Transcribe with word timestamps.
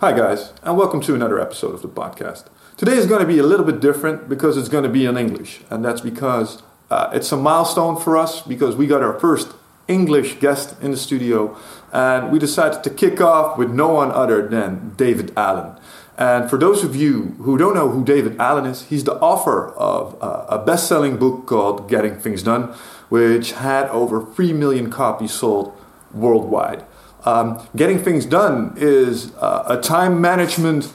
Hi, 0.00 0.12
guys, 0.12 0.52
and 0.62 0.78
welcome 0.78 1.00
to 1.00 1.16
another 1.16 1.40
episode 1.40 1.74
of 1.74 1.82
the 1.82 1.88
podcast. 1.88 2.44
Today 2.76 2.92
is 2.92 3.06
going 3.06 3.20
to 3.20 3.26
be 3.26 3.40
a 3.40 3.42
little 3.42 3.66
bit 3.66 3.80
different 3.80 4.28
because 4.28 4.56
it's 4.56 4.68
going 4.68 4.84
to 4.84 4.88
be 4.88 5.06
in 5.06 5.16
English, 5.16 5.62
and 5.70 5.84
that's 5.84 6.00
because 6.00 6.62
uh, 6.88 7.10
it's 7.12 7.32
a 7.32 7.36
milestone 7.36 7.96
for 7.96 8.16
us 8.16 8.40
because 8.40 8.76
we 8.76 8.86
got 8.86 9.02
our 9.02 9.18
first 9.18 9.56
English 9.88 10.38
guest 10.38 10.80
in 10.80 10.92
the 10.92 10.96
studio, 10.96 11.58
and 11.92 12.30
we 12.30 12.38
decided 12.38 12.84
to 12.84 12.90
kick 12.90 13.20
off 13.20 13.58
with 13.58 13.72
no 13.72 13.88
one 13.88 14.12
other 14.12 14.46
than 14.46 14.94
David 14.96 15.32
Allen. 15.36 15.76
And 16.16 16.48
for 16.48 16.60
those 16.60 16.84
of 16.84 16.94
you 16.94 17.34
who 17.40 17.58
don't 17.58 17.74
know 17.74 17.88
who 17.88 18.04
David 18.04 18.38
Allen 18.38 18.66
is, 18.66 18.82
he's 18.82 19.02
the 19.02 19.16
author 19.16 19.70
of 19.70 20.16
uh, 20.22 20.46
a 20.48 20.64
best 20.64 20.86
selling 20.86 21.16
book 21.16 21.46
called 21.46 21.90
Getting 21.90 22.14
Things 22.14 22.44
Done, 22.44 22.72
which 23.08 23.50
had 23.50 23.88
over 23.88 24.24
3 24.24 24.52
million 24.52 24.92
copies 24.92 25.32
sold 25.32 25.76
worldwide. 26.14 26.84
Um, 27.28 27.68
getting 27.76 27.98
things 27.98 28.24
done 28.24 28.72
is 28.78 29.34
uh, 29.34 29.64
a 29.66 29.78
time 29.82 30.18
management 30.18 30.90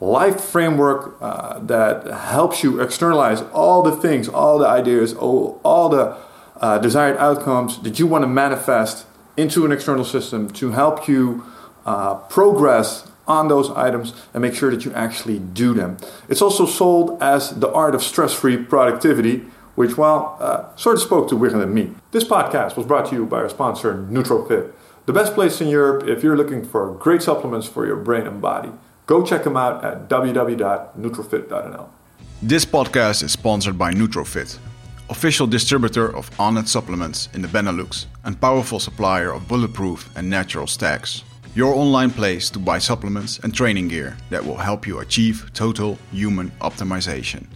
life 0.00 0.38
framework 0.38 1.16
uh, 1.22 1.60
that 1.60 2.06
helps 2.06 2.62
you 2.62 2.78
externalize 2.78 3.40
all 3.54 3.82
the 3.82 3.96
things, 3.96 4.28
all 4.28 4.58
the 4.58 4.68
ideas, 4.68 5.14
all, 5.14 5.58
all 5.64 5.88
the 5.88 6.14
uh, 6.60 6.76
desired 6.76 7.16
outcomes 7.16 7.80
that 7.84 7.98
you 7.98 8.06
want 8.06 8.22
to 8.22 8.28
manifest 8.28 9.06
into 9.38 9.64
an 9.64 9.72
external 9.72 10.04
system 10.04 10.50
to 10.50 10.72
help 10.72 11.08
you 11.08 11.42
uh, 11.86 12.16
progress 12.16 13.10
on 13.26 13.48
those 13.48 13.70
items 13.70 14.12
and 14.34 14.42
make 14.42 14.54
sure 14.54 14.70
that 14.70 14.84
you 14.84 14.92
actually 14.92 15.38
do 15.38 15.72
them. 15.72 15.96
It's 16.28 16.42
also 16.42 16.66
sold 16.66 17.22
as 17.22 17.58
the 17.60 17.72
art 17.72 17.94
of 17.94 18.02
stress 18.02 18.34
free 18.34 18.58
productivity. 18.58 19.46
Which, 19.74 19.96
well, 19.96 20.36
uh, 20.40 20.74
sort 20.74 20.96
of 20.96 21.02
spoke 21.02 21.28
to 21.28 21.36
Wiggle 21.36 21.60
and 21.60 21.72
me. 21.72 21.92
This 22.10 22.24
podcast 22.24 22.76
was 22.76 22.84
brought 22.84 23.08
to 23.10 23.14
you 23.14 23.24
by 23.26 23.36
our 23.36 23.48
sponsor, 23.48 23.94
Nutrofit 24.10 24.72
the 25.08 25.14
best 25.14 25.32
place 25.32 25.62
in 25.62 25.68
Europe 25.68 26.06
if 26.06 26.22
you're 26.22 26.36
looking 26.36 26.62
for 26.62 26.94
great 26.96 27.22
supplements 27.22 27.66
for 27.66 27.86
your 27.86 27.96
brain 27.96 28.26
and 28.26 28.42
body. 28.42 28.70
Go 29.06 29.24
check 29.24 29.42
them 29.42 29.56
out 29.56 29.82
at 29.82 30.06
www.nutrofit.nl. 30.06 31.88
This 32.42 32.66
podcast 32.66 33.22
is 33.22 33.32
sponsored 33.32 33.78
by 33.78 33.94
Nutrofit, 33.94 34.58
official 35.08 35.46
distributor 35.46 36.14
of 36.14 36.28
Onnit 36.32 36.68
supplements 36.68 37.30
in 37.32 37.40
the 37.40 37.48
Benelux 37.48 38.04
and 38.24 38.38
powerful 38.38 38.78
supplier 38.78 39.32
of 39.32 39.48
bulletproof 39.48 40.14
and 40.14 40.28
natural 40.28 40.66
stacks. 40.66 41.24
Your 41.54 41.72
online 41.72 42.10
place 42.10 42.50
to 42.50 42.58
buy 42.58 42.78
supplements 42.78 43.38
and 43.38 43.54
training 43.54 43.88
gear 43.88 44.14
that 44.28 44.44
will 44.44 44.58
help 44.58 44.86
you 44.86 44.98
achieve 44.98 45.50
total 45.54 45.96
human 46.12 46.50
optimization. 46.60 47.46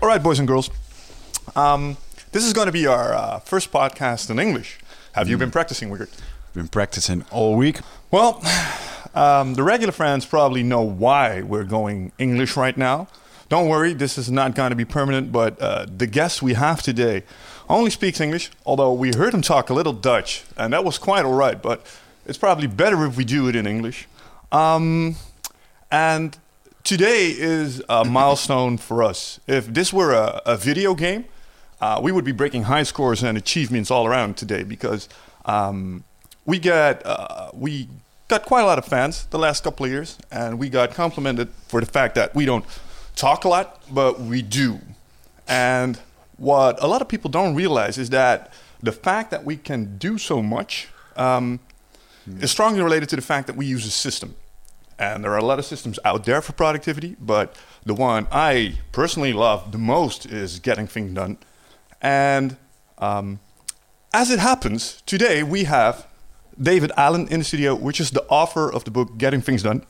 All 0.00 0.08
right, 0.08 0.22
boys 0.22 0.38
and 0.38 0.46
girls. 0.46 0.70
Um, 1.56 1.96
this 2.30 2.44
is 2.44 2.52
going 2.52 2.66
to 2.66 2.72
be 2.72 2.86
our 2.86 3.14
uh, 3.14 3.40
first 3.40 3.72
podcast 3.72 4.30
in 4.30 4.38
English. 4.38 4.78
Have 5.10 5.28
you 5.28 5.36
been 5.36 5.50
practicing, 5.50 5.90
Wickard? 5.90 6.08
Been 6.54 6.68
practicing 6.68 7.24
all 7.32 7.56
week. 7.56 7.80
Well, 8.12 8.40
um, 9.16 9.54
the 9.54 9.64
regular 9.64 9.90
fans 9.90 10.24
probably 10.24 10.62
know 10.62 10.82
why 10.82 11.42
we're 11.42 11.64
going 11.64 12.12
English 12.16 12.56
right 12.56 12.76
now. 12.76 13.08
Don't 13.48 13.66
worry, 13.66 13.92
this 13.92 14.16
is 14.16 14.30
not 14.30 14.54
going 14.54 14.70
to 14.70 14.76
be 14.76 14.84
permanent, 14.84 15.32
but 15.32 15.60
uh, 15.60 15.86
the 15.88 16.06
guest 16.06 16.42
we 16.42 16.54
have 16.54 16.80
today 16.80 17.24
only 17.68 17.90
speaks 17.90 18.20
English, 18.20 18.52
although 18.64 18.92
we 18.92 19.12
heard 19.16 19.34
him 19.34 19.42
talk 19.42 19.68
a 19.68 19.74
little 19.74 19.92
Dutch, 19.92 20.44
and 20.56 20.72
that 20.72 20.84
was 20.84 20.96
quite 20.96 21.24
all 21.24 21.34
right, 21.34 21.60
but 21.60 21.84
it's 22.24 22.38
probably 22.38 22.68
better 22.68 23.04
if 23.04 23.16
we 23.16 23.24
do 23.24 23.48
it 23.48 23.56
in 23.56 23.66
English. 23.66 24.06
Um, 24.52 25.16
and 25.90 26.38
today 26.88 27.26
is 27.36 27.82
a 27.90 28.02
milestone 28.02 28.78
for 28.78 29.02
us. 29.02 29.40
If 29.46 29.66
this 29.66 29.92
were 29.92 30.14
a, 30.14 30.40
a 30.46 30.56
video 30.56 30.94
game, 30.94 31.26
uh, 31.82 32.00
we 32.02 32.12
would 32.12 32.24
be 32.24 32.32
breaking 32.32 32.62
high 32.62 32.84
scores 32.84 33.22
and 33.22 33.36
achievements 33.36 33.90
all 33.90 34.06
around 34.06 34.38
today 34.38 34.62
because 34.62 35.06
um, 35.44 36.02
we 36.46 36.58
got 36.58 37.04
uh, 37.04 37.50
we 37.52 37.90
got 38.28 38.46
quite 38.46 38.62
a 38.62 38.64
lot 38.64 38.78
of 38.78 38.86
fans 38.86 39.26
the 39.26 39.38
last 39.38 39.64
couple 39.64 39.84
of 39.84 39.92
years, 39.92 40.16
and 40.30 40.58
we 40.58 40.70
got 40.70 40.94
complimented 40.94 41.50
for 41.66 41.80
the 41.80 41.86
fact 41.86 42.14
that 42.14 42.34
we 42.34 42.46
don't 42.46 42.64
talk 43.16 43.44
a 43.44 43.48
lot, 43.48 43.82
but 43.92 44.18
we 44.18 44.40
do. 44.40 44.78
And 45.46 46.00
what 46.38 46.82
a 46.82 46.86
lot 46.86 47.02
of 47.02 47.08
people 47.08 47.28
don't 47.28 47.54
realize 47.54 47.98
is 47.98 48.08
that 48.10 48.50
the 48.82 48.92
fact 48.92 49.30
that 49.30 49.44
we 49.44 49.58
can 49.58 49.98
do 49.98 50.16
so 50.16 50.42
much 50.42 50.88
um, 51.16 51.60
is 52.40 52.50
strongly 52.50 52.80
related 52.80 53.10
to 53.10 53.16
the 53.16 53.22
fact 53.22 53.46
that 53.46 53.56
we 53.56 53.66
use 53.66 53.84
a 53.84 53.90
system. 53.90 54.36
And 54.98 55.22
there 55.22 55.32
are 55.32 55.38
a 55.38 55.44
lot 55.44 55.58
of 55.58 55.64
systems 55.64 55.98
out 56.04 56.24
there 56.24 56.42
for 56.42 56.52
productivity, 56.52 57.16
but 57.20 57.54
the 57.86 57.94
one 57.94 58.26
I 58.32 58.78
personally 58.90 59.32
love 59.32 59.70
the 59.70 59.78
most 59.78 60.26
is 60.26 60.58
getting 60.58 60.88
things 60.88 61.14
done. 61.14 61.38
And 62.02 62.56
um, 62.98 63.38
as 64.12 64.30
it 64.30 64.40
happens, 64.40 65.02
today 65.06 65.42
we 65.42 65.64
have 65.64 66.06
David 66.60 66.90
Allen 66.96 67.28
in 67.28 67.40
the 67.40 67.44
studio, 67.44 67.74
which 67.74 68.00
is 68.00 68.10
the 68.10 68.24
author 68.24 68.72
of 68.72 68.84
the 68.84 68.90
book 68.90 69.16
Getting 69.18 69.40
Things 69.40 69.62
Done. 69.62 69.84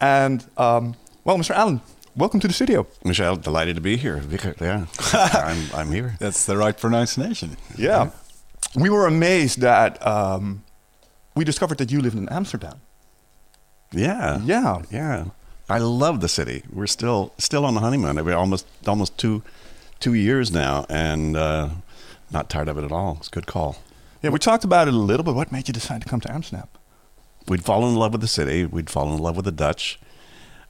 And 0.00 0.44
um, 0.56 0.94
well, 1.24 1.36
Mr. 1.36 1.50
Allen, 1.50 1.80
welcome 2.14 2.38
to 2.38 2.46
the 2.46 2.54
studio. 2.54 2.86
Michelle, 3.04 3.34
delighted 3.36 3.74
to 3.74 3.82
be 3.82 3.96
here. 3.96 4.22
Yeah, 4.60 4.86
I'm, 5.12 5.66
I'm 5.74 5.90
here. 5.90 6.14
That's 6.20 6.46
the 6.46 6.56
right 6.56 6.78
pronunciation. 6.78 7.56
Yeah. 7.76 8.10
We 8.76 8.90
were 8.90 9.06
amazed 9.06 9.60
that 9.60 10.04
um, 10.06 10.62
we 11.34 11.44
discovered 11.44 11.78
that 11.78 11.90
you 11.90 12.00
lived 12.00 12.16
in 12.16 12.28
Amsterdam. 12.28 12.80
Yeah. 13.94 14.40
Yeah. 14.44 14.82
Yeah. 14.90 15.24
I 15.68 15.78
love 15.78 16.20
the 16.20 16.28
city. 16.28 16.62
We're 16.70 16.86
still 16.86 17.32
still 17.38 17.64
on 17.64 17.74
the 17.74 17.80
honeymoon. 17.80 18.22
We're 18.24 18.36
almost 18.36 18.66
almost 18.86 19.16
two 19.16 19.42
two 20.00 20.14
years 20.14 20.52
now, 20.52 20.84
and 20.90 21.36
uh, 21.36 21.70
not 22.30 22.50
tired 22.50 22.68
of 22.68 22.76
it 22.76 22.84
at 22.84 22.92
all. 22.92 23.16
It's 23.18 23.28
a 23.28 23.30
good 23.30 23.46
call. 23.46 23.76
Yeah, 24.22 24.30
we 24.30 24.38
talked 24.38 24.64
about 24.64 24.88
it 24.88 24.94
a 24.94 24.98
little 24.98 25.24
bit. 25.24 25.34
What 25.34 25.52
made 25.52 25.68
you 25.68 25.74
decide 25.74 26.02
to 26.02 26.08
come 26.08 26.20
to 26.20 26.32
Amsterdam? 26.32 26.68
We'd 27.46 27.64
fallen 27.64 27.90
in 27.90 27.96
love 27.96 28.12
with 28.12 28.20
the 28.20 28.28
city. 28.28 28.64
We'd 28.64 28.88
fallen 28.90 29.14
in 29.14 29.20
love 29.20 29.36
with 29.36 29.44
the 29.44 29.52
Dutch. 29.52 29.98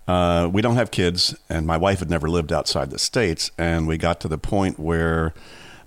Uh, 0.06 0.48
we 0.52 0.60
don't 0.60 0.76
have 0.76 0.91
kids, 0.91 1.34
and 1.48 1.66
my 1.66 1.76
wife 1.76 2.00
had 2.00 2.10
never 2.10 2.28
lived 2.28 2.52
outside 2.52 2.91
the 2.91 2.98
states. 2.98 3.50
And 3.56 3.86
we 3.86 3.96
got 3.96 4.20
to 4.20 4.28
the 4.28 4.38
point 4.38 4.78
where 4.78 5.32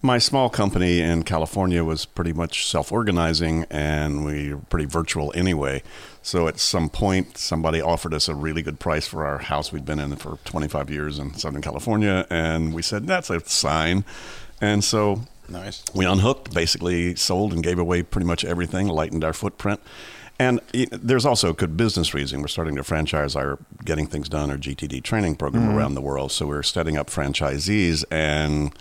my 0.02 0.18
small 0.18 0.50
company 0.50 1.00
in 1.00 1.24
California 1.24 1.84
was 1.84 2.06
pretty 2.06 2.34
much 2.34 2.68
self 2.68 2.92
organizing 2.92 3.66
and 3.70 4.26
we 4.26 4.54
were 4.54 4.62
pretty 4.62 4.86
virtual 4.86 5.32
anyway. 5.36 5.82
So 6.22 6.48
at 6.48 6.60
some 6.60 6.90
point, 6.90 7.38
somebody 7.38 7.82
offered 7.82 8.14
us 8.14 8.28
a 8.28 8.36
really 8.36 8.62
good 8.62 8.80
price 8.80 9.08
for 9.08 9.26
our 9.26 9.40
house 9.40 9.72
we'd 9.72 9.86
been 9.86 10.00
in 10.00 10.16
for 10.18 10.38
25 10.46 10.90
years 10.90 11.20
in 11.20 11.34
Southern 11.36 11.62
California. 11.62 12.28
And 12.30 12.74
we 12.74 12.82
said, 12.82 13.08
that's 13.08 13.30
a 13.30 13.40
sign. 13.42 14.04
And 14.60 14.84
so 14.84 15.22
nice. 15.48 15.84
we 15.94 16.06
unhooked, 16.06 16.54
basically 16.54 17.16
sold 17.16 17.54
and 17.54 17.64
gave 17.64 17.80
away 17.80 18.04
pretty 18.04 18.28
much 18.28 18.44
everything, 18.44 18.88
lightened 18.88 19.24
our 19.24 19.34
footprint. 19.34 19.80
And 20.40 20.60
there's 20.92 21.26
also 21.26 21.52
good 21.54 21.76
business 21.76 22.14
reason. 22.14 22.42
We're 22.42 22.48
starting 22.48 22.76
to 22.76 22.84
franchise 22.84 23.36
our 23.36 23.58
Getting 23.84 24.06
Things 24.06 24.30
Done 24.30 24.52
or 24.52 24.58
GTD 24.58 25.02
training 25.04 25.36
program 25.36 25.64
mm-hmm. 25.64 25.78
around 25.78 25.96
the 25.96 26.02
world. 26.02 26.32
So 26.32 26.46
we're 26.46 26.64
setting 26.64 26.96
up 26.96 27.08
franchisees 27.08 28.06
and 28.12 28.72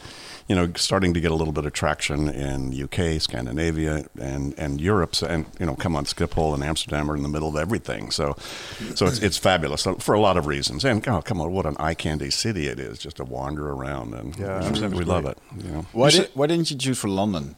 you 0.48 0.54
know, 0.54 0.70
starting 0.76 1.12
to 1.14 1.20
get 1.20 1.32
a 1.32 1.34
little 1.34 1.52
bit 1.52 1.66
of 1.66 1.72
traction 1.72 2.28
in 2.28 2.80
UK, 2.80 3.20
Scandinavia, 3.20 4.06
and 4.20 4.54
and 4.56 4.80
Europe. 4.80 5.16
So, 5.16 5.26
and 5.26 5.47
you 5.58 5.66
know, 5.66 5.74
come 5.74 5.97
on, 5.97 6.04
Schiphol 6.04 6.54
and 6.54 6.62
Amsterdam 6.62 7.10
are 7.10 7.16
in 7.16 7.22
the 7.22 7.28
middle 7.28 7.48
of 7.48 7.56
everything. 7.56 8.12
So, 8.12 8.36
so 8.94 9.06
it's 9.06 9.18
it's 9.18 9.36
fabulous 9.36 9.86
for 9.98 10.14
a 10.14 10.20
lot 10.20 10.36
of 10.36 10.47
reasons. 10.47 10.84
And 10.84 11.06
oh, 11.09 11.20
come 11.20 11.41
on, 11.41 11.50
what 11.50 11.66
an 11.66 11.76
eye 11.80 11.94
candy 11.94 12.30
city 12.30 12.68
it 12.68 12.78
is 12.78 12.98
just 12.98 13.16
to 13.16 13.24
wander 13.24 13.70
around 13.70 14.14
and 14.14 14.38
yeah, 14.38 14.70
we, 14.70 14.98
we 14.98 15.04
love 15.04 15.26
it. 15.26 15.36
You 15.56 15.70
know, 15.70 15.86
why 15.92 16.10
did 16.10 16.30
why 16.34 16.47
didn't 16.47 16.70
you 16.70 16.76
choose 16.76 16.98
for 16.98 17.09
London? 17.09 17.56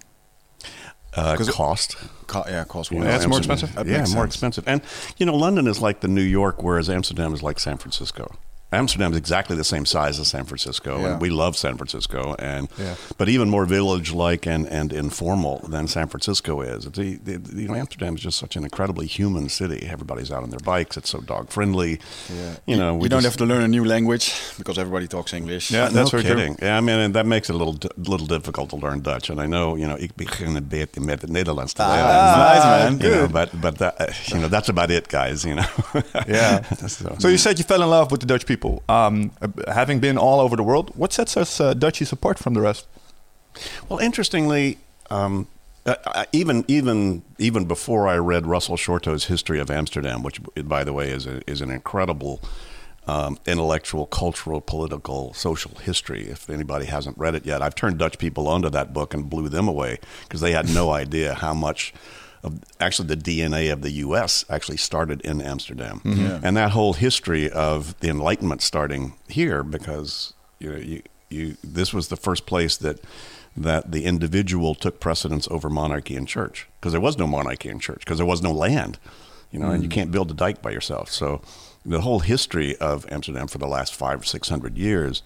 Uh, 1.15 1.37
cost. 1.37 1.97
Co- 2.27 2.45
yeah, 2.47 2.65
cost. 2.65 2.93
Yeah, 2.93 3.17
it's 3.17 3.27
more 3.27 3.39
expensive. 3.39 3.75
That 3.75 3.87
yeah, 3.87 4.05
more 4.15 4.25
expensive. 4.25 4.65
And 4.69 4.83
you 5.17 5.27
know, 5.27 5.35
London 5.35 5.67
is 5.67 5.81
like 5.81 6.01
the 6.01 6.09
New 6.09 6.23
York, 6.23 6.63
whereas 6.63 6.91
Amsterdam 6.91 7.33
is 7.33 7.43
like 7.43 7.59
San 7.59 7.79
Francisco. 7.79 8.37
Amsterdam 8.71 9.13
is 9.13 9.19
exactly 9.19 9.57
the 9.57 9.65
same 9.65 9.87
size 9.87 10.21
as 10.21 10.29
San 10.29 10.45
Francisco, 10.45 10.99
Yeah. 10.99 11.07
and 11.13 11.21
we 11.23 11.31
love 11.31 11.57
San 11.57 11.77
Francisco, 11.79 12.35
and 12.39 12.69
Yeah. 12.79 12.95
but 13.17 13.29
even 13.29 13.49
more 13.49 13.65
village-like 13.67 14.47
and, 14.47 14.67
and 14.69 14.93
informal 14.93 15.61
than 15.71 15.89
San 15.89 16.09
Francisco 16.09 16.61
is. 16.61 16.85
It's, 16.85 16.99
the, 16.99 17.17
the, 17.17 17.41
you 17.63 17.69
know, 17.69 17.75
Amsterdam 17.75 18.15
is 18.15 18.21
just 18.21 18.39
such 18.39 18.57
an 18.57 18.65
incredibly 18.65 19.07
human 19.07 19.49
city. 19.49 19.87
Everybody's 19.91 20.31
out 20.31 20.43
on 20.43 20.51
their 20.51 20.61
bikes. 20.65 20.97
It's 20.99 21.09
so 21.11 21.21
dog-friendly. 21.21 21.99
Yeah. 22.29 22.57
You 22.67 22.77
know, 22.77 22.93
you 22.93 22.99
we 23.03 23.09
don't 23.09 23.23
just- 23.23 23.39
have 23.39 23.39
to 23.39 23.47
learn 23.47 23.63
a 23.63 23.69
new 23.69 23.85
language 23.85 24.33
because 24.59 24.77
everybody 24.79 25.07
talks 25.07 25.33
English. 25.33 25.71
Yeah. 25.71 25.89
no 25.89 25.95
that's 25.95 26.11
true. 26.11 26.23
kidding. 26.23 26.57
Yeah, 26.61 26.77
I 26.77 26.81
mean, 26.83 26.99
and 26.99 27.15
that 27.15 27.25
makes 27.27 27.49
it 27.49 27.55
a 27.55 27.59
little 27.59 27.79
little 27.97 28.27
difficult 28.27 28.69
to 28.71 28.77
learn 28.77 29.01
Dutch. 29.01 29.31
And 29.31 29.41
I 29.41 29.47
know, 29.47 29.77
you 29.79 29.87
know, 29.87 29.97
ik 29.99 30.15
begin 30.17 30.55
een 30.57 30.69
beetje 30.69 31.01
met 31.01 31.21
het 31.23 31.31
Nederlands 31.31 31.73
te 31.73 31.83
leren. 31.83 32.05
Ah, 32.05 32.53
nice, 32.55 32.67
man. 32.67 32.99
You 33.01 33.15
know, 33.17 33.29
but 33.31 33.61
but 33.61 33.79
that, 33.79 33.95
you 34.27 34.37
know 34.39 34.51
that's 34.51 34.69
about 34.69 34.91
it, 34.91 35.07
guys. 35.11 35.43
You 35.43 35.55
know. 35.55 35.67
Yeah. 36.27 36.61
so, 36.87 37.15
So 37.19 37.29
you 37.29 37.37
said 37.39 37.57
you 37.59 37.65
fell 37.67 37.83
in 37.83 37.89
love 37.89 38.11
with 38.11 38.21
the 38.21 38.27
Dutch 38.27 38.45
people. 38.45 38.57
Um, 38.89 39.33
uh, 39.41 39.49
having 39.73 40.01
been 40.01 40.19
all 40.19 40.41
over 40.41 40.57
the 40.57 40.63
world, 40.63 40.93
what 40.95 41.13
sets 41.13 41.37
us 41.37 41.61
uh, 41.61 41.75
Dutchies 41.75 42.13
apart 42.13 42.39
from 42.39 42.55
the 42.55 42.61
rest? 42.61 42.87
well, 43.89 43.99
interestingly, 43.99 44.79
um, 45.11 45.49
uh, 45.87 46.25
even 46.33 46.65
even 46.69 47.23
even 47.39 47.65
before 47.65 48.09
I 48.09 48.17
read 48.17 48.47
Russell 48.47 48.77
Shorto's 48.77 49.27
History 49.27 49.59
of 49.59 49.71
Amsterdam, 49.71 50.23
which, 50.23 50.41
by 50.65 50.85
the 50.85 50.93
way, 50.93 51.11
is 51.11 51.27
a, 51.27 51.41
is 51.51 51.61
an 51.61 51.71
incredible. 51.71 52.41
Um, 53.07 53.39
intellectual, 53.47 54.05
cultural, 54.05 54.61
political, 54.61 55.33
social 55.33 55.71
history. 55.77 56.29
If 56.29 56.51
anybody 56.51 56.85
hasn't 56.85 57.17
read 57.17 57.35
it 57.35 57.47
yet, 57.47 57.63
I've 57.63 57.75
turned 57.75 57.97
Dutch 57.97 58.19
people 58.19 58.47
onto 58.47 58.69
that 58.69 58.93
book 58.93 59.15
and 59.15 59.31
blew 59.31 59.49
them 59.49 59.67
away 59.67 59.99
because 60.25 60.43
they 60.43 60.53
had 60.53 60.69
no 60.69 60.91
idea 61.05 61.33
how 61.33 61.55
much 61.55 61.95
of 62.43 62.61
actually 62.81 63.09
the 63.09 63.17
DNA 63.17 63.73
of 63.73 63.83
the 63.83 63.91
U.S. 63.91 64.45
actually 64.49 64.77
started 64.77 65.21
in 65.23 65.41
Amsterdam, 65.41 66.01
mm-hmm. 66.05 66.21
Yeah. 66.21 66.41
and 66.43 66.57
that 66.57 66.71
whole 66.71 66.93
history 66.95 67.51
of 67.51 67.99
the 68.01 68.09
Enlightenment 68.09 68.63
starting 68.63 69.15
here 69.29 69.63
because 69.63 70.35
you 70.59 70.71
know 70.71 70.79
you, 70.79 71.03
you 71.29 71.57
this 71.63 71.93
was 71.93 72.09
the 72.09 72.17
first 72.17 72.47
place 72.47 72.77
that 72.77 73.01
that 73.57 73.91
the 73.91 74.05
individual 74.05 74.75
took 74.75 75.01
precedence 75.01 75.49
over 75.51 75.69
monarchy 75.69 76.17
and 76.17 76.29
church 76.29 76.69
because 76.81 76.93
there 76.93 77.01
was 77.01 77.19
no 77.19 77.27
monarchy 77.27 77.69
and 77.69 77.81
church 77.81 78.01
because 78.01 78.19
there 78.19 78.27
was 78.27 78.43
no 78.43 78.53
land, 78.53 78.99
you 79.51 79.59
know, 79.59 79.71
and 79.71 79.83
you 79.83 79.89
mm. 79.89 79.93
can't 79.93 80.13
build 80.13 80.31
a 80.31 80.35
dike 80.35 80.63
by 80.63 80.71
yourself. 80.71 81.11
So 81.11 81.43
the 81.85 82.01
whole 82.01 82.21
history 82.21 82.77
of 82.77 83.05
Amsterdam 83.11 83.49
for 83.49 83.59
the 83.59 83.67
last 83.67 83.95
five 83.95 84.21
or 84.21 84.25
six 84.25 84.49
hundred 84.49 84.77
years. 84.77 85.23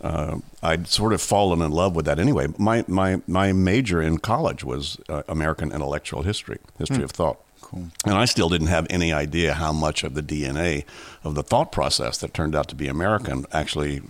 Uh, 0.00 0.38
I'd 0.62 0.86
sort 0.86 1.12
of 1.12 1.20
fallen 1.20 1.60
in 1.60 1.72
love 1.72 1.96
with 1.96 2.04
that 2.06 2.18
anyway. 2.18 2.46
My 2.56 2.84
my 2.86 3.20
my 3.26 3.52
major 3.52 4.00
in 4.00 4.18
college 4.18 4.62
was 4.64 4.98
uh, 5.08 5.22
American 5.28 5.72
intellectual 5.72 6.22
history, 6.22 6.58
history 6.78 7.02
of 7.02 7.10
thought. 7.10 7.40
Cool. 7.60 7.88
And 8.06 8.14
I 8.14 8.24
still 8.24 8.48
didn't 8.48 8.68
have 8.68 8.86
any 8.88 9.12
idea 9.12 9.54
how 9.54 9.72
much 9.72 10.02
of 10.02 10.14
the 10.14 10.22
DNA 10.22 10.84
of 11.22 11.34
the 11.34 11.42
thought 11.42 11.70
process 11.70 12.16
that 12.18 12.32
turned 12.32 12.54
out 12.54 12.68
to 12.68 12.74
be 12.74 12.88
American 12.88 13.44
actually 13.52 14.00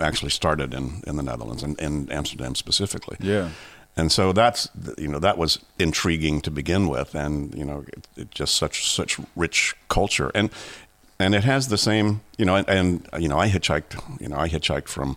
actually 0.00 0.30
started 0.30 0.74
in, 0.74 1.02
in 1.06 1.16
the 1.16 1.22
Netherlands 1.22 1.62
and 1.62 1.78
in 1.80 2.10
Amsterdam 2.10 2.54
specifically. 2.54 3.16
Yeah. 3.20 3.50
And 3.96 4.12
so 4.12 4.32
that's 4.32 4.68
you 4.98 5.08
know 5.08 5.18
that 5.20 5.38
was 5.38 5.58
intriguing 5.78 6.42
to 6.42 6.50
begin 6.50 6.88
with, 6.88 7.14
and 7.14 7.54
you 7.54 7.64
know 7.64 7.84
it, 7.88 8.06
it 8.16 8.30
just 8.30 8.56
such 8.56 8.90
such 8.90 9.18
rich 9.34 9.74
culture, 9.88 10.30
and 10.34 10.50
and 11.18 11.34
it 11.34 11.44
has 11.44 11.68
the 11.68 11.78
same 11.78 12.20
you 12.38 12.44
know 12.44 12.56
and, 12.56 12.68
and 12.68 13.08
you 13.22 13.28
know 13.28 13.38
I 13.38 13.48
hitchhiked 13.48 14.20
you 14.20 14.28
know 14.28 14.36
I 14.36 14.48
hitchhiked 14.48 14.88
from 14.88 15.16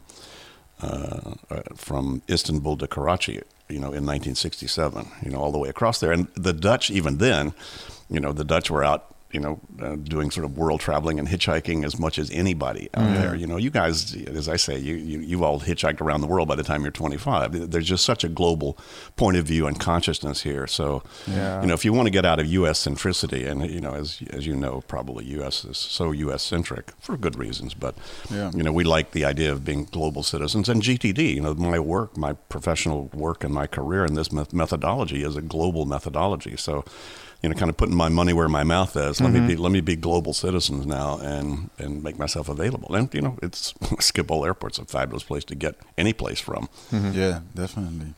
uh, 0.82 1.34
uh, 1.50 1.62
from 1.76 2.22
Istanbul 2.30 2.78
to 2.78 2.88
Karachi, 2.88 3.42
you 3.68 3.80
know, 3.80 3.92
in 3.92 4.06
1967, 4.06 5.06
you 5.24 5.30
know, 5.30 5.38
all 5.40 5.52
the 5.52 5.58
way 5.58 5.68
across 5.68 6.00
there. 6.00 6.14
And 6.14 6.30
the 6.36 6.54
Dutch, 6.54 6.90
even 6.90 7.18
then, 7.18 7.54
you 8.10 8.22
know, 8.22 8.32
the 8.32 8.46
Dutch 8.46 8.72
were 8.72 8.82
out, 8.82 9.14
you 9.32 9.40
know, 9.40 9.60
uh, 9.82 9.96
doing 9.96 10.32
sort 10.32 10.44
of 10.44 10.58
world 10.58 10.80
traveling 10.80 11.20
and 11.20 11.28
hitchhiking 11.28 11.86
as 11.86 12.00
much 12.00 12.18
as 12.18 12.32
anybody 12.32 12.90
out 12.96 13.14
there. 13.14 13.36
You 13.36 13.46
know, 13.46 13.58
you 13.58 13.70
guys, 13.70 14.16
as 14.16 14.50
I 14.50 14.56
say, 14.56 14.80
you, 14.80 14.96
you 14.96 15.20
you've 15.20 15.44
all 15.44 15.60
hitchhiked 15.60 16.02
around 16.02 16.22
the 16.22 16.28
world 16.28 16.48
by 16.48 16.56
the 16.56 16.64
time 16.64 16.82
you're 16.82 16.90
25. 16.92 17.70
There's 17.70 17.88
just 17.88 18.04
such 18.06 18.24
a 18.24 18.28
global 18.28 18.76
point 19.18 19.38
of 19.38 19.46
view 19.46 19.68
and 19.68 19.80
consciousness 19.80 20.42
here. 20.42 20.66
So, 20.66 21.04
Yeah. 21.28 21.62
you 21.62 21.68
know, 21.68 21.76
if 21.76 21.86
you 21.86 21.94
want 21.94 22.08
to 22.08 22.12
get 22.12 22.26
out 22.26 22.40
of 22.40 22.48
U.S. 22.48 22.84
centricity, 22.84 23.48
and 23.48 23.70
you 23.70 23.80
know, 23.80 23.94
as 23.94 24.20
as 24.32 24.48
you 24.48 24.56
know, 24.56 24.82
probably 24.88 25.26
U.S. 25.26 25.64
is 25.64 25.78
so 25.78 26.12
U.S. 26.12 26.42
centric 26.42 26.92
for 27.00 27.16
good 27.16 27.38
reasons, 27.38 27.76
but 27.76 27.96
Yeah. 28.32 28.50
you 28.56 28.64
know, 28.64 28.72
we 28.72 28.84
like 28.84 29.12
the 29.12 29.26
idea 29.26 29.52
of 29.52 29.64
being 29.64 29.86
global 29.86 30.24
citizens. 30.24 30.68
And 30.70 30.82
GTD, 30.82 31.36
you 31.36 31.42
know, 31.42 31.54
my 31.54 31.80
work, 31.80 32.18
my 32.18 32.34
professional 32.34 33.10
work, 33.14 33.44
and 33.44 33.54
my 33.54 33.68
career 33.68 34.06
in 34.06 34.16
this 34.16 34.32
met- 34.32 34.54
methodology 34.54 35.24
is 35.24 35.36
a 35.36 35.42
global 35.44 35.86
methodology. 35.86 36.58
So, 36.58 36.84
you 37.42 37.50
know, 37.50 37.56
kind 37.56 37.70
of 37.70 37.78
putting 37.78 37.96
my 37.96 38.10
money 38.10 38.34
where 38.34 38.50
my 38.50 38.64
mouth 38.64 38.96
is. 38.98 39.22
Let 39.22 39.32
me 39.32 39.40
be 39.40 39.56
let 39.56 39.72
me 39.72 39.82
be 39.82 39.96
global 39.96 40.34
citizens 40.34 40.86
now 40.86 41.20
and 41.20 41.70
and 41.78 42.04
make 42.04 42.20
myself 42.20 42.50
available. 42.50 42.94
And 42.96 43.14
you 43.14 43.22
know, 43.22 43.38
it's 43.42 43.74
Skip 44.00 44.28
Schiphol 44.28 44.46
Airport's 44.46 44.78
a 44.80 44.86
fabulous 44.86 45.24
place 45.24 45.46
to 45.46 45.56
get 45.56 45.76
any 45.98 46.14
place 46.14 46.40
from. 46.40 46.70
Yeah, 46.92 47.42
definitely. 47.56 48.14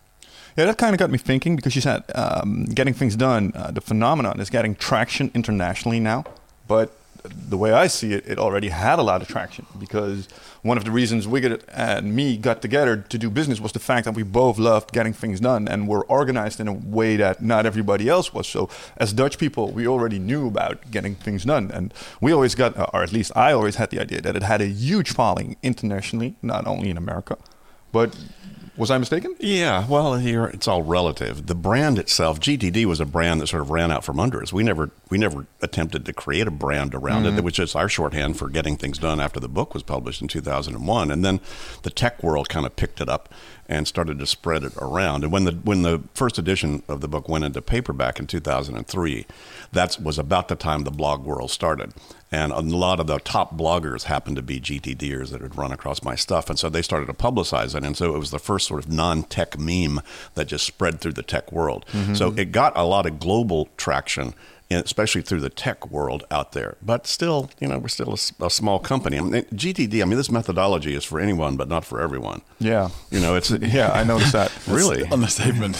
Yeah, 0.57 0.65
that 0.65 0.77
kind 0.77 0.93
of 0.93 0.99
got 0.99 1.09
me 1.09 1.17
thinking 1.17 1.55
because 1.55 1.75
you 1.75 1.81
said 1.81 2.03
um, 2.13 2.65
getting 2.65 2.93
things 2.93 3.15
done. 3.15 3.53
Uh, 3.55 3.71
the 3.71 3.79
phenomenon 3.79 4.39
is 4.39 4.49
getting 4.49 4.75
traction 4.75 5.31
internationally 5.33 5.99
now, 5.99 6.25
but 6.67 6.91
the 7.23 7.57
way 7.57 7.71
I 7.71 7.87
see 7.87 8.13
it, 8.13 8.25
it 8.27 8.39
already 8.39 8.69
had 8.69 8.99
a 8.99 9.01
lot 9.03 9.21
of 9.21 9.27
traction 9.27 9.65
because 9.79 10.27
one 10.61 10.77
of 10.77 10.85
the 10.85 10.91
reasons 10.91 11.27
Wicked 11.27 11.63
and 11.69 12.15
me 12.15 12.37
got 12.37 12.61
together 12.61 12.97
to 12.97 13.17
do 13.17 13.29
business 13.29 13.59
was 13.59 13.71
the 13.71 13.79
fact 13.79 14.05
that 14.05 14.13
we 14.13 14.23
both 14.23 14.57
loved 14.57 14.91
getting 14.91 15.13
things 15.13 15.39
done 15.39 15.67
and 15.67 15.87
were 15.87 16.03
organized 16.05 16.59
in 16.59 16.67
a 16.67 16.73
way 16.73 17.15
that 17.17 17.41
not 17.41 17.65
everybody 17.65 18.07
else 18.07 18.33
was. 18.33 18.47
So, 18.47 18.69
as 18.97 19.13
Dutch 19.13 19.37
people, 19.37 19.71
we 19.71 19.87
already 19.87 20.19
knew 20.19 20.47
about 20.47 20.91
getting 20.91 21.15
things 21.15 21.45
done, 21.45 21.71
and 21.71 21.93
we 22.19 22.31
always 22.31 22.55
got, 22.55 22.77
uh, 22.77 22.87
or 22.93 23.03
at 23.03 23.11
least 23.11 23.31
I 23.35 23.53
always 23.53 23.75
had 23.75 23.89
the 23.89 23.99
idea 23.99 24.21
that 24.21 24.35
it 24.35 24.43
had 24.43 24.61
a 24.61 24.67
huge 24.67 25.11
following 25.11 25.57
internationally, 25.63 26.35
not 26.41 26.67
only 26.67 26.89
in 26.89 26.97
America. 26.97 27.37
But 27.91 28.15
was 28.81 28.89
I 28.89 28.97
mistaken? 28.97 29.35
Yeah, 29.39 29.87
well, 29.87 30.15
here 30.15 30.45
it's 30.45 30.67
all 30.67 30.81
relative. 30.81 31.45
The 31.45 31.53
brand 31.53 31.99
itself, 31.99 32.39
GTD, 32.39 32.85
was 32.85 32.99
a 32.99 33.05
brand 33.05 33.39
that 33.39 33.47
sort 33.47 33.61
of 33.61 33.69
ran 33.69 33.91
out 33.91 34.03
from 34.03 34.19
under 34.19 34.41
us. 34.41 34.51
We 34.51 34.63
never, 34.63 34.89
we 35.11 35.19
never 35.19 35.45
attempted 35.61 36.03
to 36.05 36.13
create 36.13 36.47
a 36.47 36.51
brand 36.51 36.95
around 36.95 37.25
it. 37.25 37.29
Mm-hmm. 37.29 37.37
It 37.37 37.43
was 37.43 37.53
just 37.53 37.75
our 37.75 37.87
shorthand 37.87 38.37
for 38.37 38.49
getting 38.49 38.77
things 38.77 38.97
done 38.97 39.19
after 39.19 39.39
the 39.39 39.47
book 39.47 39.75
was 39.75 39.83
published 39.83 40.23
in 40.23 40.27
2001, 40.27 41.11
and 41.11 41.23
then 41.23 41.39
the 41.83 41.91
tech 41.91 42.23
world 42.23 42.49
kind 42.49 42.65
of 42.65 42.75
picked 42.75 42.99
it 42.99 43.07
up 43.07 43.31
and 43.71 43.87
started 43.87 44.19
to 44.19 44.27
spread 44.27 44.65
it 44.65 44.73
around. 44.75 45.23
And 45.23 45.31
when 45.31 45.45
the 45.45 45.53
when 45.53 45.81
the 45.81 46.03
first 46.13 46.37
edition 46.37 46.83
of 46.89 46.99
the 46.99 47.07
book 47.07 47.29
went 47.29 47.45
into 47.45 47.61
paperback 47.61 48.19
in 48.19 48.27
2003, 48.27 49.25
that 49.71 49.97
was 50.03 50.19
about 50.19 50.49
the 50.49 50.57
time 50.57 50.83
the 50.83 50.91
blog 50.91 51.23
world 51.23 51.51
started. 51.51 51.93
And 52.33 52.51
a 52.51 52.59
lot 52.59 52.99
of 52.99 53.07
the 53.07 53.19
top 53.19 53.57
bloggers 53.57 54.03
happened 54.03 54.35
to 54.35 54.41
be 54.41 54.59
GTDers 54.59 55.31
that 55.31 55.41
had 55.41 55.57
run 55.57 55.71
across 55.71 56.03
my 56.03 56.15
stuff. 56.15 56.49
And 56.49 56.59
so 56.59 56.67
they 56.67 56.81
started 56.81 57.05
to 57.05 57.13
publicize 57.13 57.73
it. 57.73 57.85
And 57.85 57.95
so 57.95 58.13
it 58.13 58.19
was 58.19 58.31
the 58.31 58.39
first 58.39 58.67
sort 58.67 58.83
of 58.83 58.91
non 58.91 59.23
tech 59.23 59.57
meme 59.57 60.01
that 60.35 60.45
just 60.45 60.65
spread 60.65 60.99
through 60.99 61.13
the 61.13 61.23
tech 61.23 61.49
world. 61.53 61.85
Mm-hmm. 61.93 62.15
So 62.15 62.33
it 62.35 62.51
got 62.51 62.73
a 62.75 62.83
lot 62.83 63.05
of 63.05 63.19
global 63.19 63.69
traction, 63.77 64.33
especially 64.73 65.21
through 65.21 65.41
the 65.41 65.49
tech 65.49 65.89
world 65.89 66.23
out 66.31 66.51
there. 66.53 66.77
But 66.81 67.07
still, 67.07 67.49
you 67.59 67.67
know, 67.67 67.77
we're 67.79 67.87
still 67.87 68.13
a 68.13 68.49
small 68.49 68.79
company. 68.79 69.17
I 69.17 69.21
mean, 69.21 69.43
GTD, 69.43 70.01
I 70.01 70.05
mean, 70.05 70.17
this 70.17 70.31
methodology 70.31 70.95
is 70.95 71.03
for 71.03 71.19
anyone, 71.19 71.57
but 71.57 71.67
not 71.67 71.85
for 71.85 72.01
everyone. 72.01 72.41
Yeah. 72.59 72.89
You 73.09 73.19
know, 73.19 73.35
it's 73.35 73.49
Yeah, 73.61 73.91
I 73.91 74.03
noticed 74.03 74.33
that. 74.33 74.51
really. 74.67 75.03
on 75.03 75.09
the 75.09 75.13
Understatement. 75.13 75.77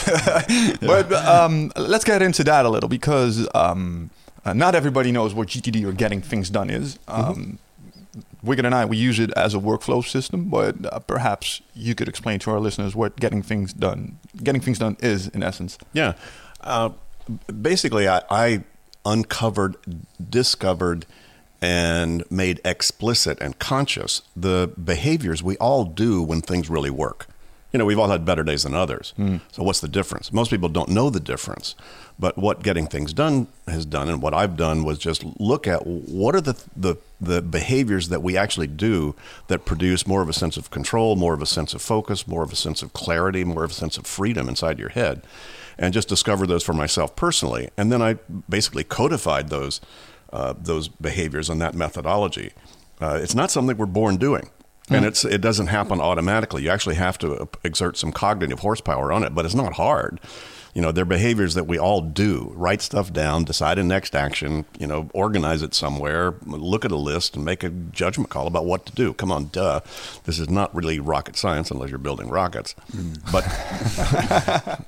But 0.82 1.12
um, 1.14 1.72
let's 1.76 2.04
get 2.04 2.22
into 2.22 2.44
that 2.46 2.66
a 2.66 2.70
little 2.70 2.90
because 2.90 3.48
um, 3.54 4.10
uh, 4.46 4.54
not 4.54 4.76
everybody 4.76 5.12
knows 5.12 5.34
what 5.34 5.48
GTD 5.50 5.86
or 5.86 5.92
getting 5.92 6.22
things 6.22 6.50
done 6.50 6.70
is. 6.70 6.98
Um, 7.08 7.60
Wicked 8.44 8.66
and 8.66 8.74
I, 8.74 8.86
we 8.86 8.98
use 8.98 9.20
it 9.20 9.32
as 9.34 9.54
a 9.54 9.60
workflow 9.60 10.04
system, 10.04 10.50
but 10.50 10.76
uh, 10.92 11.00
perhaps 11.00 11.62
you 11.76 11.94
could 11.94 12.10
explain 12.10 12.40
to 12.40 12.52
our 12.52 12.60
listeners 12.60 12.96
what 12.96 13.16
getting 13.20 13.44
things 13.44 13.72
done, 13.72 14.18
getting 14.44 14.62
things 14.62 14.80
done 14.80 14.98
is 15.00 15.28
in 15.28 15.44
essence. 15.44 15.78
Yeah. 15.94 16.14
Uh, 16.60 16.90
basically, 17.62 18.08
I, 18.08 18.24
I 18.32 18.64
uncovered, 19.06 19.76
discovered, 20.30 21.06
and 21.62 22.24
made 22.32 22.60
explicit 22.66 23.40
and 23.40 23.60
conscious 23.60 24.24
the 24.36 24.72
behaviors 24.84 25.44
we 25.44 25.58
all 25.58 25.86
do 25.86 26.24
when 26.24 26.42
things 26.42 26.70
really 26.70 26.90
work. 26.90 27.28
You 27.72 27.78
know, 27.78 27.86
we've 27.86 28.00
all 28.00 28.10
had 28.10 28.26
better 28.26 28.44
days 28.44 28.64
than 28.64 28.74
others. 28.74 29.14
Hmm. 29.16 29.38
So, 29.52 29.64
what's 29.64 29.80
the 29.80 29.88
difference? 29.88 30.34
Most 30.34 30.52
people 30.52 30.68
don't 30.68 30.90
know 30.90 31.10
the 31.10 31.22
difference. 31.22 31.76
But 32.20 32.38
what 32.38 32.62
getting 32.62 32.86
things 32.86 33.14
done 33.14 33.48
has 33.66 33.86
done, 33.86 34.10
and 34.10 34.22
what 34.22 34.34
I've 34.34 34.58
done 34.58 34.84
was 34.84 35.00
just 35.00 35.24
look 35.40 35.68
at 35.68 35.88
what 35.88 36.36
are 36.36 36.42
the, 36.42 36.62
the, 36.76 36.98
the 37.20 37.42
behaviors 37.42 38.10
that 38.10 38.22
we 38.22 38.36
actually 38.38 38.68
do 38.68 39.16
that 39.48 39.66
produce 39.66 40.06
more 40.06 40.22
of 40.22 40.30
a 40.30 40.34
sense 40.34 40.58
of 40.58 40.70
control, 40.70 41.16
more 41.16 41.34
of 41.34 41.42
a 41.42 41.48
sense 41.48 41.74
of 41.74 41.82
focus, 41.82 42.28
more 42.28 42.44
of 42.44 42.52
a 42.52 42.56
sense 42.56 42.84
of 42.84 42.94
clarity, 42.94 43.44
more 43.44 43.64
of 43.64 43.72
a 43.72 43.74
sense 43.74 43.98
of 43.98 44.06
freedom 44.06 44.50
inside 44.50 44.78
your 44.78 44.90
head 44.90 45.24
and 45.82 45.94
just 45.94 46.08
discovered 46.08 46.48
those 46.48 46.64
for 46.64 46.74
myself 46.74 47.16
personally. 47.16 47.70
And 47.76 47.92
then 47.92 48.02
I 48.02 48.14
basically 48.48 48.86
codified 48.86 49.50
those 49.50 49.82
uh, 50.32 50.54
those 50.58 50.88
behaviors 50.88 51.50
and 51.50 51.60
that 51.60 51.76
methodology. 51.76 52.52
Uh, 53.02 53.20
it's 53.22 53.36
not 53.36 53.52
something 53.52 53.76
we're 53.76 53.86
born 53.88 54.16
doing. 54.16 54.50
And 54.90 55.06
it's 55.06 55.24
it 55.24 55.40
doesn't 55.40 55.68
happen 55.68 56.02
automatically. 56.02 56.64
You 56.64 56.70
actually 56.70 56.96
have 56.96 57.18
to 57.20 57.48
exert 57.64 57.96
some 57.98 58.12
cognitive 58.12 58.60
horsepower 58.60 59.12
on 59.12 59.24
it, 59.24 59.34
but 59.34 59.46
it's 59.46 59.56
not 59.56 59.74
hard 59.74 60.20
you 60.74 60.82
know, 60.82 60.92
they're 60.92 61.06
behaviors 61.06 61.54
that 61.56 61.66
we 61.66 61.78
all 61.78 62.02
do. 62.02 62.52
Write 62.56 62.82
stuff 62.82 63.12
down, 63.12 63.44
decide 63.44 63.78
a 63.78 63.84
next 63.84 64.16
action, 64.16 64.66
you 64.80 64.88
know, 64.88 65.10
organize 65.14 65.62
it 65.62 65.74
somewhere, 65.74 66.36
look 66.46 66.86
at 66.86 66.92
a 66.92 66.96
list 66.96 67.36
and 67.36 67.44
make 67.46 67.64
a 67.64 67.70
judgment 67.70 68.30
call 68.30 68.48
about 68.48 68.66
what 68.66 68.86
to 68.86 68.94
do. 68.94 69.14
Come 69.14 69.32
on, 69.32 69.48
duh. 69.48 69.82
This 70.26 70.40
is 70.40 70.50
not 70.50 70.74
really 70.74 71.00
rocket 71.00 71.36
science 71.36 71.72
unless 71.72 71.90
you're 71.90 72.00
building 72.00 72.30
rockets. 72.30 72.76
Mm. 72.92 73.32
But 73.32 73.46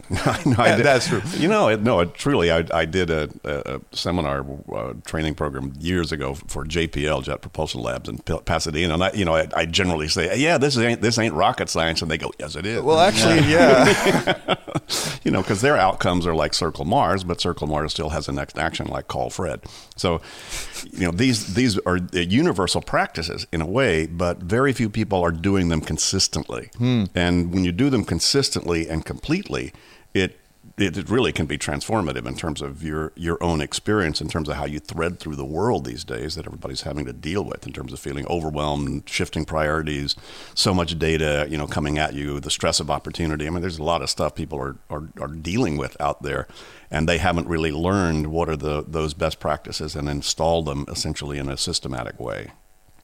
no, 0.45 0.65
yeah, 0.65 0.77
did, 0.77 0.85
that's 0.85 1.07
true. 1.07 1.21
You 1.37 1.47
know, 1.47 1.69
it, 1.69 1.81
no, 1.81 1.99
it, 2.01 2.13
truly, 2.13 2.51
I, 2.51 2.65
I 2.73 2.85
did 2.85 3.09
a, 3.09 3.29
a 3.43 3.81
seminar 3.91 4.45
uh, 4.73 4.93
training 5.05 5.35
program 5.35 5.73
years 5.79 6.11
ago 6.11 6.33
for 6.33 6.65
JPL, 6.65 7.23
Jet 7.23 7.41
Propulsion 7.41 7.81
Labs 7.81 8.09
in 8.09 8.17
Pasadena. 8.19 8.93
And 8.93 9.03
I, 9.03 9.11
you 9.13 9.25
know, 9.25 9.35
I, 9.35 9.47
I 9.55 9.65
generally 9.65 10.07
say, 10.07 10.37
yeah, 10.37 10.57
this 10.57 10.77
ain't, 10.77 11.01
this 11.01 11.17
ain't 11.17 11.33
rocket 11.33 11.69
science. 11.69 12.01
And 12.01 12.09
they 12.09 12.17
go, 12.17 12.31
yes, 12.39 12.55
it 12.55 12.65
is. 12.65 12.81
Well, 12.81 12.99
actually, 12.99 13.39
yeah. 13.51 14.55
you 15.23 15.31
know, 15.31 15.41
because 15.41 15.61
they're 15.61 15.72
their 15.73 15.81
outcomes 15.81 16.27
are 16.27 16.35
like 16.35 16.53
Circle 16.53 16.85
Mars, 16.85 17.23
but 17.23 17.41
Circle 17.41 17.67
Mars 17.67 17.91
still 17.91 18.09
has 18.09 18.27
a 18.27 18.31
next 18.31 18.57
action 18.57 18.87
like 18.87 19.07
Call 19.07 19.29
Fred. 19.29 19.61
So, 19.95 20.21
you 20.91 21.05
know, 21.05 21.11
these 21.11 21.55
these 21.55 21.79
are 21.79 21.97
universal 22.13 22.81
practices 22.81 23.47
in 23.51 23.61
a 23.61 23.65
way, 23.65 24.05
but 24.05 24.37
very 24.37 24.73
few 24.73 24.89
people 24.89 25.21
are 25.21 25.31
doing 25.31 25.69
them 25.69 25.81
consistently. 25.81 26.69
Hmm. 26.77 27.05
And 27.15 27.51
when 27.51 27.63
you 27.63 27.71
do 27.71 27.89
them 27.89 28.03
consistently 28.03 28.87
and 28.87 29.03
completely, 29.03 29.73
it 30.13 30.39
it 30.75 31.07
really 31.07 31.31
can 31.31 31.45
be 31.45 31.57
transformative 31.57 32.25
in 32.25 32.35
terms 32.35 32.61
of 32.61 32.81
your 32.83 33.11
your 33.15 33.41
own 33.43 33.61
experience, 33.61 34.21
in 34.21 34.27
terms 34.27 34.49
of 34.49 34.55
how 34.55 34.65
you 34.65 34.79
thread 34.79 35.19
through 35.19 35.35
the 35.35 35.45
world 35.45 35.85
these 35.85 36.03
days 36.03 36.33
that 36.33 36.47
everybody's 36.47 36.81
having 36.81 37.05
to 37.05 37.13
deal 37.13 37.43
with, 37.43 37.67
in 37.67 37.73
terms 37.73 37.93
of 37.93 37.99
feeling 37.99 38.25
overwhelmed, 38.27 39.07
shifting 39.07 39.45
priorities, 39.45 40.15
so 40.55 40.73
much 40.73 40.97
data, 40.97 41.45
you 41.47 41.57
know, 41.57 41.67
coming 41.67 41.99
at 41.99 42.13
you, 42.13 42.39
the 42.39 42.49
stress 42.49 42.79
of 42.79 42.89
opportunity. 42.89 43.45
I 43.45 43.51
mean, 43.51 43.61
there's 43.61 43.77
a 43.77 43.83
lot 43.83 44.01
of 44.01 44.09
stuff 44.09 44.33
people 44.33 44.59
are 44.59 44.75
are, 44.89 45.09
are 45.21 45.27
dealing 45.27 45.77
with 45.77 45.95
out 46.01 46.23
there, 46.23 46.47
and 46.89 47.07
they 47.07 47.19
haven't 47.19 47.47
really 47.47 47.71
learned 47.71 48.27
what 48.27 48.49
are 48.49 48.57
the 48.57 48.83
those 48.87 49.13
best 49.13 49.39
practices 49.39 49.95
and 49.95 50.09
installed 50.09 50.65
them 50.65 50.85
essentially 50.87 51.37
in 51.37 51.49
a 51.49 51.57
systematic 51.57 52.19
way. 52.19 52.51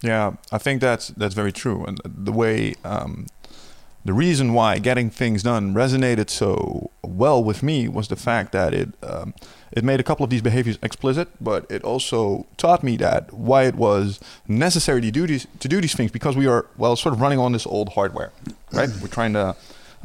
Yeah, 0.02 0.38
I 0.52 0.58
think 0.58 0.82
that's 0.82 1.10
that's 1.10 1.36
very 1.36 1.52
true, 1.52 1.86
and 1.86 2.02
the 2.04 2.32
way. 2.32 2.74
Um, 2.84 3.28
the 4.06 4.14
reason 4.14 4.54
why 4.54 4.80
getting 4.80 5.10
things 5.10 5.44
done 5.44 5.74
resonated 5.74 6.30
so 6.30 6.90
well 7.04 7.44
with 7.44 7.62
me 7.62 7.88
was 7.88 8.08
the 8.08 8.16
fact 8.16 8.52
that 8.54 8.74
it 8.74 8.90
um, 9.04 9.34
it 9.72 9.84
made 9.84 10.00
a 10.00 10.04
couple 10.04 10.24
of 10.24 10.30
these 10.30 10.42
behaviors 10.42 10.80
explicit, 10.82 11.28
but 11.40 11.70
it 11.70 11.84
also 11.84 12.48
taught 12.58 12.84
me 12.84 12.98
that 12.98 13.32
why 13.34 13.64
it 13.64 13.76
was 13.76 14.20
necessary 14.48 15.02
to 15.02 15.12
do 15.12 15.28
these 15.28 15.48
to 15.60 15.68
do 15.68 15.82
these 15.82 15.96
things 15.96 16.12
because 16.12 16.36
we 16.36 16.48
are 16.48 16.66
well 16.78 16.96
sort 16.96 17.14
of 17.14 17.22
running 17.22 17.40
on 17.40 17.52
this 17.52 17.68
old 17.68 17.90
hardware, 17.90 18.32
right? 18.72 18.90
We're 19.02 19.08
trying 19.10 19.34
to 19.34 19.56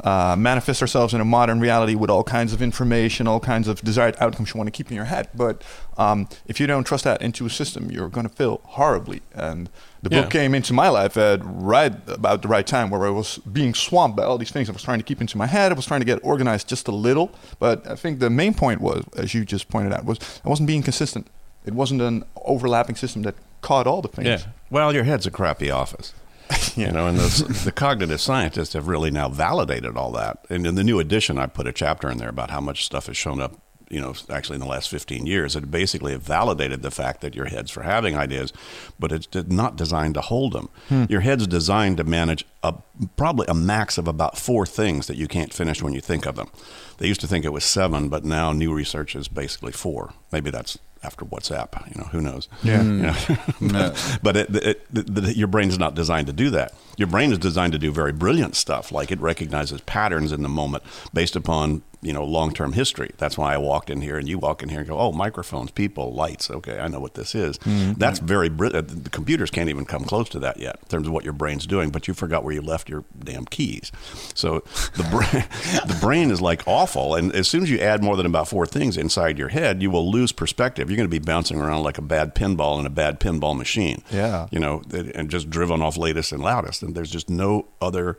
uh, 0.03 0.35
manifest 0.37 0.81
ourselves 0.81 1.13
in 1.13 1.21
a 1.21 1.25
modern 1.25 1.59
reality 1.59 1.95
with 1.95 2.09
all 2.09 2.23
kinds 2.23 2.53
of 2.53 2.61
information, 2.61 3.27
all 3.27 3.39
kinds 3.39 3.67
of 3.67 3.81
desired 3.81 4.15
outcomes 4.19 4.53
you 4.53 4.57
want 4.57 4.67
to 4.67 4.71
keep 4.71 4.89
in 4.89 4.95
your 4.95 5.05
head. 5.05 5.29
But 5.33 5.63
um, 5.97 6.27
if 6.45 6.59
you 6.59 6.67
don't 6.67 6.83
trust 6.83 7.03
that 7.05 7.21
into 7.21 7.45
a 7.45 7.49
system, 7.49 7.89
you're 7.89 8.09
going 8.09 8.27
to 8.27 8.33
fail 8.33 8.61
horribly. 8.63 9.21
And 9.33 9.69
the 10.01 10.09
yeah. 10.09 10.21
book 10.21 10.31
came 10.31 10.53
into 10.53 10.73
my 10.73 10.89
life 10.89 11.17
at 11.17 11.39
right 11.43 11.93
about 12.07 12.41
the 12.41 12.47
right 12.47 12.67
time 12.67 12.89
where 12.89 13.05
I 13.05 13.09
was 13.09 13.37
being 13.39 13.73
swamped 13.73 14.17
by 14.17 14.23
all 14.23 14.37
these 14.37 14.51
things 14.51 14.69
I 14.69 14.73
was 14.73 14.83
trying 14.83 14.99
to 14.99 15.05
keep 15.05 15.21
into 15.21 15.37
my 15.37 15.47
head. 15.47 15.71
I 15.71 15.75
was 15.75 15.85
trying 15.85 16.01
to 16.01 16.05
get 16.05 16.19
organized 16.23 16.67
just 16.67 16.87
a 16.87 16.91
little. 16.91 17.31
But 17.59 17.87
I 17.89 17.95
think 17.95 18.19
the 18.19 18.29
main 18.29 18.53
point 18.53 18.81
was, 18.81 19.05
as 19.15 19.33
you 19.33 19.45
just 19.45 19.69
pointed 19.69 19.93
out, 19.93 20.05
was 20.05 20.19
I 20.43 20.49
wasn't 20.49 20.67
being 20.67 20.83
consistent. 20.83 21.27
It 21.65 21.73
wasn't 21.73 22.01
an 22.01 22.25
overlapping 22.43 22.95
system 22.95 23.23
that 23.23 23.35
caught 23.61 23.87
all 23.87 24.01
the 24.01 24.07
things. 24.07 24.27
Yeah. 24.27 24.51
Well, 24.69 24.93
your 24.93 25.03
head's 25.03 25.25
a 25.25 25.31
crappy 25.31 25.71
office. 25.71 26.13
you 26.75 26.91
know, 26.91 27.07
and 27.07 27.17
the, 27.17 27.61
the 27.65 27.71
cognitive 27.71 28.21
scientists 28.21 28.73
have 28.73 28.87
really 28.87 29.11
now 29.11 29.29
validated 29.29 29.97
all 29.97 30.11
that. 30.11 30.45
And 30.49 30.67
in 30.67 30.75
the 30.75 30.83
new 30.83 30.99
edition, 30.99 31.37
I 31.37 31.47
put 31.47 31.67
a 31.67 31.73
chapter 31.73 32.09
in 32.09 32.17
there 32.17 32.29
about 32.29 32.51
how 32.51 32.61
much 32.61 32.85
stuff 32.85 33.07
has 33.07 33.17
shown 33.17 33.41
up 33.41 33.59
you 33.89 34.01
know, 34.01 34.13
actually 34.29 34.55
in 34.55 34.61
the 34.61 34.67
last 34.67 34.89
15 34.89 35.25
years, 35.25 35.55
it 35.55 35.69
basically 35.69 36.11
have 36.13 36.23
validated 36.23 36.81
the 36.81 36.91
fact 36.91 37.21
that 37.21 37.35
your 37.35 37.45
head's 37.45 37.71
for 37.71 37.83
having 37.83 38.15
ideas, 38.15 38.51
but 38.99 39.11
it's 39.11 39.27
not 39.47 39.75
designed 39.75 40.15
to 40.15 40.21
hold 40.21 40.53
them. 40.53 40.69
Hmm. 40.89 41.03
Your 41.09 41.21
head's 41.21 41.45
designed 41.47 41.97
to 41.97 42.03
manage 42.03 42.45
a, 42.63 42.73
probably 43.15 43.45
a 43.47 43.53
max 43.53 43.97
of 43.97 44.07
about 44.07 44.37
four 44.37 44.65
things 44.65 45.07
that 45.07 45.17
you 45.17 45.27
can't 45.27 45.53
finish 45.53 45.81
when 45.81 45.93
you 45.93 46.01
think 46.01 46.25
of 46.25 46.35
them. 46.35 46.49
They 46.97 47.07
used 47.07 47.21
to 47.21 47.27
think 47.27 47.45
it 47.45 47.53
was 47.53 47.63
seven, 47.63 48.09
but 48.09 48.25
now 48.25 48.51
new 48.51 48.73
research 48.73 49.15
is 49.15 49.27
basically 49.27 49.71
four. 49.71 50.13
Maybe 50.31 50.49
that's 50.49 50.77
after 51.05 51.23
WhatsApp. 51.23 51.87
You 51.93 52.01
know, 52.01 52.07
who 52.07 52.21
knows? 52.21 52.49
Yeah. 52.63 52.81
You 52.81 52.89
mm. 52.89 53.71
know? 53.71 53.93
but, 53.93 54.19
but 54.23 54.37
it, 54.37 54.55
it, 54.55 54.87
it, 54.93 55.37
your 55.37 55.47
brain 55.47 55.69
is 55.69 55.79
not 55.79 55.95
designed 55.95 56.27
to 56.27 56.33
do 56.33 56.49
that. 56.49 56.73
Your 56.97 57.07
brain 57.07 57.31
is 57.31 57.37
designed 57.37 57.73
to 57.73 57.79
do 57.79 57.91
very 57.91 58.11
brilliant 58.11 58.55
stuff, 58.55 58.91
like 58.91 59.11
it 59.11 59.19
recognizes 59.19 59.81
patterns 59.81 60.31
in 60.31 60.43
the 60.43 60.49
moment 60.49 60.83
based 61.13 61.35
upon 61.35 61.83
you 62.05 62.13
know 62.13 62.23
long-term 62.23 62.73
history. 62.73 63.11
That's 63.17 63.37
why 63.37 63.53
I 63.53 63.57
walked 63.57 63.89
in 63.89 64.01
here, 64.01 64.17
and 64.17 64.27
you 64.27 64.37
walk 64.37 64.61
in 64.61 64.69
here 64.69 64.79
and 64.79 64.87
go, 64.87 64.97
"Oh, 64.97 65.11
microphones, 65.11 65.71
people, 65.71 66.13
lights. 66.13 66.51
Okay, 66.51 66.79
I 66.79 66.87
know 66.87 66.99
what 66.99 67.15
this 67.15 67.33
is." 67.33 67.57
Mm-hmm. 67.59 67.93
That's 67.93 68.19
very 68.19 68.47
brilliant. 68.47 69.03
The 69.03 69.09
computers 69.09 69.49
can't 69.49 69.69
even 69.69 69.85
come 69.85 70.05
close 70.05 70.29
to 70.29 70.39
that 70.39 70.59
yet 70.59 70.77
in 70.83 70.87
terms 70.87 71.07
of 71.07 71.13
what 71.13 71.23
your 71.23 71.33
brain's 71.33 71.65
doing. 71.65 71.89
But 71.89 72.07
you 72.07 72.13
forgot 72.13 72.43
where 72.43 72.53
you 72.53 72.61
left 72.61 72.89
your 72.89 73.03
damn 73.17 73.45
keys. 73.45 73.91
So 74.35 74.59
the 74.95 75.03
brain, 75.03 75.45
the 75.87 75.97
brain 75.99 76.29
is 76.29 76.41
like 76.41 76.63
awful, 76.67 77.15
and 77.15 77.33
as 77.33 77.47
soon 77.47 77.63
as 77.63 77.69
you 77.69 77.79
add 77.79 78.03
more 78.03 78.15
than 78.15 78.27
about 78.27 78.47
four 78.47 78.67
things 78.67 78.97
inside 78.97 79.39
your 79.39 79.49
head, 79.49 79.81
you 79.81 79.89
will 79.89 80.09
lose 80.09 80.31
perspective. 80.31 80.89
You're 80.89 80.97
going 80.97 81.09
to 81.09 81.19
be 81.19 81.19
bouncing 81.19 81.59
around 81.59 81.83
like 81.83 81.97
a 81.97 82.03
bad 82.03 82.35
pinball 82.35 82.79
in 82.79 82.85
a 82.85 82.91
bad 82.91 83.19
pinball 83.19 83.57
machine. 83.57 84.03
Yeah, 84.11 84.47
you 84.51 84.59
know, 84.59 84.83
and 84.93 85.29
just 85.29 85.49
driven 85.49 85.81
off 85.81 85.97
latest 85.97 86.31
and 86.31 86.43
loudest, 86.43 86.83
and 86.83 86.93
there's 86.93 87.11
just 87.11 87.29
no 87.29 87.67
other 87.81 88.17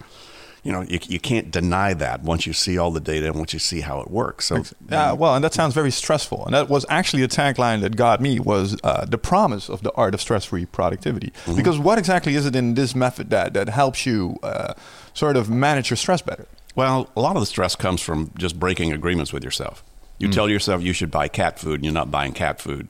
you 0.66 0.72
know, 0.72 0.82
you, 0.82 0.98
you 1.06 1.20
can't 1.20 1.52
deny 1.52 1.94
that 1.94 2.22
once 2.22 2.44
you 2.44 2.52
see 2.52 2.76
all 2.76 2.90
the 2.90 3.00
data 3.00 3.26
and 3.26 3.36
once 3.36 3.52
you 3.52 3.60
see 3.60 3.82
how 3.82 4.00
it 4.00 4.10
works. 4.10 4.46
So, 4.46 4.64
yeah, 4.90 5.12
well, 5.12 5.36
and 5.36 5.44
that 5.44 5.54
sounds 5.54 5.74
very 5.74 5.92
stressful. 5.92 6.44
And 6.44 6.54
that 6.54 6.68
was 6.68 6.84
actually 6.88 7.22
a 7.22 7.28
tagline 7.28 7.82
that 7.82 7.94
got 7.94 8.20
me 8.20 8.40
was 8.40 8.76
uh, 8.82 9.04
the 9.04 9.16
promise 9.16 9.68
of 9.68 9.82
the 9.84 9.92
art 9.92 10.12
of 10.12 10.20
stress-free 10.20 10.66
productivity. 10.66 11.30
Mm-hmm. 11.30 11.54
Because 11.54 11.78
what 11.78 11.98
exactly 11.98 12.34
is 12.34 12.46
it 12.46 12.56
in 12.56 12.74
this 12.74 12.96
method 12.96 13.30
that 13.30 13.54
that 13.54 13.68
helps 13.68 14.06
you 14.06 14.40
uh, 14.42 14.74
sort 15.14 15.36
of 15.36 15.48
manage 15.48 15.88
your 15.88 15.96
stress 15.96 16.20
better? 16.20 16.48
Well, 16.74 17.08
a 17.14 17.20
lot 17.20 17.36
of 17.36 17.42
the 17.42 17.46
stress 17.46 17.76
comes 17.76 18.00
from 18.00 18.32
just 18.36 18.58
breaking 18.58 18.92
agreements 18.92 19.32
with 19.32 19.44
yourself. 19.44 19.84
You 20.18 20.28
mm 20.28 20.32
tell 20.32 20.48
yourself 20.50 20.82
you 20.82 20.94
should 20.94 21.12
buy 21.12 21.28
cat 21.28 21.60
food, 21.60 21.74
and 21.74 21.84
you're 21.84 21.94
not 21.94 22.10
buying 22.10 22.32
cat 22.32 22.60
food 22.60 22.88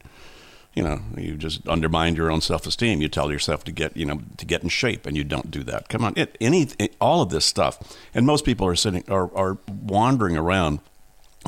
you 0.77 0.83
know, 0.83 1.01
you 1.17 1.37
just 1.37 1.67
undermined 1.67 2.19
your 2.19 2.31
own 2.31 2.43
self-esteem. 2.43 3.01
You 3.01 3.09
tell 3.09 3.33
yourself 3.33 3.65
to 3.65 3.73
get, 3.73 3.97
you 3.97 4.05
know, 4.05 4.21
to 4.37 4.45
get 4.45 4.63
in 4.63 4.69
shape, 4.69 5.07
and 5.07 5.17
you 5.17 5.25
don't 5.25 5.51
do 5.51 5.65
that. 5.65 5.89
Come 5.89 6.05
on, 6.05 6.13
it, 6.17 6.37
any, 6.39 6.69
it, 6.79 6.95
all 7.01 7.23
of 7.23 7.31
this 7.31 7.47
stuff, 7.47 7.97
and 8.15 8.27
most 8.27 8.45
people 8.45 8.67
are 8.67 8.77
sitting, 8.77 9.03
are, 9.09 9.35
are 9.35 9.57
wandering 9.67 10.37
around, 10.37 10.81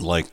like, 0.01 0.27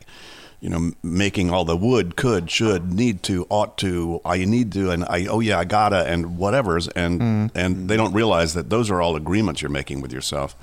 you 0.60 0.70
know, 0.70 0.92
making 1.02 1.50
all 1.50 1.66
the 1.66 1.76
would, 1.76 2.16
could, 2.16 2.50
should, 2.50 2.92
need 2.94 3.22
to, 3.24 3.46
ought 3.50 3.76
to, 3.78 4.22
I 4.24 4.42
need 4.46 4.72
to, 4.72 4.90
and 4.90 5.04
I, 5.04 5.26
oh 5.26 5.40
yeah, 5.40 5.58
I 5.58 5.64
gotta, 5.64 6.08
and 6.08 6.38
whatever's, 6.38 6.88
and 6.88 7.20
mm. 7.20 7.50
and 7.54 7.90
they 7.90 7.96
don't 7.98 8.14
realize 8.14 8.54
that 8.54 8.70
those 8.70 8.90
are 8.90 9.02
all 9.02 9.14
agreements 9.14 9.60
you're 9.60 9.70
making 9.70 10.00
with 10.00 10.12
yourself. 10.12 10.56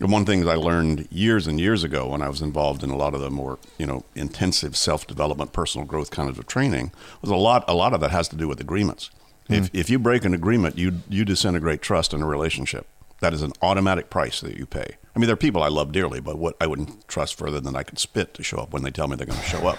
And 0.00 0.10
one 0.10 0.24
thing 0.24 0.40
that 0.40 0.50
I 0.50 0.56
learned 0.56 1.06
years 1.10 1.46
and 1.46 1.60
years 1.60 1.84
ago 1.84 2.08
when 2.08 2.20
I 2.20 2.28
was 2.28 2.42
involved 2.42 2.82
in 2.82 2.90
a 2.90 2.96
lot 2.96 3.14
of 3.14 3.20
the 3.20 3.30
more, 3.30 3.58
you 3.78 3.86
know, 3.86 4.04
intensive 4.14 4.76
self-development, 4.76 5.52
personal 5.52 5.86
growth 5.86 6.10
kind 6.10 6.28
of 6.28 6.46
training 6.46 6.90
was 7.22 7.30
a 7.30 7.36
lot. 7.36 7.64
A 7.68 7.74
lot 7.74 7.94
of 7.94 8.00
that 8.00 8.10
has 8.10 8.28
to 8.28 8.36
do 8.36 8.48
with 8.48 8.60
agreements. 8.60 9.10
Mm. 9.48 9.58
If 9.58 9.70
if 9.72 9.90
you 9.90 9.98
break 9.98 10.24
an 10.24 10.34
agreement, 10.34 10.78
you 10.78 11.00
you 11.08 11.24
disintegrate 11.24 11.80
trust 11.80 12.12
in 12.12 12.22
a 12.22 12.26
relationship. 12.26 12.86
That 13.20 13.32
is 13.32 13.42
an 13.42 13.52
automatic 13.62 14.10
price 14.10 14.40
that 14.40 14.56
you 14.56 14.66
pay. 14.66 14.96
I 15.14 15.18
mean, 15.18 15.26
there 15.26 15.34
are 15.34 15.36
people 15.36 15.62
I 15.62 15.68
love 15.68 15.92
dearly, 15.92 16.20
but 16.20 16.36
what 16.36 16.56
I 16.60 16.66
wouldn't 16.66 17.06
trust 17.06 17.38
further 17.38 17.60
than 17.60 17.76
I 17.76 17.84
could 17.84 17.98
spit 17.98 18.34
to 18.34 18.42
show 18.42 18.58
up 18.58 18.72
when 18.72 18.82
they 18.82 18.90
tell 18.90 19.06
me 19.06 19.16
they're 19.16 19.26
going 19.26 19.38
to 19.38 19.46
show 19.46 19.66
up. 19.68 19.78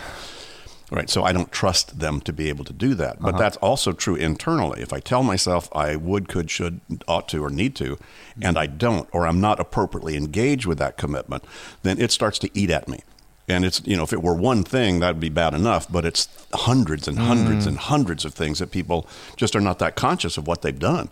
Right. 0.91 1.09
So 1.09 1.23
I 1.23 1.31
don't 1.31 1.51
trust 1.51 1.99
them 1.99 2.21
to 2.21 2.33
be 2.33 2.47
able 2.49 2.63
to 2.65 2.73
do 2.73 2.93
that. 2.95 3.19
But 3.19 3.29
uh-huh. 3.29 3.37
that's 3.39 3.57
also 3.57 3.91
true 3.91 4.15
internally. 4.15 4.81
If 4.81 4.93
I 4.93 4.99
tell 4.99 5.23
myself 5.23 5.67
I 5.75 5.95
would, 5.95 6.27
could, 6.27 6.51
should, 6.51 6.79
ought 7.07 7.27
to, 7.29 7.43
or 7.43 7.49
need 7.49 7.75
to, 7.77 7.97
and 8.41 8.57
I 8.57 8.67
don't, 8.67 9.09
or 9.11 9.25
I'm 9.25 9.41
not 9.41 9.59
appropriately 9.59 10.15
engaged 10.15 10.67
with 10.67 10.77
that 10.77 10.97
commitment, 10.97 11.43
then 11.81 11.99
it 11.99 12.11
starts 12.11 12.37
to 12.39 12.49
eat 12.53 12.69
at 12.69 12.87
me. 12.87 12.99
And 13.47 13.63
it's, 13.63 13.81
you 13.85 13.95
know, 13.95 14.03
if 14.03 14.13
it 14.13 14.23
were 14.23 14.33
one 14.33 14.63
thing, 14.63 14.99
that'd 14.99 15.19
be 15.19 15.29
bad 15.29 15.53
enough, 15.53 15.91
but 15.91 16.05
it's 16.05 16.27
hundreds 16.53 17.07
and 17.07 17.19
hundreds 17.19 17.65
mm. 17.65 17.69
and 17.69 17.77
hundreds 17.77 18.25
of 18.25 18.33
things 18.33 18.59
that 18.59 18.71
people 18.71 19.07
just 19.35 19.55
are 19.55 19.61
not 19.61 19.79
that 19.79 19.95
conscious 19.95 20.37
of 20.37 20.47
what 20.47 20.61
they've 20.61 20.77
done. 20.77 21.09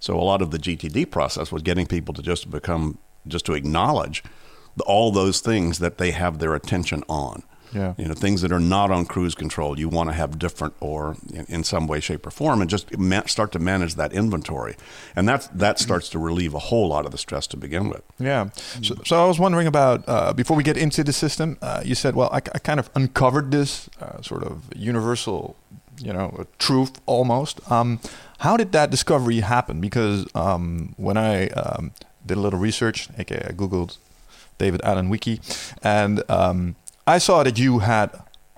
So 0.00 0.18
a 0.18 0.22
lot 0.22 0.42
of 0.42 0.50
the 0.50 0.58
GTD 0.58 1.10
process 1.10 1.52
was 1.52 1.62
getting 1.62 1.86
people 1.86 2.14
to 2.14 2.22
just 2.22 2.50
become, 2.50 2.98
just 3.26 3.46
to 3.46 3.54
acknowledge 3.54 4.22
all 4.86 5.10
those 5.10 5.40
things 5.40 5.78
that 5.78 5.98
they 5.98 6.10
have 6.10 6.38
their 6.38 6.54
attention 6.54 7.04
on. 7.08 7.42
Yeah. 7.74 7.94
You 7.98 8.06
know, 8.06 8.14
things 8.14 8.42
that 8.42 8.52
are 8.52 8.60
not 8.60 8.90
on 8.90 9.06
cruise 9.06 9.34
control, 9.34 9.78
you 9.78 9.88
want 9.88 10.08
to 10.10 10.14
have 10.14 10.38
different 10.38 10.74
or 10.80 11.16
in, 11.32 11.44
in 11.46 11.64
some 11.64 11.86
way, 11.86 12.00
shape, 12.00 12.26
or 12.26 12.30
form, 12.30 12.60
and 12.60 12.70
just 12.70 12.96
ma- 12.96 13.26
start 13.26 13.52
to 13.52 13.58
manage 13.58 13.96
that 13.96 14.12
inventory. 14.12 14.76
And 15.16 15.28
that 15.28 15.48
that 15.52 15.78
starts 15.78 16.08
to 16.10 16.18
relieve 16.18 16.54
a 16.54 16.58
whole 16.58 16.88
lot 16.88 17.04
of 17.04 17.12
the 17.12 17.18
stress 17.18 17.46
to 17.48 17.56
begin 17.56 17.88
with. 17.88 18.02
Yeah. 18.18 18.50
So, 18.82 18.94
so 19.04 19.22
I 19.22 19.26
was 19.26 19.38
wondering 19.38 19.66
about 19.66 20.04
uh, 20.06 20.32
before 20.32 20.56
we 20.56 20.62
get 20.62 20.76
into 20.76 21.02
the 21.04 21.12
system, 21.12 21.58
uh, 21.60 21.82
you 21.84 21.94
said, 21.94 22.14
well, 22.14 22.30
I, 22.32 22.36
I, 22.36 22.58
kind 22.58 22.80
of 22.80 22.88
uncovered 22.94 23.50
this 23.50 23.90
uh, 24.00 24.22
sort 24.22 24.42
of 24.44 24.70
universal 24.74 25.56
you 25.98 26.12
know, 26.12 26.46
truth 26.58 27.00
almost. 27.06 27.60
Um, 27.70 28.00
how 28.38 28.56
did 28.56 28.72
that 28.72 28.90
discovery 28.90 29.40
happen? 29.40 29.80
Because 29.80 30.26
um, 30.34 30.94
when 30.96 31.16
I 31.16 31.48
um, 31.48 31.92
did 32.26 32.36
a 32.36 32.40
little 32.40 32.58
research, 32.58 33.08
aka 33.18 33.48
I 33.48 33.52
googled 33.52 33.98
David 34.58 34.80
Allen 34.84 35.08
Wiki, 35.08 35.40
and 35.82 36.22
um, 36.28 36.76
I 37.06 37.18
saw 37.18 37.42
that 37.42 37.58
you 37.58 37.80
had 37.80 38.10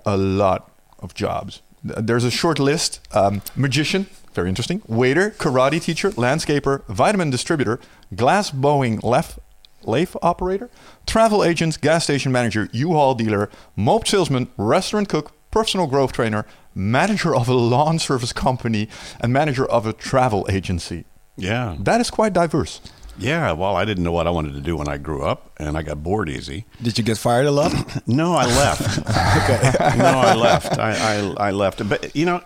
a 0.04 0.16
lot 0.16 0.70
of 0.98 1.14
jobs. 1.14 1.62
There's 1.82 2.24
a 2.24 2.30
short 2.30 2.58
list: 2.58 3.00
um, 3.14 3.42
magician, 3.54 4.06
very 4.34 4.48
interesting, 4.48 4.82
waiter, 4.86 5.30
karate 5.30 5.80
teacher, 5.80 6.10
landscaper, 6.12 6.84
vitamin 6.86 7.30
distributor, 7.30 7.80
glass 8.14 8.50
blowing 8.50 8.98
left 9.02 9.38
lathe 9.82 10.16
operator, 10.22 10.68
travel 11.06 11.44
agent, 11.44 11.80
gas 11.80 12.04
station 12.04 12.32
manager, 12.32 12.68
U-Haul 12.72 13.14
dealer, 13.14 13.48
mope 13.76 14.06
salesman, 14.06 14.48
restaurant 14.56 15.08
cook, 15.08 15.32
personal 15.50 15.86
growth 15.86 16.12
trainer, 16.12 16.44
manager 16.74 17.34
of 17.34 17.48
a 17.48 17.54
lawn 17.54 17.98
service 17.98 18.32
company, 18.32 18.88
and 19.20 19.32
manager 19.32 19.64
of 19.64 19.86
a 19.86 19.92
travel 19.92 20.46
agency. 20.50 21.04
Yeah. 21.36 21.76
That 21.78 22.00
is 22.00 22.10
quite 22.10 22.32
diverse. 22.32 22.80
Yeah, 23.18 23.52
well, 23.52 23.76
I 23.76 23.84
didn't 23.84 24.04
know 24.04 24.12
what 24.12 24.26
I 24.26 24.30
wanted 24.30 24.54
to 24.54 24.60
do 24.60 24.76
when 24.76 24.88
I 24.88 24.98
grew 24.98 25.22
up, 25.22 25.50
and 25.58 25.76
I 25.76 25.82
got 25.82 26.02
bored 26.02 26.28
easy. 26.28 26.66
Did 26.82 26.98
you 26.98 27.04
get 27.04 27.16
fired 27.18 27.46
a 27.46 27.50
lot? 27.50 27.72
No, 28.06 28.34
I 28.34 28.44
left. 28.46 28.98
okay. 28.98 29.96
no, 29.98 30.04
I 30.04 30.34
left. 30.34 30.78
I, 30.78 30.92
I, 30.92 31.48
I 31.48 31.50
left. 31.50 31.88
But 31.88 32.14
you 32.14 32.24
know, 32.26 32.42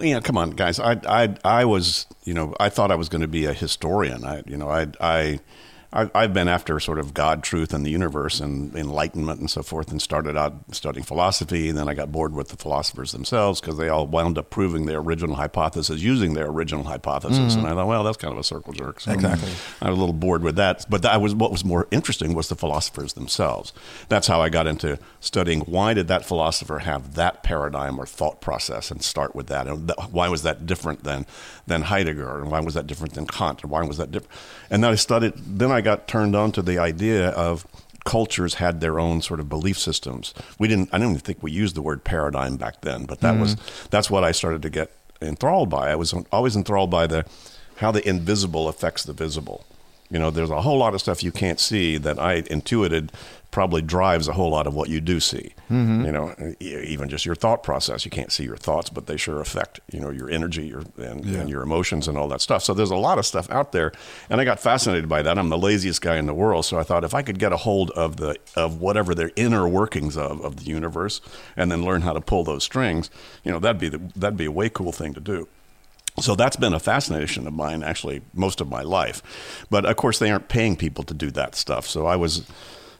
you 0.00 0.14
know, 0.14 0.20
come 0.20 0.38
on, 0.38 0.50
guys. 0.50 0.78
I 0.78 1.00
I 1.06 1.34
I 1.44 1.64
was, 1.64 2.06
you 2.24 2.34
know, 2.34 2.54
I 2.60 2.68
thought 2.68 2.90
I 2.90 2.94
was 2.94 3.08
going 3.08 3.22
to 3.22 3.28
be 3.28 3.44
a 3.46 3.52
historian. 3.52 4.24
I, 4.24 4.42
you 4.46 4.56
know, 4.56 4.68
I 4.68 4.82
I 5.00 5.18
I, 5.18 5.40
I've 5.92 6.34
been 6.34 6.48
after 6.48 6.78
sort 6.80 6.98
of 6.98 7.14
God, 7.14 7.42
truth, 7.42 7.72
and 7.72 7.86
the 7.86 7.90
universe, 7.90 8.40
and 8.40 8.74
enlightenment, 8.74 9.40
and 9.40 9.50
so 9.50 9.62
forth, 9.62 9.90
and 9.90 10.02
started 10.02 10.36
out 10.36 10.54
studying 10.72 11.04
philosophy. 11.04 11.68
And 11.68 11.78
then 11.78 11.88
I 11.88 11.94
got 11.94 12.12
bored 12.12 12.34
with 12.34 12.48
the 12.48 12.56
philosophers 12.56 13.12
themselves 13.12 13.60
because 13.60 13.78
they 13.78 13.88
all 13.88 14.06
wound 14.06 14.36
up 14.36 14.50
proving 14.50 14.86
their 14.86 14.98
original 14.98 15.36
hypothesis 15.36 16.00
using 16.00 16.34
their 16.34 16.48
original 16.48 16.84
hypothesis. 16.84 17.38
Mm-hmm. 17.38 17.60
And 17.60 17.68
I 17.68 17.74
thought, 17.74 17.86
well, 17.86 18.04
that's 18.04 18.16
kind 18.16 18.32
of 18.32 18.38
a 18.38 18.44
circle 18.44 18.72
jerk. 18.72 19.00
So 19.00 19.12
exactly. 19.12 19.50
I 19.80 19.88
was 19.88 19.96
a 19.96 20.00
little 20.00 20.12
bored 20.12 20.42
with 20.42 20.56
that. 20.56 20.84
But 20.90 21.02
that 21.02 21.20
was 21.20 21.34
what 21.34 21.50
was 21.50 21.64
more 21.64 21.88
interesting 21.90 22.34
was 22.34 22.48
the 22.48 22.56
philosophers 22.56 23.14
themselves. 23.14 23.72
That's 24.08 24.26
how 24.26 24.42
I 24.42 24.48
got 24.48 24.66
into 24.66 24.98
studying 25.20 25.60
why 25.60 25.94
did 25.94 26.08
that 26.08 26.24
philosopher 26.24 26.80
have 26.80 27.14
that 27.14 27.42
paradigm 27.42 27.98
or 27.98 28.06
thought 28.06 28.40
process, 28.40 28.90
and 28.90 29.02
start 29.02 29.34
with 29.34 29.46
that. 29.46 29.66
And 29.66 29.92
why 30.10 30.28
was 30.28 30.42
that 30.42 30.66
different 30.66 31.04
than 31.04 31.26
than 31.66 31.82
Heidegger, 31.82 32.40
and 32.40 32.50
why 32.50 32.60
was 32.60 32.74
that 32.74 32.86
different 32.86 33.14
than 33.14 33.26
Kant, 33.26 33.62
and 33.62 33.70
why 33.70 33.82
was 33.82 33.96
that 33.98 34.10
different? 34.10 34.32
And 34.70 34.84
then 34.84 34.92
I 34.92 34.94
studied. 34.94 35.34
Then 35.36 35.70
I 35.70 35.75
got 35.80 36.08
turned 36.08 36.34
on 36.36 36.52
to 36.52 36.62
the 36.62 36.78
idea 36.78 37.30
of 37.30 37.66
cultures 38.04 38.54
had 38.54 38.80
their 38.80 38.98
own 38.98 39.20
sort 39.20 39.40
of 39.40 39.48
belief 39.48 39.78
systems. 39.78 40.32
We 40.58 40.68
didn't. 40.68 40.88
I 40.92 40.98
don't 40.98 41.10
even 41.10 41.20
think 41.20 41.42
we 41.42 41.52
used 41.52 41.74
the 41.74 41.82
word 41.82 42.04
paradigm 42.04 42.56
back 42.56 42.80
then, 42.80 43.04
but 43.04 43.20
that 43.20 43.32
mm-hmm. 43.32 43.42
was 43.42 43.56
that's 43.90 44.10
what 44.10 44.24
I 44.24 44.32
started 44.32 44.62
to 44.62 44.70
get 44.70 44.90
enthralled 45.20 45.68
by. 45.68 45.90
I 45.90 45.96
was 45.96 46.14
always 46.32 46.56
enthralled 46.56 46.90
by 46.90 47.06
the 47.06 47.26
how 47.76 47.90
the 47.90 48.06
invisible 48.08 48.68
affects 48.68 49.04
the 49.04 49.12
visible. 49.12 49.64
You 50.08 50.18
know, 50.18 50.30
there's 50.30 50.50
a 50.50 50.62
whole 50.62 50.78
lot 50.78 50.94
of 50.94 51.00
stuff 51.00 51.22
you 51.22 51.32
can't 51.32 51.58
see 51.58 51.98
that 51.98 52.18
I 52.18 52.44
intuited 52.48 53.12
probably 53.56 53.80
drives 53.80 54.28
a 54.28 54.34
whole 54.34 54.50
lot 54.50 54.66
of 54.66 54.74
what 54.74 54.90
you 54.90 55.00
do 55.00 55.18
see. 55.18 55.54
Mm-hmm. 55.70 56.04
You 56.04 56.12
know, 56.12 56.54
even 56.60 57.08
just 57.08 57.24
your 57.24 57.34
thought 57.34 57.62
process. 57.62 58.04
You 58.04 58.10
can't 58.10 58.30
see 58.30 58.44
your 58.44 58.58
thoughts, 58.58 58.90
but 58.90 59.06
they 59.06 59.16
sure 59.16 59.40
affect 59.40 59.80
you 59.90 59.98
know 59.98 60.10
your 60.10 60.28
energy, 60.28 60.66
your 60.66 60.82
and, 60.98 61.24
yeah. 61.24 61.38
and, 61.38 61.48
your 61.48 61.62
emotions 61.62 62.06
and 62.06 62.18
all 62.18 62.28
that 62.28 62.42
stuff. 62.42 62.62
So 62.62 62.74
there's 62.74 62.90
a 62.90 62.96
lot 62.96 63.16
of 63.16 63.24
stuff 63.24 63.50
out 63.50 63.72
there, 63.72 63.92
and 64.28 64.42
I 64.42 64.44
got 64.44 64.60
fascinated 64.60 65.08
by 65.08 65.22
that. 65.22 65.38
I'm 65.38 65.48
the 65.48 65.56
laziest 65.56 66.02
guy 66.02 66.18
in 66.18 66.26
the 66.26 66.34
world, 66.34 66.66
so 66.66 66.78
I 66.78 66.82
thought 66.82 67.02
if 67.02 67.14
I 67.14 67.22
could 67.22 67.38
get 67.38 67.50
a 67.50 67.56
hold 67.56 67.92
of 67.92 68.18
the 68.18 68.36
of 68.56 68.82
whatever 68.82 69.14
their 69.14 69.30
inner 69.36 69.66
workings 69.66 70.18
of 70.18 70.44
of 70.44 70.56
the 70.56 70.64
universe, 70.64 71.22
and 71.56 71.72
then 71.72 71.82
learn 71.82 72.02
how 72.02 72.12
to 72.12 72.20
pull 72.20 72.44
those 72.44 72.62
strings, 72.62 73.08
you 73.42 73.50
know, 73.50 73.58
that'd 73.58 73.80
be 73.80 73.88
the, 73.88 74.02
that'd 74.14 74.36
be 74.36 74.44
a 74.44 74.52
way 74.52 74.68
cool 74.68 74.92
thing 74.92 75.14
to 75.14 75.20
do. 75.20 75.48
So 76.20 76.34
that's 76.34 76.56
been 76.56 76.74
a 76.74 76.78
fascination 76.78 77.46
of 77.46 77.54
mine, 77.54 77.82
actually, 77.82 78.20
most 78.34 78.60
of 78.60 78.68
my 78.68 78.82
life. 78.82 79.22
But 79.70 79.86
of 79.86 79.96
course, 79.96 80.18
they 80.18 80.30
aren't 80.30 80.48
paying 80.48 80.76
people 80.76 81.04
to 81.04 81.14
do 81.14 81.30
that 81.30 81.54
stuff. 81.54 81.86
So 81.86 82.04
I 82.04 82.16
was 82.16 82.46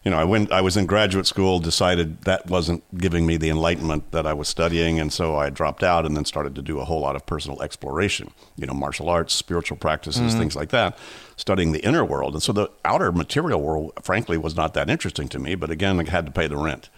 you 0.06 0.10
know, 0.10 0.18
I 0.18 0.22
went. 0.22 0.52
I 0.52 0.60
was 0.60 0.76
in 0.76 0.86
graduate 0.86 1.26
school. 1.26 1.58
Decided 1.58 2.20
that 2.22 2.46
wasn't 2.46 2.84
giving 2.96 3.26
me 3.26 3.36
the 3.36 3.50
enlightenment 3.50 4.12
that 4.12 4.24
I 4.24 4.34
was 4.34 4.46
studying, 4.46 5.00
and 5.00 5.12
so 5.12 5.34
I 5.34 5.50
dropped 5.50 5.82
out 5.82 6.06
and 6.06 6.16
then 6.16 6.24
started 6.24 6.54
to 6.54 6.62
do 6.62 6.78
a 6.78 6.84
whole 6.84 7.00
lot 7.00 7.16
of 7.16 7.26
personal 7.26 7.60
exploration. 7.60 8.30
You 8.54 8.66
know, 8.68 8.72
martial 8.72 9.08
arts, 9.08 9.34
spiritual 9.34 9.78
practices, 9.78 10.22
mm-hmm. 10.22 10.38
things 10.38 10.54
like 10.54 10.68
that, 10.68 10.96
studying 11.36 11.72
the 11.72 11.84
inner 11.84 12.04
world. 12.04 12.34
And 12.34 12.42
so 12.42 12.52
the 12.52 12.70
outer 12.84 13.10
material 13.10 13.60
world, 13.60 13.94
frankly, 14.00 14.38
was 14.38 14.54
not 14.54 14.74
that 14.74 14.88
interesting 14.88 15.26
to 15.26 15.40
me. 15.40 15.56
But 15.56 15.72
again, 15.72 15.98
I 15.98 16.08
had 16.08 16.26
to 16.26 16.30
pay 16.30 16.46
the 16.46 16.56
rent. 16.56 16.88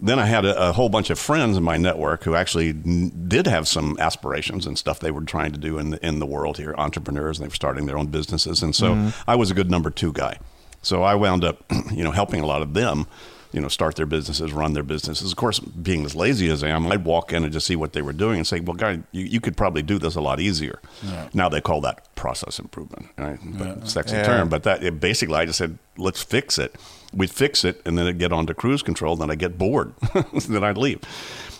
Then 0.00 0.18
I 0.18 0.24
had 0.24 0.46
a, 0.46 0.70
a 0.70 0.72
whole 0.72 0.88
bunch 0.88 1.10
of 1.10 1.18
friends 1.18 1.58
in 1.58 1.62
my 1.62 1.76
network 1.76 2.24
who 2.24 2.34
actually 2.34 2.70
n- 2.70 3.26
did 3.28 3.46
have 3.48 3.68
some 3.68 3.98
aspirations 4.00 4.66
and 4.66 4.78
stuff 4.78 4.98
they 4.98 5.10
were 5.10 5.24
trying 5.24 5.52
to 5.52 5.58
do 5.58 5.76
in 5.76 5.90
the, 5.90 6.06
in 6.06 6.20
the 6.20 6.26
world 6.26 6.56
here, 6.56 6.74
entrepreneurs, 6.78 7.38
and 7.38 7.44
they 7.44 7.48
were 7.48 7.54
starting 7.54 7.84
their 7.84 7.98
own 7.98 8.06
businesses. 8.06 8.62
And 8.62 8.74
so 8.74 8.94
mm-hmm. 8.94 9.30
I 9.30 9.34
was 9.34 9.50
a 9.50 9.54
good 9.54 9.70
number 9.70 9.90
two 9.90 10.14
guy. 10.14 10.38
So 10.82 11.02
I 11.02 11.14
wound 11.14 11.44
up, 11.44 11.64
you 11.92 12.04
know, 12.04 12.10
helping 12.10 12.40
a 12.40 12.46
lot 12.46 12.62
of 12.62 12.74
them, 12.74 13.06
you 13.52 13.60
know, 13.60 13.68
start 13.68 13.96
their 13.96 14.06
businesses, 14.06 14.52
run 14.52 14.74
their 14.74 14.82
businesses. 14.82 15.32
Of 15.32 15.36
course, 15.36 15.58
being 15.58 16.04
as 16.04 16.14
lazy 16.14 16.48
as 16.50 16.62
I 16.62 16.68
am, 16.68 16.90
I'd 16.90 17.04
walk 17.04 17.32
in 17.32 17.42
and 17.42 17.52
just 17.52 17.66
see 17.66 17.74
what 17.74 17.92
they 17.92 18.02
were 18.02 18.12
doing 18.12 18.36
and 18.38 18.46
say, 18.46 18.60
"Well, 18.60 18.76
guy, 18.76 19.00
you, 19.10 19.24
you 19.24 19.40
could 19.40 19.56
probably 19.56 19.82
do 19.82 19.98
this 19.98 20.14
a 20.14 20.20
lot 20.20 20.38
easier." 20.38 20.80
Yeah. 21.02 21.28
Now 21.34 21.48
they 21.48 21.60
call 21.60 21.80
that 21.80 22.14
process 22.14 22.60
improvement, 22.60 23.08
right? 23.18 23.38
But 23.42 23.66
yeah. 23.66 23.84
sexy 23.84 24.16
yeah. 24.16 24.22
term. 24.22 24.48
But 24.48 24.62
that 24.62 24.84
it, 24.84 25.00
basically, 25.00 25.34
I 25.34 25.46
just 25.46 25.58
said, 25.58 25.78
"Let's 25.96 26.22
fix 26.22 26.58
it." 26.58 26.76
We'd 27.12 27.30
fix 27.30 27.64
it, 27.64 27.82
and 27.84 27.98
then 27.98 28.06
it'd 28.06 28.20
get 28.20 28.32
onto 28.32 28.54
cruise 28.54 28.82
control. 28.82 29.16
Then 29.16 29.32
I 29.32 29.34
get 29.34 29.58
bored, 29.58 29.94
then 30.48 30.62
I'd 30.62 30.78
leave. 30.78 31.00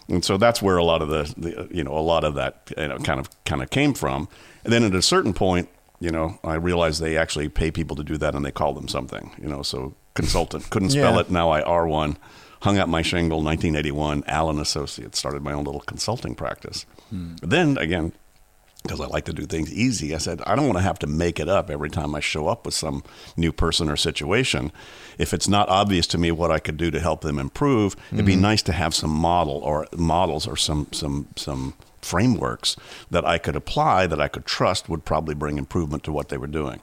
And 0.08 0.24
so 0.24 0.36
that's 0.36 0.60
where 0.60 0.76
a 0.76 0.84
lot 0.84 1.02
of 1.02 1.08
the, 1.08 1.34
the, 1.36 1.68
you 1.70 1.84
know, 1.84 1.96
a 1.96 2.00
lot 2.00 2.24
of 2.24 2.34
that, 2.34 2.72
you 2.76 2.88
know, 2.88 2.98
kind 2.98 3.18
of 3.18 3.28
kind 3.44 3.62
of 3.62 3.70
came 3.70 3.94
from. 3.94 4.28
And 4.64 4.72
then 4.72 4.84
at 4.84 4.94
a 4.94 5.02
certain 5.02 5.32
point, 5.32 5.68
you 6.00 6.10
know, 6.10 6.38
I 6.42 6.54
realized 6.54 7.00
they 7.00 7.16
actually 7.16 7.48
pay 7.48 7.70
people 7.70 7.94
to 7.96 8.04
do 8.04 8.16
that 8.16 8.34
and 8.34 8.44
they 8.44 8.50
call 8.50 8.72
them 8.72 8.88
something, 8.88 9.32
you 9.40 9.48
know, 9.48 9.62
so 9.62 9.94
consultant. 10.14 10.70
Couldn't 10.70 10.90
spell 10.90 11.14
yeah. 11.14 11.20
it. 11.20 11.30
Now 11.30 11.50
I 11.50 11.62
are 11.62 11.86
one. 11.86 12.16
Hung 12.62 12.78
up 12.78 12.88
my 12.88 13.02
shingle 13.02 13.42
1981, 13.42 14.24
Allen 14.26 14.58
Associates. 14.58 15.18
Started 15.18 15.42
my 15.42 15.52
own 15.52 15.64
little 15.64 15.80
consulting 15.80 16.34
practice. 16.34 16.84
Hmm. 17.10 17.36
Then 17.42 17.78
again, 17.78 18.12
because 18.82 19.00
I 19.00 19.06
like 19.06 19.26
to 19.26 19.32
do 19.32 19.44
things 19.44 19.72
easy, 19.72 20.14
I 20.14 20.18
said, 20.18 20.40
I 20.46 20.56
don't 20.56 20.66
want 20.66 20.78
to 20.78 20.82
have 20.82 20.98
to 21.00 21.06
make 21.06 21.38
it 21.38 21.48
up 21.48 21.70
every 21.70 21.90
time 21.90 22.14
I 22.14 22.20
show 22.20 22.48
up 22.48 22.64
with 22.64 22.74
some 22.74 23.02
new 23.36 23.52
person 23.52 23.90
or 23.90 23.96
situation. 23.96 24.72
If 25.18 25.34
it's 25.34 25.48
not 25.48 25.68
obvious 25.68 26.06
to 26.08 26.18
me 26.18 26.30
what 26.30 26.50
I 26.50 26.60
could 26.60 26.78
do 26.78 26.90
to 26.90 27.00
help 27.00 27.20
them 27.20 27.38
improve, 27.38 27.96
mm-hmm. 27.96 28.16
it'd 28.16 28.26
be 28.26 28.32
mm-hmm. 28.32 28.42
nice 28.42 28.62
to 28.62 28.72
have 28.72 28.94
some 28.94 29.10
model 29.10 29.56
or 29.56 29.86
models 29.94 30.46
or 30.46 30.56
some 30.56 30.88
some 30.92 31.28
some 31.36 31.74
frameworks 32.02 32.76
that 33.10 33.24
I 33.24 33.38
could 33.38 33.56
apply 33.56 34.06
that 34.06 34.20
I 34.20 34.28
could 34.28 34.46
trust 34.46 34.88
would 34.88 35.04
probably 35.04 35.34
bring 35.34 35.58
improvement 35.58 36.04
to 36.04 36.12
what 36.12 36.28
they 36.28 36.36
were 36.36 36.46
doing. 36.46 36.80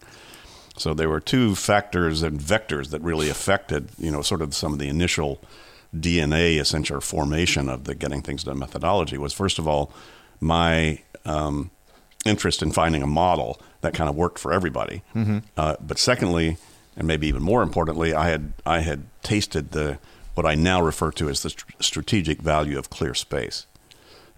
So 0.77 0.93
there 0.93 1.09
were 1.09 1.19
two 1.19 1.55
factors 1.55 2.21
and 2.21 2.39
vectors 2.39 2.89
that 2.91 3.01
really 3.01 3.29
affected, 3.29 3.89
you 3.97 4.11
know, 4.11 4.21
sort 4.21 4.41
of 4.41 4.53
some 4.53 4.73
of 4.73 4.79
the 4.79 4.87
initial 4.87 5.41
DNA 5.95 6.59
essential 6.59 6.99
formation 7.01 7.69
of 7.69 7.85
the 7.85 7.95
getting 7.95 8.21
things 8.21 8.43
done 8.43 8.59
methodology 8.59 9.17
was 9.17 9.33
first 9.33 9.57
of 9.57 9.67
all 9.67 9.91
my 10.39 10.99
um, 11.25 11.71
interest 12.25 12.61
in 12.61 12.71
finding 12.71 13.01
a 13.01 13.07
model 13.07 13.59
that 13.81 13.93
kind 13.93 14.09
of 14.09 14.15
worked 14.15 14.37
for 14.37 14.53
everybody. 14.53 15.01
Mm-hmm. 15.15 15.39
Uh, 15.55 15.75
but 15.79 15.97
secondly, 15.97 16.57
and 16.95 17.07
maybe 17.07 17.27
even 17.27 17.41
more 17.41 17.61
importantly, 17.61 18.13
I 18.13 18.29
had 18.29 18.53
I 18.65 18.79
had 18.79 19.03
tasted 19.23 19.71
the 19.71 19.99
what 20.35 20.45
I 20.45 20.55
now 20.55 20.81
refer 20.81 21.11
to 21.13 21.29
as 21.29 21.41
the 21.41 21.55
strategic 21.79 22.41
value 22.41 22.77
of 22.77 22.89
clear 22.89 23.13
space 23.13 23.65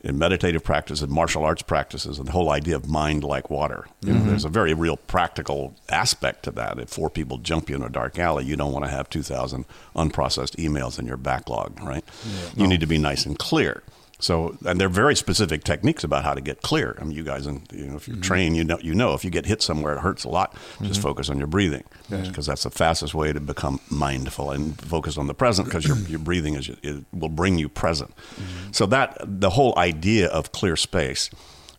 in 0.02 0.18
meditative 0.18 0.64
practice 0.64 1.02
and 1.02 1.12
martial 1.12 1.44
arts 1.44 1.62
practices 1.62 2.20
and 2.20 2.28
the 2.28 2.32
whole 2.32 2.50
idea 2.50 2.76
of 2.76 2.90
mind 2.90 3.24
like 3.24 3.50
water. 3.50 3.86
You 4.02 4.14
know, 4.14 4.20
mm-hmm. 4.20 4.30
There's 4.30 4.46
a 4.46 4.50
very 4.50 4.74
real 4.74 4.98
practical 4.98 5.76
aspect 5.90 6.44
to 6.44 6.52
that. 6.52 6.80
If 6.80 6.90
four 6.90 7.10
people 7.10 7.38
jump 7.38 7.70
you 7.70 7.76
in 7.76 7.84
a 7.84 7.90
dark 7.90 8.18
alley, 8.18 8.46
you 8.46 8.56
don't 8.56 8.72
want 8.72 8.86
to 8.86 8.92
have 8.92 9.10
2,000 9.10 9.66
unprocessed 9.96 10.56
emails 10.56 11.00
in 11.00 11.06
your 11.06 11.18
backlog, 11.18 11.82
right? 11.82 12.04
Yeah, 12.26 12.50
you 12.56 12.64
no. 12.64 12.70
need 12.70 12.80
to 12.80 12.88
be 12.88 12.98
nice 12.98 13.26
and 13.26 13.38
clear. 13.38 13.84
So, 14.22 14.58
and 14.66 14.80
they're 14.80 14.90
very 14.90 15.16
specific 15.16 15.64
techniques 15.64 16.04
about 16.04 16.26
how 16.26 16.34
to 16.34 16.42
get 16.42 16.62
clear. 16.62 16.98
I 17.00 17.06
mean, 17.06 17.16
you 17.16 17.24
guys, 17.24 17.48
and 17.48 17.66
you 17.72 17.86
know, 17.86 17.96
if 17.96 18.06
you're 18.06 18.16
mm-hmm. 18.16 18.22
trained, 18.22 18.58
you 18.58 18.66
know, 18.66 18.78
you 18.80 18.94
know, 18.94 19.14
if 19.14 19.24
you 19.24 19.32
get 19.32 19.46
hit 19.46 19.62
somewhere, 19.62 19.96
it 19.96 20.02
hurts 20.02 20.26
a 20.26 20.30
lot. 20.30 20.54
Mm-hmm. 20.54 20.88
Just 20.88 21.02
focus 21.02 21.30
on 21.30 21.38
your 21.38 21.48
breathing, 21.48 21.86
because 22.10 22.48
yeah. 22.48 22.52
that's 22.52 22.64
the 22.64 22.70
fastest 22.70 23.14
way 23.14 23.32
to 23.32 23.40
become 23.40 23.80
mindful 23.90 24.52
and 24.52 24.80
focus 24.82 25.18
on 25.18 25.28
the 25.28 25.34
present, 25.34 25.70
because 25.70 25.88
your 25.88 25.98
your 26.00 26.20
breathing 26.20 26.56
is 26.56 26.70
it 26.84 27.06
will 27.14 27.30
bring 27.30 27.58
you 27.58 27.70
present. 27.70 28.14
Mm-hmm. 28.16 28.72
So 28.74 28.86
that 28.88 29.18
the 29.22 29.52
whole 29.52 29.74
idea 29.78 30.28
of 30.28 30.52
clear 30.52 30.76
space. 30.76 31.30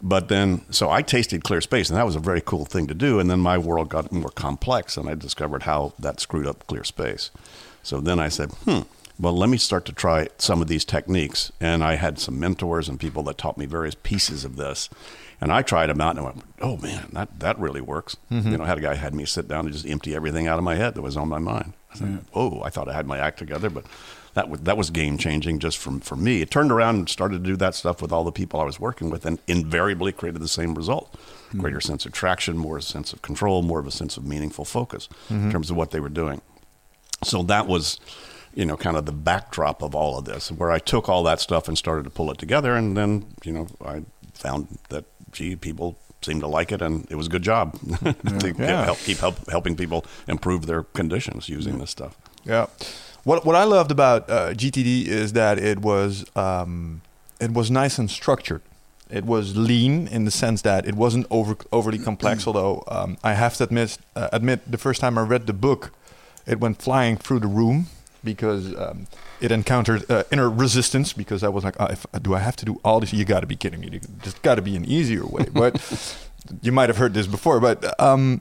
But 0.03 0.29
then, 0.29 0.65
so 0.71 0.89
I 0.89 1.03
tasted 1.03 1.45
clear 1.45 1.61
space, 1.61 1.91
and 1.91 1.99
that 1.99 2.07
was 2.07 2.17
a 2.17 2.21
very 2.21 2.41
cool 2.41 2.65
thing 2.65 2.87
to 2.87 2.95
do. 2.95 3.21
And 3.21 3.31
then 3.31 3.39
my 3.39 3.59
world 3.59 3.91
got 3.91 4.11
more 4.11 4.31
complex, 4.31 4.97
and 4.97 5.11
I 5.11 5.15
discovered 5.15 5.65
how 5.65 5.93
that 5.99 6.21
screwed 6.21 6.47
up 6.47 6.67
clear 6.67 6.85
space. 6.85 7.31
So 7.83 8.01
then 8.01 8.19
I 8.19 8.31
said, 8.31 8.51
hmm 8.65 8.81
well, 9.21 9.37
let 9.37 9.51
me 9.51 9.59
start 9.59 9.85
to 9.87 9.93
try 9.93 10.29
some 10.39 10.63
of 10.63 10.69
these 10.69 10.85
techniques. 10.85 11.53
And 11.61 11.85
I 11.85 11.97
had 11.97 12.19
some 12.19 12.41
mentors 12.41 12.89
and 12.89 12.99
people 12.99 13.23
that 13.25 13.39
taught 13.39 13.59
me 13.59 13.67
various 13.67 13.95
pieces 13.95 14.45
of 14.45 14.57
this. 14.57 14.89
And 15.41 15.53
I 15.53 15.63
tried 15.63 15.87
them 15.87 16.01
out 16.01 16.11
and 16.11 16.21
I 16.21 16.23
went, 16.23 16.43
oh 16.61 16.77
man, 16.79 17.09
that, 17.13 17.41
that 17.41 17.59
really 17.59 17.81
works. 17.81 18.17
Mm-hmm. 18.31 18.51
You 18.51 18.59
know, 18.59 18.65
I 18.65 18.67
had 18.67 18.79
a 18.79 18.83
guy 18.83 18.95
had 18.95 19.15
me 19.15 19.25
sit 19.25 19.49
down 19.49 19.65
and 19.67 19.73
just 19.73 19.87
empty 19.87 20.15
everything 20.15 20.47
out 20.47 20.59
of 20.59 20.65
my 20.65 20.75
head 20.75 20.95
that 20.95 21.03
was 21.03 21.17
on 21.17 21.29
my 21.29 21.39
mind. 21.39 21.73
I 21.93 21.97
said, 21.97 22.25
"Whoa!" 22.33 22.63
I 22.65 22.71
thought 22.71 22.89
I 22.89 22.93
had 22.93 23.07
my 23.07 23.19
act 23.19 23.39
together, 23.39 23.69
but 23.69 23.85
that 24.35 24.49
was 24.49 24.61
that 24.61 24.77
was 24.77 24.91
game 24.91 25.19
changing 25.19 25.59
just 25.59 25.79
from 25.79 26.01
for 26.01 26.17
me. 26.17 26.41
It 26.41 26.51
turned 26.51 26.71
around 26.71 26.97
and 26.97 27.09
started 27.09 27.43
to 27.43 27.51
do 27.51 27.57
that 27.57 27.75
stuff 27.75 28.01
with 28.01 28.13
all 28.13 28.23
the 28.23 28.33
people 28.33 28.61
I 28.61 28.65
was 28.65 28.79
working 28.79 29.11
with, 29.11 29.27
and 29.27 29.39
invariably 29.49 30.13
created 30.13 30.41
the 30.41 30.49
same 30.49 30.75
result: 30.75 31.19
greater 31.57 31.81
sense 31.81 32.07
of 32.07 32.13
traction, 32.13 32.57
more 32.57 32.81
sense 32.81 33.13
of 33.13 33.23
control, 33.23 33.63
more 33.63 33.81
of 33.81 33.87
a 33.87 33.91
sense 33.91 34.17
of 34.17 34.25
meaningful 34.25 34.65
focus 34.65 35.09
in 35.31 35.51
terms 35.51 35.71
of 35.71 35.77
what 35.77 35.91
they 35.91 36.01
were 36.01 36.09
doing. 36.09 36.41
So 37.25 37.43
that 37.45 37.67
was, 37.67 38.01
you 38.55 38.65
know, 38.65 38.77
kind 38.77 38.97
of 38.97 39.07
the 39.07 39.13
backdrop 39.13 39.83
of 39.83 39.95
all 39.95 40.19
of 40.19 40.25
this, 40.25 40.51
where 40.51 40.71
I 40.71 40.79
took 40.79 41.09
all 41.09 41.23
that 41.25 41.41
stuff 41.41 41.69
and 41.69 41.77
started 41.79 42.05
to 42.05 42.11
pull 42.11 42.31
it 42.31 42.39
together, 42.39 42.75
and 42.75 42.97
then 42.97 43.27
you 43.45 43.53
know 43.53 43.67
I 43.85 44.03
found 44.35 44.79
that 44.89 45.05
gee, 45.33 45.57
people 45.57 45.97
seemed 46.23 46.41
to 46.41 46.47
like 46.47 46.71
it, 46.73 46.83
and 46.83 47.07
it 47.11 47.15
was 47.17 47.27
a 47.27 47.31
good 47.31 47.43
job 47.43 47.79
to 48.05 48.15
get- 48.53 48.59
Yeah. 48.59 48.85
help 48.85 48.99
keep 48.99 49.19
help, 49.19 49.49
helping 49.51 49.77
people 49.77 50.05
improve 50.29 50.67
their 50.67 50.83
conditions 50.83 51.49
using 51.49 51.79
this 51.79 51.91
stuff. 51.91 52.17
Yeah. 52.45 52.67
What 53.25 53.45
what 53.47 53.55
I 53.57 53.65
loved 53.65 53.91
about 53.91 54.29
uh, 54.31 54.51
GTD 54.55 55.07
is 55.07 55.33
that 55.35 55.59
it 55.59 55.79
was 55.81 56.25
um, 56.37 57.01
it 57.41 57.53
was 57.53 57.71
nice 57.71 57.99
and 57.99 58.11
structured. 58.11 58.63
It 59.11 59.25
was 59.25 59.57
lean 59.57 60.07
in 60.09 60.25
the 60.25 60.31
sense 60.31 60.63
that 60.63 60.87
it 60.87 60.95
wasn't 60.95 61.27
over 61.31 61.57
overly 61.71 61.99
complex. 61.99 62.47
although 62.49 62.83
um, 62.89 63.17
I 63.23 63.35
have 63.35 63.57
to 63.57 63.65
admit 63.65 63.99
uh, 64.17 64.29
admit 64.33 64.61
the 64.71 64.79
first 64.79 65.01
time 65.01 65.19
I 65.19 65.23
read 65.23 65.47
the 65.47 65.53
book, 65.53 65.93
it 66.47 66.61
went 66.61 66.81
flying 66.83 67.17
through 67.17 67.41
the 67.41 67.47
room 67.49 67.87
because 68.23 68.77
um, 68.77 69.07
it 69.41 69.51
encountered 69.51 70.11
uh, 70.11 70.25
inner 70.31 70.51
resistance 70.51 71.13
because 71.13 71.43
I 71.43 71.49
was 71.49 71.65
like, 71.65 71.77
oh, 71.81 71.87
if, 71.87 72.07
do 72.23 72.35
I 72.35 72.41
have 72.41 72.57
to 72.57 72.65
do 72.65 72.81
all 72.85 73.01
this? 73.01 73.13
You 73.13 73.25
got 73.25 73.41
to 73.41 73.47
be 73.47 73.57
kidding 73.57 73.81
me! 73.81 74.01
There's 74.23 74.35
got 74.35 74.57
to 74.57 74.63
be 74.63 74.77
an 74.77 74.85
easier 74.85 75.27
way. 75.27 75.47
But 75.53 76.19
you 76.63 76.73
might 76.73 76.89
have 76.89 76.97
heard 76.97 77.15
this 77.15 77.27
before. 77.27 77.61
But 77.61 78.01
um, 78.01 78.41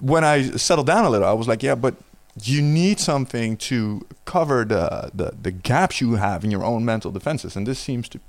when 0.00 0.24
I 0.24 0.42
settled 0.56 0.86
down 0.86 1.04
a 1.04 1.10
little, 1.10 1.26
I 1.26 1.32
was 1.32 1.48
like, 1.48 1.62
yeah, 1.62 1.74
but 1.74 1.94
you 2.42 2.60
need 2.62 3.00
something 3.00 3.56
to 3.56 4.06
cover 4.24 4.64
the, 4.64 5.10
the, 5.14 5.32
the 5.40 5.50
gaps 5.50 6.00
you 6.00 6.14
have 6.14 6.44
in 6.44 6.50
your 6.50 6.64
own 6.64 6.84
mental 6.84 7.10
defenses. 7.10 7.56
And 7.56 7.66
this 7.66 7.78
seems 7.78 8.08
to 8.10 8.20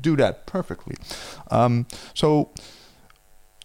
do 0.00 0.16
that 0.16 0.46
perfectly. 0.46 0.96
Um, 1.50 1.86
so, 2.14 2.50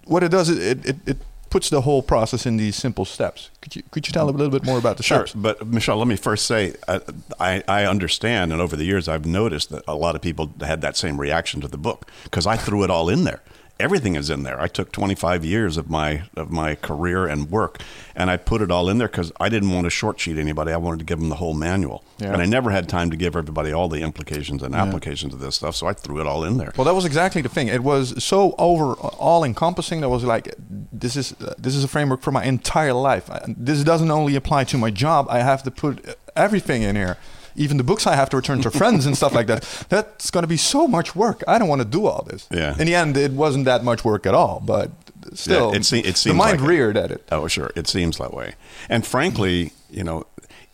what 0.06 0.24
it 0.24 0.30
does, 0.30 0.50
is 0.50 0.58
it, 0.60 0.86
it, 0.86 0.96
it 1.06 1.18
puts 1.54 1.70
the 1.70 1.82
whole 1.82 2.02
process 2.02 2.48
in 2.48 2.58
these 2.58 2.76
simple 2.76 3.06
steps. 3.06 3.52
Could 3.62 3.76
you, 3.76 3.84
could 3.92 4.08
you 4.08 4.12
tell 4.12 4.28
a 4.28 4.32
little 4.32 4.50
bit 4.50 4.66
more 4.66 4.80
about 4.80 4.98
the 4.98 5.04
Sure, 5.04 5.28
steps? 5.28 5.34
but 5.40 5.68
Michelle, 5.68 5.98
let 5.98 6.08
me 6.08 6.16
first 6.16 6.48
say 6.48 6.74
I, 6.88 7.00
I, 7.40 7.64
I 7.68 7.86
understand, 7.86 8.52
and 8.52 8.60
over 8.60 8.76
the 8.76 8.86
years 8.86 9.08
I've 9.08 9.28
noticed 9.28 9.70
that 9.70 9.84
a 9.88 9.94
lot 9.94 10.16
of 10.16 10.22
people 10.24 10.52
had 10.62 10.82
that 10.82 10.98
same 10.98 11.22
reaction 11.22 11.62
to 11.62 11.68
the 11.68 11.78
book 11.78 12.10
because 12.24 12.48
I 12.48 12.58
threw 12.58 12.84
it 12.84 12.90
all 12.90 13.08
in 13.08 13.24
there. 13.24 13.42
Everything 13.80 14.16
is 14.16 14.30
in 14.30 14.44
there. 14.44 14.62
I 14.62 14.68
took 14.68 14.92
25 14.92 15.44
years 15.44 15.78
of 15.78 15.90
my 15.90 16.24
of 16.38 16.52
my 16.52 16.76
career 16.76 17.26
and 17.26 17.50
work, 17.50 17.82
and 18.16 18.30
I 18.30 18.38
put 18.38 18.62
it 18.62 18.70
all 18.70 18.88
in 18.88 19.00
there 19.00 19.08
because 19.08 19.32
I 19.40 19.50
didn't 19.50 19.72
want 19.72 19.86
to 19.86 19.90
short 19.90 20.20
sheet 20.20 20.38
anybody. 20.38 20.72
I 20.72 20.78
wanted 20.78 21.00
to 21.00 21.06
give 21.06 21.20
them 21.20 21.30
the 21.30 21.36
whole 21.38 21.56
manual, 21.56 22.04
Yeah. 22.20 22.34
and 22.34 22.42
I 22.42 22.46
never 22.46 22.70
had 22.70 22.88
time 22.88 23.10
to 23.10 23.18
give 23.18 23.36
everybody 23.36 23.74
all 23.74 23.90
the 23.90 24.02
implications 24.02 24.62
and 24.62 24.76
applications 24.76 25.34
of 25.34 25.40
this 25.40 25.56
stuff. 25.56 25.76
So 25.76 25.88
I 25.88 25.94
threw 25.94 26.22
it 26.22 26.28
all 26.28 26.44
in 26.44 26.58
there. 26.58 26.72
Well, 26.78 26.86
that 26.86 26.94
was 26.94 27.04
exactly 27.04 27.42
the 27.42 27.50
thing. 27.50 27.68
It 27.68 27.84
was 27.84 28.24
so 28.24 28.54
over 28.60 28.94
all 28.94 29.44
encompassing. 29.44 30.02
That 30.02 30.10
was 30.10 30.24
like, 30.24 30.54
this 30.60 31.16
is 31.16 31.34
uh, 31.42 31.56
this 31.58 31.76
is 31.76 31.84
a 31.84 31.88
framework 31.88 32.22
for 32.22 32.32
my 32.32 32.44
entire 32.46 32.94
life. 32.94 33.28
This 33.48 33.84
doesn't 33.84 34.12
only 34.12 34.36
apply 34.36 34.66
to 34.66 34.78
my 34.78 34.92
job. 34.92 35.26
I 35.30 35.40
have 35.40 35.64
to 35.64 35.72
put 35.72 36.16
everything 36.36 36.84
in 36.84 36.96
here, 36.96 37.18
even 37.56 37.78
the 37.78 37.84
books 37.84 38.06
I 38.08 38.16
have 38.16 38.30
to 38.32 38.38
return 38.38 38.62
to 38.62 38.72
friends 38.72 39.06
and 39.06 39.16
stuff 39.16 39.34
like 39.34 39.48
that. 39.48 39.62
That's 39.90 40.32
going 40.32 40.44
to 40.44 40.48
be 40.48 40.58
so 40.58 40.88
much 40.88 41.16
work. 41.16 41.44
I 41.48 41.58
don't 41.60 41.68
want 41.68 41.82
to 41.82 41.88
do 41.88 42.06
all 42.06 42.24
this. 42.30 42.48
Yeah. 42.52 42.76
In 42.80 42.86
the 42.88 42.96
end, 42.96 43.18
it 43.18 43.32
wasn't 43.32 43.66
that 43.66 43.84
much 43.84 44.04
work 44.06 44.26
at 44.26 44.34
all. 44.34 44.62
But 44.66 44.92
still, 45.34 45.72
Yeah, 45.72 45.78
it 45.78 45.86
se- 45.86 46.00
it 46.00 46.06
the 46.06 46.14
seems 46.14 46.36
mind 46.36 46.60
like 46.60 46.66
it. 46.68 46.68
reared 46.72 46.98
at 46.98 47.12
it. 47.12 47.24
Oh, 47.32 47.48
sure. 47.48 47.72
It 47.76 47.88
seems 47.88 48.18
that 48.18 48.34
way. 48.34 48.56
And 48.90 49.06
frankly, 49.06 49.72
you 49.90 50.04
know, 50.04 50.26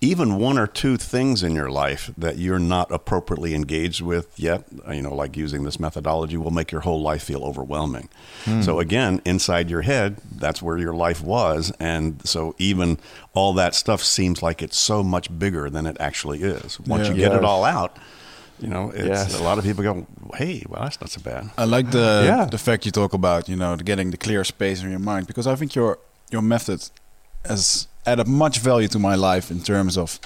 even 0.02 0.38
one 0.38 0.58
or 0.58 0.66
two 0.66 0.96
things 0.96 1.44
in 1.44 1.54
your 1.54 1.70
life 1.70 2.10
that 2.18 2.38
you're 2.38 2.58
not 2.60 2.90
appropriately 2.90 3.54
engaged 3.54 4.02
with 4.02 4.28
yet, 4.40 4.64
you 4.90 5.02
know, 5.02 5.14
like 5.14 5.36
using 5.36 5.64
this 5.64 5.78
methodology, 5.80 6.38
will 6.38 6.52
make 6.52 6.72
your 6.72 6.82
whole 6.82 7.02
life 7.02 7.24
feel 7.24 7.44
overwhelming. 7.44 8.08
Hmm. 8.46 8.62
So, 8.62 8.80
again, 8.80 9.22
inside 9.26 9.70
your 9.70 9.82
head, 9.82 10.18
that's 10.34 10.62
where 10.62 10.78
your 10.78 10.94
life 10.94 11.22
was. 11.22 11.74
And 11.82 12.26
so, 12.26 12.56
even 12.58 12.98
all 13.34 13.52
that 13.54 13.76
stuff 13.76 14.02
seems 14.02 14.42
like 14.42 14.62
it's 14.62 14.78
so 14.78 15.04
much 15.04 15.38
bigger 15.38 15.70
than 15.70 15.86
it 15.86 15.98
actually 16.00 16.44
is. 16.44 16.80
Once 16.80 17.08
Yeah. 17.08 17.14
you 17.14 17.20
get 17.20 17.32
Yes. 17.32 17.40
it 17.40 17.44
all 17.46 17.66
out, 17.66 17.98
you 18.62 18.68
know, 18.70 18.92
it's, 18.96 19.08
Yes. 19.08 19.40
a 19.40 19.44
lot 19.44 19.58
of 19.58 19.66
people 19.66 19.84
go, 19.84 20.08
hey, 20.36 20.64
well, 20.70 20.84
that's 20.84 21.00
not 21.02 21.10
so 21.10 21.20
bad. 21.22 21.50
I 21.58 21.66
like 21.66 21.92
the 21.92 22.24
Yeah. 22.26 22.46
the 22.46 22.58
fact 22.58 22.86
you 22.86 22.92
talk 22.94 23.14
about, 23.14 23.50
you 23.50 23.58
know, 23.58 23.76
getting 23.76 24.12
the 24.12 24.18
clear 24.18 24.46
space 24.46 24.82
in 24.82 24.90
your 24.92 25.00
mind 25.00 25.28
because 25.28 25.46
I 25.46 25.56
think 25.56 25.76
your 25.76 25.98
your 26.32 26.42
method 26.42 26.80
has 27.46 27.88
added 28.06 28.28
much 28.28 28.60
value 28.60 28.88
to 28.90 29.00
my 29.00 29.16
life 29.16 29.52
in 29.52 29.62
terms 29.62 29.98
of 29.98 30.20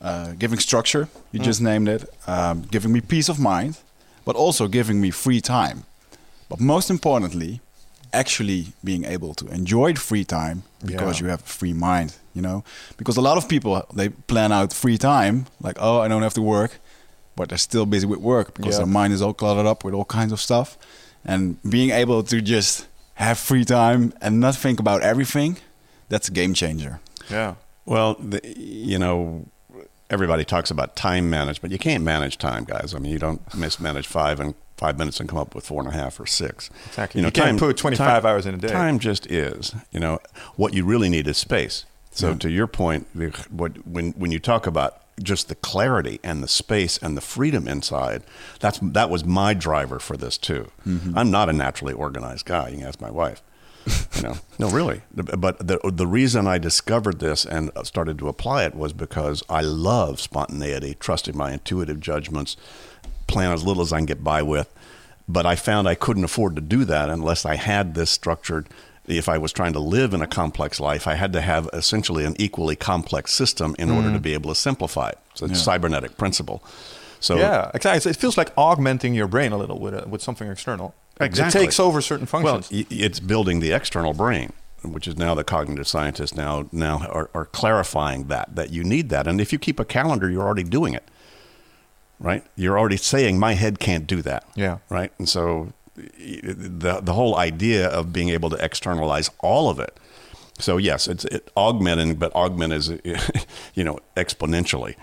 uh, 0.00 0.32
giving 0.38 0.58
structure. 0.58 1.08
You 1.32 1.40
just 1.40 1.60
named 1.60 1.88
it, 1.88 2.04
um, 2.26 2.62
giving 2.70 2.92
me 2.92 3.00
peace 3.00 3.28
of 3.28 3.38
mind, 3.38 3.78
but 4.24 4.36
also 4.36 4.68
giving 4.68 5.00
me 5.00 5.10
free 5.10 5.40
time. 5.40 5.84
But 6.48 6.60
most 6.60 6.90
importantly, 6.90 7.60
actually 8.12 8.66
being 8.84 9.04
able 9.04 9.34
to 9.34 9.46
enjoy 9.48 9.94
free 9.94 10.24
time 10.24 10.62
because 10.84 11.20
Yeah. 11.20 11.24
you 11.26 11.30
have 11.30 11.40
a 11.42 11.46
free 11.48 11.72
mind. 11.72 12.14
You 12.34 12.42
know, 12.42 12.64
because 12.98 13.16
a 13.16 13.22
lot 13.22 13.38
of 13.38 13.48
people 13.48 13.82
they 13.94 14.10
plan 14.10 14.52
out 14.52 14.72
free 14.74 14.98
time 14.98 15.46
like, 15.60 15.76
oh, 15.80 16.00
I 16.04 16.08
don't 16.08 16.22
have 16.22 16.34
to 16.34 16.42
work 16.42 16.78
but 17.38 17.50
they're 17.50 17.58
still 17.58 17.84
busy 17.84 18.06
with 18.06 18.18
work 18.18 18.54
because 18.54 18.72
Yeah. 18.72 18.78
their 18.84 18.86
mind 19.00 19.12
is 19.12 19.20
all 19.20 19.34
cluttered 19.34 19.66
up 19.66 19.84
with 19.84 19.92
all 19.92 20.06
kinds 20.06 20.32
of 20.32 20.40
stuff. 20.40 20.78
And 21.22 21.56
being 21.62 21.90
able 21.90 22.22
to 22.22 22.40
just 22.40 22.86
have 23.16 23.38
free 23.38 23.62
time 23.64 24.14
and 24.22 24.40
not 24.40 24.56
think 24.56 24.80
about 24.80 25.02
everything, 25.02 25.58
that's 26.08 26.28
a 26.28 26.32
game 26.32 26.54
changer. 26.54 26.98
Yeah. 27.30 27.54
Well, 27.84 28.14
the, 28.14 28.40
you 28.58 28.98
know, 28.98 29.46
everybody 30.10 30.44
talks 30.44 30.70
about 30.70 30.96
time 30.96 31.30
management. 31.30 31.72
You 31.72 31.78
can't 31.78 32.02
manage 32.04 32.38
time, 32.38 32.64
guys. 32.64 32.94
I 32.94 32.98
mean, 32.98 33.12
you 33.12 33.18
don't 33.18 33.40
mismanage 33.54 34.06
five 34.06 34.40
and 34.40 34.54
five 34.76 34.98
minutes 34.98 35.20
and 35.20 35.28
come 35.28 35.38
up 35.38 35.54
with 35.54 35.66
four 35.66 35.80
and 35.80 35.88
a 35.88 35.92
half 35.92 36.20
or 36.20 36.26
six. 36.26 36.68
Exactly. 36.88 37.22
You 37.22 37.30
can't 37.30 37.58
put 37.58 37.76
25 37.76 38.24
hours 38.24 38.44
in 38.46 38.54
a 38.54 38.58
day. 38.58 38.68
Time 38.68 38.98
just 38.98 39.26
is. 39.30 39.74
You 39.90 40.00
know, 40.00 40.18
what 40.56 40.74
you 40.74 40.84
really 40.84 41.08
need 41.08 41.26
is 41.26 41.38
space. 41.38 41.84
So 42.10 42.34
to 42.34 42.50
your 42.50 42.66
point, 42.66 43.06
the- 43.14 43.30
what 43.50 43.86
when 43.86 44.12
when 44.12 44.32
you 44.32 44.38
talk 44.38 44.66
about 44.66 45.02
just 45.22 45.48
the 45.48 45.54
clarity 45.54 46.18
and 46.22 46.42
the 46.42 46.48
space 46.48 46.98
and 46.98 47.16
the 47.16 47.20
freedom 47.20 47.68
inside, 47.68 48.22
that's 48.58 48.78
that 48.82 49.10
was 49.10 49.24
my 49.24 49.54
driver 49.54 49.98
for 49.98 50.16
this 50.16 50.36
too. 50.38 50.70
Mm-hmm. 50.86 51.16
I'm 51.16 51.30
not 51.30 51.48
a 51.48 51.52
naturally 51.52 51.92
organized 51.94 52.46
guy. 52.46 52.68
You 52.70 52.78
can 52.78 52.86
ask 52.86 53.00
my 53.00 53.10
wife. 53.10 53.42
You 54.16 54.22
know, 54.22 54.36
no, 54.58 54.70
really. 54.70 55.02
But 55.12 55.66
the 55.66 55.78
the 55.84 56.06
reason 56.06 56.46
I 56.46 56.58
discovered 56.58 57.20
this 57.20 57.44
and 57.44 57.70
uh, 57.76 57.84
started 57.84 58.18
to 58.18 58.28
apply 58.28 58.64
it 58.64 58.74
was 58.74 58.92
because 58.92 59.42
I 59.48 59.60
love 59.60 60.20
spontaneity, 60.20 60.96
trusting 60.98 61.36
my 61.36 61.52
intuitive 61.52 62.00
judgments, 62.00 62.56
plan 63.26 63.52
as 63.52 63.64
little 63.64 63.82
as 63.82 63.92
I 63.92 63.98
can 63.98 64.06
get 64.06 64.24
by 64.24 64.42
with. 64.42 64.72
But 65.28 65.46
I 65.46 65.56
found 65.56 65.88
I 65.88 65.94
couldn't 65.94 66.24
afford 66.24 66.54
to 66.56 66.62
do 66.62 66.84
that 66.84 67.08
unless 67.08 67.44
I 67.44 67.56
had 67.56 67.94
this 67.94 68.10
structured. 68.10 68.68
If 69.06 69.28
I 69.28 69.38
was 69.38 69.52
trying 69.52 69.72
to 69.74 69.78
live 69.78 70.14
in 70.14 70.22
a 70.22 70.26
complex 70.26 70.80
life, 70.80 71.06
I 71.06 71.14
had 71.14 71.32
to 71.34 71.40
have 71.40 71.68
essentially 71.72 72.24
an 72.24 72.34
equally 72.40 72.74
complex 72.74 73.32
system 73.32 73.76
in 73.78 73.90
order 73.90 74.12
to 74.12 74.18
mm. 74.18 74.22
be 74.22 74.34
able 74.34 74.50
to 74.50 74.56
simplify 74.56 75.10
it. 75.10 75.18
So 75.34 75.46
it's 75.46 75.60
a 75.60 75.62
cybernetic 75.62 76.16
principle. 76.16 76.62
So 77.20 77.36
yeah, 77.36 77.70
exactly. 77.72 78.10
It 78.10 78.16
feels 78.16 78.36
like 78.36 78.52
augmenting 78.56 79.14
your 79.14 79.28
brain 79.28 79.52
a 79.52 79.56
little 79.56 79.78
with 79.78 79.94
a, 79.94 80.08
with 80.08 80.22
something 80.22 80.48
external. 80.50 80.94
Exactly. 81.20 81.60
It 81.60 81.64
takes 81.64 81.80
over 81.80 82.00
certain 82.00 82.26
functions. 82.26 82.70
y- 82.70 82.86
it's 82.90 83.20
building 83.20 83.60
the 83.60 83.72
external 83.72 84.12
brain, 84.12 84.52
which 84.82 85.08
is 85.08 85.16
now 85.16 85.34
the 85.34 85.44
cognitive 85.44 85.88
scientists 85.88 86.34
now 86.34 86.68
now 86.72 87.06
are, 87.10 87.30
are 87.34 87.46
clarifying 87.46 88.24
that 88.28 88.54
that 88.54 88.70
you 88.70 88.84
need 88.84 89.08
that, 89.10 89.26
and 89.26 89.40
if 89.40 89.52
you 89.52 89.58
keep 89.58 89.80
a 89.80 89.84
calendar, 89.84 90.28
you're 90.30 90.42
already 90.42 90.62
doing 90.64 90.92
it, 90.94 91.04
right? 92.20 92.44
You're 92.54 92.78
already 92.78 92.96
saying 92.98 93.38
my 93.38 93.54
head 93.54 93.78
can't 93.78 94.06
do 94.06 94.22
that, 94.22 94.44
Yeah. 94.54 94.78
right? 94.90 95.10
And 95.18 95.28
so 95.28 95.72
the 95.96 97.00
the 97.02 97.12
whole 97.14 97.36
idea 97.36 97.88
of 97.88 98.12
being 98.12 98.28
able 98.28 98.50
to 98.50 98.56
externalize 98.64 99.30
all 99.40 99.70
of 99.70 99.80
it. 99.80 99.96
So 100.58 100.76
yes, 100.76 101.08
it's 101.08 101.24
it 101.26 101.50
augmenting, 101.56 102.16
but 102.16 102.34
augment 102.34 102.72
is 102.74 102.88
you 103.74 103.84
know 103.84 103.98
exponentially. 104.16 104.94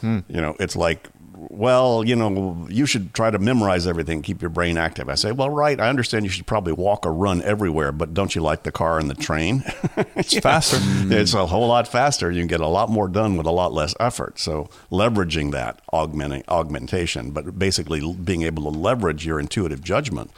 Hmm. 0.00 0.20
You 0.28 0.40
know, 0.40 0.56
it's 0.58 0.76
like, 0.76 1.08
well, 1.48 2.04
you 2.04 2.14
know, 2.14 2.66
you 2.68 2.84
should 2.84 3.14
try 3.14 3.30
to 3.30 3.38
memorize 3.38 3.86
everything, 3.86 4.20
keep 4.20 4.42
your 4.42 4.50
brain 4.50 4.76
active. 4.76 5.08
I 5.08 5.14
say, 5.14 5.32
well, 5.32 5.48
right, 5.48 5.80
I 5.80 5.88
understand 5.88 6.24
you 6.24 6.30
should 6.30 6.46
probably 6.46 6.74
walk 6.74 7.06
or 7.06 7.14
run 7.14 7.40
everywhere, 7.42 7.92
but 7.92 8.12
don't 8.12 8.34
you 8.34 8.42
like 8.42 8.62
the 8.64 8.72
car 8.72 8.98
and 8.98 9.08
the 9.08 9.14
train? 9.14 9.64
It's 10.16 10.38
faster. 10.38 10.78
It's 10.80 11.32
a 11.32 11.46
whole 11.46 11.68
lot 11.68 11.88
faster. 11.88 12.30
You 12.30 12.40
can 12.40 12.46
get 12.46 12.60
a 12.60 12.66
lot 12.66 12.90
more 12.90 13.08
done 13.08 13.36
with 13.36 13.46
a 13.46 13.50
lot 13.50 13.72
less 13.72 13.94
effort. 13.98 14.38
So 14.38 14.68
leveraging 14.90 15.50
that 15.52 15.80
augmenting 15.92 16.44
augmentation, 16.48 17.30
but 17.30 17.58
basically 17.58 18.14
being 18.14 18.42
able 18.42 18.70
to 18.70 18.78
leverage 18.78 19.24
your 19.24 19.40
intuitive 19.40 19.82
judgment. 19.82 20.30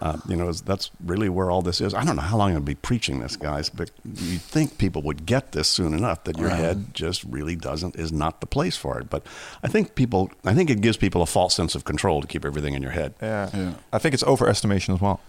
Uh, 0.00 0.16
you 0.28 0.36
know, 0.36 0.52
that's 0.52 0.90
really 1.04 1.28
where 1.28 1.50
all 1.50 1.60
this 1.60 1.80
is. 1.80 1.92
I 1.92 2.04
don't 2.04 2.14
know 2.14 2.22
how 2.22 2.36
long 2.36 2.54
I'll 2.54 2.60
be 2.60 2.76
preaching 2.76 3.18
this, 3.18 3.36
guys, 3.36 3.68
but 3.68 3.90
you'd 4.04 4.40
think 4.40 4.78
people 4.78 5.02
would 5.02 5.26
get 5.26 5.52
this 5.52 5.68
soon 5.68 5.92
enough 5.92 6.22
that 6.24 6.38
your 6.38 6.50
head 6.50 6.94
just 6.94 7.24
really 7.24 7.56
doesn't 7.56 7.96
is 7.96 8.12
not 8.12 8.40
the 8.40 8.46
place 8.46 8.76
for 8.76 9.00
it. 9.00 9.10
But 9.10 9.26
I 9.62 9.68
think 9.68 9.96
people, 9.96 10.30
I 10.44 10.54
think 10.54 10.70
it 10.70 10.80
gives 10.80 10.96
people 10.96 11.20
a 11.20 11.26
false 11.26 11.54
sense 11.54 11.74
of 11.74 11.84
control 11.84 12.20
to 12.20 12.28
keep 12.28 12.44
everything 12.44 12.74
in 12.74 12.82
your 12.82 12.92
head. 12.92 13.14
Yeah. 13.20 13.50
Yeah. 13.52 13.74
I 13.92 13.98
think 13.98 14.14
it's 14.14 14.22
overestimation 14.22 14.94
as 14.94 15.00
well. 15.00 15.20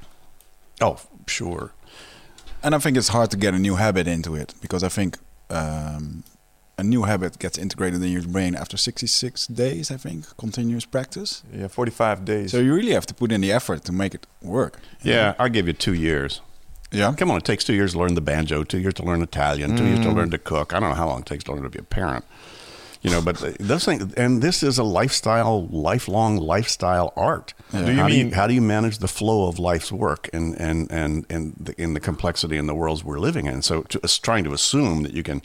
Oh, 0.82 0.99
sure. 1.25 1.71
And 2.62 2.75
I 2.75 2.77
think 2.77 2.95
it's 2.95 3.08
hard 3.08 3.32
to 3.32 3.38
get 3.38 3.53
a 3.53 3.60
new 3.60 3.75
habit 3.75 4.08
into 4.08 4.36
it 4.36 4.53
because 4.62 4.84
I 4.84 4.89
think 4.89 5.17
um, 5.49 6.23
a 6.79 6.83
new 6.83 7.03
habit 7.03 7.37
gets 7.39 7.57
integrated 7.57 8.01
in 8.01 8.11
your 8.11 8.23
brain 8.23 8.55
after 8.55 8.77
66 8.77 9.47
days, 9.47 9.91
I 9.91 9.97
think, 9.97 10.25
continuous 10.37 10.85
practice. 10.85 11.43
Yeah, 11.53 11.67
45 11.67 12.25
days. 12.25 12.51
So 12.51 12.59
you 12.59 12.73
really 12.73 12.93
have 12.93 13.05
to 13.07 13.13
put 13.13 13.31
in 13.31 13.41
the 13.41 13.51
effort 13.51 13.83
to 13.85 13.91
make 13.91 14.15
it 14.15 14.25
work. 14.41 14.79
Yeah, 15.03 15.33
I'll 15.37 15.49
give 15.49 15.67
you 15.67 15.73
two 15.73 15.93
years. 15.93 16.41
Yeah. 16.91 17.13
Come 17.15 17.29
on, 17.29 17.37
it 17.37 17.43
takes 17.43 17.63
two 17.63 17.73
years 17.73 17.91
to 17.91 17.99
learn 17.99 18.15
the 18.15 18.21
banjo, 18.21 18.63
two 18.63 18.79
years 18.79 18.95
to 18.95 19.03
learn 19.03 19.21
Italian, 19.21 19.77
two 19.77 19.85
years 19.85 19.99
to 19.99 20.07
mm. 20.07 20.15
learn 20.15 20.31
to 20.31 20.39
cook. 20.39 20.73
I 20.73 20.79
don't 20.79 20.89
know 20.89 20.95
how 20.95 21.07
long 21.07 21.19
it 21.19 21.27
takes 21.27 21.43
to 21.43 21.53
learn 21.53 21.63
to 21.63 21.69
be 21.69 21.79
a 21.79 21.83
parent. 21.83 22.25
You 23.01 23.11
know, 23.11 23.21
but 23.21 23.37
those 23.59 23.85
things, 23.85 24.13
and 24.15 24.41
this 24.41 24.61
is 24.61 24.77
a 24.77 24.83
lifestyle, 24.83 25.67
lifelong 25.67 26.35
lifestyle 26.35 27.13
art. 27.15 27.53
Do 27.71 27.77
you 27.77 27.93
how 27.93 28.07
do 28.07 28.13
mean- 28.13 28.29
you, 28.29 28.35
how 28.35 28.47
do 28.47 28.53
you 28.53 28.61
manage 28.61 28.97
the 28.97 29.07
flow 29.07 29.47
of 29.47 29.57
life's 29.57 29.91
work 29.91 30.29
and 30.33 30.59
and 30.59 30.91
and 30.91 31.25
and 31.29 31.53
the, 31.57 31.81
in 31.81 31.93
the 31.93 32.01
complexity 32.01 32.57
in 32.57 32.67
the 32.67 32.75
worlds 32.75 33.03
we're 33.03 33.19
living 33.19 33.45
in? 33.45 33.61
So, 33.61 33.83
to, 33.83 33.99
trying 34.21 34.43
to 34.45 34.53
assume 34.53 35.03
that 35.03 35.13
you 35.13 35.23
can 35.23 35.43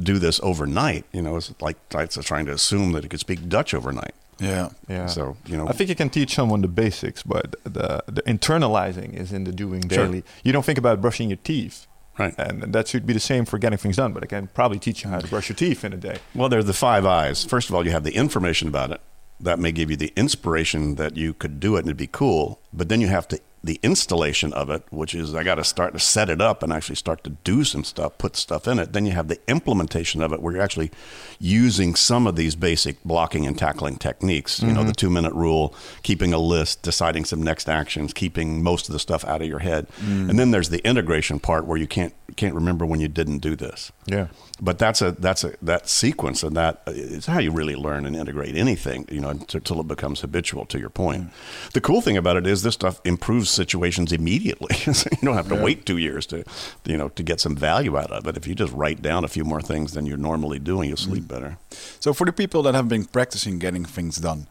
do 0.00 0.18
this 0.18 0.40
overnight, 0.42 1.04
you 1.12 1.22
know, 1.22 1.36
it's 1.36 1.52
like 1.60 1.76
it's 1.94 2.18
trying 2.24 2.46
to 2.46 2.52
assume 2.52 2.92
that 2.92 3.02
you 3.02 3.08
could 3.08 3.20
speak 3.20 3.48
Dutch 3.48 3.74
overnight. 3.74 4.14
Yeah. 4.38 4.70
yeah. 4.88 5.06
So 5.06 5.36
you 5.46 5.56
know, 5.56 5.68
I 5.68 5.72
think 5.72 5.88
you 5.88 5.94
can 5.96 6.10
teach 6.10 6.34
someone 6.34 6.62
the 6.62 6.68
basics, 6.68 7.22
but 7.22 7.54
the 7.64 8.02
the 8.06 8.22
internalizing 8.22 9.14
is 9.14 9.32
in 9.32 9.44
the 9.44 9.52
doing 9.52 9.88
Sure. 9.88 10.06
daily. 10.06 10.24
You 10.42 10.52
don't 10.52 10.64
think 10.64 10.78
about 10.78 11.00
brushing 11.00 11.28
your 11.30 11.38
teeth. 11.38 11.86
Right. 12.18 12.34
And 12.38 12.74
that 12.74 12.88
should 12.88 13.06
be 13.06 13.14
the 13.14 13.20
same 13.20 13.46
for 13.46 13.58
getting 13.58 13.78
things 13.78 13.96
done, 13.96 14.12
but 14.12 14.22
I 14.22 14.26
can 14.26 14.48
probably 14.48 14.78
teach 14.78 15.02
you 15.02 15.08
how 15.08 15.18
to 15.20 15.26
brush 15.26 15.48
your 15.48 15.56
teeth 15.56 15.82
in 15.82 15.94
a 15.94 15.96
day. 15.96 16.18
Well, 16.34 16.50
there's 16.50 16.66
the 16.66 16.74
five 16.74 17.06
eyes. 17.06 17.42
First 17.44 17.70
of 17.70 17.74
all, 17.74 17.86
you 17.86 17.90
have 17.92 18.04
the 18.04 18.14
information 18.14 18.68
about 18.68 18.90
it. 18.90 19.00
That 19.40 19.58
may 19.58 19.72
give 19.72 19.90
you 19.90 19.96
the 19.96 20.12
inspiration 20.14 20.96
that 20.96 21.16
you 21.16 21.32
could 21.32 21.58
do 21.58 21.76
it 21.76 21.80
and 21.80 21.88
it'd 21.88 21.96
be 21.96 22.06
cool. 22.06 22.60
But 22.72 22.90
then 22.90 23.00
you 23.00 23.08
have 23.08 23.26
to 23.28 23.40
the 23.64 23.78
installation 23.82 24.52
of 24.52 24.70
it, 24.70 24.82
which 24.90 25.14
is 25.14 25.34
I 25.34 25.44
got 25.44 25.54
to 25.54 25.64
start 25.64 25.92
to 25.92 26.00
set 26.00 26.28
it 26.28 26.40
up 26.40 26.62
and 26.62 26.72
actually 26.72 26.96
start 26.96 27.22
to 27.24 27.30
do 27.30 27.62
some 27.62 27.84
stuff, 27.84 28.18
put 28.18 28.34
stuff 28.34 28.66
in 28.66 28.78
it. 28.80 28.92
Then 28.92 29.06
you 29.06 29.12
have 29.12 29.28
the 29.28 29.38
implementation 29.48 30.20
of 30.20 30.32
it, 30.32 30.42
where 30.42 30.54
you're 30.54 30.62
actually 30.62 30.90
using 31.38 31.94
some 31.94 32.26
of 32.26 32.34
these 32.34 32.56
basic 32.56 33.02
blocking 33.04 33.46
and 33.46 33.56
tackling 33.56 33.96
techniques. 33.96 34.60
You 34.60 34.68
know, 34.68 34.82
the 34.82 34.86
mm-hmm. 34.86 34.92
two 34.92 35.10
minute 35.10 35.32
rule, 35.32 35.74
keeping 36.02 36.32
a 36.32 36.38
list, 36.38 36.82
deciding 36.82 37.24
some 37.24 37.42
next 37.42 37.68
actions, 37.68 38.12
keeping 38.12 38.62
most 38.62 38.88
of 38.88 38.92
the 38.92 38.98
stuff 38.98 39.24
out 39.24 39.42
of 39.42 39.48
your 39.48 39.60
head. 39.60 39.86
Mm. 40.00 40.30
And 40.30 40.38
then 40.38 40.50
there's 40.50 40.70
the 40.70 40.84
integration 40.86 41.38
part 41.38 41.64
where 41.64 41.78
you 41.78 41.86
can't 41.86 42.14
can't 42.36 42.54
remember 42.54 42.86
when 42.86 43.00
you 43.00 43.08
didn't 43.08 43.38
do 43.38 43.54
this 43.54 43.92
Yeah. 44.06 44.28
But 44.62 44.78
that's 44.78 45.02
a 45.02 45.10
that's 45.12 45.42
a 45.42 45.54
that 45.60 45.88
sequence 45.88 46.44
and 46.44 46.56
that 46.56 46.82
is 46.86 47.26
how 47.26 47.40
you 47.40 47.50
really 47.50 47.74
learn 47.74 48.06
and 48.06 48.14
integrate 48.14 48.54
anything 48.54 49.04
you 49.10 49.20
know 49.20 49.30
until 49.30 49.80
it 49.80 49.88
becomes 49.88 50.20
habitual 50.20 50.64
to 50.66 50.78
your 50.78 50.88
point. 50.88 51.30
The 51.74 51.80
cool 51.80 52.00
thing 52.00 52.16
about 52.16 52.36
it 52.36 52.46
is 52.46 52.62
this 52.62 52.74
stuff 52.74 53.00
improves 53.04 53.50
situations 53.50 54.12
immediately. 54.12 54.76
So 54.92 55.08
you 55.10 55.26
don't 55.26 55.36
have 55.36 55.48
to 55.48 55.56
wait 55.56 55.86
two 55.86 55.96
years 55.96 56.26
to 56.26 56.44
you 56.84 56.96
know 56.96 57.08
to 57.08 57.22
get 57.22 57.40
some 57.40 57.56
value 57.56 57.98
out 57.98 58.12
of 58.12 58.26
it. 58.28 58.36
If 58.36 58.46
you 58.46 58.54
just 58.54 58.72
write 58.72 59.02
down 59.02 59.24
a 59.24 59.28
few 59.28 59.42
more 59.42 59.62
things 59.62 59.94
than 59.94 60.06
you're 60.06 60.16
normally 60.30 60.58
doing 60.58 60.88
you'll 60.88 60.98
sleep 60.98 61.26
better. 61.26 61.56
So 61.98 62.12
for 62.12 62.24
the 62.24 62.32
people 62.32 62.62
that 62.62 62.74
have 62.74 62.88
been 62.88 63.06
practicing 63.06 63.58
getting 63.58 63.84
things 63.84 64.18
done, 64.18 64.46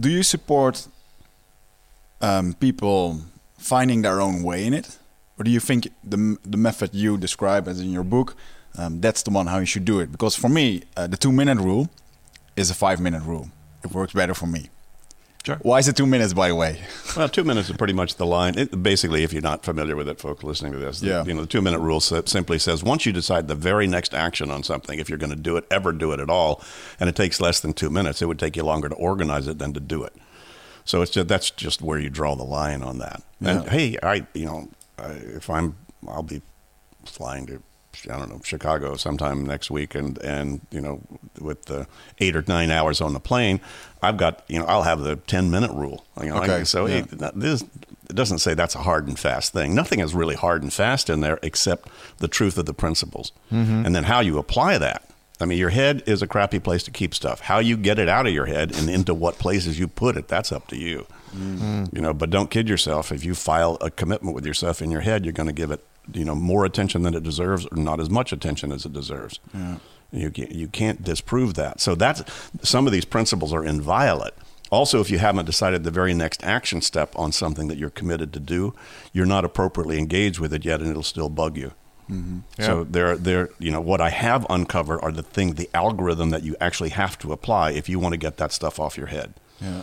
do 0.00 0.08
you 0.08 0.22
support 0.22 0.88
um, 2.20 2.54
people 2.54 3.20
finding 3.58 4.02
their 4.02 4.20
own 4.20 4.42
way 4.42 4.66
in 4.66 4.74
it, 4.74 4.98
or 5.38 5.44
do 5.44 5.50
you 5.50 5.60
think 5.60 5.88
the 6.02 6.38
the 6.44 6.56
method 6.56 6.94
you 6.94 7.18
describe 7.18 7.68
as 7.68 7.78
in 7.78 7.92
your 7.92 8.04
book, 8.04 8.34
um, 8.78 9.00
that's 9.00 9.22
the 9.22 9.30
one 9.30 9.46
how 9.48 9.58
you 9.58 9.66
should 9.66 9.84
do 9.84 10.00
it? 10.00 10.10
Because 10.12 10.34
for 10.36 10.48
me, 10.48 10.82
uh, 10.96 11.06
the 11.06 11.16
two 11.16 11.32
minute 11.32 11.58
rule 11.58 11.88
is 12.56 12.70
a 12.70 12.74
five 12.74 13.00
minute 13.00 13.22
rule. 13.22 13.50
It 13.84 13.92
works 13.92 14.12
better 14.12 14.34
for 14.34 14.46
me. 14.46 14.68
Sure. 15.46 15.56
Why 15.62 15.78
is 15.78 15.88
it 15.88 15.96
two 15.96 16.06
minutes, 16.06 16.34
by 16.34 16.48
the 16.48 16.54
way? 16.54 16.80
well 17.16 17.28
two 17.28 17.44
minutes 17.44 17.70
is 17.70 17.76
pretty 17.76 17.94
much 17.94 18.16
the 18.16 18.26
line 18.26 18.58
it, 18.58 18.82
basically 18.82 19.22
if 19.22 19.32
you're 19.32 19.40
not 19.40 19.64
familiar 19.64 19.96
with 19.96 20.06
it 20.08 20.20
folks 20.20 20.44
listening 20.44 20.72
to 20.72 20.78
this 20.78 21.02
Yeah. 21.02 21.24
you 21.24 21.32
know 21.32 21.40
the 21.42 21.46
two 21.46 21.62
minute 21.62 21.78
rule 21.78 22.00
simply 22.00 22.58
says 22.58 22.82
once 22.84 23.06
you 23.06 23.12
decide 23.12 23.48
the 23.48 23.54
very 23.54 23.86
next 23.86 24.12
action 24.14 24.50
on 24.50 24.62
something 24.62 24.98
if 24.98 25.08
you're 25.08 25.16
going 25.16 25.30
to 25.30 25.36
do 25.50 25.56
it 25.56 25.64
ever 25.70 25.92
do 25.92 26.12
it 26.12 26.20
at 26.20 26.28
all 26.28 26.60
and 27.00 27.08
it 27.08 27.16
takes 27.16 27.40
less 27.40 27.60
than 27.60 27.72
two 27.72 27.88
minutes 27.88 28.20
it 28.20 28.26
would 28.26 28.38
take 28.38 28.56
you 28.56 28.62
longer 28.62 28.88
to 28.90 28.94
organize 28.96 29.46
it 29.46 29.58
than 29.58 29.72
to 29.72 29.80
do 29.80 30.02
it 30.04 30.12
So 30.84 31.00
it's 31.02 31.12
just, 31.12 31.28
that's 31.28 31.50
just 31.50 31.80
where 31.80 31.98
you 31.98 32.10
draw 32.10 32.34
the 32.34 32.44
line 32.44 32.82
on 32.82 32.98
that. 32.98 33.22
And 33.40 33.64
Yeah. 33.64 33.70
hey, 33.70 33.96
I 34.02 34.26
you 34.34 34.44
know 34.46 34.68
I, 34.98 35.12
if 35.12 35.48
I'm 35.48 35.76
I'll 36.06 36.22
be 36.24 36.42
flying 37.06 37.46
to 37.46 37.62
I 38.10 38.18
don't 38.18 38.30
know 38.30 38.40
Chicago 38.44 38.96
sometime 38.96 39.46
next 39.46 39.70
week, 39.70 39.94
and 39.94 40.18
and 40.18 40.60
you 40.70 40.80
know 40.80 41.00
with 41.40 41.64
the 41.64 41.86
eight 42.18 42.36
or 42.36 42.44
nine 42.46 42.70
hours 42.70 43.00
on 43.00 43.12
the 43.12 43.20
plane, 43.20 43.60
I've 44.02 44.16
got 44.16 44.44
you 44.48 44.58
know 44.58 44.66
I'll 44.66 44.84
have 44.84 45.00
the 45.00 45.16
ten 45.16 45.50
minute 45.50 45.72
rule. 45.72 46.04
You 46.22 46.28
know, 46.28 46.42
Okay, 46.42 46.64
so 46.64 46.86
yeah. 46.86 46.98
it, 46.98 47.34
this 47.34 47.62
it 47.62 48.14
doesn't 48.14 48.38
say 48.38 48.54
that's 48.54 48.74
a 48.74 48.82
hard 48.82 49.08
and 49.08 49.18
fast 49.18 49.52
thing. 49.52 49.74
Nothing 49.74 50.00
is 50.00 50.14
really 50.14 50.36
hard 50.36 50.62
and 50.62 50.72
fast 50.72 51.10
in 51.10 51.20
there 51.20 51.38
except 51.42 51.88
the 52.18 52.28
truth 52.28 52.56
of 52.56 52.66
the 52.66 52.74
principles, 52.74 53.32
mm-hmm. 53.52 53.84
and 53.84 53.94
then 53.94 54.04
how 54.04 54.20
you 54.20 54.38
apply 54.38 54.78
that. 54.78 55.08
I 55.40 55.44
mean, 55.44 55.58
your 55.58 55.70
head 55.70 56.02
is 56.06 56.20
a 56.20 56.26
crappy 56.26 56.58
place 56.58 56.82
to 56.84 56.90
keep 56.90 57.14
stuff. 57.14 57.40
How 57.40 57.60
you 57.60 57.76
get 57.76 57.98
it 57.98 58.08
out 58.08 58.26
of 58.26 58.32
your 58.32 58.46
head 58.46 58.74
and 58.74 58.90
into 58.90 59.14
what 59.14 59.38
places 59.38 59.78
you 59.78 59.86
put 59.86 60.16
it, 60.16 60.26
that's 60.26 60.50
up 60.50 60.66
to 60.68 60.76
you. 60.76 61.06
Mm-hmm. 61.30 61.84
You 61.94 62.02
know, 62.02 62.12
but 62.12 62.30
don't 62.30 62.50
kid 62.50 62.68
yourself. 62.68 63.12
If 63.12 63.24
you 63.24 63.34
file 63.34 63.78
a 63.80 63.90
commitment 63.90 64.34
with 64.34 64.44
yourself 64.44 64.82
in 64.82 64.90
your 64.90 65.02
head, 65.02 65.24
you're 65.24 65.32
going 65.32 65.46
to 65.46 65.52
give 65.52 65.70
it, 65.70 65.84
you 66.12 66.24
know, 66.24 66.34
more 66.34 66.64
attention 66.64 67.02
than 67.02 67.14
it 67.14 67.22
deserves, 67.22 67.66
or 67.66 67.76
not 67.76 68.00
as 68.00 68.10
much 68.10 68.32
attention 68.32 68.72
as 68.72 68.84
it 68.84 68.92
deserves. 68.92 69.40
You 70.10 70.30
can't, 70.30 70.52
you 70.52 70.68
can't 70.68 71.04
disprove 71.04 71.54
that. 71.54 71.80
So 71.80 71.94
that's 71.94 72.22
some 72.62 72.86
of 72.86 72.92
these 72.92 73.04
principles 73.04 73.52
are 73.52 73.64
inviolate. 73.64 74.32
Also, 74.70 75.00
if 75.00 75.10
you 75.10 75.18
haven't 75.18 75.46
decided 75.46 75.84
the 75.84 75.90
very 75.90 76.14
next 76.14 76.42
action 76.44 76.80
step 76.80 77.12
on 77.16 77.32
something 77.32 77.68
that 77.68 77.78
you're 77.78 77.90
committed 77.90 78.32
to 78.34 78.40
do, 78.40 78.74
you're 79.12 79.26
not 79.26 79.44
appropriately 79.44 79.98
engaged 79.98 80.38
with 80.38 80.52
it 80.52 80.64
yet, 80.64 80.80
and 80.80 80.90
it'll 80.90 81.02
still 81.02 81.28
bug 81.28 81.56
you. 81.56 81.72
Mm-hmm. 82.10 82.62
So 82.62 82.84
there, 82.84 83.16
there, 83.16 83.50
you 83.58 83.70
know, 83.70 83.80
what 83.80 84.00
I 84.00 84.10
have 84.10 84.46
uncovered 84.48 85.00
are 85.02 85.12
the 85.12 85.22
thing, 85.22 85.54
the 85.54 85.68
algorithm 85.74 86.30
that 86.30 86.42
you 86.42 86.56
actually 86.60 86.90
have 86.90 87.18
to 87.18 87.32
apply 87.32 87.72
if 87.72 87.88
you 87.88 87.98
want 87.98 88.14
to 88.14 88.18
get 88.18 88.38
that 88.38 88.52
stuff 88.52 88.80
off 88.80 88.96
your 88.96 89.06
head. 89.08 89.34
Yeah. 89.60 89.82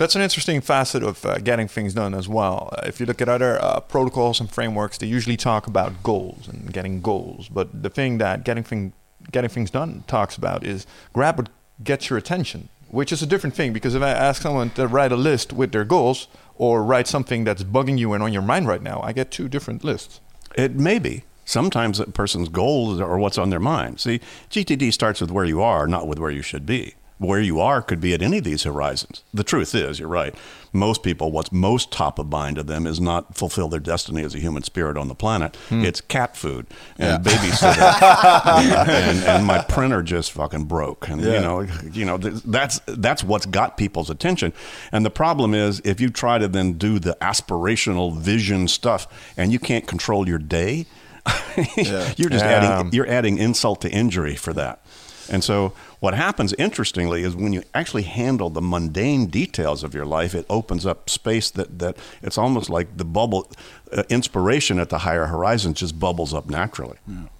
That's 0.00 0.16
an 0.16 0.22
interesting 0.22 0.62
facet 0.62 1.02
of 1.02 1.26
uh, 1.26 1.36
getting 1.40 1.68
things 1.68 1.92
done 1.92 2.14
as 2.14 2.26
well. 2.26 2.70
Uh, 2.72 2.86
if 2.86 3.00
you 3.00 3.04
look 3.04 3.20
at 3.20 3.28
other 3.28 3.62
uh, 3.62 3.80
protocols 3.80 4.40
and 4.40 4.50
frameworks, 4.50 4.96
they 4.96 5.06
usually 5.06 5.36
talk 5.36 5.66
about 5.66 6.02
goals 6.02 6.48
and 6.48 6.72
getting 6.72 7.02
goals. 7.02 7.50
But 7.50 7.82
the 7.82 7.90
thing 7.90 8.16
that 8.16 8.42
getting 8.42 8.64
thing, 8.64 8.94
getting 9.30 9.50
things 9.50 9.70
done 9.70 10.04
talks 10.06 10.38
about 10.38 10.64
is 10.64 10.86
grab 11.12 11.36
what 11.36 11.50
gets 11.84 12.08
your 12.08 12.18
attention, 12.18 12.70
which 12.88 13.12
is 13.12 13.20
a 13.20 13.26
different 13.26 13.54
thing. 13.54 13.74
Because 13.74 13.94
if 13.94 14.00
I 14.00 14.08
ask 14.08 14.40
someone 14.40 14.70
to 14.70 14.88
write 14.88 15.12
a 15.12 15.16
list 15.16 15.52
with 15.52 15.72
their 15.72 15.84
goals 15.84 16.28
or 16.56 16.82
write 16.82 17.06
something 17.06 17.44
that's 17.44 17.62
bugging 17.62 17.98
you 17.98 18.14
and 18.14 18.22
on 18.22 18.32
your 18.32 18.40
mind 18.40 18.68
right 18.68 18.82
now, 18.82 19.02
I 19.04 19.12
get 19.12 19.30
two 19.30 19.50
different 19.50 19.84
lists. 19.84 20.22
It 20.54 20.76
may 20.76 20.98
be. 20.98 21.24
Sometimes 21.44 22.00
a 22.00 22.06
person's 22.06 22.48
goals 22.48 23.02
are 23.02 23.18
what's 23.18 23.36
on 23.36 23.50
their 23.50 23.60
mind. 23.60 24.00
See, 24.00 24.20
GTD 24.48 24.94
starts 24.94 25.20
with 25.20 25.30
where 25.30 25.44
you 25.44 25.60
are, 25.60 25.86
not 25.86 26.08
with 26.08 26.18
where 26.18 26.30
you 26.30 26.40
should 26.40 26.64
be. 26.64 26.94
Where 27.20 27.40
you 27.40 27.60
are 27.60 27.82
could 27.82 28.00
be 28.00 28.14
at 28.14 28.22
any 28.22 28.38
of 28.38 28.44
these 28.44 28.62
horizons. 28.62 29.22
The 29.34 29.44
truth 29.44 29.74
is, 29.74 29.98
you're 29.98 30.08
right. 30.08 30.34
Most 30.72 31.02
people, 31.02 31.30
what's 31.32 31.52
most 31.52 31.92
top 31.92 32.18
of 32.18 32.30
mind 32.30 32.56
to 32.56 32.62
them 32.62 32.86
is 32.86 32.98
not 32.98 33.36
fulfill 33.36 33.68
their 33.68 33.78
destiny 33.80 34.22
as 34.24 34.34
a 34.34 34.38
human 34.38 34.62
spirit 34.62 34.96
on 34.96 35.08
the 35.08 35.14
planet. 35.14 35.54
Hmm. 35.68 35.84
It's 35.84 36.00
cat 36.00 36.34
food 36.34 36.66
and 36.98 37.22
babysitter, 37.22 38.02
and, 38.88 39.24
and 39.24 39.44
my 39.46 39.58
printer 39.62 40.00
just 40.02 40.32
fucking 40.32 40.64
broke. 40.64 41.08
And 41.08 41.20
you 41.20 41.40
know, 41.40 41.60
you 41.92 42.06
know, 42.06 42.16
that's 42.16 42.80
that's 42.86 43.22
what's 43.22 43.44
got 43.44 43.76
people's 43.76 44.08
attention. 44.08 44.54
And 44.90 45.04
the 45.04 45.10
problem 45.10 45.52
is, 45.52 45.82
if 45.84 46.00
you 46.00 46.08
try 46.08 46.38
to 46.38 46.48
then 46.48 46.74
do 46.74 46.98
the 46.98 47.18
aspirational 47.20 48.16
vision 48.16 48.66
stuff, 48.66 49.06
and 49.36 49.52
you 49.52 49.58
can't 49.58 49.86
control 49.86 50.26
your 50.26 50.38
day, 50.38 50.86
Yeah. 51.76 52.12
you're 52.16 52.30
just 52.30 52.44
Yeah. 52.46 52.50
adding 52.80 52.92
you're 52.94 53.08
adding 53.08 53.36
insult 53.36 53.82
to 53.82 53.90
injury 53.90 54.36
for 54.36 54.54
that. 54.54 54.80
And 55.28 55.44
so 55.44 55.74
what 56.00 56.14
happens 56.14 56.54
interestingly 56.54 57.22
is 57.22 57.36
when 57.36 57.52
you 57.52 57.62
actually 57.74 58.02
handle 58.02 58.50
the 58.50 58.62
mundane 58.62 59.26
details 59.26 59.84
of 59.84 59.94
your 59.94 60.06
life, 60.06 60.34
it 60.34 60.46
opens 60.48 60.86
up 60.86 61.08
space 61.10 61.50
that, 61.50 61.78
that 61.78 61.96
it's 62.22 62.38
almost 62.38 62.70
like 62.70 62.96
the 62.96 63.04
bubble 63.04 63.50
uh, 63.92 64.02
inspiration 64.08 64.78
at 64.78 64.88
the 64.88 64.98
higher 64.98 65.26
horizons 65.26 65.78
just 65.80 65.98
bubbles 65.98 66.32
up 66.32 66.48
naturally. 66.48 66.96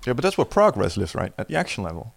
Yeah, 0.06 0.12
but 0.12 0.18
that's 0.22 0.36
where 0.36 0.44
progress 0.44 0.96
lives, 0.98 1.14
right? 1.14 1.32
At 1.38 1.48
the 1.48 1.56
action 1.56 1.82
level. 1.82 2.12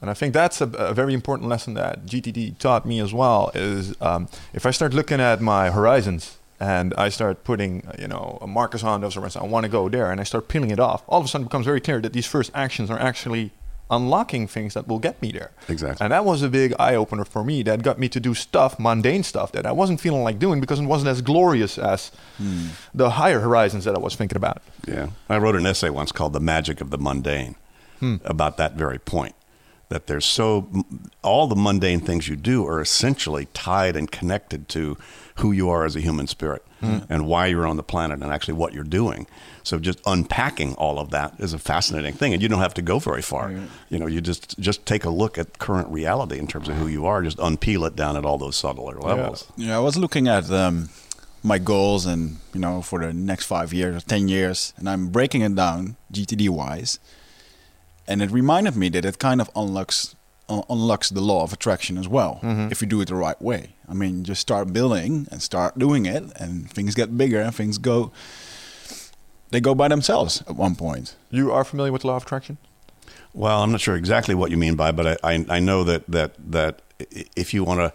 And 0.00 0.10
I 0.10 0.14
think 0.14 0.34
that's 0.34 0.60
a, 0.60 0.66
a 0.66 0.94
very 0.94 1.14
important 1.14 1.48
lesson 1.48 1.74
that 1.74 2.06
GTD 2.06 2.58
taught 2.58 2.84
me 2.86 2.98
as 2.98 3.12
well. 3.14 3.52
Is 3.54 3.94
um, 4.00 4.28
if 4.52 4.66
I 4.66 4.72
start 4.72 4.94
looking 4.94 5.20
at 5.20 5.40
my 5.40 5.70
horizons 5.70 6.38
and 6.58 6.92
I 6.94 7.08
start 7.08 7.44
putting, 7.44 7.86
uh, 7.86 7.92
you 7.98 8.08
know, 8.08 8.38
a 8.40 8.46
markers 8.46 8.82
on 8.82 9.00
those 9.00 9.14
horizons, 9.14 9.44
I 9.44 9.46
want 9.46 9.64
to 9.64 9.70
go 9.70 9.88
there, 9.88 10.10
and 10.10 10.20
I 10.20 10.24
start 10.24 10.48
peeling 10.48 10.70
it 10.70 10.80
off. 10.80 11.04
All 11.06 11.20
of 11.20 11.26
a 11.26 11.28
sudden, 11.28 11.44
it 11.44 11.50
becomes 11.50 11.66
very 11.66 11.80
clear 11.80 12.00
that 12.00 12.12
these 12.12 12.26
first 12.26 12.50
actions 12.52 12.90
are 12.90 12.98
actually 12.98 13.52
unlocking 13.92 14.48
things 14.48 14.74
that 14.74 14.88
will 14.88 14.98
get 14.98 15.20
me 15.22 15.30
there. 15.30 15.52
Exactly. 15.68 16.02
And 16.02 16.12
that 16.12 16.24
was 16.24 16.42
a 16.42 16.48
big 16.48 16.74
eye 16.78 16.96
opener 16.96 17.24
for 17.24 17.44
me. 17.44 17.62
That 17.62 17.82
got 17.82 17.98
me 17.98 18.08
to 18.08 18.18
do 18.18 18.34
stuff, 18.34 18.78
mundane 18.78 19.22
stuff 19.22 19.52
that 19.52 19.66
I 19.66 19.72
wasn't 19.72 20.00
feeling 20.00 20.24
like 20.24 20.38
doing 20.38 20.60
because 20.60 20.80
it 20.80 20.86
wasn't 20.86 21.10
as 21.10 21.20
glorious 21.22 21.78
as 21.78 22.10
hmm. 22.38 22.68
the 22.94 23.10
higher 23.10 23.40
horizons 23.40 23.84
that 23.84 23.94
I 23.94 23.98
was 23.98 24.16
thinking 24.16 24.36
about. 24.36 24.62
Yeah. 24.88 25.10
I 25.28 25.38
wrote 25.38 25.54
an 25.54 25.66
essay 25.66 25.90
once 25.90 26.10
called 26.10 26.32
The 26.32 26.40
Magic 26.40 26.80
of 26.80 26.90
the 26.90 26.98
Mundane 26.98 27.54
hmm. 28.00 28.16
about 28.24 28.56
that 28.56 28.74
very 28.74 28.98
point. 28.98 29.34
That 29.92 30.06
there's 30.06 30.24
so 30.24 30.68
all 31.22 31.46
the 31.46 31.54
mundane 31.56 32.00
things 32.00 32.26
you 32.28 32.36
do 32.36 32.66
are 32.66 32.80
essentially 32.80 33.46
tied 33.52 33.94
and 33.96 34.10
connected 34.10 34.68
to 34.70 34.96
who 35.36 35.52
you 35.52 35.68
are 35.68 35.84
as 35.84 35.94
a 35.96 36.00
human 36.00 36.26
spirit 36.26 36.62
and 37.08 37.26
why 37.28 37.46
you're 37.46 37.64
on 37.66 37.76
the 37.76 37.82
planet 37.84 38.20
and 38.22 38.32
actually 38.32 38.54
what 38.54 38.72
you're 38.74 38.82
doing. 39.00 39.26
So 39.62 39.78
just 39.78 40.00
unpacking 40.04 40.74
all 40.74 40.98
of 40.98 41.10
that 41.10 41.34
is 41.38 41.52
a 41.54 41.58
fascinating 41.58 42.14
thing, 42.14 42.32
and 42.32 42.42
you 42.42 42.48
don't 42.48 42.58
have 42.58 42.74
to 42.74 42.82
go 42.82 42.98
very 42.98 43.22
far. 43.22 43.52
You 43.88 43.98
know, 44.00 44.08
you 44.08 44.20
just 44.20 44.58
just 44.58 44.84
take 44.84 45.04
a 45.04 45.10
look 45.10 45.38
at 45.38 45.58
current 45.60 45.88
reality 45.90 46.38
in 46.38 46.48
terms 46.48 46.68
of 46.68 46.74
who 46.76 46.88
you 46.88 47.06
are. 47.06 47.22
Just 47.22 47.38
unpeel 47.38 47.86
it 47.86 47.94
down 47.94 48.16
at 48.16 48.24
all 48.24 48.36
those 48.38 48.56
subtler 48.56 48.98
levels. 48.98 49.46
Yeah, 49.56 49.76
I 49.76 49.80
was 49.80 49.96
looking 49.96 50.26
at 50.26 50.50
um, 50.50 50.88
my 51.44 51.58
goals 51.58 52.04
and 52.04 52.38
you 52.52 52.60
know 52.60 52.82
for 52.82 52.98
the 52.98 53.12
next 53.12 53.44
five 53.46 53.72
years 53.72 53.94
or 53.96 54.00
ten 54.04 54.26
years, 54.28 54.74
and 54.76 54.88
I'm 54.88 55.08
breaking 55.08 55.42
it 55.42 55.54
down 55.54 55.96
GTD 56.12 56.48
wise, 56.48 56.98
and 58.12 58.22
it 58.22 58.30
reminded 58.30 58.76
me 58.76 58.90
that 58.90 59.04
it 59.06 59.18
kind 59.18 59.40
of 59.40 59.48
unlocks 59.56 60.14
un- 60.50 60.64
unlocks 60.68 61.08
the 61.08 61.20
law 61.20 61.42
of 61.42 61.52
attraction 61.52 61.96
as 61.96 62.06
well 62.06 62.40
mm-hmm. 62.42 62.68
if 62.70 62.82
you 62.82 62.86
do 62.86 63.00
it 63.00 63.08
the 63.08 63.14
right 63.14 63.40
way. 63.40 63.70
I 63.88 63.94
mean, 63.94 64.22
just 64.22 64.40
start 64.40 64.72
building 64.72 65.26
and 65.30 65.40
start 65.42 65.78
doing 65.78 66.04
it, 66.06 66.24
and 66.36 66.70
things 66.70 66.94
get 66.94 67.16
bigger 67.16 67.40
and 67.40 67.54
things 67.54 67.78
go. 67.78 68.12
They 69.50 69.60
go 69.60 69.74
by 69.74 69.88
themselves 69.88 70.42
at 70.42 70.56
one 70.56 70.76
point. 70.76 71.16
You 71.30 71.52
are 71.52 71.64
familiar 71.64 71.92
with 71.92 72.02
the 72.02 72.08
law 72.08 72.16
of 72.16 72.22
attraction? 72.22 72.58
Well, 73.34 73.62
I'm 73.62 73.72
not 73.72 73.80
sure 73.80 73.96
exactly 73.96 74.34
what 74.34 74.50
you 74.50 74.56
mean 74.56 74.76
by, 74.76 74.92
but 74.92 75.06
I, 75.06 75.16
I, 75.32 75.46
I 75.56 75.58
know 75.60 75.84
that, 75.84 76.06
that, 76.08 76.34
that 76.52 76.82
if 77.36 77.54
you 77.54 77.64
want 77.64 77.80
to, 77.80 77.92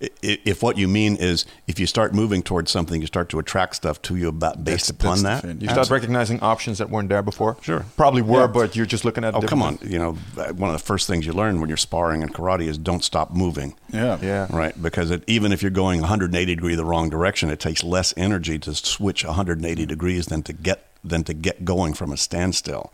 if 0.00 0.62
what 0.62 0.78
you 0.78 0.86
mean 0.86 1.16
is 1.16 1.44
if 1.66 1.80
you 1.80 1.86
start 1.86 2.14
moving 2.14 2.42
towards 2.42 2.70
something, 2.70 3.00
you 3.00 3.06
start 3.06 3.28
to 3.30 3.38
attract 3.38 3.74
stuff 3.76 4.00
to 4.02 4.14
you 4.16 4.28
about 4.28 4.64
based 4.64 4.86
That's- 4.86 4.90
upon 4.90 5.22
that's 5.22 5.42
that. 5.42 5.60
You 5.62 5.68
start 5.68 5.90
recognizing 5.90 6.38
options 6.40 6.78
that 6.78 6.88
weren't 6.88 7.08
there 7.08 7.22
before. 7.22 7.56
Sure. 7.62 7.84
Probably 7.96 8.22
were, 8.22 8.42
Yeah. 8.42 8.46
but 8.46 8.76
you're 8.76 8.86
just 8.86 9.04
looking 9.04 9.24
at. 9.24 9.34
Oh, 9.34 9.40
come 9.42 9.58
different- 9.58 9.82
on. 9.82 9.90
You 9.90 9.98
know, 9.98 10.12
one 10.52 10.70
of 10.70 10.74
the 10.78 10.84
first 10.84 11.06
things 11.08 11.26
you 11.26 11.32
learn 11.32 11.60
when 11.60 11.68
you're 11.68 11.76
sparring 11.76 12.22
in 12.22 12.28
karate 12.28 12.68
is 12.68 12.78
don't 12.78 13.02
stop 13.02 13.32
moving. 13.34 13.74
Yeah, 13.92 14.18
Yeah. 14.22 14.46
Right, 14.50 14.80
because 14.80 15.10
it, 15.10 15.24
even 15.26 15.50
if 15.52 15.62
you're 15.62 15.70
going 15.72 16.00
180 16.00 16.54
degree 16.54 16.74
the 16.76 16.84
wrong 16.84 17.10
direction, 17.10 17.50
it 17.50 17.58
takes 17.58 17.82
less 17.82 18.14
energy 18.16 18.58
to 18.60 18.74
switch 18.74 19.24
180 19.24 19.84
degrees 19.86 20.26
than 20.26 20.42
to 20.44 20.52
get 20.52 20.84
than 21.04 21.22
to 21.24 21.32
get 21.34 21.64
going 21.64 21.94
from 21.94 22.12
a 22.12 22.16
standstill. 22.16 22.92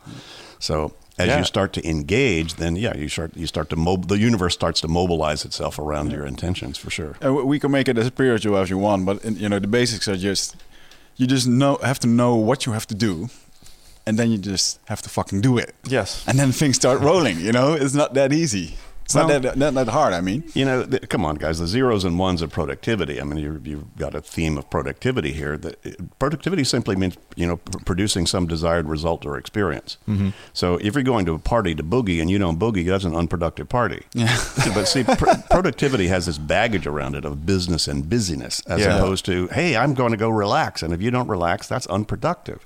So 0.59 0.93
as 1.17 1.27
Yeah. 1.27 1.37
you 1.39 1.43
start 1.45 1.71
to 1.73 1.81
engage, 1.87 2.55
then 2.55 2.75
yeah, 2.75 2.95
you 2.97 3.07
start 3.09 3.31
you 3.35 3.47
start 3.47 3.69
to 3.69 3.75
mob- 3.75 4.07
the 4.07 4.17
universe 4.17 4.53
starts 4.53 4.81
to 4.81 4.87
mobilize 4.87 5.45
itself 5.45 5.79
around 5.79 6.11
your 6.11 6.25
intentions 6.25 6.77
for 6.77 6.89
sure. 6.89 7.15
Uh, 7.23 7.37
and 7.39 7.47
we 7.47 7.59
can 7.59 7.71
make 7.71 7.87
it 7.87 7.97
as 7.97 8.07
spiritual 8.07 8.57
as 8.57 8.69
you 8.69 8.77
want, 8.77 9.05
but 9.05 9.23
you 9.23 9.47
know 9.49 9.59
the 9.59 9.67
basics 9.67 10.07
are 10.07 10.17
just 10.17 10.55
you 11.17 11.25
just 11.27 11.47
know 11.47 11.77
have 11.83 11.99
to 11.99 12.07
know 12.07 12.35
what 12.35 12.65
you 12.65 12.73
have 12.73 12.85
to 12.87 12.95
do, 12.95 13.29
and 14.05 14.17
then 14.19 14.29
you 14.31 14.37
just 14.37 14.79
have 14.85 15.01
to 15.01 15.09
fucking 15.09 15.41
do 15.41 15.57
it. 15.57 15.73
Yes. 15.87 16.23
and 16.27 16.37
then 16.39 16.51
things 16.51 16.75
start 16.75 16.99
rolling. 17.01 17.39
You 17.39 17.51
know, 17.53 17.73
it's 17.73 17.93
not 17.95 18.13
that 18.15 18.31
easy. 18.33 18.75
It's 19.05 19.13
not 19.13 19.27
that, 19.43 19.55
not 19.55 19.75
that 19.75 19.87
hard. 19.87 20.13
I 20.13 20.21
mean, 20.21 20.43
You 20.55 20.65
know, 20.65 20.83
th- 20.83 21.07
come 21.09 21.23
on, 21.25 21.35
guys. 21.35 21.59
The 21.59 21.67
zeros 21.67 22.03
and 22.03 22.17
ones 22.17 22.41
of 22.41 22.51
productivity. 22.51 23.21
I 23.21 23.23
mean, 23.23 23.37
you 23.37 23.61
you've 23.63 23.95
got 23.97 24.15
a 24.15 24.21
theme 24.21 24.57
of 24.57 24.67
productivity 24.71 25.31
here. 25.31 25.57
That 25.57 26.17
productivity 26.17 26.63
simply 26.63 26.95
means 26.95 27.15
you 27.35 27.45
know 27.45 27.57
pr- 27.57 27.77
producing 27.85 28.25
some 28.25 28.47
desired 28.47 28.87
result 28.89 29.23
or 29.23 29.37
experience. 29.37 29.97
Mm-hmm. 30.09 30.29
So 30.53 30.77
if 30.81 30.95
you're 30.95 31.03
going 31.03 31.27
to 31.27 31.33
a 31.33 31.39
party 31.39 31.75
to 31.75 31.83
boogie 31.83 32.19
and 32.19 32.31
you 32.31 32.39
don't 32.39 32.57
boogie, 32.59 32.83
that's 32.87 33.03
an 33.03 33.15
unproductive 33.15 33.69
party. 33.69 34.01
Yeah. 34.13 34.35
but 34.73 34.85
see, 34.85 35.03
pr- 35.03 35.37
productivity 35.51 36.07
has 36.07 36.25
this 36.25 36.39
baggage 36.39 36.87
around 36.87 37.13
it 37.15 37.25
of 37.25 37.45
business 37.45 37.87
and 37.87 38.09
busyness, 38.09 38.59
as 38.65 38.79
Yeah. 38.81 38.97
opposed 38.97 39.23
to 39.25 39.47
hey, 39.49 39.77
I'm 39.77 39.93
going 39.93 40.11
to 40.13 40.17
go 40.17 40.29
relax, 40.29 40.81
and 40.81 40.91
if 40.93 41.01
you 41.03 41.11
don't 41.11 41.27
relax, 41.27 41.67
that's 41.67 41.85
unproductive. 41.87 42.65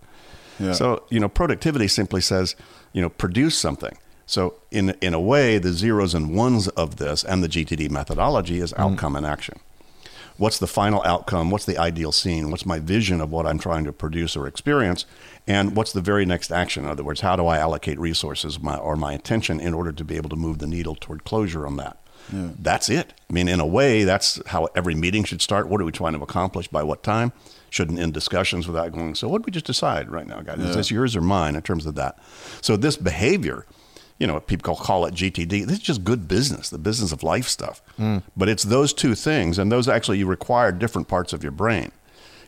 Yeah. 0.57 0.71
So 0.71 1.03
you 1.09 1.19
know, 1.19 1.27
productivity 1.27 1.89
simply 1.89 2.21
says 2.21 2.55
you 2.93 3.01
know 3.01 3.09
produce 3.09 3.57
something. 3.57 3.97
So 4.29 4.53
in 4.69 4.91
in 5.01 5.15
a 5.15 5.19
way, 5.19 5.57
the 5.57 5.73
zeros 5.73 6.13
and 6.13 6.35
ones 6.35 6.67
of 6.69 6.97
this 6.97 7.23
and 7.23 7.43
the 7.43 7.49
GTD 7.49 7.89
methodology 7.89 8.59
is 8.59 8.71
mm. 8.73 8.79
outcome 8.79 9.15
and 9.15 9.25
action. 9.25 9.59
What's 10.37 10.59
the 10.59 10.67
final 10.67 11.01
outcome? 11.03 11.49
What's 11.49 11.65
the 11.65 11.79
ideal 11.79 12.11
scene? 12.11 12.51
What's 12.51 12.65
my 12.65 12.77
vision 12.77 13.21
of 13.21 13.31
what 13.31 13.47
I'm 13.47 13.57
trying 13.57 13.85
to 13.85 13.91
produce 13.91 14.37
or 14.37 14.47
experience? 14.47 15.05
And 15.47 15.75
what's 15.75 15.91
the 15.91 15.99
very 15.99 16.25
next 16.25 16.51
action? 16.51 16.85
In 16.85 16.91
other 16.91 17.03
words, 17.03 17.21
how 17.21 17.35
do 17.35 17.47
I 17.47 17.57
allocate 17.57 17.99
resources 17.99 18.59
my, 18.59 18.77
or 18.77 18.95
my 18.95 19.13
attention 19.13 19.59
in 19.59 19.73
order 19.73 19.91
to 19.91 20.03
be 20.05 20.15
able 20.15 20.29
to 20.29 20.37
move 20.37 20.59
the 20.59 20.67
needle 20.67 20.95
toward 20.95 21.25
closure 21.25 21.65
on 21.67 21.75
that? 21.77 21.97
That's 22.59 22.87
it. 22.87 23.13
I 23.29 23.33
mean, 23.33 23.49
in 23.49 23.59
a 23.59 23.65
way, 23.65 24.03
that's 24.03 24.39
how 24.47 24.69
every 24.75 24.95
meeting 24.95 25.23
should 25.25 25.41
start. 25.41 25.67
What 25.67 25.81
are 25.81 25.85
we 25.85 25.91
trying 25.91 26.13
to 26.13 26.21
accomplish 26.21 26.67
by 26.67 26.83
what 26.83 27.03
time? 27.03 27.33
Shouldn't 27.71 27.99
end 27.99 28.13
discussions 28.13 28.67
without 28.67 28.93
going, 28.93 29.15
so 29.15 29.27
what 29.27 29.39
did 29.39 29.47
we 29.47 29.51
just 29.51 29.65
decide 29.65 30.09
right 30.09 30.27
now, 30.27 30.41
guys? 30.41 30.59
Is 30.59 30.75
this 30.75 30.91
yours 30.91 31.15
or 31.15 31.21
mine 31.21 31.55
in 31.55 31.61
terms 31.63 31.85
of 31.85 31.95
that? 31.95 32.17
So 32.61 32.77
this 32.77 32.95
behavior, 32.95 33.65
you 34.19 34.27
know, 34.27 34.33
what 34.35 34.47
people 34.47 34.75
call 34.75 35.05
it 35.05 35.13
GTD. 35.13 35.65
This 35.65 35.77
is 35.77 35.79
just 35.79 36.03
good 36.03 36.27
business, 36.27 36.69
the 36.69 36.77
business 36.77 37.11
of 37.11 37.23
life 37.23 37.47
stuff. 37.47 37.81
But 38.37 38.49
it's 38.49 38.63
those 38.63 38.93
two 38.93 39.15
things, 39.15 39.57
and 39.57 39.71
those 39.71 39.87
actually 39.87 40.17
you 40.19 40.27
require 40.27 40.71
different 40.71 41.07
parts 41.07 41.33
of 41.33 41.41
your 41.41 41.53
brain. 41.53 41.91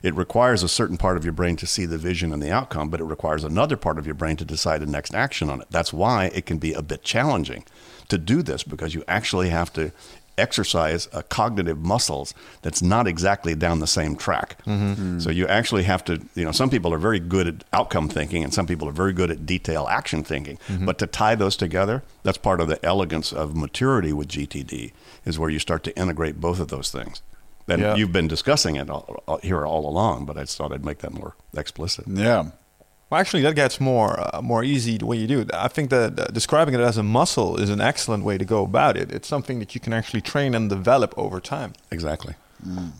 It 0.04 0.16
requires 0.16 0.64
a 0.64 0.68
certain 0.68 0.98
part 0.98 1.16
of 1.16 1.24
your 1.24 1.32
brain 1.34 1.56
to 1.58 1.68
see 1.68 1.86
the 1.86 1.98
vision 1.98 2.34
and 2.34 2.42
the 2.42 2.52
outcome, 2.52 2.90
but 2.90 3.00
it 3.00 3.04
requires 3.06 3.44
another 3.44 3.78
part 3.78 4.00
of 4.00 4.06
your 4.08 4.16
brain 4.16 4.36
to 4.38 4.46
decide 4.46 4.82
the 4.82 4.88
next 4.88 5.14
action 5.14 5.50
on 5.50 5.62
it. 5.62 5.68
That's 5.70 5.94
why 5.94 6.32
it 6.34 6.48
can 6.48 6.58
be 6.58 6.74
a 6.74 6.82
bit 6.82 7.04
challenging 7.04 7.66
to 8.10 8.18
do 8.18 8.42
this 8.42 8.64
because 8.64 8.96
you 8.96 9.04
actually 9.08 9.50
have 9.50 9.72
to 9.74 9.92
exercise 10.38 11.08
a 11.14 11.24
cognitive 11.24 11.78
muscles 11.80 12.34
that's 12.62 12.82
not 12.82 13.08
exactly 13.08 13.56
down 13.56 13.80
the 13.80 13.88
same 13.88 14.16
track. 14.16 14.58
So 15.20 15.30
you 15.30 15.48
actually 15.48 15.84
have 15.84 16.04
to, 16.06 16.22
you 16.36 16.46
know, 16.46 16.52
some 16.52 16.70
people 16.70 16.94
are 16.94 16.98
very 16.98 17.20
good 17.20 17.48
at 17.48 17.64
outcome 17.74 18.10
thinking 18.10 18.44
and 18.44 18.54
some 18.54 18.66
people 18.68 18.88
are 18.88 18.92
very 18.94 19.14
good 19.14 19.30
at 19.32 19.46
detail 19.46 19.88
action 19.90 20.24
thinking. 20.24 20.58
But 20.82 20.98
to 21.00 21.08
tie 21.08 21.36
those 21.36 21.56
together, 21.56 22.04
that's 22.24 22.38
part 22.38 22.62
of 22.62 22.68
the 22.68 22.84
elegance 22.86 23.32
of 23.34 23.56
maturity 23.56 24.14
with 24.14 24.28
GTD 24.30 24.94
is 25.26 25.38
where 25.38 25.50
you 25.50 25.60
start 25.60 25.84
to 25.84 25.98
integrate 25.98 26.40
both 26.42 26.60
of 26.60 26.70
those 26.70 26.92
things. 26.92 27.22
And 27.68 27.82
Yeah. 27.82 27.96
you've 27.96 28.12
been 28.12 28.28
discussing 28.28 28.76
it 28.76 28.90
all, 28.90 29.24
all, 29.28 29.40
here 29.44 29.66
all 29.66 29.88
along, 29.88 30.26
but 30.26 30.38
I 30.38 30.42
just 30.42 30.58
thought 30.58 30.74
I'd 30.74 30.84
make 30.84 31.00
that 31.00 31.14
more 31.14 31.36
explicit. 31.56 32.06
yeah, 32.08 32.46
Well, 33.12 33.20
actually, 33.20 33.44
that 33.44 33.56
gets 33.56 33.82
more 33.82 34.18
uh, 34.20 34.42
more 34.42 34.64
easy 34.64 34.98
the 34.98 35.06
way 35.06 35.18
you 35.18 35.28
do 35.28 35.42
it. 35.42 35.54
I 35.54 35.68
think 35.68 35.90
that 35.90 36.18
uh, 36.18 36.26
describing 36.28 36.74
it 36.74 36.80
as 36.80 36.98
a 36.98 37.04
muscle 37.04 37.58
is 37.58 37.70
an 37.70 37.82
excellent 37.82 38.24
way 38.24 38.38
to 38.38 38.46
go 38.46 38.64
about 38.64 38.96
it. 38.96 39.12
It's 39.12 39.28
something 39.28 39.60
that 39.60 39.76
you 39.76 39.82
can 39.82 39.92
actually 39.92 40.22
train 40.22 40.56
and 40.56 40.70
develop 40.70 41.14
over 41.18 41.42
time. 41.42 41.74
Exactly. 41.92 42.36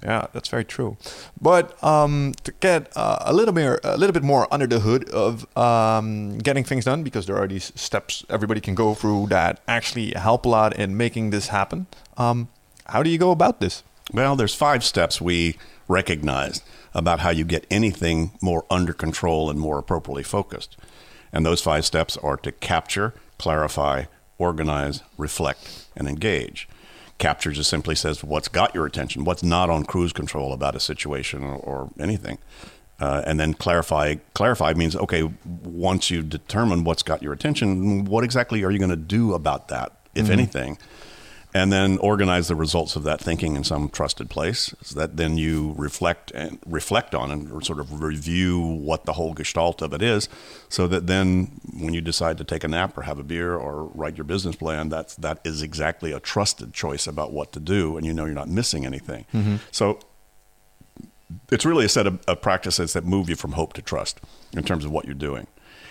Yeah, 0.04 0.26
that's 0.34 0.50
very 0.50 0.66
true. 0.66 0.98
But 1.40 1.82
um, 1.84 2.34
to 2.44 2.52
get 2.62 2.92
uh, 2.96 3.20
a 3.22 3.32
little 3.32 3.54
bit 3.54 3.80
a 3.84 3.96
little 3.96 4.12
bit 4.12 4.24
more 4.24 4.48
under 4.52 4.68
the 4.68 4.80
hood 4.80 5.08
of 5.12 5.46
um, 5.56 6.40
getting 6.40 6.66
things 6.66 6.86
done, 6.86 7.04
because 7.04 7.26
there 7.28 7.38
are 7.38 7.48
these 7.48 7.72
steps 7.76 8.26
everybody 8.30 8.60
can 8.60 8.76
go 8.76 8.96
through 8.96 9.28
that 9.28 9.60
actually 9.68 10.14
help 10.14 10.46
a 10.46 10.50
lot 10.50 10.76
in 10.76 10.98
making 10.98 11.30
this 11.30 11.50
happen. 11.50 11.86
Um, 12.18 12.48
how 12.88 13.04
do 13.04 13.10
you 13.10 13.20
go 13.20 13.32
about 13.32 13.60
this? 13.60 13.84
Well, 14.12 14.36
there's 14.36 14.56
five 14.56 14.84
steps 14.84 15.22
we 15.22 15.58
recognized 15.88 16.64
about 16.94 17.20
how 17.20 17.30
you 17.30 17.46
get 17.46 17.66
anything 17.70 18.32
more 18.42 18.66
under 18.70 18.94
control 18.94 19.50
and 19.50 19.60
more 19.60 19.78
appropriately 19.78 20.24
focused. 20.24 20.78
And 21.34 21.46
those 21.46 21.62
five 21.62 21.86
steps 21.86 22.18
are 22.18 22.38
to 22.38 22.52
capture, 22.52 23.14
clarify, 23.38 24.06
organize, 24.38 25.02
reflect, 25.18 25.86
and 25.96 26.08
engage. 26.08 26.68
Capture 27.18 27.52
just 27.52 27.70
simply 27.70 27.96
says 27.96 28.24
what's 28.24 28.48
got 28.48 28.74
your 28.74 28.86
attention, 28.86 29.24
what's 29.24 29.44
not 29.44 29.70
on 29.70 29.86
cruise 29.86 30.12
control 30.12 30.54
about 30.54 30.76
a 30.76 30.80
situation 30.80 31.44
or, 31.44 31.56
or 31.56 31.90
anything. 32.00 32.40
Uh, 33.00 33.24
and 33.26 33.40
then 33.40 33.54
clarify. 33.54 34.16
Clarify 34.36 34.74
means 34.74 34.96
okay. 34.96 35.28
Once 35.64 36.12
you 36.12 36.22
determine 36.22 36.84
what's 36.84 37.02
got 37.02 37.24
your 37.24 37.34
attention, 37.34 38.06
what 38.06 38.24
exactly 38.24 38.64
are 38.64 38.70
you 38.70 38.78
going 38.78 38.92
to 38.92 38.96
do 38.96 39.34
about 39.34 39.70
that, 39.70 39.92
if 40.14 40.30
anything? 40.30 40.78
And 41.54 41.72
then 41.72 41.98
organize 41.98 42.48
the 42.48 42.56
results 42.56 42.96
of 42.96 43.04
that 43.04 43.20
thinking 43.20 43.56
in 43.56 43.64
some 43.64 43.90
trusted 43.90 44.30
place. 44.30 44.74
So 44.82 45.00
that 45.00 45.18
then 45.18 45.38
you 45.38 45.74
reflect 45.78 46.32
and 46.32 46.60
reflect 46.66 47.14
on 47.14 47.32
and 47.32 47.66
sort 47.66 47.80
of 47.80 48.02
review 48.02 48.60
what 48.60 49.06
the 49.06 49.14
whole 49.14 49.34
gestalt 49.34 49.82
of 49.82 49.94
it 49.94 50.02
is 50.02 50.30
so 50.70 50.88
that 50.88 51.08
then 51.08 51.60
when 51.78 51.94
you 51.94 52.02
decide 52.02 52.38
to 52.38 52.44
take 52.44 52.64
a 52.64 52.68
nap 52.68 52.98
or 52.98 53.02
have 53.02 53.20
a 53.20 53.24
beer 53.24 53.56
or 53.56 53.86
write 53.86 54.18
your 54.18 54.24
business 54.24 54.56
plan 54.56 54.90
that's 54.90 55.16
that 55.16 55.40
is 55.44 55.62
exactly 55.62 56.12
a 56.12 56.20
trusted 56.20 56.74
choice 56.74 57.06
about 57.06 57.34
what 57.34 57.52
to 57.52 57.60
do 57.60 57.98
and 57.98 58.06
you 58.06 58.14
know 58.14 58.26
you're 58.26 58.34
not 58.34 58.50
missing 58.50 58.86
anything. 58.86 59.26
Mm-hmm. 59.34 59.58
So 59.72 60.00
it's 61.52 61.66
really 61.66 61.86
a 61.86 61.90
set 61.90 62.08
of, 62.08 62.22
of 62.28 62.42
practices 62.42 62.94
that 62.94 63.06
move 63.06 63.30
you 63.30 63.36
from 63.36 63.54
hope 63.54 63.74
to 63.74 63.82
trust 63.82 64.22
in 64.54 64.64
terms 64.64 64.86
of 64.86 64.92
what 64.92 65.06
you're 65.06 65.14
doing. 65.14 65.48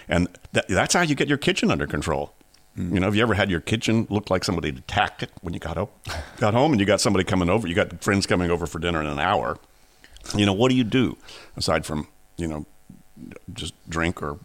And 0.09 0.29
that, 0.53 0.69
that's 0.69 0.95
how 0.95 1.03
you 1.03 1.15
get 1.15 1.29
your 1.29 1.39
kitchen 1.39 1.71
under 1.71 1.87
control 1.87 2.35
Mm-hmm. 2.81 2.95
you 2.95 3.01
know, 3.01 3.07
have 3.07 3.17
you 3.17 3.23
ever 3.23 3.35
had 3.35 3.51
your 3.51 3.61
kitchen 3.61 4.07
look 4.11 4.31
like 4.31 4.45
somebody 4.45 4.71
attacked 4.71 5.23
it 5.23 5.31
when 5.43 5.53
you 5.53 5.61
got 5.61 5.77
home? 5.77 5.89
Got 6.39 6.55
home 6.55 6.73
and 6.73 6.81
you 6.81 6.87
got 6.87 7.01
somebody 7.01 7.25
coming 7.25 7.51
over, 7.51 7.69
you 7.69 7.75
got 7.75 8.03
friends 8.03 8.27
coming 8.27 8.51
over 8.51 8.67
for 8.67 8.79
dinner 8.79 9.01
in 9.01 9.07
an 9.07 9.19
hour. 9.19 9.59
You 10.35 10.47
know, 10.47 10.53
what 10.53 10.71
do 10.71 10.77
you 10.77 10.85
do 10.85 11.17
aside 11.57 11.85
from, 11.85 12.09
you 12.37 12.47
know, 12.47 12.67
just 13.53 13.75
drink 13.89 14.23
or 14.23 14.39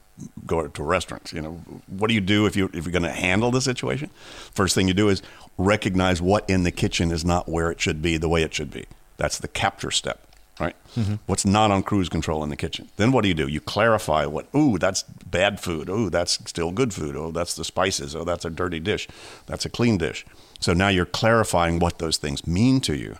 go 0.46 0.68
to 0.68 0.82
a 0.82 0.86
restaurant? 0.86 1.32
You 1.34 1.42
know, 1.42 1.52
what 1.88 2.08
do 2.08 2.14
you 2.14 2.22
do 2.22 2.46
if 2.46 2.56
you 2.56 2.70
if 2.74 2.86
you're 2.86 2.92
going 2.92 3.04
to 3.04 3.12
handle 3.12 3.52
the 3.52 3.62
situation? 3.62 4.10
First 4.54 4.76
thing 4.76 4.88
you 4.88 4.94
do 4.94 5.10
is 5.10 5.22
recognize 5.58 6.22
what 6.22 6.50
in 6.50 6.64
the 6.64 6.72
kitchen 6.72 7.12
is 7.12 7.24
not 7.24 7.48
where 7.48 7.72
it 7.72 7.80
should 7.80 8.02
be, 8.02 8.18
the 8.18 8.30
way 8.30 8.44
it 8.44 8.54
should 8.54 8.72
be. 8.72 8.86
That's 9.18 9.38
the 9.40 9.48
capture 9.48 9.92
step. 9.92 10.28
Right? 10.60 10.76
Mm-hmm. 10.96 11.16
What's 11.26 11.46
not 11.46 11.72
on 11.72 11.84
cruise 11.84 12.10
control 12.10 12.44
in 12.44 12.50
the 12.50 12.56
kitchen? 12.56 12.90
Then 12.98 13.12
what 13.12 13.22
do 13.24 13.28
you 13.28 13.34
do? 13.34 13.48
You 13.48 13.60
clarify 13.62 14.26
what, 14.26 14.48
ooh, 14.56 14.78
that's 14.78 15.04
bad 15.04 15.60
food. 15.60 15.90
Ooh, 15.90 16.10
that's 16.10 16.34
still 16.50 16.72
good 16.72 16.94
food. 16.94 17.16
Oh, 17.16 17.32
that's 17.32 17.56
the 17.56 17.64
spices. 17.64 18.16
Oh, 18.16 18.24
that's 18.24 18.46
a 18.46 18.50
dirty 18.50 18.80
dish. 18.80 19.08
That's 19.46 19.66
a 19.66 19.70
clean 19.70 19.98
dish. 19.98 20.26
So 20.60 20.74
now 20.74 20.88
you're 20.88 21.06
clarifying 21.06 21.80
what 21.80 22.00
those 22.00 22.18
things 22.18 22.48
mean 22.48 22.80
to 22.82 22.96
you. 22.96 23.18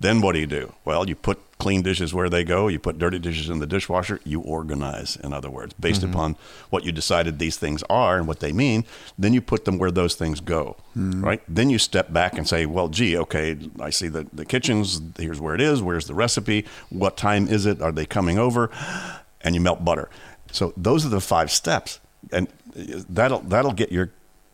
Then 0.00 0.20
what 0.20 0.32
do 0.32 0.40
you 0.40 0.46
do? 0.46 0.72
Well, 0.84 1.08
you 1.08 1.14
put 1.14 1.38
clean 1.58 1.82
dishes 1.82 2.14
where 2.14 2.28
they 2.28 2.44
go, 2.44 2.68
you 2.68 2.78
put 2.78 2.98
dirty 2.98 3.18
dishes 3.18 3.48
in 3.48 3.58
the 3.58 3.66
dishwasher, 3.66 4.20
you 4.24 4.40
organize, 4.40 5.16
in 5.16 5.32
other 5.32 5.50
words, 5.50 5.74
based 5.74 6.02
mm-hmm. 6.02 6.12
upon 6.12 6.36
what 6.70 6.84
you 6.84 6.92
decided 6.92 7.38
these 7.38 7.56
things 7.56 7.82
are 7.90 8.16
and 8.16 8.28
what 8.28 8.40
they 8.40 8.52
mean, 8.52 8.84
then 9.18 9.34
you 9.34 9.40
put 9.40 9.64
them 9.64 9.78
where 9.78 9.90
those 9.90 10.14
things 10.14 10.40
go, 10.40 10.76
mm-hmm. 10.96 11.24
right? 11.24 11.42
Then 11.48 11.68
you 11.68 11.78
step 11.78 12.12
back 12.12 12.38
and 12.38 12.48
say, 12.48 12.64
well, 12.66 12.88
gee, 12.88 13.16
okay, 13.16 13.58
I 13.80 13.90
see 13.90 14.08
the, 14.08 14.26
the 14.32 14.44
kitchens, 14.44 15.00
here's 15.18 15.40
where 15.40 15.54
it 15.54 15.60
is, 15.60 15.82
where's 15.82 16.06
the 16.06 16.14
recipe, 16.14 16.64
what 16.90 17.16
time 17.16 17.48
is 17.48 17.66
it, 17.66 17.82
are 17.82 17.92
they 17.92 18.06
coming 18.06 18.38
over? 18.38 18.70
And 19.40 19.54
you 19.54 19.60
melt 19.60 19.84
butter. 19.84 20.08
So 20.52 20.72
those 20.76 21.04
are 21.04 21.10
the 21.10 21.20
five 21.20 21.50
steps. 21.50 22.00
And 22.32 22.48
that'll, 22.74 23.40
that'll 23.40 23.72
get 23.72 23.92
your 23.92 24.10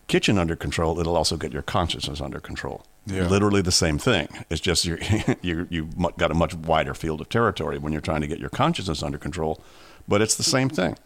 kitchen 0.09 0.39
under 0.39 0.57
control. 0.57 1.01
It'll 1.01 1.17
also 1.17 1.37
get 1.37 1.53
your 1.53 1.63
consciousness 1.63 2.21
under 2.21 2.41
control 2.41 2.85
Yeah. 3.07 3.29
literally 3.29 3.61
the 3.61 3.73
same 3.73 3.99
thing. 3.99 4.29
It's 4.51 4.61
just 4.61 4.85
you 4.85 4.99
you 5.43 5.89
mu- 5.97 6.11
got 6.19 6.31
a 6.31 6.35
much 6.35 6.55
wider 6.55 6.95
field 6.95 7.21
of 7.21 7.29
territory 7.29 7.79
when 7.79 7.93
you're 7.93 8.01
trying 8.01 8.23
to 8.23 8.27
get 8.27 8.39
your 8.39 8.51
consciousness 8.51 9.03
under 9.03 9.19
control, 9.19 9.61
but 10.09 10.23
it's 10.23 10.37
the 10.37 10.43
same 10.43 10.69
thing. 10.69 10.97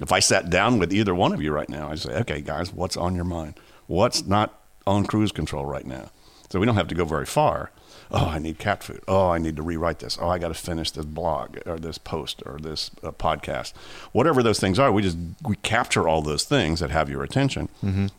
If 0.00 0.12
I 0.12 0.20
sat 0.20 0.48
down 0.50 0.78
with 0.78 0.92
either 0.92 1.14
one 1.14 1.32
of 1.32 1.42
you 1.42 1.50
right 1.52 1.68
now, 1.68 1.90
I'd 1.90 1.98
say, 1.98 2.12
okay, 2.20 2.40
guys, 2.40 2.72
what's 2.72 2.96
on 2.96 3.16
your 3.16 3.24
mind? 3.24 3.54
What's 3.88 4.24
not 4.26 4.60
on 4.86 5.04
cruise 5.06 5.32
control 5.32 5.66
right 5.66 5.84
now? 5.86 6.10
So 6.50 6.60
we 6.60 6.66
don't 6.66 6.76
have 6.76 6.88
to 6.88 6.94
go 6.94 7.04
very 7.04 7.26
far. 7.26 7.72
Oh, 8.10 8.26
I 8.26 8.38
need 8.38 8.58
cat 8.58 8.82
food. 8.82 9.02
Oh, 9.06 9.28
I 9.28 9.38
need 9.38 9.56
to 9.56 9.62
rewrite 9.62 9.98
this. 9.98 10.16
Oh, 10.20 10.28
I 10.28 10.38
got 10.38 10.48
to 10.48 10.54
finish 10.54 10.90
this 10.90 11.04
blog 11.04 11.58
or 11.66 11.78
this 11.78 11.98
post 11.98 12.42
or 12.46 12.58
this 12.58 12.90
uh, 13.02 13.10
podcast. 13.10 13.74
Whatever 14.12 14.42
those 14.42 14.58
things 14.58 14.78
are, 14.78 14.90
we 14.90 15.02
just 15.02 15.18
we 15.42 15.56
capture 15.56 16.08
all 16.08 16.22
those 16.22 16.44
things 16.44 16.80
that 16.80 16.90
have 16.90 17.10
your 17.10 17.22
attention. 17.22 17.68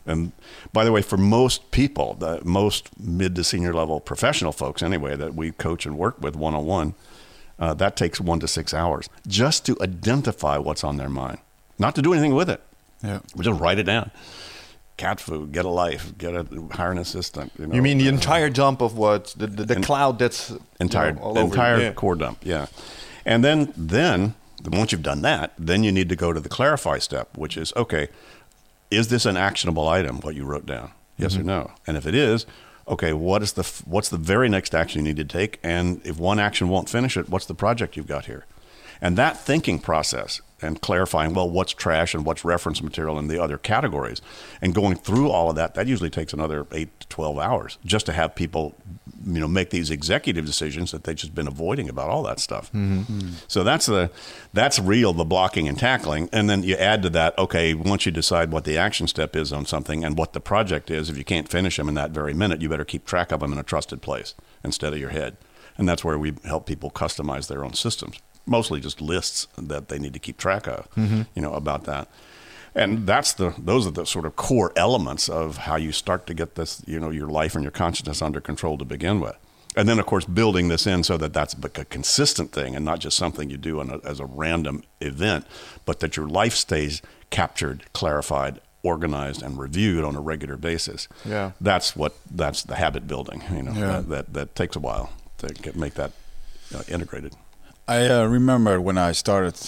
And 0.06 0.32
by 0.72 0.84
the 0.84 0.92
way, 0.92 1.02
for 1.02 1.16
most 1.16 1.70
people, 1.72 2.14
the 2.14 2.40
most 2.44 2.88
mid 3.00 3.34
to 3.34 3.42
senior 3.42 3.74
level 3.74 3.98
professional 3.98 4.52
folks, 4.52 4.82
anyway, 4.82 5.16
that 5.16 5.34
we 5.34 5.50
coach 5.50 5.86
and 5.86 5.98
work 5.98 6.20
with 6.20 6.36
one 6.36 6.54
on 6.54 6.66
one, 6.66 6.94
that 7.58 7.96
takes 7.96 8.20
one 8.20 8.38
to 8.40 8.48
six 8.48 8.72
hours 8.72 9.08
just 9.26 9.66
to 9.66 9.76
identify 9.82 10.56
what's 10.56 10.84
on 10.84 10.98
their 10.98 11.10
mind, 11.10 11.38
not 11.78 11.94
to 11.96 12.02
do 12.02 12.12
anything 12.12 12.34
with 12.34 12.48
it. 12.48 12.60
Yeah. 13.02 13.20
We 13.34 13.44
just 13.44 13.60
write 13.60 13.78
it 13.78 13.84
down. 13.84 14.10
Cat 15.00 15.18
food, 15.20 15.52
get 15.52 15.64
a 15.64 15.68
life, 15.86 16.04
get 16.18 16.34
a 16.34 16.44
hire 16.72 16.92
an 16.92 16.98
assistant. 16.98 17.52
You, 17.58 17.66
know, 17.66 17.74
You 17.76 17.82
mean 17.82 17.98
the 17.98 18.08
entire 18.08 18.50
dump 18.50 18.80
of 18.82 18.92
what 18.96 19.34
the 19.40 19.46
the, 19.46 19.64
the 19.64 19.76
En- 19.76 19.82
cloud 19.82 20.18
that's 20.18 20.50
you 20.50 20.60
entire 20.78 21.12
know, 21.12 21.22
all 21.22 21.38
over 21.38 21.46
entire. 21.54 21.78
Yeah. 21.80 21.92
core 21.94 22.16
dump, 22.16 22.38
yeah. 22.42 22.66
And 23.24 23.42
then 23.44 23.72
then 23.76 24.34
once 24.78 24.92
you've 24.92 25.02
done 25.12 25.22
that, 25.22 25.52
then 25.68 25.84
you 25.84 25.92
need 25.92 26.08
to 26.10 26.16
go 26.16 26.32
to 26.32 26.40
the 26.40 26.48
clarify 26.50 26.98
step, 26.98 27.26
which 27.36 27.56
is 27.56 27.72
okay, 27.76 28.08
is 28.90 29.08
this 29.08 29.24
an 29.26 29.36
actionable 29.36 29.88
item 29.88 30.20
what 30.20 30.34
you 30.34 30.44
wrote 30.44 30.66
down? 30.66 30.90
Yes 31.16 31.32
Mm-hmm. 31.32 31.40
or 31.42 31.44
no? 31.44 31.70
And 31.86 31.96
if 31.96 32.06
it 32.06 32.14
is, 32.14 32.44
okay, 32.86 33.12
what 33.14 33.42
is 33.42 33.52
the 33.54 33.62
what's 33.86 34.08
the 34.10 34.18
very 34.32 34.48
next 34.48 34.74
action 34.74 34.98
you 35.06 35.14
need 35.14 35.28
to 35.28 35.38
take? 35.38 35.58
And 35.62 36.00
if 36.04 36.18
one 36.18 36.38
action 36.38 36.68
won't 36.68 36.88
finish 36.90 37.16
it, 37.16 37.28
what's 37.30 37.46
the 37.46 37.54
project 37.54 37.96
you've 37.96 38.06
got 38.16 38.26
here? 38.26 38.44
And 39.00 39.16
that 39.16 39.38
thinking 39.38 39.78
process 39.78 40.40
and 40.62 40.80
clarifying, 40.80 41.34
well, 41.34 41.48
what's 41.48 41.72
trash 41.72 42.14
and 42.14 42.24
what's 42.24 42.44
reference 42.44 42.82
material 42.82 43.18
in 43.18 43.28
the 43.28 43.42
other 43.42 43.58
categories, 43.58 44.20
and 44.60 44.74
going 44.74 44.96
through 44.96 45.28
all 45.30 45.50
of 45.50 45.56
that, 45.56 45.74
that 45.74 45.86
usually 45.86 46.10
takes 46.10 46.32
another 46.32 46.66
eight 46.72 46.98
to 47.00 47.08
12 47.08 47.38
hours 47.38 47.78
just 47.84 48.06
to 48.06 48.12
have 48.12 48.34
people, 48.34 48.74
you 49.24 49.40
know, 49.40 49.48
make 49.48 49.70
these 49.70 49.90
executive 49.90 50.44
decisions 50.44 50.90
that 50.92 51.04
they've 51.04 51.16
just 51.16 51.34
been 51.34 51.48
avoiding 51.48 51.88
about 51.88 52.08
all 52.08 52.22
that 52.22 52.40
stuff. 52.40 52.70
Mm-hmm. 52.72 53.00
Mm-hmm. 53.00 53.34
So 53.48 53.64
that's 53.64 53.86
the, 53.86 54.10
that's 54.52 54.78
real, 54.78 55.12
the 55.12 55.24
blocking 55.24 55.68
and 55.68 55.78
tackling. 55.78 56.28
And 56.32 56.48
then 56.48 56.62
you 56.62 56.76
add 56.76 57.02
to 57.02 57.10
that, 57.10 57.36
okay, 57.38 57.74
once 57.74 58.06
you 58.06 58.12
decide 58.12 58.52
what 58.52 58.64
the 58.64 58.76
action 58.76 59.06
step 59.06 59.36
is 59.36 59.52
on 59.52 59.66
something 59.66 60.04
and 60.04 60.16
what 60.16 60.32
the 60.32 60.40
project 60.40 60.90
is, 60.90 61.10
if 61.10 61.16
you 61.16 61.24
can't 61.24 61.48
finish 61.48 61.76
them 61.76 61.88
in 61.88 61.94
that 61.94 62.10
very 62.10 62.34
minute, 62.34 62.60
you 62.60 62.68
better 62.68 62.84
keep 62.84 63.04
track 63.04 63.32
of 63.32 63.40
them 63.40 63.52
in 63.52 63.58
a 63.58 63.62
trusted 63.62 64.02
place 64.02 64.34
instead 64.64 64.92
of 64.92 64.98
your 64.98 65.10
head. 65.10 65.36
And 65.76 65.88
that's 65.88 66.04
where 66.04 66.18
we 66.18 66.34
help 66.44 66.66
people 66.66 66.90
customize 66.90 67.48
their 67.48 67.64
own 67.64 67.72
systems, 67.72 68.18
mostly 68.50 68.80
just 68.80 69.00
lists 69.00 69.46
that 69.56 69.88
they 69.88 69.98
need 69.98 70.12
to 70.12 70.18
keep 70.18 70.36
track 70.36 70.66
of, 70.66 70.88
you 70.96 71.26
know, 71.42 71.54
about 71.54 71.84
that. 71.84 72.08
And 72.74 73.06
that's 73.06 73.32
the 73.32 73.54
those 73.58 73.86
are 73.86 73.90
the 73.90 74.04
sort 74.06 74.26
of 74.26 74.36
core 74.36 74.72
elements 74.76 75.28
of 75.28 75.56
how 75.58 75.76
you 75.76 75.92
start 75.92 76.26
to 76.26 76.34
get 76.34 76.54
this, 76.54 76.82
you 76.86 77.00
know, 77.00 77.10
your 77.10 77.28
life 77.28 77.54
and 77.54 77.64
your 77.64 77.72
consciousness 77.72 78.20
under 78.22 78.40
control 78.40 78.78
to 78.78 78.84
begin 78.84 79.20
with. 79.20 79.36
And 79.76 79.88
then, 79.88 79.98
of 80.00 80.06
course, 80.06 80.24
building 80.24 80.68
this 80.68 80.86
in 80.86 81.04
so 81.04 81.16
that 81.16 81.32
that's 81.32 81.54
a 81.54 81.84
consistent 81.84 82.50
thing 82.52 82.74
and 82.76 82.84
not 82.84 82.98
just 82.98 83.16
something 83.16 83.50
you 83.50 83.56
do 83.56 83.78
on 83.80 83.90
a, 83.90 83.98
as 84.08 84.18
a 84.20 84.24
random 84.26 84.82
event, 85.00 85.46
but 85.84 86.00
that 86.00 86.16
your 86.16 86.26
life 86.28 86.54
stays 86.54 87.02
captured, 87.30 87.84
clarified, 87.92 88.60
organized, 88.82 89.42
and 89.42 89.58
reviewed 89.58 90.02
on 90.04 90.16
a 90.16 90.20
regular 90.20 90.56
basis. 90.56 91.06
Yeah. 91.24 91.52
that's 91.60 91.94
what 91.96 92.14
that's 92.30 92.62
the 92.64 92.74
habit 92.76 93.06
building. 93.06 93.42
You 93.52 93.62
know, 93.62 93.72
Yeah. 93.72 93.86
that, 93.92 94.08
that 94.08 94.32
that 94.34 94.54
takes 94.54 94.76
a 94.76 94.80
while 94.80 95.10
to 95.38 95.46
get, 95.48 95.74
make 95.76 95.94
that 95.94 96.12
uh, 96.74 96.82
integrated. 96.88 97.34
I 97.90 98.06
uh, 98.06 98.24
remember 98.26 98.80
when 98.80 98.96
I 98.98 99.10
started 99.10 99.58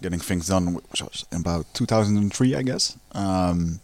getting 0.00 0.18
things 0.18 0.48
done, 0.48 0.74
which 0.74 1.00
was 1.00 1.24
about 1.30 1.64
2003, 1.74 2.56
I 2.56 2.62
guess. 2.62 2.98
Um, 3.12 3.78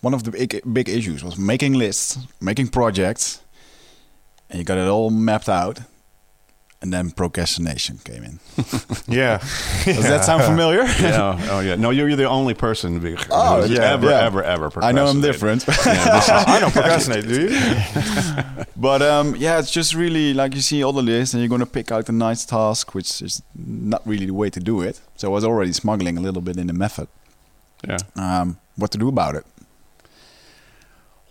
one 0.00 0.14
of 0.14 0.22
the 0.22 0.30
big 0.30 0.60
big 0.72 0.88
issues 0.88 1.24
was 1.24 1.36
making 1.36 1.72
lists, 1.72 2.18
making 2.40 2.68
projects, 2.68 3.40
and 4.48 4.60
you 4.60 4.64
got 4.64 4.78
it 4.78 4.86
all 4.86 5.10
mapped 5.10 5.48
out, 5.48 5.80
and 6.84 6.92
then 6.92 7.10
procrastination 7.10 7.98
came 8.04 8.22
in. 8.28 8.38
Yeah. 9.08 9.38
Does 9.84 10.02
that 10.12 10.24
sound 10.24 10.42
familiar? 10.44 10.82
yeah. 11.00 11.48
Oh, 11.50 11.60
yeah. 11.60 11.76
No, 11.76 11.88
you're, 11.90 12.08
you're 12.08 12.16
the 12.16 12.28
only 12.28 12.52
person 12.54 13.00
who 13.00 13.16
Oh, 13.30 13.62
who's 13.62 13.70
yeah, 13.70 13.92
ever, 13.94 14.10
yeah. 14.10 14.26
ever, 14.26 14.42
ever. 14.42 14.68
I 14.84 14.92
know 14.92 15.06
I'm 15.06 15.20
different. 15.20 15.64
Yeah, 15.66 16.18
is- 16.18 16.28
I 16.54 16.58
don't 16.60 16.72
procrastinate, 16.72 17.26
do 17.26 17.36
you? 17.44 17.50
But 18.76 19.00
um, 19.02 19.34
yeah, 19.36 19.58
it's 19.60 19.70
just 19.70 19.94
really 19.94 20.34
like 20.34 20.54
you 20.54 20.60
see 20.60 20.82
all 20.84 20.92
the 20.92 21.02
lists 21.02 21.32
and 21.34 21.40
you're 21.42 21.48
gonna 21.48 21.66
pick 21.78 21.90
out 21.90 22.08
a 22.08 22.12
nice 22.12 22.44
task, 22.44 22.94
which 22.94 23.22
is 23.22 23.42
not 23.54 24.02
really 24.06 24.26
the 24.26 24.34
way 24.34 24.50
to 24.50 24.60
do 24.60 24.82
it. 24.82 25.00
So 25.16 25.28
I 25.28 25.32
was 25.32 25.44
already 25.44 25.72
smuggling 25.72 26.18
a 26.18 26.20
little 26.20 26.42
bit 26.42 26.56
in 26.58 26.66
the 26.66 26.72
method. 26.74 27.08
yeah. 27.88 27.98
Um, 28.16 28.58
what 28.76 28.90
to 28.90 28.98
do 28.98 29.08
about 29.08 29.34
it? 29.36 29.44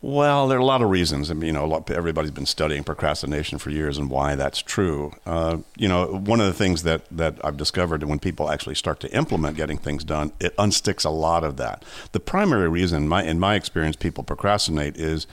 Well, 0.04 0.50
there 0.50 0.58
are 0.58 0.62
a 0.62 0.66
lot 0.66 0.82
of 0.82 0.90
reasons. 0.90 1.32
I 1.32 1.34
mean, 1.34 1.48
you 1.48 1.54
know, 1.54 1.66
lot, 1.66 1.90
everybody's 1.90 2.30
been 2.30 2.46
studying 2.46 2.84
procrastination 2.84 3.58
for 3.58 3.70
years 3.70 3.98
and 3.98 4.10
why 4.10 4.36
that's 4.36 4.62
true. 4.62 5.14
Uh, 5.26 5.60
you 5.78 5.88
know, 5.88 6.08
one 6.08 6.42
of 6.42 6.46
the 6.46 6.54
things 6.54 6.84
that, 6.84 7.06
that 7.10 7.40
I've 7.42 7.56
discovered 7.56 8.04
when 8.04 8.20
people 8.20 8.52
actually 8.52 8.76
start 8.76 9.00
to 9.00 9.16
implement 9.16 9.56
getting 9.56 9.78
things 9.78 10.04
done, 10.04 10.34
it 10.42 10.54
unsticks 10.58 11.06
a 11.06 11.10
lot 11.10 11.46
of 11.46 11.56
that. 11.56 11.86
The 12.12 12.20
primary 12.20 12.68
reason, 12.68 13.08
my, 13.08 13.24
in 13.24 13.40
my 13.40 13.56
experience, 13.56 13.96
people 13.96 14.26
procrastinate 14.26 14.98
is 14.98 15.26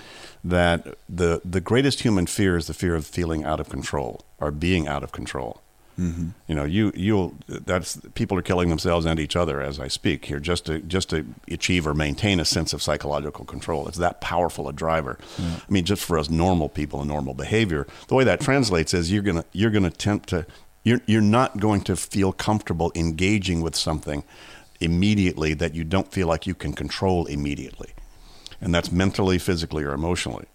that 0.44 0.86
the, 1.08 1.42
the 1.44 1.60
greatest 1.60 2.02
human 2.02 2.26
fear 2.26 2.56
is 2.56 2.68
the 2.68 2.74
fear 2.74 2.94
of 2.94 3.04
feeling 3.04 3.42
out 3.42 3.58
of 3.58 3.68
control 3.68 4.24
or 4.38 4.52
being 4.52 4.86
out 4.86 5.02
of 5.02 5.10
control. 5.10 5.62
You 6.46 6.54
know, 6.54 6.64
you 6.64 6.92
you 6.94 7.36
that's 7.46 8.00
people 8.14 8.38
are 8.38 8.42
killing 8.42 8.70
themselves 8.70 9.04
and 9.04 9.20
each 9.20 9.36
other 9.36 9.60
as 9.60 9.78
I 9.78 9.88
speak 9.88 10.24
here 10.24 10.40
just 10.40 10.64
to 10.66 10.78
just 10.80 11.10
to 11.10 11.26
achieve 11.50 11.86
or 11.86 11.92
maintain 11.92 12.40
a 12.40 12.44
sense 12.44 12.72
of 12.72 12.82
psychological 12.82 13.44
control. 13.44 13.86
It's 13.86 13.98
that 13.98 14.20
powerful 14.20 14.68
a 14.68 14.72
driver. 14.72 15.18
I 15.38 15.70
mean, 15.70 15.84
just 15.84 16.02
for 16.02 16.18
us 16.18 16.30
normal 16.30 16.70
people 16.70 17.00
and 17.00 17.08
normal 17.08 17.34
behavior, 17.34 17.86
the 18.08 18.14
way 18.14 18.24
that 18.24 18.40
translates 18.40 18.94
is 18.94 19.12
you're 19.12 19.22
gonna 19.22 19.44
you're 19.52 19.70
gonna 19.70 19.88
attempt 19.88 20.30
to 20.30 20.46
you're 20.84 21.02
you're 21.06 21.20
not 21.20 21.58
going 21.58 21.82
to 21.82 21.96
feel 21.96 22.32
comfortable 22.32 22.90
engaging 22.94 23.60
with 23.60 23.76
something 23.76 24.24
immediately 24.80 25.52
that 25.52 25.74
you 25.74 25.84
don't 25.84 26.10
feel 26.10 26.26
like 26.26 26.46
you 26.46 26.54
can 26.54 26.72
control 26.72 27.26
immediately, 27.26 27.90
and 28.60 28.74
that's 28.74 28.90
mentally, 28.90 29.38
physically, 29.38 29.84
or 29.84 29.92
emotionally. 29.92 30.46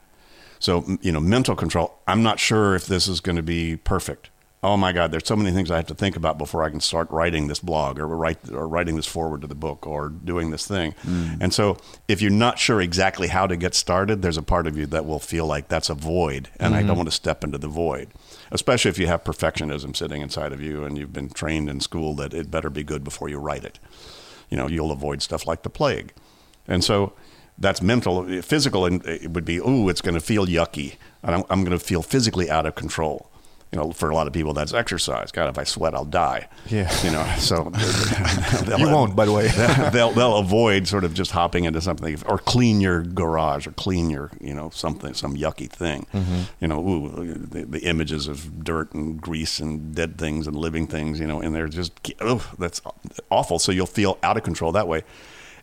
So, 0.60 0.98
you 1.02 1.12
know, 1.12 1.20
mental 1.20 1.56
control. 1.56 1.94
I'm 2.08 2.24
not 2.24 2.40
sure 2.40 2.76
if 2.76 2.88
this 2.88 3.08
is 3.08 3.20
going 3.20 3.36
to 3.36 3.44
be 3.44 3.76
perfect. 3.76 4.32
Oh 4.66 4.78
my 4.78 4.94
God, 4.94 5.12
there's 5.12 5.28
so 5.28 5.36
many 5.36 5.52
things 5.52 5.70
I 5.70 5.76
have 5.76 5.86
to 5.88 5.94
think 5.94 6.16
about 6.16 6.40
before 6.40 6.64
I 6.64 6.72
can 6.72 6.80
start 6.80 7.12
writing 7.12 7.48
this 7.48 7.60
blog 7.60 8.00
or 8.00 8.08
write 8.08 8.50
or 8.52 8.68
writing 8.68 8.96
this 8.96 9.06
foreword 9.06 9.42
to 9.42 9.48
the 9.48 9.54
book 9.54 9.86
or 9.86 10.10
doing 10.10 10.50
this 10.50 10.66
thing. 10.66 10.94
Mm. 11.04 11.38
And 11.40 11.54
so, 11.54 11.78
if 12.08 12.20
you're 12.20 12.32
not 12.32 12.58
sure 12.58 12.82
exactly 12.82 13.28
how 13.28 13.46
to 13.46 13.56
get 13.56 13.76
started, 13.76 14.24
there's 14.24 14.38
a 14.38 14.42
part 14.42 14.66
of 14.66 14.76
you 14.76 14.88
that 14.88 15.06
will 15.06 15.20
feel 15.20 15.46
like 15.46 15.68
that's 15.68 15.92
a 15.92 15.94
void, 15.94 16.50
and 16.60 16.74
I 16.74 16.80
don't 16.80 16.90
mm-hmm. 16.90 16.98
want 16.98 17.10
to 17.10 17.16
step 17.16 17.44
into 17.44 17.60
the 17.60 17.68
void. 17.68 18.10
Especially 18.52 18.90
if 18.90 18.98
you 18.98 19.06
have 19.06 19.24
perfectionism 19.24 19.96
sitting 19.96 20.24
inside 20.24 20.52
of 20.52 20.62
you 20.62 20.84
and 20.84 20.98
you've 20.98 21.14
been 21.14 21.30
trained 21.30 21.70
in 21.70 21.80
school 21.80 22.16
that 22.16 22.34
it 22.34 22.50
better 22.50 22.72
be 22.72 22.84
good 22.84 23.04
before 23.04 23.30
you 23.30 23.38
write 23.38 23.66
it. 23.66 23.78
You 24.50 24.58
know, 24.58 24.68
you'll 24.68 24.92
avoid 24.92 25.22
stuff 25.22 25.46
like 25.46 25.62
the 25.62 25.70
plague. 25.70 26.12
And 26.68 26.84
so 26.84 27.14
that's 27.58 27.84
mental. 27.84 28.42
Physical 28.42 28.86
and 28.86 29.06
it 29.06 29.30
would 29.32 29.46
be, 29.46 29.60
oh, 29.62 29.90
it's 29.90 30.02
going 30.02 30.16
to 30.16 30.22
feel 30.22 30.48
yucky. 30.48 30.96
And 31.22 31.36
I'm, 31.36 31.44
I'm 31.52 31.64
going 31.64 31.78
to 31.78 31.84
feel 31.84 32.02
physically 32.02 32.50
out 32.50 32.66
of 32.66 32.74
control. 32.74 33.30
You 33.76 33.82
know, 33.82 33.92
for 33.92 34.10
a 34.10 34.16
lot 34.16 34.26
of 34.26 34.32
people, 34.32 34.54
that's 34.54 34.74
exercise. 34.74 35.34
God, 35.34 35.50
if 35.50 35.58
I 35.58 35.66
sweat, 35.66 35.94
I'll 35.94 36.06
die. 36.06 36.48
Yeah. 36.68 36.90
You 37.04 37.12
know, 37.12 37.26
so 37.38 37.72
You 38.78 38.88
won't, 38.88 39.16
by 39.16 39.26
the 39.26 39.34
way. 39.34 39.48
they'll 39.92 40.12
they'll 40.12 40.38
avoid 40.38 40.88
sort 40.88 41.04
of 41.04 41.14
just 41.14 41.32
hopping 41.32 41.66
into 41.66 41.82
something 41.82 42.18
or 42.26 42.38
clean 42.38 42.80
your 42.80 43.02
garage 43.02 43.68
or 43.68 43.72
clean 43.72 44.10
your 44.10 44.32
you 44.40 44.54
know 44.54 44.70
something 44.70 45.14
some 45.14 45.36
yucky 45.36 45.70
thing. 45.70 46.08
Mm-hmm. 46.14 46.42
You 46.62 46.68
know, 46.70 46.88
ooh, 46.88 47.34
the, 47.34 47.66
the 47.66 47.80
images 47.82 48.30
of 48.30 48.64
dirt 48.64 48.94
and 48.94 49.22
grease 49.22 49.60
and 49.60 49.94
dead 49.94 50.18
things 50.18 50.48
and 50.48 50.56
living 50.56 50.88
things. 50.88 51.20
You 51.20 51.28
know, 51.28 51.42
and 51.42 51.54
they're 51.54 51.68
just 51.68 51.92
oh, 52.22 52.50
that's 52.58 52.82
awful. 53.30 53.60
So 53.60 53.74
you'll 53.74 53.88
feel 53.88 54.18
out 54.24 54.38
of 54.38 54.44
control 54.44 54.72
that 54.72 54.88
way. 54.88 55.04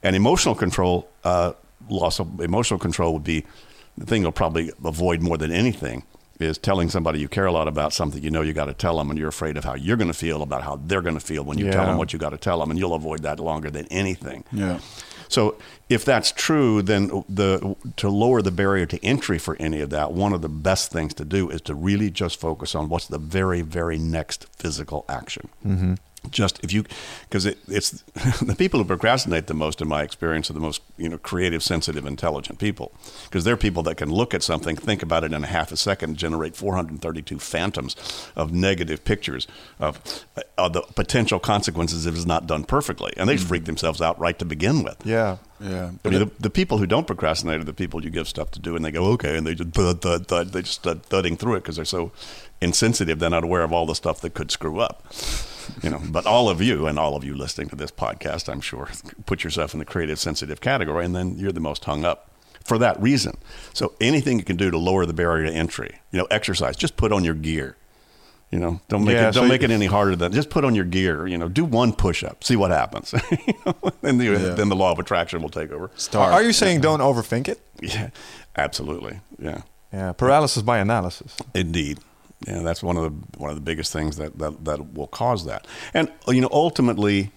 And 0.02 0.14
emotional 0.14 0.54
control, 0.54 1.08
uh, 1.24 1.52
loss 1.88 2.20
of 2.20 2.40
emotional 2.40 2.78
control 2.78 3.14
would 3.14 3.24
be 3.24 3.46
the 3.96 4.04
thing 4.04 4.20
you'll 4.22 4.32
probably 4.32 4.70
avoid 4.84 5.22
more 5.22 5.38
than 5.38 5.50
anything 5.50 6.02
is 6.45 6.59
telling 6.59 6.88
somebody 6.90 7.18
you 7.20 7.28
care 7.28 7.47
a 7.47 7.53
lot 7.53 7.68
about 7.68 7.93
something 7.93 8.22
you 8.22 8.30
know 8.30 8.43
you 8.43 8.53
got 8.53 8.66
to 8.66 8.74
tell 8.74 8.97
them 8.99 9.11
and 9.11 9.18
you're 9.18 9.28
afraid 9.28 9.57
of 9.57 9.64
how 9.64 9.74
you're 9.74 9.97
going 9.97 10.09
to 10.12 10.14
feel 10.14 10.43
about 10.43 10.62
how 10.62 10.76
they're 10.86 11.03
going 11.03 11.14
to 11.14 11.20
feel 11.20 11.45
when 11.45 11.59
you 11.59 11.70
tell 11.70 11.86
them 11.86 11.97
what 11.99 12.12
you 12.12 12.18
got 12.18 12.30
to 12.30 12.38
tell 12.38 12.59
them 12.61 12.70
and 12.70 12.78
you'll 12.78 12.95
avoid 12.95 13.20
that 13.22 13.38
longer 13.40 13.70
than 13.70 13.86
anything 13.86 14.45
Yeah. 14.53 14.78
so 15.28 15.57
if 15.88 16.05
that's 16.05 16.32
true 16.32 16.82
then 16.82 17.24
the 17.28 17.76
to 17.97 18.09
lower 18.09 18.43
the 18.43 18.51
barrier 18.51 18.86
to 18.86 19.05
entry 19.05 19.38
for 19.38 19.57
any 19.61 19.80
of 19.80 19.90
that 19.90 20.12
one 20.12 20.32
of 20.32 20.43
the 20.43 20.49
best 20.49 20.90
things 20.93 21.14
to 21.14 21.24
do 21.24 21.49
is 21.51 21.61
to 21.62 21.74
really 21.74 22.11
just 22.11 22.38
focus 22.40 22.74
on 22.74 22.88
what's 22.88 23.07
the 23.07 23.18
very 23.18 23.62
very 23.62 23.99
next 23.99 24.47
physical 24.57 25.05
action 25.09 25.49
mm-hmm. 25.64 25.95
Just 26.30 26.62
if 26.62 26.72
you 26.72 26.84
because 27.28 27.46
it, 27.46 27.58
it's 27.68 27.90
the 28.42 28.54
people 28.56 28.78
who 28.78 28.84
procrastinate 28.84 29.46
the 29.46 29.54
most 29.54 29.80
in 29.80 29.88
my 29.88 30.02
experience 30.02 30.48
are 30.50 30.52
the 30.52 30.60
most 30.60 30.82
you 30.96 31.08
know 31.08 31.18
creative 31.18 31.62
sensitive 31.62 32.06
intelligent 32.06 32.58
people 32.58 32.92
because 33.24 33.44
they're 33.44 33.56
people 33.56 33.82
that 33.82 33.96
can 33.96 34.10
look 34.10 34.32
at 34.32 34.42
something 34.42 34.76
think 34.76 35.02
about 35.02 35.24
it 35.24 35.32
in 35.32 35.42
a 35.42 35.46
half 35.46 35.72
a 35.72 35.76
second 35.76 36.16
generate 36.16 36.54
432 36.54 37.38
phantoms 37.38 37.96
of 38.36 38.52
negative 38.52 39.04
pictures 39.04 39.46
of, 39.80 40.24
of 40.56 40.72
the 40.72 40.82
potential 40.94 41.40
consequences 41.40 42.06
if 42.06 42.14
it's 42.14 42.26
not 42.26 42.46
done 42.46 42.64
perfectly 42.64 43.12
and 43.16 43.28
they 43.28 43.36
freak 43.36 43.62
mm-hmm. 43.62 43.66
themselves 43.66 44.00
out 44.00 44.18
right 44.18 44.38
to 44.38 44.44
begin 44.44 44.82
with 44.82 44.92
Yeah. 45.04 45.38
Yeah. 45.60 45.92
I 46.04 46.08
mean, 46.08 46.18
the, 46.20 46.30
the 46.40 46.50
people 46.50 46.78
who 46.78 46.86
don't 46.86 47.06
procrastinate 47.06 47.60
are 47.60 47.64
the 47.64 47.72
people 47.72 48.02
you 48.02 48.10
give 48.10 48.26
stuff 48.26 48.50
to 48.52 48.58
do, 48.58 48.74
and 48.74 48.84
they 48.84 48.90
go 48.90 49.04
okay, 49.12 49.36
and 49.36 49.46
they 49.46 49.54
just 49.54 49.70
thud, 49.70 50.02
thud, 50.02 50.26
thud, 50.26 50.48
they 50.48 50.62
just 50.62 50.80
start 50.80 51.04
thudding 51.04 51.36
through 51.36 51.54
it 51.54 51.60
because 51.60 51.76
they're 51.76 51.84
so 51.84 52.10
insensitive. 52.60 53.18
They're 53.18 53.30
not 53.30 53.44
aware 53.44 53.62
of 53.62 53.72
all 53.72 53.86
the 53.86 53.94
stuff 53.94 54.20
that 54.22 54.34
could 54.34 54.50
screw 54.50 54.80
up. 54.80 55.06
You 55.82 55.90
know, 55.90 56.00
but 56.10 56.26
all 56.26 56.48
of 56.48 56.60
you 56.62 56.86
and 56.86 56.98
all 56.98 57.16
of 57.16 57.24
you 57.24 57.34
listening 57.34 57.68
to 57.70 57.76
this 57.76 57.90
podcast, 57.90 58.48
I'm 58.50 58.60
sure, 58.60 58.88
put 59.26 59.44
yourself 59.44 59.72
in 59.74 59.78
the 59.78 59.84
creative, 59.84 60.18
sensitive 60.18 60.60
category, 60.60 61.04
and 61.04 61.14
then 61.14 61.36
you're 61.38 61.52
the 61.52 61.60
most 61.60 61.84
hung 61.84 62.04
up 62.04 62.30
for 62.64 62.78
that 62.78 63.00
reason. 63.00 63.36
So 63.72 63.92
anything 64.00 64.38
you 64.38 64.44
can 64.44 64.56
do 64.56 64.70
to 64.70 64.78
lower 64.78 65.04
the 65.06 65.12
barrier 65.12 65.46
to 65.46 65.52
entry, 65.52 65.98
you 66.12 66.18
know, 66.18 66.26
exercise, 66.30 66.76
just 66.76 66.96
put 66.96 67.12
on 67.12 67.24
your 67.24 67.34
gear. 67.34 67.76
You 68.50 68.58
know, 68.58 68.80
don't 68.88 69.04
make 69.04 69.14
Yeah, 69.14 69.30
it 69.30 69.34
don't 69.34 69.44
so 69.44 69.48
make 69.48 69.62
you- 69.62 69.68
it 69.68 69.70
any 69.70 69.86
harder 69.86 70.14
than 70.14 70.30
just 70.32 70.50
put 70.50 70.62
on 70.62 70.74
your 70.74 70.84
gear. 70.84 71.26
You 71.26 71.38
know, 71.38 71.48
do 71.48 71.64
one 71.64 71.94
push 71.94 72.22
up, 72.22 72.44
see 72.44 72.54
what 72.54 72.70
happens, 72.70 73.14
You 73.30 73.54
know, 73.64 73.74
and 74.02 74.20
the, 74.20 74.24
Yeah. 74.26 74.38
then 74.54 74.68
the 74.68 74.76
law 74.76 74.92
of 74.92 74.98
attraction 74.98 75.40
will 75.40 75.48
take 75.48 75.72
over. 75.72 75.86
Are, 75.86 75.90
Start. 75.96 76.32
are 76.34 76.42
you 76.42 76.52
saying 76.52 76.82
don't 76.82 77.00
overthink 77.00 77.48
it? 77.48 77.60
Yeah, 77.80 78.10
absolutely. 78.56 79.20
Yeah, 79.38 79.62
Yeah. 79.92 80.12
Paralysis 80.12 80.62
by 80.62 80.78
analysis. 80.78 81.34
indeed. 81.54 81.98
Yeah, 82.47 82.61
that's 82.61 82.82
one 82.82 82.97
of 82.97 83.05
the 83.05 83.38
one 83.38 83.51
of 83.51 83.57
the 83.57 83.62
biggest 83.62 83.93
things 83.93 84.16
that 84.16 84.38
that, 84.38 84.64
that 84.64 84.95
will 84.95 85.07
cause 85.07 85.45
that. 85.47 85.66
And 85.95 86.11
you 86.28 86.40
know, 86.40 86.51
ultimately, 86.53 87.30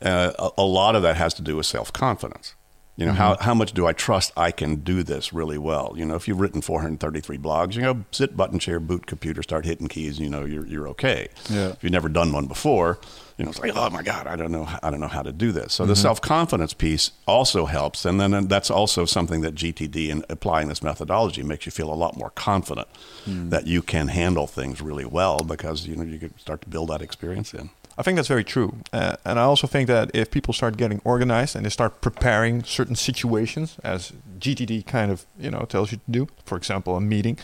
uh, 0.00 0.32
a, 0.38 0.50
a 0.58 0.64
lot 0.64 0.94
of 0.96 1.02
that 1.02 1.16
has 1.16 1.34
to 1.34 1.42
do 1.42 1.56
with 1.56 1.66
self 1.66 1.92
confidence. 1.92 2.54
You 2.96 3.06
know, 3.06 3.12
how, 3.12 3.38
how 3.40 3.54
much 3.54 3.72
do 3.72 3.86
I 3.86 3.94
trust 3.94 4.32
I 4.36 4.50
can 4.50 4.76
do 4.76 5.02
this 5.02 5.32
really 5.32 5.56
well? 5.56 5.94
You 5.96 6.04
know, 6.04 6.14
if 6.14 6.28
you've 6.28 6.40
written 6.40 6.60
433 6.60 7.38
blogs, 7.38 7.74
you 7.74 7.80
know, 7.80 8.04
sit 8.10 8.36
button 8.36 8.58
chair, 8.58 8.78
boot 8.78 9.06
computer, 9.06 9.42
start 9.42 9.64
hitting 9.64 9.88
keys, 9.88 10.20
you 10.20 10.28
know, 10.28 10.44
you're, 10.44 10.66
you're 10.66 10.86
okay. 10.88 11.28
Yeah. 11.48 11.68
If 11.70 11.82
you've 11.82 11.92
never 11.92 12.10
done 12.10 12.32
one 12.32 12.46
before, 12.46 13.00
you 13.42 13.46
know, 13.46 13.50
it's 13.50 13.58
like, 13.58 13.72
oh 13.74 13.90
my 13.90 14.02
God, 14.02 14.28
I 14.28 14.36
don't 14.36 14.52
know, 14.52 14.68
I 14.84 14.90
don't 14.90 15.00
know 15.00 15.08
how 15.08 15.22
to 15.22 15.32
do 15.32 15.50
this. 15.50 15.72
So 15.72 15.84
the 15.84 15.96
self 15.96 16.20
confidence 16.20 16.74
piece 16.74 17.10
also 17.26 17.66
helps, 17.66 18.04
and 18.04 18.20
then 18.20 18.46
that's 18.46 18.70
also 18.70 19.04
something 19.04 19.40
that 19.40 19.56
GTD 19.56 20.12
and 20.12 20.24
applying 20.28 20.68
this 20.68 20.80
methodology 20.80 21.42
makes 21.42 21.66
you 21.66 21.72
feel 21.72 21.92
a 21.92 21.94
lot 21.96 22.16
more 22.16 22.30
confident 22.30 22.86
that 23.26 23.66
you 23.66 23.82
can 23.82 24.08
handle 24.08 24.46
things 24.46 24.80
really 24.80 25.04
well 25.04 25.40
because 25.40 25.88
you 25.88 25.96
know 25.96 26.04
you 26.04 26.20
can 26.20 26.38
start 26.38 26.60
to 26.62 26.68
build 26.68 26.90
that 26.90 27.02
experience 27.02 27.52
in. 27.52 27.70
I 27.98 28.02
think 28.02 28.14
that's 28.14 28.28
very 28.28 28.44
true. 28.44 28.76
Uh, 28.92 29.16
and 29.24 29.40
I 29.40 29.42
also 29.42 29.66
think 29.66 29.88
that 29.88 30.12
if 30.14 30.30
people 30.30 30.54
start 30.54 30.76
getting 30.76 31.00
organized 31.04 31.56
and 31.56 31.66
they 31.66 31.70
start 31.70 32.00
preparing 32.00 32.62
certain 32.62 32.94
situations, 32.94 33.76
as 33.82 34.12
GTD 34.38 34.86
kind 34.86 35.10
of 35.10 35.26
you 35.36 35.50
know 35.50 35.64
tells 35.68 35.90
you 35.90 35.98
to 35.98 36.10
do, 36.10 36.28
for 36.44 36.56
example, 36.56 36.96
a 36.96 37.00
meeting, 37.00 37.38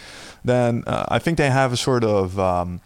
then 0.44 0.84
uh, 0.86 1.06
I 1.08 1.18
think 1.18 1.38
they 1.38 1.50
have 1.50 1.72
a 1.72 1.76
sort 1.76 2.04
of 2.04 2.38
um, 2.38 2.80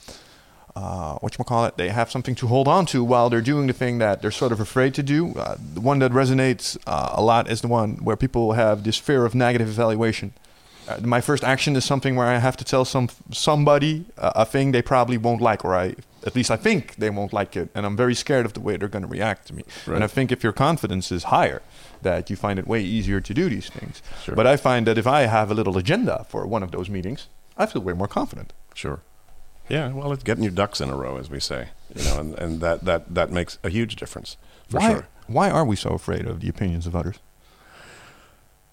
uh, 0.75 1.16
what 1.16 1.37
you 1.37 1.45
call 1.45 1.64
it? 1.64 1.77
They 1.77 1.91
have 1.91 2.11
something 2.11 2.35
to 2.37 2.47
hold 2.47 2.68
on 2.68 2.87
to 2.87 3.05
while 3.05 3.29
they're 3.29 3.41
doing 3.41 3.66
the 3.66 3.73
thing 3.73 3.99
that 3.99 4.23
they're 4.23 4.31
sort 4.31 4.53
of 4.53 4.61
afraid 4.61 4.95
to 4.95 5.03
do. 5.03 5.35
Uh, 5.35 5.57
the 5.75 5.81
one 5.81 5.99
that 5.99 6.12
resonates 6.12 6.79
uh, 6.87 7.11
a 7.12 7.23
lot 7.23 7.51
is 7.51 7.61
the 7.61 7.68
one 7.68 7.97
where 7.97 8.16
people 8.16 8.53
have 8.53 8.85
this 8.85 8.97
fear 8.97 9.25
of 9.25 9.35
negative 9.35 9.68
evaluation. 9.68 10.33
Uh, 10.89 10.99
my 11.03 11.20
first 11.20 11.45
action 11.45 11.77
is 11.77 11.85
something 11.85 12.16
where 12.16 12.27
I 12.27 12.39
have 12.39 12.57
to 12.57 12.64
tell 12.64 12.85
some 12.85 13.09
somebody 13.31 14.05
uh, 14.18 14.33
a 14.35 14.45
thing 14.45 14.73
they 14.73 14.83
probably 14.83 15.16
won't 15.16 15.41
like, 15.41 15.64
or 15.64 15.77
I 15.77 15.95
at 16.27 16.35
least 16.35 16.51
I 16.51 16.57
think 16.57 16.97
they 16.97 17.11
won't 17.11 17.33
like 17.33 17.57
it, 17.57 17.68
and 17.75 17.87
I'm 17.87 17.97
very 17.97 18.14
scared 18.14 18.47
of 18.47 18.55
the 18.55 18.61
way 18.61 18.77
they're 18.77 18.89
going 18.89 19.05
to 19.05 19.09
react 19.09 19.47
to 19.49 19.55
me. 19.55 19.64
Right. 19.87 19.97
And 19.97 20.05
I 20.05 20.09
think 20.09 20.33
if 20.33 20.43
your 20.43 20.53
confidence 20.53 21.12
is 21.12 21.25
higher, 21.25 21.62
that 22.03 22.31
you 22.31 22.37
find 22.37 22.59
it 22.59 22.66
way 22.66 22.83
easier 22.83 23.20
to 23.20 23.35
do 23.35 23.49
these 23.49 23.68
things. 23.68 24.03
Sure. 24.25 24.35
But 24.35 24.47
I 24.47 24.57
find 24.57 24.87
that 24.87 24.99
if 24.99 25.07
I 25.07 25.23
have 25.23 25.51
a 25.51 25.55
little 25.55 25.79
agenda 25.79 26.27
for 26.29 26.47
one 26.47 26.64
of 26.64 26.73
those 26.73 26.91
meetings, 26.91 27.29
I 27.57 27.66
feel 27.66 27.83
way 27.83 27.93
more 27.93 28.09
confident. 28.09 28.53
Sure. 28.75 29.03
Yeah, 29.69 29.93
well, 29.93 30.13
it's 30.13 30.23
getting 30.23 30.45
your 30.45 30.53
ducks 30.53 30.81
in 30.81 30.91
a 30.91 30.97
row, 30.97 31.17
as 31.17 31.31
we 31.31 31.41
say, 31.41 31.69
you 31.95 32.05
know, 32.05 32.21
and, 32.21 32.39
and 32.39 32.61
that, 32.61 32.85
that, 32.85 33.15
that 33.15 33.31
makes 33.31 33.59
a 33.63 33.71
huge 33.71 33.97
difference 33.97 34.37
for 34.69 34.79
why, 34.79 34.93
sure. 34.93 35.09
Why 35.27 35.51
are 35.51 35.65
we 35.65 35.77
so 35.77 35.91
afraid 35.91 36.27
of 36.27 36.41
the 36.41 36.49
opinions 36.49 36.87
of 36.87 36.97
others? 36.97 37.19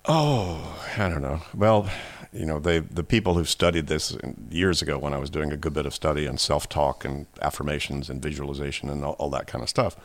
Oh, 0.06 0.82
I 0.98 1.10
don't 1.10 1.22
know. 1.22 1.42
Well, 1.54 1.90
you 2.32 2.46
know, 2.46 2.60
they 2.60 2.80
the 2.80 3.04
people 3.04 3.34
who 3.36 3.46
studied 3.46 3.88
this 3.88 4.16
years 4.50 4.82
ago 4.82 4.98
when 4.98 5.14
I 5.14 5.18
was 5.18 5.30
doing 5.30 5.52
a 5.52 5.58
good 5.58 5.74
bit 5.74 5.86
of 5.86 5.94
study 5.94 6.28
on 6.28 6.38
self-talk 6.38 7.04
and 7.04 7.26
affirmations 7.42 8.10
and 8.10 8.22
visualization 8.22 8.90
and 8.90 9.04
all, 9.04 9.14
all 9.14 9.30
that 9.32 9.48
kind 9.48 9.64
of 9.64 9.70
stuff. 9.70 9.96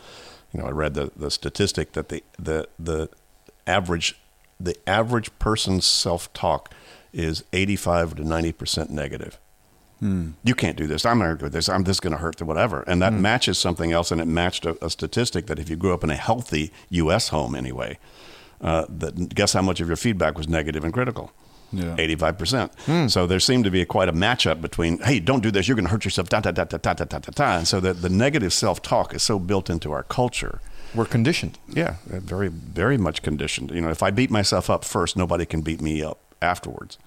You 0.52 0.60
know, 0.60 0.66
I 0.66 0.70
read 0.70 0.94
the, 0.94 1.10
the 1.16 1.30
statistic 1.30 1.92
that 1.92 2.08
the, 2.08 2.22
the 2.38 2.68
the 2.78 3.08
average 3.66 4.16
the 4.58 4.76
average 4.88 5.36
person's 5.38 5.84
self-talk 5.84 6.72
is 7.12 7.44
85 7.52 8.16
to 8.16 8.22
90% 8.22 8.90
negative. 8.90 9.38
You 10.44 10.54
can't 10.54 10.76
do 10.76 10.86
this. 10.86 11.06
I'm 11.06 11.18
not 11.18 11.24
going 11.24 11.38
to 11.38 11.44
do 11.44 11.48
this. 11.48 11.68
I'm 11.68 11.84
just 11.84 12.02
going 12.02 12.12
to 12.12 12.18
hurt 12.18 12.36
the 12.36 12.44
whatever. 12.44 12.82
And 12.86 13.00
that 13.00 13.12
matches 13.14 13.58
something 13.58 13.92
else. 13.92 14.10
And 14.10 14.20
it 14.20 14.26
matched 14.26 14.66
a, 14.66 14.84
a 14.84 14.90
statistic 14.90 15.46
that 15.46 15.58
if 15.58 15.70
you 15.70 15.76
grew 15.76 15.94
up 15.94 16.04
in 16.04 16.10
a 16.10 16.16
healthy 16.16 16.72
U.S. 16.90 17.28
home 17.28 17.54
anyway, 17.54 17.98
uh, 18.60 18.84
that 18.88 19.34
guess 19.34 19.54
how 19.54 19.62
much 19.62 19.80
of 19.80 19.88
your 19.88 19.96
feedback 19.96 20.36
was 20.36 20.48
negative 20.48 20.84
and 20.84 20.92
critical? 20.92 21.32
Yeah. 21.72 21.96
85%. 21.96 23.10
So 23.10 23.26
there 23.26 23.40
seemed 23.40 23.64
to 23.64 23.70
be 23.70 23.80
a, 23.80 23.86
quite 23.86 24.08
a 24.08 24.12
matchup 24.12 24.60
between, 24.60 24.98
hey, 24.98 25.20
don't 25.20 25.42
do 25.42 25.50
this, 25.50 25.66
you're 25.66 25.74
going 25.74 25.86
to 25.86 25.90
hurt 25.90 26.04
yourself, 26.04 26.28
da, 26.28 26.40
da, 26.40 26.52
da, 26.52 26.64
da, 26.64 26.76
da, 26.78 26.92
da, 26.92 27.04
da, 27.04 27.18
da, 27.18 27.30
da. 27.34 27.56
And 27.58 27.66
so 27.66 27.80
the, 27.80 27.92
the 27.92 28.08
negative 28.08 28.52
self 28.52 28.80
talk 28.82 29.14
is 29.14 29.22
so 29.22 29.38
built 29.38 29.68
into 29.68 29.90
our 29.92 30.02
culture. 30.04 30.60
We're 30.94 31.06
conditioned. 31.06 31.58
Yeah, 31.68 31.96
uh, 32.12 32.20
very, 32.20 32.48
very 32.48 32.96
much 32.96 33.22
conditioned. 33.22 33.70
You 33.72 33.80
know, 33.80 33.90
if 33.90 34.02
I 34.02 34.10
beat 34.12 34.30
myself 34.30 34.70
up 34.70 34.84
first, 34.84 35.16
nobody 35.16 35.44
can 35.44 35.62
beat 35.62 35.80
me 35.80 36.02
up 36.02 36.20
afterwards. 36.40 36.98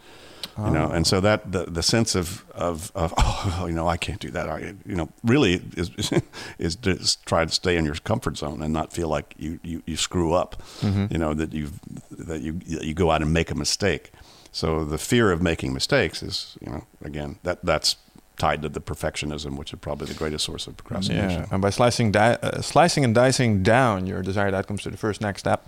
You 0.58 0.72
know, 0.72 0.90
and 0.90 1.06
so 1.06 1.22
that 1.22 1.52
the, 1.52 1.66
the 1.66 1.84
sense 1.84 2.16
of, 2.16 2.44
of, 2.56 2.92
of 2.96 3.14
oh 3.18 3.66
you 3.68 3.74
know 3.76 3.88
I 3.88 3.98
can't 3.98 4.20
do 4.20 4.32
that. 4.32 4.50
I 4.50 4.74
you 4.88 4.96
know 4.96 5.08
really 5.24 5.62
is 5.76 5.92
is 6.58 6.76
to 6.78 6.92
s- 7.00 7.18
try 7.28 7.46
to 7.46 7.52
stay 7.52 7.78
in 7.78 7.86
your 7.86 7.94
comfort 7.96 8.38
zone 8.38 8.64
and 8.64 8.74
not 8.74 8.92
feel 8.92 9.08
like 9.08 9.36
you, 9.38 9.60
you, 9.64 9.84
you 9.86 9.96
screw 9.98 10.34
up 10.34 10.62
you 10.82 11.18
know 11.20 11.36
that 11.36 11.54
you 11.54 11.70
that 12.10 12.42
you 12.42 12.60
you 12.66 12.94
go 12.96 13.12
out 13.12 13.22
and 13.22 13.32
make 13.32 13.52
a 13.52 13.56
mistake. 13.56 14.12
So 14.52 14.84
the 14.84 14.98
fear 14.98 15.32
of 15.32 15.42
making 15.44 15.74
mistakes 15.74 16.24
is 16.24 16.58
you 16.60 16.72
know 16.72 16.84
again 17.06 17.38
that 17.44 17.64
that's 17.64 17.98
tied 18.40 18.62
to 18.64 18.70
the 18.70 18.82
perfectionism 18.82 19.58
which 19.58 19.74
is 19.74 19.80
probably 19.80 20.08
the 20.08 20.14
greatest 20.16 20.44
source 20.46 20.66
of 20.68 20.76
procrastination. 20.78 21.42
Yeah, 21.42 21.48
and 21.54 21.62
by 21.62 21.70
slicing, 21.72 22.12
di- 22.12 22.38
uh, 22.42 22.62
slicing 22.62 23.04
and 23.04 23.14
dicing 23.14 23.62
down 23.64 24.08
your 24.08 24.22
desired 24.24 24.54
outcomes 24.56 24.82
to 24.84 24.90
the 24.90 24.98
first 24.98 25.22
next 25.22 25.40
step, 25.42 25.68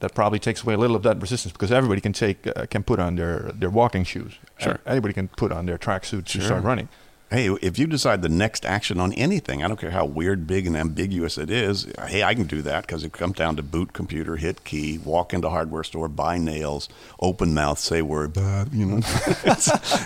that 0.00 0.14
probably 0.14 0.38
takes 0.38 0.62
away 0.62 0.74
a 0.74 0.78
little 0.78 0.96
of 0.96 1.02
that 1.02 1.20
resistance 1.20 1.52
because 1.52 1.72
everybody 1.72 2.00
can 2.00 2.12
take 2.12 2.46
uh, 2.46 2.66
can 2.66 2.82
put 2.82 2.98
on 2.98 3.16
their 3.16 3.50
their 3.54 3.70
walking 3.70 4.04
shoes. 4.04 4.34
Sure. 4.58 4.78
anybody 4.86 5.12
can 5.14 5.28
put 5.28 5.52
on 5.52 5.66
their 5.66 5.78
tracksuit 5.78 6.24
to 6.26 6.38
Sure. 6.38 6.42
start 6.42 6.64
running. 6.64 6.88
Hey, 7.30 7.50
if 7.60 7.78
you 7.78 7.86
decide 7.86 8.22
the 8.22 8.30
next 8.30 8.64
action 8.64 8.98
on 8.98 9.12
anything, 9.12 9.62
I 9.62 9.68
don't 9.68 9.78
care 9.78 9.90
how 9.90 10.06
weird, 10.06 10.46
big, 10.46 10.66
and 10.66 10.74
ambiguous 10.74 11.36
it 11.36 11.50
is. 11.50 11.86
Hey, 12.06 12.22
I 12.22 12.34
can 12.34 12.46
do 12.46 12.62
that 12.62 12.86
because 12.86 13.04
it 13.04 13.12
comes 13.12 13.34
down 13.36 13.56
to 13.56 13.62
boot 13.62 13.92
computer, 13.92 14.36
hit 14.36 14.64
key, 14.64 14.96
walk 14.96 15.34
into 15.34 15.50
hardware 15.50 15.84
store, 15.84 16.08
buy 16.08 16.38
nails, 16.38 16.88
open 17.20 17.52
mouth, 17.52 17.78
say 17.78 18.00
word, 18.00 18.32
"Bad," 18.32 18.72
you 18.72 18.86
know. 18.86 19.00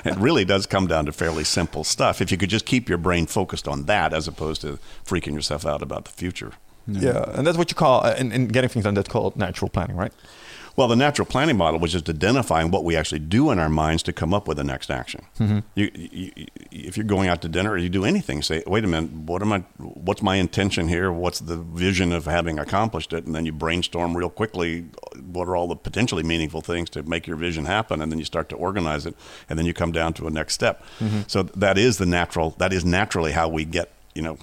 It 0.05 0.17
really 0.17 0.45
does 0.45 0.67
come 0.67 0.89
down 0.89 1.07
to 1.07 1.13
fairly 1.13 1.45
simple 1.45 1.85
stuff. 1.85 2.21
If 2.21 2.33
you 2.33 2.37
could 2.39 2.51
just 2.51 2.67
keep 2.67 2.89
your 2.89 2.99
brain 2.99 3.27
focused 3.27 3.69
on 3.69 3.85
that 3.85 4.13
as 4.13 4.27
opposed 4.27 4.61
to 4.63 4.81
freaking 5.07 5.35
yourself 5.35 5.65
out 5.65 5.81
about 5.81 6.07
the 6.07 6.11
future. 6.11 6.55
Yeah, 6.87 7.25
and 7.35 7.47
that's 7.47 7.59
what 7.59 7.71
you 7.71 7.75
call 7.75 8.05
uh, 8.05 8.15
in, 8.19 8.33
in 8.33 8.49
getting 8.49 8.71
things 8.71 8.85
done. 8.85 8.95
That's 8.95 9.09
called 9.09 9.37
natural 9.37 9.69
planning, 9.69 9.97
right? 9.97 10.13
Well, 10.75 10.89
the 10.89 10.97
natural 10.97 11.27
planning 11.27 11.57
model 11.59 11.79
was 11.79 11.93
just 11.93 12.09
identifying 12.09 12.71
what 12.71 12.83
we 12.83 12.97
actually 12.97 13.19
do 13.19 13.51
in 13.51 13.59
our 13.59 13.69
minds 13.69 14.03
to 14.05 14.13
come 14.13 14.33
up 14.33 14.49
with 14.49 14.57
the 14.57 14.65
next 14.65 14.91
action. 14.91 15.27
Mm-hmm. 15.39 15.59
You, 15.75 15.91
you, 15.95 16.33
if 16.71 16.97
you're 16.97 17.05
going 17.05 17.29
out 17.29 17.43
to 17.43 17.49
dinner 17.49 17.73
or 17.73 17.77
you 17.77 17.91
do 17.91 18.05
anything, 18.05 18.41
say, 18.43 18.63
"Wait 18.67 18.83
a 18.85 18.87
minute, 18.87 19.13
what 19.13 19.43
am 19.43 19.53
I? 19.53 19.59
What's 19.79 20.23
my 20.23 20.37
intention 20.37 20.89
here? 20.89 21.13
What's 21.13 21.41
the 21.41 21.57
vision 21.57 22.13
of 22.13 22.25
having 22.25 22.59
accomplished 22.59 23.13
it?" 23.13 23.27
And 23.27 23.35
then 23.35 23.45
you 23.45 23.53
brainstorm 23.53 24.17
real 24.17 24.31
quickly. 24.31 24.87
What 25.21 25.47
are 25.47 25.57
all 25.57 25.69
the 25.69 25.77
potentially 25.77 26.23
meaningful 26.23 26.63
things 26.63 26.89
to 26.91 27.03
make 27.03 27.27
your 27.27 27.37
vision 27.37 27.67
happen? 27.67 28.01
And 28.01 28.11
then 28.11 28.19
you 28.19 28.25
start 28.25 28.49
to 28.49 28.57
organize 28.57 29.05
it, 29.05 29.15
and 29.51 29.59
then 29.59 29.67
you 29.67 29.75
come 29.75 29.93
down 29.93 30.15
to 30.15 30.27
a 30.27 30.31
next 30.31 30.55
step. 30.55 30.83
Mm-hmm. 31.01 31.23
So 31.27 31.43
that 31.43 31.77
is 31.77 31.99
the 31.99 32.07
natural. 32.07 32.51
That 32.59 32.73
is 32.73 32.85
naturally 32.85 33.33
how 33.33 33.49
we 33.49 33.67
get. 33.67 33.91
You 34.15 34.23
know, 34.23 34.39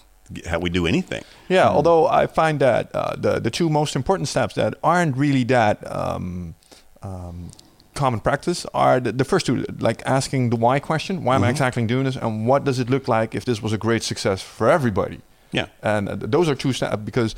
how 0.48 0.60
we 0.60 0.70
do 0.70 0.86
anything. 0.88 1.24
Yeah, 1.48 1.70
although 1.70 2.08
I 2.08 2.28
find 2.28 2.60
that 2.60 2.94
uh, 2.94 3.16
the 3.16 3.40
the 3.40 3.50
two 3.50 3.70
most 3.70 3.96
important 3.96 4.28
steps 4.28 4.56
that 4.56 4.76
aren't 4.84 5.18
really 5.18 5.44
that 5.46 5.80
um, 5.92 6.56
um, 7.02 7.52
common 7.94 8.20
practice 8.20 8.66
are 8.74 9.00
the, 9.00 9.12
the 9.12 9.26
first 9.26 9.46
two, 9.46 9.66
like 9.80 10.02
asking 10.06 10.50
the 10.50 10.56
why 10.56 10.80
question: 10.80 11.24
Why 11.24 11.36
am 11.36 11.44
I 11.44 11.50
exactly 11.50 11.86
doing 11.86 12.06
this, 12.06 12.16
and 12.16 12.48
what 12.48 12.64
does 12.64 12.80
it 12.80 12.90
look 12.90 13.08
like 13.08 13.36
if 13.36 13.46
this 13.46 13.62
was 13.62 13.74
a 13.74 13.78
great 13.78 14.04
success 14.04 14.42
for 14.42 14.70
everybody? 14.70 15.22
Yeah. 15.52 15.68
And 15.82 16.10
uh, 16.10 16.16
those 16.20 16.48
are 16.50 16.56
two 16.56 16.74
steps 16.74 16.98
because 16.98 17.36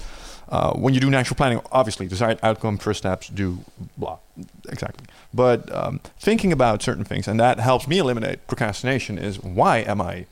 uh, 0.50 0.74
when 0.74 0.94
you 0.94 1.00
do 1.00 1.10
natural 1.10 1.38
planning, 1.38 1.62
obviously 1.72 2.08
desired 2.08 2.40
outcome, 2.44 2.78
first 2.78 3.00
steps, 3.00 3.30
do 3.30 3.60
blah, 3.98 4.18
exactly. 4.70 5.08
But 5.34 5.74
um, 5.74 6.02
thinking 6.20 6.52
about 6.52 6.82
certain 6.82 7.06
things, 7.06 7.28
and 7.28 7.40
that 7.40 7.60
helps 7.60 7.88
me 7.88 8.00
eliminate 8.00 8.48
procrastination. 8.48 9.18
Is 9.18 9.40
why 9.42 9.80
am 9.80 10.02
I? 10.02 10.26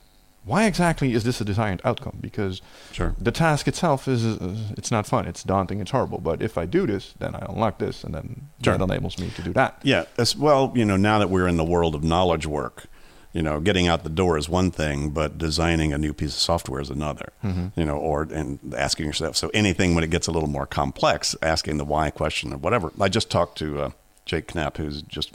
Why 0.50 0.66
exactly 0.66 1.14
is 1.14 1.24
this 1.24 1.40
a 1.42 1.46
desired 1.46 1.80
outcome? 1.86 2.18
Because 2.20 2.62
Sure. 2.92 3.14
the 3.22 3.32
task 3.32 3.68
itself 3.68 4.08
is 4.08 4.26
uh, 4.26 4.56
it's 4.78 4.90
not 4.92 5.06
fun, 5.06 5.28
it's 5.28 5.44
daunting, 5.44 5.80
it's 5.80 5.92
horrible. 5.92 6.18
But 6.20 6.42
if 6.42 6.58
I 6.58 6.66
do 6.66 6.88
this, 6.88 7.14
then 7.20 7.36
I 7.36 7.46
unlock 7.48 7.78
this, 7.78 8.04
and 8.04 8.14
then 8.16 8.48
Sure. 8.64 8.76
that 8.78 8.84
enables 8.84 9.20
me 9.20 9.30
to 9.36 9.42
do 9.44 9.54
that. 9.54 9.80
Yeah, 9.84 10.06
as 10.18 10.36
well, 10.36 10.72
you 10.76 10.86
know, 10.86 10.98
now 10.98 11.20
that 11.20 11.30
we're 11.30 11.48
in 11.48 11.58
the 11.58 11.64
world 11.64 11.94
of 11.94 12.04
knowledge 12.04 12.48
work, 12.48 12.88
you 13.32 13.44
know, 13.44 13.60
getting 13.60 13.88
out 13.88 14.04
the 14.04 14.10
door 14.10 14.40
is 14.40 14.50
one 14.50 14.72
thing, 14.72 15.12
but 15.12 15.38
designing 15.38 15.94
a 15.94 16.00
new 16.00 16.14
piece 16.14 16.34
of 16.34 16.40
software 16.40 16.82
is 16.82 16.90
another. 16.90 17.32
You 17.44 17.86
know, 17.86 17.98
or 17.98 18.24
and 18.24 18.58
asking 18.76 19.06
yourself. 19.06 19.36
So 19.38 19.52
anything 19.54 19.94
when 19.94 20.04
it 20.04 20.10
gets 20.10 20.26
a 20.26 20.32
little 20.32 20.50
more 20.50 20.66
complex, 20.66 21.36
asking 21.44 21.78
the 21.78 21.86
why 21.86 22.10
question 22.10 22.52
or 22.54 22.58
whatever. 22.58 22.92
I 23.00 23.08
just 23.08 23.30
talked 23.30 23.60
to 23.60 23.82
uh, 23.82 23.90
Jake 24.26 24.56
Knapp, 24.56 24.78
who's 24.78 25.04
just 25.04 25.30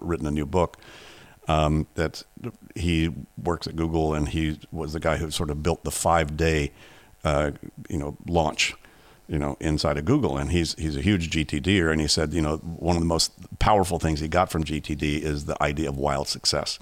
written 0.00 0.26
a 0.26 0.32
new 0.32 0.44
book. 0.46 0.76
Um, 1.46 1.86
that 1.94 2.22
he 2.74 3.12
works 3.36 3.66
at 3.66 3.76
Google, 3.76 4.14
and 4.14 4.28
he 4.28 4.58
was 4.72 4.94
the 4.94 5.00
guy 5.00 5.18
who 5.18 5.30
sort 5.30 5.50
of 5.50 5.62
built 5.62 5.84
the 5.84 5.90
five-day, 5.90 6.72
uh, 7.22 7.50
you 7.90 7.98
know, 7.98 8.16
launch 8.26 8.74
you 9.28 9.38
know, 9.38 9.56
inside 9.60 9.96
of 9.98 10.04
Google. 10.04 10.36
And 10.36 10.50
he's 10.50 10.74
he's 10.74 10.96
a 10.96 11.00
huge 11.00 11.30
GTDer, 11.30 11.90
and 11.90 12.00
he 12.00 12.06
said, 12.08 12.32
you 12.34 12.42
know, 12.42 12.56
one 12.58 12.96
of 12.96 13.00
the 13.00 13.06
most 13.06 13.32
powerful 13.58 13.98
things 13.98 14.20
he 14.20 14.28
got 14.28 14.50
from 14.50 14.64
GTD 14.64 15.20
is 15.22 15.46
the 15.46 15.60
idea 15.62 15.88
of 15.88 15.96
wild 15.96 16.28
success. 16.28 16.78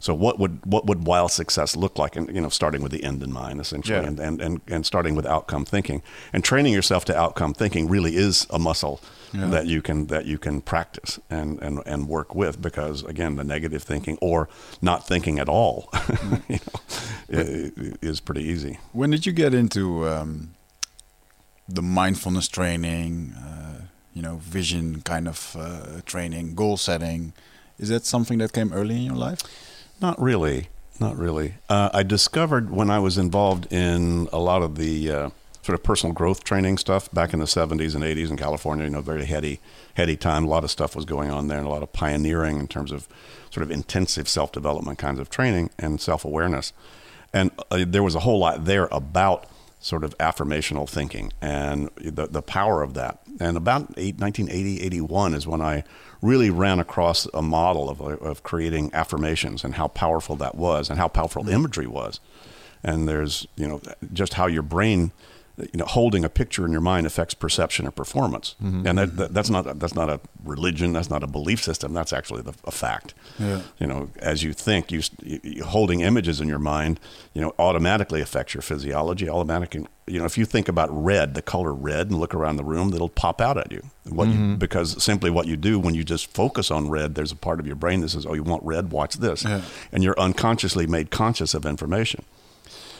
So 0.00 0.14
what 0.14 0.38
would 0.38 0.64
what 0.66 0.86
would 0.86 1.06
wild 1.06 1.30
success 1.30 1.76
look 1.76 1.98
like? 1.98 2.16
And 2.16 2.34
you 2.34 2.40
know, 2.40 2.48
starting 2.48 2.82
with 2.82 2.92
the 2.92 3.04
end 3.04 3.22
in 3.22 3.32
mind, 3.32 3.60
essentially, 3.60 3.98
Yeah. 3.98 4.06
and, 4.06 4.18
and 4.20 4.40
and 4.42 4.60
and 4.68 4.84
starting 4.86 5.14
with 5.14 5.26
outcome 5.26 5.64
thinking, 5.64 6.02
and 6.32 6.42
training 6.44 6.72
yourself 6.74 7.04
to 7.06 7.16
outcome 7.16 7.54
thinking 7.54 7.88
really 7.88 8.16
is 8.16 8.46
a 8.50 8.58
muscle. 8.58 9.00
Yeah. 9.32 9.46
That 9.48 9.66
you 9.66 9.82
can 9.82 10.06
that 10.06 10.24
you 10.26 10.38
can 10.38 10.60
practice 10.62 11.18
and, 11.28 11.60
and, 11.60 11.82
and 11.84 12.08
work 12.08 12.34
with 12.34 12.62
because 12.62 13.02
again 13.02 13.34
the 13.36 13.42
negative 13.44 13.82
thinking 13.82 14.16
or 14.22 14.48
not 14.80 15.06
thinking 15.06 15.40
at 15.40 15.48
all 15.48 15.90
you 16.48 16.58
know, 17.28 17.92
is 18.00 18.20
pretty 18.20 18.44
easy. 18.44 18.78
When 18.92 19.10
did 19.10 19.26
you 19.26 19.32
get 19.32 19.52
into 19.52 20.06
um, 20.08 20.54
the 21.68 21.82
mindfulness 21.82 22.48
training, 22.48 23.32
uh, 23.32 23.82
you 24.14 24.22
know, 24.22 24.36
vision 24.36 25.02
kind 25.02 25.28
of 25.28 25.56
uh, 25.58 26.00
training, 26.06 26.54
goal 26.54 26.76
setting? 26.76 27.32
Is 27.78 27.88
that 27.88 28.06
something 28.06 28.38
that 28.38 28.52
came 28.52 28.72
early 28.72 28.96
in 28.96 29.02
your 29.02 29.16
life? 29.16 29.40
Not 30.00 30.20
really. 30.20 30.68
Not 30.98 31.16
really. 31.16 31.54
Uh, 31.68 31.90
I 31.92 32.02
discovered 32.02 32.70
when 32.70 32.90
I 32.90 32.98
was 32.98 33.18
involved 33.18 33.70
in 33.70 34.28
a 34.32 34.38
lot 34.38 34.62
of 34.62 34.76
the 34.76 35.10
uh, 35.10 35.30
sort 35.62 35.78
of 35.78 35.82
personal 35.82 36.14
growth 36.14 36.42
training 36.44 36.78
stuff 36.78 37.12
back 37.12 37.32
in 37.32 37.38
the 37.38 37.44
70s 37.44 37.94
and 37.94 38.02
80s 38.02 38.30
in 38.30 38.36
California, 38.36 38.84
you 38.84 38.90
know, 38.90 39.02
very 39.02 39.26
heady, 39.26 39.60
heady 39.94 40.16
time. 40.16 40.44
A 40.44 40.48
lot 40.48 40.64
of 40.64 40.70
stuff 40.70 40.96
was 40.96 41.04
going 41.04 41.30
on 41.30 41.48
there 41.48 41.58
and 41.58 41.66
a 41.66 41.70
lot 41.70 41.82
of 41.82 41.92
pioneering 41.92 42.58
in 42.58 42.68
terms 42.68 42.92
of 42.92 43.08
sort 43.50 43.62
of 43.62 43.70
intensive 43.70 44.28
self 44.28 44.52
development 44.52 44.98
kinds 44.98 45.18
of 45.18 45.28
training 45.28 45.70
and 45.78 46.00
self 46.00 46.24
awareness. 46.24 46.72
And 47.32 47.50
uh, 47.70 47.84
there 47.86 48.02
was 48.02 48.14
a 48.14 48.20
whole 48.20 48.38
lot 48.38 48.64
there 48.64 48.88
about 48.90 49.46
sort 49.86 50.02
of 50.02 50.18
affirmational 50.18 50.88
thinking 50.88 51.32
and 51.40 51.88
the, 51.96 52.26
the 52.26 52.42
power 52.42 52.82
of 52.82 52.94
that. 52.94 53.20
And 53.38 53.56
about 53.56 53.94
eight, 53.96 54.18
1980, 54.18 54.82
81 54.82 55.34
is 55.34 55.46
when 55.46 55.60
I 55.60 55.84
really 56.20 56.50
ran 56.50 56.80
across 56.80 57.28
a 57.32 57.40
model 57.40 57.88
of, 57.88 58.00
of 58.00 58.42
creating 58.42 58.90
affirmations 58.92 59.62
and 59.62 59.76
how 59.76 59.86
powerful 59.86 60.34
that 60.36 60.56
was 60.56 60.90
and 60.90 60.98
how 60.98 61.06
powerful 61.06 61.44
the 61.44 61.52
imagery 61.52 61.86
was. 61.86 62.18
And 62.82 63.08
there's, 63.08 63.46
you 63.54 63.68
know, 63.68 63.80
just 64.12 64.34
how 64.34 64.48
your 64.48 64.62
brain, 64.62 65.12
you 65.58 65.78
know, 65.78 65.86
holding 65.86 66.24
a 66.24 66.28
picture 66.28 66.66
in 66.66 66.72
your 66.72 66.82
mind 66.82 67.06
affects 67.06 67.32
perception 67.32 67.86
and 67.86 67.94
performance. 67.96 68.56
Mm-hmm. 68.62 68.86
And 68.86 68.98
that, 68.98 69.16
that, 69.16 69.34
that's 69.34 69.48
not, 69.48 69.78
that's 69.78 69.94
not 69.94 70.10
a 70.10 70.20
religion. 70.44 70.92
That's 70.92 71.08
not 71.08 71.22
a 71.22 71.26
belief 71.26 71.62
system. 71.62 71.94
That's 71.94 72.12
actually 72.12 72.42
the, 72.42 72.54
a 72.64 72.70
fact 72.70 73.14
Yeah. 73.38 73.62
you 73.78 73.86
know, 73.86 74.10
as 74.18 74.42
you 74.42 74.52
think, 74.52 74.92
you, 74.92 75.00
you 75.22 75.64
holding 75.64 76.00
images 76.00 76.40
in 76.40 76.48
your 76.48 76.58
mind, 76.58 77.00
you 77.32 77.40
know, 77.40 77.54
automatically 77.58 78.20
affects 78.20 78.52
your 78.52 78.62
physiology. 78.62 79.30
Automatically, 79.30 79.86
you 80.06 80.18
know, 80.18 80.26
if 80.26 80.36
you 80.36 80.44
think 80.44 80.68
about 80.68 80.88
red, 80.92 81.34
the 81.34 81.42
color 81.42 81.72
red, 81.72 82.10
and 82.10 82.20
look 82.20 82.34
around 82.34 82.56
the 82.56 82.64
room, 82.64 82.90
that'll 82.90 83.08
pop 83.08 83.40
out 83.40 83.56
at 83.56 83.72
you. 83.72 83.82
What 84.08 84.28
you 84.28 84.34
mm-hmm. 84.34 84.54
because 84.56 85.02
simply 85.02 85.30
what 85.30 85.46
you 85.46 85.56
do 85.56 85.80
when 85.80 85.94
you 85.94 86.04
just 86.04 86.32
focus 86.32 86.70
on 86.70 86.90
red, 86.90 87.14
there's 87.14 87.32
a 87.32 87.36
part 87.36 87.58
of 87.58 87.66
your 87.66 87.74
brain 87.76 88.02
that 88.02 88.10
says, 88.10 88.24
"Oh, 88.24 88.34
you 88.34 88.44
want 88.44 88.62
red? 88.62 88.92
Watch 88.92 89.16
this," 89.16 89.42
Yeah. 89.42 89.62
and 89.90 90.04
you're 90.04 90.18
unconsciously 90.20 90.86
made 90.86 91.10
conscious 91.10 91.54
of 91.54 91.66
information. 91.66 92.24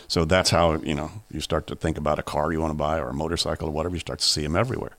So 0.08 0.24
that's 0.24 0.50
how 0.50 0.74
you 0.74 0.94
know 0.94 1.10
you 1.30 1.40
start 1.40 1.66
to 1.68 1.76
think 1.76 1.98
about 1.98 2.18
a 2.18 2.22
car 2.22 2.52
you 2.52 2.60
want 2.60 2.70
to 2.70 2.78
buy 2.78 2.98
or 2.98 3.08
a 3.08 3.14
motorcycle 3.14 3.68
or 3.68 3.72
whatever. 3.72 3.94
You 3.94 4.00
start 4.00 4.20
to 4.20 4.24
see 4.26 4.42
them 4.42 4.56
everywhere. 4.56 4.96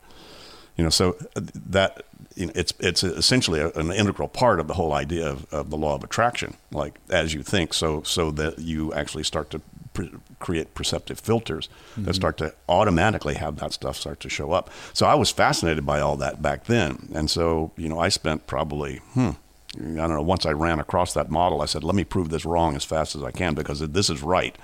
You 0.76 0.84
know, 0.84 0.90
so 0.90 1.16
uh, 1.34 1.40
that 1.66 2.04
you 2.36 2.46
know, 2.46 2.52
it's 2.54 2.72
it's 2.78 3.02
essentially 3.02 3.60
a, 3.60 3.70
an 3.70 3.90
integral 3.92 4.28
part 4.28 4.60
of 4.60 4.68
the 4.68 4.74
whole 4.74 4.92
idea 4.92 5.28
of, 5.28 5.52
of 5.52 5.70
the 5.70 5.76
law 5.76 5.96
of 5.96 6.04
attraction. 6.04 6.56
Like 6.70 6.98
as 7.10 7.34
you 7.34 7.42
think, 7.42 7.74
so 7.74 8.02
so 8.02 8.30
that 8.32 8.60
you 8.60 8.92
actually 8.94 9.24
start 9.24 9.50
to 9.50 9.60
pre- 9.92 10.12
create 10.38 10.74
perceptive 10.74 11.18
filters 11.18 11.68
that 11.96 12.14
start 12.14 12.36
to 12.38 12.54
automatically 12.68 13.34
have 13.34 13.56
that 13.56 13.72
stuff 13.72 13.96
start 13.96 14.20
to 14.20 14.28
show 14.28 14.52
up. 14.52 14.70
So 14.92 15.06
I 15.06 15.16
was 15.16 15.30
fascinated 15.30 15.84
by 15.84 16.00
all 16.00 16.16
that 16.18 16.40
back 16.40 16.64
then, 16.64 17.08
and 17.12 17.28
so 17.28 17.72
you 17.76 17.88
know 17.88 17.98
I 17.98 18.08
spent 18.08 18.46
probably 18.46 18.98
hmm. 19.14 19.30
I 19.76 19.80
don't 19.80 20.10
know. 20.10 20.22
Once 20.22 20.46
I 20.46 20.52
ran 20.52 20.80
across 20.80 21.12
that 21.12 21.30
model, 21.30 21.60
I 21.60 21.66
said, 21.66 21.84
"Let 21.84 21.94
me 21.94 22.04
prove 22.04 22.30
this 22.30 22.44
wrong 22.44 22.74
as 22.76 22.84
fast 22.84 23.16
as 23.16 23.22
I 23.22 23.32
can 23.32 23.54
because 23.54 23.80
this 23.80 24.08
is 24.08 24.22
right." 24.22 24.56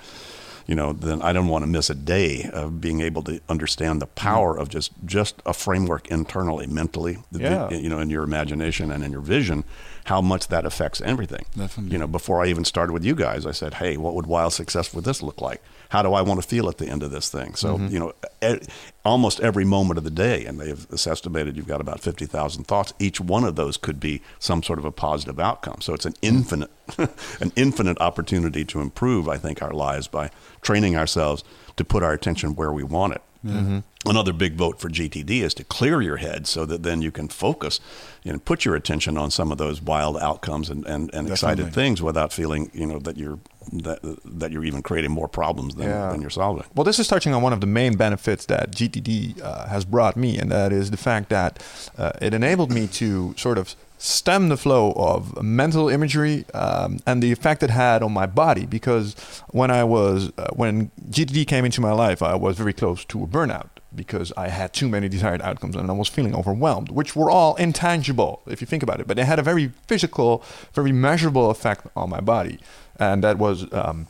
You 0.67 0.75
know, 0.75 0.93
then 0.93 1.21
I 1.21 1.31
don't 1.33 1.47
want 1.47 1.63
to 1.63 1.67
miss 1.67 1.89
a 1.89 1.95
day 1.95 2.49
of 2.51 2.81
being 2.81 3.01
able 3.01 3.21
to 3.23 3.39
understand 3.49 4.01
the 4.01 4.07
power 4.07 4.57
of 4.57 4.69
just 4.69 4.91
just 5.05 5.41
a 5.45 5.53
framework 5.53 6.07
internally, 6.07 6.67
mentally, 6.67 7.17
Yeah. 7.31 7.69
you 7.69 7.89
know, 7.89 7.99
in 7.99 8.09
your 8.09 8.23
imagination 8.23 8.91
and 8.91 9.03
in 9.03 9.11
your 9.11 9.21
vision, 9.21 9.63
how 10.05 10.21
much 10.21 10.47
that 10.47 10.65
affects 10.65 11.01
everything. 11.01 11.45
Definitely. 11.55 11.93
You 11.93 11.99
know, 11.99 12.07
before 12.07 12.43
I 12.43 12.47
even 12.47 12.65
started 12.65 12.93
with 12.93 13.03
you 13.05 13.15
guys, 13.15 13.45
I 13.45 13.51
said, 13.51 13.75
"Hey, 13.75 13.97
what 13.97 14.15
would 14.15 14.25
wild 14.27 14.53
success 14.53 14.93
with 14.93 15.05
this 15.05 15.21
look 15.21 15.39
like? 15.41 15.61
How 15.95 16.01
do 16.01 16.13
I 16.13 16.21
want 16.21 16.41
to 16.41 16.47
feel 16.47 16.67
at 16.67 16.77
the 16.77 16.87
end 16.87 17.03
of 17.03 17.11
this 17.11 17.29
thing?" 17.29 17.55
So, 17.55 17.77
mm-hmm. 17.77 17.87
you 17.87 17.99
know, 17.99 18.13
e- 18.43 18.65
almost 19.05 19.39
every 19.39 19.63
moment 19.63 19.97
of 19.97 20.03
the 20.03 20.11
day, 20.11 20.45
and 20.45 20.59
they've 20.59 20.85
estimated 20.91 21.55
you've 21.55 21.67
got 21.67 21.79
about 21.79 22.01
fifty 22.01 22.25
thousand 22.25 22.65
thoughts. 22.65 22.93
Each 22.99 23.21
one 23.21 23.45
of 23.45 23.55
those 23.55 23.77
could 23.77 23.99
be 23.99 24.21
some 24.39 24.61
sort 24.61 24.77
of 24.79 24.83
a 24.83 24.91
positive 24.91 25.39
outcome. 25.39 25.79
So 25.79 25.93
it's 25.93 26.05
an 26.05 26.13
mm-hmm. 26.13 26.35
infinite, 26.35 26.71
an 27.39 27.51
infinite 27.55 27.99
opportunity 28.01 28.65
to 28.65 28.81
improve. 28.81 29.29
I 29.29 29.37
think 29.37 29.61
our 29.61 29.71
lives 29.71 30.07
by 30.07 30.31
training 30.61 30.97
ourselves 30.97 31.43
to 31.77 31.85
put 31.85 32.03
our 32.03 32.13
attention 32.13 32.55
where 32.55 32.73
we 32.73 32.83
want 32.83 33.13
it. 33.13 33.21
Mm-hmm. 33.45 33.79
Another 34.09 34.33
big 34.33 34.55
vote 34.55 34.79
for 34.79 34.89
GTD 34.89 35.41
is 35.41 35.53
to 35.55 35.63
clear 35.63 36.01
your 36.01 36.17
head 36.17 36.47
so 36.47 36.65
that 36.65 36.83
then 36.83 37.01
you 37.01 37.11
can 37.11 37.27
focus 37.27 37.79
and 38.23 38.43
put 38.43 38.65
your 38.65 38.75
attention 38.75 39.17
on 39.17 39.29
some 39.29 39.51
of 39.51 39.57
those 39.57 39.81
wild 39.81 40.17
outcomes 40.17 40.69
and, 40.69 40.85
and, 40.85 41.13
and 41.13 41.29
excited 41.29 41.71
things 41.73 42.01
without 42.01 42.33
feeling, 42.33 42.71
you 42.73 42.87
know, 42.87 42.97
that 42.99 43.17
you're 43.17 43.39
that, 43.73 43.99
that 44.25 44.51
you're 44.51 44.65
even 44.65 44.81
creating 44.81 45.11
more 45.11 45.27
problems 45.27 45.75
than, 45.75 45.87
Yeah. 45.87 46.11
than 46.11 46.21
you're 46.21 46.29
solving. 46.29 46.63
Well, 46.75 46.83
this 46.83 46.99
is 46.99 47.07
touching 47.07 47.33
on 47.33 47.41
one 47.41 47.53
of 47.53 47.61
the 47.61 47.67
main 47.67 47.95
benefits 47.95 48.45
that 48.47 48.71
GTD 48.71 49.41
uh, 49.41 49.67
has 49.67 49.85
brought 49.85 50.15
me, 50.15 50.37
and 50.37 50.51
that 50.51 50.71
is 50.71 50.91
the 50.91 50.97
fact 50.97 51.29
that 51.29 51.61
uh, 51.97 52.11
it 52.21 52.33
enabled 52.33 52.71
me 52.71 52.87
to 52.87 53.33
sort 53.37 53.57
of 53.57 53.75
stem 53.97 54.49
the 54.49 54.57
flow 54.57 54.91
of 54.97 55.41
mental 55.41 55.87
imagery 55.89 56.45
um, 56.53 56.99
and 57.07 57.23
the 57.23 57.31
effect 57.31 57.63
it 57.63 57.69
had 57.69 58.03
on 58.03 58.11
my 58.11 58.25
body. 58.25 58.65
Because 58.65 59.15
when 59.49 59.71
I 59.71 59.83
was 59.83 60.31
uh, 60.37 60.47
when 60.53 60.91
GTD 61.09 61.47
came 61.47 61.65
into 61.65 61.81
my 61.81 61.91
life, 61.93 62.21
I 62.21 62.35
was 62.35 62.57
very 62.57 62.73
close 62.73 63.05
to 63.05 63.23
a 63.23 63.27
burnout 63.27 63.69
because 63.95 64.33
I 64.35 64.49
had 64.49 64.73
too 64.73 64.89
many 64.89 65.07
desired 65.07 65.41
outcomes 65.41 65.75
and 65.77 65.89
I 65.89 65.93
was 65.93 66.09
feeling 66.09 66.35
overwhelmed, 66.35 66.89
which 66.91 67.15
were 67.15 67.31
all 67.31 67.55
intangible 67.55 68.41
if 68.45 68.59
you 68.59 68.67
think 68.67 68.83
about 68.83 68.99
it, 68.99 69.07
but 69.07 69.15
they 69.15 69.23
had 69.23 69.39
a 69.39 69.43
very 69.43 69.71
physical, 69.87 70.43
very 70.73 70.91
measurable 70.91 71.49
effect 71.49 71.87
on 71.95 72.09
my 72.09 72.19
body, 72.19 72.59
and 72.99 73.23
that 73.23 73.37
was. 73.37 73.71
Um, 73.73 74.07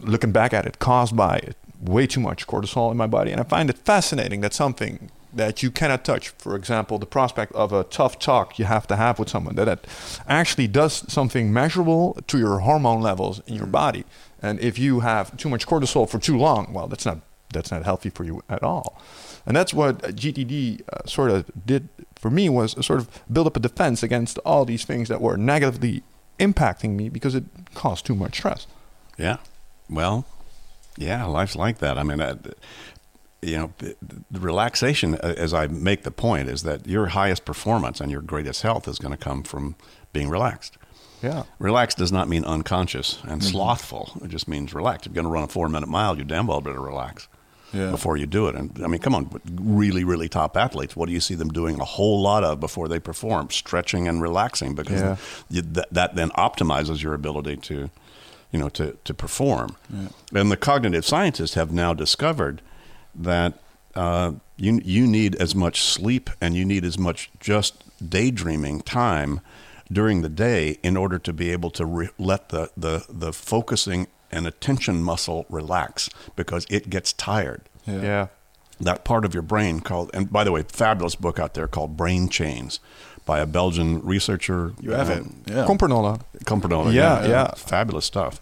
looking 0.00 0.32
back 0.32 0.52
at 0.52 0.66
it, 0.66 0.78
caused 0.78 1.16
by 1.16 1.52
way 1.80 2.06
too 2.06 2.20
much 2.20 2.46
cortisol 2.46 2.90
in 2.90 2.96
my 2.96 3.06
body. 3.06 3.32
And 3.32 3.40
I 3.40 3.44
find 3.44 3.70
it 3.70 3.78
fascinating 3.78 4.40
that 4.40 4.52
something 4.52 5.10
that 5.32 5.62
you 5.62 5.70
cannot 5.70 6.04
touch. 6.04 6.30
For 6.30 6.56
example, 6.56 6.98
the 6.98 7.06
prospect 7.06 7.52
of 7.52 7.72
a 7.72 7.84
tough 7.84 8.18
talk 8.18 8.58
you 8.58 8.64
have 8.64 8.86
to 8.86 8.96
have 8.96 9.18
with 9.18 9.28
someone 9.28 9.54
that, 9.56 9.66
that 9.66 9.86
actually 10.26 10.66
does 10.66 11.10
something 11.12 11.52
measurable 11.52 12.18
to 12.26 12.38
your 12.38 12.60
hormone 12.60 13.02
levels 13.02 13.40
in 13.46 13.54
your 13.54 13.66
body. 13.66 14.04
And 14.42 14.58
if 14.60 14.78
you 14.78 15.00
have 15.00 15.36
too 15.36 15.48
much 15.48 15.66
cortisol 15.66 16.08
for 16.08 16.18
too 16.18 16.38
long, 16.38 16.72
well, 16.72 16.86
that's 16.86 17.06
not 17.06 17.20
that's 17.52 17.70
not 17.70 17.84
healthy 17.84 18.10
for 18.10 18.24
you 18.24 18.42
at 18.48 18.62
all. 18.62 19.00
And 19.46 19.56
that's 19.56 19.72
what 19.72 19.98
GTD 19.98 20.82
uh, 20.92 21.06
sort 21.06 21.30
of 21.30 21.48
did 21.64 21.88
for 22.16 22.28
me 22.28 22.48
was 22.48 22.72
sort 22.84 22.98
of 22.98 23.08
build 23.32 23.46
up 23.46 23.56
a 23.56 23.60
defense 23.60 24.02
against 24.02 24.38
all 24.38 24.64
these 24.64 24.84
things 24.84 25.08
that 25.08 25.20
were 25.20 25.36
negatively 25.36 26.02
impacting 26.38 26.96
me 26.96 27.08
because 27.08 27.34
it 27.34 27.44
caused 27.74 28.06
too 28.06 28.14
much 28.14 28.36
stress. 28.38 28.66
Yeah. 29.18 29.38
Well, 29.88 30.26
yeah, 30.96 31.24
life's 31.24 31.56
like 31.56 31.78
that. 31.78 31.98
I 31.98 32.02
mean, 32.02 32.20
uh, 32.20 32.36
you 33.42 33.56
know, 33.56 33.72
the 33.78 34.40
relaxation, 34.40 35.14
uh, 35.16 35.34
as 35.36 35.54
I 35.54 35.66
make 35.66 36.02
the 36.02 36.10
point, 36.10 36.48
is 36.48 36.62
that 36.62 36.86
your 36.86 37.08
highest 37.08 37.44
performance 37.44 38.00
and 38.00 38.10
your 38.10 38.22
greatest 38.22 38.62
health 38.62 38.88
is 38.88 38.98
going 38.98 39.12
to 39.12 39.18
come 39.18 39.42
from 39.42 39.76
being 40.12 40.28
relaxed. 40.28 40.78
Yeah. 41.22 41.44
Relaxed 41.58 41.98
does 41.98 42.12
not 42.12 42.28
mean 42.28 42.44
unconscious 42.44 43.20
and 43.22 43.40
mm-hmm. 43.40 43.50
slothful. 43.50 44.12
It 44.22 44.28
just 44.28 44.48
means 44.48 44.74
relaxed. 44.74 45.06
If 45.06 45.10
you're 45.12 45.22
going 45.22 45.30
to 45.30 45.34
run 45.34 45.44
a 45.44 45.48
four 45.48 45.68
minute 45.68 45.88
mile, 45.88 46.18
you 46.18 46.24
damn 46.24 46.46
well 46.46 46.60
better 46.60 46.80
relax 46.80 47.28
yeah. 47.72 47.90
before 47.90 48.16
you 48.16 48.26
do 48.26 48.48
it. 48.48 48.54
And 48.54 48.80
I 48.82 48.86
mean, 48.86 49.00
come 49.00 49.14
on, 49.14 49.40
really, 49.60 50.04
really 50.04 50.28
top 50.28 50.56
athletes, 50.56 50.96
what 50.96 51.06
do 51.06 51.12
you 51.12 51.20
see 51.20 51.34
them 51.34 51.48
doing 51.48 51.80
a 51.80 51.84
whole 51.84 52.20
lot 52.20 52.44
of 52.44 52.60
before 52.60 52.88
they 52.88 52.98
perform? 52.98 53.50
Stretching 53.50 54.08
and 54.08 54.22
relaxing 54.22 54.74
because 54.74 55.00
yeah. 55.00 55.16
you, 55.50 55.62
that, 55.62 55.92
that 55.92 56.14
then 56.14 56.30
optimizes 56.30 57.02
your 57.02 57.14
ability 57.14 57.56
to, 57.56 57.90
you 58.50 58.58
know, 58.58 58.68
to, 58.70 58.96
to 59.04 59.14
perform. 59.14 59.76
Yeah. 59.90 60.08
And 60.34 60.50
the 60.50 60.56
cognitive 60.56 61.04
scientists 61.04 61.54
have 61.54 61.72
now 61.72 61.94
discovered 61.94 62.62
that 63.14 63.54
uh, 63.94 64.32
you, 64.56 64.80
you 64.84 65.06
need 65.06 65.34
as 65.36 65.54
much 65.54 65.82
sleep 65.82 66.30
and 66.40 66.54
you 66.54 66.64
need 66.64 66.84
as 66.84 66.98
much 66.98 67.30
just 67.40 67.82
daydreaming 68.08 68.82
time 68.82 69.40
during 69.90 70.22
the 70.22 70.28
day 70.28 70.78
in 70.82 70.96
order 70.96 71.18
to 71.18 71.32
be 71.32 71.50
able 71.50 71.70
to 71.70 71.86
re- 71.86 72.08
let 72.18 72.48
the, 72.50 72.70
the, 72.76 73.06
the 73.08 73.32
focusing 73.32 74.06
and 74.30 74.46
attention 74.46 75.02
muscle 75.02 75.46
relax 75.48 76.10
because 76.34 76.66
it 76.70 76.90
gets 76.90 77.12
tired. 77.12 77.62
Yeah. 77.86 78.02
yeah. 78.02 78.26
That 78.78 79.04
part 79.04 79.24
of 79.24 79.32
your 79.32 79.42
brain 79.42 79.80
called, 79.80 80.10
and 80.12 80.30
by 80.30 80.44
the 80.44 80.52
way, 80.52 80.62
fabulous 80.62 81.14
book 81.14 81.38
out 81.38 81.54
there 81.54 81.66
called 81.66 81.96
Brain 81.96 82.28
Chains 82.28 82.78
by 83.24 83.40
a 83.40 83.46
Belgian 83.46 84.02
researcher. 84.02 84.74
You 84.80 84.92
have 84.92 85.10
um, 85.10 85.42
it. 85.46 85.52
Yeah. 85.52 85.64
Compernolle. 85.66 86.20
Compernolle. 86.44 86.92
Yeah, 86.92 87.22
yeah, 87.22 87.28
yeah. 87.28 87.54
Fabulous 87.54 88.04
stuff. 88.04 88.40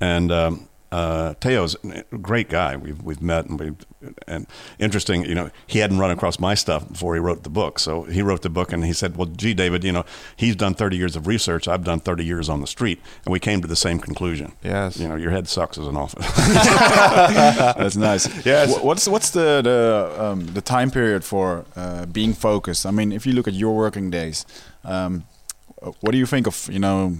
And 0.00 0.30
um, 0.30 0.68
uh, 0.92 1.34
Theo's 1.40 1.76
a 1.84 2.16
great 2.18 2.48
guy. 2.48 2.76
We've 2.76 3.02
we've 3.02 3.22
met 3.22 3.46
and 3.46 3.58
we 3.58 3.72
and 4.26 4.46
interesting. 4.78 5.24
You 5.24 5.34
know, 5.34 5.50
he 5.66 5.78
hadn't 5.78 5.98
run 5.98 6.10
across 6.10 6.38
my 6.38 6.54
stuff 6.54 6.88
before 6.88 7.14
he 7.14 7.20
wrote 7.20 7.42
the 7.42 7.50
book. 7.50 7.78
So 7.78 8.04
he 8.04 8.22
wrote 8.22 8.42
the 8.42 8.50
book 8.50 8.72
and 8.72 8.84
he 8.84 8.92
said, 8.92 9.16
"Well, 9.16 9.26
gee, 9.26 9.54
David, 9.54 9.84
you 9.84 9.92
know, 9.92 10.04
he's 10.36 10.56
done 10.56 10.74
30 10.74 10.96
years 10.96 11.16
of 11.16 11.26
research. 11.26 11.68
I've 11.68 11.84
done 11.84 12.00
30 12.00 12.24
years 12.24 12.48
on 12.48 12.60
the 12.60 12.66
street, 12.66 13.00
and 13.24 13.32
we 13.32 13.40
came 13.40 13.60
to 13.62 13.68
the 13.68 13.76
same 13.76 13.98
conclusion. 13.98 14.52
Yes, 14.62 14.98
you 14.98 15.08
know, 15.08 15.16
your 15.16 15.30
head 15.30 15.48
sucks 15.48 15.78
as 15.78 15.86
an 15.86 15.96
office. 15.96 16.26
That's 17.76 17.96
nice. 17.96 18.44
Yes. 18.46 18.78
What's 18.80 19.08
what's 19.08 19.30
the 19.30 19.60
the 19.62 20.24
um, 20.24 20.46
the 20.54 20.60
time 20.60 20.90
period 20.90 21.24
for 21.24 21.64
uh, 21.76 22.06
being 22.06 22.32
focused? 22.34 22.86
I 22.86 22.90
mean, 22.90 23.12
if 23.12 23.26
you 23.26 23.32
look 23.32 23.48
at 23.48 23.54
your 23.54 23.74
working 23.74 24.10
days. 24.10 24.46
Um, 24.84 25.24
what 26.00 26.12
do 26.12 26.18
you 26.18 26.26
think 26.26 26.46
of 26.46 26.68
you 26.72 26.78
know 26.78 27.18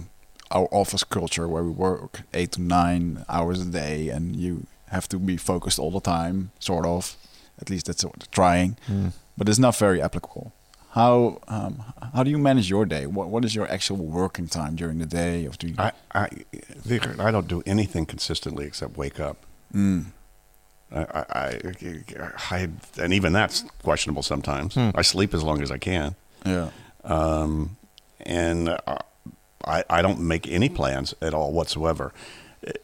our 0.51 0.67
office 0.71 1.03
culture 1.03 1.47
where 1.47 1.63
we 1.63 1.71
work 1.71 2.21
eight 2.33 2.51
to 2.53 2.61
nine 2.61 3.25
hours 3.27 3.61
a 3.61 3.65
day 3.65 4.09
and 4.09 4.35
you 4.35 4.65
have 4.89 5.07
to 5.09 5.17
be 5.19 5.37
focused 5.37 5.79
all 5.79 5.91
the 5.91 6.01
time, 6.01 6.51
sort 6.59 6.85
of. 6.85 7.15
At 7.59 7.69
least 7.69 7.85
that's 7.85 8.03
what 8.03 8.27
trying, 8.31 8.77
mm. 8.87 9.13
but 9.37 9.47
it's 9.47 9.59
not 9.59 9.75
very 9.77 10.01
applicable. 10.01 10.51
How 10.91 11.39
um, 11.47 11.83
how 12.13 12.23
do 12.23 12.29
you 12.29 12.37
manage 12.37 12.69
your 12.69 12.85
day? 12.85 13.05
What 13.05 13.29
what 13.29 13.45
is 13.45 13.55
your 13.55 13.69
actual 13.71 13.97
working 13.97 14.47
time 14.47 14.75
during 14.75 14.99
the 14.99 15.05
day? 15.05 15.45
Of 15.45 15.57
do 15.57 15.67
you 15.67 15.75
I 15.77 15.91
I, 16.13 16.29
I 17.19 17.31
don't 17.31 17.47
do 17.47 17.63
anything 17.65 18.05
consistently 18.05 18.65
except 18.65 18.97
wake 18.97 19.19
up. 19.19 19.37
Mm. 19.73 20.07
I, 20.91 21.01
I, 21.29 21.59
I, 22.51 22.69
and 22.97 23.13
even 23.13 23.33
that's 23.33 23.63
questionable 23.83 24.23
sometimes. 24.23 24.75
Mm. 24.75 24.91
I 24.95 25.01
sleep 25.01 25.33
as 25.33 25.43
long 25.43 25.61
as 25.61 25.71
I 25.71 25.77
can. 25.77 26.15
Yeah. 26.45 26.69
Um, 27.03 27.77
and 28.21 28.69
uh, 28.69 28.97
I, 29.65 29.83
I 29.89 30.01
don't 30.01 30.19
make 30.19 30.47
any 30.47 30.69
plans 30.69 31.13
at 31.21 31.33
all 31.33 31.51
whatsoever. 31.51 32.13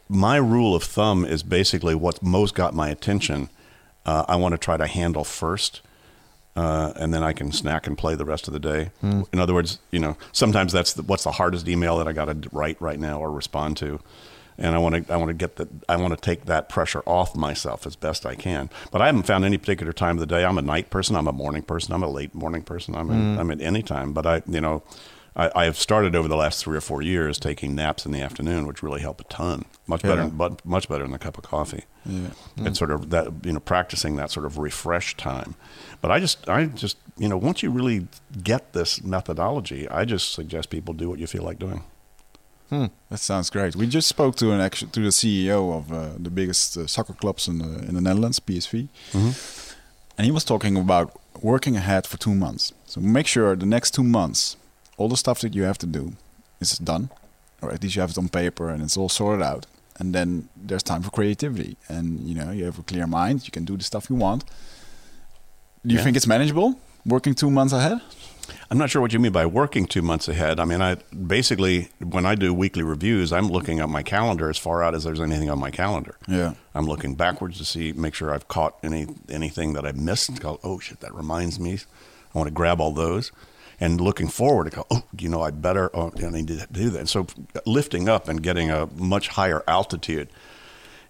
My 0.09 0.37
rule 0.37 0.75
of 0.75 0.83
thumb 0.83 1.25
is 1.25 1.43
basically 1.43 1.95
what 1.95 2.21
most 2.21 2.55
got 2.55 2.73
my 2.73 2.89
attention. 2.89 3.49
Uh, 4.05 4.25
I 4.27 4.35
want 4.35 4.53
to 4.53 4.57
try 4.57 4.77
to 4.77 4.87
handle 4.87 5.23
first, 5.23 5.81
uh, 6.55 6.93
and 6.95 7.13
then 7.13 7.23
I 7.23 7.33
can 7.33 7.51
snack 7.51 7.87
and 7.87 7.97
play 7.97 8.15
the 8.15 8.25
rest 8.25 8.47
of 8.47 8.53
the 8.53 8.59
day. 8.59 8.91
Mm. 9.03 9.27
In 9.31 9.39
other 9.39 9.53
words, 9.53 9.79
you 9.91 9.99
know, 9.99 10.17
sometimes 10.31 10.73
that's 10.73 10.93
the, 10.93 11.03
what's 11.03 11.23
the 11.23 11.31
hardest 11.31 11.67
email 11.67 11.97
that 11.97 12.07
I 12.07 12.13
got 12.13 12.25
to 12.25 12.49
write 12.51 12.81
right 12.81 12.99
now 12.99 13.19
or 13.19 13.31
respond 13.31 13.77
to, 13.77 13.99
and 14.57 14.75
I 14.75 14.79
want 14.79 15.07
to 15.07 15.13
I 15.13 15.17
want 15.17 15.29
to 15.29 15.33
get 15.33 15.55
that 15.57 15.69
I 15.87 15.95
want 15.95 16.13
to 16.13 16.19
take 16.19 16.45
that 16.45 16.67
pressure 16.67 17.03
off 17.05 17.35
myself 17.35 17.87
as 17.87 17.95
best 17.95 18.25
I 18.25 18.35
can. 18.35 18.69
But 18.91 19.01
I 19.01 19.07
haven't 19.07 19.23
found 19.23 19.45
any 19.45 19.57
particular 19.57 19.93
time 19.93 20.17
of 20.17 20.19
the 20.19 20.25
day. 20.25 20.43
I'm 20.43 20.57
a 20.57 20.63
night 20.63 20.89
person. 20.89 21.15
I'm 21.15 21.27
a 21.27 21.33
morning 21.33 21.63
person. 21.63 21.93
I'm 21.93 22.03
a 22.03 22.09
late 22.09 22.35
morning 22.35 22.63
person. 22.63 22.95
I'm 22.95 23.09
mm. 23.09 23.39
I'm 23.39 23.51
at 23.51 23.61
any 23.61 23.81
time. 23.81 24.13
But 24.13 24.25
I 24.25 24.41
you 24.47 24.61
know 24.61 24.83
I, 25.35 25.51
I, 25.55 25.65
have 25.65 25.77
started 25.77 26.15
over 26.15 26.27
the 26.27 26.35
last 26.35 26.63
three 26.63 26.77
or 26.77 26.81
four 26.81 27.01
years 27.01 27.39
taking 27.39 27.73
naps 27.73 28.05
in 28.05 28.11
the 28.11 28.21
afternoon, 28.21 28.67
which 28.67 28.83
really 28.83 29.01
help 29.01 29.21
a 29.21 29.23
ton. 29.25 29.65
Much 29.87 30.01
better, 30.01 30.23
yeah. 30.23 30.29
but 30.29 30.65
much 30.65 30.89
better 30.89 31.03
than 31.03 31.13
a 31.13 31.19
cup 31.19 31.37
of 31.37 31.43
coffee. 31.43 31.85
Yeah. 32.05 32.31
Mm. 32.57 32.67
It's 32.67 32.79
sort 32.79 32.91
of 32.91 33.09
that 33.11 33.27
you 33.43 33.53
know 33.53 33.59
practicing 33.59 34.17
that 34.17 34.31
sort 34.31 34.45
of 34.45 34.57
refresh 34.57 35.15
time. 35.15 35.55
But 36.01 36.11
I 36.11 36.19
just 36.19 36.49
I 36.49 36.65
just 36.65 36.97
you 37.17 37.29
know 37.29 37.37
once 37.37 37.63
you 37.63 37.71
really 37.71 38.07
get 38.43 38.73
this 38.73 39.01
methodology, 39.03 39.87
I 39.89 40.03
just 40.03 40.33
suggest 40.33 40.69
people 40.69 40.93
do 40.93 41.09
what 41.09 41.19
you 41.19 41.27
feel 41.27 41.43
like 41.43 41.59
doing. 41.59 41.83
Hmm. 42.69 42.85
That 43.09 43.19
sounds 43.19 43.49
great. 43.49 43.75
We 43.75 43.85
just 43.85 44.07
spoke 44.07 44.35
to 44.37 44.51
an 44.53 44.61
actual, 44.61 44.87
to 44.89 45.01
the 45.01 45.09
CEO 45.09 45.77
of 45.77 45.91
uh, 45.91 46.11
the 46.17 46.29
biggest 46.29 46.77
uh, 46.77 46.87
soccer 46.87 47.13
clubs 47.13 47.47
in 47.47 47.59
the 47.59 47.79
in 47.87 47.95
the 47.95 48.01
Netherlands, 48.01 48.39
PSV, 48.39 48.89
mm-hmm. 49.11 49.75
and 50.17 50.25
he 50.25 50.31
was 50.31 50.43
talking 50.43 50.77
about 50.77 51.17
working 51.41 51.77
ahead 51.77 52.05
for 52.05 52.17
two 52.17 52.35
months. 52.35 52.73
So 52.85 52.99
make 52.99 53.27
sure 53.27 53.55
the 53.55 53.65
next 53.65 53.91
two 53.91 54.03
months 54.03 54.57
all 55.01 55.09
the 55.09 55.17
stuff 55.17 55.39
that 55.41 55.55
you 55.55 55.63
have 55.63 55.79
to 55.79 55.87
do 55.87 56.13
is 56.59 56.77
done, 56.77 57.09
or 57.61 57.71
at 57.71 57.81
least 57.81 57.95
you 57.95 58.01
have 58.01 58.11
it 58.11 58.17
on 58.17 58.29
paper 58.29 58.69
and 58.69 58.83
it's 58.83 58.95
all 58.95 59.09
sorted 59.09 59.43
out. 59.43 59.65
And 59.99 60.13
then 60.15 60.49
there's 60.55 60.83
time 60.83 61.01
for 61.03 61.11
creativity, 61.11 61.77
and 61.89 62.21
you 62.27 62.33
know 62.33 62.51
you 62.51 62.63
have 62.65 62.79
a 62.79 62.83
clear 62.83 63.05
mind. 63.05 63.45
You 63.45 63.51
can 63.51 63.65
do 63.65 63.75
the 63.77 63.83
stuff 63.83 64.09
you 64.09 64.15
want. 64.15 64.45
Do 65.85 65.93
you 65.93 65.97
yeah. 65.97 66.03
think 66.03 66.15
it's 66.17 66.27
manageable 66.27 66.79
working 67.05 67.35
two 67.35 67.51
months 67.51 67.73
ahead? 67.73 67.99
I'm 68.69 68.77
not 68.77 68.89
sure 68.89 69.01
what 69.01 69.13
you 69.13 69.19
mean 69.19 69.31
by 69.31 69.45
working 69.45 69.85
two 69.85 70.01
months 70.01 70.27
ahead. 70.27 70.59
I 70.59 70.65
mean, 70.65 70.81
I 70.81 70.95
basically 71.35 71.89
when 71.99 72.25
I 72.25 72.35
do 72.35 72.53
weekly 72.53 72.83
reviews, 72.83 73.31
I'm 73.31 73.47
looking 73.49 73.79
at 73.79 73.89
my 73.89 74.01
calendar 74.01 74.49
as 74.49 74.57
far 74.57 74.81
out 74.81 74.95
as 74.95 75.03
there's 75.03 75.21
anything 75.21 75.49
on 75.49 75.59
my 75.59 75.71
calendar. 75.71 76.15
Yeah, 76.27 76.53
I'm 76.73 76.85
looking 76.85 77.15
backwards 77.15 77.57
to 77.59 77.65
see, 77.65 77.91
make 77.91 78.15
sure 78.15 78.33
I've 78.33 78.47
caught 78.47 78.77
any 78.81 79.07
anything 79.29 79.73
that 79.73 79.85
I've 79.85 79.97
missed. 79.97 80.39
Go, 80.39 80.59
oh 80.63 80.79
shit, 80.79 80.99
that 81.01 81.13
reminds 81.13 81.59
me. 81.59 81.73
I 82.33 82.37
want 82.37 82.47
to 82.47 82.53
grab 82.53 82.79
all 82.79 82.93
those 82.93 83.31
and 83.81 83.99
looking 83.99 84.29
forward 84.29 84.65
to 84.65 84.69
go, 84.77 84.85
oh, 84.91 85.03
you 85.17 85.27
know, 85.27 85.41
I 85.41 85.49
better, 85.49 85.89
oh, 85.95 86.13
I 86.23 86.29
need 86.29 86.47
to 86.49 86.67
do 86.71 86.91
that. 86.91 87.09
So 87.09 87.25
lifting 87.65 88.07
up 88.07 88.29
and 88.29 88.41
getting 88.41 88.69
a 88.69 88.87
much 88.95 89.29
higher 89.29 89.63
altitude, 89.67 90.29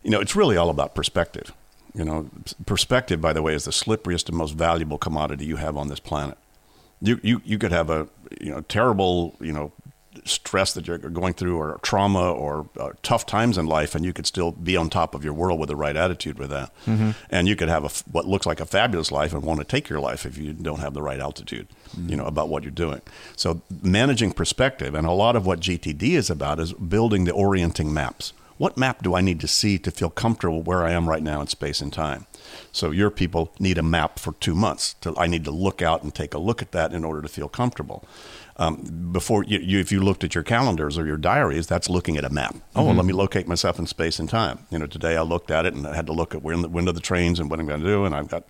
you 0.03 0.09
know, 0.09 0.21
it's 0.21 0.37
really 0.37 0.55
all 0.55 0.69
about 0.69 0.95
perspective. 0.95 1.51
You 1.93 2.05
know, 2.05 2.29
perspective, 2.65 3.19
by 3.19 3.33
the 3.33 3.41
way, 3.41 3.53
is 3.53 3.65
the 3.65 3.71
slipperiest 3.71 4.29
and 4.29 4.37
most 4.37 4.55
valuable 4.55 4.97
commodity 4.97 5.45
you 5.45 5.57
have 5.57 5.75
on 5.75 5.89
this 5.89 5.99
planet. 5.99 6.37
You, 7.01 7.19
you, 7.21 7.41
you 7.43 7.57
could 7.57 7.73
have 7.73 7.89
a, 7.89 8.07
you 8.39 8.51
know, 8.51 8.61
terrible, 8.61 9.35
you 9.41 9.51
know, 9.51 9.73
stress 10.23 10.73
that 10.73 10.87
you're 10.87 10.97
going 10.97 11.33
through 11.33 11.57
or 11.57 11.79
trauma 11.81 12.31
or 12.31 12.69
uh, 12.79 12.91
tough 13.01 13.25
times 13.25 13.57
in 13.57 13.65
life 13.65 13.95
and 13.95 14.05
you 14.05 14.13
could 14.13 14.27
still 14.27 14.51
be 14.51 14.77
on 14.77 14.89
top 14.89 15.15
of 15.15 15.23
your 15.23 15.33
world 15.33 15.59
with 15.59 15.69
the 15.69 15.75
right 15.75 15.95
attitude 15.95 16.37
with 16.37 16.49
that 16.49 16.69
mm-hmm. 16.85 17.11
and 17.29 17.47
you 17.47 17.55
could 17.55 17.69
have 17.69 17.85
a, 17.85 18.11
what 18.11 18.27
looks 18.27 18.45
like 18.45 18.59
a 18.59 18.65
fabulous 18.65 19.09
life 19.09 19.33
and 19.33 19.41
want 19.41 19.59
to 19.59 19.65
take 19.65 19.89
your 19.89 19.99
life 19.99 20.25
if 20.25 20.37
you 20.37 20.53
don't 20.53 20.79
have 20.79 20.93
the 20.93 21.01
right 21.01 21.19
altitude 21.19 21.67
you 21.97 22.15
know 22.15 22.25
about 22.25 22.49
what 22.49 22.63
you're 22.63 22.71
doing. 22.71 23.01
So 23.35 23.61
managing 23.81 24.31
perspective 24.33 24.95
and 24.95 25.07
a 25.07 25.11
lot 25.11 25.35
of 25.35 25.45
what 25.45 25.59
gtd 25.59 26.03
is 26.03 26.29
about 26.29 26.59
is 26.59 26.73
building 26.73 27.25
the 27.25 27.33
orienting 27.33 27.93
maps. 27.93 28.33
What 28.57 28.77
map 28.77 29.01
do 29.01 29.15
i 29.15 29.21
need 29.21 29.39
to 29.39 29.47
see 29.47 29.79
to 29.79 29.89
feel 29.89 30.11
comfortable 30.11 30.61
where 30.61 30.83
i 30.83 30.91
am 30.91 31.09
right 31.09 31.23
now 31.23 31.41
in 31.41 31.47
space 31.47 31.81
and 31.81 31.91
time? 31.91 32.27
So 32.71 32.91
your 32.91 33.09
people 33.09 33.51
need 33.59 33.77
a 33.77 33.83
map 33.83 34.19
for 34.19 34.33
two 34.33 34.53
months 34.55 34.95
to, 35.01 35.17
i 35.17 35.27
need 35.27 35.45
to 35.45 35.51
look 35.51 35.81
out 35.81 36.03
and 36.03 36.13
take 36.13 36.33
a 36.33 36.39
look 36.39 36.61
at 36.61 36.71
that 36.71 36.93
in 36.93 37.03
order 37.03 37.21
to 37.21 37.27
feel 37.27 37.49
comfortable 37.49 38.05
Um, 38.57 39.09
before 39.11 39.43
you, 39.43 39.59
you, 39.59 39.79
if 39.79 39.91
you 39.91 40.01
looked 40.01 40.23
at 40.23 40.35
your 40.35 40.43
calendars 40.43 40.97
or 40.97 41.05
your 41.05 41.17
diaries, 41.17 41.67
that's 41.67 41.89
looking 41.89 42.17
at 42.17 42.25
a 42.25 42.29
map. 42.29 42.55
Oh, 42.75 42.85
well, 42.85 42.95
let 42.95 43.05
me 43.05 43.13
locate 43.13 43.47
myself 43.47 43.79
in 43.79 43.87
space 43.87 44.19
and 44.19 44.29
time. 44.29 44.59
You 44.69 44.79
know, 44.79 44.87
today 44.87 45.17
I 45.17 45.21
looked 45.21 45.51
at 45.51 45.65
it 45.65 45.73
and 45.73 45.87
I 45.87 45.95
had 45.95 46.07
to 46.07 46.13
look 46.13 46.35
at 46.35 46.43
where 46.43 46.53
in 46.53 46.61
the 46.61 46.69
window 46.69 46.89
of 46.89 46.95
the 46.95 47.01
trains 47.01 47.39
and 47.39 47.49
what 47.49 47.59
I'm 47.59 47.67
going 47.67 47.81
to 47.81 47.85
do, 47.85 48.05
and 48.05 48.15
I've 48.15 48.27
got 48.27 48.43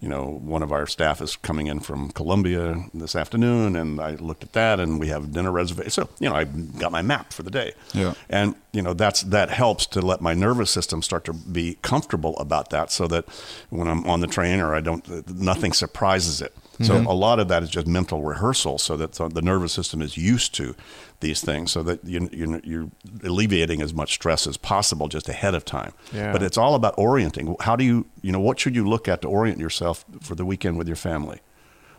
you 0.00 0.08
know, 0.08 0.40
one 0.42 0.62
of 0.62 0.72
our 0.72 0.86
staff 0.86 1.20
is 1.20 1.36
coming 1.36 1.66
in 1.66 1.80
from 1.80 2.10
Columbia 2.10 2.86
this 2.94 3.14
afternoon, 3.14 3.76
and 3.76 4.00
I 4.00 4.12
looked 4.14 4.42
at 4.42 4.54
that, 4.54 4.80
and 4.80 4.98
we 4.98 5.08
have 5.08 5.32
dinner 5.32 5.52
reservation. 5.52 5.90
So, 5.90 6.08
you 6.18 6.28
know, 6.28 6.34
I 6.34 6.44
got 6.44 6.90
my 6.90 7.02
map 7.02 7.34
for 7.34 7.42
the 7.42 7.50
day. 7.50 7.74
Yeah. 7.92 8.14
And 8.30 8.54
you 8.72 8.80
know, 8.80 8.94
that's 8.94 9.22
that 9.24 9.50
helps 9.50 9.86
to 9.88 10.00
let 10.00 10.22
my 10.22 10.32
nervous 10.32 10.70
system 10.70 11.02
start 11.02 11.24
to 11.26 11.34
be 11.34 11.76
comfortable 11.82 12.36
about 12.38 12.70
that, 12.70 12.90
so 12.90 13.06
that 13.08 13.26
when 13.68 13.88
I'm 13.88 14.06
on 14.06 14.20
the 14.20 14.26
train 14.26 14.60
or 14.60 14.74
I 14.74 14.80
don't, 14.80 15.28
nothing 15.28 15.72
surprises 15.72 16.40
it. 16.40 16.54
So 16.82 16.94
mm-hmm. 16.94 17.06
a 17.06 17.12
lot 17.12 17.38
of 17.38 17.48
that 17.48 17.62
is 17.62 17.68
just 17.68 17.86
mental 17.86 18.22
rehearsal, 18.22 18.78
so 18.78 18.96
that 18.96 19.12
the 19.12 19.42
nervous 19.42 19.72
system 19.72 20.00
is 20.00 20.16
used 20.16 20.54
to 20.54 20.74
these 21.20 21.42
things, 21.42 21.70
so 21.70 21.82
that 21.82 22.02
you, 22.04 22.28
you, 22.32 22.60
you're 22.64 22.90
alleviating 23.22 23.82
as 23.82 23.92
much 23.92 24.14
stress 24.14 24.46
as 24.46 24.56
possible 24.56 25.08
just 25.08 25.28
ahead 25.28 25.54
of 25.54 25.64
time. 25.64 25.92
Yeah. 26.12 26.32
But 26.32 26.42
it's 26.42 26.56
all 26.56 26.74
about 26.74 26.94
orienting. 26.96 27.56
How 27.60 27.76
do 27.76 27.84
you, 27.84 28.06
you 28.22 28.32
know, 28.32 28.40
what 28.40 28.58
should 28.58 28.74
you 28.74 28.88
look 28.88 29.08
at 29.08 29.20
to 29.22 29.28
orient 29.28 29.58
yourself 29.58 30.04
for 30.22 30.34
the 30.34 30.44
weekend 30.44 30.78
with 30.78 30.86
your 30.86 30.96
family? 30.96 31.40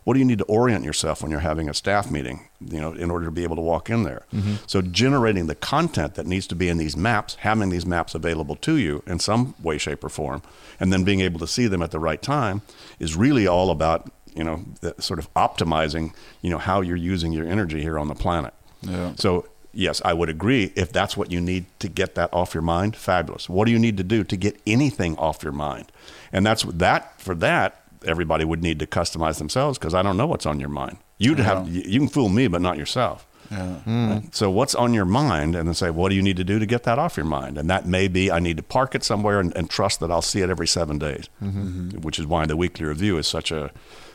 What 0.03 0.13
do 0.15 0.19
you 0.19 0.25
need 0.25 0.39
to 0.39 0.45
orient 0.45 0.84
yourself 0.84 1.21
when 1.21 1.29
you're 1.29 1.41
having 1.41 1.69
a 1.69 1.75
staff 1.75 2.09
meeting, 2.09 2.49
you 2.59 2.82
know, 2.82 2.91
in 2.93 3.11
order 3.11 3.25
to 3.25 3.32
be 3.32 3.43
able 3.43 3.57
to 3.57 3.61
walk 3.61 3.88
in 3.88 4.01
there? 4.01 4.25
Mm-hmm. 4.34 4.55
So 4.65 4.82
generating 4.82 5.45
the 5.45 5.53
content 5.53 6.15
that 6.15 6.25
needs 6.25 6.47
to 6.47 6.55
be 6.55 6.69
in 6.69 6.77
these 6.79 6.97
maps, 6.97 7.36
having 7.41 7.69
these 7.69 7.86
maps 7.86 8.15
available 8.15 8.55
to 8.55 8.77
you 8.77 9.03
in 9.05 9.19
some 9.19 9.53
way, 9.61 9.77
shape, 9.77 10.03
or 10.03 10.09
form, 10.09 10.41
and 10.79 10.91
then 10.91 11.03
being 11.03 11.19
able 11.19 11.39
to 11.39 11.45
see 11.45 11.67
them 11.67 11.84
at 11.84 11.91
the 11.91 11.99
right 11.99 12.19
time 12.19 12.63
is 12.97 13.15
really 13.15 13.45
all 13.45 13.69
about, 13.69 14.11
you 14.36 14.43
know, 14.43 14.63
sort 14.99 15.19
of 15.19 15.34
optimizing, 15.34 16.13
you 16.41 16.49
know, 16.49 16.57
how 16.57 16.82
you're 16.82 16.95
using 16.95 17.32
your 17.32 17.45
energy 17.45 17.82
here 17.82 17.97
on 17.99 18.07
the 18.07 18.15
planet. 18.15 18.53
Yeah. 18.82 19.13
So 19.15 19.47
yes, 19.73 20.01
I 20.03 20.13
would 20.13 20.29
agree. 20.29 20.71
If 20.75 20.91
that's 20.91 21.15
what 21.15 21.32
you 21.32 21.41
need 21.41 21.65
to 21.79 21.88
get 21.88 22.15
that 22.15 22.34
off 22.34 22.53
your 22.53 22.63
mind, 22.63 22.95
fabulous. 22.95 23.49
What 23.49 23.65
do 23.65 23.71
you 23.71 23.79
need 23.79 23.97
to 23.97 24.03
do 24.03 24.23
to 24.23 24.38
get 24.38 24.59
anything 24.65 25.17
off 25.17 25.43
your 25.43 25.53
mind? 25.53 25.91
And 26.32 26.45
that's 26.45 26.63
that. 26.63 27.19
For 27.19 27.36
that, 27.36 27.82
everybody 28.05 28.45
would 28.45 28.63
need 28.63 28.79
to 28.79 28.88
customize 28.88 29.38
themselves 29.38 29.77
because 29.77 29.93
I 29.93 30.01
don't 30.01 30.17
know 30.17 30.27
what's 30.27 30.45
on 30.45 30.59
your 30.59 30.69
mind. 30.69 30.97
You'd 31.17 31.39
have 31.39 31.69
you 31.69 31.99
can 31.99 32.07
fool 32.07 32.29
me, 32.29 32.47
but 32.47 32.61
not 32.61 32.77
yourself. 32.77 33.27
Yeah. 33.51 33.79
Right? 33.86 34.34
So 34.34 34.49
what's 34.49 34.73
on 34.73 34.93
your 34.93 35.05
mind, 35.05 35.55
and 35.55 35.67
then 35.67 35.75
say, 35.75 35.89
what 35.89 36.09
do 36.09 36.15
you 36.15 36.21
need 36.21 36.38
to 36.38 36.43
do 36.43 36.57
to 36.57 36.65
get 36.65 36.84
that 36.84 36.97
off 36.97 37.17
your 37.17 37.25
mind? 37.25 37.57
And 37.57 37.69
that 37.69 37.86
may 37.86 38.07
be 38.07 38.32
I 38.32 38.39
need 38.39 38.57
to 38.57 38.63
park 38.63 38.95
it 38.95 39.03
somewhere 39.03 39.39
and, 39.39 39.55
and 39.57 39.69
trust 39.69 39.99
that 39.99 40.09
I'll 40.09 40.21
see 40.21 40.41
it 40.41 40.49
every 40.49 40.67
seven 40.67 40.97
days, 40.97 41.29
mm-hmm. 41.43 41.99
which 41.99 42.17
is 42.17 42.25
why 42.25 42.45
the 42.45 42.55
weekly 42.55 42.86
review 42.86 43.17
is 43.17 43.27
such 43.27 43.51
a 43.51 43.71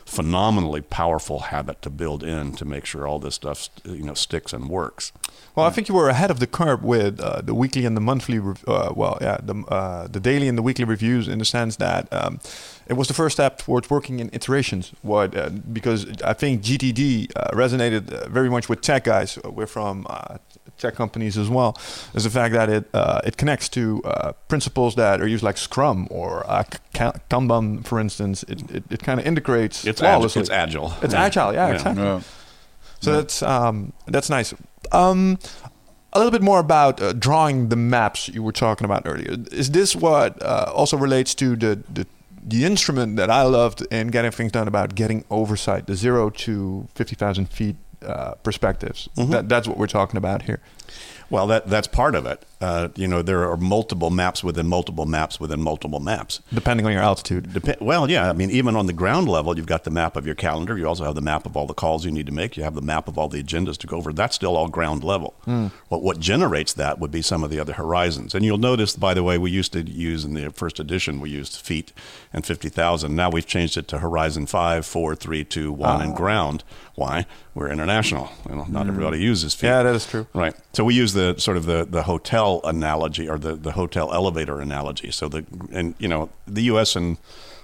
phenomenally 0.07 0.79
powerful 0.79 1.39
habit 1.39 1.81
to 1.81 1.89
build 1.89 2.23
in 2.23 2.53
to 2.53 2.63
make 2.63 2.85
sure 2.85 3.05
all 3.05 3.19
this 3.19 3.35
stuff 3.35 3.69
you 3.83 4.03
know 4.03 4.13
sticks 4.13 4.53
and 4.53 4.69
works. 4.69 5.11
Well, 5.53 5.65
I 5.65 5.69
think 5.69 5.89
you 5.89 5.95
were 5.95 6.07
ahead 6.07 6.31
of 6.31 6.39
the 6.39 6.47
curve 6.47 6.81
with 6.81 7.19
uh, 7.19 7.41
the 7.41 7.53
weekly 7.53 7.85
and 7.85 7.97
the 7.97 8.01
monthly. 8.01 8.39
Uh, 8.39 8.93
well, 8.95 9.17
yeah, 9.19 9.37
the 9.43 9.55
uh, 9.67 10.07
the 10.07 10.21
daily 10.21 10.47
and 10.47 10.57
the 10.57 10.61
weekly 10.61 10.85
reviews 10.85 11.27
in 11.27 11.39
the 11.39 11.45
sense 11.45 11.75
that 11.75 12.07
um, 12.13 12.39
it 12.89 12.93
was 12.93 13.07
the 13.07 13.13
first 13.13 13.35
step 13.35 13.57
towards 13.59 13.89
working 13.89 14.19
in 14.19 14.29
iterations. 14.33 14.91
What 15.01 15.35
uh, 15.35 15.49
because 15.73 16.05
I 16.23 16.33
think 16.33 16.61
GTD 16.63 17.31
uh, 17.35 17.51
resonated 17.53 18.11
uh, 18.11 18.29
very 18.29 18.49
much 18.49 18.69
with 18.69 18.81
tech 18.81 19.03
guys. 19.03 19.37
We're 19.43 19.67
from 19.67 20.05
uh, 20.09 20.37
tech 20.77 20.95
companies 20.95 21.37
as 21.37 21.49
well. 21.49 21.75
Is 22.13 22.23
the 22.23 22.29
fact 22.29 22.53
that 22.53 22.69
it 22.69 22.85
uh, 22.93 23.21
it 23.25 23.35
connects 23.37 23.69
to 23.69 24.01
uh, 24.05 24.31
principles 24.47 24.95
that 24.95 25.21
are 25.21 25.27
used 25.27 25.43
like 25.43 25.57
Scrum 25.57 26.07
or 26.09 26.43
uh, 26.49 26.63
Kanban, 27.29 27.83
for 27.85 27.99
instance. 27.99 28.43
It 28.43 28.59
it, 28.71 28.83
it 28.89 29.03
kind 29.03 29.19
of 29.19 29.25
integrates 29.25 29.85
It's 29.85 30.01
agile. 30.01 30.19
flawlessly. 30.19 30.41
It's 30.41 30.49
agile. 30.51 30.93
It's 31.01 31.13
agile, 31.13 31.53
yeah, 31.53 31.67
Yeah. 31.67 31.73
exactly. 31.75 32.03
Yeah. 32.03 32.21
So 32.99 33.11
that's 33.21 33.41
um, 33.43 33.93
that's 34.07 34.29
nice. 34.29 34.53
Um, 34.91 35.37
a 36.13 36.17
little 36.19 36.31
bit 36.31 36.41
more 36.41 36.59
about 36.59 37.01
uh, 37.01 37.13
drawing 37.13 37.69
the 37.69 37.75
maps 37.75 38.27
you 38.29 38.41
were 38.41 38.53
talking 38.53 38.85
about 38.85 39.03
earlier. 39.05 39.35
Is 39.51 39.69
this 39.71 39.95
what 39.95 40.41
uh, 40.41 40.71
also 40.73 40.97
relates 40.97 41.35
to 41.35 41.55
the, 41.55 41.79
the 41.93 42.05
the 42.47 42.63
instrument 42.65 43.17
that 43.17 43.29
I 43.29 43.43
loved 43.43 43.85
in 43.91 44.07
getting 44.07 44.31
things 44.31 44.51
done 44.53 44.67
about 44.67 44.95
getting 44.95 45.25
oversight, 45.29 45.85
the 45.85 45.95
zero 45.95 46.29
to 46.29 46.87
fifty 46.95 47.15
thousand 47.15 47.47
feet 47.49 47.75
uh, 48.01 48.35
perspectives? 48.43 49.09
That, 49.31 49.49
that's 49.49 49.67
what 49.67 49.77
we're 49.77 49.87
talking 49.87 50.17
about 50.17 50.43
here. 50.43 50.61
Well, 51.29 51.45
that 51.47 51.67
that's 51.67 51.87
part 51.87 52.15
of 52.15 52.25
it. 52.25 52.43
Uh, 52.59 52.89
you 52.95 53.07
know, 53.07 53.21
there 53.21 53.49
are 53.49 53.57
multiple 53.57 54.09
maps 54.09 54.43
within 54.43 54.67
multiple 54.67 55.05
maps 55.05 55.39
within 55.39 55.61
multiple 55.61 55.99
maps. 55.99 56.41
Depending 56.51 56.85
on 56.85 56.91
your 56.91 57.01
altitude. 57.01 57.53
Dep- 57.53 57.81
well, 57.81 58.09
yeah. 58.09 58.29
I 58.29 58.33
mean, 58.33 58.49
even 58.49 58.75
on 58.75 58.87
the 58.87 58.93
ground 58.93 59.29
level, 59.29 59.55
you've 59.55 59.67
got 59.67 59.83
the 59.83 59.91
map 59.91 60.15
of 60.15 60.25
your 60.25 60.33
calendar. 60.33 60.77
You 60.77 60.87
also 60.87 61.03
have 61.03 61.13
the 61.13 61.21
map 61.21 61.45
of 61.45 61.55
all 61.55 61.67
the 61.67 61.75
calls 61.75 62.03
you 62.03 62.11
need 62.11 62.25
to 62.25 62.31
make. 62.31 62.57
You 62.57 62.63
have 62.63 62.73
the 62.73 62.81
map 62.81 63.07
of 63.07 63.17
all 63.17 63.27
the 63.27 63.43
agendas 63.43 63.77
to 63.77 63.87
go 63.87 63.97
over. 63.97 64.11
That's 64.11 64.35
still 64.35 64.57
all 64.57 64.67
ground 64.69 65.03
level. 65.03 65.35
Hmm. 65.45 65.67
But 65.89 66.01
what 66.01 66.19
generates 66.19 66.73
that 66.73 66.97
would 66.99 67.11
be 67.11 67.21
some 67.21 67.43
of 67.43 67.51
the 67.51 67.59
other 67.59 67.73
horizons. 67.73 68.33
And 68.33 68.43
you'll 68.43 68.57
notice, 68.57 68.95
by 68.95 69.13
the 69.13 69.23
way, 69.23 69.37
we 69.37 69.51
used 69.51 69.73
to 69.73 69.81
use 69.81 70.25
in 70.25 70.33
the 70.33 70.49
first 70.49 70.79
edition, 70.79 71.19
we 71.19 71.29
used 71.29 71.57
feet 71.57 71.93
and 72.33 72.45
50,000. 72.45 73.15
Now 73.15 73.29
we've 73.29 73.45
changed 73.45 73.77
it 73.77 73.87
to 73.89 73.99
horizon 73.99 74.47
five, 74.47 74.85
four, 74.85 75.15
three, 75.15 75.43
two, 75.43 75.71
one, 75.71 76.01
and 76.01 76.13
ah. 76.13 76.15
ground. 76.15 76.63
Why? 76.95 77.27
We're 77.53 77.69
international. 77.69 78.29
You 78.49 78.55
know, 78.55 78.65
not 78.65 78.83
hmm. 78.83 78.89
everybody 78.89 79.19
uses 79.19 79.53
feet. 79.53 79.67
Yeah, 79.67 79.83
that 79.83 79.95
is 79.95 80.05
true. 80.07 80.25
Right. 80.33 80.55
So 80.73 80.83
we 80.83 80.95
use 80.95 81.13
the 81.13 81.35
sort 81.37 81.57
of 81.57 81.65
the, 81.65 81.85
the 81.87 82.03
hotel 82.03 82.46
analogy 82.63 83.29
or 83.29 83.37
the, 83.37 83.55
the 83.55 83.71
hotel 83.71 84.13
elevator 84.13 84.59
analogy. 84.61 85.11
So 85.11 85.27
the 85.29 85.45
and 85.71 85.95
you 85.99 86.07
know 86.07 86.29
the 86.47 86.63
U.S. 86.73 86.95
and 86.95 87.17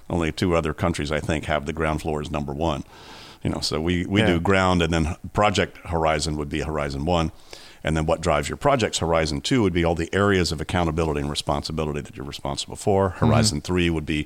only 0.10 0.32
two 0.32 0.56
other 0.56 0.74
countries 0.74 1.12
I 1.12 1.20
think 1.20 1.46
have 1.46 1.66
the 1.66 1.74
ground 1.74 2.02
floor 2.02 2.22
as 2.22 2.30
number 2.30 2.54
one. 2.54 2.84
You 3.44 3.50
know, 3.52 3.62
so 3.62 3.80
we 3.82 4.06
we 4.06 4.22
Yeah. 4.22 4.28
do 4.34 4.40
ground 4.40 4.82
and 4.82 4.92
then 4.94 5.16
project 5.34 5.78
horizon 5.88 6.36
would 6.38 6.50
be 6.50 6.62
horizon 6.62 7.06
one. 7.06 7.32
And 7.86 7.98
then 7.98 8.06
what 8.06 8.22
drives 8.22 8.48
your 8.48 8.56
project's 8.58 9.00
horizon 9.00 9.42
two 9.42 9.62
would 9.64 9.74
be 9.74 9.84
all 9.84 9.96
the 9.96 10.10
areas 10.14 10.54
of 10.54 10.62
accountability 10.62 11.20
and 11.20 11.30
responsibility 11.30 12.00
that 12.02 12.16
you're 12.16 12.26
responsible 12.26 12.78
for. 12.78 13.10
Mm-hmm. 13.10 13.26
Horizon 13.26 13.62
three 13.62 13.90
would 13.90 14.06
be 14.06 14.26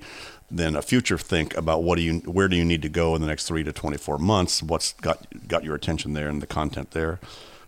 then 0.51 0.75
a 0.75 0.81
future 0.81 1.17
think 1.17 1.57
about 1.57 1.81
what 1.83 1.95
do 1.97 2.03
you 2.03 2.19
where 2.37 2.47
do 2.47 2.55
you 2.55 2.63
need 2.65 2.81
to 2.83 2.89
go 2.89 3.15
in 3.15 3.21
the 3.21 3.27
next 3.27 3.47
three 3.47 3.63
to 3.63 3.71
24 3.73 4.17
months? 4.19 4.61
What's 4.61 4.93
got 4.93 5.17
got 5.47 5.63
your 5.63 5.75
attention 5.75 6.13
there 6.13 6.29
and 6.29 6.41
the 6.41 6.47
content 6.47 6.91
there. 6.91 7.19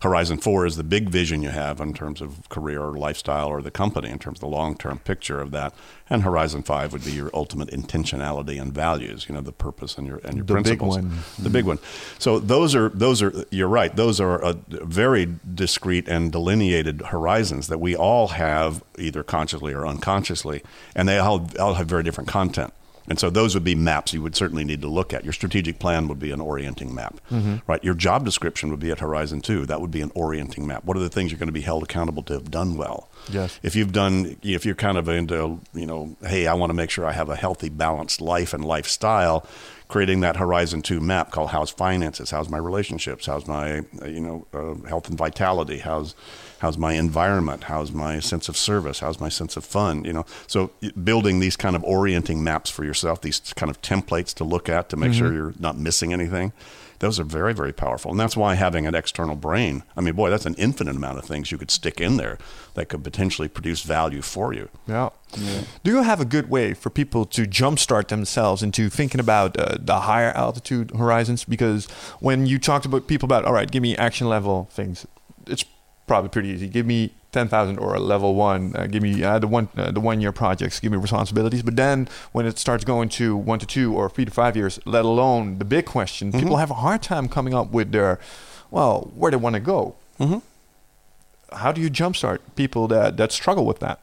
Horizon 0.02 0.38
four 0.38 0.64
is 0.64 0.76
the 0.76 0.82
big 0.82 1.10
vision 1.10 1.42
you 1.42 1.50
have 1.50 1.78
in 1.78 1.92
terms 1.92 2.22
of 2.22 2.48
career 2.48 2.82
or 2.82 2.94
lifestyle 2.94 3.48
or 3.48 3.60
the 3.60 3.70
company 3.70 4.08
in 4.08 4.18
terms 4.18 4.38
of 4.38 4.40
the 4.40 4.46
long 4.46 4.74
term 4.74 4.98
picture 4.98 5.40
of 5.40 5.50
that. 5.50 5.74
And 6.08 6.22
Horizon 6.22 6.62
five 6.62 6.92
would 6.94 7.04
be 7.04 7.12
your 7.12 7.30
ultimate 7.34 7.68
intentionality 7.68 8.60
and 8.60 8.72
values, 8.72 9.26
you 9.28 9.34
know, 9.34 9.42
the 9.42 9.52
purpose 9.52 9.98
and 9.98 10.06
your 10.06 10.16
and 10.24 10.36
your 10.36 10.44
The 10.46 10.54
big 10.54 10.64
principles. 10.64 10.96
one. 10.96 11.18
The 11.38 11.50
big 11.50 11.66
one. 11.66 11.78
So 12.18 12.38
those 12.38 12.74
are 12.74 12.88
those 12.88 13.20
are 13.20 13.44
you're 13.50 13.68
right. 13.68 13.94
Those 13.94 14.20
are 14.20 14.54
very 14.68 15.28
discrete 15.54 16.08
and 16.08 16.32
delineated 16.32 17.02
horizons 17.02 17.68
that 17.68 17.78
we 17.78 17.94
all 17.94 18.28
have 18.28 18.82
either 18.98 19.22
consciously 19.22 19.74
or 19.74 19.86
unconsciously, 19.86 20.62
and 20.96 21.06
they 21.08 21.18
all 21.18 21.46
all 21.58 21.74
have 21.74 21.86
very 21.88 22.02
different 22.02 22.28
content. 22.28 22.72
And 23.08 23.18
so 23.18 23.28
those 23.30 23.54
would 23.54 23.64
be 23.64 23.74
maps 23.74 24.12
you 24.12 24.22
would 24.22 24.36
certainly 24.36 24.62
need 24.64 24.82
to 24.82 24.88
look 24.88 25.12
at. 25.12 25.24
Your 25.24 25.32
strategic 25.32 25.78
plan 25.78 26.06
would 26.08 26.18
be 26.18 26.30
an 26.30 26.40
orienting 26.40 26.94
map, 26.94 27.20
right? 27.66 27.82
Your 27.82 27.94
job 27.94 28.24
description 28.24 28.70
would 28.70 28.78
be 28.80 28.90
at 28.90 29.00
Horizon 29.00 29.40
Two. 29.40 29.66
That 29.66 29.80
would 29.80 29.90
be 29.90 30.00
an 30.00 30.12
orienting 30.14 30.66
map. 30.66 30.84
What 30.84 30.96
are 30.96 31.00
the 31.00 31.08
things 31.08 31.30
you're 31.30 31.38
going 31.38 31.48
to 31.48 31.52
be 31.52 31.60
held 31.60 31.82
accountable 31.82 32.22
to 32.24 32.34
have 32.34 32.50
done 32.50 32.76
well? 32.76 33.08
Yes. 33.28 33.58
If 33.62 33.74
you've 33.74 33.92
done, 33.92 34.36
if 34.42 34.64
you're 34.64 34.74
kind 34.74 34.96
of 34.96 35.08
into, 35.08 35.60
you 35.74 35.86
know, 35.86 36.16
hey, 36.24 36.46
I 36.46 36.54
want 36.54 36.70
to 36.70 36.74
make 36.74 36.90
sure 36.90 37.04
I 37.04 37.12
have 37.12 37.28
a 37.28 37.36
healthy, 37.36 37.68
balanced 37.68 38.20
life 38.20 38.54
and 38.54 38.64
lifestyle, 38.64 39.46
creating 39.88 40.20
that 40.20 40.36
Horizon 40.36 40.82
Two 40.82 41.00
map 41.00 41.32
called 41.32 41.50
How's 41.50 41.70
Finances, 41.70 42.30
How's 42.30 42.48
My 42.48 42.58
Relationships, 42.58 43.26
How's 43.26 43.46
My, 43.46 43.78
uh, 44.00 44.06
you 44.06 44.20
know, 44.20 44.46
uh, 44.54 44.86
health 44.86 45.08
and 45.08 45.18
vitality, 45.18 45.78
How's 45.78 46.14
How's 46.60 46.76
my 46.76 46.92
environment? 46.92 47.64
How's 47.64 47.90
my 47.90 48.20
sense 48.20 48.48
of 48.48 48.56
service? 48.56 49.00
How's 49.00 49.18
my 49.18 49.30
sense 49.30 49.56
of 49.56 49.64
fun? 49.64 50.04
You 50.04 50.12
know, 50.12 50.26
so 50.46 50.70
building 51.02 51.40
these 51.40 51.56
kind 51.56 51.74
of 51.74 51.82
orienting 51.84 52.44
maps 52.44 52.70
for 52.70 52.84
yourself, 52.84 53.22
these 53.22 53.40
kind 53.56 53.70
of 53.70 53.80
templates 53.80 54.34
to 54.34 54.44
look 54.44 54.68
at 54.68 54.90
to 54.90 54.96
make 54.96 55.14
sure 55.14 55.32
you're 55.32 55.54
not 55.58 55.78
missing 55.78 56.12
anything. 56.12 56.52
Those 56.98 57.18
are 57.18 57.24
very, 57.24 57.54
very 57.54 57.72
powerful, 57.72 58.10
and 58.10 58.20
that's 58.20 58.36
why 58.36 58.56
having 58.56 58.86
an 58.86 58.94
external 58.94 59.34
brain. 59.34 59.84
I 59.96 60.02
mean, 60.02 60.14
boy, 60.14 60.28
that's 60.28 60.44
an 60.44 60.54
infinite 60.56 60.96
amount 60.96 61.16
of 61.16 61.24
things 61.24 61.50
you 61.50 61.56
could 61.56 61.70
stick 61.70 61.98
in 61.98 62.18
there 62.18 62.36
that 62.74 62.90
could 62.90 63.02
potentially 63.02 63.48
produce 63.48 63.80
value 63.80 64.20
for 64.20 64.52
you. 64.52 64.68
Yeah. 64.86 65.08
Do 65.82 65.90
you 65.90 66.02
have 66.02 66.20
a 66.20 66.26
good 66.26 66.50
way 66.50 66.74
for 66.74 66.90
people 66.90 67.24
to 67.24 67.46
jumpstart 67.46 68.08
themselves 68.08 68.62
into 68.62 68.90
thinking 68.90 69.18
about 69.18 69.58
uh, 69.58 69.78
the 69.80 70.00
higher 70.00 70.32
altitude 70.32 70.90
horizons? 70.90 71.44
Because 71.44 71.86
when 72.20 72.44
you 72.44 72.58
talked 72.58 72.84
about 72.84 73.06
people 73.06 73.24
about, 73.24 73.46
all 73.46 73.54
right, 73.54 73.70
give 73.70 73.82
me 73.82 73.96
action 73.96 74.28
level 74.28 74.68
things, 74.70 75.06
it's 75.46 75.64
probably 76.10 76.28
pretty 76.28 76.48
easy. 76.48 76.66
Give 76.66 76.86
me 76.86 77.12
ten 77.30 77.46
thousand 77.46 77.78
or 77.78 77.94
a 77.94 78.00
level 78.00 78.34
one. 78.34 78.74
Uh, 78.74 78.88
give 78.88 79.00
me 79.00 79.22
uh, 79.22 79.38
the 79.38 79.46
one 79.46 79.68
uh, 79.76 79.92
the 79.92 80.00
one 80.00 80.20
year 80.20 80.32
projects. 80.32 80.80
Give 80.80 80.90
me 80.90 80.98
responsibilities. 80.98 81.62
But 81.62 81.76
then 81.76 82.08
when 82.32 82.46
it 82.46 82.58
starts 82.58 82.84
going 82.84 83.08
to 83.20 83.36
one 83.36 83.60
to 83.60 83.66
two 83.66 83.94
or 83.94 84.10
three 84.10 84.24
to 84.24 84.30
five 84.32 84.56
years, 84.56 84.80
let 84.84 85.04
alone 85.04 85.58
the 85.60 85.64
big 85.64 85.86
question, 85.86 86.32
people 86.32 86.56
have 86.56 86.72
a 86.72 86.80
hard 86.86 87.00
time 87.02 87.28
coming 87.28 87.54
up 87.54 87.70
with 87.70 87.92
their, 87.92 88.18
well, 88.72 89.12
where 89.14 89.30
they 89.30 89.36
want 89.36 89.54
to 89.54 89.60
go. 89.60 89.94
Mhm. 90.18 90.42
How 91.52 91.70
do 91.70 91.80
you 91.80 91.90
jumpstart 91.90 92.38
people 92.56 92.88
that 92.88 93.16
that 93.16 93.30
struggle 93.30 93.64
with 93.64 93.78
that? 93.78 93.98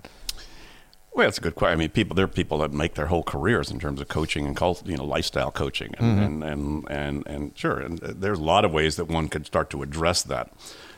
Well, 1.13 1.27
it's 1.27 1.39
a 1.39 1.41
good 1.41 1.55
question. 1.55 1.73
I 1.73 1.79
mean, 1.81 1.89
people 1.89 2.15
there 2.15 2.25
are 2.25 2.35
people 2.41 2.57
that 2.59 2.71
make 2.71 2.93
their 2.93 3.07
whole 3.07 3.23
careers 3.23 3.69
in 3.71 3.79
terms 3.79 3.99
of 3.99 4.07
coaching 4.07 4.45
and 4.47 4.55
cult, 4.55 4.87
you 4.87 4.95
know, 4.95 5.03
lifestyle 5.03 5.51
coaching, 5.51 5.91
and 5.99 6.19
and, 6.23 6.43
and 6.43 6.87
and 6.89 7.27
and 7.27 7.51
sure, 7.55 7.79
and 7.85 7.97
there's 8.23 8.39
a 8.39 8.43
lot 8.55 8.63
of 8.65 8.71
ways 8.71 8.95
that 8.95 9.07
one 9.09 9.27
could 9.27 9.45
start 9.45 9.69
to 9.71 9.81
address 9.83 10.23
that. 10.23 10.47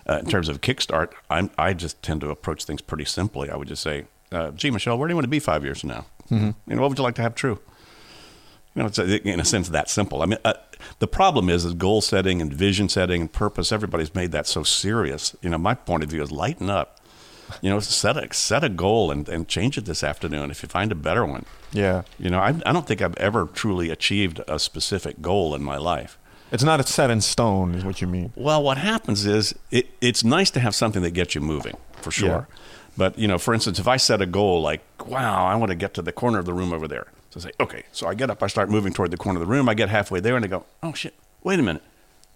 Uh, 0.09 0.17
in 0.17 0.25
terms 0.25 0.49
of 0.49 0.59
kickstart, 0.61 1.11
I'm 1.29 1.51
I 1.55 1.73
just 1.73 2.01
tend 2.01 2.21
to 2.21 2.31
approach 2.31 2.65
things 2.65 2.81
pretty 2.81 3.05
simply. 3.05 3.49
I 3.51 3.55
would 3.55 3.67
just 3.67 3.83
say, 3.83 4.05
uh, 4.31 4.49
"Gee, 4.51 4.71
Michelle, 4.71 4.97
where 4.97 5.07
do 5.07 5.11
you 5.11 5.15
want 5.15 5.25
to 5.25 5.29
be 5.29 5.39
five 5.39 5.63
years 5.63 5.81
from 5.81 5.89
now? 5.89 6.05
You 6.67 6.75
know, 6.75 6.81
what 6.81 6.89
would 6.89 6.97
you 6.97 7.03
like 7.03 7.15
to 7.15 7.21
have 7.21 7.35
true?" 7.35 7.59
You 8.75 8.81
know, 8.81 8.87
it's 8.87 8.97
a, 8.97 9.27
in 9.27 9.39
a 9.39 9.45
sense 9.45 9.69
that 9.69 9.89
simple. 9.89 10.21
I 10.21 10.25
mean, 10.25 10.39
uh, 10.45 10.53
the 10.99 11.07
problem 11.07 11.49
is, 11.49 11.65
is 11.65 11.73
goal 11.73 12.01
setting 12.01 12.41
and 12.41 12.53
vision 12.53 12.87
setting 12.87 13.21
and 13.21 13.31
purpose. 13.31 13.71
Everybody's 13.71 14.13
made 14.15 14.31
that 14.31 14.47
so 14.47 14.63
serious. 14.63 15.35
You 15.41 15.49
know, 15.49 15.57
my 15.57 15.73
point 15.73 16.03
of 16.03 16.09
view 16.09 16.21
is 16.21 16.31
lighten 16.31 16.69
up. 16.69 16.99
You 17.61 17.71
know, 17.71 17.79
set 17.79 18.15
a 18.15 18.31
set 18.33 18.63
a 18.63 18.69
goal 18.69 19.09
and, 19.11 19.27
and 19.27 19.47
change 19.47 19.77
it 19.77 19.85
this 19.85 20.03
afternoon 20.03 20.51
if 20.51 20.61
you 20.61 20.69
find 20.69 20.91
a 20.91 20.95
better 20.95 21.25
one. 21.25 21.45
Yeah. 21.71 22.03
You 22.19 22.29
know, 22.29 22.39
I, 22.39 22.49
I 22.65 22.71
don't 22.71 22.85
think 22.85 23.01
I've 23.01 23.17
ever 23.17 23.45
truly 23.45 23.89
achieved 23.89 24.39
a 24.47 24.59
specific 24.59 25.19
goal 25.19 25.55
in 25.55 25.63
my 25.63 25.77
life. 25.77 26.18
It's 26.51 26.63
not 26.63 26.85
set 26.87 27.09
in 27.11 27.21
stone, 27.21 27.75
is 27.75 27.85
what 27.85 28.01
you 28.01 28.07
mean. 28.07 28.33
Well, 28.35 28.63
what 28.63 28.77
happens 28.77 29.25
is 29.25 29.53
it, 29.71 29.87
it's 30.01 30.23
nice 30.23 30.49
to 30.51 30.59
have 30.59 30.73
something 30.73 31.01
that 31.03 31.11
gets 31.11 31.35
you 31.35 31.41
moving, 31.41 31.77
for 31.93 32.11
sure. 32.11 32.47
Yeah. 32.49 32.55
But, 32.97 33.17
you 33.17 33.27
know, 33.27 33.37
for 33.37 33.53
instance, 33.53 33.79
if 33.79 33.87
I 33.87 33.97
set 33.97 34.21
a 34.21 34.25
goal 34.25 34.61
like, 34.61 34.81
wow, 35.07 35.45
I 35.45 35.55
want 35.55 35.69
to 35.69 35.75
get 35.75 35.93
to 35.93 36.01
the 36.01 36.11
corner 36.11 36.39
of 36.39 36.45
the 36.45 36.53
room 36.53 36.73
over 36.73 36.87
there. 36.87 37.07
So 37.29 37.39
I 37.39 37.43
say, 37.43 37.51
okay. 37.59 37.83
So 37.91 38.07
I 38.07 38.13
get 38.13 38.29
up, 38.29 38.41
I 38.41 38.47
start 38.47 38.69
moving 38.69 38.93
toward 38.93 39.11
the 39.11 39.17
corner 39.17 39.39
of 39.39 39.47
the 39.47 39.51
room. 39.51 39.69
I 39.69 39.73
get 39.73 39.89
halfway 39.89 40.19
there 40.19 40.35
and 40.35 40.43
I 40.43 40.47
go, 40.47 40.65
oh, 40.81 40.93
shit, 40.93 41.13
wait 41.43 41.59
a 41.59 41.63
minute. 41.63 41.83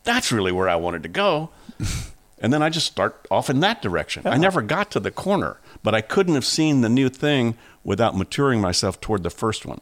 That's 0.03 0.31
really 0.31 0.51
where 0.51 0.69
I 0.69 0.75
wanted 0.75 1.03
to 1.03 1.09
go. 1.09 1.49
and 2.39 2.53
then 2.53 2.61
I 2.61 2.69
just 2.69 2.87
start 2.87 3.25
off 3.31 3.49
in 3.49 3.61
that 3.61 3.81
direction. 3.81 4.23
I 4.25 4.37
never 4.37 4.61
got 4.61 4.91
to 4.91 4.99
the 4.99 5.11
corner, 5.11 5.57
but 5.81 5.95
I 5.95 6.01
couldn't 6.01 6.35
have 6.35 6.45
seen 6.45 6.81
the 6.81 6.89
new 6.89 7.09
thing 7.09 7.57
without 7.83 8.15
maturing 8.15 8.61
myself 8.61 9.01
toward 9.01 9.23
the 9.23 9.29
first 9.29 9.65
one. 9.65 9.81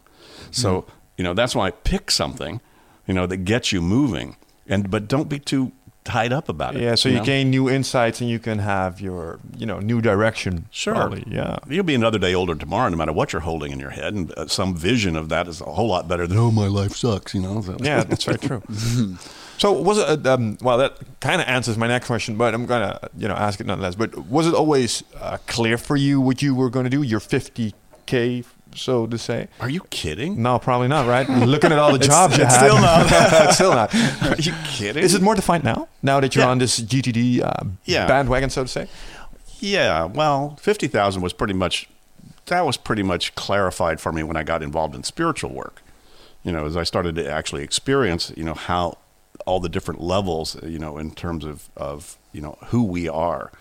So, 0.52 0.82
hmm. 0.82 0.92
you 1.18 1.24
know, 1.24 1.34
that's 1.34 1.56
why 1.56 1.68
I 1.68 1.72
pick 1.72 2.10
something, 2.10 2.62
you 3.12 3.16
know, 3.20 3.28
that 3.28 3.44
gets 3.44 3.72
you 3.74 3.82
moving. 3.82 4.36
And 4.68 4.90
but 4.90 5.08
don't 5.10 5.28
be 5.28 5.38
too 5.40 5.72
tied 6.04 6.32
up 6.34 6.48
about 6.50 6.76
it. 6.76 6.82
Yeah, 6.82 6.96
so 6.96 7.10
you, 7.10 7.18
know? 7.18 7.24
gain 7.26 7.50
new 7.50 7.70
insights 7.70 8.22
and 8.22 8.30
you 8.30 8.40
can 8.40 8.58
have 8.60 9.02
your, 9.02 9.40
you 9.58 9.66
know, 9.66 9.80
new 9.80 10.02
direction. 10.02 10.66
Sure. 10.72 10.96
probably. 10.96 11.24
Yeah. 11.28 11.58
You'll 11.68 11.84
be 11.84 11.94
another 11.94 12.18
day 12.20 12.34
older 12.34 12.56
tomorrow, 12.56 12.90
no 12.90 12.96
matter 12.98 13.12
what 13.14 13.34
you're 13.34 13.42
holding 13.42 13.72
in 13.72 13.80
your 13.80 13.90
head, 13.92 14.14
and 14.14 14.32
uh, 14.38 14.48
some 14.48 14.76
vision 14.76 15.16
of 15.18 15.28
that 15.30 15.48
is 15.48 15.60
a 15.62 15.66
whole 15.66 15.88
lot 15.90 16.08
better 16.08 16.26
than 16.26 16.38
oh 16.38 16.52
my 16.52 16.68
life 16.68 16.96
sucks, 16.96 17.34
you 17.36 17.42
know. 17.42 17.62
So- 17.62 17.78
Yeah, 17.82 18.04
that's 18.04 18.24
very 18.24 18.38
true. 18.40 18.64
so 19.58 19.72
was 19.74 19.98
it? 20.00 20.26
uh, 20.26 20.34
Um, 20.34 20.58
well, 20.62 20.78
that 20.78 20.94
kind 21.20 21.42
of 21.42 21.48
answers 21.48 21.78
my 21.78 21.88
next 21.88 22.08
question, 22.08 22.36
but 22.38 22.54
I'm 22.56 22.66
gonna, 22.66 22.98
you 23.18 23.28
know, 23.28 23.36
ask 23.36 23.60
it 23.60 23.68
nonetheless. 23.68 23.96
But 23.96 24.10
was 24.28 24.48
it 24.48 24.54
always 24.56 25.04
uh, 25.20 25.38
clear 25.48 25.78
for 25.78 25.98
you 25.98 26.22
what 26.22 26.42
you 26.42 26.56
were 26.56 26.70
going 26.70 26.86
to 26.86 26.90
do? 26.98 27.02
Your 27.04 27.20
50k, 27.20 28.46
so 28.76 29.08
to 29.08 29.18
say. 29.18 29.48
Are 29.60 29.70
you 29.70 29.82
kidding? 29.90 30.42
No, 30.42 30.60
probably 30.60 30.88
not. 30.88 31.08
Right? 31.08 31.28
Looking 31.30 31.72
at 31.72 31.80
all 31.80 31.92
the 31.92 32.00
jobs 32.14 32.38
you 32.38 32.44
it's 32.44 32.56
had, 32.56 32.66
still 32.68 32.82
not. 32.82 33.06
It's 33.48 33.56
still 33.56 33.72
not. 33.72 33.94
Are 34.24 34.36
you 34.42 34.54
kidding? 34.66 35.04
Is 35.04 35.14
it 35.14 35.22
more 35.22 35.36
defined 35.36 35.64
now? 35.64 35.88
Now 36.02 36.20
that 36.20 36.36
you're 36.36 36.46
Yeah. 36.46 36.52
on 36.52 36.58
this 36.60 36.80
GTD 36.80 37.42
uh, 37.42 37.66
Yeah. 37.86 38.08
bandwagon, 38.08 38.50
so 38.50 38.64
to 38.64 38.68
say. 38.70 38.88
Yeah, 39.60 40.06
well, 40.06 40.56
fifty 40.60 40.88
thousand 40.88 41.22
was 41.22 41.34
pretty 41.34 41.54
much 41.54 41.88
that 42.48 42.66
was 42.66 42.78
pretty 42.78 43.04
much 43.04 43.36
clarified 43.36 44.02
for 44.02 44.12
me 44.12 44.24
when 44.24 44.36
I 44.36 44.44
got 44.44 44.64
involved 44.64 44.96
in 44.96 45.04
spiritual 45.04 45.52
work. 45.52 45.82
You 46.44 46.52
know, 46.52 46.66
as 46.66 46.76
I 46.76 46.84
started 46.84 47.16
to 47.16 47.30
actually 47.32 47.64
experience, 47.64 48.34
you 48.36 48.44
know, 48.44 48.56
how 48.56 48.98
all 49.46 49.60
the 49.60 49.70
different 49.70 50.02
levels, 50.02 50.58
you 50.64 50.80
know, 50.80 50.98
in 50.98 51.12
terms 51.12 51.46
of 51.46 51.70
of 51.78 52.18
you 52.34 52.42
know 52.42 52.58
who 52.68 52.84
we 52.84 53.08
are 53.08 53.52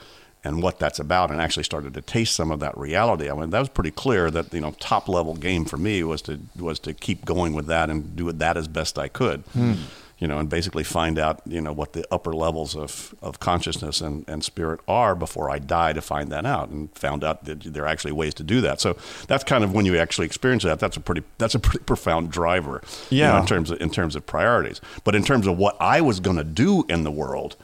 and 0.44 0.62
what 0.62 0.78
that's 0.78 0.98
about, 0.98 1.30
and 1.30 1.40
actually 1.40 1.64
started 1.64 1.94
to 1.94 2.00
taste 2.00 2.34
some 2.34 2.50
of 2.50 2.60
that 2.60 2.76
reality. 2.76 3.30
I 3.30 3.34
mean, 3.34 3.50
that 3.50 3.58
was 3.58 3.68
pretty 3.68 3.90
clear 3.90 4.30
that 4.30 4.52
you 4.54 4.60
know 4.60 4.72
top 4.80 5.08
level 5.08 5.34
game 5.34 5.64
for 5.64 5.76
me 5.76 6.02
was 6.02 6.22
to 6.22 6.40
was 6.58 6.78
to 6.80 6.94
keep 6.94 7.24
going 7.24 7.52
with 7.52 7.66
that 7.66 7.90
and 7.90 8.16
do 8.16 8.30
that 8.32 8.56
as 8.56 8.68
best 8.68 8.98
I 8.98 9.08
could 9.08 9.40
hmm. 9.52 9.74
you 10.18 10.28
know, 10.28 10.38
and 10.38 10.50
basically 10.50 10.84
find 10.84 11.18
out, 11.18 11.40
you 11.46 11.62
know, 11.62 11.72
what 11.72 11.94
the 11.94 12.04
upper 12.12 12.34
levels 12.34 12.76
of, 12.76 13.14
of 13.22 13.40
consciousness 13.40 14.02
and, 14.02 14.22
and 14.28 14.44
spirit 14.44 14.78
are 14.86 15.14
before 15.14 15.48
I 15.48 15.58
die 15.58 15.94
to 15.94 16.02
find 16.02 16.30
that 16.30 16.44
out 16.44 16.68
and 16.68 16.90
found 16.94 17.24
out 17.24 17.44
that 17.46 17.62
there 17.62 17.84
are 17.84 17.86
actually 17.88 18.12
ways 18.12 18.34
to 18.34 18.42
do 18.42 18.60
that. 18.60 18.82
So 18.82 18.98
that's 19.28 19.44
kind 19.44 19.64
of 19.64 19.72
when 19.72 19.86
you 19.86 19.96
actually 19.96 20.26
experience 20.26 20.62
that, 20.64 20.78
that's 20.78 20.98
a 20.98 21.00
pretty, 21.00 21.22
that's 21.38 21.54
a 21.54 21.58
pretty 21.58 21.84
profound 21.84 22.30
driver, 22.30 22.82
you 23.08 23.22
know, 23.22 23.32
Yeah. 23.32 23.40
in 23.40 23.46
terms 23.46 23.70
of, 23.70 23.80
in 23.80 23.88
terms 23.88 24.14
of 24.14 24.26
priorities. 24.26 24.82
But 25.04 25.14
in 25.14 25.24
terms 25.24 25.46
of 25.46 25.56
what 25.56 25.74
I 25.80 26.02
was 26.02 26.20
going 26.20 26.36
to 26.36 26.44
do 26.44 26.84
in 26.90 27.02
the 27.04 27.10
world, 27.10 27.56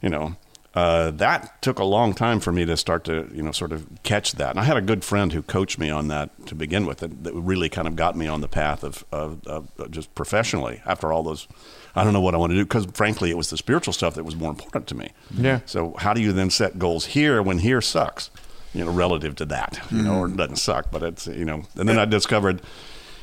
you 0.00 0.08
know, 0.08 0.34
uh, 0.74 1.10
that 1.12 1.60
took 1.60 1.78
a 1.78 1.84
long 1.84 2.14
time 2.14 2.40
for 2.40 2.52
me 2.52 2.64
to 2.64 2.76
start 2.76 3.04
to, 3.04 3.28
you 3.34 3.42
know, 3.42 3.52
sort 3.52 3.72
of 3.72 3.86
catch 4.02 4.32
that. 4.32 4.50
And 4.50 4.60
I 4.60 4.64
had 4.64 4.76
a 4.76 4.82
good 4.82 5.04
friend 5.04 5.32
who 5.32 5.42
coached 5.42 5.78
me 5.78 5.90
on 5.90 6.08
that 6.08 6.46
to 6.46 6.54
begin 6.54 6.86
with, 6.86 6.98
that, 6.98 7.24
that 7.24 7.34
really 7.34 7.68
kind 7.68 7.86
of 7.86 7.94
got 7.94 8.16
me 8.16 8.26
on 8.26 8.40
the 8.40 8.48
path 8.48 8.82
of, 8.82 9.04
of, 9.12 9.46
of 9.46 9.90
just 9.90 10.14
professionally 10.14 10.80
after 10.86 11.12
all 11.12 11.22
those. 11.22 11.46
I 11.94 12.04
don't 12.04 12.14
know 12.14 12.22
what 12.22 12.34
I 12.34 12.38
want 12.38 12.52
to 12.52 12.56
do 12.56 12.64
because, 12.64 12.86
frankly, 12.86 13.30
it 13.30 13.36
was 13.36 13.50
the 13.50 13.58
spiritual 13.58 13.92
stuff 13.92 14.14
that 14.14 14.24
was 14.24 14.34
more 14.34 14.48
important 14.50 14.86
to 14.86 14.94
me. 14.94 15.10
Yeah. 15.30 15.60
So 15.66 15.94
how 15.98 16.14
do 16.14 16.22
you 16.22 16.32
then 16.32 16.48
set 16.48 16.78
goals 16.78 17.04
here 17.06 17.42
when 17.42 17.58
here 17.58 17.82
sucks? 17.82 18.30
You 18.74 18.86
know, 18.86 18.90
relative 18.90 19.36
to 19.36 19.44
that, 19.44 19.78
you 19.90 20.02
know, 20.02 20.20
or 20.20 20.28
it 20.28 20.36
doesn't 20.38 20.56
suck, 20.56 20.90
but 20.90 21.02
it's 21.02 21.26
you 21.26 21.44
know. 21.44 21.64
And 21.76 21.86
then 21.86 21.98
I 21.98 22.06
discovered, 22.06 22.62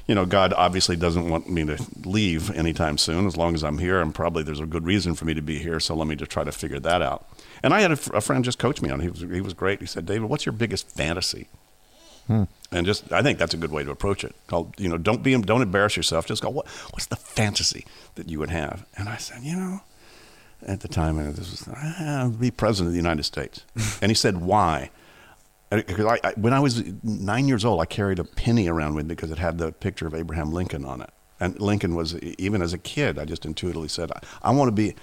you 0.06 0.14
know, 0.14 0.24
God 0.24 0.54
obviously 0.54 0.96
doesn't 0.96 1.28
want 1.28 1.50
me 1.50 1.66
to 1.66 1.84
leave 2.06 2.52
anytime 2.52 3.00
soon. 3.00 3.26
As 3.26 3.36
long 3.36 3.56
as 3.56 3.64
I'm 3.64 3.80
here, 3.80 4.00
and 4.00 4.14
probably 4.14 4.44
there's 4.44 4.60
a 4.60 4.68
good 4.68 4.86
reason 4.86 5.16
for 5.16 5.26
me 5.26 5.34
to 5.34 5.42
be 5.42 5.58
here. 5.58 5.80
So 5.80 5.96
let 5.96 6.08
me 6.08 6.16
just 6.16 6.30
try 6.30 6.44
to 6.44 6.52
figure 6.52 6.80
that 6.82 7.02
out. 7.02 7.28
And 7.64 7.74
I 7.74 7.82
had 7.82 7.92
a, 7.92 8.00
a 8.16 8.22
friend 8.22 8.44
just 8.44 8.60
coach 8.60 8.82
me 8.82 8.90
on. 8.90 9.02
it. 9.02 9.04
He 9.04 9.10
was 9.10 9.20
he 9.22 9.42
was 9.42 9.54
great. 9.54 9.80
He 9.80 9.86
said, 9.86 10.06
David, 10.06 10.30
what's 10.30 10.46
your 10.46 10.54
biggest 10.54 10.90
fantasy? 10.90 11.48
And 12.72 12.86
just, 12.86 13.12
I 13.12 13.24
think 13.24 13.40
that's 13.40 13.56
a 13.56 13.58
good 13.58 13.72
way 13.72 13.84
to 13.84 13.90
approach 13.90 14.24
it. 14.24 14.36
Called, 14.48 14.76
you 14.78 14.88
know, 14.88 15.00
don't 15.00 15.24
be, 15.24 15.36
don't 15.42 15.64
embarrass 15.64 15.98
yourself. 15.98 16.28
Just 16.28 16.44
go, 16.44 16.50
what, 16.50 16.68
what's 16.92 17.08
the 17.08 17.16
fantasy 17.16 17.86
that 18.16 18.30
you 18.30 18.38
would 18.38 18.52
have? 18.52 18.86
And 18.96 19.10
I 19.10 19.18
said, 19.18 19.42
you 19.42 19.56
know, 19.56 19.82
at 20.68 20.82
the 20.82 20.88
time, 20.88 21.18
and 21.18 21.36
this 21.36 21.50
was, 21.50 21.68
ah, 21.76 22.30
be 22.40 22.52
president 22.52 22.90
of 22.90 22.94
the 22.94 23.00
United 23.00 23.24
States. 23.24 23.66
and 24.02 24.12
he 24.12 24.16
said, 24.16 24.42
why? 24.42 24.92
Because 25.72 26.06
I, 26.06 26.20
I, 26.24 26.34
when 26.34 26.54
I 26.54 26.60
was 26.60 26.84
nine 27.04 27.48
years 27.48 27.66
old, 27.66 27.82
I 27.82 27.86
carried 27.86 28.20
a 28.20 28.24
penny 28.24 28.68
around 28.68 28.94
with 28.94 29.06
me 29.06 29.16
because 29.16 29.32
it 29.32 29.40
had 29.40 29.58
the 29.58 29.72
picture 29.72 30.06
of 30.06 30.14
Abraham 30.14 30.52
Lincoln 30.52 30.86
on 30.86 31.02
it. 31.02 31.10
And 31.40 31.60
Lincoln 31.60 31.96
was, 31.96 32.16
even 32.20 32.62
as 32.62 32.74
a 32.74 32.78
kid, 32.78 33.18
I 33.18 33.26
just 33.26 33.46
intuitively 33.46 33.88
said, 33.88 34.12
I, 34.12 34.20
I 34.44 34.52
want 34.52 34.68
to 34.68 34.72
be, 34.74 34.94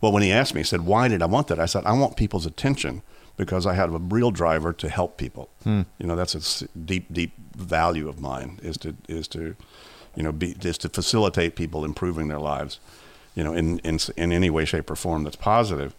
well, 0.00 0.12
when 0.12 0.22
he 0.22 0.32
asked 0.32 0.54
me, 0.54 0.60
he 0.60 0.64
said, 0.64 0.82
why 0.82 1.08
did 1.08 1.22
I 1.22 1.26
want 1.26 1.48
that? 1.48 1.58
I 1.58 1.66
said, 1.66 1.84
I 1.84 1.92
want 1.92 2.16
people's 2.16 2.46
attention 2.46 3.02
because 3.36 3.66
I 3.66 3.74
have 3.74 3.94
a 3.94 3.98
real 3.98 4.30
driver 4.30 4.72
to 4.72 4.88
help 4.88 5.16
people. 5.16 5.50
Hmm. 5.64 5.82
You 5.98 6.06
know, 6.06 6.16
that's 6.16 6.62
a 6.62 6.68
deep, 6.78 7.12
deep 7.12 7.32
value 7.56 8.08
of 8.08 8.20
mine 8.20 8.58
is 8.62 8.76
to, 8.78 8.94
is 9.08 9.28
to, 9.28 9.56
you 10.14 10.22
know, 10.22 10.32
be, 10.32 10.56
is 10.62 10.78
to 10.78 10.88
facilitate 10.88 11.56
people 11.56 11.84
improving 11.84 12.28
their 12.28 12.38
lives, 12.38 12.80
you 13.34 13.44
know, 13.44 13.52
in, 13.52 13.78
in, 13.80 13.98
in 14.16 14.32
any 14.32 14.50
way, 14.50 14.64
shape, 14.64 14.90
or 14.90 14.96
form 14.96 15.24
that's 15.24 15.36
positive. 15.36 15.94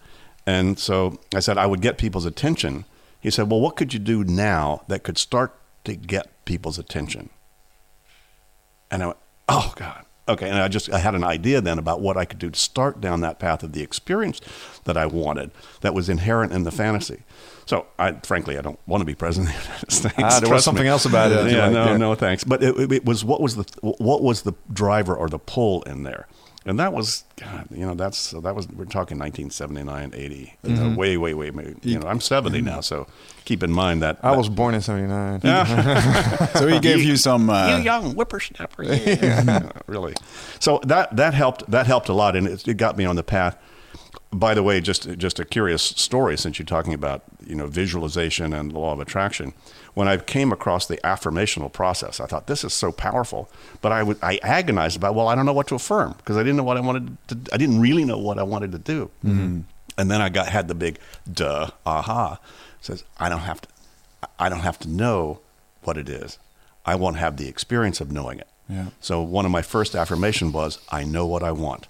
And 0.45 0.77
so 0.79 1.19
I 1.33 1.39
said, 1.39 1.57
I 1.57 1.65
would 1.65 1.81
get 1.81 1.97
people's 1.97 2.25
attention. 2.25 2.85
He 3.19 3.29
said, 3.29 3.49
Well, 3.49 3.59
what 3.59 3.75
could 3.75 3.93
you 3.93 3.99
do 3.99 4.23
now 4.23 4.83
that 4.87 5.03
could 5.03 5.17
start 5.17 5.55
to 5.83 5.95
get 5.95 6.45
people's 6.45 6.79
attention? 6.79 7.29
And 8.89 9.03
I 9.03 9.07
went, 9.07 9.19
Oh, 9.47 9.73
God. 9.75 10.05
Okay. 10.27 10.49
And 10.49 10.59
I 10.59 10.67
just, 10.67 10.91
I 10.91 10.99
had 10.99 11.15
an 11.15 11.23
idea 11.23 11.61
then 11.61 11.77
about 11.79 11.99
what 12.01 12.15
I 12.17 12.25
could 12.25 12.39
do 12.39 12.49
to 12.49 12.59
start 12.59 13.01
down 13.01 13.21
that 13.21 13.39
path 13.39 13.63
of 13.63 13.73
the 13.73 13.81
experience 13.81 14.39
that 14.85 14.95
I 14.97 15.05
wanted 15.05 15.51
that 15.81 15.93
was 15.93 16.09
inherent 16.09 16.53
in 16.53 16.63
the 16.63 16.71
fantasy. 16.71 17.23
So, 17.65 17.85
I, 17.99 18.13
frankly, 18.23 18.57
I 18.57 18.61
don't 18.61 18.79
want 18.87 19.01
to 19.01 19.05
be 19.05 19.15
president 19.15 19.55
of 19.55 19.61
the 19.61 19.67
United 19.69 19.91
States. 19.91 20.15
Ah, 20.17 20.39
there 20.39 20.49
was 20.51 20.63
something 20.63 20.83
me. 20.83 20.89
else 20.89 21.05
about 21.05 21.31
it. 21.31 21.51
Yeah, 21.51 21.69
no, 21.69 21.85
yeah. 21.85 21.97
no, 21.97 22.15
thanks. 22.15 22.43
But 22.43 22.63
it, 22.63 22.77
it- 22.77 22.91
it 22.91 23.05
was 23.05 23.23
what 23.23 23.39
was 23.41 23.55
the 23.55 23.63
what 23.81 24.21
was 24.21 24.41
the 24.43 24.53
driver 24.71 25.15
or 25.15 25.27
the 25.29 25.39
pull 25.39 25.81
in 25.83 26.03
there, 26.03 26.27
and 26.65 26.79
that 26.79 26.93
was 26.93 27.23
God. 27.37 27.67
You 27.71 27.87
know, 27.87 27.95
that's 27.95 28.17
so 28.17 28.39
that 28.41 28.55
was 28.55 28.67
we're 28.67 28.85
talking 28.85 29.17
1979, 29.17 30.11
80. 30.13 30.35
You 30.35 30.45
uh, 30.45 30.75
know, 30.75 30.81
mm-hmm. 30.81 30.95
way, 30.95 31.17
way, 31.17 31.33
way, 31.33 31.49
way. 31.49 31.75
You 31.81 31.99
know, 31.99 32.07
I'm 32.07 32.21
70 32.21 32.57
mm-hmm. 32.57 32.65
now, 32.67 32.81
so 32.81 33.07
keep 33.45 33.63
in 33.63 33.71
mind 33.71 34.03
that 34.03 34.19
I 34.21 34.35
was 34.35 34.47
born 34.47 34.75
in 34.75 34.81
'79. 34.81 35.41
So 36.53 36.67
he 36.67 36.79
gave 36.79 37.03
you 37.03 37.17
some. 37.17 37.49
Uh, 37.49 37.77
you 37.77 37.83
young 37.83 38.13
whippersnapper. 38.13 38.83
Yeah. 38.83 39.71
really. 39.87 40.13
So 40.59 40.79
that 40.83 41.15
that 41.15 41.33
helped 41.33 41.69
that 41.71 41.87
helped 41.87 42.09
a 42.09 42.13
lot, 42.13 42.35
and 42.35 42.47
it, 42.47 42.67
it 42.67 42.77
got 42.77 42.97
me 42.97 43.05
on 43.05 43.15
the 43.15 43.23
path. 43.23 43.57
By 44.31 44.53
the 44.53 44.63
way, 44.63 44.79
just 44.81 45.17
just 45.17 45.39
a 45.39 45.45
curious 45.45 45.81
story 45.81 46.37
since 46.37 46.59
you're 46.59 46.65
talking 46.65 46.93
about 46.93 47.23
you 47.45 47.55
know 47.55 47.67
visualization 47.67 48.53
and 48.53 48.71
the 48.71 48.79
law 48.79 48.93
of 48.93 48.99
attraction. 48.99 49.53
When 49.93 50.07
I 50.07 50.17
came 50.17 50.53
across 50.53 50.87
the 50.87 50.97
affirmational 51.03 51.71
process, 51.71 52.19
I 52.19 52.25
thought 52.25 52.47
this 52.47 52.63
is 52.63 52.73
so 52.73 52.91
powerful, 52.91 53.49
but 53.81 53.91
I 53.91 54.03
would 54.03 54.17
I 54.23 54.39
agonized 54.41 54.97
about 54.97 55.15
well 55.15 55.27
I 55.27 55.35
don't 55.35 55.45
know 55.45 55.53
what 55.53 55.67
to 55.67 55.75
affirm 55.75 56.13
because 56.17 56.37
I 56.37 56.43
didn't 56.43 56.57
know 56.57 56.63
what 56.63 56.77
I 56.77 56.81
wanted 56.81 57.17
to 57.27 57.37
I 57.53 57.57
didn't 57.57 57.81
really 57.81 58.05
know 58.05 58.17
what 58.17 58.39
I 58.39 58.43
wanted 58.43 58.71
to 58.71 58.79
do. 58.79 59.11
Mm-hmm. 59.25 59.61
And 59.97 60.11
then 60.11 60.21
I 60.21 60.29
got 60.29 60.47
had 60.47 60.67
the 60.67 60.75
big 60.75 60.99
duh 61.31 61.71
aha 61.85 62.39
says 62.79 63.03
I 63.19 63.29
don't 63.29 63.39
have 63.39 63.61
to 63.61 63.67
I 64.39 64.49
don't 64.49 64.59
have 64.59 64.79
to 64.79 64.89
know 64.89 65.39
what 65.83 65.97
it 65.97 66.09
is. 66.09 66.37
I 66.85 66.95
won't 66.95 67.17
have 67.17 67.37
the 67.37 67.47
experience 67.47 68.01
of 68.01 68.11
knowing 68.11 68.39
it. 68.39 68.47
Yeah. 68.69 68.87
So 68.99 69.21
one 69.21 69.45
of 69.45 69.51
my 69.51 69.61
first 69.61 69.95
affirmation 69.95 70.51
was 70.51 70.79
I 70.89 71.03
know 71.03 71.25
what 71.25 71.43
I 71.43 71.51
want. 71.51 71.87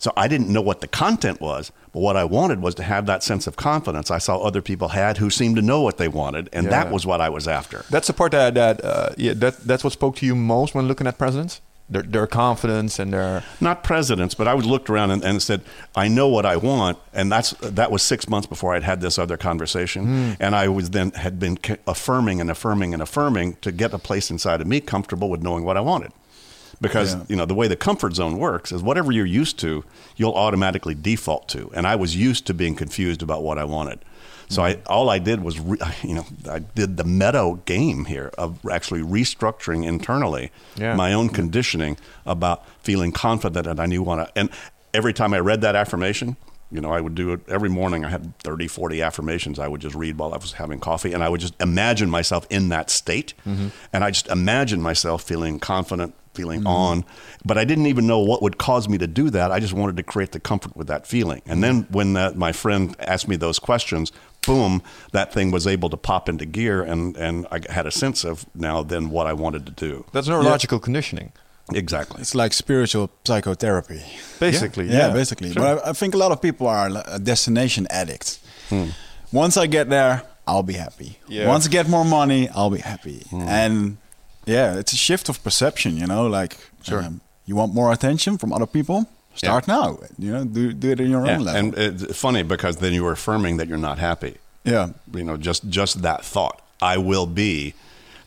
So 0.00 0.12
I 0.16 0.26
didn't 0.28 0.48
know 0.48 0.62
what 0.62 0.80
the 0.80 0.88
content 0.88 1.40
was, 1.40 1.70
but 1.92 2.00
what 2.00 2.16
I 2.16 2.24
wanted 2.24 2.60
was 2.62 2.74
to 2.76 2.82
have 2.82 3.04
that 3.06 3.22
sense 3.22 3.46
of 3.46 3.54
confidence 3.56 4.10
I 4.10 4.18
saw 4.18 4.38
other 4.38 4.62
people 4.62 4.88
had 4.88 5.18
who 5.18 5.28
seemed 5.30 5.56
to 5.56 5.62
know 5.62 5.80
what 5.82 5.98
they 5.98 6.08
wanted, 6.08 6.48
and 6.52 6.64
Yeah. 6.64 6.70
that 6.70 6.90
was 6.90 7.04
what 7.06 7.20
I 7.20 7.28
was 7.28 7.46
after. 7.46 7.84
That's 7.90 8.06
the 8.08 8.14
part 8.14 8.32
that 8.32 8.54
that 8.54 8.84
uh, 8.84 9.10
yeah 9.16 9.34
that 9.34 9.54
that's 9.68 9.84
what 9.84 9.92
spoke 9.92 10.16
to 10.16 10.26
you 10.26 10.34
most 10.34 10.74
when 10.74 10.88
looking 10.88 11.06
at 11.06 11.18
presidents. 11.18 11.60
Their 11.92 12.02
their 12.02 12.26
confidence 12.28 12.98
and 13.02 13.12
their 13.12 13.42
not 13.60 13.82
presidents, 13.82 14.34
but 14.36 14.46
I 14.46 14.54
was 14.54 14.64
looked 14.64 14.88
around 14.88 15.10
and, 15.10 15.24
and 15.24 15.42
said, 15.42 15.60
I 15.96 16.06
know 16.08 16.28
what 16.28 16.46
I 16.46 16.56
want, 16.56 16.98
and 17.12 17.30
that's 17.32 17.50
that 17.60 17.90
was 17.90 18.02
six 18.02 18.28
months 18.28 18.46
before 18.46 18.76
I'd 18.76 18.84
had 18.84 19.00
this 19.00 19.18
other 19.18 19.36
conversation, 19.36 20.04
Hmm. 20.04 20.32
and 20.44 20.54
I 20.54 20.68
was 20.68 20.90
then 20.90 21.10
had 21.10 21.38
been 21.40 21.58
affirming 21.88 22.40
and 22.40 22.48
affirming 22.50 22.94
and 22.94 23.02
affirming 23.02 23.56
to 23.62 23.72
get 23.72 23.92
a 23.92 23.98
place 23.98 24.30
inside 24.30 24.60
of 24.60 24.66
me 24.68 24.80
comfortable 24.80 25.28
with 25.28 25.42
knowing 25.42 25.64
what 25.64 25.76
I 25.76 25.80
wanted, 25.80 26.12
because 26.80 27.14
Yeah. 27.14 27.22
you 27.28 27.36
know 27.36 27.44
the 27.46 27.54
way 27.54 27.68
the 27.68 27.76
comfort 27.76 28.14
zone 28.14 28.38
works 28.38 28.72
is 28.72 28.82
whatever 28.82 29.12
you're 29.12 29.26
used 29.26 29.58
to, 29.60 29.84
you'll 30.16 30.34
automatically 30.34 30.94
default 30.94 31.48
to, 31.50 31.70
and 31.74 31.86
I 31.86 31.96
was 31.96 32.16
used 32.16 32.46
to 32.46 32.54
being 32.54 32.74
confused 32.76 33.22
about 33.22 33.42
what 33.42 33.58
I 33.58 33.64
wanted. 33.64 34.00
So 34.48 34.64
I, 34.64 34.78
all 34.86 35.08
I 35.10 35.20
did 35.20 35.44
was, 35.44 35.60
re, 35.60 35.78
you 36.02 36.14
know, 36.14 36.26
I 36.50 36.58
did 36.58 36.96
the 36.96 37.04
meadow 37.04 37.60
game 37.66 38.06
here 38.06 38.32
of 38.36 38.58
actually 38.68 39.00
restructuring 39.02 39.84
internally 39.86 40.50
Yeah. 40.76 40.96
my 40.96 41.12
own 41.12 41.28
conditioning 41.28 41.96
about 42.26 42.64
feeling 42.82 43.12
confident 43.12 43.66
and 43.68 43.78
I 43.78 43.86
knew 43.86 44.02
what 44.02 44.18
I, 44.18 44.28
and 44.34 44.50
every 44.92 45.12
time 45.12 45.32
I 45.34 45.38
read 45.38 45.60
that 45.60 45.76
affirmation, 45.76 46.36
you 46.72 46.80
know, 46.80 46.90
I 46.92 47.00
would 47.00 47.14
do 47.14 47.32
it 47.32 47.40
every 47.48 47.68
morning. 47.68 48.04
I 48.04 48.10
had 48.10 48.36
30, 48.40 48.66
40 48.68 49.02
affirmations 49.02 49.58
I 49.60 49.68
would 49.68 49.80
just 49.80 49.94
read 49.94 50.18
while 50.18 50.32
I 50.34 50.36
was 50.36 50.52
having 50.54 50.78
coffee. 50.80 51.12
And 51.12 51.22
I 51.22 51.28
would 51.28 51.40
just 51.40 51.54
imagine 51.60 52.08
myself 52.10 52.46
in 52.50 52.68
that 52.70 52.90
state. 52.90 53.34
Mm-hmm. 53.46 53.68
And 53.92 54.02
I 54.04 54.10
just 54.10 54.28
imagined 54.28 54.80
myself 54.82 55.22
feeling 55.22 55.58
confident, 55.60 56.14
feeling 56.40 56.60
mm-hmm. 56.60 56.68
on. 56.68 57.04
But 57.44 57.58
I 57.58 57.64
didn't 57.64 57.86
even 57.86 58.06
know 58.06 58.18
what 58.18 58.42
would 58.42 58.58
cause 58.58 58.88
me 58.88 58.98
to 58.98 59.06
do 59.06 59.30
that. 59.30 59.50
I 59.52 59.60
just 59.60 59.72
wanted 59.72 59.96
to 59.96 60.02
create 60.02 60.32
the 60.32 60.40
comfort 60.40 60.76
with 60.76 60.86
that 60.86 61.06
feeling. 61.06 61.42
And 61.46 61.62
then 61.62 61.86
when 61.90 62.14
that, 62.14 62.36
my 62.36 62.52
friend 62.52 62.96
asked 63.00 63.28
me 63.28 63.36
those 63.36 63.58
questions, 63.58 64.12
boom, 64.46 64.82
that 65.12 65.32
thing 65.32 65.50
was 65.50 65.66
able 65.66 65.90
to 65.90 65.96
pop 65.96 66.28
into 66.28 66.46
gear. 66.46 66.82
And, 66.82 67.16
and 67.16 67.46
I 67.50 67.60
had 67.68 67.86
a 67.86 67.90
sense 67.90 68.24
of 68.24 68.46
now 68.54 68.82
then 68.82 69.10
what 69.10 69.26
I 69.26 69.32
wanted 69.32 69.66
to 69.66 69.72
do. 69.72 70.04
that's 70.12 70.28
neurological 70.28 70.78
conditioning, 70.78 71.32
Exactly. 71.72 72.20
It's 72.20 72.34
like 72.34 72.52
spiritual 72.52 73.10
psychotherapy. 73.24 74.02
basically. 74.40 74.86
Yeah, 74.88 75.12
basically. 75.12 75.52
But 75.52 75.84
I, 75.86 75.90
I 75.90 75.92
think 75.92 76.14
a 76.14 76.18
lot 76.18 76.32
of 76.32 76.42
people 76.42 76.66
are 76.66 76.90
li- 76.90 77.02
a 77.06 77.14
uh, 77.14 77.18
destination 77.18 77.86
addict. 77.90 78.40
Hmm. 78.68 78.88
Once 79.32 79.56
I 79.56 79.66
get 79.68 79.88
there, 79.88 80.22
I'll 80.48 80.64
be 80.64 80.74
happy. 80.74 81.18
Yeah. 81.28 81.46
Once 81.46 81.66
I 81.66 81.70
get 81.70 81.88
more 81.88 82.04
money, 82.04 82.48
I'll 82.48 82.70
be 82.70 82.80
happy. 82.80 83.20
Hmm. 83.30 83.42
And 83.42 83.96
yeah, 84.46 84.78
it's 84.78 84.92
a 84.92 84.96
shift 84.96 85.28
of 85.28 85.42
perception, 85.42 85.96
you 85.96 86.06
know, 86.06 86.26
like 86.26 86.56
Sure. 86.82 87.02
um, 87.02 87.20
you 87.46 87.56
want 87.56 87.74
more 87.74 87.92
attention 87.92 88.38
from 88.38 88.52
other 88.52 88.66
people? 88.66 89.06
Start 89.34 89.68
now. 89.68 89.98
You 90.18 90.32
know, 90.32 90.44
do 90.44 90.72
do 90.72 90.90
it 90.90 91.00
in 91.00 91.10
your 91.10 91.24
Yeah, 91.26 91.36
own 91.36 91.44
level. 91.44 91.58
and 91.60 91.74
it's 91.78 92.16
funny 92.18 92.42
because 92.42 92.76
then 92.76 92.92
you're 92.92 93.12
affirming 93.12 93.58
that 93.58 93.68
you're 93.68 93.78
not 93.90 93.98
happy. 93.98 94.34
yeah. 94.64 94.88
You 95.14 95.24
know, 95.24 95.36
just 95.36 95.68
just 95.68 96.02
that 96.02 96.24
thought, 96.24 96.60
I 96.82 96.98
will 96.98 97.26
be. 97.26 97.74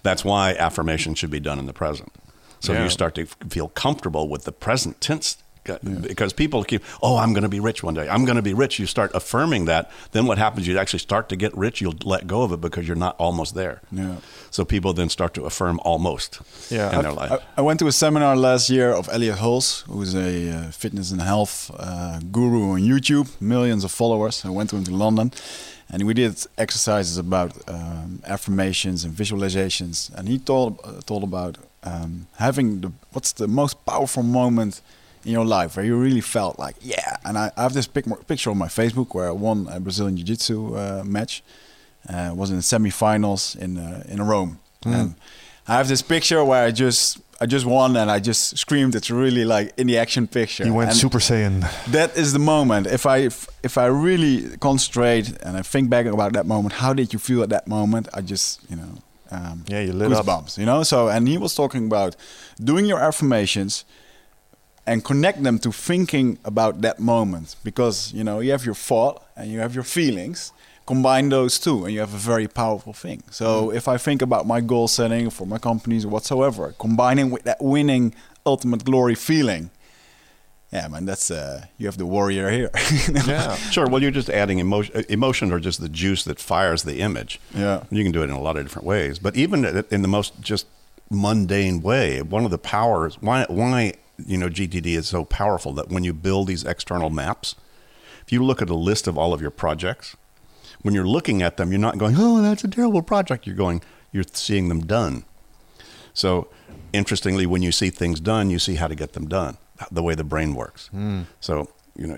That's 0.03 0.23
why 0.25 0.53
affirmation 0.59 1.15
should 1.15 1.29
be 1.31 1.39
done 1.39 1.59
in 1.59 1.65
the 1.65 1.73
present. 1.73 2.11
So 2.59 2.73
Yeah. 2.73 2.83
you 2.83 2.89
start 2.89 3.15
to 3.15 3.25
feel 3.49 3.67
comfortable 3.69 4.27
with 4.29 4.43
the 4.43 4.51
present 4.51 4.99
tense. 5.01 5.37
Uh, 5.69 5.77
Because 6.07 6.33
people 6.33 6.63
keep, 6.63 6.81
oh, 7.01 7.15
I'm 7.17 7.31
going 7.33 7.43
to 7.43 7.49
be 7.57 7.59
rich 7.59 7.83
one 7.83 7.93
day. 7.93 8.07
I'm 8.09 8.25
going 8.25 8.35
to 8.35 8.41
be 8.41 8.53
rich. 8.53 8.79
You 8.79 8.87
start 8.87 9.11
affirming 9.13 9.65
that. 9.65 9.89
Then 10.11 10.25
what 10.27 10.37
happens? 10.37 10.67
You 10.67 10.77
actually 10.77 10.99
start 10.99 11.29
to 11.29 11.35
get 11.35 11.55
rich. 11.57 11.79
You'll 11.81 11.95
let 12.03 12.27
go 12.27 12.41
of 12.43 12.51
it 12.51 12.59
because 12.61 12.85
you're 12.87 12.99
not 13.07 13.15
almost 13.17 13.53
there. 13.55 13.79
Yeah. 13.91 14.15
So 14.51 14.65
people 14.65 14.93
then 14.93 15.09
start 15.09 15.33
to 15.33 15.45
affirm 15.45 15.79
almost 15.85 16.41
Yeah, 16.69 16.89
in 16.89 16.95
I've- 16.95 17.03
their 17.03 17.13
life. 17.13 17.31
I, 17.31 17.59
I 17.59 17.61
went 17.61 17.79
to 17.79 17.87
a 17.87 17.91
seminar 17.91 18.35
last 18.35 18.69
year 18.69 18.91
of 18.91 19.07
Elliott 19.11 19.37
Hulse, 19.39 19.83
who's 19.87 20.13
a 20.15 20.49
uh, 20.49 20.71
fitness 20.71 21.11
and 21.11 21.21
health 21.21 21.71
uh, 21.79 22.19
guru 22.31 22.71
on 22.73 22.81
YouTube, 22.81 23.27
millions 23.39 23.83
of 23.83 23.91
followers. 23.91 24.43
I 24.45 24.49
went 24.49 24.69
to 24.71 24.75
him 24.75 24.83
to 24.83 24.95
London, 24.95 25.31
and 25.89 26.03
we 26.03 26.13
did 26.13 26.45
exercises 26.57 27.17
about 27.17 27.51
um, 27.69 28.19
affirmations 28.25 29.03
and 29.05 29.13
visualizations. 29.15 30.09
And 30.15 30.27
he 30.27 30.37
told 30.39 30.79
uh, 30.83 31.01
told 31.05 31.23
about 31.23 31.57
um, 31.83 32.27
having 32.37 32.81
the 32.81 32.91
what's 33.13 33.33
the 33.33 33.47
most 33.47 33.75
powerful 33.85 34.23
moment 34.23 34.81
in 35.25 35.31
your 35.31 35.45
life 35.45 35.75
where 35.77 35.85
you 35.85 35.95
really 35.97 36.21
felt 36.21 36.59
like 36.59 36.75
yeah. 36.81 37.17
And 37.25 37.37
I, 37.37 37.51
I 37.57 37.63
have 37.63 37.73
this 37.73 37.87
pic- 37.87 38.27
picture 38.27 38.51
on 38.51 38.57
my 38.57 38.67
Facebook 38.67 39.13
where 39.15 39.27
I 39.27 39.31
won 39.31 39.67
a 39.69 39.79
Brazilian 39.79 40.17
Jiu-Jitsu 40.17 40.75
uh, 40.75 41.03
match. 41.05 41.43
Uh, 42.09 42.33
was 42.35 42.49
in 42.49 42.57
the 42.57 42.61
semifinals 42.63 43.55
in 43.57 43.77
uh, 43.77 44.03
in 44.09 44.21
Rome, 44.21 44.59
and 44.85 45.15
I 45.67 45.75
have 45.77 45.87
this 45.87 46.01
picture 46.01 46.43
where 46.43 46.67
I 46.67 46.71
just 46.71 47.17
I 47.39 47.45
just 47.45 47.65
won 47.65 47.95
and 47.95 48.11
I 48.11 48.19
just 48.19 48.57
screamed. 48.57 48.93
It's 48.95 49.09
really 49.09 49.45
like 49.45 49.71
in 49.77 49.87
the 49.87 49.97
action 49.97 50.27
picture. 50.27 50.65
You 50.65 50.73
went 50.73 50.89
And 50.89 50.97
Super 50.99 51.19
Saiyan. 51.19 51.61
That 51.91 52.17
is 52.17 52.31
the 52.33 52.39
moment. 52.39 52.87
If 52.87 53.05
I 53.05 53.17
if, 53.25 53.47
if 53.63 53.77
I 53.77 53.85
really 53.85 54.57
concentrate 54.57 55.29
and 55.43 55.55
I 55.57 55.61
think 55.61 55.89
back 55.89 56.05
about 56.05 56.33
that 56.33 56.45
moment, 56.45 56.73
how 56.73 56.93
did 56.93 57.13
you 57.13 57.19
feel 57.19 57.41
at 57.41 57.49
that 57.49 57.67
moment? 57.67 58.07
I 58.13 58.21
just 58.21 58.59
you 58.69 58.75
know. 58.75 58.89
Um, 59.31 59.63
Yeah, 59.67 59.81
you 59.81 59.93
lit 59.93 60.11
up. 60.11 60.25
goosebumps, 60.25 60.57
you 60.57 60.65
know. 60.65 60.83
So 60.83 61.07
and 61.07 61.27
he 61.27 61.37
was 61.37 61.55
talking 61.55 61.85
about 61.85 62.15
doing 62.63 62.85
your 62.85 62.99
affirmations 62.99 63.85
and 64.85 65.03
connect 65.03 65.41
them 65.43 65.59
to 65.59 65.71
thinking 65.71 66.37
about 66.43 66.81
that 66.81 66.99
moment 66.99 67.55
because 67.63 68.11
you 68.13 68.23
know 68.23 68.39
you 68.39 68.51
have 68.51 68.65
your 68.65 68.75
thought 68.75 69.23
and 69.37 69.49
you 69.51 69.59
have 69.59 69.73
your 69.75 69.83
feelings 69.85 70.51
combine 70.85 71.29
those 71.29 71.57
two 71.59 71.85
and 71.85 71.93
you 71.93 71.99
have 72.01 72.13
a 72.13 72.17
very 72.17 72.47
powerful 72.47 72.91
thing 72.93 73.23
so 73.31 73.45
Mm-hmm. 73.67 73.77
if 73.77 73.87
i 73.87 73.97
think 73.97 74.21
about 74.21 74.45
my 74.45 74.59
goal 74.61 74.87
setting 74.87 75.29
for 75.29 75.47
my 75.47 75.57
companies 75.57 76.03
or 76.05 76.09
whatsoever 76.09 76.73
combining 76.79 77.31
with 77.31 77.43
that 77.43 77.61
winning 77.61 78.13
ultimate 78.45 78.83
glory 78.83 79.15
feeling 79.15 79.69
yeah 80.73 80.87
man 80.89 81.05
that's 81.05 81.31
uh 81.31 81.65
you 81.77 81.85
have 81.85 81.97
the 81.97 82.05
warrior 82.05 82.49
here 82.51 82.69
Yeah. 83.27 83.55
Sure. 83.71 83.87
Well, 83.87 84.01
you're 84.01 84.11
just 84.21 84.29
adding 84.29 84.59
emotion. 84.59 85.05
Emotion 85.07 85.51
or 85.53 85.59
just 85.59 85.79
the 85.79 85.87
juice 85.89 86.23
that 86.25 86.39
fires 86.39 86.83
the 86.83 86.99
image. 86.99 87.39
Yeah. 87.55 87.83
You 87.89 88.03
can 88.03 88.11
do 88.11 88.21
it 88.21 88.25
in 88.25 88.31
a 88.31 88.41
lot 88.41 88.57
of 88.57 88.63
different 88.65 88.85
ways, 88.87 89.19
but 89.19 89.35
even 89.35 89.65
in 89.91 90.01
the 90.01 90.07
most 90.07 90.41
just 90.41 90.65
mundane 91.09 91.81
way, 91.81 92.21
one 92.21 92.43
of 92.45 92.51
the 92.51 92.57
powers 92.57 93.15
why 93.21 93.45
why 93.49 93.93
you 94.17 94.37
know 94.37 94.49
GTD 94.49 94.87
is 94.87 95.07
so 95.07 95.25
powerful 95.25 95.73
that 95.73 95.89
when 95.89 96.03
you 96.03 96.13
build 96.13 96.47
these 96.47 96.63
external 96.63 97.09
maps, 97.09 97.55
if 98.25 98.31
you 98.31 98.43
look 98.43 98.61
at 98.61 98.69
a 98.69 98.75
list 98.75 99.07
of 99.07 99.17
all 99.17 99.33
of 99.33 99.41
your 99.41 99.51
projects, 99.51 100.15
when 100.81 100.93
you're 100.93 101.07
looking 101.07 101.41
at 101.41 101.57
them, 101.57 101.71
you're 101.71 101.79
not 101.79 101.97
going, 101.97 102.15
"Oh, 102.17 102.41
that's 102.41 102.63
a 102.63 102.67
terrible 102.67 103.01
project." 103.01 103.45
You're 103.47 103.55
going, 103.55 103.81
you're 104.11 104.23
seeing 104.31 104.69
them 104.69 104.81
done. 104.85 105.25
So, 106.13 106.47
interestingly, 106.93 107.45
when 107.45 107.61
you 107.63 107.71
see 107.71 107.89
things 107.89 108.19
done, 108.19 108.49
you 108.49 108.59
see 108.59 108.75
how 108.75 108.87
to 108.87 108.95
get 108.95 109.13
them 109.13 109.27
done, 109.27 109.57
the 109.91 110.03
way 110.03 110.13
the 110.15 110.23
brain 110.23 110.53
works. 110.53 110.89
So, 111.39 111.69
you 111.95 112.07
know, 112.07 112.17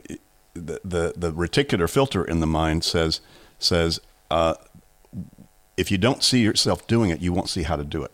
the, 0.54 0.80
the 0.84 1.14
the 1.16 1.32
reticular 1.32 1.90
filter 1.90 2.24
in 2.24 2.40
the 2.40 2.48
mind 2.48 2.84
says 2.84 3.22
says 3.60 4.00
uh, 4.30 4.56
if 5.78 5.92
you 5.92 5.98
don't 5.98 6.24
see 6.24 6.42
yourself 6.42 6.86
doing 6.88 7.10
it, 7.10 7.22
you 7.22 7.32
won't 7.34 7.50
see 7.50 7.64
how 7.64 7.76
to 7.78 7.84
do 7.84 8.04
it. 8.04 8.12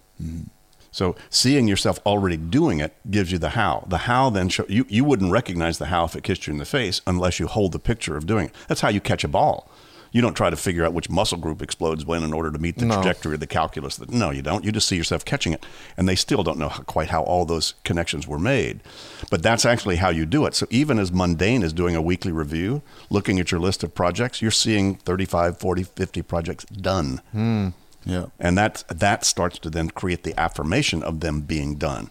So, 0.92 1.16
seeing 1.30 1.68
yourself 1.70 2.00
already 2.06 2.36
doing 2.38 2.80
it 2.82 2.94
gives 3.10 3.32
you 3.32 3.38
the 3.38 3.50
how. 3.52 3.86
The 3.88 4.00
how 4.00 4.30
then 4.30 4.50
show 4.50 4.66
you 4.68 4.86
you 4.90 5.04
wouldn't 5.06 5.32
recognize 5.32 5.78
the 5.78 5.86
how 5.86 6.04
if 6.06 6.16
it 6.16 6.24
kissed 6.24 6.48
you 6.48 6.52
in 6.54 6.60
the 6.60 6.66
face 6.66 7.00
unless 7.08 7.40
you 7.40 7.48
hold 7.48 7.72
the 7.72 7.80
picture 7.80 8.18
of 8.18 8.26
doing 8.28 8.48
it. 8.48 8.56
That's 8.68 8.82
how 8.82 8.90
you 8.90 9.00
catch 9.00 9.24
a 9.24 9.30
ball. 9.30 9.70
You 10.14 10.22
don't 10.22 10.34
try 10.34 10.50
to 10.50 10.58
figure 10.58 10.84
out 10.84 10.92
which 10.92 11.10
muscle 11.10 11.38
group 11.38 11.62
explodes 11.62 12.06
when 12.06 12.22
in 12.24 12.34
order 12.34 12.52
to 12.52 12.60
meet 12.60 12.78
the 12.78 12.86
No. 12.86 12.96
trajectory 12.96 13.36
of 13.36 13.40
the 13.40 13.48
calculus. 13.48 13.96
That 13.96 14.10
no, 14.10 14.30
you 14.32 14.42
don't. 14.42 14.66
You 14.66 14.74
just 14.74 14.90
see 14.90 14.98
yourself 14.98 15.24
catching 15.24 15.54
it, 15.54 15.66
and 15.96 16.10
they 16.10 16.16
still 16.18 16.44
don't 16.44 16.58
know 16.60 16.68
how, 16.68 16.84
quite 16.84 17.08
how 17.12 17.24
all 17.24 17.46
those 17.46 17.76
connections 17.86 18.28
were 18.28 18.38
made. 18.38 18.82
But 19.30 19.42
that's 19.42 19.64
actually 19.64 19.96
how 19.96 20.10
you 20.10 20.26
do 20.26 20.46
it. 20.46 20.54
So 20.54 20.68
even 20.70 21.00
as 21.00 21.14
mundane 21.14 21.64
as 21.64 21.72
doing 21.72 21.96
a 21.96 22.02
weekly 22.02 22.34
review, 22.34 22.82
looking 23.10 23.40
at 23.40 23.52
your 23.52 23.62
list 23.62 23.86
of 23.86 23.96
projects, 23.96 24.42
you're 24.42 24.52
seeing 24.52 24.96
35, 24.96 25.58
40, 25.58 25.84
50 25.84 26.22
projects 26.24 26.66
done. 26.66 27.22
Hmm. 27.32 27.70
Yeah 28.06 28.26
And 28.40 28.58
that 28.58 28.84
that 28.88 29.26
starts 29.26 29.60
to 29.60 29.70
then 29.70 29.90
create 29.90 30.24
the 30.24 30.40
affirmation 30.40 31.04
of 31.04 31.20
them 31.20 31.42
being 31.42 31.76
done. 31.78 32.10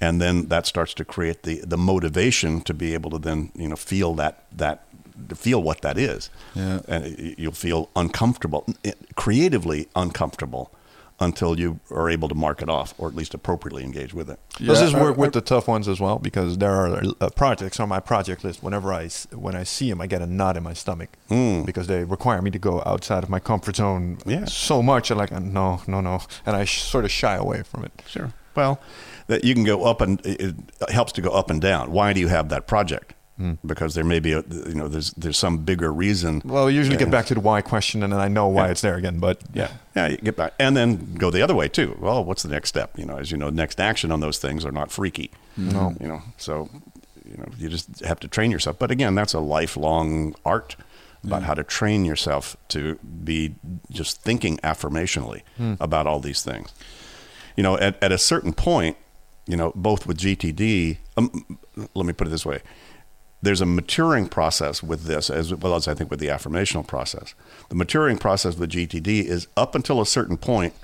And 0.00 0.20
then 0.20 0.48
that 0.48 0.66
starts 0.66 0.94
to 0.94 1.04
create 1.04 1.44
the, 1.44 1.60
the 1.64 1.76
motivation 1.76 2.60
to 2.62 2.74
be 2.74 2.92
able 2.94 3.10
to 3.10 3.18
then, 3.18 3.52
you 3.54 3.68
know, 3.68 3.76
feel 3.76 4.14
that 4.14 4.44
that 4.56 4.84
to 5.28 5.34
feel 5.34 5.62
what 5.62 5.80
that 5.82 5.96
is. 5.96 6.30
Yeah. 6.54 6.80
And 6.88 7.34
you'll 7.38 7.52
feel 7.52 7.88
uncomfortable, 7.94 8.66
creatively 9.14 9.88
uncomfortable 9.94 10.70
until 11.22 11.58
you 11.58 11.80
are 11.90 12.10
able 12.10 12.28
to 12.28 12.34
mark 12.34 12.60
it 12.62 12.68
off 12.68 12.92
or 12.98 13.08
at 13.08 13.14
least 13.14 13.32
appropriately 13.34 13.82
engage 13.84 14.12
with 14.12 14.28
it. 14.28 14.38
Does 14.58 14.80
this 14.80 14.92
work 14.92 15.16
with 15.16 15.32
the 15.32 15.40
tough 15.40 15.66
ones 15.68 15.88
as 15.88 16.00
well? 16.00 16.18
Because 16.18 16.58
there 16.58 16.72
are 16.72 17.02
uh, 17.20 17.30
projects 17.30 17.80
on 17.80 17.88
my 17.88 18.00
project 18.00 18.44
list. 18.44 18.62
Whenever 18.62 18.92
I 18.92 19.04
s- 19.04 19.26
when 19.32 19.54
I 19.54 19.62
see 19.64 19.88
them, 19.88 20.00
I 20.00 20.06
get 20.06 20.20
a 20.22 20.26
knot 20.26 20.56
in 20.56 20.62
my 20.62 20.74
stomach 20.74 21.10
because 21.28 21.86
they 21.86 22.04
require 22.04 22.42
me 22.42 22.50
to 22.50 22.58
go 22.58 22.82
outside 22.84 23.22
of 23.22 23.30
my 23.30 23.40
comfort 23.40 23.76
zone 23.76 24.18
Yeah. 24.26 24.44
so 24.46 24.82
much. 24.82 25.10
I'm 25.10 25.18
like, 25.18 25.32
uh, 25.32 25.38
no, 25.38 25.80
no, 25.86 26.00
no, 26.00 26.20
and 26.44 26.56
I 26.56 26.64
sh- 26.64 26.82
sort 26.82 27.04
of 27.04 27.10
shy 27.10 27.34
away 27.36 27.62
from 27.62 27.84
it. 27.84 27.92
Sure. 28.06 28.32
Well, 28.54 28.80
that 29.28 29.44
you 29.44 29.54
can 29.54 29.64
go 29.64 29.84
up 29.84 30.00
and 30.02 30.20
it 30.26 30.40
it 30.80 30.90
helps 30.90 31.12
to 31.12 31.22
go 31.22 31.30
up 31.30 31.48
and 31.50 31.60
down. 31.60 31.90
Why 31.92 32.12
do 32.12 32.20
you 32.20 32.28
have 32.28 32.48
that 32.50 32.66
project? 32.66 33.14
Because 33.66 33.94
there 33.96 34.04
may 34.04 34.20
be 34.20 34.32
a 34.32 34.42
you 34.68 34.74
know 34.74 34.86
there's 34.86 35.10
there's 35.12 35.36
some 35.36 35.58
bigger 35.58 35.92
reason. 35.92 36.42
Well, 36.44 36.66
we 36.66 36.74
usually 36.74 36.94
Yeah. 36.96 37.04
get 37.06 37.10
back 37.10 37.26
to 37.26 37.34
the 37.34 37.40
why 37.40 37.60
question, 37.60 38.02
and 38.04 38.12
then 38.12 38.20
I 38.20 38.28
know 38.28 38.46
why 38.46 38.66
Yeah. 38.66 38.70
it's 38.70 38.82
there 38.82 38.94
again. 38.96 39.18
But 39.18 39.40
yeah, 39.52 39.68
Yeah, 39.96 40.08
you 40.08 40.16
get 40.18 40.36
back, 40.36 40.52
and 40.60 40.76
then 40.76 41.14
go 41.14 41.30
the 41.30 41.42
other 41.42 41.54
way 41.54 41.68
too. 41.68 41.96
Well, 42.00 42.24
what's 42.24 42.44
the 42.44 42.50
next 42.50 42.68
step? 42.68 42.96
You 42.96 43.04
know, 43.04 43.16
as 43.18 43.32
you 43.32 43.36
know, 43.36 43.50
next 43.50 43.80
action 43.80 44.12
on 44.12 44.20
those 44.20 44.38
things 44.38 44.64
are 44.64 44.70
not 44.70 44.92
freaky. 44.92 45.30
No. 45.56 45.96
you 46.00 46.06
know, 46.06 46.22
so 46.36 46.68
you 47.28 47.36
know, 47.38 47.46
you 47.58 47.68
just 47.68 48.00
have 48.04 48.20
to 48.20 48.28
train 48.28 48.50
yourself. 48.52 48.78
But 48.78 48.90
again, 48.92 49.14
that's 49.16 49.32
a 49.34 49.40
lifelong 49.40 50.34
art 50.44 50.76
about 51.24 51.42
how 51.44 51.54
to 51.54 51.64
train 51.64 52.04
yourself 52.04 52.56
to 52.68 52.96
be 53.24 53.54
just 53.90 54.20
thinking 54.22 54.58
affirmationally 54.58 55.42
about 55.80 56.06
all 56.06 56.20
these 56.20 56.42
things. 56.42 56.68
You 57.56 57.62
know, 57.62 57.76
at, 57.78 58.00
at 58.02 58.12
a 58.12 58.18
certain 58.18 58.52
point, 58.52 58.96
you 59.46 59.56
know, 59.56 59.72
both 59.74 60.06
with 60.06 60.18
GTD, 60.18 60.98
um, 61.16 61.58
let 61.94 62.06
me 62.06 62.12
put 62.12 62.26
it 62.26 62.30
this 62.30 62.44
way 62.46 62.60
there's 63.42 63.60
a 63.60 63.66
maturing 63.66 64.28
process 64.28 64.82
with 64.82 65.04
this 65.04 65.28
as 65.28 65.52
well 65.52 65.74
as 65.74 65.88
I 65.88 65.94
think 65.94 66.10
with 66.10 66.20
the 66.20 66.28
affirmational 66.28 66.86
process. 66.86 67.34
The 67.68 67.74
maturing 67.74 68.16
process 68.16 68.56
with 68.56 68.70
GTD 68.70 69.24
is 69.24 69.48
up 69.56 69.74
until 69.74 70.00
a 70.00 70.06
certain 70.06 70.36
point, 70.36 70.74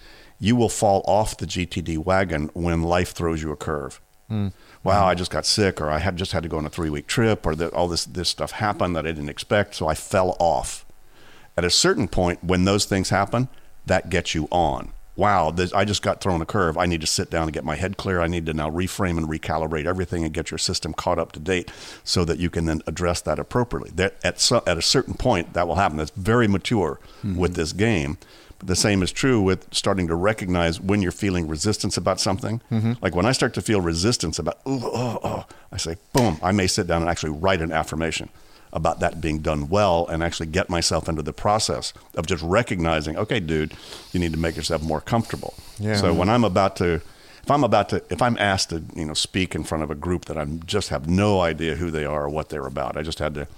you 0.40 0.56
will 0.56 0.68
fall 0.68 1.02
off 1.06 1.36
the 1.36 1.46
GTD 1.46 1.98
wagon 1.98 2.50
when 2.54 2.82
life 2.82 3.12
throws 3.12 3.42
you 3.42 3.52
a 3.52 3.56
curve. 3.56 4.00
Hmm. 4.28 4.48
Wow, 4.82 5.04
hmm. 5.04 5.09
I 5.11 5.14
just 5.14 5.30
got 5.30 5.46
sick, 5.46 5.80
or 5.80 5.90
I 5.90 5.98
had 5.98 6.16
just 6.16 6.32
had 6.32 6.42
to 6.42 6.48
go 6.48 6.59
on 6.59 6.66
a 6.66 6.70
three 6.70 6.90
week 6.90 7.06
trip, 7.06 7.46
or 7.46 7.54
that 7.54 7.72
all 7.72 7.88
this 7.88 8.04
this 8.04 8.28
stuff 8.28 8.52
happened 8.52 8.94
that 8.96 9.06
I 9.06 9.12
didn't 9.12 9.30
expect, 9.30 9.74
so 9.74 9.88
I 9.88 9.94
fell 9.94 10.36
off. 10.38 10.84
At 11.56 11.64
a 11.64 11.70
certain 11.70 12.09
point, 12.09 12.44
when 12.44 12.64
those 12.64 12.84
things 12.84 13.11
happen, 13.11 13.48
that 13.86 14.10
gets 14.10 14.35
you 14.35 14.47
on. 14.51 14.93
Wow, 15.19 15.51
this, 15.51 15.73
I 15.73 15.85
just 15.85 16.01
got 16.01 16.20
thrown 16.20 16.40
a 16.40 16.47
curve. 16.47 16.78
I 16.78 16.86
need 16.86 17.01
to 17.01 17.07
sit 17.09 17.28
down 17.28 17.43
and 17.43 17.53
get 17.53 17.65
my 17.65 17.74
head 17.74 17.97
clear. 17.97 18.20
I 18.20 18.28
need 18.28 18.47
to 18.47 18.55
now 18.55 18.70
reframe 18.70 19.19
and 19.19 19.27
recalibrate 19.27 19.85
everything 19.85 20.23
and 20.23 20.32
get 20.32 20.53
your 20.53 20.59
system 20.59 20.95
caught 20.95 21.19
up 21.19 21.32
to 21.32 21.40
date 21.40 21.73
so 22.05 22.24
that 22.24 22.39
you 22.39 22.49
can 22.49 22.66
then 22.66 22.82
address 22.86 23.20
that 23.23 23.40
appropriately. 23.40 23.90
That 23.97 24.15
at, 24.23 24.39
so, 24.39 24.62
at 24.65 24.78
a 24.78 24.82
certain 24.82 25.15
point, 25.15 25.55
that 25.55 25.66
will 25.66 25.74
happen. 25.74 25.97
That's 25.97 26.12
very 26.12 26.47
mature 26.47 27.01
mm-hmm. 27.24 27.35
with 27.35 27.57
this 27.57 27.73
game. 27.73 28.16
But 28.61 28.69
the 28.69 28.77
same 28.77 29.03
is 29.03 29.11
true 29.11 29.43
with 29.43 29.66
starting 29.74 30.07
to 30.07 30.15
recognize 30.15 30.81
when 30.81 31.03
you're 31.03 31.11
feeling 31.11 31.49
resistance 31.49 31.97
about 31.97 32.20
something. 32.20 32.61
Mm-hmm. 32.70 32.93
Like 33.03 33.16
when 33.16 33.27
I 33.27 33.32
start 33.32 33.55
to 33.55 33.61
feel 33.61 33.81
resistance 33.81 34.39
about, 34.39 34.61
oh, 34.65 35.19
oh, 35.24 35.47
I 35.73 35.78
say, 35.78 35.97
boom, 36.12 36.39
I 36.45 36.53
may 36.53 36.69
sit 36.69 36.86
down 36.86 37.03
and 37.03 37.11
actually 37.11 37.32
write 37.32 37.61
an 37.61 37.73
affirmation 37.73 38.28
about 38.73 39.01
that 39.01 39.20
being 39.20 39.39
done 39.39 39.69
well 39.69 40.07
and 40.09 40.23
actually 40.23 40.47
get 40.47 40.69
myself 40.69 41.09
into 41.09 41.23
the 41.23 41.32
process 41.32 41.93
of 42.15 42.27
just 42.27 42.43
recognizing, 42.43 43.16
okay, 43.16 43.40
dude, 43.40 43.73
you 44.12 44.20
need 44.20 44.32
to 44.32 44.39
make 44.39 44.57
yourself 44.57 44.82
more 44.82 45.01
comfortable. 45.01 45.55
Yeah. 45.78 45.97
So 45.97 46.12
when 46.12 46.28
I'm 46.28 46.45
about 46.45 46.77
to, 46.77 46.95
if 47.43 47.51
I'm 47.51 47.65
about 47.65 47.89
to, 47.90 48.03
if 48.11 48.20
I'm 48.20 48.36
asked 48.39 48.70
to, 48.70 48.82
you 48.95 49.07
know, 49.07 49.15
speak 49.15 49.55
in 49.55 49.65
front 49.65 49.85
of 49.85 49.90
a 49.90 49.95
group 49.95 50.27
that 50.27 50.36
I 50.36 50.45
just 50.45 50.90
have 50.90 51.09
no 51.09 51.40
idea 51.40 51.77
who 51.77 51.90
they 51.90 52.05
are 52.05 52.24
or 52.24 52.28
what 52.28 52.51
they're 52.51 52.66
about, 52.66 52.97
I 52.97 53.03
just 53.03 53.19
had 53.19 53.35
to, 53.35 53.49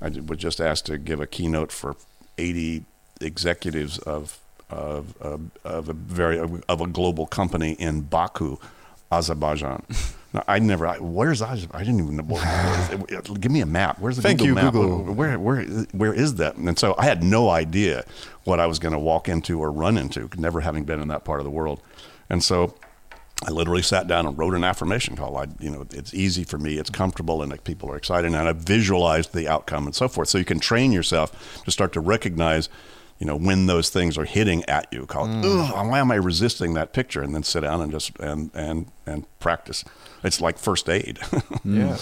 I 0.00 0.08
was 0.08 0.38
just 0.38 0.60
asked 0.60 0.86
to 0.86 0.98
give 0.98 1.20
a 1.20 1.26
keynote 1.26 1.70
for 1.70 1.96
80 2.38 2.84
executives 3.20 3.98
of 3.98 4.38
of 4.70 5.16
of, 5.20 5.50
of 5.64 5.88
a 5.88 5.92
very 5.92 6.38
of 6.38 6.80
a 6.80 6.86
global 6.86 7.26
company 7.26 7.72
in 7.72 8.02
Baku, 8.02 8.56
Azerbaijan. 9.10 9.84
I 10.46 10.60
never. 10.60 10.86
I, 10.86 10.98
where's 10.98 11.42
Azerbaijan? 11.42 11.80
I 11.80 11.84
didn't 11.84 12.00
even 12.00 12.16
know. 12.16 12.22
Where, 12.22 13.22
give 13.40 13.50
me 13.50 13.60
a 13.60 13.66
map. 13.66 13.98
Where's 13.98 14.16
the 14.16 14.22
Thank 14.22 14.38
Google 14.38 14.48
you, 14.48 14.54
map? 14.54 14.72
Google. 14.72 15.14
Where 15.14 15.38
where 15.38 15.64
where 15.64 16.14
is 16.14 16.36
that? 16.36 16.56
And 16.56 16.78
so 16.78 16.94
I 16.98 17.04
had 17.04 17.22
no 17.22 17.50
idea 17.50 18.04
what 18.44 18.60
I 18.60 18.66
was 18.66 18.78
going 18.78 18.92
to 18.92 18.98
walk 18.98 19.28
into 19.28 19.60
or 19.60 19.72
run 19.72 19.98
into, 19.98 20.28
never 20.36 20.60
having 20.60 20.84
been 20.84 21.00
in 21.00 21.08
that 21.08 21.24
part 21.24 21.40
of 21.40 21.44
the 21.44 21.50
world. 21.50 21.80
And 22.28 22.44
so 22.44 22.74
I 23.46 23.50
literally 23.50 23.82
sat 23.82 24.06
down 24.06 24.26
and 24.26 24.36
wrote 24.38 24.54
an 24.54 24.64
affirmation 24.64 25.16
call. 25.16 25.36
I, 25.36 25.46
you 25.58 25.70
know, 25.70 25.86
it's 25.92 26.12
easy 26.12 26.44
for 26.44 26.58
me, 26.58 26.76
it's 26.76 26.90
comfortable, 26.90 27.42
and 27.42 27.50
like, 27.50 27.64
people 27.64 27.90
are 27.90 27.96
excited, 27.96 28.26
and 28.26 28.36
I 28.36 28.52
visualized 28.52 29.32
the 29.32 29.48
outcome 29.48 29.86
and 29.86 29.94
so 29.94 30.08
forth. 30.08 30.28
So 30.28 30.36
you 30.38 30.44
can 30.44 30.60
train 30.60 30.92
yourself 30.92 31.62
to 31.64 31.70
start 31.70 31.92
to 31.94 32.00
recognize, 32.00 32.68
you 33.20 33.26
know, 33.26 33.36
when 33.36 33.66
those 33.66 33.90
things 33.90 34.16
are 34.18 34.24
hitting 34.24 34.64
at 34.64 34.86
you. 34.92 35.06
Call 35.06 35.26
it, 35.26 35.44
Ugh, 35.44 35.88
why 35.90 35.98
am 35.98 36.10
I 36.10 36.16
resisting 36.16 36.74
that 36.74 36.92
picture? 36.92 37.22
And 37.22 37.34
then 37.34 37.42
sit 37.42 37.60
down 37.60 37.80
and 37.80 37.92
just 37.92 38.18
and 38.18 38.50
and 38.54 38.86
and 39.06 39.24
practice. 39.38 39.84
It's 40.22 40.40
like 40.40 40.58
first 40.58 40.88
aid. 40.88 41.18
Yeah. 41.64 41.96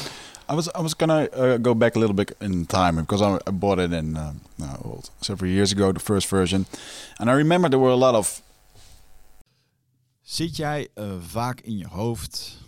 I 0.50 0.54
was 0.54 0.68
I 0.68 0.80
was 0.80 0.94
gonna 0.94 1.28
uh, 1.36 1.58
go 1.58 1.74
back 1.74 1.96
a 1.96 1.98
little 1.98 2.14
bit 2.14 2.32
in 2.40 2.66
time 2.66 2.96
because 2.96 3.20
I, 3.22 3.38
I 3.46 3.50
bought 3.50 3.78
it 3.78 3.92
in 3.92 4.16
um, 4.16 4.40
uh, 4.62 5.00
several 5.20 5.50
years 5.50 5.72
ago, 5.72 5.92
the 5.92 6.00
first 6.00 6.30
version, 6.30 6.64
and 7.18 7.28
I 7.30 7.34
remember 7.34 7.68
there 7.68 7.80
were 7.80 7.92
a 7.92 7.96
lot 7.96 8.14
of. 8.14 8.42
Zit 10.22 10.56
jij 10.56 10.88
uh, 10.94 11.04
vaak 11.20 11.60
in 11.60 11.78
je 11.78 11.86
hoofd? 11.86 12.58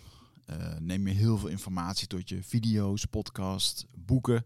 Uh, 0.49 0.55
neem 0.79 1.07
je 1.07 1.13
heel 1.13 1.37
veel 1.37 1.49
informatie 1.49 2.07
tot 2.07 2.29
je 2.29 2.39
video's, 2.43 3.05
podcast, 3.05 3.85
boeken? 4.05 4.45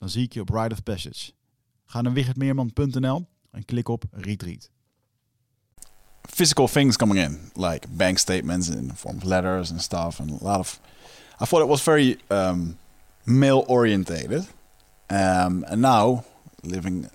Dan 0.00 0.08
zie 0.08 0.24
ik 0.24 0.32
je 0.32 0.40
op 0.40 0.48
Ride 0.48 0.74
of 0.74 0.82
Passage. 0.82 1.32
Ga 1.84 2.00
naar 2.00 2.12
wichertmeerman.nl 2.12 3.26
en 3.50 3.64
klik 3.64 3.88
op 3.88 4.04
Retreat. 4.10 4.70
Physical 6.22 6.66
things 6.66 6.96
coming 6.96 7.20
in, 7.20 7.50
like 7.54 7.88
bank 7.88 8.18
statements 8.18 8.68
in 8.68 8.88
the 8.88 8.94
form 8.96 9.16
of 9.16 9.22
letters 9.22 9.70
and 9.70 9.82
stuff, 9.82 10.20
and 10.20 10.30
a 10.30 10.44
lot 10.44 10.58
of. 10.58 10.80
I 11.40 11.44
thought 11.44 11.62
it 11.62 11.68
was 11.68 11.82
very 11.82 12.18
um, 12.28 12.78
male 13.24 13.64
orientated, 13.66 14.46
um, 15.06 15.64
and 15.64 15.80
now 15.80 16.24
living 16.62 17.08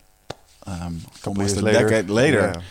um, 0.67 1.01
almost 1.25 1.57
a 1.57 1.61
later. 1.61 1.87
decade 1.87 2.09
later. 2.09 2.41
Yeah. 2.41 2.61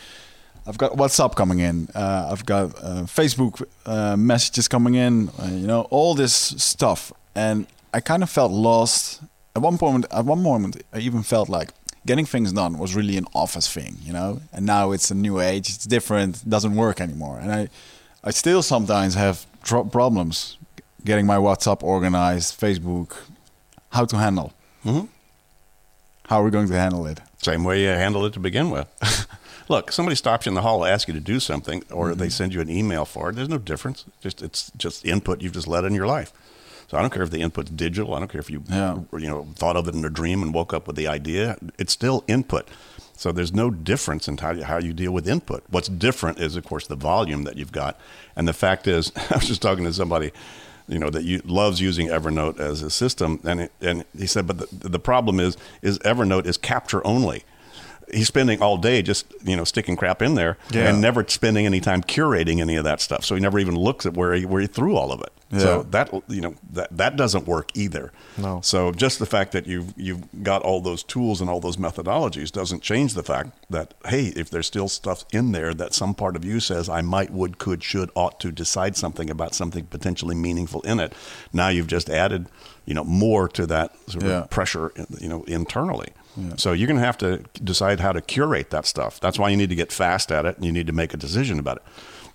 I've 0.66 0.78
got 0.78 0.96
WhatsApp 0.96 1.34
coming 1.34 1.60
in. 1.60 1.88
Uh, 1.94 2.28
I've 2.32 2.44
got 2.44 2.74
uh, 2.82 3.06
Facebook 3.06 3.62
uh, 3.86 4.16
messages 4.16 4.68
coming 4.68 4.94
in. 4.94 5.28
Uh, 5.38 5.46
you 5.46 5.66
know, 5.66 5.86
all 5.90 6.14
this 6.14 6.54
stuff, 6.56 7.12
and 7.34 7.66
I 7.92 8.00
kind 8.00 8.22
of 8.22 8.30
felt 8.30 8.52
lost. 8.52 9.20
At 9.56 9.62
one 9.62 9.78
point, 9.78 10.06
at 10.10 10.24
one 10.24 10.42
moment, 10.42 10.82
I 10.92 10.98
even 10.98 11.22
felt 11.22 11.48
like 11.48 11.70
getting 12.06 12.26
things 12.26 12.52
done 12.52 12.78
was 12.78 12.94
really 12.94 13.16
an 13.16 13.26
office 13.34 13.72
thing. 13.72 13.96
You 14.02 14.12
know, 14.12 14.40
and 14.52 14.66
now 14.66 14.92
it's 14.92 15.10
a 15.10 15.14
new 15.14 15.40
age. 15.40 15.68
It's 15.70 15.84
different. 15.86 16.42
It 16.42 16.48
doesn't 16.50 16.74
work 16.74 17.00
anymore. 17.00 17.38
And 17.40 17.52
I, 17.52 17.68
I 18.24 18.30
still 18.32 18.62
sometimes 18.62 19.14
have 19.14 19.46
tro- 19.62 19.84
problems 19.84 20.56
getting 21.04 21.26
my 21.26 21.36
WhatsApp 21.36 21.82
organized, 21.82 22.58
Facebook, 22.60 23.14
how 23.90 24.04
to 24.06 24.16
handle. 24.16 24.52
Mhm. 24.84 25.08
How 26.28 26.40
are 26.40 26.44
we 26.44 26.50
going 26.50 26.68
to 26.68 26.74
handle 26.74 27.06
it? 27.06 27.20
Same 27.42 27.64
way 27.64 27.82
you 27.82 27.88
handle 27.88 28.24
it 28.24 28.32
to 28.32 28.40
begin 28.40 28.70
with. 28.70 28.88
Look, 29.68 29.92
somebody 29.92 30.16
stops 30.16 30.46
you 30.46 30.50
in 30.50 30.54
the 30.54 30.62
hall, 30.62 30.84
asks 30.84 31.08
you 31.08 31.14
to 31.14 31.20
do 31.20 31.38
something, 31.40 31.82
or 31.90 32.14
they 32.14 32.28
send 32.30 32.54
you 32.54 32.60
an 32.62 32.70
email 32.70 33.04
for 33.04 33.28
it. 33.30 33.36
There's 33.36 33.48
no 33.48 33.58
difference. 33.58 34.04
Just 34.22 34.42
it's 34.42 34.70
just 34.76 35.04
input 35.04 35.42
you've 35.42 35.52
just 35.52 35.68
let 35.68 35.84
in 35.84 35.94
your 35.94 36.06
life. 36.06 36.32
So 36.88 36.98
I 36.98 37.00
don't 37.00 37.12
care 37.12 37.22
if 37.22 37.30
the 37.30 37.40
input's 37.40 37.70
digital. 37.70 38.14
I 38.14 38.18
don't 38.18 38.30
care 38.30 38.40
if 38.40 38.50
you 38.50 38.62
Yeah. 38.68 38.98
you 39.12 39.26
know 39.28 39.46
thought 39.54 39.76
of 39.76 39.88
it 39.88 39.94
in 39.94 40.04
a 40.04 40.10
dream 40.10 40.42
and 40.42 40.52
woke 40.54 40.72
up 40.74 40.86
with 40.86 40.96
the 40.96 41.08
idea. 41.08 41.56
It's 41.78 41.92
still 41.92 42.24
input. 42.28 42.68
So 43.16 43.30
there's 43.30 43.52
no 43.54 43.70
difference 43.70 44.26
in 44.26 44.38
how 44.38 44.50
you, 44.50 44.64
how 44.64 44.78
you 44.78 44.92
deal 44.92 45.12
with 45.12 45.28
input. 45.28 45.62
What's 45.70 45.88
different 45.88 46.40
is, 46.40 46.56
of 46.56 46.64
course, 46.64 46.86
the 46.88 46.96
volume 46.96 47.44
that 47.44 47.56
you've 47.56 47.70
got. 47.72 47.98
And 48.34 48.48
the 48.48 48.52
fact 48.52 48.88
is, 48.88 49.12
I 49.30 49.36
was 49.36 49.46
just 49.46 49.62
talking 49.62 49.84
to 49.84 49.92
somebody, 49.92 50.32
you 50.88 50.98
know, 50.98 51.10
that 51.10 51.22
you, 51.22 51.40
loves 51.44 51.80
using 51.80 52.08
Evernote 52.08 52.58
as 52.58 52.82
a 52.82 52.90
system, 52.90 53.38
and 53.44 53.60
it, 53.62 53.72
and 53.80 54.04
he 54.18 54.26
said, 54.26 54.46
but 54.48 54.58
the, 54.58 54.88
the 54.88 54.98
problem 54.98 55.38
is, 55.38 55.56
is 55.80 55.98
Evernote 56.00 56.44
is 56.46 56.56
capture 56.58 57.06
only. 57.06 57.44
He's 58.12 58.26
spending 58.28 58.60
all 58.62 58.76
day 58.76 59.02
just 59.02 59.26
you 59.44 59.56
know 59.56 59.64
sticking 59.64 59.96
crap 59.96 60.20
in 60.22 60.34
there 60.34 60.56
Yeah. 60.70 60.88
and 60.88 61.00
never 61.00 61.24
spending 61.28 61.66
any 61.66 61.80
time 61.80 62.02
curating 62.02 62.60
any 62.60 62.76
of 62.76 62.84
that 62.84 63.00
stuff. 63.00 63.24
So 63.24 63.34
he 63.34 63.40
never 63.40 63.58
even 63.58 63.74
looks 63.76 64.06
at 64.06 64.14
where 64.14 64.34
he 64.34 64.44
where 64.46 64.60
he 64.60 64.66
threw 64.66 64.96
all 64.96 65.12
of 65.12 65.20
it. 65.20 65.32
Yeah. 65.50 65.58
So 65.60 65.82
that 65.90 66.12
you 66.28 66.40
know 66.40 66.54
that 66.72 66.96
that 66.96 67.16
doesn't 67.16 67.46
work 67.46 67.70
either. 67.74 68.12
No. 68.38 68.60
So 68.62 68.90
just 68.92 69.18
the 69.18 69.26
fact 69.26 69.52
that 69.52 69.66
you've 69.66 69.92
you've 69.96 70.22
got 70.42 70.62
all 70.62 70.80
those 70.80 71.02
tools 71.02 71.40
and 71.40 71.48
all 71.48 71.60
those 71.60 71.76
methodologies 71.76 72.50
doesn't 72.50 72.82
change 72.82 73.14
the 73.14 73.22
fact 73.22 73.54
that 73.70 73.94
hey, 74.06 74.32
if 74.36 74.50
there's 74.50 74.66
still 74.66 74.88
stuff 74.88 75.24
in 75.32 75.52
there 75.52 75.72
that 75.74 75.94
some 75.94 76.14
part 76.14 76.34
of 76.36 76.44
you 76.44 76.60
says 76.60 76.88
I 76.88 77.02
might, 77.02 77.30
would, 77.30 77.58
could, 77.58 77.82
should, 77.84 78.10
ought 78.14 78.40
to 78.40 78.50
decide 78.50 78.96
something 78.96 79.30
about 79.30 79.54
something 79.54 79.84
potentially 79.86 80.34
meaningful 80.34 80.80
in 80.82 80.98
it. 81.00 81.12
Now 81.52 81.68
you've 81.68 81.86
just 81.86 82.10
added 82.10 82.46
you 82.86 82.94
know 82.94 83.04
more 83.04 83.48
to 83.50 83.66
that 83.66 83.94
sort 84.10 84.24
Yeah. 84.24 84.30
of 84.42 84.50
pressure 84.50 84.92
you 85.20 85.28
know 85.28 85.44
internally. 85.44 86.08
So 86.56 86.72
you're 86.72 86.88
going 86.88 86.98
to 86.98 87.04
have 87.06 87.18
to 87.18 87.38
decide 87.62 88.00
how 88.00 88.12
to 88.12 88.20
curate 88.20 88.70
that 88.70 88.86
stuff. 88.86 89.20
That's 89.20 89.38
why 89.38 89.50
you 89.50 89.56
need 89.56 89.68
to 89.70 89.76
get 89.76 89.92
fast 89.92 90.32
at 90.32 90.44
it 90.44 90.56
and 90.56 90.64
you 90.64 90.72
need 90.72 90.86
to 90.88 90.92
make 90.92 91.14
a 91.14 91.16
decision 91.16 91.58
about 91.60 91.76
it. 91.76 91.82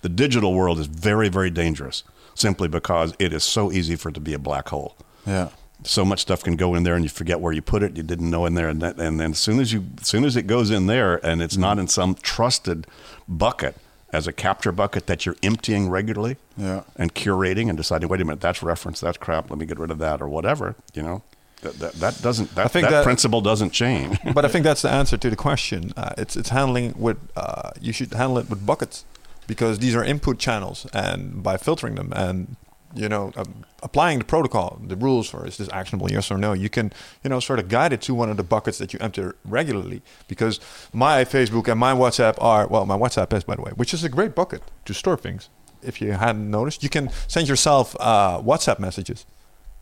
The 0.02 0.10
digital 0.10 0.54
world 0.54 0.80
is 0.80 0.88
very 0.88 1.28
very 1.30 1.50
dangerous 1.50 2.04
simply 2.34 2.70
because 2.70 3.14
it 3.20 3.34
is 3.34 3.44
so 3.44 3.72
easy 3.72 3.96
for 3.98 4.10
it 4.10 4.14
to 4.16 4.22
be 4.22 4.34
a 4.34 4.40
black 4.40 4.70
hole 4.70 4.96
Yeah. 5.28 5.50
so 5.84 6.06
much 6.06 6.22
stuff 6.22 6.42
can 6.44 6.56
go 6.56 6.74
in 6.76 6.84
there 6.84 6.96
and 6.96 7.04
you 7.04 7.10
forget 7.10 7.42
where 7.42 7.52
you 7.52 7.62
put 7.62 7.84
it 7.84 7.98
you 7.98 8.04
didn't 8.04 8.30
know 8.30 8.46
in 8.46 8.54
there 8.54 8.70
and, 8.70 8.82
that, 8.82 8.98
and 8.98 9.20
then 9.20 9.32
as 9.32 9.40
soon 9.40 9.60
as 9.60 9.74
you 9.74 9.84
as 10.00 10.08
soon 10.08 10.24
as 10.24 10.38
it 10.38 10.44
goes 10.48 10.72
in 10.72 10.86
there 10.88 11.20
and 11.26 11.42
it's 11.42 11.58
not 11.58 11.78
in 11.78 11.88
some 11.90 12.16
trusted 12.16 12.88
bucket 13.28 13.76
as 14.14 14.26
a 14.28 14.32
capture 14.32 14.72
bucket 14.72 15.08
that 15.08 15.26
you're 15.26 15.36
emptying 15.44 15.90
regularly 15.90 16.38
Yeah. 16.56 16.84
and 16.96 17.14
curating 17.14 17.68
and 17.68 17.76
deciding 17.78 18.08
wait 18.08 18.22
a 18.22 18.26
minute 18.26 18.40
that's 18.40 18.64
reference 18.64 19.02
that's 19.02 19.18
crap 19.18 19.50
let 19.50 19.60
me 19.60 19.66
get 19.66 19.78
rid 19.80 19.92
of 19.92 19.98
that 19.98 20.22
or 20.22 20.30
whatever 20.30 20.76
you 20.94 21.04
know 21.04 21.24
that, 21.62 21.74
that, 21.80 21.94
that 21.94 22.22
doesn't 22.22 22.54
that, 22.56 22.72
think 22.72 22.86
that, 22.86 22.92
that- 22.92 23.04
principle 23.04 23.42
doesn't 23.42 23.72
change 23.72 24.18
but 24.34 24.46
I 24.46 24.48
think 24.48 24.64
that's 24.64 24.82
the 24.82 24.90
answer 24.90 25.18
to 25.18 25.30
the 25.30 25.36
question. 25.36 25.94
Uh, 25.98 26.14
it's 26.18 26.36
it's 26.36 26.50
handling 26.50 26.94
with 26.98 27.18
uh, 27.36 27.72
you 27.82 27.94
should 27.94 28.14
handle 28.14 28.38
it 28.38 28.50
with 28.50 28.66
buckets 28.66 29.06
because 29.48 29.80
these 29.80 29.96
are 29.96 30.04
input 30.04 30.38
channels, 30.38 30.86
and 30.94 31.42
by 31.42 31.58
filtering 31.58 31.96
them 31.96 32.14
and 32.16 32.56
you 32.96 33.10
know 33.10 33.32
um, 33.36 33.66
applying 33.84 34.20
the 34.20 34.26
protocol, 34.26 34.80
the 34.86 34.96
rules 34.96 35.30
for 35.30 35.46
is 35.46 35.58
this 35.58 35.70
actionable 35.74 36.10
yes 36.12 36.32
or 36.32 36.38
no, 36.38 36.54
you 36.54 36.70
can 36.70 36.94
you 37.24 37.30
know 37.30 37.40
sort 37.40 37.60
of 37.60 37.68
guide 37.68 37.92
it 37.92 38.02
to 38.02 38.14
one 38.14 38.30
of 38.30 38.38
the 38.38 38.44
buckets 38.44 38.78
that 38.78 38.94
you 38.94 39.00
enter 39.02 39.36
regularly. 39.44 40.02
Because 40.28 40.60
my 40.94 41.26
Facebook 41.26 41.68
and 41.68 41.80
my 41.80 41.94
WhatsApp 41.94 42.36
are 42.40 42.68
well, 42.68 42.86
my 42.86 42.98
WhatsApp 42.98 43.34
is 43.36 43.44
by 43.44 43.56
the 43.56 43.62
way, 43.64 43.72
which 43.76 43.94
is 43.94 44.04
a 44.04 44.10
great 44.10 44.36
bucket 44.36 44.62
to 44.86 44.94
store 44.94 45.18
things. 45.18 45.50
If 45.82 46.02
you 46.02 46.12
hadn't 46.12 46.50
noticed, 46.50 46.84
you 46.84 46.90
can 46.90 47.10
send 47.28 47.48
yourself 47.48 47.96
uh, 48.00 48.42
WhatsApp 48.42 48.80
messages. 48.80 49.26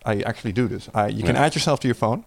I 0.06 0.22
actually 0.22 0.54
do 0.54 0.68
this. 0.68 0.90
I, 0.94 1.08
you 1.08 1.24
can 1.24 1.36
add 1.36 1.56
yourself 1.56 1.80
to 1.82 1.88
your 1.88 1.96
phone, 1.96 2.24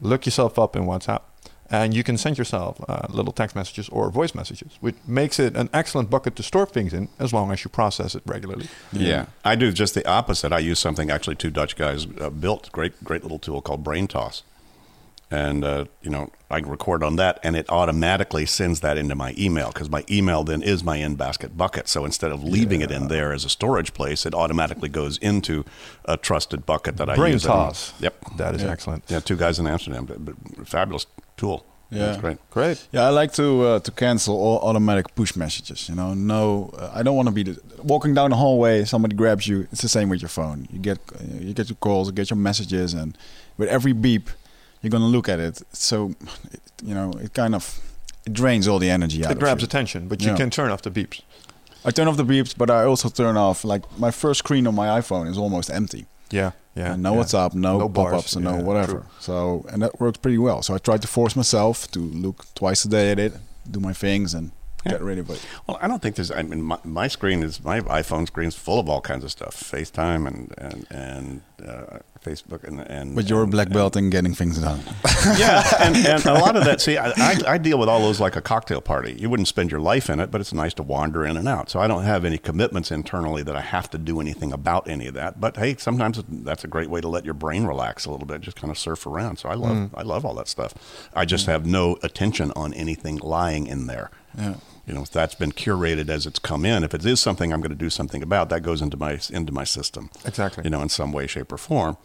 look 0.00 0.26
yourself 0.26 0.58
up 0.58 0.76
in 0.76 0.84
WhatsApp, 0.84 1.22
and 1.70 1.94
you 1.94 2.02
can 2.02 2.16
send 2.18 2.36
yourself 2.38 2.80
uh, 2.88 3.06
little 3.10 3.32
text 3.32 3.54
messages 3.54 3.88
or 3.90 4.10
voice 4.10 4.34
messages, 4.34 4.76
which 4.80 4.96
makes 5.06 5.38
it 5.38 5.54
an 5.56 5.70
excellent 5.72 6.10
bucket 6.10 6.34
to 6.36 6.42
store 6.42 6.66
things 6.66 6.92
in 6.92 7.08
as 7.18 7.32
long 7.32 7.52
as 7.52 7.62
you 7.64 7.70
process 7.70 8.14
it 8.14 8.22
regularly. 8.26 8.68
Yeah, 8.92 9.26
I 9.44 9.54
do 9.54 9.70
just 9.70 9.94
the 9.94 10.06
opposite. 10.08 10.52
I 10.52 10.58
use 10.58 10.78
something 10.80 11.10
actually 11.10 11.36
two 11.36 11.50
Dutch 11.50 11.76
guys 11.76 12.06
uh, 12.20 12.30
built 12.30 12.72
great 12.72 13.02
great 13.04 13.22
little 13.22 13.38
tool 13.38 13.60
called 13.60 13.84
Braintoss, 13.84 14.42
and 15.30 15.64
uh, 15.64 15.84
you 16.02 16.10
know 16.10 16.30
I 16.50 16.58
record 16.58 17.02
on 17.04 17.16
that, 17.16 17.38
and 17.42 17.54
it 17.56 17.66
automatically 17.70 18.46
sends 18.46 18.80
that 18.80 18.98
into 18.98 19.14
my 19.14 19.34
email 19.38 19.68
because 19.72 19.88
my 19.90 20.04
email 20.10 20.42
then 20.44 20.62
is 20.62 20.82
my 20.82 20.96
in 20.96 21.14
basket 21.14 21.56
bucket. 21.56 21.88
So 21.88 22.04
instead 22.04 22.32
of 22.32 22.42
leaving 22.42 22.80
it 22.80 22.90
in 22.90 23.08
there 23.08 23.32
as 23.32 23.44
a 23.44 23.48
storage 23.48 23.94
place, 23.94 24.26
it 24.26 24.34
automatically 24.34 24.88
goes 24.88 25.18
into 25.18 25.64
a 26.04 26.16
trusted 26.16 26.66
bucket 26.66 26.96
that 26.96 27.08
I 27.08 27.14
Brain 27.16 27.34
use. 27.34 27.44
toss. 27.44 27.92
Yep. 28.00 28.14
That 28.36 28.54
is 28.56 28.62
Yeah. 28.62 28.70
excellent. 28.70 29.04
Yeah, 29.08 29.20
two 29.20 29.36
guys 29.36 29.58
in 29.58 29.66
Amsterdam, 29.66 30.04
but, 30.06 30.24
but 30.24 30.34
fabulous 30.68 31.06
tool. 31.36 31.64
Yeah. 31.92 32.06
That's 32.06 32.20
great. 32.20 32.38
Great. 32.50 32.86
Yeah, 32.92 33.06
I 33.06 33.10
like 33.10 33.32
to 33.32 33.62
uh, 33.66 33.78
to 33.80 33.90
cancel 33.90 34.34
all 34.36 34.58
automatic 34.68 35.12
push 35.16 35.34
messages. 35.36 35.88
You 35.88 35.96
know, 35.96 36.14
no, 36.14 36.70
uh, 36.78 36.90
I 36.94 37.02
don't 37.02 37.16
want 37.16 37.26
to 37.28 37.34
be 37.34 37.42
the, 37.42 37.60
walking 37.82 38.14
down 38.14 38.30
the 38.30 38.36
hallway. 38.36 38.84
Somebody 38.84 39.16
grabs 39.16 39.46
you. 39.48 39.66
It's 39.72 39.82
the 39.82 39.88
same 39.88 40.08
with 40.08 40.20
your 40.22 40.28
phone. 40.28 40.68
You 40.72 40.78
get 40.78 40.98
uh, 41.14 41.24
you 41.40 41.52
get 41.52 41.68
your 41.68 41.76
calls, 41.80 42.06
you 42.08 42.12
get 42.14 42.30
your 42.30 42.36
messages, 42.36 42.94
and 42.94 43.18
with 43.58 43.68
every 43.68 43.92
beep, 43.92 44.30
you're 44.82 44.90
gonna 44.90 45.06
look 45.06 45.28
at 45.28 45.38
it. 45.40 45.62
So, 45.72 46.14
it, 46.52 46.60
you 46.82 46.94
know, 46.94 47.12
it 47.20 47.32
kind 47.34 47.54
of 47.54 47.78
it 48.26 48.32
drains 48.32 48.66
all 48.68 48.78
the 48.78 48.90
energy 48.90 49.24
out. 49.24 49.30
It 49.30 49.34
of 49.34 49.40
grabs 49.40 49.62
you. 49.62 49.66
attention, 49.66 50.08
but 50.08 50.20
you 50.22 50.28
Yeah. 50.30 50.36
can 50.36 50.50
turn 50.50 50.70
off 50.70 50.82
the 50.82 50.90
beeps. 50.90 51.20
I 51.84 51.90
turn 51.90 52.08
off 52.08 52.16
the 52.16 52.24
beeps, 52.24 52.54
but 52.56 52.68
I 52.70 52.84
also 52.84 53.08
turn 53.08 53.36
off 53.36 53.64
like 53.64 53.82
my 53.98 54.10
first 54.10 54.38
screen 54.40 54.66
on 54.66 54.74
my 54.74 54.88
iPhone 55.00 55.28
is 55.30 55.38
almost 55.38 55.70
empty. 55.70 56.04
Yeah, 56.30 56.52
yeah. 56.76 56.92
and 56.92 57.02
no 57.02 57.14
yeah. 57.14 57.20
WhatsApp, 57.22 57.54
no, 57.54 57.78
No 57.78 57.88
pop-ups, 57.88 58.36
and 58.36 58.44
no 58.44 58.56
whatever. 58.56 58.92
true. 58.92 59.04
So, 59.18 59.64
and 59.70 59.82
that 59.82 59.98
works 60.00 60.18
pretty 60.18 60.38
well. 60.38 60.62
So 60.62 60.74
I 60.74 60.78
try 60.78 60.96
to 60.98 61.08
force 61.08 61.34
myself 61.34 61.90
to 61.92 61.98
look 61.98 62.44
twice 62.54 62.84
a 62.84 62.88
day 62.88 63.10
at 63.10 63.18
it, 63.18 63.32
do 63.68 63.80
my 63.80 63.92
things, 63.94 64.34
and 64.34 64.52
Yeah. 64.84 64.92
get 64.92 65.02
rid 65.02 65.18
of 65.18 65.28
it. 65.30 65.40
Well, 65.66 65.78
I 65.82 65.88
don't 65.88 66.00
think 66.02 66.14
there's. 66.16 66.30
I 66.30 66.42
mean, 66.42 66.62
my, 66.62 66.78
my 66.84 67.08
screen 67.08 67.42
is 67.42 67.64
my 67.64 67.80
iPhone 67.80 68.26
screen's 68.26 68.54
full 68.54 68.78
of 68.78 68.88
all 68.88 69.00
kinds 69.00 69.24
of 69.24 69.30
stuff, 69.30 69.54
FaceTime 69.56 70.26
and 70.28 70.54
and 70.58 70.86
and 70.90 71.40
uh, 71.68 71.98
Facebook 72.24 72.64
and 72.64 72.80
and. 72.80 73.14
But 73.14 73.28
you're 73.28 73.40
a 73.40 73.42
and- 73.42 73.50
black 73.50 73.66
and- 73.66 73.74
belt 73.74 73.96
in 73.96 74.10
getting 74.10 74.34
things 74.34 74.58
done. 74.58 74.80
yeah, 75.38 75.64
and, 75.80 75.96
and 75.96 76.24
a 76.26 76.34
lot 76.34 76.56
of 76.56 76.64
that. 76.64 76.80
See, 76.86 76.96
I, 76.96 77.10
I, 77.16 77.40
I 77.46 77.58
deal 77.58 77.78
with 77.78 77.88
all 77.88 78.00
those 78.00 78.20
like 78.20 78.36
a 78.36 78.40
cocktail 78.40 78.80
party. 78.80 79.14
You 79.18 79.30
wouldn't 79.30 79.48
spend 79.48 79.70
your 79.70 79.80
life 79.80 80.08
in 80.10 80.20
it, 80.20 80.30
but 80.30 80.40
it's 80.40 80.52
nice 80.52 80.74
to 80.74 80.82
wander 80.82 81.24
in 81.24 81.36
and 81.36 81.48
out. 81.48 81.70
So 81.70 81.80
I 81.80 81.86
don't 81.86 82.04
have 82.04 82.24
any 82.24 82.38
commitments 82.38 82.90
internally 82.90 83.42
that 83.42 83.56
I 83.56 83.60
have 83.60 83.90
to 83.90 83.98
do 83.98 84.20
anything 84.20 84.52
about 84.52 84.88
any 84.88 85.06
of 85.06 85.14
that. 85.14 85.40
But 85.40 85.56
hey, 85.56 85.76
sometimes 85.76 86.22
that's 86.28 86.64
a 86.64 86.68
great 86.68 86.90
way 86.90 87.00
to 87.00 87.08
let 87.08 87.24
your 87.24 87.34
brain 87.34 87.64
relax 87.64 88.06
a 88.06 88.10
little 88.10 88.26
bit, 88.26 88.40
just 88.40 88.56
kind 88.56 88.70
of 88.70 88.78
surf 88.78 89.06
around. 89.06 89.38
So 89.38 89.48
I 89.48 89.54
love 89.54 89.76
mm. 89.76 89.90
I 89.94 90.02
love 90.02 90.24
all 90.24 90.34
that 90.34 90.48
stuff. 90.48 90.74
I 91.14 91.24
just 91.24 91.46
have 91.46 91.66
no 91.66 91.98
attention 92.02 92.52
on 92.56 92.72
anything 92.74 93.16
lying 93.16 93.66
in 93.66 93.86
there. 93.86 94.10
Yeah. 94.36 94.54
You 94.86 94.94
know, 94.94 95.02
if 95.02 95.10
that's 95.10 95.34
been 95.34 95.52
curated 95.52 96.08
as 96.08 96.26
it's 96.26 96.38
come 96.38 96.64
in. 96.64 96.84
If 96.84 96.94
it 96.94 97.04
is 97.04 97.20
something 97.20 97.52
I'm 97.52 97.60
going 97.60 97.70
to 97.70 97.76
do 97.76 97.90
something 97.90 98.22
about, 98.22 98.48
that 98.50 98.62
goes 98.62 98.82
into 98.82 98.96
my 98.96 99.20
into 99.30 99.52
my 99.52 99.64
system. 99.64 100.10
Exactly. 100.24 100.64
You 100.64 100.70
know, 100.70 100.82
in 100.82 100.88
some 100.88 101.12
way, 101.12 101.26
shape, 101.26 101.52
or 101.52 101.58
form. 101.58 101.96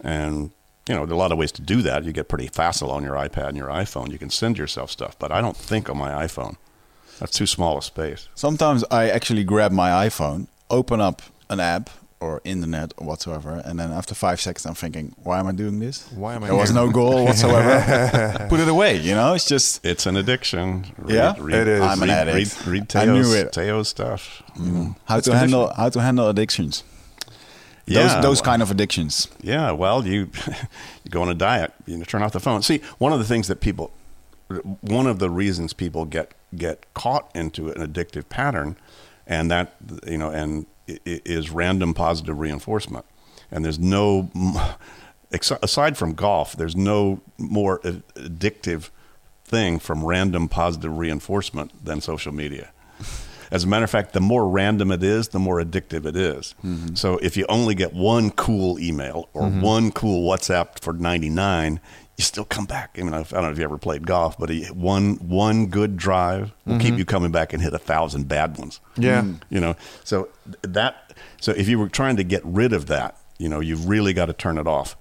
And 0.00 0.50
you 0.88 0.94
know, 0.94 1.06
there 1.06 1.14
are 1.14 1.16
a 1.16 1.18
lot 1.18 1.32
of 1.32 1.38
ways 1.38 1.52
to 1.52 1.62
do 1.62 1.80
that. 1.82 2.04
You 2.04 2.12
get 2.12 2.28
pretty 2.28 2.48
facile 2.48 2.90
on 2.90 3.02
your 3.02 3.14
iPad 3.14 3.48
and 3.48 3.56
your 3.56 3.68
iPhone. 3.68 4.10
You 4.10 4.18
can 4.18 4.30
send 4.30 4.58
yourself 4.58 4.90
stuff, 4.90 5.18
but 5.18 5.32
I 5.32 5.40
don't 5.40 5.56
think 5.56 5.88
on 5.88 5.96
my 5.96 6.10
iPhone. 6.10 6.56
That's 7.18 7.32
too 7.32 7.46
small 7.46 7.78
a 7.78 7.82
space. 7.82 8.28
Sometimes 8.34 8.84
I 8.90 9.08
actually 9.08 9.44
grab 9.44 9.72
my 9.72 10.06
iPhone, 10.06 10.48
open 10.68 11.00
up 11.00 11.22
an 11.48 11.60
app 11.60 11.90
or 12.24 12.40
internet 12.44 12.88
or 12.98 13.06
whatsoever, 13.06 13.52
and 13.66 13.78
then 13.78 13.90
after 14.00 14.14
five 14.14 14.38
seconds, 14.40 14.64
I'm 14.66 14.74
thinking, 14.74 15.14
why 15.26 15.36
am 15.40 15.46
I 15.46 15.52
doing 15.52 15.78
this? 15.80 15.96
Why 16.22 16.34
am 16.36 16.44
I 16.44 16.46
There 16.48 16.56
was 16.56 16.72
no 16.72 16.86
goal 16.90 17.24
whatsoever. 17.26 18.46
Put 18.52 18.60
it 18.60 18.68
away. 18.68 18.92
You 19.08 19.14
know, 19.14 19.34
it's 19.34 19.46
just 19.54 19.84
It's 19.84 20.06
an 20.06 20.16
addiction. 20.16 20.86
Yeah? 21.06 21.34
It 21.36 21.68
is. 21.68 21.80
I'm 21.82 22.02
an 22.02 22.08
read, 22.08 22.28
addict. 22.28 22.66
Read, 22.66 22.72
read 22.94 22.96
I 22.96 23.04
knew 23.14 23.34
it. 23.34 23.52
Teo's 23.52 23.88
stuff. 23.88 24.42
you 24.58 24.70
know. 24.72 24.96
how 25.04 25.18
It's 25.18 25.28
to 25.28 25.36
handle 25.36 25.64
addiction. 25.64 25.82
how 25.82 25.88
to 25.90 26.00
handle 26.00 26.28
addictions. 26.28 26.84
Yeah, 27.86 28.02
those 28.02 28.22
those 28.22 28.38
well- 28.40 28.50
kind 28.52 28.62
of 28.62 28.70
addictions. 28.70 29.28
Yeah, 29.42 29.70
well, 29.72 30.06
you 30.06 30.30
you 31.04 31.10
go 31.10 31.20
on 31.22 31.28
a 31.28 31.34
diet, 31.34 31.72
you 31.86 31.96
know, 31.98 32.04
turn 32.04 32.22
off 32.22 32.32
the 32.32 32.40
phone. 32.40 32.62
See, 32.62 32.80
one 32.98 33.12
of 33.12 33.18
the 33.18 33.26
things 33.32 33.46
that 33.48 33.60
people, 33.60 33.90
one 34.80 35.06
of 35.06 35.18
the 35.18 35.28
reasons 35.28 35.72
people 35.74 36.04
get 36.06 36.32
get 36.56 36.76
caught 36.94 37.30
into 37.34 37.68
an 37.70 37.80
addictive 37.86 38.28
pattern, 38.30 38.76
and 39.26 39.50
that 39.50 39.74
you 40.06 40.16
know, 40.16 40.30
and 40.30 40.52
i- 40.54 40.62
i- 40.62 40.73
is 40.86 41.50
random 41.50 41.94
positive 41.94 42.38
reinforcement. 42.38 43.04
And 43.50 43.64
there's 43.64 43.78
no, 43.78 44.30
aside 45.32 45.96
from 45.96 46.14
golf, 46.14 46.56
there's 46.56 46.76
no 46.76 47.20
more 47.38 47.78
addictive 47.80 48.90
thing 49.44 49.78
from 49.78 50.04
random 50.04 50.48
positive 50.48 50.96
reinforcement 50.96 51.84
than 51.84 52.00
social 52.00 52.32
media. 52.32 52.70
As 53.50 53.62
a 53.62 53.66
matter 53.68 53.84
of 53.84 53.90
fact, 53.90 54.14
the 54.14 54.20
more 54.20 54.48
random 54.48 54.90
it 54.90 55.04
is, 55.04 55.28
the 55.28 55.38
more 55.38 55.62
addictive 55.62 56.06
it 56.06 56.16
is. 56.16 56.54
Mm-hmm. 56.64 56.94
So 56.94 57.18
if 57.18 57.36
you 57.36 57.46
only 57.48 57.74
get 57.74 57.92
one 57.92 58.30
cool 58.30 58.80
email 58.80 59.28
or 59.32 59.42
mm-hmm. 59.42 59.60
one 59.60 59.92
cool 59.92 60.28
WhatsApp 60.28 60.80
for 60.80 60.92
99, 60.92 61.78
you 62.16 62.22
still 62.24 62.44
come 62.44 62.64
back. 62.66 62.96
I 62.98 63.02
mean, 63.02 63.12
I 63.14 63.22
don't 63.22 63.32
know 63.42 63.50
if 63.50 63.58
you 63.58 63.64
ever 63.64 63.78
played 63.78 64.06
golf, 64.06 64.38
but 64.38 64.50
a- 64.50 64.66
one 64.72 65.14
one 65.16 65.66
good 65.66 65.96
drive 65.96 66.52
will 66.64 66.78
keep 66.78 66.96
you 66.96 67.04
coming 67.04 67.32
back 67.32 67.52
and 67.52 67.62
hit 67.62 67.74
a 67.74 67.78
thousand 67.78 68.28
bad 68.28 68.56
ones. 68.58 68.80
Yeah. 68.96 69.24
You 69.50 69.60
know, 69.60 69.74
so 70.04 70.28
that 70.62 71.12
so 71.40 71.52
if 71.52 71.68
you 71.68 71.78
were 71.78 71.88
trying 71.88 72.16
to 72.16 72.24
get 72.24 72.42
rid 72.44 72.72
of 72.72 72.86
that, 72.86 73.16
you 73.38 73.48
know, 73.48 73.60
you've 73.60 73.88
really 73.88 74.12
got 74.12 74.26
to 74.26 74.32
turn 74.32 74.58
it 74.58 74.66
off. 74.66 74.96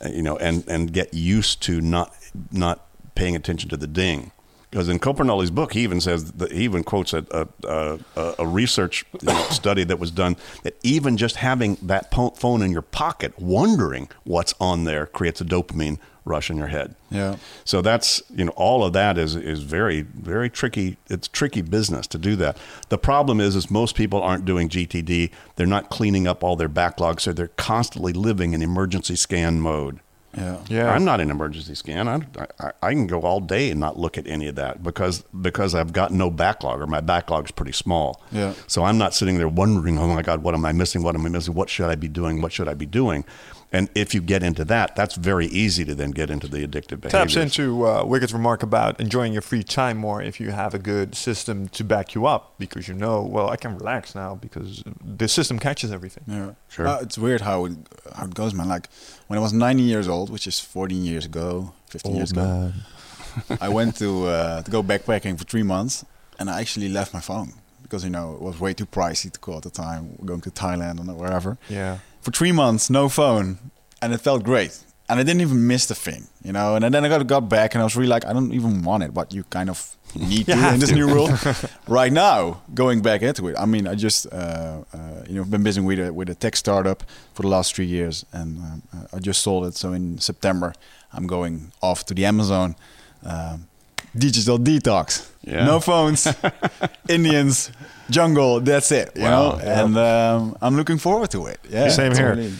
Uh, 0.00 0.08
You 0.08 0.22
know, 0.22 0.36
and 0.38 0.66
and 0.68 0.92
get 0.92 1.14
used 1.14 1.62
to 1.62 1.80
not 1.80 2.12
not 2.50 2.84
paying 3.14 3.36
attention 3.36 3.68
to 3.70 3.76
the 3.76 3.86
ding. 3.86 4.32
Because 4.70 4.88
in 4.88 5.00
Copernolli's 5.00 5.50
book, 5.50 5.72
he 5.72 5.80
even 5.82 6.00
says 6.00 6.30
that 6.32 6.52
he 6.52 6.62
even 6.62 6.84
quotes 6.84 7.12
a 7.12 7.24
a, 7.32 7.98
a, 8.16 8.34
a 8.40 8.46
research 8.46 9.04
you 9.20 9.26
know, 9.26 9.42
study 9.50 9.82
that 9.84 9.98
was 9.98 10.10
done 10.12 10.36
that 10.62 10.76
even 10.82 11.16
just 11.16 11.36
having 11.36 11.76
that 11.82 12.12
phone 12.38 12.62
in 12.62 12.70
your 12.72 12.82
pocket, 12.82 13.32
wondering 13.40 14.08
what's 14.24 14.54
on 14.60 14.84
there, 14.84 15.06
creates 15.06 15.40
a 15.40 15.44
dopamine 15.44 15.98
rush 16.24 16.50
in 16.50 16.56
your 16.56 16.68
head. 16.68 16.94
Yeah. 17.10 17.36
So 17.64 17.82
that's 17.82 18.22
you 18.34 18.44
know 18.44 18.52
all 18.52 18.84
of 18.84 18.92
that 18.92 19.18
is 19.18 19.34
is 19.36 19.62
very 19.62 20.02
very 20.02 20.50
tricky. 20.50 20.96
It's 21.08 21.28
tricky 21.28 21.62
business 21.62 22.06
to 22.08 22.18
do 22.18 22.36
that. 22.36 22.56
The 22.88 22.98
problem 22.98 23.40
is 23.40 23.56
is 23.56 23.70
most 23.70 23.94
people 23.94 24.22
aren't 24.22 24.44
doing 24.44 24.68
GTD. 24.68 25.30
They're 25.56 25.66
not 25.66 25.90
cleaning 25.90 26.26
up 26.26 26.44
all 26.44 26.56
their 26.56 26.68
backlogs, 26.68 27.20
so 27.20 27.32
they're 27.32 27.48
constantly 27.48 28.12
living 28.12 28.52
in 28.52 28.62
emergency 28.62 29.16
scan 29.16 29.60
mode. 29.60 30.00
Yeah. 30.36 30.58
Yeah. 30.68 30.92
I'm 30.92 31.04
not 31.04 31.20
in 31.20 31.30
emergency 31.30 31.74
scan. 31.74 32.06
I, 32.06 32.20
I, 32.60 32.72
I 32.82 32.92
can 32.92 33.06
go 33.06 33.22
all 33.22 33.40
day 33.40 33.70
and 33.70 33.80
not 33.80 33.98
look 33.98 34.16
at 34.16 34.26
any 34.28 34.46
of 34.46 34.54
that 34.56 34.82
because 34.82 35.22
because 35.40 35.74
I've 35.74 35.92
got 35.92 36.12
no 36.12 36.30
backlog 36.30 36.80
or 36.80 36.86
my 36.86 37.00
backlog's 37.00 37.50
pretty 37.50 37.72
small. 37.72 38.22
Yeah. 38.30 38.54
So 38.68 38.84
I'm 38.84 38.96
not 38.96 39.12
sitting 39.12 39.38
there 39.38 39.48
wondering, 39.48 39.98
oh 39.98 40.06
my 40.06 40.22
God, 40.22 40.42
what 40.42 40.54
am 40.54 40.64
I 40.64 40.72
missing? 40.72 41.02
What 41.02 41.16
am 41.16 41.26
I 41.26 41.30
missing? 41.30 41.54
What 41.54 41.68
should 41.68 41.90
I 41.90 41.96
be 41.96 42.08
doing? 42.08 42.42
What 42.42 42.52
should 42.52 42.68
I 42.68 42.74
be 42.74 42.86
doing? 42.86 43.24
And 43.72 43.88
if 43.94 44.14
you 44.14 44.20
get 44.20 44.42
into 44.42 44.64
that, 44.64 44.96
that's 44.96 45.14
very 45.14 45.46
easy 45.46 45.84
to 45.84 45.94
then 45.94 46.10
get 46.10 46.28
into 46.28 46.48
the 46.48 46.66
addictive 46.66 47.00
behaviors. 47.00 47.12
taps 47.12 47.36
into 47.36 47.86
uh, 47.86 48.02
Wichert's 48.04 48.32
remark 48.32 48.64
about 48.64 48.98
enjoying 49.00 49.32
your 49.32 49.42
free 49.42 49.62
time 49.62 49.96
more 49.96 50.20
if 50.20 50.40
you 50.40 50.50
have 50.50 50.74
a 50.74 50.78
good 50.80 51.14
system 51.14 51.68
to 51.68 51.84
back 51.84 52.12
you 52.16 52.26
up 52.26 52.54
because 52.58 52.88
you 52.88 52.94
know, 52.94 53.22
well, 53.22 53.48
I 53.48 53.54
can 53.56 53.76
relax 53.78 54.14
now 54.16 54.34
because 54.34 54.82
the 55.04 55.28
system 55.28 55.60
catches 55.60 55.92
everything. 55.92 56.24
Yeah, 56.26 56.50
Sure. 56.68 56.88
Uh, 56.88 57.00
it's 57.02 57.16
weird 57.16 57.42
how 57.42 57.66
it 57.66 57.72
how 58.16 58.24
it 58.24 58.34
goes, 58.34 58.54
man. 58.54 58.68
Like 58.68 58.88
when 59.28 59.38
I 59.38 59.42
was 59.42 59.52
19 59.52 59.86
years 59.86 60.08
old, 60.08 60.30
which 60.30 60.48
is 60.48 60.58
14 60.58 61.04
years 61.04 61.24
ago, 61.24 61.72
15 61.90 62.16
years 62.16 62.32
ago, 62.32 62.72
I 63.60 63.68
went 63.68 63.96
to 63.98 64.26
uh, 64.26 64.62
to 64.62 64.70
go 64.70 64.82
backpacking 64.82 65.38
for 65.38 65.44
three 65.44 65.62
months, 65.62 66.04
and 66.40 66.50
I 66.50 66.60
actually 66.60 66.88
left 66.88 67.14
my 67.14 67.20
phone 67.20 67.52
because 67.82 68.02
you 68.02 68.10
know 68.10 68.34
it 68.34 68.40
was 68.42 68.58
way 68.58 68.74
too 68.74 68.86
pricey 68.86 69.30
to 69.30 69.38
call 69.38 69.58
at 69.58 69.62
the 69.62 69.70
time. 69.70 70.16
Going 70.24 70.40
to 70.40 70.50
Thailand 70.50 70.98
or 71.08 71.14
wherever 71.14 71.56
Yeah. 71.68 71.98
For 72.22 72.30
three 72.30 72.52
months, 72.52 72.90
no 72.90 73.08
phone, 73.08 73.58
and 74.02 74.12
it 74.12 74.18
felt 74.18 74.42
great. 74.42 74.78
And 75.08 75.18
I 75.18 75.24
didn't 75.24 75.40
even 75.40 75.66
miss 75.66 75.86
the 75.86 75.96
thing, 75.96 76.28
you 76.44 76.52
know. 76.52 76.76
And 76.76 76.84
then 76.84 77.04
I 77.04 77.08
got 77.08 77.26
got 77.26 77.48
back, 77.48 77.74
and 77.74 77.82
I 77.82 77.84
was 77.84 77.96
really 77.96 78.08
like, 78.08 78.24
I 78.26 78.32
don't 78.32 78.52
even 78.52 78.82
want 78.82 79.02
it, 79.02 79.12
but 79.12 79.32
you 79.32 79.42
kind 79.44 79.68
of 79.68 79.96
need 80.14 80.46
to 80.52 80.74
in 80.74 80.80
this 80.80 80.90
to. 80.90 80.94
new 80.94 81.08
world. 81.08 81.30
right 81.88 82.12
now, 82.12 82.62
going 82.74 83.02
back 83.02 83.22
into 83.22 83.48
it, 83.48 83.56
I 83.58 83.66
mean, 83.66 83.88
I 83.88 83.96
just 83.96 84.26
uh, 84.32 84.84
uh, 84.92 85.24
you 85.28 85.34
know 85.34 85.44
been 85.44 85.64
busy 85.64 85.80
with 85.80 85.98
a 85.98 86.12
with 86.12 86.30
a 86.30 86.34
tech 86.34 86.54
startup 86.54 87.02
for 87.34 87.42
the 87.42 87.48
last 87.48 87.74
three 87.74 87.86
years, 87.86 88.24
and 88.32 88.58
um, 88.58 88.82
uh, 88.94 89.16
I 89.16 89.18
just 89.18 89.42
sold 89.42 89.66
it. 89.66 89.74
So 89.74 89.92
in 89.92 90.18
September, 90.18 90.74
I'm 91.12 91.26
going 91.26 91.72
off 91.82 92.04
to 92.06 92.14
the 92.14 92.24
Amazon. 92.24 92.76
Um, 93.24 93.66
digital 94.16 94.58
detox. 94.58 95.30
Yeah. 95.42 95.64
No 95.64 95.80
phones, 95.80 96.26
Indians, 97.08 97.70
jungle. 98.10 98.60
That's 98.60 98.90
it. 98.92 99.12
You 99.16 99.22
Wow. 99.22 99.52
know, 99.52 99.58
and 99.58 99.96
um, 99.96 100.56
I'm 100.60 100.76
looking 100.76 100.98
forward 100.98 101.30
to 101.30 101.46
it. 101.46 101.58
Yeah, 101.68 101.88
Same 101.88 102.12
here. 102.14 102.30
totally. 102.34 102.52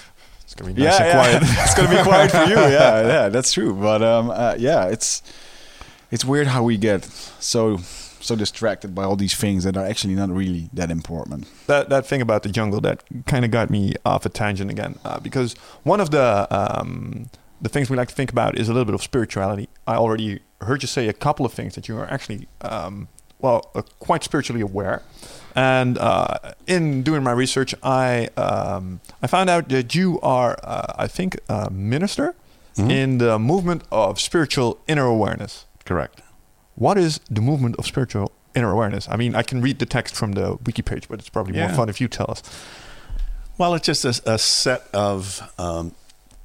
It's 0.44 0.54
going 0.54 0.74
to 0.74 0.80
be 0.80 0.82
nice 0.84 0.98
Yeah, 0.98 1.04
and 1.04 1.06
yeah. 1.06 1.38
quiet. 1.38 1.42
it's 1.64 1.74
gonna 1.74 1.96
be 1.96 2.02
quiet 2.02 2.30
for 2.30 2.44
you. 2.44 2.56
Yeah, 2.78 3.06
yeah, 3.06 3.28
that's 3.28 3.52
true. 3.52 3.74
But 3.74 4.02
um, 4.02 4.30
uh, 4.30 4.54
yeah, 4.58 4.86
it's 4.86 5.22
it's 6.10 6.24
weird 6.24 6.48
how 6.48 6.62
we 6.64 6.76
get 6.76 7.04
so 7.38 7.78
so 8.22 8.36
distracted 8.36 8.94
by 8.94 9.04
all 9.04 9.16
these 9.16 9.34
things 9.34 9.64
that 9.64 9.76
are 9.76 9.86
actually 9.86 10.14
not 10.14 10.28
really 10.28 10.68
that 10.74 10.90
important. 10.90 11.46
that 11.66 11.88
that 11.88 12.04
thing 12.06 12.20
about 12.20 12.42
the 12.42 12.48
jungle 12.48 12.80
that 12.80 13.02
kind 13.26 13.44
of 13.44 13.50
got 13.50 13.70
me 13.70 13.94
off 14.04 14.26
a 14.26 14.28
tangent 14.28 14.70
again 14.70 14.98
uh, 15.04 15.20
because 15.20 15.54
one 15.84 16.00
of 16.00 16.10
the 16.10 16.46
um, 16.50 17.30
the 17.60 17.68
things 17.68 17.90
we 17.90 17.96
like 17.96 18.08
to 18.08 18.14
think 18.14 18.30
about 18.32 18.58
is 18.58 18.68
a 18.68 18.72
little 18.72 18.84
bit 18.86 18.94
of 18.94 19.02
spirituality. 19.02 19.68
I 19.86 19.94
already 19.96 20.40
heard 20.62 20.82
you 20.82 20.88
say 20.88 21.08
a 21.08 21.12
couple 21.12 21.44
of 21.46 21.52
things 21.52 21.74
that 21.74 21.88
you 21.88 21.96
are 21.98 22.10
actually 22.10 22.48
um, 22.62 23.08
well 23.40 23.70
uh, 23.74 23.82
quite 23.98 24.24
spiritually 24.24 24.60
aware. 24.62 25.02
And 25.54 25.98
uh, 25.98 26.38
in 26.66 27.02
doing 27.02 27.22
my 27.22 27.32
research, 27.32 27.74
I 27.82 28.28
um, 28.36 29.00
I 29.22 29.26
found 29.26 29.50
out 29.50 29.68
that 29.70 29.94
you 29.94 30.20
are, 30.22 30.56
uh, 30.62 30.92
I 30.96 31.06
think, 31.08 31.38
a 31.48 31.70
minister 31.70 32.34
Mhm. 32.76 32.90
in 32.90 33.18
the 33.18 33.36
movement 33.38 33.82
of 33.90 34.20
spiritual 34.20 34.78
inner 34.86 35.04
awareness. 35.04 35.64
Correct. 35.84 36.22
What 36.76 36.96
is 36.96 37.18
the 37.28 37.40
movement 37.40 37.74
of 37.78 37.84
spiritual 37.84 38.30
inner 38.54 38.70
awareness? 38.70 39.08
I 39.10 39.16
mean, 39.16 39.34
I 39.34 39.42
can 39.42 39.60
read 39.60 39.80
the 39.80 39.86
text 39.86 40.14
from 40.14 40.32
the 40.32 40.56
wiki 40.64 40.80
page, 40.82 41.08
but 41.08 41.18
it's 41.18 41.28
probably 41.28 41.58
more 41.58 41.68
fun 41.70 41.88
if 41.88 42.00
you 42.00 42.06
tell 42.08 42.30
us. 42.30 42.42
Well, 43.58 43.74
it's 43.74 43.84
just 43.86 44.04
a, 44.04 44.22
a 44.34 44.38
set 44.38 44.82
of 44.94 45.42
um, 45.58 45.92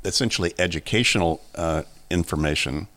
essentially 0.06 0.54
educational 0.58 1.42
uh, 1.56 1.84
information 2.10 2.88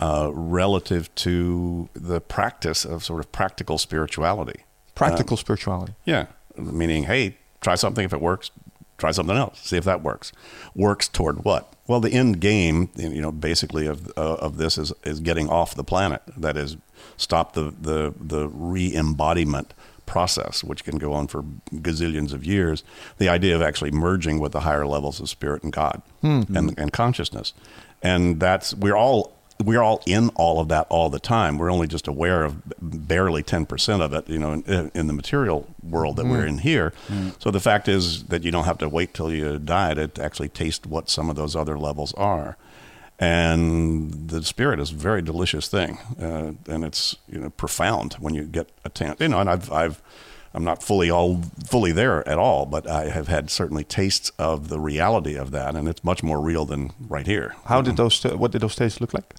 uh, 0.00 0.30
relative 0.32 1.14
to 1.14 1.88
the 1.94 2.20
practice 2.20 2.84
of 2.84 3.04
sort 3.04 3.20
of 3.20 3.30
practical 3.32 3.78
spirituality. 3.78 4.60
Practical 4.94 5.36
spirituality. 5.36 5.94
Yeah, 6.04 6.26
meaning, 6.56 7.04
hey, 7.04 7.36
try 7.60 7.74
something. 7.74 8.04
If 8.04 8.12
it 8.12 8.20
works, 8.20 8.50
try 8.98 9.10
something 9.10 9.36
else. 9.36 9.60
See 9.60 9.76
if 9.76 9.84
that 9.84 10.02
works. 10.02 10.32
Works 10.74 11.08
toward 11.08 11.44
what? 11.44 11.72
Well, 11.86 12.00
the 12.00 12.12
end 12.12 12.40
game, 12.40 12.90
you 12.96 13.20
know, 13.20 13.32
basically 13.32 13.86
of 13.86 14.08
uh, 14.16 14.34
of 14.34 14.58
this 14.58 14.78
is 14.78 14.92
is 15.04 15.20
getting 15.20 15.48
off 15.48 15.74
the 15.74 15.84
planet. 15.84 16.22
That 16.36 16.56
is, 16.56 16.76
stop 17.16 17.54
the 17.54 17.74
the 17.80 18.14
the 18.18 18.48
re-embodiment 18.48 19.74
process, 20.10 20.64
which 20.64 20.82
can 20.82 20.98
go 20.98 21.12
on 21.12 21.28
for 21.28 21.44
gazillions 21.70 22.32
of 22.32 22.44
years. 22.44 22.82
The 23.18 23.28
idea 23.28 23.54
of 23.54 23.62
actually 23.62 23.92
merging 23.92 24.40
with 24.40 24.50
the 24.50 24.60
higher 24.60 24.86
levels 24.86 25.20
of 25.20 25.28
spirit 25.28 25.62
and 25.62 25.72
God 25.72 26.02
hmm. 26.20 26.42
and 26.54 26.76
and 26.76 26.92
consciousness, 26.92 27.54
and 28.02 28.40
that's 28.40 28.74
we're 28.74 28.96
all 28.96 29.32
we're 29.64 29.82
all 29.82 30.02
in 30.06 30.30
all 30.30 30.58
of 30.60 30.68
that 30.68 30.86
all 30.88 31.10
the 31.10 31.20
time. 31.20 31.58
We're 31.58 31.70
only 31.70 31.86
just 31.86 32.08
aware 32.08 32.44
of 32.44 32.62
barely 32.80 33.42
10% 33.42 34.00
of 34.00 34.14
it, 34.14 34.28
you 34.28 34.38
know, 34.38 34.52
in, 34.52 34.90
in 34.94 35.06
the 35.06 35.12
material 35.12 35.66
world 35.82 36.16
that 36.16 36.26
we're 36.26 36.42
hmm. 36.42 36.48
in 36.48 36.58
here. 36.58 36.92
Hmm. 37.08 37.28
So 37.38 37.50
the 37.50 37.60
fact 37.60 37.86
is 37.88 38.24
that 38.24 38.42
you 38.42 38.50
don't 38.50 38.64
have 38.64 38.78
to 38.78 38.88
wait 38.88 39.14
till 39.14 39.32
you 39.32 39.58
die 39.58 39.94
to 39.94 40.10
actually 40.20 40.48
taste 40.48 40.86
what 40.86 41.10
some 41.10 41.30
of 41.30 41.36
those 41.36 41.54
other 41.54 41.78
levels 41.78 42.14
are. 42.14 42.56
And 43.20 44.30
the 44.30 44.42
spirit 44.42 44.80
is 44.80 44.92
a 44.92 44.94
very 44.94 45.20
delicious 45.20 45.68
thing, 45.68 45.98
uh, 46.18 46.52
and 46.66 46.84
it's 46.84 47.16
you 47.28 47.38
know 47.38 47.50
profound 47.50 48.14
when 48.14 48.34
you 48.34 48.44
get 48.44 48.70
a 48.82 48.88
chance. 48.88 49.20
You 49.20 49.28
know, 49.28 49.40
and 49.40 49.50
I've 49.50 49.70
I've 49.70 50.02
I'm 50.54 50.64
not 50.64 50.82
fully 50.82 51.10
all 51.10 51.42
fully 51.66 51.92
there 51.92 52.26
at 52.26 52.38
all, 52.38 52.64
but 52.64 52.88
I 52.88 53.10
have 53.10 53.28
had 53.28 53.50
certainly 53.50 53.84
tastes 53.84 54.32
of 54.38 54.68
the 54.70 54.80
reality 54.80 55.36
of 55.36 55.50
that, 55.50 55.76
and 55.76 55.86
it's 55.86 56.02
much 56.02 56.22
more 56.22 56.40
real 56.40 56.64
than 56.64 56.92
right 56.98 57.26
here. 57.26 57.54
How 57.66 57.82
did 57.82 57.98
those? 57.98 58.24
What 58.24 58.52
did 58.52 58.62
those 58.62 58.74
tastes 58.74 59.02
look 59.02 59.12
like? 59.12 59.34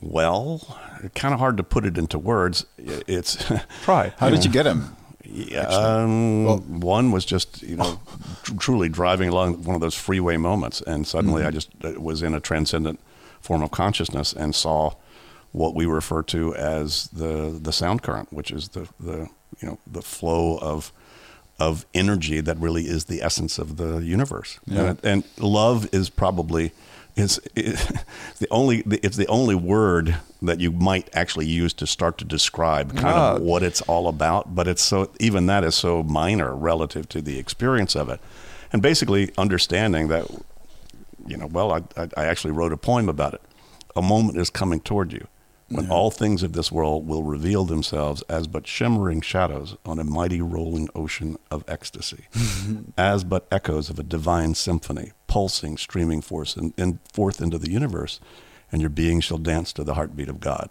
Well, 0.00 0.78
kind 1.16 1.34
of 1.34 1.40
hard 1.40 1.56
to 1.56 1.64
put 1.64 1.84
it 1.84 1.98
into 1.98 2.18
words. 2.18 2.64
It's 2.78 3.44
Try. 3.82 4.12
How 4.18 4.30
did 4.30 4.44
you 4.44 4.50
get 4.52 4.64
them? 4.64 4.96
Yeah, 5.32 5.62
um, 5.62 6.44
Well- 6.44 6.58
one 6.58 7.10
was 7.10 7.24
just 7.24 7.62
you 7.62 7.76
know 7.76 7.98
tr- 8.42 8.54
truly 8.58 8.88
driving 8.88 9.28
along 9.28 9.64
one 9.64 9.74
of 9.74 9.80
those 9.80 9.94
freeway 9.94 10.36
moments, 10.36 10.80
and 10.82 11.06
suddenly 11.06 11.44
I 11.44 11.50
just 11.50 11.70
uh, 11.84 11.92
was 11.98 12.22
in 12.22 12.34
a 12.34 12.40
transcendent 12.40 13.00
form 13.40 13.62
of 13.62 13.70
consciousness 13.70 14.32
and 14.32 14.54
saw 14.54 14.92
what 15.52 15.74
we 15.74 15.86
refer 15.86 16.22
to 16.22 16.54
as 16.54 17.08
the 17.12 17.58
the 17.60 17.72
sound 17.72 18.02
current, 18.02 18.32
which 18.32 18.50
is 18.50 18.68
the 18.68 18.88
the 19.00 19.28
you 19.60 19.68
know 19.68 19.78
the 19.86 20.02
flow 20.02 20.58
of 20.58 20.92
of 21.58 21.86
energy 21.94 22.40
that 22.40 22.58
really 22.58 22.84
is 22.84 23.04
the 23.04 23.22
essence 23.22 23.58
of 23.58 23.76
the 23.76 23.98
universe. 23.98 24.58
Yeah. 24.66 24.82
And, 24.90 25.04
and 25.04 25.24
love 25.38 25.88
is 25.92 26.10
probably 26.10 26.72
is, 27.16 27.40
is 27.54 27.86
the 28.38 28.48
only 28.50 28.78
it's 28.86 29.16
the 29.16 29.26
only 29.26 29.54
word 29.54 30.16
that 30.40 30.60
you 30.60 30.72
might 30.72 31.08
actually 31.14 31.46
use 31.46 31.72
to 31.74 31.86
start 31.86 32.18
to 32.18 32.24
describe 32.24 32.96
kind 32.96 33.16
of 33.16 33.42
what 33.42 33.62
it's 33.62 33.80
all 33.82 34.08
about. 34.08 34.54
But 34.54 34.68
it's 34.68 34.82
so 34.82 35.10
even 35.20 35.46
that 35.46 35.64
is 35.64 35.74
so 35.74 36.02
minor 36.02 36.54
relative 36.54 37.08
to 37.10 37.22
the 37.22 37.38
experience 37.38 37.94
of 37.94 38.08
it, 38.08 38.20
and 38.72 38.82
basically 38.82 39.30
understanding 39.36 40.08
that 40.08 40.30
you 41.26 41.36
know 41.36 41.46
well 41.46 41.72
I 41.72 41.82
I, 41.96 42.08
I 42.16 42.24
actually 42.26 42.52
wrote 42.52 42.72
a 42.72 42.76
poem 42.76 43.08
about 43.08 43.34
it. 43.34 43.42
A 43.94 44.02
moment 44.02 44.38
is 44.38 44.48
coming 44.48 44.80
toward 44.80 45.12
you. 45.12 45.26
When 45.72 45.90
all 45.90 46.10
things 46.10 46.42
of 46.42 46.52
this 46.52 46.70
world 46.70 47.06
will 47.06 47.22
reveal 47.22 47.64
themselves 47.64 48.22
as 48.28 48.46
but 48.46 48.66
shimmering 48.66 49.20
shadows 49.20 49.76
on 49.84 49.98
a 49.98 50.04
mighty 50.04 50.40
rolling 50.40 50.88
ocean 50.94 51.38
of 51.50 51.64
ecstasy, 51.66 52.26
as 52.98 53.24
but 53.24 53.46
echoes 53.50 53.88
of 53.88 53.98
a 53.98 54.02
divine 54.02 54.54
symphony, 54.54 55.12
pulsing, 55.26 55.76
streaming 55.78 56.20
forth, 56.20 56.56
in, 56.56 56.74
in, 56.76 56.98
forth 57.12 57.40
into 57.40 57.58
the 57.58 57.70
universe, 57.70 58.20
and 58.70 58.80
your 58.80 58.90
being 58.90 59.20
shall 59.20 59.38
dance 59.38 59.72
to 59.72 59.84
the 59.84 59.94
heartbeat 59.94 60.28
of 60.28 60.40
God. 60.40 60.68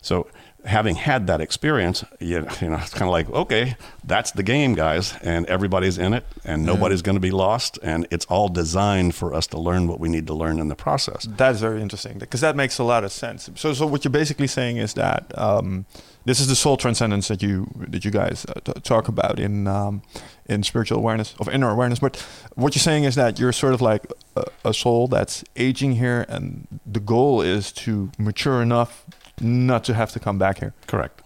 So, 0.00 0.28
having 0.64 0.94
had 0.94 1.26
that 1.26 1.40
experience, 1.40 2.04
you 2.20 2.40
know, 2.40 2.48
you 2.60 2.68
know 2.70 2.76
it's 2.76 2.92
kind 2.92 3.04
of 3.04 3.10
like, 3.10 3.28
okay, 3.30 3.76
that's 4.04 4.32
the 4.32 4.42
game, 4.42 4.74
guys, 4.74 5.14
and 5.22 5.46
everybody's 5.46 5.98
in 5.98 6.14
it, 6.14 6.24
and 6.44 6.64
nobody's 6.64 7.02
going 7.02 7.16
to 7.16 7.20
be 7.20 7.30
lost, 7.30 7.78
and 7.82 8.06
it's 8.10 8.24
all 8.26 8.48
designed 8.48 9.14
for 9.14 9.34
us 9.34 9.46
to 9.48 9.58
learn 9.58 9.86
what 9.86 10.00
we 10.00 10.08
need 10.08 10.26
to 10.26 10.34
learn 10.34 10.58
in 10.58 10.68
the 10.68 10.74
process. 10.74 11.26
That's 11.30 11.60
very 11.60 11.82
interesting 11.82 12.18
because 12.18 12.40
that 12.40 12.56
makes 12.56 12.78
a 12.78 12.84
lot 12.84 13.04
of 13.04 13.12
sense. 13.12 13.50
So, 13.56 13.74
so 13.74 13.86
what 13.86 14.04
you're 14.04 14.12
basically 14.12 14.46
saying 14.46 14.78
is 14.78 14.94
that 14.94 15.36
um, 15.38 15.86
this 16.24 16.40
is 16.40 16.48
the 16.48 16.56
soul 16.56 16.76
transcendence 16.76 17.28
that 17.28 17.42
you 17.42 17.70
that 17.76 18.04
you 18.04 18.10
guys 18.10 18.46
uh, 18.48 18.60
t- 18.64 18.80
talk 18.80 19.08
about 19.08 19.38
in 19.38 19.66
um, 19.66 20.02
in 20.46 20.62
spiritual 20.62 20.98
awareness 20.98 21.34
of 21.38 21.48
inner 21.48 21.70
awareness. 21.70 21.98
But 21.98 22.16
what 22.54 22.74
you're 22.74 22.80
saying 22.80 23.04
is 23.04 23.14
that 23.16 23.38
you're 23.38 23.52
sort 23.52 23.74
of 23.74 23.82
like 23.82 24.06
a, 24.36 24.44
a 24.64 24.74
soul 24.74 25.08
that's 25.08 25.44
aging 25.56 25.92
here, 25.96 26.24
and 26.28 26.66
the 26.86 27.00
goal 27.00 27.42
is 27.42 27.72
to 27.72 28.10
mature 28.18 28.62
enough 28.62 29.04
not 29.40 29.84
to 29.84 29.94
have 29.94 30.12
to 30.12 30.20
come 30.20 30.38
back 30.38 30.58
here. 30.58 30.74
Correct. 30.86 31.22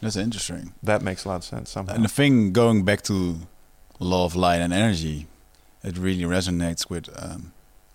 That's 0.00 0.16
interesting. 0.16 0.72
That 0.82 1.02
makes 1.02 1.24
a 1.24 1.28
lot 1.28 1.36
of 1.36 1.44
sense 1.44 1.70
somehow. 1.70 1.94
And 1.94 2.04
the 2.04 2.08
thing 2.08 2.52
going 2.52 2.84
back 2.84 3.02
to 3.02 3.36
law 3.98 4.24
of 4.24 4.34
light 4.34 4.60
and 4.60 4.72
energy, 4.72 5.26
it 5.84 5.98
really 5.98 6.24
resonates 6.24 6.88
with 6.88 7.08
um, 7.22 7.52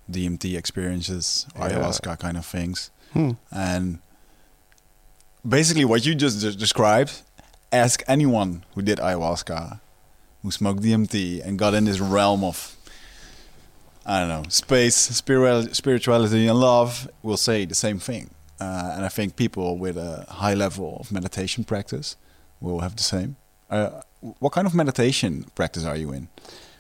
DMT 0.10 0.56
experiences, 0.58 1.48
Yeah. 1.56 1.70
ayahuasca 1.70 2.20
kind 2.20 2.38
of 2.38 2.46
things. 2.46 2.92
Hmm. 3.14 3.32
And 3.52 4.00
basically, 5.48 5.86
what 5.86 6.06
you 6.06 6.14
just 6.16 6.42
de- 6.42 6.56
described, 6.56 7.22
ask 7.72 8.04
anyone 8.08 8.64
who 8.76 8.82
did 8.82 9.00
ayahuasca, 9.00 9.80
who 10.44 10.52
smoked 10.52 10.82
DMT, 10.84 11.42
and 11.44 11.58
got 11.58 11.74
in 11.74 11.86
this 11.86 12.00
realm 12.00 12.44
of 12.44 12.76
I 14.08 14.20
don't 14.20 14.30
know, 14.30 14.44
space, 14.50 14.96
spiritual, 14.96 15.74
spirituality, 15.74 16.46
and 16.48 16.60
love 16.60 17.10
will 17.24 17.38
say 17.38 17.66
the 17.66 17.74
same 17.74 17.98
thing. 17.98 18.30
Uh, 18.60 18.94
and 18.96 19.06
I 19.06 19.10
think 19.10 19.36
people 19.36 19.78
with 19.78 19.98
a 19.98 20.26
high 20.30 20.54
level 20.54 20.98
of 21.00 21.12
meditation 21.12 21.64
practice 21.64 22.16
will 22.62 22.80
have 22.80 22.96
the 22.96 23.04
same. 23.04 23.36
Uh, 23.70 24.02
what 24.40 24.54
kind 24.54 24.66
of 24.66 24.74
meditation 24.74 25.46
practice 25.56 25.86
are 25.86 25.98
you 25.98 26.12
in? 26.14 26.30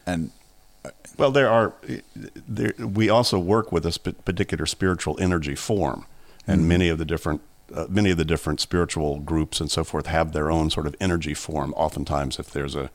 And 0.05 0.31
well, 1.17 1.31
there 1.31 1.49
are. 1.49 1.73
There, 2.47 2.73
we 2.79 3.09
also 3.09 3.39
work 3.39 3.71
with 3.71 3.85
a 3.85 3.91
sp- 3.91 4.23
particular 4.25 4.65
spiritual 4.65 5.17
energy 5.19 5.55
form, 5.55 6.05
and 6.47 6.61
mm-hmm. 6.61 6.69
many 6.69 6.89
of 6.89 6.97
the 6.97 7.05
different 7.05 7.41
uh, 7.73 7.87
many 7.89 8.11
of 8.11 8.17
the 8.17 8.25
different 8.25 8.59
spiritual 8.59 9.19
groups 9.19 9.59
and 9.59 9.71
so 9.71 9.83
forth 9.83 10.05
have 10.07 10.33
their 10.33 10.51
own 10.51 10.69
sort 10.69 10.87
of 10.87 10.95
energy 10.99 11.33
form. 11.33 11.73
Oftentimes, 11.73 12.39
if 12.39 12.51
there's 12.51 12.75
a, 12.75 12.89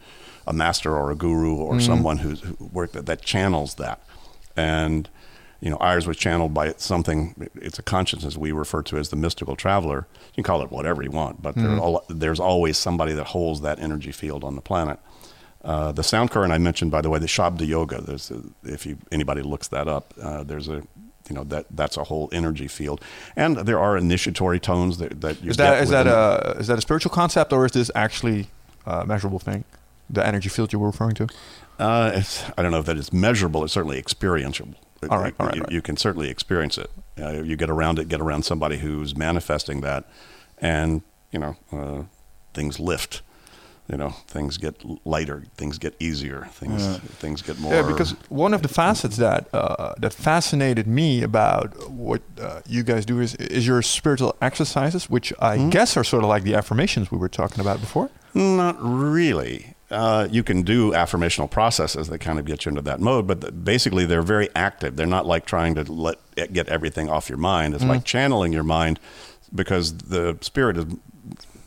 a 0.47 0.52
master 0.52 0.97
or 0.97 1.11
a 1.11 1.16
guru 1.16 1.57
or 1.57 1.74
mm-hmm. 1.74 1.81
someone 1.81 2.19
who's 2.19 2.40
who 2.43 2.57
work 2.73 2.93
that, 2.93 3.07
that 3.07 3.23
channels 3.23 3.74
that, 3.74 4.01
and 4.57 5.09
you 5.61 5.70
know 5.70 5.77
ours 5.77 6.07
was 6.07 6.16
channeled 6.16 6.55
by 6.55 6.73
something. 6.77 7.49
It's 7.57 7.78
a 7.78 7.82
consciousness 7.82 8.37
we 8.37 8.53
refer 8.53 8.82
to 8.85 8.97
as 8.97 9.11
the 9.11 9.16
mystical 9.16 9.57
traveler. 9.57 10.07
You 10.28 10.35
can 10.37 10.45
call 10.45 10.62
it 10.62 10.70
whatever 10.70 11.03
you 11.03 11.11
want, 11.11 11.43
but 11.43 11.55
mm-hmm. 11.55 12.19
there's 12.19 12.41
always 12.41 12.78
somebody 12.78 13.12
that 13.15 13.28
holds 13.28 13.61
that 13.61 13.78
energy 13.78 14.12
field 14.12 14.45
on 14.45 14.57
the 14.57 14.62
planet. 14.62 14.99
Uh, 15.62 15.93
the 15.93 16.03
sound 16.03 16.31
current 16.31 16.53
I 16.53 16.59
mentioned, 16.59 16.91
by 16.91 17.03
the 17.03 17.11
way, 17.11 17.19
the 17.19 17.27
Shabda 17.27 17.66
Yoga. 17.66 18.01
There's 18.01 18.31
a, 18.31 18.43
if 18.65 18.87
you, 18.87 18.97
anybody 19.12 19.43
looks 19.43 19.69
that 19.69 19.89
up, 19.89 20.15
uh, 20.20 20.43
there's 20.43 20.69
a 20.69 20.82
you 21.28 21.37
know 21.37 21.45
that 21.45 21.66
that's 21.70 21.97
a 21.97 22.05
whole 22.05 22.31
energy 22.32 22.66
field, 22.66 23.03
and 23.37 23.59
there 23.59 23.78
are 23.78 23.97
initiatory 23.97 24.59
tones 24.59 24.97
that, 24.99 25.20
that 25.20 25.43
you 25.43 25.51
is 25.51 25.59
that 25.59 25.82
is 25.82 25.91
that 25.91 26.07
a 26.07 26.57
is 26.59 26.66
that 26.69 26.78
a 26.78 26.81
spiritual 26.81 27.11
concept 27.11 27.53
or 27.53 27.66
is 27.66 27.73
this 27.73 27.91
actually 27.95 28.49
a 28.87 29.05
measurable 29.05 29.39
thing? 29.39 29.65
The 30.09 30.27
energy 30.27 30.49
field 30.49 30.73
you 30.73 30.78
were 30.78 30.89
referring 30.89 31.15
to? 31.16 31.28
Uh, 31.78 32.23
I 32.57 32.62
don't 32.62 32.73
know 32.73 32.81
if 32.81 32.87
that 32.87 32.97
is 32.97 33.12
measurable. 33.12 33.62
It's 33.62 33.73
certainly 33.74 33.99
experiential. 33.99 34.69
All 35.09 35.18
right, 35.18 35.35
all 35.40 35.47
right, 35.47 35.56
you, 35.56 35.62
right. 35.62 35.72
you 35.72 35.82
can 35.82 35.97
certainly 35.97 36.28
experience 36.28 36.77
it. 36.77 36.90
Uh, 37.18 37.43
you 37.43 37.56
get 37.56 37.70
around 37.70 37.98
it, 37.98 38.09
get 38.09 38.20
around 38.20 38.44
somebody 38.44 38.78
who's 38.78 39.16
manifesting 39.16 39.81
that, 39.81 40.05
and 40.59 41.02
you 41.31 41.39
know 41.39 41.56
uh, 41.72 42.02
things 42.52 42.78
lift 42.78 43.22
you 43.90 43.97
know 43.97 44.10
things 44.28 44.56
get 44.56 44.77
lighter, 45.05 45.44
things 45.56 45.78
get 45.78 45.94
easier, 45.98 46.48
things 46.52 46.82
yeah. 46.82 46.98
things 46.98 47.43
get 47.43 47.59
more. 47.59 47.72
Yeah, 47.72 47.82
because 47.82 48.12
one 48.28 48.55
of 48.55 48.62
the 48.62 48.68
facets 48.68 49.16
that 49.16 49.52
uh, 49.52 49.94
that 49.98 50.14
fascinated 50.14 50.86
me 50.86 51.22
about 51.22 51.90
what 51.90 52.22
uh, 52.40 52.60
you 52.66 52.85
guys 52.85 53.05
do 53.05 53.20
is 53.20 53.35
is 53.35 53.66
your 53.66 53.82
spiritual 53.82 54.36
exercises, 54.40 55.10
which 55.10 55.32
I 55.40 55.56
mm-hmm. 55.56 55.70
guess 55.70 55.97
are 55.97 56.05
sort 56.05 56.22
of 56.22 56.28
like 56.28 56.44
the 56.44 56.55
affirmations 56.55 57.10
we 57.10 57.18
were 57.18 57.28
talking 57.28 57.60
about 57.60 57.81
before. 57.81 58.10
Not 58.32 58.77
really. 58.78 59.74
Uh, 59.90 60.28
you 60.30 60.44
can 60.44 60.62
do 60.62 60.92
affirmational 60.92 61.50
processes 61.50 62.08
that 62.08 62.18
kind 62.20 62.38
of 62.38 62.44
get 62.44 62.64
you 62.64 62.68
into 62.68 62.82
that 62.82 63.00
mode, 63.00 63.26
but 63.26 63.40
the, 63.40 63.50
basically 63.50 64.06
they're 64.06 64.22
very 64.22 64.48
active. 64.54 64.94
They're 64.96 65.06
not 65.06 65.26
like 65.26 65.46
trying 65.46 65.74
to 65.74 65.92
let 65.92 66.18
get 66.52 66.68
everything 66.68 67.10
off 67.10 67.28
your 67.28 67.38
mind. 67.38 67.74
It's 67.74 67.82
mm-hmm. 67.82 67.94
like 67.94 68.04
channeling 68.04 68.52
your 68.52 68.62
mind 68.62 69.00
because 69.52 69.96
the 69.98 70.38
spirit 70.42 70.76
is, 70.76 70.86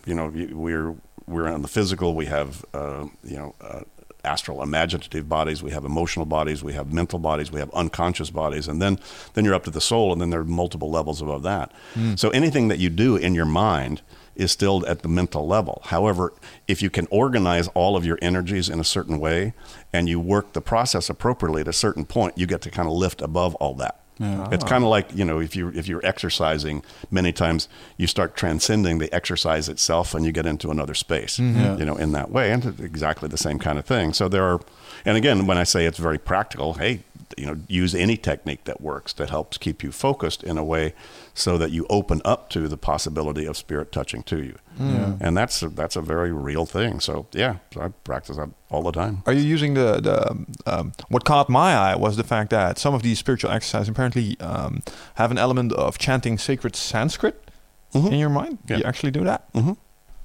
you 0.05 0.15
know, 0.15 0.31
we're 0.53 0.95
we're 1.27 1.47
on 1.47 1.61
the 1.61 1.67
physical. 1.67 2.15
We 2.15 2.27
have 2.27 2.63
uh, 2.73 3.07
you 3.23 3.37
know 3.37 3.55
uh, 3.59 3.81
astral, 4.23 4.63
imaginative 4.63 5.27
bodies. 5.27 5.61
We 5.61 5.71
have 5.71 5.85
emotional 5.85 6.25
bodies. 6.25 6.63
We 6.63 6.73
have 6.73 6.93
mental 6.93 7.19
bodies. 7.19 7.51
We 7.51 7.59
have 7.59 7.69
unconscious 7.71 8.29
bodies, 8.29 8.67
and 8.67 8.81
then 8.81 8.99
then 9.33 9.45
you're 9.45 9.53
up 9.53 9.65
to 9.65 9.71
the 9.71 9.81
soul, 9.81 10.11
and 10.11 10.21
then 10.21 10.29
there 10.29 10.39
are 10.39 10.45
multiple 10.45 10.89
levels 10.89 11.21
above 11.21 11.43
that. 11.43 11.71
Mm. 11.95 12.17
So 12.17 12.29
anything 12.29 12.69
that 12.69 12.79
you 12.79 12.89
do 12.89 13.15
in 13.15 13.35
your 13.35 13.45
mind 13.45 14.01
is 14.35 14.51
still 14.51 14.85
at 14.87 15.01
the 15.01 15.07
mental 15.07 15.47
level. 15.47 15.81
However, 15.85 16.33
if 16.67 16.81
you 16.81 16.89
can 16.89 17.07
organize 17.11 17.67
all 17.69 17.95
of 17.95 18.05
your 18.05 18.17
energies 18.21 18.69
in 18.69 18.79
a 18.79 18.83
certain 18.83 19.19
way 19.19 19.53
and 19.91 20.09
you 20.09 20.19
work 20.19 20.53
the 20.53 20.61
process 20.61 21.09
appropriately 21.09 21.61
at 21.61 21.67
a 21.67 21.73
certain 21.73 22.05
point, 22.05 22.37
you 22.37 22.45
get 22.45 22.61
to 22.61 22.71
kind 22.71 22.87
of 22.87 22.93
lift 22.93 23.21
above 23.21 23.55
all 23.55 23.73
that. 23.75 23.99
Yeah. 24.19 24.47
It's 24.51 24.63
kind 24.63 24.83
of 24.83 24.89
like 24.89 25.15
you 25.15 25.25
know 25.25 25.39
if 25.39 25.55
you 25.55 25.69
if 25.69 25.87
you're 25.87 26.05
exercising, 26.05 26.83
many 27.09 27.33
times 27.33 27.67
you 27.97 28.05
start 28.05 28.35
transcending 28.35 28.99
the 28.99 29.13
exercise 29.13 29.67
itself, 29.67 30.13
and 30.13 30.23
you 30.23 30.31
get 30.31 30.45
into 30.45 30.69
another 30.69 30.93
space. 30.93 31.37
Mm-hmm. 31.37 31.79
You 31.79 31.85
know, 31.85 31.95
in 31.95 32.11
that 32.11 32.29
way, 32.29 32.51
and 32.51 32.79
exactly 32.79 33.27
the 33.27 33.37
same 33.37 33.57
kind 33.57 33.79
of 33.79 33.85
thing. 33.85 34.13
So 34.13 34.29
there 34.29 34.43
are, 34.43 34.59
and 35.03 35.17
again, 35.17 35.47
when 35.47 35.57
I 35.57 35.63
say 35.63 35.85
it's 35.85 35.97
very 35.97 36.19
practical, 36.19 36.73
hey, 36.73 37.01
you 37.37 37.45
know, 37.45 37.57
use 37.67 37.95
any 37.95 38.17
technique 38.17 38.63
that 38.65 38.81
works 38.81 39.13
that 39.13 39.29
helps 39.29 39.57
keep 39.57 39.83
you 39.83 39.91
focused 39.91 40.43
in 40.43 40.57
a 40.57 40.63
way 40.63 40.93
so 41.33 41.57
that 41.57 41.71
you 41.71 41.85
open 41.89 42.21
up 42.25 42.49
to 42.49 42.67
the 42.67 42.77
possibility 42.77 43.45
of 43.45 43.57
spirit 43.57 43.91
touching 43.91 44.23
to 44.23 44.43
you. 44.43 44.57
Mm. 44.79 44.93
Yeah. 44.93 45.27
And 45.27 45.37
that's 45.37 45.61
a, 45.61 45.69
that's 45.69 45.95
a 45.95 46.01
very 46.01 46.31
real 46.31 46.65
thing. 46.65 46.99
So 46.99 47.27
yeah, 47.33 47.57
I 47.79 47.89
practice 48.03 48.37
that 48.37 48.49
all 48.69 48.83
the 48.83 48.91
time. 48.91 49.23
Are 49.25 49.33
you 49.33 49.41
using 49.41 49.73
the 49.73 49.99
the 50.01 50.45
um, 50.71 50.93
what 51.09 51.25
caught 51.25 51.49
my 51.49 51.73
eye 51.73 51.95
was 51.95 52.17
the 52.17 52.23
fact 52.23 52.49
that 52.49 52.77
some 52.77 52.93
of 52.93 53.01
these 53.01 53.19
spiritual 53.19 53.51
exercises 53.51 53.89
apparently 53.89 54.39
um, 54.39 54.81
have 55.15 55.31
an 55.31 55.37
element 55.37 55.73
of 55.73 55.97
chanting 55.97 56.37
sacred 56.37 56.75
Sanskrit 56.75 57.49
mm-hmm. 57.93 58.07
in 58.07 58.19
your 58.19 58.29
mind. 58.29 58.57
Yeah. 58.67 58.77
You 58.77 58.83
actually 58.83 59.11
do 59.11 59.23
that. 59.23 59.51
Mm-hmm. 59.53 59.73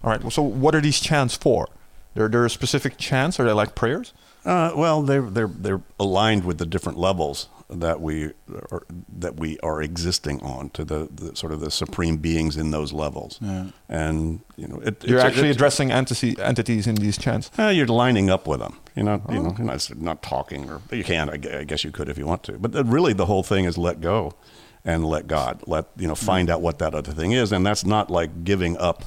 All 0.04 0.10
right. 0.10 0.20
Well, 0.20 0.30
so 0.30 0.42
what 0.42 0.74
are 0.74 0.80
these 0.80 1.00
chants 1.00 1.36
for? 1.36 1.68
There, 2.14 2.28
there 2.28 2.44
are 2.44 2.48
specific 2.48 2.96
chants. 2.98 3.38
Are 3.38 3.44
they 3.44 3.52
like 3.52 3.74
prayers? 3.74 4.12
Uh, 4.48 4.72
well, 4.74 5.02
they're 5.02 5.28
they're 5.28 5.50
they're 5.54 5.82
aligned 6.00 6.42
with 6.42 6.56
the 6.56 6.64
different 6.64 6.96
levels 6.96 7.50
that 7.68 8.00
we 8.00 8.32
are, 8.72 8.82
that 9.18 9.36
we 9.36 9.58
are 9.58 9.82
existing 9.82 10.40
on 10.40 10.70
to 10.70 10.86
the, 10.86 11.06
the 11.12 11.36
sort 11.36 11.52
of 11.52 11.60
the 11.60 11.70
supreme 11.70 12.16
beings 12.16 12.56
in 12.56 12.70
those 12.70 12.90
levels. 12.94 13.38
Yeah. 13.42 13.66
And 13.90 14.40
you 14.56 14.66
know, 14.66 14.80
it, 14.80 15.04
you're 15.04 15.20
actually 15.20 15.50
addressing 15.50 15.92
entity, 15.92 16.34
entities 16.40 16.86
in 16.86 16.94
these 16.94 17.18
chants. 17.18 17.50
Uh, 17.58 17.68
you're 17.68 17.86
lining 17.86 18.30
up 18.30 18.46
with 18.46 18.60
them. 18.60 18.78
You're 18.96 19.04
not, 19.04 19.20
oh. 19.28 19.34
you 19.34 19.42
know, 19.42 19.54
you're 19.58 19.66
not, 19.66 19.96
not 19.96 20.22
talking, 20.22 20.70
or 20.70 20.80
you 20.92 21.04
can. 21.04 21.28
I 21.28 21.36
guess 21.36 21.84
you 21.84 21.90
could 21.90 22.08
if 22.08 22.16
you 22.16 22.24
want 22.24 22.42
to. 22.44 22.52
But 22.52 22.86
really, 22.86 23.12
the 23.12 23.26
whole 23.26 23.42
thing 23.42 23.66
is 23.66 23.76
let 23.76 24.00
go 24.00 24.34
and 24.82 25.04
let 25.04 25.26
God. 25.26 25.62
Let 25.66 25.88
you 25.98 26.08
know, 26.08 26.14
find 26.14 26.48
out 26.48 26.62
what 26.62 26.78
that 26.78 26.94
other 26.94 27.12
thing 27.12 27.32
is, 27.32 27.52
and 27.52 27.66
that's 27.66 27.84
not 27.84 28.10
like 28.10 28.44
giving 28.44 28.78
up, 28.78 29.04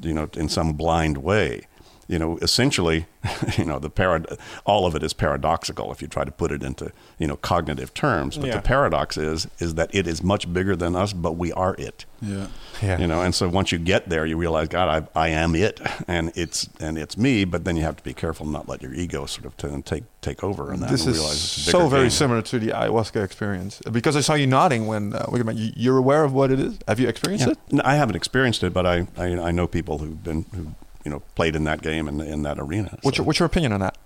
you 0.00 0.14
know, 0.14 0.30
in 0.32 0.48
some 0.48 0.72
blind 0.72 1.18
way 1.18 1.66
you 2.08 2.18
know, 2.18 2.38
essentially, 2.38 3.06
you 3.58 3.66
know, 3.66 3.78
the 3.78 3.90
parad- 3.90 4.38
all 4.64 4.86
of 4.86 4.94
it 4.94 5.02
is 5.02 5.12
paradoxical 5.12 5.92
if 5.92 6.00
you 6.00 6.08
try 6.08 6.24
to 6.24 6.30
put 6.30 6.50
it 6.50 6.62
into, 6.62 6.90
you 7.18 7.26
know, 7.26 7.36
cognitive 7.36 7.92
terms. 7.92 8.38
But 8.38 8.46
yeah. 8.46 8.56
the 8.56 8.62
paradox 8.62 9.18
is 9.18 9.46
is 9.58 9.74
that 9.74 9.94
it 9.94 10.06
is 10.06 10.22
much 10.22 10.50
bigger 10.50 10.74
than 10.74 10.96
us, 10.96 11.12
but 11.12 11.32
we 11.32 11.52
are 11.52 11.74
it. 11.78 12.06
Yeah. 12.22 12.48
yeah. 12.82 12.98
You 12.98 13.06
know, 13.06 13.22
and 13.22 13.34
so 13.34 13.48
once 13.48 13.72
you 13.72 13.78
get 13.78 14.08
there, 14.08 14.24
you 14.24 14.38
realize, 14.38 14.68
God, 14.68 15.08
I, 15.14 15.20
I 15.20 15.28
am 15.28 15.54
it, 15.54 15.80
and 16.08 16.32
it's 16.34 16.68
and 16.80 16.96
it's 16.96 17.18
me. 17.18 17.44
But 17.44 17.64
then 17.64 17.76
you 17.76 17.82
have 17.82 17.96
to 17.96 18.02
be 18.02 18.14
careful 18.14 18.46
not 18.46 18.68
let 18.68 18.82
your 18.82 18.94
ego 18.94 19.26
sort 19.26 19.44
of 19.44 19.56
t- 19.58 19.82
take 19.82 20.04
take 20.22 20.42
over, 20.42 20.72
and 20.72 20.82
this 20.82 21.04
and 21.04 21.14
is 21.14 21.40
so 21.40 21.88
very 21.88 22.04
game. 22.04 22.10
similar 22.10 22.42
to 22.42 22.58
the 22.58 22.68
ayahuasca 22.68 23.22
experience 23.22 23.82
because 23.92 24.16
I 24.16 24.20
saw 24.20 24.32
you 24.32 24.46
nodding 24.46 24.86
when 24.86 25.12
uh, 25.12 25.26
you're 25.54 25.98
aware 25.98 26.24
of 26.24 26.32
what 26.32 26.50
it 26.50 26.58
is. 26.58 26.78
Have 26.88 26.98
you 26.98 27.08
experienced 27.08 27.46
yeah. 27.46 27.52
it? 27.52 27.58
No, 27.70 27.82
I 27.84 27.96
haven't 27.96 28.16
experienced 28.16 28.62
it, 28.62 28.72
but 28.72 28.86
I, 28.86 29.06
I 29.18 29.26
I 29.38 29.50
know 29.50 29.66
people 29.66 29.98
who've 29.98 30.24
been 30.24 30.46
who 30.54 30.74
you 31.08 31.14
know 31.14 31.22
played 31.34 31.56
in 31.56 31.64
that 31.64 31.80
game 31.80 32.06
and 32.06 32.20
in, 32.20 32.28
in 32.28 32.42
that 32.42 32.58
arena. 32.58 32.98
What's, 33.00 33.16
your, 33.16 33.26
what's 33.26 33.38
your 33.38 33.46
opinion 33.46 33.72
on 33.72 33.80
that? 33.80 33.96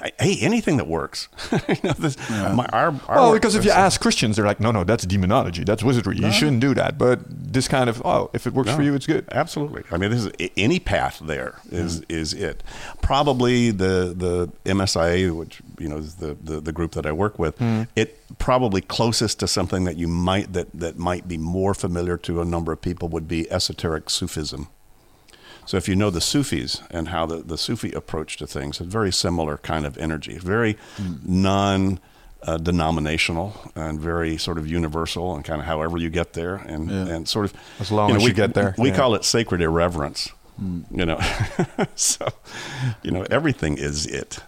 I, 0.00 0.12
hey, 0.18 0.38
anything 0.40 0.78
that 0.78 0.86
works. 0.86 1.28
you 1.68 1.76
know, 1.84 1.92
this, 1.92 2.16
yeah. 2.30 2.54
my, 2.54 2.64
our, 2.72 2.98
our 3.08 3.16
well, 3.16 3.32
because 3.34 3.54
if 3.54 3.64
you 3.64 3.70
ask 3.70 4.00
Christians, 4.00 4.36
they're 4.36 4.46
like, 4.46 4.58
no, 4.58 4.70
no, 4.70 4.82
that's 4.82 5.04
demonology, 5.04 5.64
that's 5.64 5.82
wizardry. 5.82 6.18
No. 6.18 6.28
You 6.28 6.32
shouldn't 6.32 6.60
do 6.60 6.74
that. 6.74 6.96
But 6.96 7.20
this 7.28 7.68
kind 7.68 7.90
of, 7.90 8.00
oh, 8.04 8.30
if 8.32 8.46
it 8.46 8.54
works 8.54 8.70
no, 8.70 8.76
for 8.76 8.82
you, 8.82 8.94
it's 8.94 9.06
good. 9.06 9.28
Absolutely. 9.30 9.84
I 9.90 9.98
mean, 9.98 10.10
this 10.10 10.24
is 10.24 10.50
any 10.56 10.80
path 10.80 11.20
there 11.22 11.60
is 11.70 12.00
yeah. 12.08 12.16
is 12.16 12.32
it. 12.32 12.62
Probably 13.02 13.70
the 13.70 14.14
the 14.16 14.50
MSIA, 14.70 15.36
which 15.36 15.60
you 15.78 15.88
know 15.88 15.98
is 15.98 16.14
the, 16.16 16.34
the, 16.42 16.60
the 16.60 16.72
group 16.72 16.92
that 16.92 17.04
I 17.04 17.12
work 17.12 17.38
with, 17.38 17.58
mm. 17.58 17.86
it 17.94 18.18
probably 18.38 18.80
closest 18.80 19.38
to 19.40 19.46
something 19.46 19.84
that 19.84 19.98
you 19.98 20.08
might 20.08 20.54
that 20.54 20.72
that 20.72 20.98
might 20.98 21.28
be 21.28 21.36
more 21.36 21.74
familiar 21.74 22.16
to 22.16 22.40
a 22.40 22.44
number 22.46 22.72
of 22.72 22.80
people 22.80 23.08
would 23.10 23.28
be 23.28 23.50
esoteric 23.52 24.08
Sufism. 24.10 24.68
So 25.66 25.76
if 25.76 25.88
you 25.88 25.96
know 25.96 26.10
the 26.10 26.20
Sufis 26.20 26.80
and 26.90 27.08
how 27.08 27.26
the, 27.26 27.38
the 27.38 27.58
Sufi 27.58 27.92
approach 27.92 28.36
to 28.38 28.46
things, 28.46 28.80
a 28.80 28.84
very 28.84 29.12
similar 29.12 29.58
kind 29.58 29.84
of 29.84 29.98
energy, 29.98 30.38
very 30.38 30.74
mm. 30.96 31.26
non 31.26 32.00
uh, 32.42 32.56
denominational 32.56 33.54
and 33.74 34.00
very 34.00 34.36
sort 34.36 34.58
of 34.58 34.66
universal 34.66 35.34
and 35.34 35.44
kind 35.44 35.60
of 35.60 35.66
however 35.66 35.98
you 35.98 36.08
get 36.08 36.34
there 36.34 36.56
and, 36.56 36.90
yeah. 36.90 37.06
and 37.08 37.28
sort 37.28 37.46
of 37.46 37.54
as 37.80 37.90
long 37.90 38.08
you 38.08 38.14
know, 38.14 38.18
as 38.18 38.22
we, 38.22 38.28
you 38.28 38.34
get 38.34 38.54
there. 38.54 38.74
We 38.78 38.90
yeah. 38.90 38.96
call 38.96 39.14
it 39.14 39.24
sacred 39.24 39.60
irreverence. 39.60 40.30
Mm. 40.62 40.84
You 40.90 41.06
know, 41.06 41.86
so 41.96 42.28
you 43.02 43.10
know 43.10 43.26
everything 43.30 43.76
is 43.76 44.06
it, 44.06 44.38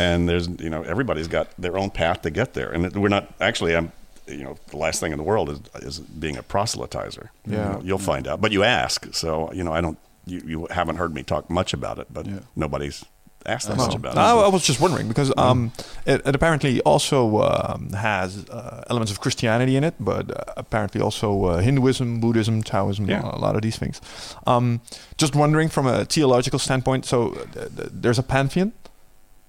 and 0.00 0.28
there's 0.28 0.48
you 0.48 0.68
know 0.68 0.82
everybody's 0.82 1.28
got 1.28 1.48
their 1.56 1.78
own 1.78 1.90
path 1.90 2.22
to 2.22 2.30
get 2.30 2.54
there, 2.54 2.70
and 2.70 2.92
we're 2.96 3.08
not 3.08 3.32
actually. 3.40 3.76
I'm 3.76 3.92
you 4.26 4.42
know 4.42 4.56
the 4.68 4.78
last 4.78 4.98
thing 4.98 5.12
in 5.12 5.18
the 5.18 5.22
world 5.22 5.50
is 5.50 5.60
is 5.76 6.00
being 6.00 6.36
a 6.36 6.42
proselytizer. 6.42 7.28
Yeah, 7.46 7.78
you 7.82 7.92
will 7.92 7.98
find 7.98 8.26
out, 8.26 8.40
but 8.40 8.50
you 8.50 8.64
ask. 8.64 9.14
So 9.14 9.52
you 9.52 9.62
know 9.62 9.72
I 9.72 9.80
don't 9.80 9.98
you, 10.26 10.42
you 10.46 10.66
haven't 10.70 10.96
heard 10.96 11.14
me 11.14 11.22
talk 11.22 11.50
much 11.50 11.72
about 11.72 11.98
it, 11.98 12.06
but 12.12 12.26
yeah. 12.26 12.40
nobody's 12.56 13.04
asked 13.46 13.68
that 13.68 13.76
much 13.76 13.94
about 13.94 14.14
it. 14.14 14.18
I, 14.18 14.32
I 14.32 14.48
was 14.48 14.64
just 14.64 14.80
wondering 14.80 15.06
because 15.08 15.32
um, 15.36 15.70
it, 16.06 16.22
it, 16.26 16.34
apparently 16.34 16.80
also 16.80 17.42
um, 17.42 17.90
has 17.92 18.48
uh, 18.48 18.84
elements 18.88 19.12
of 19.12 19.20
Christianity 19.20 19.76
in 19.76 19.84
it, 19.84 19.94
but 20.00 20.30
uh, 20.30 20.54
apparently 20.56 21.00
also 21.00 21.44
uh, 21.44 21.58
Hinduism, 21.58 22.20
Buddhism, 22.20 22.62
Taoism, 22.62 23.08
yeah. 23.08 23.22
a 23.22 23.36
lot 23.36 23.54
of 23.54 23.62
these 23.62 23.76
things. 23.76 24.00
Um, 24.46 24.80
just 25.18 25.36
wondering 25.36 25.68
from 25.68 25.86
a 25.86 26.04
theological 26.04 26.58
standpoint. 26.58 27.04
So 27.04 27.34
uh, 27.34 27.68
there's 27.74 28.18
a 28.18 28.22
pantheon. 28.22 28.72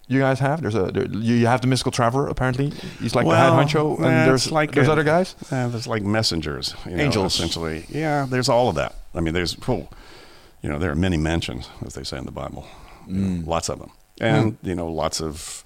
you 0.08 0.20
guys 0.20 0.40
have? 0.40 0.62
There's 0.62 0.76
a 0.76 0.92
there, 0.92 1.08
you 1.08 1.48
have 1.48 1.62
the 1.62 1.68
mystical 1.68 1.92
traveler. 1.92 2.28
Apparently, 2.28 2.72
he's 3.00 3.16
like 3.16 3.26
Well, 3.26 3.36
the 3.36 3.42
head 3.42 3.68
honcho, 3.68 3.98
and 3.98 4.28
there's 4.28 4.52
like 4.52 4.74
there's 4.74 4.90
a- 4.90 4.92
other 4.92 5.04
guys. 5.04 5.36
Uh, 5.50 5.70
there's 5.70 5.88
like 5.88 6.04
messengers, 6.04 6.76
you 6.86 6.98
know, 6.98 7.04
Angels. 7.04 7.36
essentially. 7.36 7.86
Yeah, 7.90 8.28
there's 8.30 8.50
all 8.50 8.68
of 8.68 8.76
that. 8.76 8.96
I 9.14 9.22
mean, 9.22 9.34
there's, 9.34 9.56
oh, 9.70 9.88
you 10.66 10.72
know, 10.72 10.80
there 10.80 10.90
are 10.90 10.96
many 10.96 11.16
mentions, 11.16 11.70
as 11.86 11.94
they 11.94 12.04
say 12.04 12.18
in 12.18 12.26
the 12.26 12.32
Bible, 12.32 12.66
know, 13.06 13.44
mm. 13.44 13.46
lots 13.46 13.70
of 13.70 13.78
them, 13.78 13.92
and 14.20 14.54
mm. 14.54 14.68
you 14.68 14.74
know, 14.74 14.88
lots 14.88 15.22
of 15.22 15.64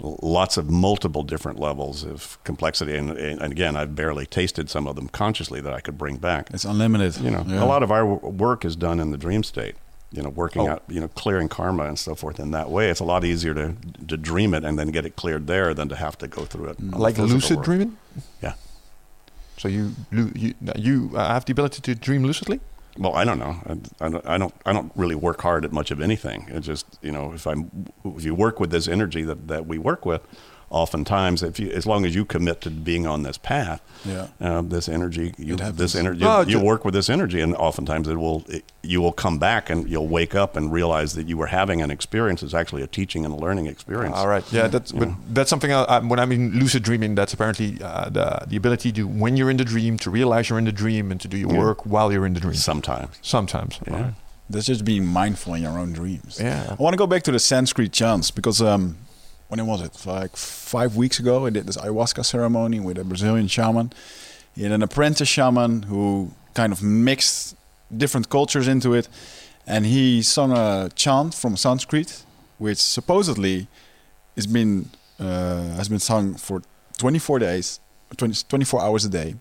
lots 0.00 0.56
of 0.56 0.68
multiple 0.68 1.22
different 1.22 1.60
levels 1.60 2.02
of 2.02 2.36
complexity. 2.42 2.96
And, 2.96 3.10
and 3.10 3.52
again, 3.52 3.76
I've 3.76 3.94
barely 3.94 4.26
tasted 4.26 4.68
some 4.70 4.88
of 4.88 4.96
them 4.96 5.08
consciously 5.08 5.60
that 5.60 5.72
I 5.72 5.80
could 5.80 5.96
bring 5.96 6.16
back. 6.16 6.50
It's 6.52 6.64
unlimited. 6.64 7.16
You 7.18 7.30
know, 7.30 7.44
Yeah. 7.46 7.62
a 7.62 7.66
lot 7.66 7.84
of 7.84 7.92
our 7.92 8.04
work 8.06 8.64
is 8.64 8.74
done 8.74 8.98
in 8.98 9.12
the 9.12 9.16
dream 9.16 9.44
state. 9.44 9.76
You 10.10 10.22
know, 10.22 10.30
working 10.30 10.62
Oh. 10.62 10.72
out, 10.72 10.82
you 10.88 11.00
know, 11.00 11.08
clearing 11.08 11.48
karma 11.48 11.84
and 11.84 11.98
so 11.98 12.14
forth. 12.16 12.40
In 12.40 12.50
that 12.52 12.70
way, 12.70 12.90
it's 12.90 13.00
a 13.00 13.04
lot 13.04 13.24
easier 13.24 13.54
to 13.54 13.74
to 14.08 14.16
dream 14.16 14.52
it 14.52 14.64
and 14.64 14.78
then 14.78 14.88
get 14.88 15.04
it 15.04 15.14
cleared 15.14 15.46
there 15.46 15.74
than 15.74 15.88
to 15.90 15.96
have 15.96 16.18
to 16.18 16.26
go 16.26 16.44
through 16.44 16.70
it. 16.70 16.76
Like 16.80 17.18
lucid 17.18 17.62
dreaming. 17.62 17.96
Yeah. 18.42 18.54
So 19.58 19.68
you 19.68 19.92
you 20.10 20.54
you 20.76 21.08
have 21.14 21.44
the 21.44 21.52
ability 21.52 21.82
to 21.82 21.94
dream 21.94 22.24
lucidly. 22.24 22.60
Well, 22.98 23.14
I 23.14 23.24
don't 23.24 23.38
know. 23.38 23.56
I, 23.66 24.06
I, 24.06 24.08
don't, 24.08 24.26
I 24.26 24.38
don't. 24.38 24.54
I 24.66 24.72
don't 24.72 24.92
really 24.96 25.14
work 25.14 25.40
hard 25.42 25.64
at 25.64 25.72
much 25.72 25.92
of 25.92 26.00
anything. 26.00 26.46
It's 26.48 26.66
just 26.66 26.98
you 27.00 27.12
know, 27.12 27.32
if 27.32 27.46
I'm, 27.46 27.86
if 28.04 28.24
you 28.24 28.34
work 28.34 28.60
with 28.60 28.70
this 28.70 28.88
energy 28.88 29.22
that, 29.22 29.48
that 29.48 29.66
we 29.66 29.78
work 29.78 30.04
with, 30.04 30.22
oftentimes, 30.70 31.42
if 31.42 31.58
you, 31.58 31.70
as 31.70 31.86
long 31.86 32.04
as 32.04 32.14
you 32.14 32.24
commit 32.24 32.60
to 32.62 32.70
being 32.70 33.06
on 33.06 33.22
this 33.22 33.38
path, 33.38 33.80
Yeah. 34.04 34.28
uh, 34.40 34.62
this 34.62 34.88
energy, 34.88 35.34
you, 35.38 35.54
It 35.54 35.60
happens. 35.60 35.78
this 35.78 35.94
energy, 35.94 36.22
Oh, 36.24 36.40
you, 36.40 36.58
ju- 36.58 36.60
work 36.60 36.84
with 36.84 36.94
this 36.94 37.08
energy, 37.10 37.40
and 37.40 37.54
oftentimes 37.56 38.06
it 38.08 38.16
will, 38.16 38.44
it, 38.48 38.64
you 38.82 39.00
will 39.00 39.12
come 39.12 39.38
back 39.38 39.70
and 39.70 39.88
you'll 39.88 40.06
wake 40.08 40.34
up 40.34 40.56
and 40.56 40.70
realize 40.72 41.14
that 41.14 41.26
you 41.28 41.36
were 41.36 41.46
having 41.48 41.80
an 41.82 41.90
experience. 41.90 42.42
It's 42.42 42.54
actually 42.54 42.82
a 42.82 42.86
teaching 42.86 43.24
and 43.24 43.32
a 43.34 43.36
learning 43.36 43.66
experience. 43.66 44.14
All 44.16 44.28
right. 44.28 44.44
Yeah, 44.52 44.68
that's 44.68 44.92
but 44.92 45.08
that's 45.30 45.50
something. 45.50 45.72
I, 45.72 45.82
I, 45.84 45.98
when 46.00 46.18
I 46.20 46.26
mean 46.26 46.52
lucid 46.52 46.82
dreaming, 46.82 47.14
that's 47.14 47.32
apparently 47.32 47.78
uh, 47.82 48.08
the 48.10 48.44
the 48.46 48.56
ability 48.56 48.92
to 48.92 49.02
when 49.06 49.36
you're 49.36 49.50
in 49.50 49.56
the 49.56 49.64
dream 49.64 49.98
to 49.98 50.10
realize 50.10 50.48
you're 50.48 50.58
in 50.58 50.64
the 50.64 50.72
dream 50.72 51.10
and 51.10 51.20
to 51.20 51.28
do 51.28 51.36
your 51.36 51.52
Yeah. 51.52 51.58
work 51.58 51.84
while 51.86 52.12
you're 52.12 52.26
in 52.26 52.34
the 52.34 52.40
dream. 52.40 52.54
Sometimes. 52.54 53.16
Sometimes. 53.22 53.80
Yeah. 53.86 54.02
Right. 54.02 54.14
That's 54.50 54.66
just 54.66 54.84
being 54.84 55.04
mindful 55.04 55.54
in 55.54 55.62
your 55.62 55.78
own 55.78 55.92
dreams. 55.92 56.38
Yeah. 56.40 56.70
I 56.78 56.82
want 56.82 56.94
to 56.94 56.98
go 56.98 57.06
back 57.06 57.22
to 57.24 57.32
the 57.32 57.38
Sanskrit 57.38 57.92
chants 57.92 58.30
because 58.30 58.62
um, 58.62 58.96
when 59.48 59.66
was 59.66 59.80
it? 59.82 60.06
Like 60.06 60.36
five 60.36 60.96
weeks 60.96 61.18
ago, 61.18 61.46
I 61.46 61.50
did 61.50 61.66
this 61.66 61.76
ayahuasca 61.76 62.24
ceremony 62.24 62.80
with 62.80 62.98
a 62.98 63.04
Brazilian 63.04 63.48
shaman. 63.48 63.92
He 64.54 64.62
had 64.62 64.72
an 64.72 64.82
apprentice 64.82 65.28
shaman 65.28 65.82
who 65.82 66.32
kind 66.54 66.72
of 66.72 66.82
mixed 66.82 67.56
different 67.96 68.28
cultures 68.28 68.68
into 68.68 68.92
it, 68.94 69.08
and 69.66 69.86
he 69.86 70.22
sung 70.22 70.52
a 70.52 70.90
chant 70.94 71.34
from 71.34 71.56
Sanskrit, 71.56 72.22
which 72.58 72.78
supposedly 72.78 73.68
has 74.36 74.46
been 74.46 74.90
uh, 75.18 75.62
has 75.76 75.88
been 75.88 75.98
sung 75.98 76.34
for 76.34 76.62
24 76.98 77.38
days, 77.38 77.80
20, 78.16 78.44
24 78.48 78.82
hours 78.82 79.04
a 79.04 79.08
day. 79.08 79.34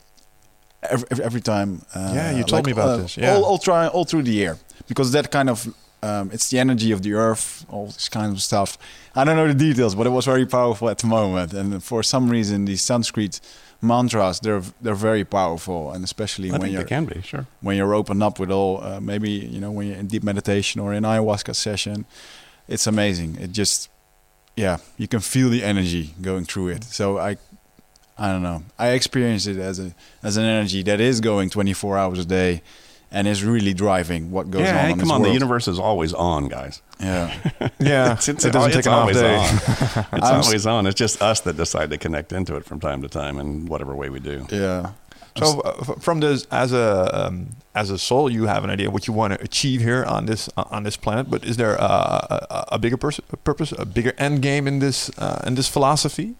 Every, 0.83 1.07
every, 1.11 1.25
every 1.25 1.41
time. 1.41 1.81
Uh, 1.93 2.11
Yeah, 2.15 2.31
you 2.37 2.43
told 2.43 2.65
me 2.65 2.71
about 2.71 3.01
this, 3.01 3.17
yeah. 3.17 3.33
all, 3.33 3.43
all, 3.43 3.57
try, 3.57 3.87
all 3.87 4.05
through 4.05 4.23
the 4.23 4.31
year 4.31 4.57
because 4.87 5.11
that 5.11 5.31
kind 5.31 5.49
of 5.49 5.67
um, 6.03 6.29
it's 6.31 6.49
the 6.49 6.59
energy 6.59 6.91
of 6.91 7.01
the 7.01 7.13
earth, 7.13 7.65
all 7.69 7.87
this 7.87 8.09
kind 8.09 8.31
of 8.31 8.41
stuff. 8.41 8.77
I 9.15 9.23
don't 9.23 9.35
know 9.35 9.47
the 9.47 9.53
details, 9.53 9.95
but 9.95 10.05
it 10.05 10.11
was 10.11 10.25
very 10.25 10.45
powerful 10.45 10.89
at 10.89 10.99
the 10.99 11.07
moment. 11.07 11.53
And 11.53 11.83
for 11.83 12.03
some 12.03 12.29
reason, 12.29 12.65
these 12.65 12.81
Sanskrit 12.81 13.39
mantras 13.81 14.39
they're 14.39 14.63
they're 14.81 14.95
very 14.95 15.23
powerful, 15.23 15.91
and 15.91 16.03
especially 16.03 16.51
I 16.51 16.57
when 16.57 16.71
you're 16.71 16.83
can 16.83 17.05
be 17.05 17.21
sure. 17.21 17.45
when 17.61 17.77
you're 17.77 17.93
open 17.93 18.21
up 18.21 18.39
with 18.39 18.51
all 18.51 18.83
uh, 18.83 18.99
maybe 18.99 19.29
you 19.29 19.59
know 19.59 19.71
when 19.71 19.87
you're 19.87 19.97
in 19.97 20.07
deep 20.07 20.23
meditation 20.23 20.81
or 20.81 20.93
in 20.93 21.03
ayahuasca 21.03 21.55
session, 21.55 22.05
it's 22.67 22.87
amazing. 22.87 23.37
It 23.39 23.51
just 23.51 23.89
yeah, 24.55 24.77
you 24.97 25.07
can 25.07 25.19
feel 25.19 25.49
the 25.49 25.63
energy 25.63 26.15
going 26.21 26.45
through 26.45 26.69
it. 26.69 26.83
So 26.83 27.17
I 27.19 27.37
I 28.17 28.31
don't 28.31 28.43
know. 28.43 28.63
I 28.79 28.89
experience 28.89 29.45
it 29.45 29.57
as 29.57 29.79
a 29.79 29.93
as 30.23 30.37
an 30.37 30.43
energy 30.43 30.83
that 30.83 30.99
is 30.99 31.21
going 31.21 31.49
24 31.49 31.97
hours 31.97 32.19
a 32.19 32.25
day 32.25 32.61
and 33.11 33.27
is 33.27 33.43
really 33.43 33.73
driving 33.73 34.31
what 34.31 34.51
goes 34.51 34.61
yeah, 34.61 34.77
on. 34.77 34.85
hey, 34.85 34.91
in 34.91 34.99
come 34.99 35.07
this 35.07 35.11
on. 35.11 35.21
The 35.21 35.31
universe 35.31 35.67
is 35.67 35.79
always 35.79 36.13
on, 36.13 36.47
guys. 36.47 36.81
Yeah. 36.99 37.33
Yeah. 37.79 38.13
It's, 38.13 38.27
it's, 38.27 38.43
it 38.43 38.51
doesn't 38.51 38.71
it's 38.71 38.77
take 38.77 38.85
an 38.87 38.93
off 38.93 39.01
always 39.01 39.17
day. 39.17 39.35
on. 39.35 39.43
It's 40.13 40.27
I'm 40.27 40.41
always 40.43 40.65
on. 40.65 40.87
It's 40.87 40.99
just 40.99 41.21
us 41.21 41.41
that 41.41 41.55
decide 41.57 41.89
to 41.91 41.97
connect 41.97 42.33
into 42.33 42.55
it 42.55 42.65
from 42.65 42.79
time 42.79 43.01
to 43.03 43.07
time 43.07 43.39
in 43.39 43.65
whatever 43.67 43.95
way 43.95 44.09
we 44.09 44.19
do. 44.19 44.45
yeah. 44.49 44.91
So 45.37 45.61
uh, 45.61 45.83
from 45.99 46.19
this, 46.19 46.45
as 46.49 46.73
a 46.73 47.27
um, 47.27 47.49
as 47.75 47.91
a 47.91 47.97
soul, 47.99 48.27
you 48.31 48.47
have 48.47 48.63
an 48.63 48.71
idea 48.71 48.89
what 48.89 49.07
you 49.07 49.13
want 49.13 49.33
to 49.33 49.43
achieve 49.43 49.81
here 49.81 50.03
on 50.03 50.25
this 50.25 50.49
uh, 50.57 50.63
on 50.71 50.81
this 50.83 50.97
planet. 50.97 51.29
But 51.29 51.45
is 51.45 51.57
there 51.57 51.75
a, 51.75 51.83
a, 52.49 52.65
a 52.73 52.79
bigger 52.79 52.97
pers- 52.97 53.21
purpose, 53.43 53.71
a 53.71 53.85
bigger 53.85 54.13
end 54.17 54.41
game 54.41 54.67
in 54.67 54.79
this 54.79 55.11
uh, 55.19 55.43
in 55.45 55.53
this 55.53 55.67
philosophy? 55.69 56.35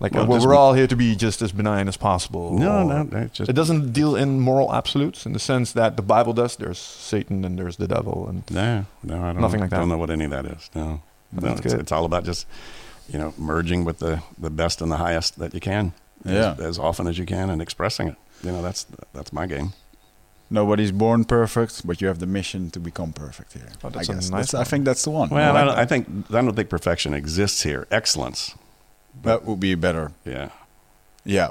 Like 0.00 0.14
Well, 0.14 0.24
uh, 0.24 0.26
well, 0.26 0.46
we're 0.46 0.54
all 0.54 0.72
here 0.72 0.86
to 0.88 0.96
be 0.96 1.14
just 1.14 1.42
as 1.42 1.52
benign 1.52 1.86
as 1.86 1.96
possible. 1.96 2.58
No, 2.58 2.78
or- 2.80 2.84
no, 2.84 3.02
no, 3.04 3.18
it's 3.18 3.36
just 3.38 3.48
It 3.48 3.52
doesn't 3.52 3.92
deal 3.92 4.16
in 4.16 4.40
moral 4.40 4.74
absolutes 4.74 5.26
in 5.26 5.32
the 5.32 5.38
sense 5.38 5.72
that 5.72 5.96
the 5.96 6.02
Bible 6.02 6.32
does. 6.32 6.56
There's 6.56 6.78
Satan 6.78 7.44
and 7.44 7.56
there's 7.58 7.76
the 7.76 7.86
devil, 7.86 8.26
and 8.28 8.42
No, 8.50 8.86
no, 9.04 9.22
I 9.22 9.32
don't. 9.32 9.40
Nothing 9.40 9.58
know, 9.60 9.64
like 9.64 9.70
that. 9.70 9.78
Don't 9.78 9.88
know 9.88 9.98
what 9.98 10.10
any 10.10 10.24
of 10.24 10.30
that 10.32 10.44
is. 10.46 10.70
No, 10.74 11.02
no 11.32 11.40
That's 11.40 11.60
it's, 11.60 11.72
good. 11.74 11.80
it's 11.80 11.92
all 11.92 12.04
about 12.04 12.24
just 12.24 12.46
you 13.08 13.18
know 13.18 13.32
merging 13.38 13.84
with 13.84 13.98
the 14.00 14.22
the 14.38 14.50
best 14.50 14.80
and 14.82 14.90
the 14.90 14.96
highest 14.96 15.38
that 15.38 15.54
you 15.54 15.60
can. 15.60 15.92
Yeah. 16.24 16.52
as, 16.52 16.60
as 16.60 16.78
often 16.78 17.06
as 17.08 17.18
you 17.18 17.26
can 17.26 17.50
and 17.50 17.60
expressing 17.62 18.08
it. 18.08 18.16
You 18.42 18.50
know, 18.52 18.62
that's 18.62 18.86
that's 19.12 19.32
my 19.32 19.46
game. 19.46 19.72
Nobody's 20.50 20.92
born 20.92 21.24
perfect, 21.24 21.86
but 21.86 22.00
you 22.02 22.08
have 22.08 22.18
the 22.18 22.26
mission 22.26 22.70
to 22.72 22.80
become 22.80 23.12
perfect 23.12 23.54
here. 23.54 23.68
Oh, 23.82 23.88
that's 23.88 24.10
I 24.10 24.12
a 24.12 24.16
guess. 24.16 24.30
nice 24.30 24.50
That's- 24.50 24.66
I 24.66 24.68
think 24.68 24.84
that's 24.84 25.02
the 25.04 25.10
one. 25.10 25.30
Well, 25.30 25.56
I 25.56 25.60
I, 25.60 25.64
like 25.64 25.74
don't, 25.74 25.78
I 25.78 25.86
think 25.86 26.06
I 26.30 26.42
don't 26.42 26.54
think 26.54 26.68
perfection 26.68 27.14
exists 27.14 27.62
here. 27.62 27.86
Excellence, 27.90 28.54
that. 29.22 29.22
that 29.24 29.44
would 29.44 29.60
be 29.60 29.74
better. 29.74 30.12
yeah. 30.24 30.50
Yeah. 31.24 31.50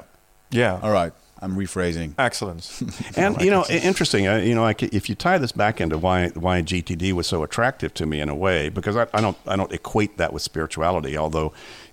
yeah, 0.50 0.78
All 0.82 0.92
right. 0.92 1.12
I'm 1.40 1.56
rephrasing. 1.56 2.14
excellence. 2.18 2.82
And 3.16 3.40
you 3.40 3.50
know, 3.50 3.64
i- 3.68 3.72
interesting. 3.78 4.28
Uh, 4.28 4.36
you 4.36 4.54
know, 4.54 4.62
like 4.62 4.82
if 4.82 5.08
you 5.08 5.14
tie 5.16 5.38
this 5.38 5.50
back 5.50 5.80
into 5.80 5.98
why 5.98 6.28
why 6.28 6.62
GTD 6.62 7.12
was 7.14 7.26
so 7.26 7.42
attractive 7.42 7.92
to 7.94 8.06
me 8.06 8.20
in 8.20 8.28
a 8.28 8.34
way, 8.34 8.68
because 8.68 8.96
I, 8.96 9.06
I 9.12 9.20
don't 9.20 9.36
I 9.46 9.56
don't 9.56 9.72
equate 9.72 10.18
that 10.18 10.32
with 10.32 10.42
spirituality. 10.42 11.16
Although, 11.16 11.52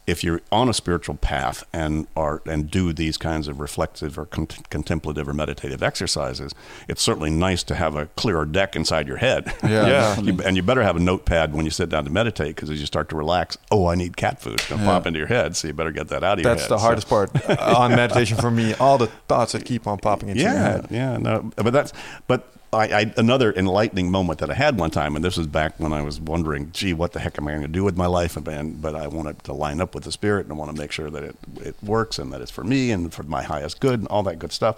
if 0.09 0.23
you're 0.23 0.41
on 0.51 0.67
a 0.69 0.73
spiritual 0.73 1.15
path 1.15 1.63
and 1.71 2.07
are 2.15 2.41
and 2.45 2.69
do 2.71 2.91
these 2.93 3.17
kinds 3.17 3.47
of 3.47 3.59
reflective 3.59 4.17
or 4.17 4.25
con- 4.25 4.47
contemplative 4.69 5.27
or 5.29 5.33
meditative 5.33 5.83
exercises, 5.83 6.53
it's 6.87 7.01
certainly 7.01 7.29
nice 7.29 7.61
to 7.63 7.75
have 7.75 7.95
a 7.95 8.07
clearer 8.15 8.45
deck 8.45 8.75
inside 8.75 9.07
your 9.07 9.17
head. 9.17 9.53
Yeah. 9.63 9.87
Yeah. 9.89 10.19
You, 10.19 10.41
and 10.45 10.55
you 10.55 10.63
better 10.63 10.81
have 10.83 10.95
a 10.95 10.99
notepad 10.99 11.53
when 11.53 11.63
you 11.65 11.71
sit 11.71 11.89
down 11.89 12.03
to 12.05 12.09
meditate 12.09 12.55
because 12.55 12.69
as 12.69 12.79
you 12.79 12.85
start 12.85 13.09
to 13.09 13.15
relax, 13.15 13.57
oh, 13.71 13.85
I 13.87 13.95
need 13.95 14.17
cat 14.17 14.41
food. 14.41 14.53
It's 14.55 14.67
going 14.67 14.79
to 14.79 14.85
Yeah. 14.85 14.91
pop 14.91 15.05
into 15.07 15.19
your 15.19 15.27
head, 15.27 15.55
so 15.55 15.67
you 15.67 15.73
better 15.73 15.91
get 15.91 16.07
that 16.09 16.23
out 16.23 16.39
of 16.39 16.43
your 16.43 16.49
head. 16.49 16.57
That's 16.59 16.63
head. 16.63 16.71
the 16.71 16.77
So- 16.77 16.83
hardest 16.83 17.07
part 17.09 17.49
uh, 17.49 17.75
on 17.77 17.91
meditation 17.91 18.37
for 18.37 18.49
me. 18.51 18.73
All 18.75 18.97
the 18.97 19.07
thoughts 19.27 19.51
that 19.53 19.65
keep 19.65 19.85
on 19.87 19.97
popping 19.99 20.29
into 20.29 20.41
your 20.41 20.51
yeah, 20.51 20.59
head. 20.71 20.87
yeah, 20.89 21.17
no, 21.17 21.51
but 21.55 21.71
that's 21.71 21.93
but 22.27 22.51
I, 22.71 22.87
I 22.87 23.13
another 23.17 23.51
enlightening 23.53 24.11
moment 24.11 24.39
that 24.39 24.49
I 24.51 24.53
had 24.53 24.77
one 24.77 24.91
time, 24.91 25.15
and 25.15 25.25
this 25.25 25.37
was 25.37 25.47
back 25.47 25.79
when 25.79 25.91
I 25.91 26.01
was 26.01 26.19
wondering, 26.19 26.71
gee, 26.71 26.93
what 26.93 27.13
the 27.13 27.19
heck 27.19 27.37
am 27.39 27.47
I 27.47 27.51
going 27.51 27.61
to 27.63 27.67
do 27.67 27.83
with 27.83 27.97
my 27.97 28.05
life? 28.05 28.37
And- 28.37 28.81
but 28.81 28.95
I 28.95 29.07
wanted 29.07 29.43
to 29.45 29.53
line 29.53 29.81
up 29.81 29.95
with 29.95 30.03
the 30.03 30.11
spirit, 30.11 30.45
and 30.45 30.53
I 30.53 30.55
want 30.55 30.75
to 30.75 30.79
make 30.79 30.91
sure 30.91 31.09
that 31.09 31.23
it 31.23 31.35
it 31.61 31.75
works 31.81 32.19
and 32.19 32.31
that 32.31 32.41
it's 32.41 32.51
for 32.51 32.63
me 32.63 32.91
and 32.91 33.13
for 33.13 33.23
my 33.23 33.41
highest 33.43 33.79
good 33.79 33.99
and 33.99 34.07
all 34.09 34.23
that 34.23 34.37
good 34.39 34.51
stuff. 34.51 34.75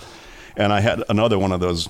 And 0.56 0.72
I 0.72 0.80
had 0.82 1.04
another 1.10 1.38
one 1.38 1.52
of 1.52 1.60
those. 1.60 1.90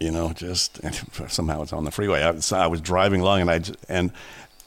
You 0.00 0.12
know, 0.12 0.32
just 0.32 0.78
somehow 1.28 1.62
it's 1.62 1.72
on 1.72 1.84
the 1.84 1.90
freeway. 1.90 2.22
I 2.22 2.30
was, 2.30 2.52
I 2.52 2.68
was 2.68 2.80
driving 2.80 3.20
along, 3.20 3.40
and 3.40 3.50
I, 3.50 3.60
and 3.88 4.12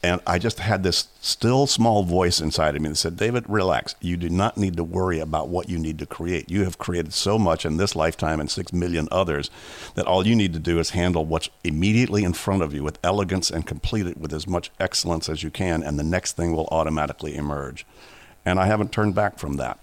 and 0.04 0.20
I 0.26 0.40
just 0.40 0.58
had 0.58 0.82
this 0.82 1.06
still 1.20 1.68
small 1.68 2.02
voice 2.02 2.40
inside 2.40 2.74
of 2.74 2.82
me 2.82 2.88
that 2.88 2.96
said, 2.96 3.16
David, 3.16 3.48
relax. 3.48 3.94
You 4.00 4.16
do 4.16 4.28
not 4.28 4.56
need 4.56 4.76
to 4.76 4.82
worry 4.82 5.20
about 5.20 5.48
what 5.48 5.68
you 5.68 5.78
need 5.78 6.00
to 6.00 6.06
create. 6.06 6.50
You 6.50 6.64
have 6.64 6.76
created 6.76 7.12
so 7.12 7.38
much 7.38 7.64
in 7.64 7.76
this 7.76 7.94
lifetime 7.94 8.40
and 8.40 8.50
six 8.50 8.72
million 8.72 9.06
others 9.12 9.48
that 9.94 10.06
all 10.06 10.26
you 10.26 10.34
need 10.34 10.54
to 10.54 10.58
do 10.58 10.80
is 10.80 10.90
handle 10.90 11.24
what's 11.24 11.50
immediately 11.62 12.24
in 12.24 12.32
front 12.32 12.62
of 12.62 12.74
you 12.74 12.82
with 12.82 12.98
elegance 13.04 13.48
and 13.48 13.64
complete 13.64 14.06
it 14.06 14.18
with 14.18 14.32
as 14.32 14.48
much 14.48 14.72
excellence 14.80 15.28
as 15.28 15.44
you 15.44 15.50
can, 15.50 15.84
and 15.84 15.98
the 15.98 16.04
next 16.04 16.32
thing 16.32 16.52
will 16.52 16.68
automatically 16.72 17.36
emerge. 17.36 17.86
And 18.44 18.58
I 18.58 18.66
haven't 18.66 18.90
turned 18.90 19.14
back 19.14 19.38
from 19.38 19.56
that. 19.58 19.78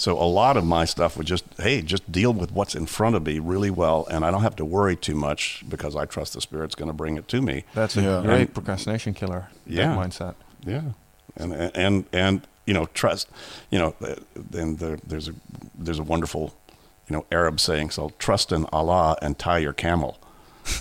So 0.00 0.16
a 0.18 0.24
lot 0.24 0.56
of 0.56 0.64
my 0.64 0.86
stuff 0.86 1.18
would 1.18 1.26
just, 1.26 1.44
hey, 1.58 1.82
just 1.82 2.10
deal 2.10 2.32
with 2.32 2.52
what's 2.52 2.74
in 2.74 2.86
front 2.86 3.16
of 3.16 3.26
me 3.26 3.38
really 3.38 3.68
well, 3.70 4.06
and 4.10 4.24
I 4.24 4.30
don't 4.30 4.40
have 4.40 4.56
to 4.56 4.64
worry 4.64 4.96
too 4.96 5.14
much 5.14 5.62
because 5.68 5.94
I 5.94 6.06
trust 6.06 6.32
the 6.32 6.40
spirit's 6.40 6.74
going 6.74 6.86
to 6.88 6.94
bring 6.94 7.18
it 7.18 7.28
to 7.28 7.42
me. 7.42 7.64
That's 7.74 7.98
a 7.98 8.02
Yeah. 8.02 8.22
great 8.22 8.40
And- 8.40 8.54
procrastination 8.54 9.12
killer. 9.12 9.48
Yeah. 9.66 9.88
that 9.94 9.98
mindset. 9.98 10.34
Yeah, 10.64 10.82
and 11.36 11.52
and 11.74 12.04
and 12.14 12.46
you 12.66 12.72
know 12.72 12.86
trust. 12.94 13.28
You 13.70 13.78
know, 13.78 13.94
uh, 14.00 14.14
then 14.34 14.76
there, 14.76 14.96
there's 15.06 15.28
a 15.28 15.34
there's 15.78 15.98
a 15.98 16.02
wonderful, 16.02 16.54
you 17.06 17.14
know, 17.16 17.26
Arab 17.30 17.60
saying. 17.60 17.90
So 17.90 18.12
trust 18.18 18.52
in 18.52 18.64
Allah 18.72 19.18
and 19.20 19.38
tie 19.38 19.58
your 19.58 19.74
camel. 19.74 20.18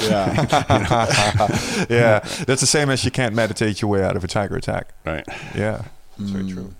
Yeah. 0.00 0.34
yeah, 1.88 2.18
that's 2.46 2.60
the 2.60 2.66
same 2.66 2.90
as 2.90 3.04
you 3.04 3.12
can't 3.12 3.34
meditate 3.36 3.80
your 3.80 3.88
way 3.88 4.02
out 4.02 4.16
of 4.16 4.24
a 4.24 4.26
tiger 4.26 4.56
attack. 4.56 4.88
Right. 5.06 5.24
Yeah, 5.54 5.82
that's 6.18 6.30
very 6.32 6.44
Mm. 6.44 6.52
true. 6.54 6.74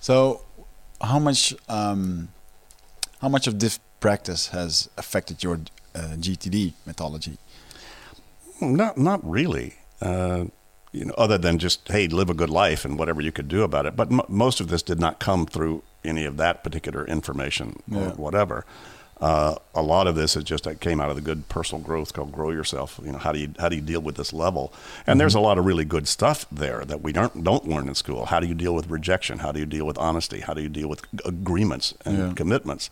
So, 0.00 0.42
how 1.00 1.18
much 1.18 1.54
um, 1.68 2.28
how 3.20 3.28
much 3.28 3.46
of 3.46 3.58
this 3.58 3.78
practice 4.00 4.48
has 4.48 4.88
affected 4.96 5.42
your 5.42 5.60
uh, 5.94 6.16
GTD 6.18 6.74
methodology? 6.86 7.38
Not 8.60 8.96
not 8.98 9.28
really. 9.28 9.76
Uh, 10.00 10.46
you 10.92 11.04
know, 11.04 11.14
other 11.18 11.36
than 11.38 11.58
just 11.58 11.86
hey, 11.88 12.08
live 12.08 12.30
a 12.30 12.34
good 12.34 12.50
life 12.50 12.84
and 12.84 12.98
whatever 12.98 13.20
you 13.20 13.32
could 13.32 13.48
do 13.48 13.62
about 13.62 13.86
it. 13.86 13.94
But 13.96 14.10
m- 14.10 14.20
most 14.28 14.60
of 14.60 14.68
this 14.68 14.82
did 14.82 14.98
not 14.98 15.18
come 15.18 15.44
through 15.46 15.82
any 16.04 16.24
of 16.24 16.36
that 16.38 16.62
particular 16.64 17.04
information 17.06 17.82
or 17.92 18.00
Yeah. 18.02 18.10
whatever. 18.12 18.64
Uh, 19.20 19.56
a 19.74 19.82
lot 19.82 20.06
of 20.06 20.14
this 20.14 20.36
is 20.36 20.44
just 20.44 20.62
that 20.64 20.80
came 20.80 21.00
out 21.00 21.10
of 21.10 21.16
the 21.16 21.22
good 21.22 21.48
personal 21.48 21.82
growth 21.82 22.12
called 22.12 22.30
grow 22.30 22.50
yourself. 22.52 23.00
You 23.04 23.10
know, 23.12 23.18
how 23.18 23.32
do 23.32 23.40
you 23.40 23.52
how 23.58 23.68
do 23.68 23.74
you 23.74 23.82
deal 23.82 24.00
with 24.00 24.14
this 24.16 24.32
level? 24.32 24.72
And 25.08 25.20
there's 25.20 25.34
a 25.34 25.40
lot 25.40 25.58
of 25.58 25.66
really 25.66 25.84
good 25.84 26.06
stuff 26.06 26.46
there 26.52 26.84
that 26.84 27.02
we 27.02 27.12
don't 27.12 27.42
don't 27.42 27.66
learn 27.66 27.88
in 27.88 27.94
school. 27.96 28.26
How 28.26 28.38
do 28.38 28.46
you 28.46 28.54
deal 28.54 28.74
with 28.74 28.88
rejection? 28.88 29.38
How 29.40 29.50
do 29.50 29.58
you 29.58 29.66
deal 29.66 29.86
with 29.86 29.98
honesty? 29.98 30.40
How 30.40 30.54
do 30.54 30.62
you 30.62 30.68
deal 30.68 30.88
with 30.88 31.02
agreements 31.24 31.94
and 32.04 32.18
Yeah. 32.18 32.32
commitments? 32.34 32.90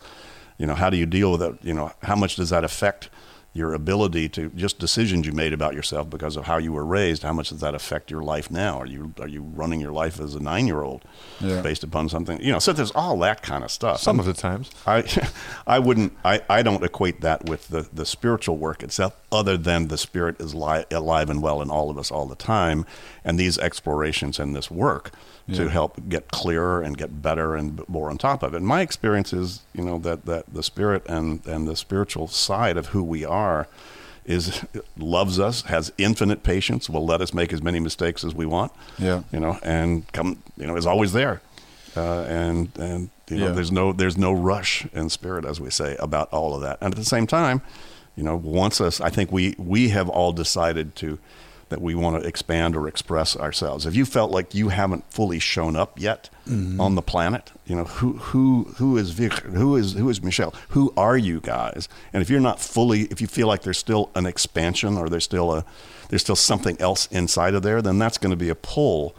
You 0.57 0.65
know, 0.67 0.75
how 0.75 0.89
do 0.89 0.97
you 0.97 1.05
deal 1.05 1.31
with 1.31 1.41
it? 1.43 1.55
You 1.63 1.73
know, 1.73 1.91
how 2.03 2.15
much 2.15 2.35
does 2.35 2.49
that 2.49 2.63
affect 2.65 3.09
your 3.57 3.73
ability 3.73 4.29
to 4.29 4.49
just 4.51 4.79
decisions 4.79 5.25
you 5.25 5.31
made 5.33 5.51
about 5.51 5.73
yourself 5.73 6.09
because 6.09 6.37
of 6.37 6.45
how 6.45 6.57
you 6.57 6.71
were 6.71 6.85
raised? 6.85 7.23
How 7.23 7.33
much 7.33 7.49
does 7.49 7.59
that 7.61 7.73
affect 7.75 8.11
your 8.11 8.21
life 8.21 8.49
now? 8.51 8.79
Are 8.79 8.85
you 8.85 9.13
are 9.19 9.27
you 9.27 9.41
running 9.41 9.81
your 9.81 9.91
life 9.91 10.19
as 10.19 10.35
a 10.35 10.39
nine 10.39 10.67
year 10.67 10.81
old 10.83 11.03
Yeah. 11.41 11.61
based 11.61 11.83
upon 11.83 12.07
something? 12.09 12.39
You 12.41 12.51
know, 12.53 12.59
so 12.59 12.71
there's 12.71 12.91
all 12.91 13.17
that 13.19 13.41
kind 13.41 13.63
of 13.63 13.71
stuff. 13.71 13.99
Some 13.99 14.19
of 14.19 14.25
the 14.25 14.33
times. 14.33 14.69
I, 14.85 15.03
I 15.67 15.79
wouldn't. 15.79 16.13
I, 16.23 16.41
I 16.49 16.61
don't 16.61 16.83
equate 16.83 17.21
that 17.21 17.45
with 17.49 17.67
the, 17.69 17.87
the 17.91 18.05
spiritual 18.05 18.57
work 18.57 18.83
itself, 18.83 19.15
other 19.31 19.57
than 19.57 19.87
the 19.87 19.97
spirit 19.97 20.39
is 20.39 20.53
li- 20.53 20.85
alive 20.91 21.29
and 21.29 21.41
well 21.41 21.61
in 21.61 21.69
all 21.69 21.89
of 21.89 21.97
us 21.97 22.11
all 22.11 22.27
the 22.27 22.35
time, 22.35 22.85
and 23.25 23.39
these 23.39 23.57
explorations 23.57 24.39
and 24.39 24.55
this 24.55 24.69
work 24.71 25.11
to 25.53 25.69
help 25.69 26.09
get 26.09 26.29
clearer 26.29 26.81
and 26.81 26.97
get 26.97 27.21
better 27.21 27.55
and 27.55 27.87
more 27.87 28.09
on 28.09 28.17
top 28.17 28.43
of 28.43 28.53
it. 28.53 28.57
And 28.57 28.67
My 28.67 28.81
experience 28.81 29.31
is, 29.31 29.61
you 29.73 29.83
know, 29.83 29.97
that, 29.99 30.25
that 30.25 30.53
the 30.53 30.61
spirit 30.61 31.05
and, 31.07 31.45
and 31.45 31.67
the 31.67 31.75
spiritual 31.77 32.27
side 32.27 32.75
of 32.75 32.87
who 32.87 33.01
we 33.01 33.23
are 33.23 33.67
is 34.25 34.65
loves 34.97 35.39
us, 35.39 35.61
has 35.63 35.93
infinite 35.97 36.43
patience, 36.43 36.89
will 36.89 37.05
let 37.05 37.21
us 37.21 37.33
make 37.33 37.53
as 37.53 37.61
many 37.63 37.79
mistakes 37.79 38.25
as 38.25 38.35
we 38.35 38.45
want, 38.45 38.73
Yeah. 38.99 39.23
you 39.31 39.39
know, 39.39 39.57
and 39.63 40.05
come, 40.11 40.43
you 40.57 40.67
know, 40.67 40.75
is 40.75 40.85
always 40.85 41.13
there. 41.13 41.41
Uh, 41.95 42.23
and 42.23 42.69
and 42.77 43.09
you 43.29 43.37
know, 43.37 43.47
Yeah. 43.47 43.51
there's 43.53 43.71
no 43.71 43.93
there's 43.93 44.17
no 44.17 44.33
rush 44.33 44.85
in 44.93 45.09
spirit, 45.09 45.45
as 45.45 45.61
we 45.61 45.69
say, 45.69 45.95
about 45.99 46.27
all 46.33 46.53
of 46.55 46.61
that. 46.61 46.77
And 46.81 46.93
at 46.93 46.97
the 46.99 47.05
same 47.05 47.25
time, 47.25 47.61
you 48.17 48.23
know, 48.23 48.35
once 48.35 48.81
us, 48.81 48.99
I 48.99 49.09
think 49.09 49.31
we 49.31 49.55
we 49.57 49.89
have 49.89 50.09
all 50.09 50.33
decided 50.33 50.95
to 50.97 51.17
that 51.69 51.81
we 51.81 51.95
want 51.95 52.21
to 52.21 52.27
expand 52.27 52.75
or 52.75 52.87
express 52.87 53.35
ourselves. 53.35 53.85
If 53.85 53.95
you 53.95 54.05
felt 54.05 54.31
like 54.31 54.55
you 54.55 54.69
haven't 54.69 55.11
fully 55.11 55.39
shown 55.39 55.75
up 55.75 55.99
yet 55.99 56.29
mm-hmm. 56.47 56.79
on 56.79 56.95
the 56.95 57.01
planet, 57.01 57.51
you 57.65 57.75
know, 57.75 57.83
who 57.83 58.13
who 58.13 58.73
who 58.77 58.97
is 58.97 59.11
Vic, 59.11 59.33
who 59.33 59.75
is 59.75 59.93
who 59.93 60.09
is 60.09 60.21
Michelle? 60.21 60.53
Who 60.69 60.93
are 60.95 61.17
you 61.17 61.39
guys? 61.41 61.89
And 62.13 62.21
if 62.21 62.29
you're 62.29 62.39
not 62.39 62.59
fully, 62.59 63.01
if 63.03 63.19
you 63.19 63.27
feel 63.27 63.47
like 63.47 63.63
there's 63.63 63.77
still 63.77 64.09
an 64.15 64.25
expansion 64.25 64.97
or 64.97 65.09
there's 65.09 65.25
still 65.25 65.53
a 65.53 65.65
there's 66.09 66.21
still 66.21 66.35
something 66.35 66.79
else 66.79 67.07
inside 67.07 67.53
of 67.53 67.63
there, 67.63 67.81
then 67.81 67.99
that's 67.99 68.17
going 68.17 68.31
to 68.31 68.37
be 68.37 68.49
a 68.49 68.55
pull 68.55 69.15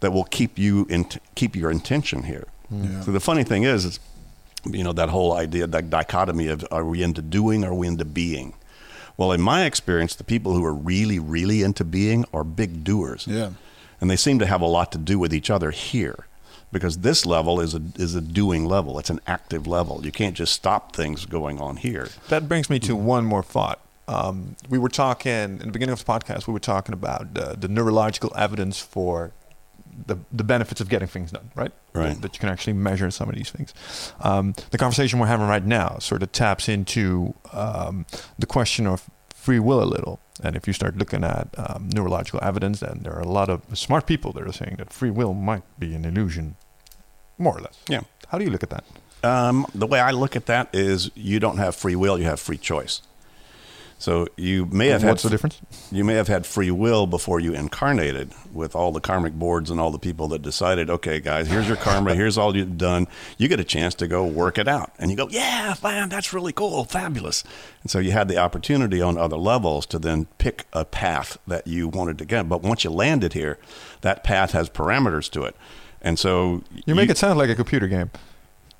that 0.00 0.12
will 0.12 0.24
keep 0.24 0.58
you 0.58 0.86
in 0.90 1.06
keep 1.34 1.54
your 1.54 1.70
intention 1.70 2.24
here. 2.24 2.46
Mm-hmm. 2.72 2.94
Yeah. 2.94 3.00
So 3.02 3.12
the 3.12 3.20
funny 3.20 3.44
thing 3.44 3.62
is, 3.62 3.84
is 3.84 4.00
you 4.66 4.82
know 4.84 4.92
that 4.92 5.08
whole 5.08 5.32
idea, 5.32 5.66
that 5.66 5.90
dichotomy 5.90 6.48
of 6.48 6.66
are 6.70 6.84
we 6.84 7.02
into 7.02 7.22
doing, 7.22 7.64
are 7.64 7.74
we 7.74 7.86
into 7.86 8.04
being? 8.04 8.54
Well, 9.16 9.32
in 9.32 9.40
my 9.40 9.64
experience, 9.64 10.14
the 10.14 10.24
people 10.24 10.54
who 10.54 10.64
are 10.64 10.74
really, 10.74 11.18
really 11.18 11.62
into 11.62 11.84
being 11.84 12.24
are 12.32 12.44
big 12.44 12.82
doers, 12.84 13.26
Yeah. 13.28 13.50
and 14.00 14.10
they 14.10 14.16
seem 14.16 14.38
to 14.38 14.46
have 14.46 14.60
a 14.60 14.66
lot 14.66 14.90
to 14.92 14.98
do 14.98 15.18
with 15.18 15.32
each 15.34 15.50
other 15.50 15.70
here, 15.70 16.26
because 16.72 16.98
this 16.98 17.26
level 17.26 17.60
is 17.60 17.74
a 17.74 17.82
is 17.96 18.14
a 18.14 18.20
doing 18.20 18.64
level. 18.66 18.98
It's 18.98 19.10
an 19.10 19.20
active 19.26 19.66
level. 19.66 20.00
You 20.04 20.12
can't 20.12 20.34
just 20.34 20.52
stop 20.54 20.96
things 20.96 21.26
going 21.26 21.60
on 21.60 21.76
here. 21.76 22.08
That 22.28 22.48
brings 22.48 22.70
me 22.70 22.78
to 22.80 22.96
one 22.96 23.24
more 23.24 23.42
thought. 23.42 23.78
Um, 24.08 24.56
we 24.68 24.78
were 24.78 24.88
talking 24.88 25.30
in 25.32 25.58
the 25.58 25.66
beginning 25.70 25.92
of 25.92 26.04
the 26.04 26.10
podcast. 26.12 26.46
We 26.46 26.52
were 26.52 26.58
talking 26.58 26.92
about 26.92 27.28
uh, 27.36 27.54
the 27.58 27.68
neurological 27.68 28.32
evidence 28.36 28.78
for 28.80 29.30
the 30.06 30.18
the 30.32 30.44
benefits 30.44 30.80
of 30.80 30.88
getting 30.88 31.08
things 31.08 31.30
done, 31.30 31.50
right? 31.54 31.72
Right. 31.94 32.10
That, 32.10 32.22
that 32.22 32.34
you 32.34 32.40
can 32.40 32.48
actually 32.48 32.74
measure 32.74 33.10
some 33.10 33.28
of 33.28 33.34
these 33.34 33.50
things. 33.50 33.74
Um, 34.20 34.54
the 34.70 34.78
conversation 34.78 35.18
we're 35.18 35.26
having 35.26 35.46
right 35.46 35.64
now 35.64 35.98
sort 35.98 36.22
of 36.22 36.32
taps 36.32 36.68
into 36.68 37.34
um, 37.52 38.06
the 38.38 38.46
question 38.46 38.86
of 38.86 39.08
free 39.34 39.58
will 39.58 39.82
a 39.82 39.84
little. 39.84 40.20
And 40.42 40.56
if 40.56 40.66
you 40.66 40.72
start 40.72 40.96
looking 40.96 41.24
at 41.24 41.48
um, 41.56 41.90
neurological 41.92 42.40
evidence, 42.42 42.80
then 42.80 43.00
there 43.02 43.12
are 43.14 43.20
a 43.20 43.28
lot 43.28 43.48
of 43.48 43.62
smart 43.76 44.06
people 44.06 44.32
that 44.32 44.46
are 44.46 44.52
saying 44.52 44.76
that 44.78 44.92
free 44.92 45.10
will 45.10 45.34
might 45.34 45.62
be 45.78 45.94
an 45.94 46.04
illusion, 46.04 46.56
more 47.38 47.56
or 47.56 47.60
less. 47.60 47.78
Yeah. 47.88 48.02
How 48.28 48.38
do 48.38 48.44
you 48.44 48.50
look 48.50 48.62
at 48.62 48.70
that? 48.70 48.84
Um, 49.24 49.66
the 49.74 49.86
way 49.86 50.00
I 50.00 50.10
look 50.10 50.34
at 50.36 50.46
that 50.46 50.68
is, 50.72 51.10
you 51.14 51.38
don't 51.38 51.58
have 51.58 51.76
free 51.76 51.94
will; 51.94 52.18
you 52.18 52.24
have 52.24 52.40
free 52.40 52.58
choice. 52.58 53.02
So 54.02 54.26
you 54.36 54.66
may 54.66 54.88
have 54.88 55.04
What's 55.04 55.22
had 55.22 55.28
the 55.30 55.32
difference? 55.32 55.60
you 55.92 56.02
may 56.02 56.14
have 56.14 56.26
had 56.26 56.44
free 56.44 56.72
will 56.72 57.06
before 57.06 57.38
you 57.38 57.54
incarnated 57.54 58.32
with 58.52 58.74
all 58.74 58.90
the 58.90 59.00
karmic 59.00 59.32
boards 59.34 59.70
and 59.70 59.78
all 59.78 59.92
the 59.92 59.98
people 60.00 60.26
that 60.28 60.42
decided, 60.42 60.90
okay, 60.90 61.20
guys, 61.20 61.46
here's 61.46 61.68
your 61.68 61.76
karma, 61.76 62.12
here's 62.16 62.36
all 62.36 62.56
you've 62.56 62.76
done. 62.76 63.06
You 63.38 63.46
get 63.46 63.60
a 63.60 63.64
chance 63.64 63.94
to 63.94 64.08
go 64.08 64.26
work 64.26 64.58
it 64.58 64.66
out. 64.66 64.90
And 64.98 65.12
you 65.12 65.16
go, 65.16 65.28
yeah, 65.30 65.74
man, 65.84 66.08
that's 66.08 66.32
really 66.32 66.52
cool, 66.52 66.82
fabulous. 66.82 67.44
And 67.82 67.92
so 67.92 68.00
you 68.00 68.10
had 68.10 68.26
the 68.26 68.38
opportunity 68.38 69.00
on 69.00 69.16
other 69.16 69.36
levels 69.36 69.86
to 69.86 70.00
then 70.00 70.26
pick 70.38 70.66
a 70.72 70.84
path 70.84 71.38
that 71.46 71.68
you 71.68 71.86
wanted 71.86 72.18
to 72.18 72.24
get. 72.24 72.48
But 72.48 72.60
once 72.62 72.82
you 72.82 72.90
landed 72.90 73.34
here, 73.34 73.56
that 74.00 74.24
path 74.24 74.50
has 74.50 74.68
parameters 74.68 75.30
to 75.30 75.44
it. 75.44 75.54
And 76.00 76.18
so 76.18 76.64
You 76.86 76.96
make 76.96 77.08
it 77.08 77.18
sound 77.18 77.38
like 77.38 77.50
a 77.50 77.54
computer 77.54 77.86
game. 77.86 78.10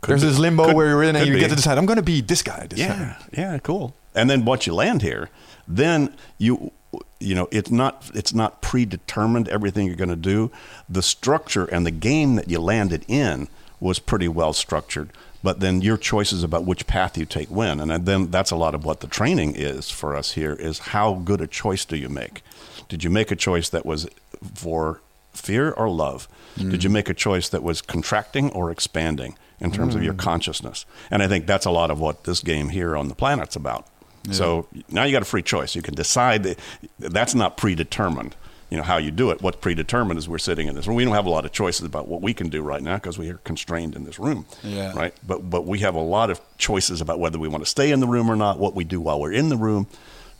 There's 0.05 0.23
be. 0.23 0.29
this 0.31 0.39
limbo 0.41 0.65
Could- 0.65 0.75
where 0.75 0.89
you're 0.89 1.05
in 1.05 1.15
and 1.15 1.29
you 1.29 1.35
be. 1.35 1.39
get 1.39 1.51
to 1.51 1.55
decide, 1.55 1.79
I'm 1.79 1.87
going 1.87 1.99
to 1.99 2.03
be 2.03 2.23
this 2.23 2.43
guy. 2.43 2.67
This 2.69 2.81
yeah, 2.81 2.89
time. 2.97 3.15
yeah, 3.33 3.59
cool. 3.59 3.95
And 4.15 4.29
then 4.29 4.45
once 4.45 4.67
you 4.67 4.75
land 4.75 5.03
here, 5.03 5.31
then 5.67 6.15
you 6.39 6.73
you 7.21 7.35
know 7.35 7.49
it's 7.51 7.71
not 7.71 8.11
it's 8.15 8.35
not 8.35 8.61
predetermined 8.61 9.49
everything 9.49 9.87
you're 9.87 9.97
going 9.97 10.09
to 10.11 10.17
do. 10.17 10.51
The 10.89 11.03
structure 11.03 11.65
and 11.67 11.87
the 11.87 11.91
game 11.91 12.35
that 12.37 12.51
you 12.51 12.59
landed 12.61 13.05
in 13.09 13.49
was 13.81 13.99
pretty 13.99 14.29
well 14.29 14.53
structured. 14.53 15.11
But 15.43 15.59
then 15.59 15.81
your 15.81 15.97
choices 15.97 16.45
about 16.45 16.65
which 16.65 16.87
path 16.87 17.19
you 17.19 17.25
take 17.25 17.51
win, 17.51 17.81
and 17.81 18.07
then 18.07 18.31
that's 18.31 18.53
a 18.53 18.57
lot 18.57 18.77
of 18.77 18.85
what 18.85 19.01
the 19.01 19.09
training 19.09 19.55
is 19.57 19.91
for 19.91 20.15
us 20.15 20.33
here. 20.33 20.53
Is 20.53 20.79
how 20.79 21.15
good 21.15 21.41
a 21.41 21.49
choice 21.49 21.85
do 21.85 21.97
you 21.97 22.09
make? 22.09 22.43
Did 22.89 23.03
you 23.03 23.11
make 23.11 23.31
a 23.33 23.37
choice 23.37 23.69
that 23.71 23.85
was 23.85 24.09
for 24.55 25.01
fear 25.33 25.73
or 25.73 25.89
love? 25.89 26.29
Mm. 26.57 26.71
Did 26.71 26.85
you 26.85 26.91
make 26.91 27.09
a 27.09 27.15
choice 27.15 27.49
that 27.49 27.63
was 27.63 27.83
contracting 27.83 28.51
or 28.51 28.71
expanding 28.71 29.37
in 29.59 29.73
terms 29.73 29.95
of 29.95 30.03
your 30.05 30.15
mm. 30.15 30.19
consciousness? 30.19 30.85
And 31.11 31.23
I 31.23 31.27
think 31.27 31.47
that's 31.47 31.67
a 31.67 31.71
lot 31.71 31.91
of 31.91 31.99
what 31.99 32.25
this 32.25 32.41
game 32.41 32.69
here 32.69 32.97
on 32.97 33.09
the 33.09 33.15
planet's 33.15 33.57
about. 33.57 33.87
So 34.31 34.69
now 34.89 35.05
you 35.05 35.13
got 35.13 35.23
a 35.23 35.27
free 35.27 35.43
choice. 35.43 35.75
You 35.75 35.83
can 35.83 35.95
decide 35.95 36.45
that 36.45 36.59
that's 36.99 37.35
not 37.35 37.57
predetermined. 37.57 38.37
You 38.71 38.79
know 38.79 38.85
how 38.85 38.97
you 38.97 39.11
do 39.11 39.31
it. 39.31 39.43
What's 39.43 39.59
predetermined 39.59 40.19
is 40.19 40.29
we're 40.29 40.39
sitting 40.39 40.67
in 40.69 40.75
this 40.77 40.87
room. 40.87 40.97
We 40.97 41.05
don't 41.05 41.13
have 41.15 41.27
a 41.27 41.31
lot 41.31 41.45
of 41.45 41.53
choices 41.53 41.85
about 41.85 42.09
what 42.09 42.23
we 42.23 42.33
can 42.33 42.49
do 42.49 42.63
right 42.63 42.81
now 42.83 42.95
because 42.97 43.19
we 43.19 43.29
are 43.29 43.37
constrained 43.39 43.95
in 43.97 44.05
this 44.05 44.19
room. 44.19 44.47
Yeah. 44.63 44.93
Right. 44.95 45.13
But 45.27 45.51
but 45.51 45.67
we 45.67 45.81
have 45.81 45.95
a 45.95 46.01
lot 46.01 46.31
of 46.31 46.41
choices 46.57 47.01
about 47.03 47.19
whether 47.21 47.39
we 47.39 47.49
want 47.49 47.63
to 47.65 47.69
stay 47.69 47.91
in 47.91 48.01
the 48.01 48.07
room 48.07 48.31
or 48.31 48.37
not. 48.37 48.59
What 48.59 48.75
we 48.75 48.85
do 48.85 49.01
while 49.01 49.21
we're 49.21 49.33
in 49.33 49.49
the 49.51 49.57
room. 49.59 49.89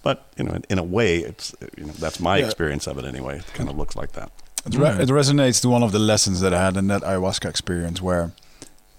But 0.03 0.27
you 0.39 0.45
know, 0.45 0.53
in, 0.55 0.65
in 0.71 0.79
a 0.79 0.83
way, 0.83 1.19
it's 1.19 1.55
you 1.77 1.85
know 1.85 1.93
that's 1.93 2.21
my 2.21 2.39
Yeah. 2.39 2.47
experience 2.47 2.87
of 2.87 2.97
it 2.99 3.05
anyway. 3.05 3.39
It 3.39 3.47
kind 3.55 3.69
of 3.69 3.77
looks 3.77 3.97
like 3.97 4.13
that. 4.13 4.31
It, 4.65 4.77
re- 4.77 4.89
it 5.03 5.09
resonates 5.11 5.61
to 5.63 5.69
one 5.69 5.83
of 5.83 5.93
the 5.93 5.99
lessons 5.99 6.41
that 6.41 6.55
I 6.55 6.65
had 6.65 6.77
in 6.77 6.87
that 6.87 7.03
ayahuasca 7.03 7.51
experience, 7.51 8.01
where 8.01 8.33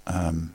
um, 0.06 0.54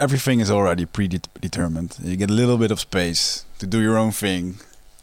everything 0.00 0.40
is 0.40 0.50
already 0.50 0.86
predetermined. 0.86 1.96
You 2.02 2.16
get 2.16 2.30
a 2.30 2.32
little 2.32 2.56
bit 2.58 2.70
of 2.70 2.80
space 2.80 3.44
to 3.58 3.66
do 3.66 3.80
your 3.80 3.98
own 3.98 4.12
thing. 4.12 4.56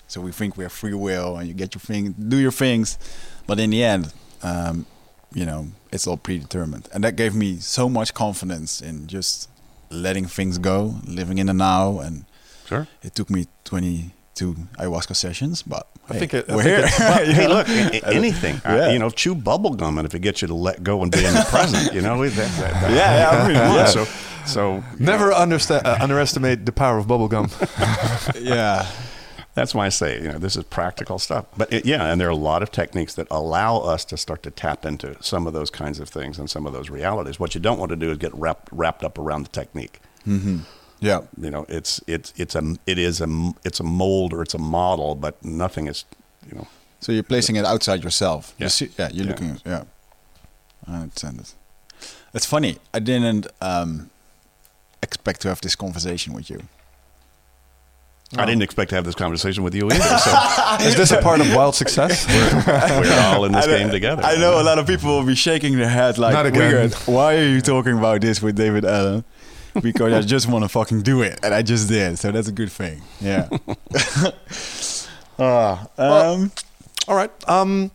So 0.07 0.22
we 0.22 0.32
think 0.32 0.57
we 0.57 0.64
have 0.64 0.72
free 0.72 0.94
will, 0.94 1.38
and 1.38 1.48
you 1.48 1.53
get 1.53 1.76
your 1.76 1.82
thing, 1.82 2.15
do 2.18 2.38
your 2.38 2.52
things, 2.52 2.98
but 3.45 3.60
in 3.60 3.72
the 3.72 3.84
end, 3.84 4.14
um, 4.41 4.86
you 5.34 5.45
know, 5.45 5.68
it's 5.91 6.07
all 6.07 6.15
predetermined, 6.18 6.88
and 6.94 7.03
that 7.03 7.18
gave 7.18 7.36
me 7.36 7.57
so 7.60 7.90
much 7.90 8.14
confidence 8.14 8.82
in 8.82 9.07
just 9.07 9.49
letting 9.90 10.26
things 10.26 10.57
go, 10.60 10.95
living 11.06 11.40
in 11.40 11.48
the 11.48 11.53
now, 11.53 11.99
and 11.99 12.24
Sure. 12.68 12.88
it 13.03 13.15
took 13.15 13.30
me 13.30 13.48
22 13.65 14.56
ayahuasca 14.80 15.15
sessions, 15.15 15.61
but 15.61 15.88
I 16.10 16.14
hey, 16.14 16.19
think 16.19 16.34
it- 16.36 16.49
I 16.49 16.56
we're 16.56 16.64
think 16.64 16.78
here. 16.78 16.86
it's- 16.86 17.36
hey, 17.36 17.48
look, 17.48 17.68
anything. 18.07 18.56
Uh, 18.64 18.76
Yeah. 18.76 18.90
you 18.91 18.99
know, 18.99 19.10
chew 19.10 19.36
bubble 19.36 19.72
gum, 19.76 19.98
and 19.98 20.06
if 20.07 20.15
it 20.15 20.19
gets 20.22 20.41
you 20.41 20.48
to 20.48 20.53
let 20.56 20.84
go 20.84 21.03
and 21.03 21.11
be 21.11 21.26
in 21.26 21.34
the 21.34 21.45
present, 21.49 21.94
you 21.94 22.02
know, 22.02 22.24
that, 22.24 22.34
that, 22.36 22.74
that, 22.82 22.91
Yeah, 22.91 23.32
yeah, 23.32 23.44
I 23.44 23.48
mean, 23.48 23.56
yeah. 23.57 23.86
So, 23.88 24.06
so 24.48 24.84
Never 24.99 25.32
uh, 25.32 25.40
underestimate 25.44 26.65
the 26.65 26.72
power 26.72 26.98
of 26.98 27.06
bubblegum. 27.07 27.48
yeah. 28.41 28.88
that's 29.53 29.74
why 29.76 29.86
I 29.86 29.90
say, 29.90 30.22
you 30.22 30.28
know, 30.30 30.38
this 30.40 30.56
is 30.56 30.64
practical 30.65 31.19
stuff. 31.19 31.45
But 31.56 31.72
it, 31.74 31.86
yeah, 31.86 32.11
and 32.11 32.19
there 32.22 32.28
are 32.28 32.32
a 32.32 32.36
lot 32.36 32.61
of 32.64 32.72
techniques 32.72 33.14
that 33.15 33.28
allow 33.32 33.78
us 33.80 34.06
to 34.06 34.18
start 34.18 34.44
to 34.44 34.52
tap 34.52 34.86
into 34.86 35.15
some 35.22 35.48
of 35.48 35.53
those 35.53 35.69
kinds 35.69 35.99
of 35.99 36.10
things 36.10 36.38
and 36.40 36.49
some 36.49 36.65
of 36.68 36.74
those 36.74 36.90
realities. 36.90 37.40
What 37.40 37.56
you 37.56 37.61
don't 37.61 37.80
want 37.80 37.90
to 37.90 37.95
do 37.95 38.11
is 38.11 38.18
get 38.18 38.34
wrapped 38.34 38.69
wrapped 38.72 39.03
up 39.03 39.18
around 39.18 39.44
the 39.45 39.49
technique. 39.49 39.99
Yeah. 40.99 41.22
You 41.40 41.52
know, 41.52 41.65
it's 41.69 42.02
it's 42.07 42.34
it's 42.38 42.56
a 42.56 42.76
it 42.86 42.98
is 42.98 43.22
a 43.22 43.53
it's 43.64 43.80
a 43.80 43.84
mold 43.84 44.34
or 44.34 44.41
it's 44.41 44.53
a 44.56 44.60
model, 44.60 45.15
but 45.15 45.44
nothing 45.44 45.88
is, 45.88 46.06
you 46.49 46.56
know. 46.57 46.68
So 46.99 47.11
you're 47.11 47.24
placing 47.24 47.56
it 47.56 47.65
outside 47.65 48.03
yourself. 48.03 48.53
Yeah. 48.57 48.65
You 48.65 48.69
see, 48.69 48.90
yeah, 48.98 49.10
you're 49.14 49.26
Yeah. 49.26 49.32
looking. 49.32 49.61
Yeah, 49.65 49.84
I 50.88 50.95
understand 51.02 51.40
it. 51.40 51.53
It's 52.34 52.45
funny. 52.45 52.78
I 52.94 52.99
didn't 52.99 53.48
um, 53.61 54.10
expect 55.03 55.41
to 55.41 55.48
have 55.49 55.61
this 55.61 55.76
conversation 55.76 56.34
with 56.34 56.49
you. 56.49 56.61
I 58.36 58.45
didn't 58.45 58.61
expect 58.61 58.90
to 58.90 58.95
have 58.95 59.06
this 59.06 59.15
conversation 59.15 59.64
with 59.64 59.74
you 59.74 59.90
either. 59.90 60.18
So 60.19 60.32
Is 60.82 60.95
this 60.98 61.11
a 61.11 61.22
part 61.22 61.40
of 61.40 61.53
wild 61.56 61.76
success? 61.76 62.28
we're 62.68 63.22
all 63.22 63.45
in 63.45 63.53
this 63.53 63.65
I 63.65 63.72
know- 63.72 63.78
game 63.78 63.90
together. 63.90 64.22
I 64.24 64.36
know 64.36 64.60
a 64.61 64.64
lot 64.64 64.80
of 64.80 64.86
people 64.88 65.18
will 65.18 65.26
be 65.26 65.36
shaking 65.36 65.78
their 65.78 65.88
head 65.88 66.18
like, 66.18 66.34
Not 66.34 66.45
again. 66.45 66.91
Why 67.06 67.38
are 67.38 67.48
you 67.48 67.61
talking 67.61 67.98
about 67.98 68.19
this 68.22 68.41
with 68.41 68.57
David 68.57 68.84
Allen? 68.84 69.24
Because 69.82 70.11
I 70.11 70.22
just 70.22 70.48
want 70.49 70.65
to 70.65 70.69
fucking 70.69 71.03
do 71.03 71.22
it, 71.22 71.40
and 71.44 71.53
I 71.53 71.61
just 71.61 71.88
did. 71.88 72.18
So 72.18 72.32
that's 72.32 72.48
a 72.48 72.52
good 72.52 72.72
thing. 72.72 73.02
Yeah. 73.22 73.48
Ah, 75.40 75.88
um, 75.99 76.52
All 77.07 77.15
right. 77.15 77.30
Um, 77.48 77.91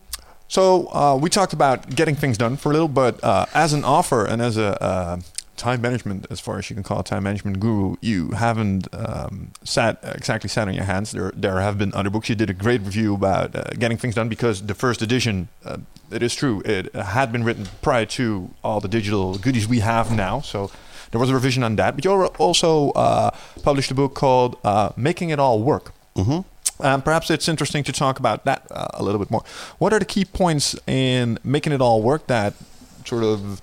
so 0.47 0.87
uh, 0.93 1.17
we 1.21 1.29
talked 1.29 1.51
about 1.51 1.89
getting 1.93 2.15
things 2.15 2.37
done 2.37 2.55
for 2.55 2.69
a 2.69 2.71
little, 2.71 2.87
but 2.87 3.21
uh, 3.21 3.45
as 3.53 3.73
an 3.73 3.83
offer 3.83 4.25
and 4.25 4.41
as 4.41 4.55
a 4.57 4.81
uh, 4.81 5.19
time 5.55 5.81
management, 5.81 6.25
as 6.29 6.39
far 6.39 6.57
as 6.57 6.69
you 6.69 6.75
can 6.75 6.83
call 6.83 6.99
it, 6.99 7.05
time 7.05 7.23
management 7.23 7.59
guru, 7.59 7.95
you 8.01 8.31
haven't 8.31 8.87
um, 8.93 9.51
sat 9.63 9.99
exactly 10.03 10.49
sat 10.49 10.67
on 10.67 10.73
your 10.73 10.85
hands. 10.85 11.11
There, 11.11 11.31
there 11.35 11.59
have 11.59 11.77
been 11.77 11.93
other 11.93 12.09
books. 12.09 12.29
You 12.29 12.35
did 12.35 12.49
a 12.49 12.53
great 12.53 12.81
review 12.81 13.13
about 13.13 13.55
uh, 13.55 13.63
getting 13.77 13.97
things 13.97 14.15
done 14.15 14.29
because 14.29 14.63
the 14.65 14.73
first 14.73 15.01
edition, 15.01 15.47
uh, 15.65 15.77
it 16.11 16.23
is 16.23 16.33
true, 16.35 16.61
it 16.65 16.93
had 16.95 17.31
been 17.31 17.43
written 17.43 17.67
prior 17.81 18.05
to 18.07 18.49
all 18.63 18.79
the 18.79 18.87
digital 18.87 19.37
goodies 19.37 19.67
we 19.67 19.79
have 19.79 20.11
now. 20.15 20.41
So 20.41 20.71
there 21.11 21.19
was 21.19 21.29
a 21.29 21.33
revision 21.33 21.63
on 21.63 21.75
that. 21.75 21.95
But 21.95 22.05
you 22.05 22.11
also 22.11 22.91
uh, 22.91 23.31
published 23.61 23.91
a 23.91 23.95
book 23.95 24.15
called 24.15 24.57
uh, 24.63 24.89
"Making 24.95 25.29
It 25.29 25.39
All 25.39 25.61
Work." 25.61 25.93
hmm 26.15 26.39
Um, 26.79 27.01
perhaps 27.01 27.29
it's 27.29 27.47
interesting 27.47 27.83
to 27.83 27.91
talk 27.91 28.19
about 28.19 28.45
that 28.45 28.65
uh, 28.71 28.87
a 28.99 29.03
little 29.03 29.19
bit 29.19 29.29
more. 29.29 29.43
What 29.77 29.93
are 29.93 29.99
the 29.99 30.05
key 30.05 30.25
points 30.25 30.75
in 30.87 31.37
making 31.43 31.71
it 31.73 31.81
all 31.81 32.01
work 32.01 32.25
that 32.27 32.53
sort 33.05 33.23
of 33.23 33.61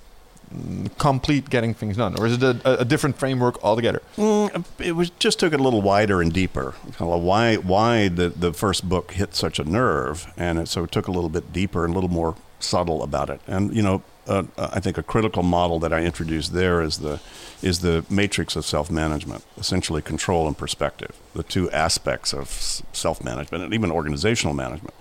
complete 0.97 1.49
getting 1.49 1.73
things 1.73 1.97
done, 1.97 2.19
or 2.19 2.27
is 2.27 2.41
it 2.41 2.43
a, 2.43 2.81
a 2.81 2.85
different 2.85 3.17
framework 3.17 3.63
altogether? 3.63 4.01
Mm, 4.17 4.65
it 4.79 4.93
was 4.93 5.09
just 5.11 5.39
took 5.39 5.53
it 5.53 5.59
a 5.59 5.63
little 5.63 5.81
wider 5.81 6.21
and 6.21 6.33
deeper. 6.33 6.75
Kind 6.93 7.11
of 7.11 7.21
why 7.21 7.55
why 7.55 8.07
the 8.07 8.29
the 8.29 8.53
first 8.53 8.87
book 8.87 9.11
hit 9.11 9.35
such 9.35 9.59
a 9.59 9.63
nerve, 9.63 10.31
and 10.37 10.59
it, 10.59 10.67
so 10.67 10.83
it 10.83 10.91
took 10.91 11.07
a 11.07 11.11
little 11.11 11.29
bit 11.29 11.53
deeper 11.53 11.85
and 11.85 11.93
a 11.93 11.95
little 11.95 12.09
more 12.09 12.35
subtle 12.59 13.03
about 13.03 13.29
it. 13.29 13.41
And 13.47 13.75
you 13.75 13.81
know, 13.81 14.03
uh, 14.27 14.43
I 14.57 14.79
think 14.79 14.97
a 14.97 15.03
critical 15.03 15.43
model 15.43 15.79
that 15.79 15.91
I 15.91 16.01
introduced 16.01 16.53
there 16.53 16.81
is 16.81 16.99
the 16.99 17.19
is 17.61 17.79
the 17.79 18.05
matrix 18.09 18.55
of 18.55 18.65
self 18.65 18.91
management, 18.91 19.43
essentially 19.57 20.01
control 20.01 20.47
and 20.47 20.57
perspective, 20.57 21.15
the 21.33 21.43
two 21.43 21.69
aspects 21.71 22.33
of 22.33 22.49
self 22.93 23.23
management 23.23 23.63
and 23.63 23.73
even 23.73 23.91
organizational 23.91 24.53
management. 24.53 24.93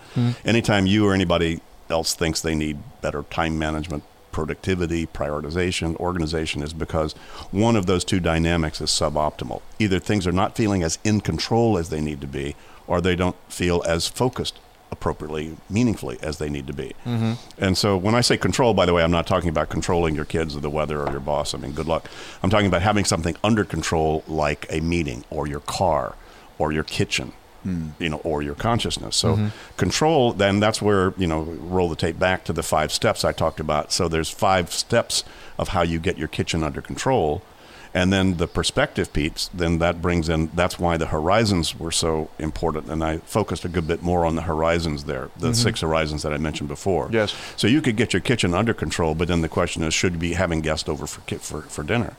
Anytime 0.44 0.86
you 0.86 1.06
or 1.06 1.14
anybody 1.14 1.60
else 1.88 2.14
thinks 2.14 2.40
they 2.40 2.54
need 2.54 2.78
better 3.00 3.22
time 3.24 3.58
management 3.58 4.02
productivity, 4.40 5.06
prioritization, 5.06 5.94
organization 5.96 6.62
is 6.62 6.72
because 6.72 7.12
one 7.50 7.76
of 7.76 7.84
those 7.84 8.04
two 8.04 8.18
dynamics 8.18 8.80
is 8.80 8.88
suboptimal. 8.88 9.60
Either 9.78 9.98
things 9.98 10.26
are 10.26 10.32
not 10.32 10.56
feeling 10.56 10.82
as 10.82 10.98
in 11.04 11.20
control 11.20 11.76
as 11.76 11.90
they 11.90 12.00
need 12.00 12.22
to 12.22 12.26
be, 12.26 12.56
or 12.86 13.02
they 13.02 13.14
don't 13.14 13.36
feel 13.50 13.82
as 13.86 14.08
focused 14.08 14.58
appropriately, 14.90 15.58
meaningfully 15.68 16.18
as 16.22 16.38
they 16.38 16.48
need 16.48 16.66
to 16.66 16.72
be. 16.72 16.94
Mm-hmm. 17.04 17.34
And 17.58 17.76
so 17.76 17.98
when 17.98 18.14
I 18.14 18.22
say 18.22 18.38
control, 18.38 18.72
by 18.72 18.86
the 18.86 18.94
way, 18.94 19.02
I'm 19.02 19.10
not 19.10 19.26
talking 19.26 19.50
about 19.50 19.68
controlling 19.68 20.14
your 20.14 20.24
kids 20.24 20.56
or 20.56 20.60
the 20.60 20.70
weather 20.70 21.02
or 21.02 21.10
your 21.10 21.20
boss. 21.20 21.52
I 21.52 21.58
mean, 21.58 21.72
good 21.72 21.86
luck. 21.86 22.08
I'm 22.42 22.48
talking 22.48 22.66
about 22.66 22.80
having 22.80 23.04
something 23.04 23.36
under 23.44 23.66
control 23.66 24.24
like 24.26 24.64
a 24.70 24.80
meeting 24.80 25.22
or 25.28 25.46
your 25.46 25.60
car 25.60 26.16
or 26.58 26.72
your 26.72 26.84
kitchen 26.84 27.34
you 27.64 28.08
know, 28.08 28.20
or 28.24 28.42
your 28.42 28.54
consciousness. 28.54 29.16
So 29.16 29.50
control, 29.76 30.32
then 30.32 30.60
that's 30.60 30.80
where, 30.80 31.14
you 31.16 31.26
know, 31.26 31.42
roll 31.42 31.88
the 31.88 31.96
tape 31.96 32.18
back 32.18 32.44
to 32.44 32.52
the 32.52 32.62
five 32.62 32.92
steps 32.92 33.24
I 33.24 33.32
talked 33.32 33.60
about. 33.60 33.92
So 33.92 34.08
there's 34.08 34.30
five 34.30 34.72
steps 34.72 35.24
of 35.58 35.68
how 35.68 35.82
you 35.82 35.98
get 35.98 36.18
your 36.18 36.28
kitchen 36.28 36.62
under 36.62 36.80
control. 36.80 37.42
And 37.92 38.12
then 38.12 38.36
the 38.36 38.46
perspective 38.46 39.12
piece, 39.12 39.50
then 39.52 39.78
that 39.80 40.00
brings 40.00 40.28
in, 40.28 40.50
that's 40.54 40.78
why 40.78 40.96
the 40.96 41.06
horizons 41.06 41.78
were 41.78 41.90
so 41.90 42.30
important. 42.38 42.88
And 42.88 43.02
I 43.02 43.18
focused 43.18 43.64
a 43.64 43.68
good 43.68 43.88
bit 43.88 44.00
more 44.00 44.24
on 44.24 44.36
the 44.36 44.42
horizons 44.42 45.04
there, 45.04 45.30
the 45.36 45.48
mm-hmm. 45.48 45.54
six 45.54 45.80
horizons 45.80 46.22
that 46.22 46.32
I 46.32 46.38
mentioned 46.38 46.68
before. 46.68 47.08
Yes. 47.10 47.34
So 47.56 47.66
you 47.66 47.82
could 47.82 47.96
get 47.96 48.12
your 48.12 48.22
kitchen 48.22 48.54
under 48.54 48.72
control, 48.72 49.16
but 49.16 49.26
then 49.26 49.40
the 49.40 49.48
question 49.48 49.82
is, 49.82 49.92
should 49.92 50.12
you 50.12 50.18
be 50.20 50.34
having 50.34 50.60
guests 50.60 50.88
over 50.88 51.06
for, 51.06 51.20
for, 51.38 51.62
for 51.62 51.82
dinner? 51.82 52.14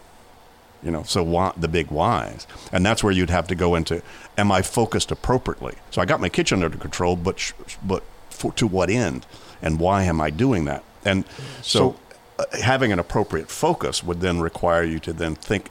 You 0.83 0.91
know 0.91 1.03
so 1.03 1.23
why, 1.23 1.53
the 1.57 1.67
big 1.67 1.91
whys. 1.91 2.47
And 2.71 2.85
that's 2.85 3.03
where 3.03 3.13
you'd 3.13 3.29
have 3.29 3.47
to 3.47 3.55
go 3.55 3.75
into 3.75 4.01
am 4.37 4.51
i 4.51 4.61
focused 4.61 5.11
appropriately? 5.11 5.75
So 5.91 6.01
i 6.01 6.05
got 6.05 6.19
my 6.19 6.29
kitchen 6.29 6.63
under 6.63 6.77
control 6.77 7.15
but 7.15 7.39
sh- 7.39 7.53
but 7.83 8.03
for, 8.29 8.51
to 8.53 8.67
what 8.67 8.89
end? 8.89 9.25
And 9.61 9.79
why 9.79 10.03
am 10.03 10.19
i 10.21 10.29
doing 10.29 10.65
that? 10.65 10.83
And 11.05 11.25
so, 11.61 11.95
uh, 12.39 12.45
having 12.61 12.91
an 12.91 12.99
appropriate 12.99 13.49
focus 13.49 14.03
would 14.03 14.21
then 14.21 14.39
require 14.39 14.83
you 14.83 14.99
to 14.99 15.13
then 15.13 15.35
think 15.35 15.69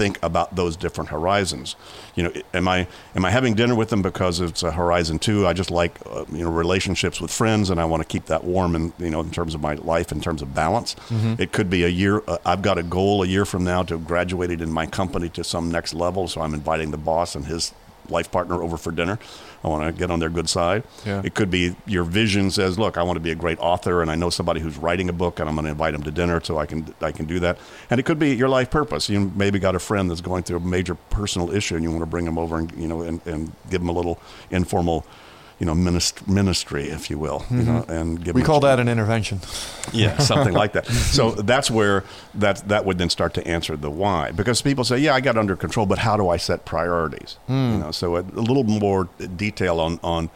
think 0.00 0.18
about 0.22 0.56
those 0.56 0.76
different 0.76 1.10
horizons. 1.10 1.76
You 2.14 2.22
know 2.24 2.32
am 2.54 2.66
i 2.68 2.86
am 3.14 3.24
i 3.26 3.30
having 3.30 3.54
dinner 3.54 3.74
with 3.74 3.90
them 3.90 4.00
because 4.02 4.40
it's 4.40 4.62
a 4.62 4.72
horizon 4.72 5.18
two 5.18 5.46
i 5.46 5.52
just 5.52 5.70
like 5.70 5.92
uh, 6.06 6.24
you 6.32 6.42
know 6.44 6.50
relationships 6.50 7.20
with 7.20 7.30
friends 7.30 7.70
and 7.70 7.78
i 7.78 7.84
want 7.84 8.02
to 8.02 8.08
keep 8.14 8.24
that 8.26 8.42
warm 8.44 8.74
and 8.74 8.92
you 8.98 9.10
know 9.10 9.20
in 9.20 9.30
terms 9.30 9.54
of 9.54 9.60
my 9.60 9.74
life 9.74 10.10
in 10.10 10.20
terms 10.20 10.40
of 10.42 10.54
balance. 10.54 10.96
It 11.38 11.52
could 11.52 11.68
be 11.68 11.84
a 11.84 11.88
year 11.88 12.22
uh, 12.26 12.38
i've 12.46 12.62
got 12.62 12.78
a 12.78 12.82
goal 12.82 13.22
a 13.22 13.26
year 13.26 13.44
from 13.44 13.62
now 13.64 13.82
to 13.82 13.94
have 13.94 14.06
graduated 14.06 14.60
in 14.62 14.70
my 14.72 14.86
company 14.86 15.28
to 15.30 15.44
some 15.44 15.70
next 15.70 15.92
level 15.94 16.26
so 16.28 16.40
i'm 16.40 16.54
inviting 16.54 16.90
the 16.90 17.02
boss 17.10 17.34
and 17.36 17.44
his 17.46 17.72
life 18.08 18.30
partner 18.30 18.62
over 18.62 18.76
for 18.76 18.90
dinner 18.92 19.18
i 19.64 19.68
want 19.68 19.84
to 19.84 19.98
get 19.98 20.10
on 20.10 20.18
their 20.20 20.30
good 20.30 20.48
side. 20.48 20.82
Yeah. 21.04 21.22
it 21.24 21.34
could 21.34 21.50
be 21.50 21.74
your 21.86 22.04
vision 22.04 22.50
says 22.50 22.78
look 22.78 22.96
i 22.96 23.02
want 23.02 23.16
to 23.16 23.20
be 23.20 23.30
a 23.30 23.34
great 23.34 23.58
author 23.58 24.02
and 24.02 24.10
i 24.10 24.14
know 24.14 24.30
somebody 24.30 24.60
who's 24.60 24.76
writing 24.78 25.08
a 25.08 25.12
book 25.12 25.38
and 25.40 25.48
i'm 25.48 25.54
going 25.54 25.64
to 25.64 25.70
invite 25.70 25.92
them 25.92 26.02
to 26.02 26.10
dinner 26.10 26.40
so 26.42 26.58
i 26.58 26.66
can 26.66 26.94
i 27.00 27.12
can 27.12 27.26
do 27.26 27.38
that. 27.40 27.58
And 27.90 27.98
it 28.00 28.04
could 28.04 28.18
be 28.18 28.34
your 28.34 28.48
life 28.48 28.70
purpose. 28.70 29.08
You 29.08 29.32
maybe 29.34 29.58
got 29.58 29.74
a 29.74 29.78
friend 29.78 30.10
that's 30.10 30.20
going 30.20 30.42
through 30.44 30.58
a 30.58 30.60
major 30.60 30.94
personal 30.94 31.50
issue 31.52 31.74
and 31.74 31.84
you 31.84 31.90
want 31.90 32.02
to 32.02 32.06
bring 32.06 32.24
them 32.24 32.38
over 32.38 32.58
and 32.58 32.70
you 32.72 32.88
know 32.88 33.02
and, 33.02 33.20
and 33.26 33.52
give 33.70 33.80
them 33.80 33.88
a 33.88 33.92
little 33.92 34.20
informal 34.50 35.04
you 35.60 35.66
know 35.66 35.74
minist- 35.74 36.26
ministry 36.26 36.88
if 36.88 37.10
you 37.10 37.18
will 37.18 37.44
you 37.50 37.58
know 37.58 37.82
mm-hmm. 37.82 37.92
and 37.92 38.24
give 38.24 38.34
We 38.34 38.42
call 38.42 38.60
that 38.60 38.80
an 38.80 38.88
intervention. 38.88 39.40
yeah, 39.92 40.18
something 40.18 40.54
like 40.54 40.72
that. 40.72 40.86
So 41.10 41.32
that's 41.32 41.70
where 41.70 42.04
that 42.34 42.68
that 42.68 42.84
would 42.84 42.98
then 42.98 43.10
start 43.10 43.34
to 43.34 43.46
answer 43.46 43.76
the 43.76 43.90
why, 43.90 44.30
because 44.30 44.62
people 44.62 44.84
say, 44.84 44.98
"Yeah, 44.98 45.14
I 45.14 45.20
got 45.20 45.36
under 45.36 45.56
control, 45.56 45.86
but 45.86 45.98
how 45.98 46.16
do 46.16 46.28
I 46.28 46.36
set 46.36 46.64
priorities?" 46.64 47.36
You 47.48 47.54
hmm. 47.54 47.80
know, 47.80 47.90
so 47.90 48.16
a, 48.16 48.20
a 48.20 48.44
little 48.48 48.64
more 48.64 49.08
detail 49.36 49.80
on 49.80 50.00
on 50.02 50.30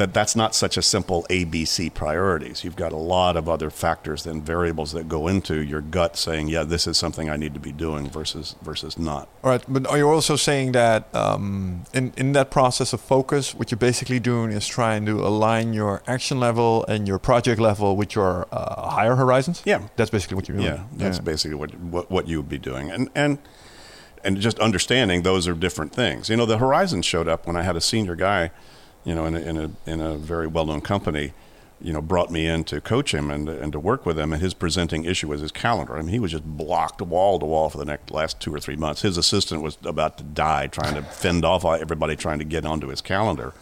that. 0.00 0.12
That's 0.12 0.34
not 0.34 0.54
such 0.54 0.76
a 0.76 0.82
simple 0.82 1.26
ABC 1.30 1.92
priorities. 1.94 2.64
You've 2.64 2.76
got 2.76 2.92
a 2.92 2.96
lot 2.96 3.36
of 3.36 3.48
other 3.48 3.70
factors 3.70 4.26
and 4.26 4.44
variables 4.44 4.92
that 4.92 5.08
go 5.08 5.28
into 5.28 5.62
your 5.62 5.80
gut 5.80 6.16
saying, 6.16 6.48
"Yeah, 6.48 6.64
this 6.64 6.86
is 6.86 6.98
something 6.98 7.30
I 7.30 7.36
need 7.36 7.54
to 7.54 7.60
be 7.60 7.72
doing," 7.72 8.10
versus 8.10 8.56
versus 8.62 8.98
not. 8.98 9.28
All 9.44 9.50
right, 9.50 9.64
but 9.68 9.86
are 9.86 9.98
you 9.98 10.08
also 10.08 10.36
saying 10.36 10.72
that 10.72 11.14
um, 11.14 11.84
in 11.94 12.12
in 12.16 12.32
that 12.32 12.50
process 12.50 12.92
of 12.92 13.00
focus, 13.00 13.54
what 13.54 13.70
you're 13.70 13.78
basically 13.78 14.20
doing 14.20 14.50
is 14.52 14.66
trying 14.66 15.06
to 15.06 15.24
align 15.24 15.72
your 15.72 16.02
action 16.06 16.40
level 16.40 16.84
and 16.88 17.06
your 17.06 17.18
project 17.18 17.60
level 17.60 17.96
with 17.96 18.14
your 18.14 18.46
uh, 18.52 18.90
higher 18.90 19.14
horizons? 19.14 19.62
Yeah. 19.64 19.88
that's 19.96 20.10
basically 20.10 20.36
what 20.36 20.48
you're 20.48 20.56
doing. 20.56 20.68
Yeah, 20.68 20.84
that's 20.96 21.18
basically 21.18 21.56
what, 21.56 21.74
what 21.78 22.10
what 22.10 22.28
you 22.28 22.38
would 22.38 22.48
be 22.48 22.58
doing, 22.58 22.90
and 22.90 23.10
and 23.14 23.38
and 24.24 24.40
just 24.40 24.58
understanding 24.58 25.22
those 25.22 25.48
are 25.48 25.54
different 25.54 25.94
things. 25.94 26.28
You 26.28 26.36
know, 26.36 26.46
the 26.46 26.58
horizon 26.58 27.02
showed 27.02 27.28
up 27.28 27.46
when 27.46 27.56
I 27.56 27.62
had 27.62 27.76
a 27.76 27.80
senior 27.80 28.14
guy, 28.16 28.50
you 29.04 29.14
know, 29.14 29.26
in 29.26 29.34
a, 29.34 29.40
in 29.40 29.56
a 29.56 29.70
in 29.86 30.00
a 30.00 30.16
very 30.16 30.46
well 30.46 30.66
known 30.66 30.80
company, 30.80 31.32
you 31.80 31.92
know, 31.92 32.02
brought 32.02 32.30
me 32.30 32.46
in 32.46 32.64
to 32.64 32.80
coach 32.80 33.14
him 33.14 33.30
and 33.30 33.48
and 33.48 33.72
to 33.72 33.80
work 33.80 34.04
with 34.04 34.18
him. 34.18 34.32
And 34.32 34.42
his 34.42 34.54
presenting 34.54 35.04
issue 35.04 35.28
was 35.28 35.40
his 35.40 35.52
calendar. 35.52 35.96
I 35.96 36.02
mean, 36.02 36.10
he 36.10 36.18
was 36.18 36.32
just 36.32 36.44
blocked 36.44 37.00
wall 37.02 37.38
to 37.38 37.46
wall 37.46 37.70
for 37.70 37.78
the 37.78 37.84
next 37.84 38.10
last 38.10 38.40
two 38.40 38.54
or 38.54 38.60
three 38.60 38.76
months. 38.76 39.02
His 39.02 39.16
assistant 39.16 39.62
was 39.62 39.78
about 39.84 40.18
to 40.18 40.24
die 40.24 40.66
trying 40.66 40.94
to 40.94 41.02
fend 41.02 41.44
off 41.44 41.64
everybody 41.64 42.16
trying 42.16 42.38
to 42.38 42.44
get 42.44 42.64
onto 42.64 42.88
his 42.88 43.00
calendar. 43.00 43.54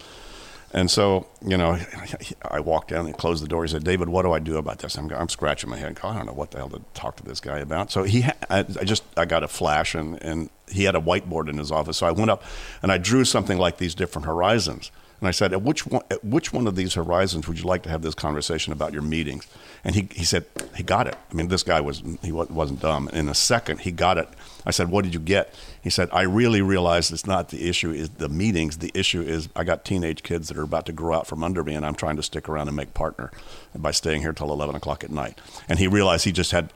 And 0.71 0.91
so, 0.91 1.27
you 1.45 1.57
know, 1.57 1.79
I 2.51 2.61
walked 2.61 2.91
down 2.91 3.07
and 3.07 3.17
closed 3.17 3.43
the 3.43 3.49
door. 3.49 3.65
He 3.65 3.71
said, 3.71 3.85
"David, 3.85 4.09
what 4.09 4.23
do 4.23 4.33
I 4.33 4.39
do 4.39 4.59
about 4.59 4.81
this?" 4.81 4.99
I'm, 4.99 5.11
I'm 5.13 5.29
scratching 5.29 5.71
my 5.71 5.79
head. 5.79 5.99
I 6.03 6.15
don't 6.15 6.27
know 6.27 6.33
what 6.33 6.51
the 6.51 6.59
hell 6.59 6.69
to 6.71 6.83
talk 6.95 7.17
to 7.17 7.25
this 7.25 7.41
guy 7.41 7.59
about. 7.59 7.91
So 7.91 8.03
he, 8.03 8.25
I, 8.51 8.59
I 8.59 8.85
just, 8.85 9.03
I 9.17 9.25
got 9.25 9.43
a 9.43 9.49
flash, 9.49 9.95
and 9.95 10.23
and 10.23 10.51
he 10.71 10.85
had 10.85 10.95
a 10.95 11.01
whiteboard 11.01 11.49
in 11.49 11.57
his 11.57 11.73
office. 11.73 11.99
So 11.99 12.07
I 12.07 12.11
went 12.11 12.31
up 12.31 12.43
and 12.83 12.93
I 12.93 12.99
drew 12.99 13.25
something 13.25 13.57
like 13.59 13.79
these 13.79 13.95
different 13.95 14.27
horizons. 14.27 14.91
And 15.21 15.27
I 15.27 15.33
said, 15.33 15.53
at 15.53 15.63
which 15.63 15.87
one, 15.87 16.03
at 16.11 16.25
which 16.25 16.53
one 16.53 16.67
of 16.67 16.77
these 16.77 16.95
horizons 16.95 17.49
would 17.49 17.59
you 17.59 17.65
like 17.65 17.83
to 17.83 17.89
have 17.89 18.03
this 18.03 18.15
conversation 18.15 18.73
about 18.73 18.93
your 18.93 19.03
meetings? 19.03 19.49
And 19.83 19.95
he, 19.95 20.09
he 20.13 20.25
said, 20.25 20.45
he 20.77 20.83
got 20.83 21.07
it. 21.07 21.17
I 21.31 21.35
mean, 21.35 21.49
this 21.49 21.63
guy 21.63 21.81
was, 21.81 22.03
he 22.23 22.31
wasn't 22.31 22.81
dumb. 22.81 23.09
In 23.13 23.29
a 23.29 23.35
second, 23.35 23.81
he 23.81 23.91
got 23.91 24.19
it. 24.19 24.29
I 24.65 24.71
said, 24.71 24.91
what 24.91 25.05
did 25.05 25.15
you 25.15 25.21
get? 25.21 25.55
He 25.83 25.91
said, 25.91 26.09
I 26.13 26.23
really 26.23 26.61
realized 26.61 27.13
it's 27.13 27.27
not 27.27 27.49
the 27.51 27.69
issue 27.69 27.91
is 27.93 28.11
the 28.11 28.29
meetings. 28.29 28.79
The 28.79 28.91
issue 28.95 29.23
is 29.23 29.49
I 29.55 29.65
got 29.65 29.85
teenage 29.85 30.23
kids 30.23 30.49
that 30.49 30.57
are 30.59 30.63
about 30.63 30.87
to 30.87 30.93
grow 30.93 31.15
out 31.17 31.27
from 31.27 31.45
under 31.45 31.63
me 31.63 31.75
and 31.75 31.87
I'm 31.87 31.95
trying 31.95 32.17
to 32.17 32.23
stick 32.23 32.49
around 32.49 32.69
and 32.69 32.77
make 32.77 32.95
partner 32.95 33.31
by 33.77 33.93
staying 33.93 34.23
here 34.23 34.33
till 34.33 34.51
11 34.53 34.75
o'clock 34.75 35.05
at 35.05 35.11
night. 35.11 35.39
And 35.69 35.79
he 35.79 35.87
realized 35.87 36.25
he 36.25 36.33
just 36.33 36.51
had, 36.51 36.73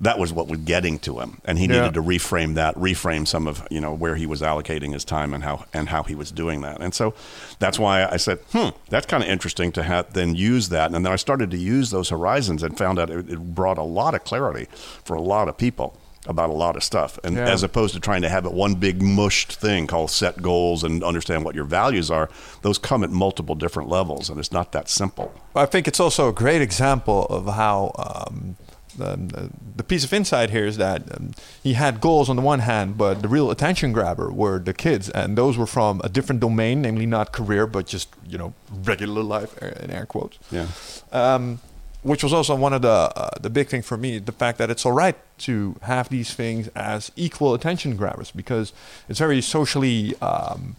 that 0.00 0.18
was 0.18 0.32
what 0.32 0.48
was 0.48 0.58
getting 0.60 0.98
to 1.00 1.20
him. 1.20 1.40
And 1.44 1.58
he 1.58 1.66
Yeah. 1.66 1.76
needed 1.80 1.94
to 1.94 2.02
reframe 2.02 2.54
that, 2.54 2.74
reframe 2.76 3.26
some 3.26 3.48
of, 3.48 3.66
you 3.70 3.80
know, 3.80 3.94
where 3.94 4.16
he 4.16 4.26
was 4.26 4.42
allocating 4.42 4.92
his 4.92 5.04
time 5.04 5.32
and 5.32 5.44
how, 5.44 5.64
and 5.72 5.88
how 5.88 6.02
he 6.02 6.14
was 6.14 6.30
doing 6.30 6.60
that. 6.60 6.80
And 6.80 6.92
so 6.94 7.14
that's 7.58 7.78
why 7.78 8.04
I 8.06 8.16
said, 8.18 8.38
hmm, 8.52 8.68
that's 8.90 9.06
kind 9.06 9.22
of 9.22 9.28
interesting 9.30 9.72
to 9.72 9.82
have, 9.82 10.12
then 10.12 10.34
use 10.34 10.68
that. 10.68 10.92
And 10.92 11.04
then 11.06 11.12
I 11.12 11.16
started 11.16 11.50
to 11.52 11.56
use 11.56 11.90
those 11.90 12.10
horizons 12.10 12.62
and 12.62 12.76
found 12.76 12.98
out 12.98 13.08
it, 13.10 13.30
it 13.30 13.54
brought 13.54 13.78
a 13.78 13.82
lot 13.82 14.14
of 14.14 14.24
clarity 14.24 14.66
for 15.04 15.14
a 15.14 15.22
lot 15.22 15.48
of 15.48 15.56
people. 15.56 15.96
About 16.26 16.50
a 16.50 16.52
lot 16.52 16.76
of 16.76 16.84
stuff, 16.84 17.18
and 17.24 17.36
Yeah. 17.36 17.48
as 17.48 17.62
opposed 17.62 17.94
to 17.94 18.00
trying 18.00 18.22
to 18.22 18.28
have 18.28 18.46
it 18.46 18.52
one 18.52 18.74
big 18.74 19.02
mushed 19.02 19.52
thing 19.52 19.86
called 19.86 20.10
set 20.10 20.40
goals 20.40 20.84
and 20.84 21.02
understand 21.02 21.44
what 21.44 21.54
your 21.54 21.64
values 21.64 22.10
are. 22.10 22.28
Those 22.62 22.78
come 22.78 23.02
at 23.02 23.10
multiple 23.10 23.54
different 23.54 23.88
levels, 23.88 24.30
and 24.30 24.38
it's 24.38 24.52
not 24.52 24.72
that 24.72 24.88
simple. 24.88 25.32
I 25.56 25.66
think 25.66 25.88
it's 25.88 26.00
also 26.00 26.28
a 26.28 26.32
great 26.32 26.62
example 26.62 27.26
of 27.26 27.46
how 27.46 27.92
um, 27.98 28.56
the, 28.96 29.50
the, 29.76 29.84
piece 29.84 30.04
of 30.04 30.12
insight 30.12 30.50
here 30.50 30.66
is 30.66 30.76
that 30.76 31.02
um, 31.16 31.32
he 31.62 31.74
had 31.74 32.00
goals 32.00 32.28
on 32.28 32.36
the 32.36 32.42
one 32.42 32.60
hand, 32.60 32.96
but 32.96 33.22
the 33.22 33.28
real 33.28 33.50
attention 33.50 33.92
grabber 33.92 34.30
were 34.30 34.58
the 34.58 34.74
kids, 34.74 35.08
and 35.10 35.36
those 35.36 35.56
were 35.56 35.66
from 35.66 36.00
a 36.04 36.08
different 36.08 36.40
domain, 36.40 36.82
namely 36.82 37.06
not 37.06 37.32
career, 37.32 37.66
but 37.66 37.86
just 37.86 38.08
you 38.26 38.38
know 38.38 38.54
regular 38.84 39.22
life 39.22 39.60
uh, 39.62 39.66
in 39.82 39.90
air 39.90 40.06
quotes. 40.06 40.38
Yeah. 40.50 40.66
Um, 41.10 41.60
which 42.02 42.22
was 42.22 42.32
also 42.32 42.54
one 42.54 42.72
of 42.72 42.82
the 42.82 42.88
uh, 42.88 43.30
the 43.40 43.50
big 43.50 43.68
thing 43.68 43.82
for 43.82 43.96
me, 43.96 44.18
the 44.18 44.32
fact 44.32 44.58
that 44.58 44.70
it's 44.70 44.84
all 44.84 44.92
right 44.92 45.16
to 45.38 45.76
have 45.82 46.08
these 46.08 46.34
things 46.34 46.68
as 46.74 47.12
equal 47.16 47.54
attention 47.54 47.96
grabbers 47.96 48.30
because 48.30 48.72
it's 49.08 49.18
very 49.18 49.40
socially 49.40 50.14
um, 50.20 50.76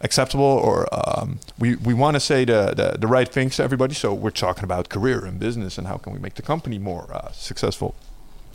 acceptable, 0.00 0.44
or 0.44 0.88
um, 0.92 1.40
we 1.58 1.76
we 1.76 1.92
want 1.92 2.14
to 2.14 2.20
say 2.20 2.44
the, 2.44 2.72
the 2.76 2.98
the 2.98 3.06
right 3.06 3.28
things 3.28 3.56
to 3.56 3.62
everybody. 3.62 3.94
So 3.94 4.14
we're 4.14 4.30
talking 4.30 4.64
about 4.64 4.88
career 4.88 5.24
and 5.24 5.38
business 5.40 5.78
and 5.78 5.86
how 5.88 5.96
can 5.96 6.12
we 6.12 6.18
make 6.18 6.34
the 6.34 6.42
company 6.42 6.78
more 6.78 7.08
uh, 7.12 7.32
successful. 7.32 7.94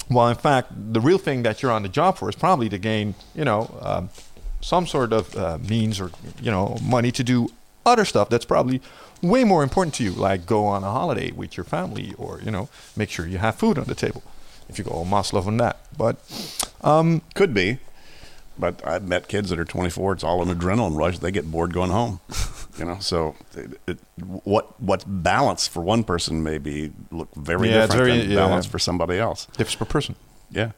Well, 0.10 0.28
in 0.28 0.38
fact, 0.38 0.72
the 0.94 1.02
real 1.02 1.20
thing 1.20 1.44
that 1.44 1.62
you're 1.62 1.72
on 1.72 1.84
the 1.84 1.90
job 1.90 2.18
for 2.18 2.30
is 2.30 2.36
probably 2.36 2.68
to 2.70 2.80
gain, 2.80 3.14
you 3.36 3.46
know, 3.46 3.78
um, 3.82 4.10
some 4.62 4.88
sort 4.88 5.14
of 5.14 5.36
uh, 5.36 5.58
means 5.58 6.00
or 6.00 6.12
you 6.42 6.52
know 6.52 6.78
money 6.82 7.12
to 7.12 7.24
do 7.24 7.50
other 7.86 8.06
stuff 8.06 8.30
that's 8.30 8.46
probably 8.46 8.82
way 9.22 9.44
more 9.44 9.64
important 9.64 9.94
to 9.96 10.04
you, 10.04 10.12
like 10.12 10.46
go 10.46 10.66
on 10.66 10.84
a 10.84 10.90
holiday 10.92 11.32
with 11.32 11.58
your 11.58 11.64
family, 11.64 12.14
or 12.18 12.40
you 12.44 12.52
know, 12.52 12.70
make 12.96 13.10
sure 13.10 13.28
you 13.28 13.38
have 13.40 13.56
food 13.56 13.78
on 13.78 13.86
the 13.86 13.96
table. 13.96 14.24
If 14.70 14.78
you 14.78 14.84
go 14.84 14.92
all 14.92 15.06
Maslow 15.06 15.46
on 15.48 15.58
that, 15.58 15.78
but 15.98 16.18
um, 16.82 17.22
Could 17.36 17.54
be. 17.54 17.80
But 18.58 18.86
I've 18.86 19.08
met 19.08 19.30
kids 19.30 19.50
that 19.52 19.58
are 19.60 19.64
24. 19.66 20.14
It's 20.14 20.24
all 20.24 20.42
an 20.42 20.54
adrenaline 20.54 20.98
rush. 20.98 21.20
They 21.20 21.32
get 21.32 21.50
bored 21.50 21.74
going 21.74 21.92
home. 21.92 22.20
you 22.78 22.84
know, 22.86 22.98
so 23.00 23.36
it, 23.56 23.80
it, 23.88 23.98
what 24.18 24.80
what's 24.82 25.06
balanced 25.06 25.70
for 25.70 25.82
one 25.82 26.04
person 26.04 26.44
may 26.44 26.58
be 26.58 26.92
look 27.10 27.34
very 27.36 27.70
Yeah, 27.70 27.88
different 27.88 27.98
very- 28.06 28.18
than 28.20 28.30
yeah. 28.32 28.36
balanced 28.36 28.70
for 28.70 28.78
somebody 28.78 29.18
else. 29.18 29.48
differs 29.58 29.76
per 29.76 29.86
person. 29.86 30.16
Yeah. 30.52 30.72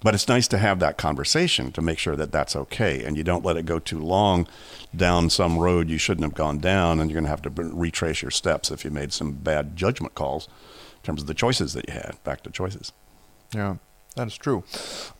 But 0.00 0.14
it's 0.14 0.28
nice 0.28 0.46
to 0.48 0.58
have 0.58 0.78
that 0.80 0.98
conversation 0.98 1.72
to 1.72 1.82
make 1.82 1.98
sure 1.98 2.16
that 2.16 2.30
that's 2.30 2.54
okay, 2.54 3.02
and 3.02 3.16
you 3.16 3.24
don't 3.24 3.44
let 3.44 3.56
it 3.56 3.64
go 3.64 3.78
too 3.78 3.98
long 3.98 4.46
down 4.94 5.30
some 5.30 5.58
road 5.58 5.88
you 5.88 5.98
shouldn't 5.98 6.24
have 6.24 6.34
gone 6.34 6.58
down, 6.58 7.00
and 7.00 7.10
you're 7.10 7.16
going 7.20 7.24
to 7.24 7.30
have 7.30 7.42
to 7.42 7.50
retrace 7.50 8.22
your 8.22 8.30
steps 8.30 8.70
if 8.70 8.84
you 8.84 8.90
made 8.90 9.12
some 9.12 9.32
bad 9.32 9.74
judgment 9.74 10.14
calls 10.14 10.46
in 10.46 11.02
terms 11.02 11.22
of 11.22 11.26
the 11.26 11.34
choices 11.34 11.72
that 11.72 11.88
you 11.88 11.94
had. 11.94 12.16
Back 12.24 12.42
to 12.42 12.50
choices. 12.50 12.92
Yeah, 13.54 13.76
that 14.16 14.26
is 14.26 14.36
true. 14.36 14.64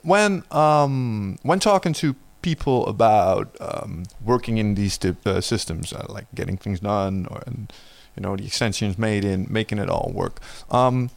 When 0.02 0.44
um, 0.50 1.38
when 1.42 1.58
talking 1.58 1.92
to 1.94 2.14
people 2.42 2.86
about 2.86 3.56
um, 3.60 4.04
working 4.24 4.58
in 4.58 4.74
these 4.74 4.98
uh, 5.04 5.40
systems, 5.40 5.92
uh, 5.92 6.06
like 6.08 6.26
getting 6.34 6.56
things 6.56 6.80
done, 6.80 7.26
or 7.30 7.42
and 7.46 7.72
you 8.14 8.22
know 8.22 8.36
the 8.36 8.46
extensions 8.46 8.98
made 8.98 9.24
in 9.24 9.46
making 9.50 9.78
it 9.78 9.88
all 9.88 10.12
work, 10.14 10.40
um, 10.70 11.10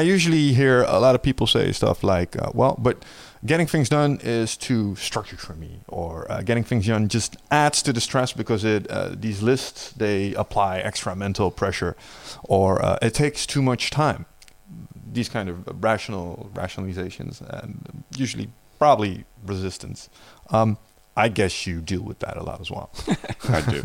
I 0.00 0.02
usually 0.02 0.54
hear 0.54 0.84
a 0.84 0.98
lot 0.98 1.14
of 1.14 1.22
people 1.22 1.46
say 1.46 1.72
stuff 1.72 2.02
like, 2.02 2.34
uh, 2.40 2.50
"Well, 2.54 2.74
but 2.78 3.04
getting 3.44 3.66
things 3.66 3.90
done 3.90 4.18
is 4.22 4.56
too 4.56 4.96
structured 4.96 5.40
for 5.40 5.54
me," 5.54 5.80
or 5.88 6.12
uh, 6.32 6.40
"Getting 6.40 6.64
things 6.64 6.86
done 6.86 7.08
just 7.08 7.36
adds 7.50 7.82
to 7.82 7.92
the 7.92 8.00
stress 8.00 8.32
because 8.32 8.64
it 8.64 8.90
uh, 8.90 9.10
these 9.12 9.42
lists 9.42 9.92
they 9.92 10.32
apply 10.36 10.78
extra 10.78 11.14
mental 11.14 11.50
pressure, 11.50 11.96
or 12.44 12.82
uh, 12.82 12.96
it 13.02 13.12
takes 13.12 13.46
too 13.46 13.62
much 13.62 13.90
time." 13.90 14.24
these 15.12 15.28
kind 15.28 15.48
of 15.48 15.56
rational 15.82 16.50
rationalizations 16.54 17.42
and 17.62 18.04
usually 18.16 18.48
probably 18.78 19.24
resistance. 19.44 20.08
Um, 20.50 20.78
I 21.16 21.28
guess 21.28 21.66
you 21.66 21.80
deal 21.80 22.02
with 22.02 22.20
that 22.20 22.36
a 22.36 22.44
lot 22.44 22.60
as 22.60 22.70
well. 22.70 22.90
I 23.48 23.60
do. 23.62 23.82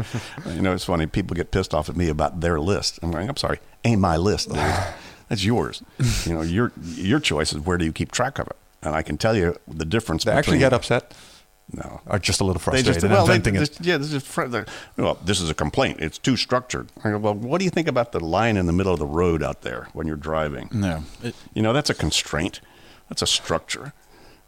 you 0.53 0.61
know, 0.61 0.73
it's 0.73 0.85
funny. 0.85 1.07
People 1.07 1.35
get 1.35 1.49
pissed 1.49 1.73
off 1.73 1.89
at 1.89 1.95
me 1.95 2.09
about 2.09 2.41
their 2.41 2.59
list. 2.59 2.99
I'm 3.01 3.11
going, 3.11 3.27
I'm 3.27 3.37
sorry, 3.37 3.59
ain't 3.83 3.99
my 3.99 4.17
list, 4.17 4.49
dude. 4.49 4.59
That's 5.29 5.43
yours. 5.43 5.81
You 6.25 6.33
know, 6.33 6.41
your 6.41 6.71
your 6.83 7.19
choice 7.19 7.51
is 7.53 7.59
where 7.59 7.77
do 7.77 7.85
you 7.85 7.91
keep 7.93 8.11
track 8.11 8.39
of 8.39 8.47
it. 8.47 8.55
And 8.81 8.93
I 8.95 9.01
can 9.01 9.17
tell 9.17 9.35
you 9.35 9.55
the 9.67 9.85
difference. 9.85 10.23
they 10.23 10.31
actually 10.31 10.59
get 10.59 10.71
upset 10.73 11.13
No, 11.73 12.01
or 12.05 12.19
just 12.19 12.39
a 12.41 12.43
little 12.43 12.59
they 12.59 12.83
frustrated 12.83 13.01
just 13.01 13.07
well, 13.11 13.25
they, 13.25 13.33
venting 13.33 13.55
it. 13.55 13.59
this- 13.59 13.79
yeah, 13.81 13.97
this 13.97 14.13
is 14.13 14.23
fr- 14.23 14.45
well, 14.97 15.17
this 15.25 15.41
is 15.41 15.49
a 15.49 15.55
complaint. 15.55 15.99
It's 15.99 16.19
too 16.19 16.37
structured. 16.37 16.91
Go, 17.03 17.17
well, 17.17 17.33
what 17.33 17.57
do 17.57 17.65
you 17.65 17.71
think 17.71 17.87
about 17.87 18.11
the 18.11 18.19
line 18.19 18.55
in 18.57 18.67
the 18.67 18.73
middle 18.73 18.93
of 18.93 18.99
the 18.99 19.07
road 19.07 19.41
out 19.41 19.61
there 19.63 19.87
when 19.93 20.05
you're 20.05 20.15
driving? 20.15 20.69
No. 20.71 21.03
It, 21.23 21.33
You 21.55 21.63
know, 21.63 21.73
that's 21.73 21.89
a 21.89 21.95
constraint. 21.95 22.61
That's 23.09 23.23
a 23.23 23.27
structure. 23.27 23.93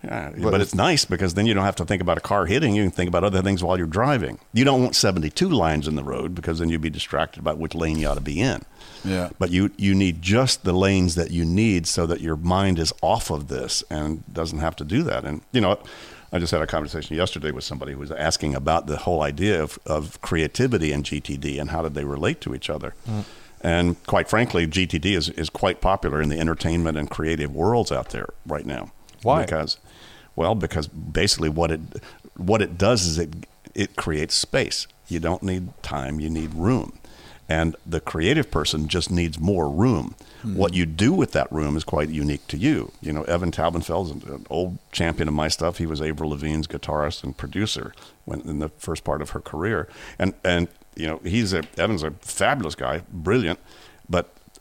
Yeah, 0.03 0.31
But 0.37 0.51
but, 0.51 0.61
it's 0.61 0.75
nice 0.75 1.05
because 1.05 1.33
then 1.33 1.47
you 1.47 1.53
don't 1.55 1.65
have 1.65 1.75
to 1.77 1.85
think 1.85 2.01
about 2.01 2.17
a 2.19 2.21
car 2.21 2.45
hitting 2.45 2.75
you. 2.75 2.83
You 2.83 2.89
can 2.89 2.95
think 2.95 3.07
about 3.07 3.23
other 3.23 3.41
things 3.41 3.63
while 3.63 3.77
you're 3.77 3.87
driving. 3.87 4.37
You 4.53 4.63
don't 4.63 4.83
want 4.83 4.95
72 4.95 5.49
lines 5.49 5.87
in 5.87 5.95
the 5.95 6.03
road 6.03 6.35
because 6.35 6.59
then 6.59 6.69
you'd 6.69 6.81
be 6.81 6.91
distracted 6.91 7.39
about 7.39 7.57
which 7.57 7.73
lane 7.73 7.97
you 7.97 8.07
ought 8.07 8.15
to 8.15 8.21
be 8.21 8.39
in. 8.39 8.61
yeah. 9.03 9.29
But 9.39 9.49
you, 9.49 9.71
you 9.77 9.95
need 9.95 10.21
just 10.21 10.63
the 10.63 10.73
lanes 10.73 11.15
that 11.15 11.31
you 11.31 11.45
need 11.45 11.87
so 11.87 12.05
that 12.05 12.21
your 12.21 12.35
mind 12.35 12.77
is 12.77 12.93
off 13.01 13.31
of 13.31 13.47
this 13.47 13.83
and 13.89 14.23
doesn't 14.31 14.59
have 14.59 14.75
to 14.77 14.85
do 14.85 15.01
that. 15.03 15.25
And, 15.25 15.41
you 15.51 15.61
know, 15.61 15.79
I 16.31 16.39
just 16.39 16.51
had 16.51 16.61
a 16.61 16.67
conversation 16.67 17.15
yesterday 17.15 17.51
with 17.51 17.63
somebody 17.63 17.93
who 17.93 17.99
was 17.99 18.11
asking 18.11 18.53
about 18.53 18.87
the 18.87 18.97
whole 18.97 19.21
idea 19.23 19.63
of, 19.63 19.79
of 19.85 20.21
creativity 20.21 20.91
and 20.91 21.03
GTD 21.03 21.59
and 21.59 21.71
how 21.71 21.81
did 21.81 21.95
they 21.95 22.03
relate 22.03 22.39
to 22.41 22.53
each 22.53 22.69
other. 22.69 22.93
Mm. 23.09 23.23
And 23.61 24.03
quite 24.05 24.29
frankly, 24.29 24.67
GTD 24.67 25.17
is, 25.17 25.29
is 25.29 25.49
quite 25.49 25.81
popular 25.81 26.21
in 26.21 26.29
the 26.29 26.39
entertainment 26.39 26.97
and 26.97 27.09
creative 27.09 27.55
worlds 27.55 27.91
out 27.91 28.09
there 28.09 28.27
right 28.45 28.65
now. 28.65 28.91
Why? 29.23 29.43
Because, 29.43 29.77
well, 30.38 30.55
because 30.55 30.88
basically 30.88 31.49
what 31.49 31.72
it 31.72 31.81
what 32.38 32.61
it 32.61 32.77
does 32.77 33.05
is 33.05 33.18
it 33.18 33.34
it 33.76 33.97
creates 33.97 34.35
space. 34.35 34.88
You 35.09 35.19
don't 35.19 35.43
need 35.43 35.69
time; 35.84 36.22
you 36.22 36.30
need 36.30 36.53
room. 36.53 36.99
And 37.49 37.77
the 37.85 38.01
creative 38.01 38.51
person 38.51 38.89
just 38.89 39.09
needs 39.09 39.39
more 39.39 39.69
room. 39.69 40.15
Hmm. 40.41 40.55
What 40.55 40.73
you 40.73 40.85
do 40.85 41.14
with 41.14 41.31
that 41.31 41.49
room 41.51 41.77
is 41.77 41.85
quite 41.85 42.09
unique 42.09 42.45
to 42.47 42.57
you. 42.57 42.91
You 43.01 43.14
know, 43.14 43.23
Evan 43.23 43.51
Taubenfeld's 43.51 44.11
an 44.11 44.22
an 44.31 44.45
old 44.49 44.77
champion 44.91 45.27
of 45.27 45.34
my 45.34 45.47
stuff. 45.47 45.80
He 45.80 45.85
was 45.85 46.01
Avril 46.01 46.31
Lavigne's 46.31 46.68
guitarist 46.68 47.23
and 47.23 47.35
producer 47.35 47.93
when 48.26 48.41
in 48.41 48.59
the 48.59 48.69
first 48.69 49.03
part 49.03 49.22
of 49.22 49.31
her 49.31 49.41
career. 49.41 49.88
And 50.19 50.34
and 50.43 50.68
you 50.95 51.07
know, 51.07 51.19
he's 51.23 51.53
a 51.53 51.64
Evan's 51.77 52.03
a 52.03 52.11
fabulous 52.22 52.76
guy, 52.76 53.01
brilliant, 53.11 53.59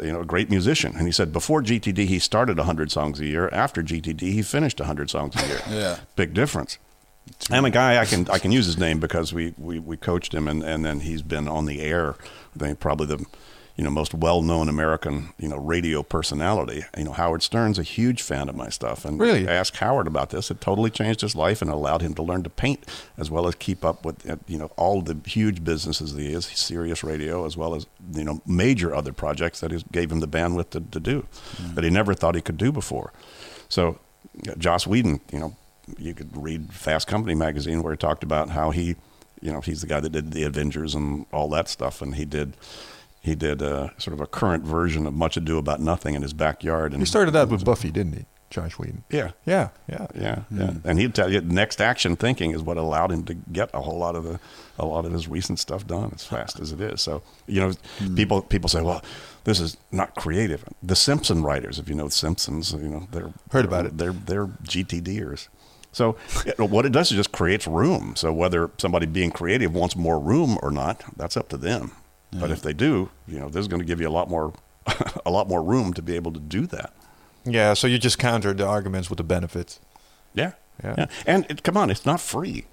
you 0.01 0.13
know, 0.13 0.21
a 0.21 0.25
great 0.25 0.51
musician. 0.51 0.95
And 0.97 1.07
he 1.07 1.13
said 1.13 1.33
before 1.33 1.63
GTD 1.63 2.07
he 2.07 2.19
started 2.19 2.59
100 2.59 2.91
songs 2.91 3.21
a 3.21 3.27
year. 3.27 3.49
After 3.53 3.83
GTD 3.83 4.21
he 4.21 4.43
finished 4.43 4.81
100 4.81 5.11
songs 5.11 5.35
a 5.37 5.47
year. 5.47 5.61
Yeah. 5.71 5.99
Big 6.17 6.35
difference. 6.35 6.79
I'm 7.51 7.65
a 7.65 7.71
guy 7.71 8.01
I 8.01 8.05
can 8.05 8.29
I 8.31 8.39
can 8.39 8.53
use 8.53 8.67
his 8.67 8.79
name 8.79 9.01
because 9.01 9.33
we, 9.33 9.53
we, 9.59 9.79
we 9.81 9.97
coached 9.97 10.33
him 10.33 10.47
and, 10.47 10.63
and 10.63 10.85
then 10.85 11.01
he's 11.01 11.23
been 11.23 11.49
on 11.49 11.67
the 11.67 11.81
air. 11.81 12.15
I 12.55 12.59
think 12.59 12.81
probably 12.81 13.07
the 13.07 13.27
you 13.77 13.85
know 13.85 13.91
most 13.91 14.15
well 14.15 14.43
known 14.43 14.69
American 14.69 15.33
you 15.39 15.49
know 15.49 15.59
radio 15.59 16.03
personality. 16.03 16.85
You 16.97 17.05
know 17.05 17.13
Howard 17.13 17.43
Stern's 17.43 17.79
a 17.79 17.83
huge 17.83 18.23
fan 18.23 18.49
of 18.49 18.57
my 18.57 18.69
stuff 18.69 19.05
and 19.05 19.21
Really? 19.21 19.49
I 19.49 19.53
asked 19.53 19.77
Howard 19.77 20.07
about 20.07 20.31
this. 20.31 20.51
It 20.51 20.61
totally 20.61 20.91
changed 20.91 21.21
his 21.21 21.37
life 21.37 21.61
and 21.63 21.71
allowed 21.71 22.03
him 22.03 22.15
to 22.15 22.23
learn 22.23 22.43
to 22.43 22.51
paint 22.51 22.85
as 23.19 23.31
well 23.31 23.47
as 23.47 23.55
keep 23.55 23.85
up 23.85 24.05
with 24.05 24.29
uh, 24.29 24.37
you 24.47 24.59
know 24.59 24.71
all 24.77 25.03
the 25.03 25.17
huge 25.27 25.63
businesses 25.63 26.15
that 26.15 26.23
he 26.23 26.33
is, 26.33 26.47
Sirius 26.47 27.05
Radio, 27.05 27.45
as 27.45 27.57
well 27.57 27.75
as 27.75 27.87
you 28.15 28.25
know 28.25 28.41
major 28.47 28.95
other 28.95 29.13
projects 29.13 29.61
that 29.61 29.71
he 29.71 29.85
gave 29.93 30.11
him 30.11 30.21
the 30.21 30.29
bandwidth 30.29 30.71
to, 30.71 30.81
to 30.81 31.01
do 31.01 31.27
that 31.75 31.85
he 31.85 31.91
never 31.91 32.15
thought 32.15 32.35
he 32.35 32.41
could 32.41 32.57
do 32.57 32.73
before. 32.73 33.13
So 33.69 33.99
Joss 34.59 34.87
Whedon, 34.87 35.21
you 35.33 35.39
know, 35.39 35.57
you 35.99 36.15
could 36.15 36.37
read 36.37 36.73
Fast 36.73 37.07
Company 37.07 37.35
magazine 37.35 37.83
where 37.83 37.93
he 37.93 37.97
talked 37.97 38.23
about 38.23 38.51
how 38.51 38.71
he, 38.71 38.97
you 39.41 39.53
know, 39.53 39.61
he's 39.61 39.81
the 39.81 39.87
guy 39.87 40.01
that 40.01 40.11
did 40.11 40.33
the 40.33 40.43
Avengers 40.45 40.95
and 40.95 41.27
all 41.33 41.49
that 41.51 41.69
stuff, 41.69 42.01
and 42.03 42.15
he 42.17 42.25
did. 42.25 42.57
He 43.27 43.35
did 43.35 43.61
uh, 43.61 43.89
sort 43.99 44.15
of 44.15 44.21
a 44.21 44.27
current 44.29 44.63
version 44.63 45.05
of 45.05 45.13
Much 45.13 45.37
Ado 45.37 45.59
About 45.59 45.81
Nothing 45.81 46.15
in 46.15 46.23
his 46.23 46.33
backyard. 46.33 46.93
And 46.93 47.03
He 47.03 47.07
started 47.07 47.33
that 47.33 47.49
with 47.49 47.65
Buffy, 47.65 47.91
didn't 47.91 48.13
he, 48.13 48.25
Josh 48.51 48.79
Whedon? 48.79 49.03
Yeah, 49.11 49.33
Yeah, 49.45 49.71
yeah. 49.89 50.07
yeah, 50.15 50.43
yeah. 50.53 50.75
And 50.85 51.01
he'd 51.01 51.13
tell 51.13 51.29
you 51.33 51.41
next 51.41 51.81
action 51.81 52.15
thinking 52.15 52.53
is 52.53 52.63
what 52.63 52.77
allowed 52.77 53.11
him 53.11 53.25
to 53.25 53.35
get 53.35 53.69
a 53.75 53.81
whole 53.81 53.99
lot 53.99 54.15
of 54.15 54.23
the 54.23 54.39
a 54.79 54.87
lot 54.87 55.05
of 55.05 55.13
his 55.13 55.27
recent 55.27 55.59
stuff 55.59 55.85
done 55.89 56.13
as 56.15 56.25
fast 56.25 56.61
as 56.61 56.71
it 56.71 56.81
is. 56.81 57.03
So 57.03 57.23
you 57.49 57.61
know, 57.61 57.73
people 58.15 58.43
people 58.43 58.69
say, 58.69 58.81
well, 58.81 59.03
this 59.43 59.59
is 59.59 59.77
not 59.91 60.15
creative. 60.15 60.63
The 60.81 60.95
Simpson 60.95 61.43
writers, 61.43 61.81
if 61.81 61.89
you 61.89 61.97
know 61.97 62.05
the 62.05 62.13
Simpsons, 62.13 62.73
you 62.75 62.89
know 62.89 63.09
they're 63.11 63.33
Heard 63.51 63.65
about 63.65 63.87
it. 63.87 63.99
They're 63.99 64.13
they're 64.13 64.47
GTDers. 64.47 65.49
So 65.91 66.13
what 66.59 66.87
it 66.87 66.93
does 66.93 67.11
is 67.11 67.17
just 67.17 67.33
creates 67.33 67.67
room. 67.67 68.15
So 68.15 68.33
whether 68.33 68.71
somebody 68.79 69.07
being 69.07 69.33
creative 69.33 69.75
wants 69.75 69.97
more 69.97 70.21
room 70.21 70.59
or 70.63 70.71
not, 70.71 71.03
that's 71.17 71.37
up 71.37 71.49
to 71.49 71.57
them. 71.57 71.91
But 72.41 72.51
if 72.51 72.63
they 72.63 72.73
do, 72.73 73.11
you 73.27 73.39
know, 73.39 73.49
this 73.49 73.61
is 73.61 73.69
going 73.69 73.81
to 73.81 73.87
give 73.87 74.01
you 74.01 74.09
a 74.09 74.11
lot 74.11 74.29
more 74.31 74.53
a 75.27 75.31
lot 75.31 75.49
more 75.49 75.63
room 75.63 75.93
to 75.95 76.03
be 76.03 76.15
able 76.17 76.33
to 76.33 76.41
do 76.41 76.67
that. 76.69 76.93
Yeah, 77.45 77.75
so 77.75 77.87
you 77.87 77.99
just 77.99 78.19
counter 78.19 78.53
the 78.53 78.67
arguments 78.67 79.09
with 79.11 79.17
the 79.19 79.25
benefits. 79.25 79.81
Yeah, 80.35 80.53
Yeah. 80.83 81.07
And 81.27 81.47
it, 81.49 81.63
come 81.63 81.77
on, 81.77 81.91
it's 81.91 82.05
not 82.07 82.21
free. 82.21 82.65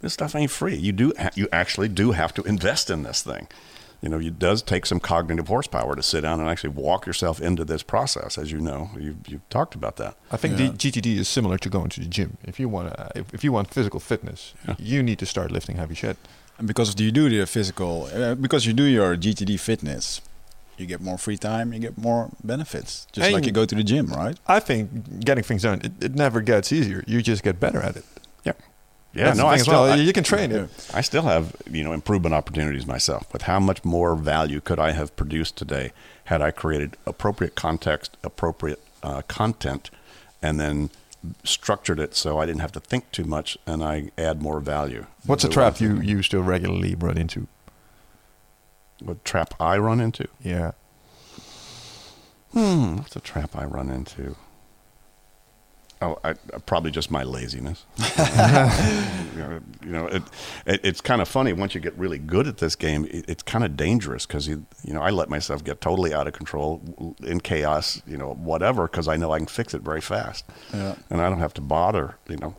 This 0.00 0.14
stuff 0.14 0.34
ain't 0.34 0.50
free. 0.50 0.76
You 0.76 0.92
do 0.92 1.12
you 1.34 1.48
actually 1.52 1.88
do 1.88 2.12
have 2.12 2.32
to 2.34 2.42
invest 2.42 2.88
in 2.90 3.02
this 3.02 3.22
thing. 3.22 3.48
you 4.00 4.08
know, 4.08 4.20
it 4.20 4.38
does 4.38 4.62
take 4.62 4.86
some 4.86 5.00
cognitive 5.00 5.48
horsepower 5.48 5.96
to 5.96 6.02
sit 6.02 6.20
down 6.20 6.38
and 6.40 6.48
actually 6.48 6.70
walk 6.70 7.04
yourself 7.06 7.40
into 7.40 7.64
this 7.64 7.82
process. 7.82 8.38
As 8.38 8.52
you 8.52 8.60
know, 8.60 8.90
you 8.96 9.16
you've 9.26 9.48
talked 9.48 9.74
about 9.74 9.96
that. 9.96 10.14
I 10.30 10.36
think 10.36 10.58
Yeah. 10.58 10.68
the 10.68 10.76
GTD 10.78 11.16
is 11.18 11.28
similar 11.28 11.58
to 11.58 11.68
going 11.68 11.88
to 11.90 12.00
the 12.00 12.06
gym. 12.06 12.36
If 12.44 12.60
you 12.60 12.68
want, 12.68 12.94
if, 13.16 13.34
if 13.34 13.42
you 13.44 13.50
want 13.52 13.74
physical 13.74 14.00
fitness, 14.00 14.54
Yeah. 14.66 14.74
you 14.78 15.02
need 15.02 15.18
to 15.18 15.26
start 15.26 15.50
lifting 15.50 15.76
heavy 15.76 15.94
shit. 15.96 16.16
And 16.58 16.66
because 16.66 16.98
you 17.00 17.12
do 17.12 17.28
the 17.28 17.46
physical, 17.46 18.08
uh, 18.12 18.34
because 18.34 18.66
you 18.66 18.72
do 18.72 18.82
your 18.82 19.16
GTD 19.16 19.58
fitness, 19.60 20.20
you 20.76 20.86
get 20.86 21.00
more 21.00 21.18
free 21.18 21.36
time, 21.36 21.72
you 21.72 21.78
get 21.78 21.96
more 21.96 22.30
benefits. 22.42 23.06
Just 23.12 23.26
And- 23.26 23.34
like 23.34 23.46
you 23.46 23.52
go 23.52 23.64
to 23.64 23.74
the 23.74 23.84
gym, 23.84 24.06
right? 24.08 24.36
I 24.46 24.60
think 24.60 25.24
getting 25.24 25.44
things 25.44 25.62
done, 25.62 25.80
it, 25.84 25.92
it 26.00 26.14
never 26.14 26.40
gets 26.40 26.72
easier. 26.72 27.04
You 27.06 27.22
just 27.22 27.42
get 27.42 27.60
better 27.60 27.80
at 27.80 27.96
it. 27.96 28.04
Yeah, 28.44 28.52
yeah. 29.14 29.24
That's 29.26 29.38
no, 29.38 29.46
I 29.46 29.54
thing 29.56 29.64
still, 29.64 29.82
well. 29.82 29.92
I, 29.92 29.96
you 29.96 30.12
can 30.12 30.24
train 30.24 30.50
it. 30.52 30.68
I 30.92 31.00
still 31.00 31.22
have 31.22 31.54
you 31.70 31.84
know 31.84 31.92
improvement 31.92 32.34
opportunities 32.34 32.86
myself. 32.86 33.32
With 33.32 33.42
how 33.42 33.60
much 33.60 33.84
more 33.84 34.16
value 34.16 34.60
could 34.60 34.78
I 34.80 34.92
have 34.92 35.14
produced 35.16 35.56
today 35.56 35.92
had 36.24 36.42
I 36.42 36.50
created 36.50 36.96
appropriate 37.06 37.54
context, 37.54 38.16
appropriate 38.22 38.80
uh, 39.02 39.22
content, 39.28 39.90
and 40.42 40.58
then 40.60 40.90
structured 41.44 41.98
it 41.98 42.14
so 42.14 42.38
I 42.38 42.46
didn't 42.46 42.60
have 42.60 42.72
to 42.72 42.80
think 42.80 43.10
too 43.10 43.24
much 43.24 43.58
and 43.66 43.82
I 43.82 44.10
add 44.16 44.40
more 44.40 44.60
value. 44.60 45.06
What's 45.26 45.44
a 45.44 45.48
trap 45.48 45.80
you, 45.80 46.00
you 46.00 46.22
still 46.22 46.42
regularly 46.42 46.94
run 46.94 47.18
into? 47.18 47.48
What 49.02 49.24
trap 49.24 49.54
I 49.60 49.78
run 49.78 50.00
into? 50.00 50.28
Yeah. 50.42 50.72
Hmm, 52.52 52.96
what's 52.96 53.16
a 53.16 53.20
trap 53.20 53.54
I 53.54 53.64
run 53.64 53.90
into? 53.90 54.36
Oh, 56.00 56.16
I, 56.22 56.30
I- 56.30 56.34
probably 56.66 56.90
just 56.90 57.10
my 57.10 57.24
laziness. 57.24 57.84
you 57.98 59.38
know, 59.42 59.60
you 59.84 59.90
know, 59.92 60.06
it, 60.06 60.22
it, 60.66 60.80
it's 60.84 61.00
kind 61.00 61.20
of 61.20 61.28
funny 61.28 61.52
once 61.52 61.74
you 61.74 61.80
get 61.80 61.94
really 61.98 62.18
good 62.18 62.46
at 62.46 62.58
this 62.58 62.76
game. 62.76 63.04
It, 63.10 63.24
it's 63.28 63.42
kind 63.42 63.64
of 63.64 63.76
dangerous 63.76 64.26
because 64.26 64.46
you, 64.46 64.64
you 64.84 64.94
know, 64.94 65.00
I 65.02 65.10
let 65.10 65.28
myself 65.28 65.64
get 65.64 65.80
totally 65.80 66.14
out 66.14 66.26
of 66.26 66.32
control 66.34 67.14
in 67.22 67.40
chaos. 67.40 68.00
You 68.06 68.16
know, 68.16 68.34
whatever, 68.34 68.86
because 68.86 69.08
I 69.08 69.16
know 69.16 69.32
I 69.32 69.38
can 69.38 69.46
fix 69.48 69.74
it 69.74 69.82
very 69.82 70.00
fast, 70.00 70.44
Yeah. 70.72 70.94
and 71.10 71.20
I 71.20 71.28
don't 71.28 71.40
have 71.40 71.54
to 71.54 71.60
bother. 71.60 72.16
You 72.28 72.36
know, 72.36 72.56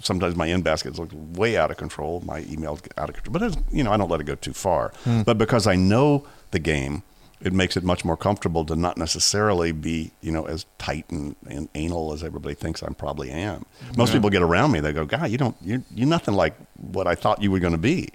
sometimes 0.00 0.36
my 0.36 0.46
in 0.46 0.62
baskets 0.62 0.98
look 0.98 1.10
way 1.12 1.56
out 1.56 1.70
of 1.70 1.76
control. 1.76 2.22
My 2.24 2.42
emails 2.42 2.82
get 2.82 2.92
out 2.96 3.08
of 3.08 3.16
control, 3.16 3.32
but 3.32 3.42
it's, 3.42 3.56
you 3.72 3.82
know, 3.84 3.92
I 3.92 3.96
don't 3.96 4.10
let 4.10 4.20
it 4.20 4.24
go 4.24 4.34
too 4.34 4.52
far. 4.52 4.92
Hmm. 5.04 5.22
But 5.22 5.38
because 5.38 5.66
I 5.66 5.76
know 5.76 6.26
the 6.50 6.58
game, 6.58 7.02
it 7.42 7.52
makes 7.52 7.76
it 7.76 7.82
much 7.84 8.04
more 8.04 8.16
comfortable 8.16 8.64
to 8.64 8.76
not 8.76 8.96
necessarily 8.96 9.72
be, 9.72 10.12
you 10.20 10.30
know, 10.30 10.44
as 10.44 10.64
tight 10.78 11.04
and, 11.10 11.34
and 11.48 11.68
anal 11.74 12.12
as 12.12 12.22
everybody 12.22 12.54
thinks 12.54 12.82
I 12.82 12.88
probably 12.92 13.30
am. 13.30 13.66
Most 13.96 14.12
people 14.12 14.30
get 14.30 14.42
around 14.42 14.70
me, 14.72 14.80
they 14.80 14.92
go, 14.92 15.04
"God, 15.04 15.30
you 15.30 15.38
don't, 15.38 15.56
you're, 15.60 15.82
you're 15.94 16.08
nothing 16.08 16.34
like 16.34 16.54
what 16.76 17.06
I 17.06 17.14
thought 17.14 17.42
you 17.42 17.50
were 17.50 17.58
going 17.58 17.72
to 17.72 17.78
be." 17.78 18.08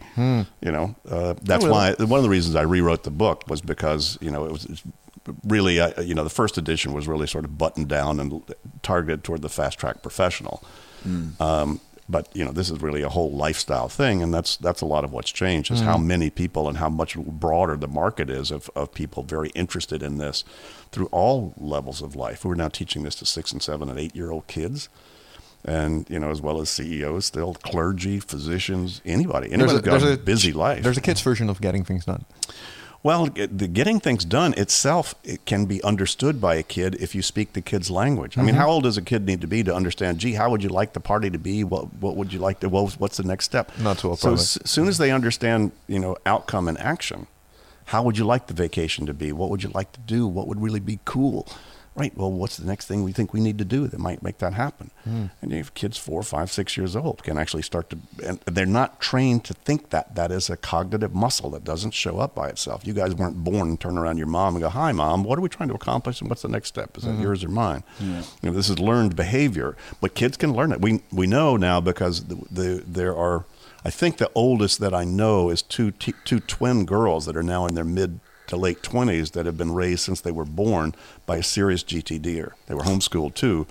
You 0.62 0.72
know, 0.72 0.96
uh, 1.10 1.34
that's 1.42 1.66
why 1.72 1.94
one 2.06 2.18
of 2.20 2.24
the 2.24 2.30
reasons 2.30 2.56
I 2.56 2.62
rewrote 2.62 3.04
the 3.04 3.12
book 3.12 3.44
was 3.48 3.62
because 3.62 4.18
you 4.22 4.32
know 4.32 4.46
it 4.46 4.52
was. 4.52 4.82
Really, 5.44 5.78
uh, 5.82 6.02
you 6.02 6.16
know, 6.16 6.24
the 6.24 6.30
first 6.30 6.58
edition 6.58 6.94
was 6.94 7.06
really 7.06 7.28
sort 7.28 7.44
of 7.44 7.58
buttoned 7.58 7.90
down 7.90 8.22
and 8.22 8.42
targeted 8.82 9.26
toward 9.26 9.42
the 9.42 9.50
fast 9.50 9.78
track 9.78 10.02
professional. 10.02 10.64
Um, 11.42 11.82
but 12.10 12.30
you 12.34 12.46
know, 12.46 12.52
this 12.52 12.70
is 12.70 12.82
really 12.82 13.02
a 13.02 13.10
whole 13.10 13.32
lifestyle 13.32 13.90
thing, 13.90 14.24
and 14.24 14.34
that's 14.34 14.56
that's 14.58 14.82
a 14.82 14.86
lot 14.86 15.04
of 15.04 15.12
what's 15.12 15.32
changed 15.32 15.72
is 15.72 15.82
how 15.82 15.98
mm. 15.98 16.06
many 16.06 16.30
people 16.30 16.70
and 16.70 16.78
how 16.78 16.90
much 16.90 17.18
broader 17.18 17.76
the 17.76 17.88
market 17.88 18.30
is 18.30 18.50
of, 18.50 18.70
of 18.76 18.94
people 18.94 19.24
very 19.24 19.50
interested 19.50 20.02
in 20.02 20.18
this 20.18 20.46
through 20.92 21.08
all 21.08 21.54
levels 21.58 22.02
of 22.02 22.16
life. 22.16 22.46
We're 22.46 22.56
now 22.56 22.70
teaching 22.70 23.04
this 23.04 23.16
to 23.16 23.26
six 23.26 23.52
and 23.52 23.62
seven 23.62 23.90
and 23.90 24.00
eight 24.00 24.16
year 24.16 24.32
old 24.32 24.48
kids, 24.48 24.88
and 25.66 26.10
you 26.10 26.20
know, 26.20 26.32
as 26.32 26.42
well 26.42 26.62
as 26.62 26.70
CEOs, 26.70 27.26
still 27.26 27.56
clergy, 27.56 28.20
physicians, 28.20 29.02
anybody, 29.04 29.52
anybody's 29.52 29.82
got 29.82 30.02
a, 30.02 30.18
busy 30.18 30.54
life. 30.54 30.84
There's 30.84 30.98
a 30.98 31.02
kid's 31.02 31.22
version 31.22 31.50
of 31.50 31.60
getting 31.60 31.84
things 31.84 32.06
done. 32.06 32.24
Well, 33.08 33.28
the 33.28 33.70
getting 33.70 34.02
things 34.02 34.26
done 34.26 34.54
itself 34.56 35.16
it 35.24 35.46
can 35.46 35.64
be 35.64 35.82
understood 35.82 36.42
by 36.42 36.56
a 36.56 36.62
kid 36.62 36.96
if 36.96 37.16
you 37.16 37.22
speak 37.22 37.54
the 37.54 37.62
kid's 37.62 37.90
language. 37.90 38.38
I 38.38 38.42
mean, 38.42 38.50
mm-hmm. 38.50 38.60
how 38.60 38.70
old 38.70 38.84
does 38.84 38.98
a 38.98 39.02
kid 39.02 39.26
need 39.26 39.40
to 39.40 39.48
be 39.48 39.64
to 39.64 39.74
understand? 39.74 40.20
Gee, 40.20 40.34
how 40.34 40.50
would 40.52 40.62
you 40.62 40.68
like 40.68 40.92
the 40.92 41.00
party 41.00 41.30
to 41.30 41.38
be? 41.38 41.64
What 41.64 41.94
What 42.02 42.18
would 42.18 42.34
you 42.34 42.40
like 42.40 42.60
to? 42.60 42.68
What, 42.68 42.96
what's 42.96 43.16
the 43.16 43.24
next 43.24 43.46
step? 43.46 43.72
Not 43.78 44.00
too 44.00 44.10
old, 44.10 44.20
So 44.20 44.34
as 44.34 44.60
soon 44.66 44.90
as 44.90 44.98
they 44.98 45.10
understand, 45.10 45.72
you 45.88 46.00
know, 46.00 46.18
outcome 46.26 46.68
and 46.68 46.78
action, 46.80 47.28
how 47.86 48.04
would 48.04 48.18
you 48.18 48.26
like 48.26 48.48
the 48.48 48.54
vacation 48.54 49.06
to 49.06 49.14
be? 49.14 49.32
What 49.32 49.52
would 49.52 49.64
you 49.64 49.70
like 49.74 49.94
to 49.94 50.02
do? 50.02 50.28
What 50.28 50.50
would 50.50 50.62
really 50.62 50.82
be 50.82 51.00
cool? 51.06 51.48
Right. 51.98 52.16
Well, 52.16 52.32
what's 52.32 52.58
the 52.58 52.68
next 52.68 52.86
thing 52.86 53.04
we 53.04 53.12
think 53.12 53.34
we 53.34 53.40
need 53.40 53.58
to 53.58 53.66
do 53.66 53.88
that 53.88 54.00
might 54.00 54.22
make 54.22 54.38
that 54.38 54.54
happen? 54.54 54.92
Hmm. 55.04 55.26
And 55.42 55.50
you 55.50 55.58
have 55.58 55.74
kids 55.74 55.98
four, 55.98 56.22
five, 56.22 56.52
six 56.52 56.78
years 56.78 56.96
old 56.96 57.24
can 57.24 57.40
actually 57.40 57.64
start 57.64 57.90
to, 57.90 57.98
and 58.24 58.40
they're 58.46 58.68
not 58.68 59.02
trained 59.02 59.44
to 59.46 59.56
think 59.56 59.90
that 59.90 60.14
that 60.14 60.32
is 60.32 60.48
a 60.48 60.58
cognitive 60.58 61.16
muscle 61.16 61.50
that 61.50 61.64
doesn't 61.64 61.96
show 61.96 62.20
up 62.20 62.36
by 62.36 62.50
itself. 62.50 62.86
You 62.86 62.94
guys 62.94 63.16
weren't 63.16 63.44
born 63.44 63.70
and 63.70 63.80
turn 63.80 63.98
around 63.98 64.20
your 64.20 64.28
mom 64.28 64.54
and 64.54 64.62
go, 64.62 64.70
"Hi, 64.70 64.92
mom. 64.92 65.24
What 65.24 65.40
are 65.40 65.42
we 65.42 65.50
trying 65.50 65.70
to 65.70 65.76
accomplish? 65.76 66.22
And 66.22 66.30
what's 66.30 66.44
the 66.44 66.50
next 66.50 66.70
step? 66.70 66.96
Is 66.98 67.04
that 67.04 67.14
hmm. 67.14 67.24
yours 67.24 67.44
or 67.44 67.50
mine?" 67.50 67.84
You 68.44 68.50
know, 68.50 68.56
this 68.56 68.70
is 68.70 68.78
learned 68.78 69.16
behavior, 69.16 69.76
but 70.00 70.14
kids 70.14 70.38
can 70.38 70.54
learn 70.54 70.72
it. 70.72 70.80
We 70.80 71.02
we 71.12 71.26
know 71.26 71.58
now 71.58 71.82
because 71.82 72.26
the, 72.26 72.36
the 72.52 72.84
there 72.86 73.18
are. 73.18 73.46
I 73.84 73.90
think 73.90 74.18
the 74.18 74.30
oldest 74.36 74.80
that 74.82 74.94
I 74.94 75.04
know 75.04 75.50
is 75.50 75.62
two 75.64 75.92
t- 75.92 76.14
two 76.26 76.42
twin 76.42 76.86
girls 76.86 77.26
that 77.26 77.38
are 77.38 77.44
now 77.44 77.66
in 77.66 77.74
their 77.74 77.86
mid 77.86 78.20
to 78.48 78.58
late 78.58 78.82
20s 78.82 79.32
that 79.34 79.46
have 79.46 79.58
been 79.58 79.74
raised 79.74 80.02
since 80.02 80.22
they 80.22 80.32
were 80.32 80.46
born 80.46 80.96
by 81.26 81.38
a 81.38 81.44
serious 81.44 81.84
GTDer. 81.84 82.52
They 82.68 82.74
were 82.74 82.82
homeschooled 82.84 83.36
too. 83.36 83.68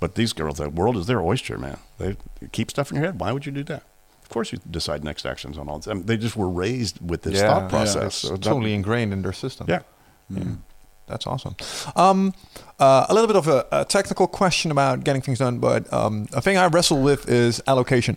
But 0.00 0.14
these 0.16 0.32
girls, 0.32 0.58
the 0.58 0.68
world 0.70 0.96
is 0.96 1.06
their 1.06 1.20
oyster, 1.22 1.58
man. 1.58 1.78
They 1.98 2.16
keep 2.52 2.70
stuff 2.70 2.90
in 2.90 2.96
your 2.96 3.04
head. 3.06 3.20
Why 3.20 3.32
would 3.32 3.46
you 3.46 3.52
do 3.52 3.64
that? 3.64 3.82
Of 4.22 4.28
course, 4.30 4.52
you 4.52 4.58
decide 4.70 5.04
next 5.04 5.26
actions 5.26 5.58
on 5.58 5.68
all 5.68 5.78
this. 5.78 5.86
I 5.88 5.94
mean, 5.94 6.06
they 6.06 6.16
just 6.16 6.34
were 6.36 6.48
raised 6.48 6.98
with 7.06 7.22
this 7.22 7.34
Yeah, 7.34 7.48
thought 7.54 7.62
yeah, 7.64 7.68
process. 7.68 8.04
It's 8.06 8.16
So 8.16 8.28
that- 8.30 8.42
totally 8.42 8.72
ingrained 8.74 9.12
in 9.12 9.22
their 9.22 9.32
system. 9.34 9.66
yeah. 9.68 9.80
That's 11.06 11.26
awesome. 11.26 11.54
Um, 11.96 12.32
uh, 12.80 13.04
a 13.10 13.12
little 13.12 13.26
bit 13.26 13.36
of 13.36 13.46
a, 13.46 13.66
a 13.70 13.84
technical 13.84 14.26
question 14.26 14.70
about 14.70 15.04
getting 15.04 15.20
things 15.20 15.38
done, 15.38 15.58
but 15.58 15.92
um, 15.92 16.28
a 16.32 16.40
thing 16.40 16.56
I 16.56 16.66
wrestle 16.68 17.02
with 17.02 17.28
is 17.28 17.62
allocation. 17.66 18.16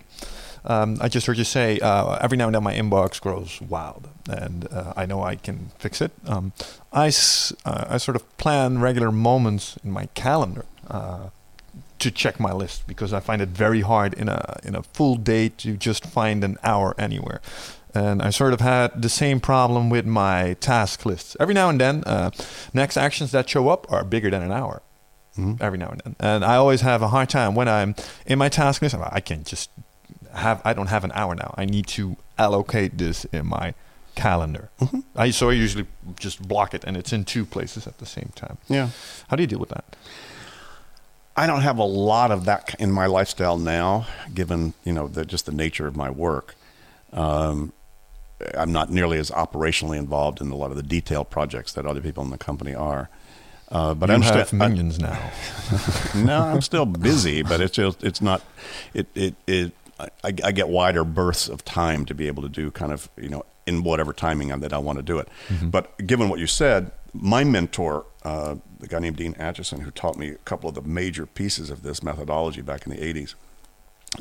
Um, 0.70 0.98
I 1.00 1.08
just 1.08 1.26
heard 1.28 1.38
you 1.38 1.46
say 1.46 1.80
uh, 1.80 2.18
every 2.22 2.38
now 2.38 2.48
and 2.48 2.56
then 2.56 2.64
my 2.64 2.74
inbox 2.74 3.22
grows 3.22 3.62
wild, 3.62 4.10
and 4.30 4.68
uh, 4.72 4.94
I 4.98 5.06
know 5.06 5.24
I 5.24 5.36
can 5.36 5.72
fix 5.80 6.02
it. 6.02 6.12
Um, 6.28 6.52
I, 6.92 7.08
s- 7.08 7.54
uh, 7.66 7.86
I 7.90 7.98
sort 7.98 8.16
of 8.18 8.38
plan 8.38 8.80
regular 8.82 9.12
moments 9.12 9.78
in 9.84 9.92
my 9.92 10.08
calendar 10.14 10.66
uh, 10.90 11.30
to 12.00 12.12
check 12.12 12.40
my 12.40 12.52
list 12.52 12.86
because 12.86 13.14
I 13.14 13.22
find 13.22 13.42
it 13.42 13.50
very 13.50 13.82
hard 13.82 14.14
in 14.14 14.28
a 14.30 14.60
in 14.64 14.76
a 14.76 14.84
full 14.84 15.16
day 15.16 15.50
to 15.50 15.78
just 15.78 16.06
find 16.06 16.44
an 16.44 16.58
hour 16.64 16.94
anywhere. 16.98 17.40
And 17.96 18.22
I 18.22 18.30
sort 18.32 18.54
of 18.54 18.60
had 18.62 19.02
the 19.02 19.10
same 19.10 19.40
problem 19.40 19.90
with 19.90 20.06
my 20.06 20.54
task 20.60 21.06
lists. 21.06 21.36
Every 21.40 21.54
now 21.56 21.70
and 21.70 21.80
then, 21.80 22.04
uh, 22.06 22.30
next 22.74 22.98
actions 22.98 23.32
that 23.32 23.50
show 23.50 23.70
up 23.70 23.92
are 23.92 24.04
bigger 24.04 24.30
than 24.30 24.44
an 24.44 24.52
hour. 24.52 24.82
Mhm. 25.38 25.62
Every 25.62 25.78
now 25.80 25.88
and 25.90 26.02
then, 26.04 26.16
and 26.20 26.44
I 26.44 26.56
always 26.58 26.82
have 26.82 27.02
a 27.02 27.08
hard 27.08 27.30
time 27.30 27.56
when 27.56 27.68
I'm 27.68 27.96
in 28.26 28.38
my 28.38 28.50
task 28.50 28.82
list. 28.82 28.96
I 28.96 29.20
can 29.22 29.44
just 29.44 29.70
have. 30.38 30.62
I 30.66 30.74
don't 30.74 30.88
have 30.88 31.04
an 31.04 31.12
hour 31.14 31.36
now. 31.36 31.54
I 31.58 31.66
need 31.66 31.88
to 31.88 32.16
allocate 32.38 32.98
this 32.98 33.26
in 33.26 33.46
my 33.48 33.74
calendar. 34.16 34.70
Mhm. 34.82 35.04
I 35.16 35.32
so 35.32 35.50
I 35.50 35.54
usually 35.54 35.86
just 36.20 36.48
block 36.48 36.74
it, 36.74 36.84
and 36.84 36.98
it's 36.98 37.14
in 37.14 37.24
two 37.26 37.46
places 37.46 37.86
at 37.88 37.98
the 38.00 38.06
same 38.06 38.32
time. 38.36 38.58
Yeah. 38.68 38.90
How 39.30 39.36
do 39.36 39.44
you 39.44 39.48
deal 39.48 39.60
with 39.60 39.70
that? 39.70 39.96
I 41.36 41.46
don't 41.46 41.62
have 41.62 41.78
a 41.78 41.84
lot 41.84 42.32
of 42.32 42.46
that 42.46 42.74
in 42.80 42.92
my 42.92 43.06
lifestyle 43.06 43.58
now, 43.60 44.08
given 44.34 44.74
you 44.84 44.94
know 44.94 45.08
the, 45.08 45.24
just 45.26 45.46
the 45.46 45.52
nature 45.52 45.86
of 45.88 45.96
my 45.96 46.10
work. 46.10 46.56
Um, 47.14 47.74
I'm 48.56 48.72
not 48.72 48.90
nearly 48.92 49.18
as 49.20 49.30
operationally 49.32 49.98
involved 49.98 50.42
in 50.42 50.52
a 50.52 50.56
lot 50.56 50.72
of 50.72 50.78
the 50.78 50.84
detailed 50.84 51.30
projects 51.30 51.74
that 51.74 51.86
other 51.86 52.02
people 52.02 52.24
in 52.24 52.30
the 52.30 52.38
company 52.38 52.74
are. 52.76 53.10
Uh, 53.70 53.94
but 53.94 54.10
you 54.10 54.16
I'm 54.16 54.22
have 54.22 54.48
still 54.48 54.62
I- 54.62 54.68
minions 54.68 54.98
now. 55.00 55.20
no, 56.16 56.42
I'm 56.42 56.62
still 56.62 56.86
busy, 56.86 57.44
but 57.44 57.62
it's 57.62 57.76
just 57.76 58.04
it's 58.04 58.22
not 58.22 58.42
it 58.94 59.08
it 59.14 59.36
it. 59.46 59.72
I, 60.00 60.10
I 60.24 60.52
get 60.52 60.70
wider 60.70 61.04
berths 61.04 61.50
of 61.50 61.66
time 61.66 62.06
to 62.06 62.14
be 62.14 62.28
able 62.28 62.44
to 62.44 62.50
do 62.50 62.72
kind 62.72 62.92
of 62.92 63.10
you 63.18 63.30
know 63.30 63.46
in 63.66 63.84
whatever 63.84 64.14
timing 64.14 64.48
that 64.60 64.74
I 64.74 64.78
want 64.78 64.98
to 64.98 65.04
do 65.04 65.20
it. 65.20 65.28
But 65.62 66.06
given 66.08 66.30
what 66.30 66.40
you 66.40 66.48
said, 66.48 66.92
my 67.14 67.44
mentor, 67.44 68.06
uh, 68.24 68.56
the 68.80 68.88
guy 68.88 69.00
named 69.00 69.18
Dean 69.18 69.34
Acheson, 69.36 69.82
who 69.82 69.92
taught 69.92 70.18
me 70.18 70.30
a 70.30 70.36
couple 70.36 70.70
of 70.70 70.76
the 70.76 70.82
major 70.82 71.26
pieces 71.26 71.70
of 71.70 71.84
this 71.84 72.02
methodology 72.04 72.62
back 72.62 72.86
in 72.86 72.92
the 72.94 72.98
'80s, 73.00 73.36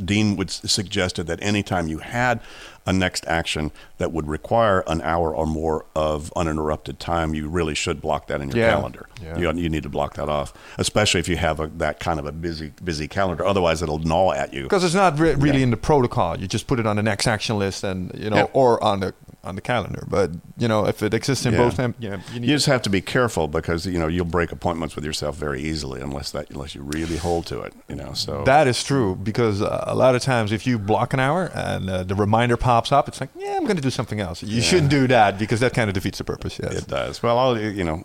Dean 0.05 0.37
would 0.37 0.51
suggested 0.51 1.27
that 1.29 1.43
anytime 1.43 1.89
you 1.89 1.99
had 1.99 2.41
a 2.85 2.93
next 2.93 3.27
action 3.27 3.73
that 3.99 4.13
would 4.13 4.29
require 4.29 4.85
an 4.87 5.01
hour 5.03 5.35
or 5.35 5.47
more 5.47 5.87
of 5.95 6.33
uninterrupted 6.37 7.01
time, 7.01 7.35
you 7.35 7.49
really 7.49 7.75
should 7.75 8.01
block 8.01 8.27
that 8.27 8.41
in 8.41 8.51
your 8.51 8.59
Yeah. 8.65 8.71
calendar. 8.75 9.07
Yeah. 9.23 9.39
You, 9.39 9.53
you 9.55 9.69
need 9.69 9.83
to 9.85 9.89
block 9.89 10.15
that 10.15 10.29
off, 10.29 10.53
especially 10.79 11.21
if 11.21 11.29
you 11.29 11.37
have 11.37 11.59
a, 11.61 11.69
that 11.79 11.99
kind 11.99 12.21
of 12.21 12.27
a 12.27 12.33
busy 12.33 12.73
busy 12.85 13.09
calendar. 13.09 13.45
Otherwise, 13.45 13.83
it'll 13.83 13.99
gnaw 13.99 14.33
at 14.33 14.53
you. 14.53 14.65
Because 14.65 14.85
it's 14.85 14.95
not 14.95 15.19
re- 15.19 15.35
really 15.35 15.59
Yeah. 15.59 15.65
in 15.65 15.71
the 15.71 15.77
protocol. 15.77 16.39
You 16.39 16.47
just 16.47 16.67
put 16.67 16.79
it 16.79 16.87
on 16.87 16.97
the 16.97 17.03
next 17.03 17.27
action 17.27 17.59
list, 17.59 17.83
and 17.83 18.13
you 18.15 18.29
know, 18.31 18.51
or 18.53 18.83
on 18.85 19.01
the 19.01 19.15
on 19.47 19.55
the 19.55 19.61
calendar. 19.61 20.05
But 20.09 20.31
you 20.59 20.69
know, 20.69 20.87
if 20.87 21.03
it 21.03 21.15
exists 21.15 21.47
in 21.47 21.53
Yeah. 21.55 21.59
both, 21.69 21.79
you 22.01 22.11
know, 22.11 22.19
you 22.35 22.41
just 22.49 22.67
have 22.67 22.83
to 22.83 22.91
be 22.91 23.01
careful 23.01 23.49
because 23.49 23.87
you 23.87 23.99
know 23.99 24.09
you'll 24.09 24.25
break 24.27 24.53
appointments 24.53 24.97
with 24.97 25.05
yourself 25.05 25.37
very 25.37 25.63
easily 25.63 26.01
unless 26.01 26.31
that 26.33 26.51
unless 26.51 26.75
you 26.75 26.83
really 26.83 27.17
hold 27.17 27.47
to 27.47 27.61
it. 27.61 27.73
You 27.89 27.97
know, 27.97 28.13
so 28.13 28.43
That 28.45 28.67
is 28.67 28.83
true 28.83 29.17
because 29.17 29.63
uh, 29.63 29.85
a 29.87 29.95
lot 29.95 30.15
of 30.15 30.23
times 30.23 30.53
if 30.53 30.67
you 30.67 30.79
block 30.79 31.13
an 31.15 31.21
hour 31.21 31.51
and 31.55 31.89
uh, 31.89 32.03
the 32.03 32.15
reminder 32.15 32.57
pops 32.57 32.91
up, 32.93 33.09
it's 33.09 33.21
like, 33.21 33.31
yeah, 33.37 33.57
I'm 33.57 33.65
going 33.65 33.77
to 33.77 33.83
do 33.83 33.91
something 33.91 34.21
else. 34.21 34.43
You 34.43 34.61
shouldn't 34.61 34.91
do 34.91 35.07
that 35.09 35.39
because 35.39 35.61
that 35.61 35.73
kind 35.75 35.89
of 35.89 35.95
defeats 35.95 36.19
the 36.19 36.25
purpose. 36.25 36.59
Yes, 36.63 36.75
it 36.75 36.89
does. 36.89 37.23
Well, 37.23 37.39
I'll, 37.39 37.59
you 37.59 37.85
know, 37.85 38.03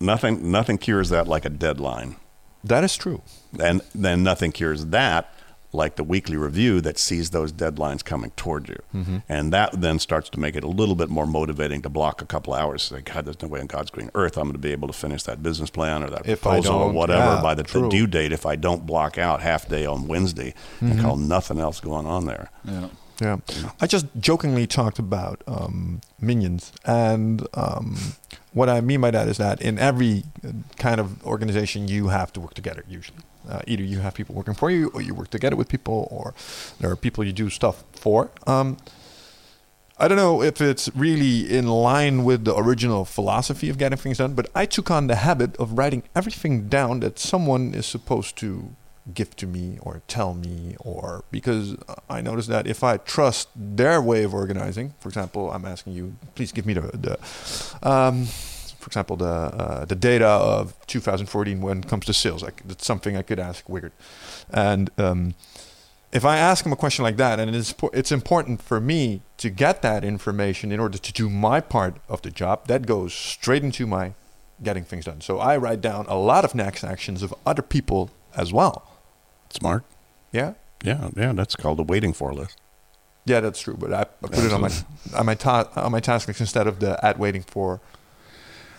nothing 0.00 0.50
nothing 0.50 0.78
cures 0.78 1.08
that 1.10 1.26
like 1.26 1.44
a 1.44 1.50
deadline, 1.50 2.16
that 2.64 2.84
is 2.84 2.96
true. 2.96 3.22
and 3.58 3.80
then 3.94 4.22
nothing 4.22 4.52
cures 4.52 4.86
that 4.86 5.32
like 5.76 5.94
the 5.96 6.02
weekly 6.04 6.36
review 6.36 6.80
that 6.80 6.98
sees 6.98 7.30
those 7.30 7.52
deadlines 7.52 8.02
coming 8.04 8.30
toward 8.36 8.68
you, 8.68 8.78
Mm-hmm. 8.94 9.18
and 9.28 9.52
that 9.52 9.80
then 9.80 9.98
starts 9.98 10.28
to 10.30 10.40
make 10.40 10.56
it 10.56 10.64
a 10.64 10.68
little 10.68 10.94
bit 10.94 11.08
more 11.10 11.26
motivating 11.26 11.82
to 11.82 11.88
block 11.88 12.20
a 12.22 12.26
couple 12.26 12.54
hours. 12.54 12.82
Say, 12.84 13.02
God, 13.02 13.24
there's 13.26 13.40
no 13.42 13.48
way 13.48 13.60
on 13.60 13.66
God's 13.66 13.90
green 13.90 14.10
earth 14.14 14.36
I'm 14.36 14.44
going 14.44 14.54
to 14.54 14.58
be 14.58 14.72
able 14.72 14.88
to 14.88 14.94
finish 14.94 15.22
that 15.24 15.42
business 15.42 15.70
plan 15.70 16.02
or 16.02 16.10
that 16.10 16.26
If 16.26 16.40
proposal 16.42 16.74
or 16.76 16.90
whatever 16.90 17.34
yeah, 17.36 17.42
by 17.42 17.54
the, 17.54 17.62
the 17.62 17.88
due 17.88 18.06
date 18.06 18.32
if 18.32 18.46
I 18.46 18.56
don't 18.56 18.86
block 18.86 19.18
out 19.18 19.40
half 19.42 19.68
day 19.68 19.84
on 19.86 20.08
Wednesday 20.08 20.54
Mm-hmm. 20.80 20.90
and 20.92 21.00
call 21.00 21.16
nothing 21.16 21.58
else 21.60 21.78
going 21.80 22.06
on 22.06 22.26
there. 22.26 22.50
Yeah. 22.64 22.88
Yeah, 23.18 23.38
I 23.80 23.86
just 23.86 24.04
jokingly 24.20 24.66
talked 24.66 24.98
about 24.98 25.42
um, 25.46 26.02
minions, 26.20 26.70
and 26.84 27.46
um, 27.54 27.96
what 28.52 28.68
I 28.68 28.82
mean 28.82 29.00
by 29.00 29.10
that 29.10 29.26
is 29.26 29.38
that 29.38 29.62
in 29.62 29.78
every 29.78 30.24
uh, 30.46 30.52
kind 30.76 31.00
of 31.00 31.24
organization, 31.24 31.88
you 31.88 32.08
have 32.08 32.30
to 32.34 32.40
work 32.40 32.52
together. 32.52 32.84
Usually, 32.86 33.20
uh, 33.48 33.60
either 33.66 33.82
you 33.82 34.00
have 34.00 34.14
people 34.14 34.34
working 34.34 34.54
for 34.54 34.70
you, 34.70 34.90
or 34.94 35.02
you 35.02 35.14
work 35.14 35.30
together 35.30 35.56
with 35.56 35.68
people, 35.68 36.08
or 36.10 36.34
there 36.80 36.90
are 36.90 36.96
people 36.96 37.24
you 37.24 37.32
do 37.32 37.50
stuff 37.50 37.84
for. 37.92 38.30
Um, 38.46 38.76
I 39.98 40.08
don't 40.08 40.18
know 40.18 40.42
if 40.42 40.60
it's 40.60 40.90
really 40.94 41.50
in 41.50 41.68
line 41.68 42.24
with 42.24 42.44
the 42.44 42.54
original 42.54 43.06
philosophy 43.06 43.70
of 43.70 43.78
getting 43.78 43.96
things 43.96 44.18
done, 44.18 44.34
but 44.34 44.46
I 44.54 44.66
took 44.66 44.90
on 44.90 45.06
the 45.06 45.16
habit 45.16 45.56
of 45.56 45.78
writing 45.78 46.02
everything 46.14 46.68
down 46.68 47.00
that 47.00 47.18
someone 47.18 47.72
is 47.72 47.86
supposed 47.86 48.36
to 48.38 48.76
give 49.14 49.34
to 49.36 49.46
me 49.46 49.78
or 49.80 50.02
tell 50.08 50.34
me 50.34 50.76
or 50.80 51.24
because 51.30 51.76
I 52.10 52.20
noticed 52.20 52.48
that 52.48 52.66
if 52.66 52.82
I 52.82 52.96
trust 52.98 53.48
their 53.54 54.02
way 54.02 54.24
of 54.24 54.34
organizing, 54.34 54.94
for 54.98 55.08
example, 55.08 55.50
I'm 55.50 55.64
asking 55.64 55.94
you, 55.94 56.16
please 56.34 56.52
give 56.52 56.66
me 56.66 56.74
the, 56.74 56.80
the 56.80 57.88
um, 57.88 58.26
for 58.86 58.90
example, 58.90 59.16
the 59.16 59.26
uh, 59.26 59.84
the 59.84 59.96
data 59.96 60.28
of 60.28 60.76
2014 60.86 61.60
when 61.60 61.78
it 61.78 61.88
comes 61.88 62.04
to 62.04 62.12
sales. 62.12 62.40
Like 62.40 62.62
that's 62.64 62.86
something 62.86 63.16
I 63.16 63.22
could 63.22 63.40
ask 63.40 63.66
Wichert, 63.66 63.90
and 64.48 64.90
um, 64.96 65.34
if 66.12 66.24
I 66.24 66.36
ask 66.36 66.64
him 66.64 66.70
a 66.70 66.76
question 66.76 67.02
like 67.02 67.16
that, 67.16 67.40
and 67.40 67.52
it's 67.56 67.74
it's 67.92 68.12
important 68.12 68.62
for 68.62 68.80
me 68.80 69.22
to 69.38 69.50
get 69.50 69.82
that 69.82 70.04
information 70.04 70.70
in 70.70 70.78
order 70.78 70.98
to 70.98 71.12
do 71.12 71.28
my 71.28 71.60
part 71.60 71.96
of 72.08 72.22
the 72.22 72.30
job, 72.30 72.68
that 72.68 72.86
goes 72.86 73.12
straight 73.12 73.64
into 73.64 73.88
my 73.88 74.14
getting 74.62 74.84
things 74.84 75.06
done. 75.06 75.20
So 75.20 75.40
I 75.40 75.56
write 75.56 75.80
down 75.80 76.06
a 76.06 76.16
lot 76.16 76.44
of 76.44 76.54
next 76.54 76.84
actions 76.84 77.24
of 77.24 77.34
other 77.44 77.62
people 77.62 78.10
as 78.36 78.52
well. 78.52 78.86
Smart. 79.50 79.82
Yeah. 80.30 80.54
Yeah, 80.84 81.10
yeah, 81.16 81.32
that's 81.32 81.56
called 81.56 81.80
a 81.80 81.82
waiting 81.82 82.12
for 82.12 82.32
list. 82.32 82.56
Yeah, 83.24 83.40
that's 83.40 83.60
true. 83.60 83.76
But 83.76 83.92
I, 83.92 84.02
I 84.02 84.28
put 84.28 84.44
it 84.44 84.52
on 84.52 84.60
my 84.60 84.70
on 85.12 85.26
my 85.26 85.34
ta- 85.34 85.68
on 85.74 85.90
my 85.90 85.98
task 85.98 86.28
list 86.28 86.40
instead 86.40 86.68
of 86.68 86.78
the 86.78 87.04
at 87.04 87.18
waiting 87.18 87.42
for 87.42 87.80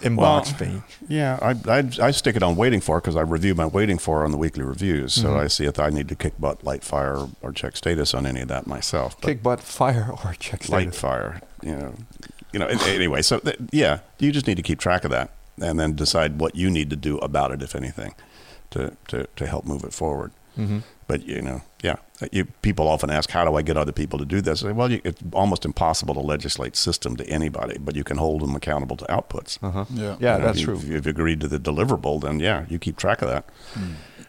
inbox 0.02 0.18
Well, 0.18 0.44
thing. 0.44 0.84
Yeah, 1.08 1.40
I, 1.42 1.52
I, 1.80 1.90
I 2.08 2.12
stick 2.12 2.36
it 2.36 2.44
on 2.44 2.56
waiting 2.56 2.82
for 2.82 3.00
because 3.02 3.16
I 3.16 3.22
review 3.22 3.56
my 3.56 3.66
waiting 3.66 3.98
for 3.98 4.24
on 4.24 4.32
the 4.32 4.38
weekly 4.38 4.64
reviews. 4.64 5.14
So 5.14 5.28
Mm-hmm. 5.30 5.40
I 5.40 5.48
see 5.48 5.66
if 5.66 5.80
I 5.80 5.90
need 5.90 6.08
to 6.10 6.16
kick 6.16 6.34
butt, 6.40 6.64
light 6.64 6.84
fire, 6.84 7.28
or 7.42 7.52
check 7.52 7.76
status 7.78 8.14
on 8.14 8.26
any 8.26 8.42
of 8.42 8.48
that 8.50 8.68
myself. 8.68 9.20
But 9.20 9.28
Kick 9.28 9.44
butt, 9.44 9.60
fire, 9.62 10.10
or 10.26 10.34
check 10.34 10.64
status. 10.64 10.70
light 10.70 10.96
fire, 10.96 11.42
you 11.62 11.76
know, 11.76 11.94
you 12.54 12.60
know. 12.60 12.68
Anyway, 12.68 13.22
so 13.22 13.40
th- 13.40 13.58
yeah, 13.72 14.00
you 14.20 14.32
just 14.32 14.48
need 14.48 14.58
to 14.58 14.64
keep 14.64 14.80
track 14.80 15.04
of 15.04 15.12
that 15.12 15.32
and 15.60 15.80
then 15.80 15.96
decide 15.96 16.40
what 16.40 16.56
you 16.56 16.70
need 16.70 16.90
to 16.92 16.96
do 16.96 17.18
about 17.20 17.52
it, 17.52 17.62
if 17.62 17.76
anything, 17.76 18.14
to 18.72 18.96
to, 19.08 19.28
to 19.36 19.48
help 19.48 19.66
move 19.66 19.84
it 19.84 19.94
forward. 19.94 20.32
Mhm. 20.58 20.84
But 21.08 21.26
you 21.26 21.42
know, 21.42 21.62
yeah, 21.82 21.96
you, 22.34 22.46
people 22.62 22.88
often 22.88 23.10
ask, 23.10 23.30
"How 23.32 23.46
do 23.46 23.56
I 23.56 23.62
get 23.62 23.78
other 23.78 23.94
people 23.94 24.20
to 24.20 24.26
do 24.26 24.42
this?" 24.42 24.62
I 24.64 24.68
say, 24.68 24.72
well, 24.74 24.92
you, 24.92 25.00
it's 25.06 25.22
almost 25.32 25.64
impossible 25.64 26.14
to 26.16 26.20
legislate 26.20 26.76
system 26.76 27.16
to 27.16 27.26
anybody, 27.30 27.78
but 27.80 27.96
you 27.96 28.04
can 28.04 28.18
hold 28.18 28.42
them 28.42 28.56
accountable 28.56 28.98
to 28.98 29.06
outputs. 29.06 29.58
Uh-huh. 29.64 29.86
Yeah. 29.94 30.18
Yeah, 30.20 30.34
You 30.36 30.40
know, 30.42 30.46
that's 30.48 30.58
if 30.58 30.62
you- 30.62 30.66
true. 30.66 30.76
If 30.76 30.84
you've 30.90 31.08
agreed 31.08 31.40
to 31.42 31.48
the 31.48 31.60
deliverable, 31.60 32.20
then 32.22 32.40
yeah, 32.42 32.66
you 32.68 32.78
keep 32.78 32.98
track 32.98 33.22
of 33.22 33.30
that, 33.30 33.46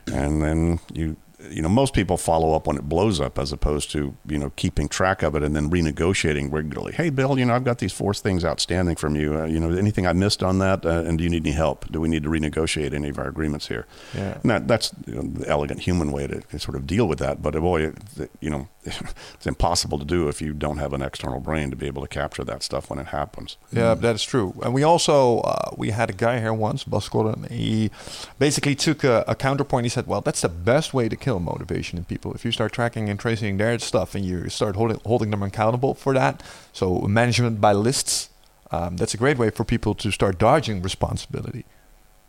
and 0.07 0.41
then 0.43 0.79
you 0.93 1.17
you 1.51 1.63
know 1.63 1.69
most 1.69 1.95
people 1.95 2.17
follow 2.17 2.55
up 2.55 2.67
when 2.67 2.77
it 2.77 2.89
blows 2.89 3.21
up 3.21 3.39
as 3.39 3.53
opposed 3.53 3.91
to 3.93 4.17
you 4.27 4.39
know 4.39 4.51
keeping 4.57 4.89
track 4.89 5.23
of 5.23 5.35
it 5.35 5.43
and 5.43 5.55
then 5.55 5.71
renegotiating 5.71 6.53
regularly. 6.53 6.93
Hey, 6.93 7.11
Bill, 7.11 7.39
you 7.39 7.45
know 7.45 7.55
I've 7.55 7.65
got 7.65 7.79
these 7.79 7.93
four 7.93 8.13
things 8.15 8.45
outstanding 8.45 8.97
from 8.97 9.15
you. 9.15 9.39
Uh, 9.39 9.45
you 9.47 9.61
know 9.61 9.71
anything 9.71 10.07
I 10.07 10.13
missed 10.13 10.43
on 10.43 10.59
that, 10.59 10.85
uh, 10.85 11.05
and 11.07 11.19
do 11.19 11.25
you 11.25 11.31
need 11.31 11.47
any 11.47 11.55
help? 11.55 11.91
Do 11.91 12.01
we 12.01 12.09
need 12.09 12.23
to 12.25 12.29
renegotiate 12.29 12.93
any 12.93 13.09
of 13.09 13.19
our 13.19 13.29
agreements 13.29 13.69
here? 13.69 13.87
Yeah. 14.15 14.39
And 14.43 14.51
that, 14.51 14.69
that's 14.69 14.93
you 15.07 15.15
know, 15.15 15.23
the 15.23 15.49
elegant 15.49 15.81
human 15.81 16.13
way 16.13 16.27
to, 16.27 16.41
to 16.41 16.59
sort 16.59 16.77
of 16.77 16.87
deal 16.87 17.07
with 17.07 17.19
that. 17.21 17.43
But 17.43 17.55
uh, 17.55 17.61
boy, 17.61 17.83
it, 17.83 18.31
you 18.41 18.51
know, 18.51 18.69
it's 18.85 19.47
impossible 19.47 19.99
to 19.99 20.05
do 20.05 20.29
if 20.29 20.41
you 20.43 20.53
don't 20.53 20.79
have 20.79 20.93
an 20.93 21.03
external 21.03 21.41
brain 21.41 21.71
to 21.71 21.77
be 21.77 21.87
able 21.87 22.03
to 22.03 22.09
capture 22.09 22.45
that 22.45 22.63
stuff 22.63 22.91
when 22.91 22.99
it 22.99 23.09
happens. 23.09 23.57
Yeah, 23.73 23.95
that 23.95 24.15
is 24.15 24.25
true. 24.25 24.55
And 24.63 24.75
we 24.75 24.83
also 24.83 25.41
uh, 25.41 25.71
we 25.77 25.91
had 25.91 26.11
a 26.11 26.13
guy 26.13 26.41
here 26.41 26.53
once, 26.53 26.85
Bas 26.85 27.09
Gordon. 27.09 27.47
He 27.51 27.91
basically 28.39 28.75
took 28.75 29.05
a, 29.05 29.25
a 29.29 29.35
counterpoint. 29.35 29.85
He 29.85 29.91
said, 29.91 30.07
"Well, 30.07 30.21
that's 30.21 30.41
the 30.41 30.49
best 30.49 30.95
way 30.95 31.09
to 31.09 31.17
kill 31.29 31.41
motivation 31.41 31.99
in 31.99 32.05
people. 32.05 32.33
If 32.33 32.43
you 32.47 32.53
start 32.53 32.73
tracking 32.73 33.11
and 33.11 33.21
tracing 33.21 33.59
their 33.59 33.79
stuff, 33.79 34.15
and 34.15 34.25
you 34.25 34.49
start 34.49 34.77
holding 34.77 34.99
holding 35.05 35.31
them 35.31 35.43
accountable 35.43 35.93
for 35.95 36.15
that. 36.15 36.43
So 36.73 37.01
management 37.01 37.61
by 37.61 37.73
lists. 37.73 38.31
Um, 38.71 38.97
that's 38.97 39.15
a 39.15 39.19
great 39.19 39.39
way 39.39 39.51
for 39.51 39.65
people 39.65 39.95
to 39.97 40.11
start 40.11 40.39
dodging 40.39 40.81
responsibility. 40.83 41.65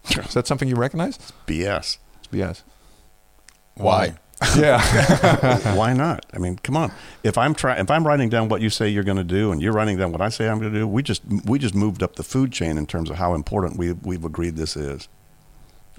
Is 0.10 0.34
that 0.34 0.48
something 0.48 0.68
you 0.68 0.76
recognize? 0.76 1.16
It's 1.16 1.34
BS. 1.48 1.98
It's 2.20 2.28
BS. 2.32 2.64
Why? 3.76 4.16
Yeah. 4.58 4.80
Why 5.76 5.94
not? 5.94 6.26
I 6.34 6.38
mean, 6.38 6.58
come 6.58 6.78
on. 6.78 6.92
If 7.24 7.38
I'm 7.38 7.54
try- 7.54 7.80
if 7.80 7.90
I'm 7.92 8.06
writing 8.06 8.30
down 8.30 8.50
what 8.50 8.62
you 8.62 8.70
say 8.70 8.90
you're 8.90 9.10
going 9.12 9.24
to 9.28 9.32
do, 9.40 9.52
and 9.54 9.62
you're 9.62 9.74
writing 9.74 9.98
down 9.98 10.12
what 10.12 10.22
I 10.22 10.30
say 10.30 10.50
I'm 10.50 10.60
going 10.60 10.74
to 10.74 10.80
do, 10.80 10.88
we 10.88 11.04
just 11.04 11.22
we 11.46 11.58
just 11.58 11.76
moved 11.76 12.04
up 12.04 12.16
the 12.16 12.24
food 12.24 12.52
chain 12.52 12.78
in 12.78 12.86
terms 12.86 13.10
of 13.10 13.16
how 13.16 13.34
important 13.34 13.78
we 13.78 13.94
we've 13.94 14.26
agreed 14.26 14.56
this 14.58 14.76
is. 14.76 15.08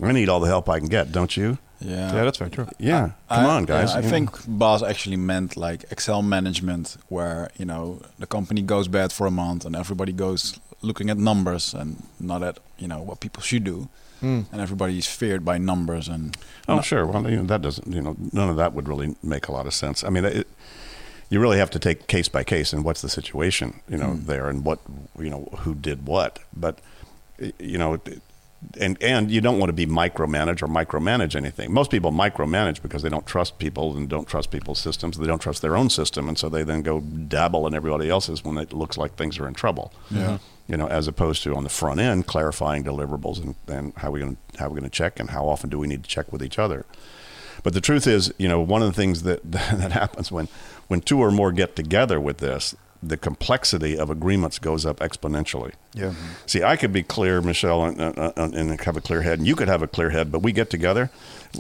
I 0.03 0.13
need 0.13 0.29
all 0.29 0.41
the 0.41 0.49
help 0.49 0.69
I 0.69 0.79
can 0.81 0.89
get, 0.89 1.13
don't 1.13 1.35
you? 1.37 1.59
Yeah. 1.81 2.15
yeah, 2.15 2.25
that's 2.25 2.39
very 2.39 2.51
true. 2.51 2.69
Yeah, 2.79 3.11
come 3.29 3.47
I- 3.47 3.57
on, 3.57 3.65
guys. 3.65 3.91
yeah, 3.91 3.97
I 3.97 3.99
You 3.99 4.05
know. 4.05 4.11
think 4.11 4.31
Bas 4.47 4.83
actually 4.83 5.17
meant 5.17 5.57
like 5.57 5.85
Excel 5.91 6.23
management, 6.23 6.97
where 7.09 7.51
you 7.59 7.65
know 7.65 8.01
the 8.19 8.27
company 8.27 8.63
goes 8.63 8.89
bad 8.89 9.13
for 9.13 9.27
a 9.27 9.31
month 9.31 9.65
and 9.65 9.75
everybody 9.75 10.13
goes 10.13 10.61
looking 10.83 11.11
at 11.11 11.17
numbers 11.19 11.75
and 11.75 12.03
not 12.19 12.43
at 12.43 12.59
you 12.79 12.89
know 12.89 13.01
what 13.03 13.21
people 13.21 13.43
should 13.43 13.65
do, 13.65 13.89
Mm. 14.23 14.45
and 14.53 14.61
everybody 14.61 14.99
is 14.99 15.07
feared 15.07 15.43
by 15.45 15.57
numbers 15.59 16.09
and 16.09 16.37
Oh, 16.69 16.77
no- 16.77 16.83
sure. 16.83 17.07
Well, 17.07 17.31
you 17.31 17.37
know, 17.39 17.45
that 17.45 17.63
doesn't, 17.63 17.91
you 17.93 18.03
know, 18.03 18.15
none 18.33 18.51
of 18.51 18.57
that 18.57 18.75
would 18.75 18.87
really 18.89 19.17
make 19.23 19.49
a 19.49 19.53
lot 19.53 19.67
of 19.67 19.73
sense. 19.75 20.05
I 20.05 20.11
mean, 20.11 20.25
it, 20.27 20.47
you 21.31 21.41
really 21.41 21.59
have 21.59 21.71
to 21.71 21.79
take 21.79 22.07
case 22.07 22.29
by 22.29 22.45
case 22.45 22.73
and 22.75 22.85
what's 22.85 23.01
the 23.01 23.09
situation, 23.09 23.81
you 23.89 23.97
know, 23.97 24.15
there 24.15 24.49
and 24.51 24.65
what, 24.65 24.79
you 25.19 25.31
know, 25.31 25.49
who 25.61 25.75
did 25.75 26.07
what. 26.07 26.39
But, 26.55 26.79
you 27.59 27.79
know, 27.79 27.95
it- 27.95 28.23
and 28.79 29.03
and 29.03 29.31
you 29.31 29.41
don't 29.41 29.59
want 29.59 29.71
to 29.71 29.73
be 29.75 29.87
micromanage 29.87 30.63
or 30.63 30.67
micromanage 30.67 31.35
anything. 31.35 31.73
Most 31.73 31.91
people 31.91 32.13
micromanage 32.13 32.83
because 32.83 33.03
they 33.03 33.09
don't 33.09 33.27
trust 33.27 33.59
people 33.59 33.97
and 33.97 34.09
don't 34.09 34.29
trust 34.29 34.51
people's 34.51 34.79
systems. 34.79 35.17
They 35.17 35.27
don't 35.27 35.41
trust 35.41 35.63
their 35.63 35.77
own 35.77 35.91
system, 35.91 36.29
and 36.29 36.39
so 36.39 36.49
they 36.49 36.63
then 36.63 36.83
go 36.83 37.01
dabble 37.01 37.67
in 37.67 37.75
everybody 37.75 38.11
else's 38.11 38.45
when 38.45 38.59
it 38.59 38.73
looks 38.73 38.99
like 38.99 39.15
things 39.17 39.39
are 39.39 39.49
in 39.49 39.55
trouble 39.55 39.93
Yeah. 40.11 40.21
Mm-hmm. 40.21 40.73
you 40.73 40.77
know, 40.77 40.89
as 40.89 41.09
opposed 41.09 41.43
to 41.45 41.55
on 41.57 41.65
the 41.65 41.71
front 41.71 42.01
end 42.01 42.27
clarifying 42.27 42.85
deliverables 42.85 43.43
and, 43.43 43.55
and 43.67 43.93
how 43.97 44.11
we 44.11 44.21
going 44.21 44.37
how 44.59 44.67
we're 44.67 44.79
going 44.79 44.83
to 44.85 44.91
check 44.91 45.19
and 45.19 45.31
how 45.31 45.49
often 45.49 45.71
do 45.71 45.79
we 45.79 45.87
need 45.89 46.03
to 46.05 46.09
check 46.09 46.31
with 46.33 46.43
each 46.43 46.59
other. 46.59 46.85
But 47.63 47.75
the 47.75 47.81
truth 47.81 48.07
is, 48.07 48.33
you 48.39 48.49
know, 48.49 48.61
one 48.61 48.83
of 48.83 48.89
the 48.89 48.95
things 48.95 49.23
that 49.23 49.41
that 49.51 49.93
happens 49.93 50.31
when 50.31 50.49
when 50.89 51.01
two 51.01 51.19
or 51.19 51.31
more 51.31 51.53
get 51.53 51.77
together 51.77 52.21
with 52.21 52.39
this, 52.39 52.75
the 53.03 53.17
complexity 53.17 53.97
of 53.99 54.11
agreements 54.11 54.59
goes 54.59 54.85
up 54.85 54.99
exponentially. 55.01 55.73
Yeah. 55.95 56.13
See, 56.47 56.63
I 56.63 56.77
could 56.77 56.93
be 56.93 57.03
clear, 57.03 57.41
Michelle, 57.41 57.85
and, 57.85 58.01
uh, 58.01 58.13
uh, 58.37 58.51
and 58.55 58.79
have 58.81 58.97
a 58.97 59.01
clear 59.01 59.23
head, 59.23 59.39
and 59.39 59.49
you 59.49 59.57
could 59.57 59.69
have 59.69 59.83
a 59.83 59.87
clear 59.87 60.11
head, 60.11 60.31
but 60.31 60.41
we 60.43 60.53
get 60.53 60.69
together, 60.71 61.11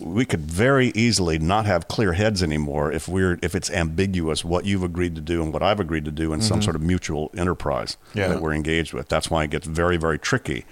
we 0.00 0.24
could 0.24 0.42
very 0.42 0.88
easily 0.94 1.38
not 1.38 1.64
have 1.66 1.88
clear 1.88 2.12
heads 2.12 2.42
anymore 2.42 2.92
if 2.92 3.08
we're 3.08 3.38
if 3.42 3.54
it's 3.54 3.70
ambiguous 3.70 4.44
what 4.44 4.64
you've 4.66 4.82
agreed 4.84 5.14
to 5.14 5.20
do 5.20 5.42
and 5.42 5.52
what 5.52 5.62
I've 5.62 5.80
agreed 5.80 6.04
to 6.04 6.10
do 6.10 6.32
in 6.32 6.40
some 6.42 6.60
sort 6.62 6.76
of 6.76 6.82
mutual 6.82 7.30
enterprise 7.36 7.96
Yeah. 8.14 8.28
that 8.28 8.40
we're 8.42 8.52
engaged 8.54 8.92
with. 8.92 9.08
That's 9.08 9.30
why 9.30 9.44
it 9.44 9.50
gets 9.50 9.66
very, 9.66 9.96
very 9.96 10.18
tricky. 10.18 10.64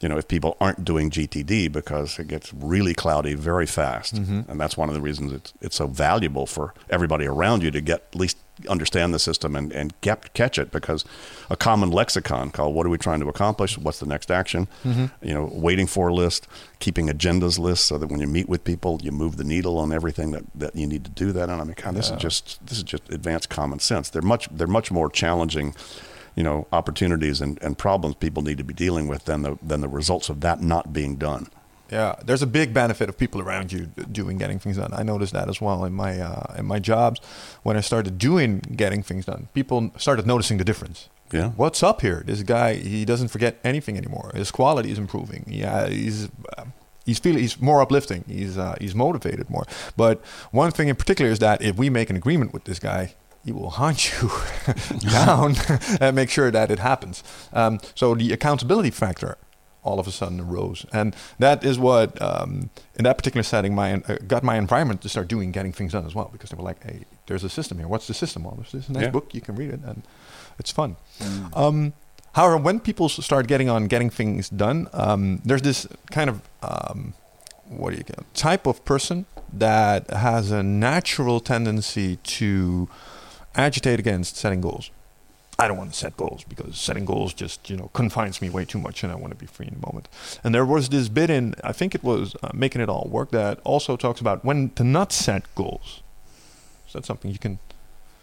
You 0.00 0.08
know, 0.08 0.16
if 0.16 0.28
people 0.28 0.56
aren't 0.62 0.82
doing 0.84 1.10
GTD 1.10 1.70
because 1.72 2.18
it 2.18 2.28
gets 2.28 2.54
really 2.54 2.94
cloudy 2.94 3.34
very 3.34 3.66
fast, 3.66 4.14
and 4.14 4.58
that's 4.60 4.74
one 4.76 4.88
of 4.88 4.94
the 4.94 5.00
reasons 5.00 5.32
it's 5.32 5.52
it's 5.60 5.76
so 5.76 5.86
valuable 5.88 6.46
for 6.46 6.72
everybody 6.88 7.26
around 7.26 7.62
you 7.62 7.70
to 7.70 7.80
get 7.80 8.04
at 8.12 8.16
least 8.16 8.36
understand 8.68 9.14
the 9.14 9.18
system 9.18 9.56
and, 9.56 9.72
and 9.72 9.92
get, 10.00 10.32
catch 10.34 10.58
it 10.58 10.70
because 10.70 11.04
a 11.48 11.56
common 11.56 11.90
lexicon 11.90 12.50
called 12.50 12.74
what 12.74 12.86
are 12.86 12.90
we 12.90 12.98
trying 12.98 13.20
to 13.20 13.28
accomplish? 13.28 13.78
What's 13.78 14.00
the 14.00 14.06
next 14.06 14.30
action? 14.30 14.68
Mm-hmm. 14.84 15.06
You 15.26 15.34
know 15.34 15.50
waiting 15.52 15.86
for 15.86 16.08
a 16.08 16.14
list 16.14 16.46
keeping 16.78 17.08
agendas 17.08 17.58
list 17.58 17.86
so 17.86 17.98
that 17.98 18.08
when 18.08 18.20
you 18.20 18.26
meet 18.26 18.48
with 18.48 18.64
people 18.64 19.00
you 19.02 19.12
move 19.12 19.36
the 19.36 19.44
needle 19.44 19.78
on 19.78 19.92
everything 19.92 20.30
that, 20.32 20.44
that 20.54 20.74
you 20.76 20.86
need 20.86 21.04
to 21.04 21.10
do 21.10 21.32
that. 21.32 21.48
And 21.48 21.60
i 21.60 21.64
mean 21.64 21.76
God, 21.76 21.94
this 21.94 22.10
is 22.10 22.16
just 22.16 22.64
this 22.66 22.78
is 22.78 22.84
just 22.84 23.08
advanced 23.10 23.48
common 23.48 23.78
sense. 23.78 24.10
They're 24.10 24.22
much 24.22 24.48
they're 24.50 24.66
much 24.66 24.90
more 24.90 25.10
challenging 25.10 25.74
you 26.36 26.44
know, 26.44 26.66
opportunities 26.72 27.40
and, 27.40 27.60
and 27.62 27.76
problems 27.76 28.14
people 28.16 28.42
need 28.42 28.58
to 28.58 28.64
be 28.64 28.72
dealing 28.72 29.08
with 29.08 29.24
than 29.24 29.42
the 29.42 29.58
than 29.62 29.80
the 29.80 29.88
results 29.88 30.28
of 30.28 30.40
that 30.40 30.62
not 30.62 30.92
being 30.92 31.16
done. 31.16 31.48
Yeah, 31.90 32.14
there's 32.24 32.42
a 32.42 32.46
big 32.46 32.72
benefit 32.72 33.08
of 33.08 33.18
people 33.18 33.40
around 33.40 33.72
you 33.72 33.86
doing 34.12 34.38
getting 34.38 34.58
things 34.58 34.76
done. 34.76 34.92
I 34.92 35.02
noticed 35.02 35.32
that 35.32 35.48
as 35.48 35.60
well 35.60 35.84
in 35.84 35.92
my 35.92 36.20
uh, 36.20 36.54
in 36.56 36.66
my 36.66 36.78
jobs 36.78 37.20
when 37.62 37.76
I 37.76 37.80
started 37.80 38.18
doing 38.18 38.60
getting 38.76 39.02
things 39.02 39.26
done. 39.26 39.48
People 39.54 39.90
started 39.96 40.26
noticing 40.26 40.58
the 40.58 40.64
difference. 40.64 41.08
Yeah. 41.32 41.50
What's 41.50 41.82
up 41.82 42.00
here? 42.00 42.22
This 42.26 42.42
guy, 42.42 42.74
he 42.74 43.04
doesn't 43.04 43.28
forget 43.28 43.58
anything 43.62 43.96
anymore. 43.96 44.32
His 44.34 44.50
quality 44.50 44.90
is 44.90 44.98
improving. 44.98 45.44
Yeah, 45.46 45.88
he's 45.88 46.28
uh, 46.58 46.64
he's 47.04 47.18
feeling 47.18 47.40
he's 47.40 47.60
more 47.60 47.80
uplifting. 47.82 48.24
He's 48.28 48.56
uh, 48.56 48.76
he's 48.80 48.94
motivated 48.94 49.50
more. 49.50 49.64
But 49.96 50.20
one 50.52 50.70
thing 50.70 50.88
in 50.88 50.96
particular 50.96 51.30
is 51.30 51.38
that 51.40 51.62
if 51.62 51.76
we 51.76 51.90
make 51.90 52.10
an 52.10 52.16
agreement 52.16 52.52
with 52.52 52.64
this 52.64 52.78
guy, 52.78 53.14
he 53.44 53.52
will 53.52 53.70
hunt 53.70 54.12
you 54.12 54.30
down 55.10 55.56
and 56.00 56.14
make 56.14 56.30
sure 56.30 56.50
that 56.50 56.70
it 56.70 56.78
happens. 56.78 57.22
Um, 57.52 57.80
so 57.94 58.14
the 58.14 58.32
accountability 58.32 58.90
factor 58.90 59.38
all 59.82 59.98
of 59.98 60.06
a 60.06 60.10
sudden 60.10 60.40
arose, 60.40 60.84
and 60.92 61.14
that 61.38 61.64
is 61.64 61.78
what 61.78 62.20
um, 62.20 62.70
in 62.96 63.04
that 63.04 63.16
particular 63.16 63.42
setting 63.42 63.74
my 63.74 63.94
uh, 63.94 64.16
got 64.26 64.42
my 64.42 64.56
environment 64.56 65.00
to 65.02 65.08
start 65.08 65.28
doing 65.28 65.52
getting 65.52 65.72
things 65.72 65.92
done 65.92 66.04
as 66.06 66.14
well 66.14 66.28
because 66.32 66.50
they 66.50 66.56
were 66.56 66.62
like, 66.62 66.82
hey, 66.84 67.00
there's 67.26 67.44
a 67.44 67.48
system 67.48 67.78
here. 67.78 67.88
What's 67.88 68.06
the 68.06 68.14
system? 68.14 68.44
Well, 68.44 68.54
there's 68.56 68.72
this 68.72 68.88
nice 68.88 69.04
Yeah. 69.04 69.10
book 69.10 69.34
you 69.34 69.40
can 69.40 69.56
read 69.56 69.70
it, 69.70 69.80
and 69.84 70.02
it's 70.58 70.70
fun. 70.70 70.96
Um, 71.54 71.92
however, 72.32 72.56
when 72.56 72.80
people 72.80 73.08
start 73.08 73.46
getting 73.46 73.68
on 73.68 73.86
getting 73.86 74.10
things 74.10 74.48
done, 74.50 74.88
um, 74.92 75.40
there's 75.44 75.62
this 75.62 75.86
kind 76.10 76.28
of 76.30 76.42
um, 76.62 77.14
what 77.68 77.90
do 77.90 77.96
you 77.96 78.02
get 78.04 78.18
type 78.34 78.66
of 78.66 78.84
person 78.84 79.26
that 79.52 80.10
has 80.10 80.50
a 80.50 80.62
natural 80.62 81.40
tendency 81.40 82.16
to 82.16 82.88
agitate 83.54 83.98
against 83.98 84.36
setting 84.36 84.60
goals. 84.60 84.90
I 85.60 85.68
don't 85.68 85.76
want 85.76 85.92
to 85.92 85.98
set 85.98 86.16
goals 86.16 86.42
because 86.48 86.78
setting 86.78 87.04
goals 87.04 87.34
just 87.34 87.68
you 87.70 87.76
know 87.76 87.90
confines 87.92 88.40
me 88.40 88.48
way 88.50 88.64
too 88.64 88.78
much, 88.78 89.02
and 89.04 89.12
I 89.12 89.16
want 89.16 89.32
to 89.32 89.38
be 89.38 89.46
free 89.46 89.66
in 89.66 89.74
the 89.78 89.86
moment. 89.86 90.08
And 90.42 90.54
there 90.54 90.64
was 90.64 90.88
this 90.88 91.08
bit 91.08 91.28
in 91.30 91.54
I 91.62 91.72
think 91.72 91.94
it 91.94 92.02
was 92.02 92.34
uh, 92.42 92.48
making 92.54 92.80
it 92.82 92.88
all 92.88 93.06
work 93.10 93.30
that 93.30 93.60
also 93.64 93.96
talks 93.96 94.20
about 94.20 94.44
when 94.44 94.70
to 94.70 94.84
not 94.84 95.12
set 95.12 95.42
goals. 95.54 96.02
Is 96.86 96.94
that 96.94 97.04
something 97.06 97.30
you 97.30 97.38
can? 97.38 97.58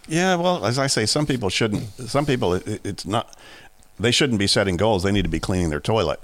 Yeah, 0.10 0.36
well, 0.36 0.66
as 0.66 0.80
I 0.80 0.88
say, 0.88 1.06
some 1.06 1.26
people 1.26 1.50
shouldn't. 1.50 1.84
Some 2.10 2.26
people, 2.26 2.54
it, 2.56 2.68
it- 2.68 2.82
it's 2.86 3.06
not. 3.06 3.36
They 4.00 4.12
shouldn't 4.12 4.40
be 4.40 4.48
setting 4.48 4.78
goals. 4.78 5.04
They 5.04 5.12
need 5.12 5.24
to 5.24 5.30
be 5.30 5.40
cleaning 5.40 5.70
their 5.70 5.80
toilet. 5.80 6.20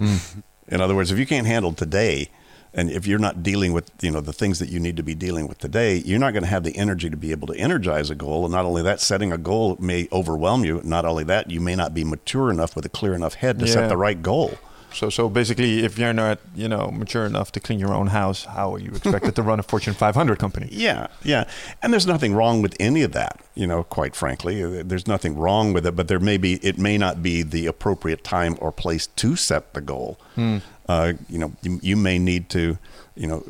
In 0.00 0.80
other 0.80 0.94
words, 0.94 1.10
if 1.12 1.18
you 1.18 1.26
can't 1.26 1.46
handle 1.46 1.72
today, 1.72 2.28
and 2.74 2.90
if 2.90 3.06
you're 3.06 3.18
not 3.18 3.42
dealing 3.42 3.72
with 3.72 3.90
you 4.02 4.10
know 4.10 4.20
the 4.20 4.32
things 4.32 4.58
that 4.58 4.68
you 4.68 4.80
need 4.80 4.96
to 4.96 5.02
be 5.02 5.14
dealing 5.14 5.48
with 5.48 5.58
today, 5.58 5.96
you're 5.96 6.18
not 6.18 6.32
going 6.32 6.42
to 6.42 6.48
have 6.48 6.64
the 6.64 6.76
energy 6.76 7.08
to 7.10 7.16
be 7.16 7.30
able 7.30 7.46
to 7.48 7.56
energize 7.56 8.10
a 8.10 8.14
goal. 8.14 8.44
And 8.44 8.52
not 8.52 8.64
only 8.64 8.82
that, 8.82 9.00
setting 9.00 9.32
a 9.32 9.38
goal 9.38 9.76
may 9.80 10.08
overwhelm 10.12 10.64
you. 10.64 10.80
Not 10.84 11.04
only 11.04 11.24
that, 11.24 11.50
you 11.50 11.60
may 11.60 11.74
not 11.76 11.94
be 11.94 12.04
mature 12.04 12.50
enough 12.50 12.74
with 12.76 12.84
a 12.84 12.88
clear 12.90 13.14
enough 13.14 13.34
head 13.34 13.58
to 13.60 13.66
Yeah. 13.66 13.72
set 13.72 13.88
the 13.88 13.96
right 13.96 14.20
goal. 14.20 14.58
So 14.92 15.10
so 15.10 15.28
basically, 15.28 15.84
if 15.84 15.98
you're 15.98 16.12
not 16.12 16.38
you 16.54 16.68
know 16.68 16.90
mature 16.92 17.26
enough 17.26 17.50
to 17.52 17.60
clean 17.60 17.80
your 17.80 17.92
own 17.92 18.08
house, 18.08 18.44
how 18.44 18.74
are 18.74 18.78
you 18.78 18.90
expected 18.90 19.34
to 19.34 19.42
run 19.42 19.58
a 19.58 19.64
Fortune 19.64 19.92
500 19.94 20.38
company? 20.38 20.68
Yeah, 20.70 21.08
yeah. 21.24 21.44
And 21.82 21.92
there's 21.92 22.06
nothing 22.06 22.32
wrong 22.32 22.62
with 22.62 22.76
any 22.78 23.02
of 23.02 23.10
that, 23.12 23.40
you 23.56 23.66
know, 23.66 23.82
quite 23.82 24.14
frankly. 24.14 24.82
There's 24.84 25.08
nothing 25.08 25.36
wrong 25.36 25.72
with 25.72 25.84
it, 25.84 25.96
but 25.96 26.06
there 26.06 26.20
may 26.20 26.36
be, 26.36 26.54
it 26.62 26.78
may 26.78 26.96
not 26.96 27.22
be 27.24 27.42
the 27.42 27.66
appropriate 27.66 28.22
time 28.22 28.56
or 28.60 28.70
place 28.70 29.08
to 29.16 29.34
set 29.34 29.74
the 29.74 29.80
goal. 29.80 30.16
Hmm. 30.36 30.58
Uh, 30.88 31.14
you 31.28 31.38
know, 31.38 31.52
you, 31.62 31.78
you 31.82 31.96
may 31.96 32.18
need 32.18 32.48
to, 32.50 32.78
you 33.14 33.26
know, 33.26 33.42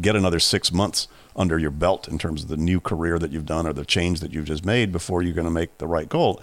get 0.00 0.16
another 0.16 0.40
six 0.40 0.72
months 0.72 1.06
under 1.36 1.58
your 1.58 1.70
belt 1.70 2.08
in 2.08 2.18
terms 2.18 2.42
of 2.42 2.48
the 2.48 2.56
new 2.56 2.80
career 2.80 3.18
that 3.18 3.30
you've 3.30 3.46
done 3.46 3.66
or 3.66 3.72
the 3.72 3.84
change 3.84 4.20
that 4.20 4.32
you've 4.32 4.44
just 4.46 4.64
made 4.66 4.90
before 4.92 5.22
you're 5.22 5.32
going 5.34 5.44
to 5.46 5.50
make 5.50 5.78
the 5.78 5.86
right 5.86 6.08
goal. 6.08 6.40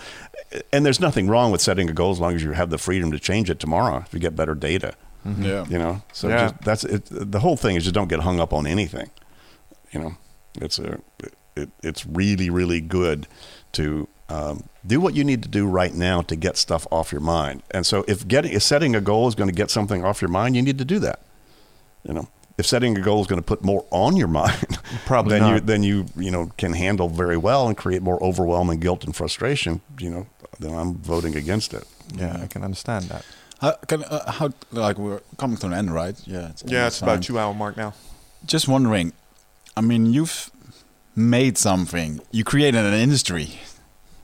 And 0.74 0.86
there's 0.86 1.00
nothing 1.00 1.28
wrong 1.28 1.52
with 1.52 1.62
setting 1.62 1.90
a 1.90 1.94
goal 1.94 2.12
as 2.12 2.20
long 2.20 2.34
as 2.36 2.44
you 2.44 2.52
have 2.54 2.70
the 2.70 2.78
freedom 2.78 3.12
to 3.12 3.20
change 3.20 3.50
it 3.50 3.60
tomorrow 3.60 3.98
if 4.06 4.14
you 4.14 4.20
get 4.20 4.36
better 4.36 4.56
data 4.56 4.94
Yeah. 5.38 5.66
you 5.68 5.78
know 5.78 6.02
so 6.14 6.30
Yeah. 6.30 6.50
just, 6.50 6.62
that's 6.62 6.84
it 6.86 7.04
the 7.10 7.40
whole 7.42 7.58
thing 7.58 7.76
is 7.76 7.84
just 7.84 7.94
don't 7.94 8.08
get 8.08 8.22
hung 8.22 8.40
up 8.40 8.54
on 8.54 8.66
anything 8.66 9.10
you 9.92 10.00
know 10.00 10.16
it's 10.62 10.80
a 10.80 11.00
it, 11.56 11.70
it's 11.84 12.06
really 12.08 12.50
really 12.50 12.80
good 12.82 13.28
to 13.74 14.08
um, 14.30 14.64
do 14.86 15.02
what 15.02 15.16
you 15.16 15.24
need 15.24 15.44
to 15.44 15.50
do 15.50 15.68
right 15.68 15.94
now 15.94 16.22
to 16.22 16.36
get 16.36 16.58
stuff 16.58 16.88
off 16.92 17.12
your 17.12 17.22
mind 17.22 17.62
and 17.72 17.86
so 17.86 18.06
if 18.08 18.28
getting 18.28 18.52
if 18.54 18.64
setting 18.64 18.96
a 18.96 19.02
goal 19.02 19.28
is 19.28 19.36
going 19.36 19.50
to 19.50 19.56
get 19.56 19.70
something 19.70 20.04
off 20.06 20.22
your 20.22 20.30
mind 20.30 20.56
you 20.56 20.62
need 20.62 20.78
to 20.78 20.86
do 20.86 21.00
that 21.00 21.20
you 22.04 22.14
know 22.14 22.28
if 22.58 22.66
setting 22.66 22.98
a 22.98 23.02
goal 23.02 23.22
is 23.22 23.28
going 23.28 23.42
to 23.42 23.46
put 23.46 23.64
more 23.64 23.86
on 23.92 24.16
your 24.16 24.28
mind 24.42 24.80
Probably 25.06 25.38
then 25.40 25.54
you 25.54 25.60
then 25.60 25.84
you 25.84 26.06
you 26.16 26.32
know 26.32 26.52
can 26.58 26.74
handle 26.74 27.10
very 27.10 27.38
well 27.38 27.68
and 27.68 27.76
create 27.76 28.02
more 28.02 28.22
overwhelming 28.24 28.80
guilt 28.80 29.04
and 29.04 29.16
frustration 29.16 29.82
you 30.00 30.10
know 30.10 30.28
then 30.60 30.74
i'm 30.74 30.96
voting 30.96 31.36
against 31.36 31.74
it 31.74 31.86
Yeah, 32.16 32.42
I 32.42 32.48
can 32.48 32.64
understand 32.64 33.06
that. 33.06 33.24
How, 33.62 33.74
can, 33.88 34.04
uh, 34.04 34.32
how 34.32 34.50
like 34.72 34.98
we're 34.98 35.22
coming 35.38 35.58
to 35.58 35.68
an 35.68 35.74
end, 35.74 35.94
right? 35.94 36.16
Yeah. 36.26 36.50
It's 36.50 36.64
Yeah, 36.66 36.88
it's 36.88 37.02
almost 37.02 37.02
about 37.04 37.24
two 37.24 37.38
hour 37.38 37.54
mark 37.54 37.78
now. 37.78 37.94
Just 38.46 38.68
wondering. 38.68 39.14
I 39.78 39.82
mean, 39.82 40.14
you've 40.14 40.50
made 41.16 41.58
something. 41.58 42.20
You 42.32 42.44
created 42.44 42.84
an 42.86 42.94
industry, 42.94 43.60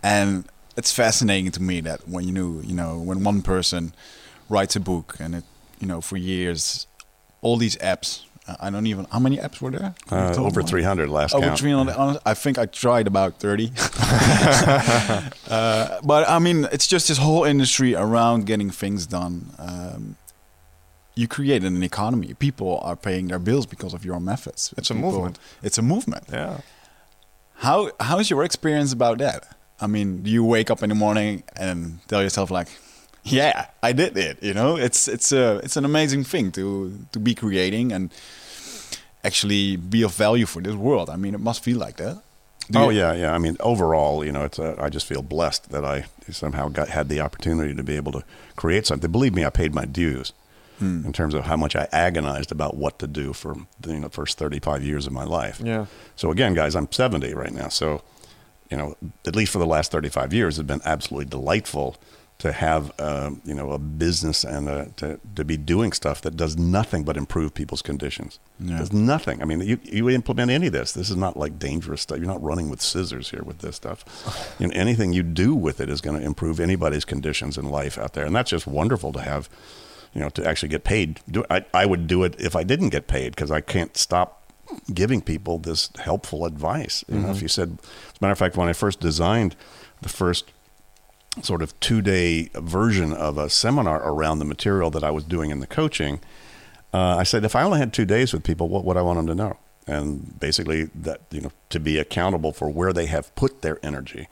and 0.05 0.45
it's 0.77 0.91
fascinating 0.91 1.51
to 1.51 1.61
me 1.61 1.81
that 1.81 2.07
when 2.07 2.25
you 2.27 2.31
knew, 2.31 2.61
you 2.61 2.75
know, 2.75 2.99
when 2.99 3.23
one 3.23 3.41
person 3.41 3.93
writes 4.49 4.75
a 4.75 4.79
book 4.79 5.15
and 5.19 5.33
it, 5.35 5.43
you 5.79 5.87
know, 5.87 5.99
for 5.99 6.15
years, 6.17 6.85
all 7.41 7.57
these 7.57 7.75
apps. 7.77 8.21
uh, 8.47 8.55
I 8.59 8.69
don't 8.69 8.85
even 8.85 9.05
how 9.11 9.19
many 9.19 9.37
apps 9.37 9.59
were 9.61 9.71
there. 9.71 9.95
Uh, 10.11 10.35
over 10.37 10.61
300 10.61 11.09
last 11.09 11.33
Over 11.33 11.47
count 11.47 11.59
300. 11.59 11.95
honest- 11.95 12.21
I 12.25 12.35
think 12.35 12.57
I 12.59 12.67
tried 12.67 13.07
about 13.07 13.39
30. 13.39 13.71
uh, 15.49 15.99
but 16.03 16.29
I 16.29 16.39
mean, 16.39 16.67
it's 16.71 16.87
just 16.87 17.07
this 17.07 17.17
whole 17.17 17.43
industry 17.43 17.95
around 17.95 18.45
getting 18.45 18.69
things 18.69 19.07
done. 19.07 19.51
Um, 19.57 20.17
you 21.15 21.27
create 21.27 21.63
an 21.63 21.81
economy. 21.81 22.33
People 22.33 22.79
are 22.83 22.95
paying 22.95 23.29
their 23.29 23.39
bills 23.39 23.65
because 23.65 23.93
of 23.95 24.05
your 24.05 24.19
methods. 24.19 24.73
It's 24.77 24.91
a 24.91 24.93
movement. 24.93 25.39
It's 25.63 25.77
a 25.77 25.81
movement. 25.81 26.25
Yeah. 26.31 26.59
How 27.55 27.89
how's 27.99 28.29
your 28.29 28.43
experience 28.43 28.91
about 28.93 29.17
that? 29.19 29.55
I 29.79 29.87
mean, 29.87 30.23
do 30.23 30.29
you 30.29 30.43
wake 30.43 30.71
up 30.71 30.83
in 30.83 30.89
the 30.89 30.95
morning 30.95 31.43
and 31.55 31.99
tell 32.07 32.21
yourself 32.21 32.49
like, 32.51 32.67
"Yeah, 33.23 33.67
I 33.83 33.91
did 33.91 34.17
it." 34.17 34.41
You 34.41 34.53
know, 34.53 34.77
it's 34.77 35.07
it's 35.07 35.31
a 35.31 35.57
it's 35.63 35.77
an 35.77 35.85
amazing 35.85 36.23
thing 36.23 36.51
to 36.53 36.97
to 37.11 37.19
be 37.19 37.35
creating 37.35 37.91
and 37.91 38.11
actually 39.23 39.75
be 39.75 40.03
of 40.03 40.13
value 40.13 40.45
for 40.45 40.61
this 40.61 40.75
world. 40.75 41.09
I 41.09 41.15
mean, 41.15 41.33
it 41.33 41.41
must 41.41 41.63
feel 41.63 41.79
like 41.79 41.97
that. 41.97 42.21
Do 42.71 42.79
oh 42.79 42.89
you- 42.89 42.99
yeah, 42.99 43.13
yeah. 43.13 43.33
I 43.33 43.37
mean, 43.37 43.57
overall, 43.59 44.23
you 44.25 44.31
know, 44.31 44.43
it's 44.45 44.59
a, 44.59 44.75
I 44.79 44.89
just 44.89 45.05
feel 45.05 45.21
blessed 45.21 45.69
that 45.71 45.83
I 45.83 46.05
somehow 46.31 46.69
got 46.69 46.89
had 46.89 47.09
the 47.09 47.21
opportunity 47.21 47.75
to 47.75 47.83
be 47.83 47.95
able 47.95 48.11
to 48.13 48.23
create 48.55 48.85
something. 48.85 49.11
Believe 49.11 49.35
me, 49.35 49.45
I 49.45 49.49
paid 49.49 49.73
my 49.75 49.85
dues 49.85 50.33
hmm. 50.79 51.05
in 51.05 51.13
terms 51.13 51.33
of 51.33 51.45
how 51.45 51.57
much 51.57 51.75
I 51.75 51.87
agonized 51.91 52.51
about 52.51 52.75
what 52.75 52.99
to 52.99 53.07
do 53.07 53.33
for 53.33 53.55
the 53.79 53.93
you 53.93 53.99
know, 53.99 54.09
first 54.09 54.37
35 54.37 54.83
years 54.83 55.05
of 55.05 55.13
my 55.13 55.23
life. 55.23 55.61
Yeah. 55.63 55.85
So 56.15 56.31
again, 56.31 56.53
guys, 56.53 56.75
I'm 56.75 56.91
70 56.91 57.33
right 57.33 57.53
now. 57.53 57.69
So, 57.69 58.01
you 58.69 58.77
know, 58.77 58.95
at 59.25 59.35
least 59.35 59.51
for 59.51 59.59
the 59.59 59.65
last 59.65 59.91
35 59.91 60.33
years, 60.33 60.57
it's 60.57 60.67
been 60.67 60.81
absolutely 60.85 61.29
delightful 61.29 61.97
to 62.37 62.51
have, 62.51 62.91
um, 62.99 63.41
you 63.45 63.53
know, 63.53 63.71
a 63.71 63.79
business 63.79 64.43
and 64.43 64.67
uh 64.67 64.85
to, 64.97 65.19
to 65.35 65.45
be 65.45 65.55
doing 65.55 65.93
stuff 65.93 66.21
that 66.21 66.35
does 66.35 66.57
nothing 66.57 67.03
but 67.03 67.15
improve 67.15 67.53
people's 67.53 67.81
conditions. 67.81 68.39
Yeah. 68.59 68.77
Does 68.79 68.91
nothing. 68.91 69.41
I 69.41 69.45
mean, 69.45 69.61
you, 69.61 69.79
you 69.83 70.09
implement 70.09 70.51
any 70.51 70.67
of 70.67 70.73
this. 70.73 70.91
This 70.91 71.09
is 71.09 71.15
not 71.15 71.37
like 71.37 71.57
dangerous 71.57 72.01
stuff. 72.01 72.17
You're 72.17 72.27
not 72.27 72.43
running 72.43 72.69
with 72.69 72.81
scissors 72.81 73.29
here 73.29 73.43
with 73.43 73.59
this 73.59 73.77
stuff. 73.77 74.55
you 74.59 74.67
know, 74.67 74.73
anything 74.75 75.13
you 75.13 75.23
do 75.23 75.55
with 75.55 75.79
it 75.79 75.89
is 75.89 76.01
going 76.01 76.19
to 76.19 76.25
improve 76.25 76.59
anybody's 76.59 77.05
conditions 77.05 77.57
in 77.57 77.69
life 77.69 77.97
out 77.97 78.13
there. 78.13 78.25
And 78.25 78.35
that's 78.35 78.49
just 78.49 78.67
wonderful 78.67 79.13
to 79.13 79.21
have, 79.21 79.47
you 80.13 80.19
know, 80.19 80.29
to 80.29 80.45
actually 80.45 80.69
get 80.69 80.83
paid. 80.83 81.21
Do, 81.31 81.45
I, 81.49 81.63
I 81.73 81.85
would 81.85 82.05
do 82.05 82.25
it 82.25 82.35
if 82.37 82.53
I 82.53 82.63
didn't 82.63 82.89
get 82.89 83.07
paid 83.07 83.33
because 83.33 83.49
I 83.49 83.61
can't 83.61 83.95
stop 83.95 84.44
giving 84.93 85.21
people 85.21 85.57
this 85.57 85.89
helpful 85.99 86.45
advice. 86.45 87.03
You 87.07 87.19
know, 87.19 87.31
if 87.31 87.41
you 87.41 87.47
said, 87.47 87.77
as 87.81 88.13
a 88.13 88.17
matter 88.21 88.31
of 88.31 88.39
fact, 88.39 88.57
when 88.57 88.67
I 88.67 88.73
first 88.73 88.99
designed 88.99 89.55
the 90.01 90.09
first 90.09 90.51
sort 91.41 91.61
of 91.61 91.77
two 91.79 92.01
day 92.01 92.49
version 92.55 93.13
of 93.13 93.37
a 93.37 93.49
seminar 93.49 94.01
around 94.01 94.39
the 94.39 94.45
material 94.45 94.89
that 94.91 95.03
I 95.03 95.11
was 95.11 95.23
doing 95.23 95.51
in 95.51 95.59
the 95.59 95.67
coaching, 95.67 96.19
uh, 96.93 97.17
I 97.17 97.23
said, 97.23 97.43
if 97.43 97.55
I 97.55 97.63
only 97.63 97.79
had 97.79 97.93
two 97.93 98.05
days 98.05 98.33
with 98.33 98.43
people, 98.43 98.69
what 98.69 98.85
would 98.85 98.97
I 98.97 99.01
want 99.01 99.17
them 99.17 99.27
to 99.27 99.35
know? 99.35 99.57
And 99.87 100.39
basically, 100.39 100.85
that, 100.95 101.21
you 101.29 101.41
know, 101.41 101.51
to 101.69 101.79
be 101.79 101.99
accountable 101.99 102.51
for 102.51 102.69
where 102.69 102.93
they 102.93 103.05
have 103.05 103.35
put 103.35 103.61
their 103.61 103.79
energy. 103.85 104.27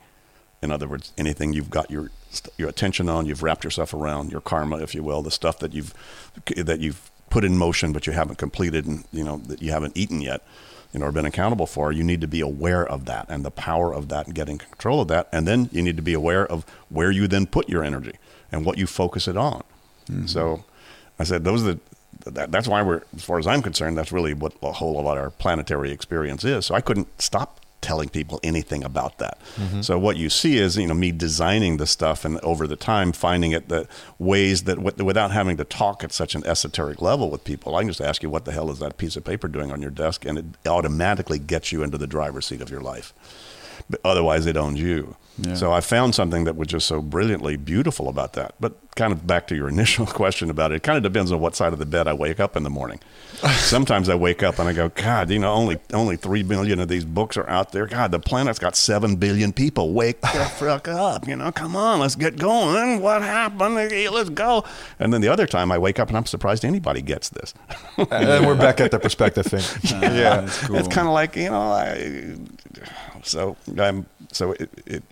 In 0.62 0.72
other 0.72 0.88
words, 0.88 1.12
anything 1.18 1.52
you've 1.52 1.70
got 1.70 1.90
your 1.90 2.10
your 2.56 2.68
attention 2.68 3.08
on, 3.08 3.26
you've 3.26 3.42
wrapped 3.42 3.62
yourself 3.62 3.94
around, 3.94 4.32
your 4.32 4.40
karma, 4.40 4.78
if 4.78 4.94
you 4.94 5.04
will, 5.04 5.22
the 5.22 5.30
stuff 5.30 5.58
that 5.60 5.72
you've 5.72 5.94
that 6.56 6.80
you've 6.80 7.10
put 7.34 7.44
in 7.44 7.58
motion 7.58 7.92
but 7.92 8.06
you 8.06 8.12
haven't 8.12 8.38
completed 8.38 8.86
and 8.86 9.04
you 9.12 9.24
know 9.24 9.38
that 9.38 9.60
you 9.60 9.72
haven't 9.72 9.96
eaten 9.96 10.20
yet, 10.20 10.40
you 10.92 11.00
know, 11.00 11.06
or 11.06 11.10
been 11.10 11.24
accountable 11.24 11.66
for. 11.66 11.90
You 11.90 12.04
need 12.04 12.20
to 12.20 12.28
be 12.28 12.40
aware 12.40 12.86
of 12.86 13.06
that 13.06 13.26
and 13.28 13.44
the 13.44 13.50
power 13.50 13.92
of 13.92 14.08
that 14.10 14.26
and 14.26 14.36
getting 14.36 14.56
control 14.56 15.00
of 15.00 15.08
that, 15.08 15.28
and 15.32 15.44
then 15.44 15.68
you 15.72 15.82
need 15.82 15.96
to 15.96 16.02
be 16.02 16.14
aware 16.14 16.46
of 16.46 16.64
where 16.90 17.10
you 17.10 17.26
then 17.26 17.46
put 17.46 17.68
your 17.68 17.82
energy 17.82 18.12
and 18.52 18.64
what 18.64 18.78
you 18.78 18.86
focus 18.86 19.26
it 19.26 19.36
on. 19.36 19.64
Mm-hmm. 20.08 20.26
So, 20.26 20.64
I 21.18 21.24
said 21.24 21.42
those 21.42 21.64
are 21.64 21.74
the 21.74 21.80
that, 22.26 22.52
that's 22.52 22.68
why 22.68 22.82
we're, 22.82 23.02
as 23.16 23.24
far 23.24 23.40
as 23.40 23.48
I'm 23.48 23.62
concerned, 23.62 23.98
that's 23.98 24.12
really 24.12 24.32
what 24.32 24.54
a 24.62 24.70
whole 24.70 24.92
lot 24.94 25.16
of 25.16 25.24
our 25.24 25.30
planetary 25.30 25.90
experience 25.90 26.44
is. 26.44 26.66
So 26.66 26.76
I 26.76 26.80
couldn't 26.80 27.20
stop 27.20 27.60
telling 27.84 28.08
people 28.08 28.40
anything 28.42 28.82
about 28.82 29.18
that. 29.18 29.38
Mm-hmm. 29.56 29.82
So 29.82 29.98
what 29.98 30.16
you 30.16 30.30
see 30.30 30.56
is 30.56 30.76
you 30.78 30.86
know 30.86 30.94
me 30.94 31.12
designing 31.12 31.76
the 31.76 31.86
stuff 31.86 32.24
and 32.24 32.40
over 32.40 32.66
the 32.66 32.76
time 32.76 33.12
finding 33.12 33.52
it 33.52 33.68
the 33.68 33.86
ways 34.18 34.64
that 34.64 34.76
w- 34.76 35.04
without 35.04 35.30
having 35.30 35.58
to 35.58 35.64
talk 35.64 36.02
at 36.02 36.10
such 36.10 36.34
an 36.34 36.44
esoteric 36.46 37.02
level 37.02 37.30
with 37.30 37.44
people, 37.44 37.76
I 37.76 37.82
can 37.82 37.88
just 37.88 38.00
ask 38.00 38.22
you 38.22 38.30
what 38.30 38.46
the 38.46 38.52
hell 38.52 38.70
is 38.70 38.78
that 38.78 38.96
piece 38.96 39.16
of 39.16 39.24
paper 39.24 39.48
doing 39.48 39.70
on 39.70 39.82
your 39.82 39.90
desk, 39.90 40.24
and 40.24 40.38
it 40.38 40.46
automatically 40.66 41.38
gets 41.38 41.72
you 41.72 41.82
into 41.82 41.98
the 41.98 42.06
driver's 42.06 42.46
seat 42.46 42.62
of 42.62 42.70
your 42.70 42.80
life. 42.80 43.12
But 43.90 44.00
otherwise, 44.02 44.46
it 44.46 44.56
owns 44.56 44.80
you. 44.80 45.16
Yeah. 45.38 45.54
So 45.54 45.72
I 45.72 45.80
found 45.80 46.14
something 46.14 46.44
that 46.44 46.56
was 46.56 46.68
just 46.68 46.86
so 46.86 47.02
brilliantly 47.02 47.56
beautiful 47.56 48.08
about 48.08 48.34
that. 48.34 48.54
But 48.60 48.74
kind 48.94 49.12
of 49.12 49.26
back 49.26 49.48
to 49.48 49.56
your 49.56 49.68
initial 49.76 50.06
question 50.06 50.48
about 50.50 50.70
it, 50.72 50.76
it 50.76 50.82
kind 50.84 50.96
of 50.96 51.02
depends 51.02 51.32
on 51.32 51.40
what 51.40 51.56
side 51.56 51.72
of 51.72 51.78
the 51.78 51.86
bed 51.86 52.06
I 52.06 52.12
wake 52.12 52.38
up 52.38 52.56
in 52.56 52.62
the 52.62 52.70
morning. 52.70 53.00
Sometimes 53.56 54.08
I 54.08 54.14
wake 54.14 54.42
up 54.44 54.58
and 54.60 54.68
I 54.68 54.72
go, 54.72 54.90
God, 54.90 55.30
you 55.30 55.40
know, 55.40 55.52
only 55.52 55.78
only 55.92 56.16
three 56.16 56.44
billion 56.44 56.78
of 56.78 56.88
these 56.88 57.04
books 57.04 57.36
are 57.36 57.48
out 57.48 57.72
there. 57.72 57.86
God, 57.86 58.12
the 58.12 58.20
planet's 58.20 58.60
got 58.60 58.76
seven 58.76 59.16
billion 59.16 59.52
people. 59.52 59.92
Wake 59.92 60.20
the 60.20 60.28
fuck 60.56 60.86
up, 60.86 61.26
you 61.26 61.34
know. 61.34 61.50
Come 61.50 61.74
on, 61.74 61.98
let's 61.98 62.14
get 62.14 62.38
going. 62.38 63.00
What 63.00 63.22
happened? 63.22 63.74
Let's 63.74 64.30
go. 64.30 64.64
And 65.00 65.12
then 65.12 65.20
the 65.20 65.28
other 65.28 65.46
time 65.46 65.72
I 65.72 65.78
wake 65.78 65.98
up 65.98 66.08
and 66.08 66.16
I'm 66.16 66.26
surprised 66.26 66.64
anybody 66.64 67.02
gets 67.02 67.28
this. 67.28 67.54
and 67.98 68.08
then 68.08 68.46
we're 68.46 68.54
back 68.54 68.80
at 68.80 68.92
the 68.92 69.00
perspective 69.00 69.46
thing. 69.46 70.00
yeah, 70.00 70.48
cool. 70.62 70.76
It's 70.76 70.88
kind 70.88 71.08
of 71.08 71.14
like 71.14 71.34
you 71.34 71.50
know, 71.50 71.72
I, 71.72 72.36
so 73.24 73.56
I'm 73.78 74.06
so 74.34 74.52
it, 74.52 74.70
it, 74.86 75.02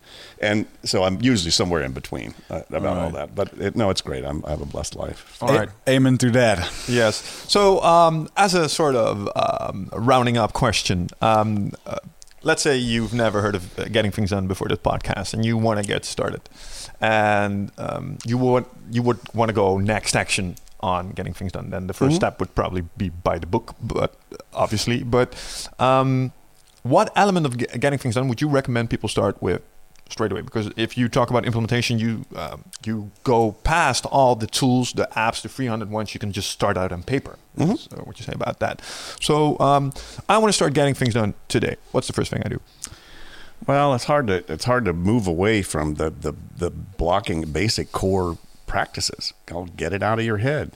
and 0.40 0.66
so 0.85 1.05
I'm 1.05 1.20
usually 1.23 1.51
somewhere 1.51 1.82
in 1.82 1.93
between 1.93 2.35
uh, 2.51 2.62
about 2.70 2.97
all 2.99 3.11
that. 3.11 3.35
But 3.35 3.53
it, 3.59 3.77
no, 3.77 3.90
it's 3.90 4.03
great. 4.03 4.24
I'm, 4.24 4.44
I 4.44 4.51
have 4.51 4.61
a 4.61 4.66
blessed 4.66 4.97
life. 4.97 5.39
All 5.40 5.49
right. 5.55 5.69
A- 5.86 5.90
amen 5.93 6.19
to 6.19 6.31
that. 6.32 6.59
Yes. 6.89 7.16
So, 7.49 7.81
um, 7.82 8.28
as 8.36 8.55
a 8.55 8.69
sort 8.69 8.97
of 8.97 9.28
um, 9.36 9.89
rounding 9.93 10.36
up 10.36 10.53
question, 10.53 11.09
um, 11.20 11.73
uh, 11.86 11.97
let's 12.43 12.62
say 12.62 12.77
you've 12.77 13.15
never 13.15 13.40
heard 13.43 13.55
of 13.55 13.78
uh, 13.78 13.85
Getting 13.85 14.11
Things 14.11 14.31
Done 14.31 14.47
before 14.49 14.69
this 14.69 14.78
podcast, 14.78 15.32
and 15.35 15.44
you 15.44 15.57
want 15.57 15.81
to 15.81 15.86
get 15.86 16.05
started, 16.05 16.43
and 17.01 17.70
um, 17.78 18.19
you 18.27 18.39
would 18.39 18.65
you 18.90 19.03
would 19.03 19.19
want 19.35 19.49
to 19.49 19.53
go 19.55 19.78
next 19.78 20.16
action 20.16 20.57
on 20.81 21.11
getting 21.11 21.32
things 21.32 21.53
done. 21.53 21.70
Then 21.70 21.86
the 21.86 21.94
1st 21.94 22.09
Mhm. 22.11 22.15
step 22.16 22.40
would 22.40 22.53
probably 22.57 22.82
be 22.97 23.09
buy 23.09 23.39
the 23.39 23.47
book, 23.47 23.74
but 23.81 24.16
obviously, 24.53 25.05
but 25.05 25.35
um, 25.78 26.32
what 26.83 27.13
element 27.17 27.47
of 27.47 27.57
getting 27.59 27.99
things 27.99 28.15
done 28.15 28.29
would 28.29 28.41
you 28.41 28.49
recommend 28.49 28.91
people 28.91 29.09
start 29.09 29.41
with 29.43 29.63
straight 30.09 30.33
away? 30.33 30.43
Because 30.43 30.71
if 30.77 30.99
you 30.99 31.09
talk 31.09 31.31
about 31.31 31.45
implementation, 31.47 31.99
you 31.99 32.25
um, 32.37 32.65
you 32.85 33.11
go 33.25 33.53
past 33.65 34.05
all 34.07 34.35
the 34.37 34.47
tools, 34.47 34.93
the 34.93 35.09
apps, 35.17 35.43
the 35.43 35.49
300 35.49 35.91
ones. 35.91 36.13
You 36.15 36.21
can 36.21 36.33
just 36.33 36.51
start 36.51 36.77
out 36.77 36.93
on 36.93 37.03
paper. 37.03 37.39
Mhm. 37.57 37.79
So 37.79 37.97
what 38.05 38.19
you 38.19 38.25
say 38.27 38.33
about 38.35 38.59
that? 38.61 38.83
So 39.21 39.59
um, 39.61 39.93
I 40.29 40.39
want 40.39 40.49
to 40.49 40.53
start 40.55 40.75
getting 40.75 40.95
things 40.95 41.15
done 41.15 41.35
today. 41.49 41.77
What's 41.93 42.07
the 42.07 42.13
first 42.13 42.31
thing 42.31 42.43
I 42.45 42.49
do? 42.49 42.61
Well, 43.67 43.95
it's 43.95 44.05
hard 44.05 44.27
to 44.27 44.45
it's 44.53 44.65
hard 44.65 44.85
to 44.87 44.93
move 44.93 45.27
away 45.27 45.63
from 45.63 45.95
the 45.95 46.11
the, 46.11 46.33
the 46.57 46.71
blocking 46.71 47.43
basic 47.53 47.93
core 47.93 48.37
practices. 48.67 49.33
Go 49.47 49.67
get 49.77 49.93
it 49.93 50.03
out 50.03 50.19
of 50.19 50.25
your 50.25 50.39
head. 50.39 50.73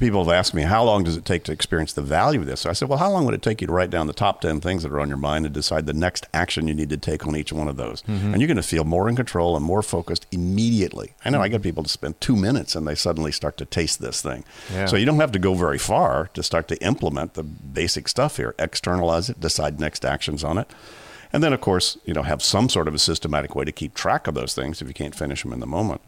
People 0.00 0.24
have 0.24 0.32
asked 0.32 0.54
me 0.54 0.62
how 0.62 0.82
long 0.82 1.04
does 1.04 1.16
it 1.16 1.24
take 1.24 1.44
to 1.44 1.52
experience 1.52 1.92
the 1.92 2.02
value 2.02 2.40
of 2.40 2.46
this. 2.46 2.62
So 2.62 2.70
I 2.70 2.72
said, 2.72 2.88
well, 2.88 2.98
how 2.98 3.10
long 3.10 3.24
would 3.24 3.34
it 3.34 3.42
take 3.42 3.60
you 3.60 3.66
to 3.66 3.72
write 3.72 3.90
down 3.90 4.06
the 4.06 4.12
top 4.12 4.40
ten 4.40 4.60
things 4.60 4.82
that 4.82 4.90
are 4.90 4.98
on 4.98 5.08
your 5.08 5.18
mind 5.18 5.44
and 5.44 5.54
decide 5.54 5.86
the 5.86 5.92
next 5.92 6.26
action 6.34 6.66
you 6.66 6.74
need 6.74 6.88
to 6.90 6.96
take 6.96 7.26
on 7.26 7.36
each 7.36 7.52
one 7.52 7.68
of 7.68 7.76
those? 7.76 8.02
And 8.06 8.40
you're 8.40 8.48
going 8.48 8.56
to 8.56 8.62
feel 8.62 8.84
more 8.84 9.08
in 9.08 9.16
control 9.16 9.54
and 9.54 9.64
more 9.64 9.82
focused 9.82 10.26
immediately. 10.32 11.12
I 11.24 11.30
know 11.30 11.40
I 11.40 11.48
get 11.48 11.62
people 11.62 11.82
to 11.82 11.88
spend 11.88 12.20
two 12.20 12.36
minutes 12.36 12.74
and 12.74 12.88
they 12.88 12.94
suddenly 12.94 13.32
start 13.32 13.56
to 13.58 13.64
taste 13.64 14.00
this 14.00 14.22
thing. 14.22 14.44
Yeah. 14.72 14.86
So 14.86 14.96
you 14.96 15.06
don't 15.06 15.20
have 15.20 15.32
to 15.32 15.38
go 15.38 15.54
very 15.54 15.78
far 15.78 16.30
to 16.34 16.42
start 16.42 16.68
to 16.68 16.82
implement 16.82 17.34
the 17.34 17.44
basic 17.44 18.08
stuff 18.08 18.38
here. 18.38 18.54
Externalize 18.58 19.28
it, 19.30 19.40
decide 19.40 19.78
next 19.78 20.04
actions 20.04 20.42
on 20.42 20.58
it. 20.58 20.70
And 21.34 21.42
then, 21.42 21.52
of 21.52 21.60
course, 21.60 21.96
you 22.04 22.12
know, 22.12 22.22
have 22.22 22.42
some 22.42 22.68
sort 22.68 22.88
of 22.88 22.94
a 22.94 22.98
systematic 22.98 23.54
way 23.54 23.64
to 23.64 23.72
keep 23.72 23.94
track 23.94 24.26
of 24.26 24.34
those 24.34 24.54
things 24.54 24.82
if 24.82 24.88
you 24.88 24.94
can't 24.94 25.14
finish 25.14 25.42
them 25.42 25.52
in 25.52 25.60
the 25.60 25.66
moment. 25.66 26.00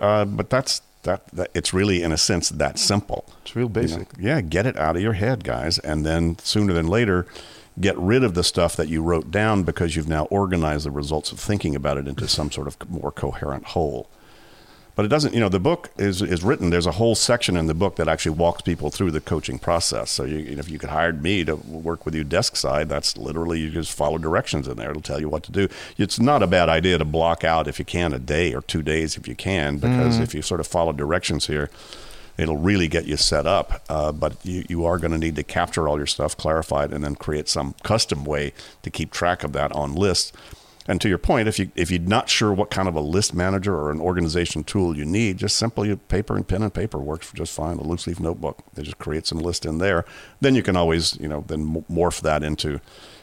Uh, 0.00 0.24
but 0.24 0.48
that's 0.50 0.80
that, 1.04 1.26
that. 1.28 1.50
It's 1.54 1.72
really, 1.72 2.02
in 2.02 2.12
a 2.12 2.18
sense, 2.18 2.48
that 2.50 2.78
simple. 2.78 3.24
It's 3.42 3.54
real 3.56 3.64
You 3.66 3.68
know, 3.68 3.80
basic. 3.80 4.08
yeah, 4.18 4.40
get 4.40 4.66
it 4.66 4.76
out 4.76 4.96
of 4.96 5.02
your 5.02 5.14
head, 5.14 5.44
guys, 5.44 5.78
and 5.78 6.04
then 6.04 6.38
sooner 6.40 6.72
than 6.72 6.86
later, 6.88 7.26
get 7.80 7.96
rid 7.98 8.22
of 8.22 8.34
the 8.34 8.44
stuff 8.44 8.76
that 8.76 8.88
you 8.88 9.02
wrote 9.02 9.30
down 9.30 9.62
because 9.62 9.96
you've 9.96 10.08
now 10.08 10.24
organized 10.26 10.84
the 10.86 10.90
results 10.90 11.32
of 11.32 11.40
thinking 11.40 11.74
about 11.74 11.98
it 11.98 12.06
into 12.06 12.28
some 12.28 12.50
sort 12.50 12.66
of 12.66 12.76
more 12.90 13.10
coherent 13.12 13.64
whole. 13.66 14.08
But 14.96 15.04
it 15.04 15.08
doesn't, 15.08 15.34
you 15.34 15.40
know, 15.40 15.48
the 15.48 15.58
book 15.58 15.90
is, 15.98 16.22
is 16.22 16.44
written. 16.44 16.70
There's 16.70 16.86
a 16.86 16.92
whole 16.92 17.16
section 17.16 17.56
in 17.56 17.66
the 17.66 17.74
book 17.74 17.96
that 17.96 18.06
actually 18.06 18.36
walks 18.36 18.62
people 18.62 18.90
through 18.90 19.10
the 19.10 19.20
coaching 19.20 19.58
process. 19.58 20.10
So 20.10 20.24
you, 20.24 20.38
you 20.38 20.54
know, 20.54 20.60
if 20.60 20.70
you 20.70 20.78
could 20.78 20.90
hire 20.90 21.12
me 21.12 21.44
to 21.44 21.56
work 21.56 22.04
with 22.04 22.14
you 22.14 22.22
desk 22.22 22.54
side, 22.54 22.88
that's 22.88 23.16
literally 23.16 23.58
you 23.58 23.70
just 23.70 23.92
follow 23.92 24.18
directions 24.18 24.68
in 24.68 24.76
there. 24.76 24.90
It'll 24.90 25.02
tell 25.02 25.20
you 25.20 25.28
what 25.28 25.42
to 25.44 25.52
do. 25.52 25.68
It's 25.98 26.20
not 26.20 26.44
a 26.44 26.46
bad 26.46 26.68
idea 26.68 26.98
to 26.98 27.04
block 27.04 27.42
out 27.42 27.66
if 27.66 27.80
you 27.80 27.84
can 27.84 28.12
a 28.12 28.20
day 28.20 28.54
or 28.54 28.62
two 28.62 28.82
days 28.82 29.16
if 29.16 29.26
you 29.26 29.34
can, 29.34 29.78
because 29.78 30.20
if 30.20 30.32
you 30.32 30.42
sort 30.42 30.60
of 30.60 30.68
follow 30.68 30.92
directions 30.92 31.48
here, 31.48 31.70
it'll 32.38 32.56
really 32.56 32.86
get 32.86 33.04
you 33.04 33.16
set 33.16 33.46
up. 33.46 33.82
Uh, 33.88 34.12
but 34.12 34.36
you, 34.44 34.64
you 34.68 34.84
are 34.84 34.98
going 34.98 35.12
to 35.12 35.18
need 35.18 35.34
to 35.36 35.42
capture 35.42 35.88
all 35.88 35.96
your 35.96 36.06
stuff, 36.06 36.36
clarify 36.36 36.84
it, 36.84 36.92
and 36.92 37.02
then 37.02 37.16
create 37.16 37.48
some 37.48 37.74
custom 37.82 38.24
way 38.24 38.52
to 38.82 38.90
keep 38.90 39.10
track 39.10 39.42
of 39.42 39.52
that 39.52 39.72
on 39.72 39.94
lists. 39.94 40.32
And 40.86 41.00
to 41.00 41.08
your 41.08 41.18
point, 41.18 41.48
if 41.48 41.58
you 41.58 41.70
if 41.74 41.90
you're 41.90 42.00
not 42.00 42.28
sure 42.28 42.52
what 42.52 42.70
kind 42.70 42.88
of 42.88 42.94
a 42.94 43.00
list 43.00 43.34
manager 43.34 43.74
or 43.74 43.90
an 43.90 44.00
organization 44.00 44.64
tool 44.64 44.96
you 44.96 45.04
need, 45.04 45.38
just 45.38 45.56
simply 45.56 45.96
paper 45.96 46.36
and 46.36 46.46
pen 46.46 46.62
and 46.62 46.74
paper 46.74 46.98
works 46.98 47.32
just 47.32 47.54
fine. 47.54 47.78
A 47.78 47.82
loose 47.82 48.06
leaf 48.06 48.20
notebook, 48.20 48.58
they 48.74 48.82
just 48.82 48.98
create 48.98 49.26
some 49.26 49.38
list 49.38 49.64
in 49.64 49.78
there. 49.78 50.04
Then 50.40 50.54
you 50.54 50.62
can 50.62 50.76
always 50.76 51.18
you 51.18 51.28
know 51.28 51.44
then 51.46 51.82
morph 51.90 52.20
that 52.20 52.42
into 52.42 52.80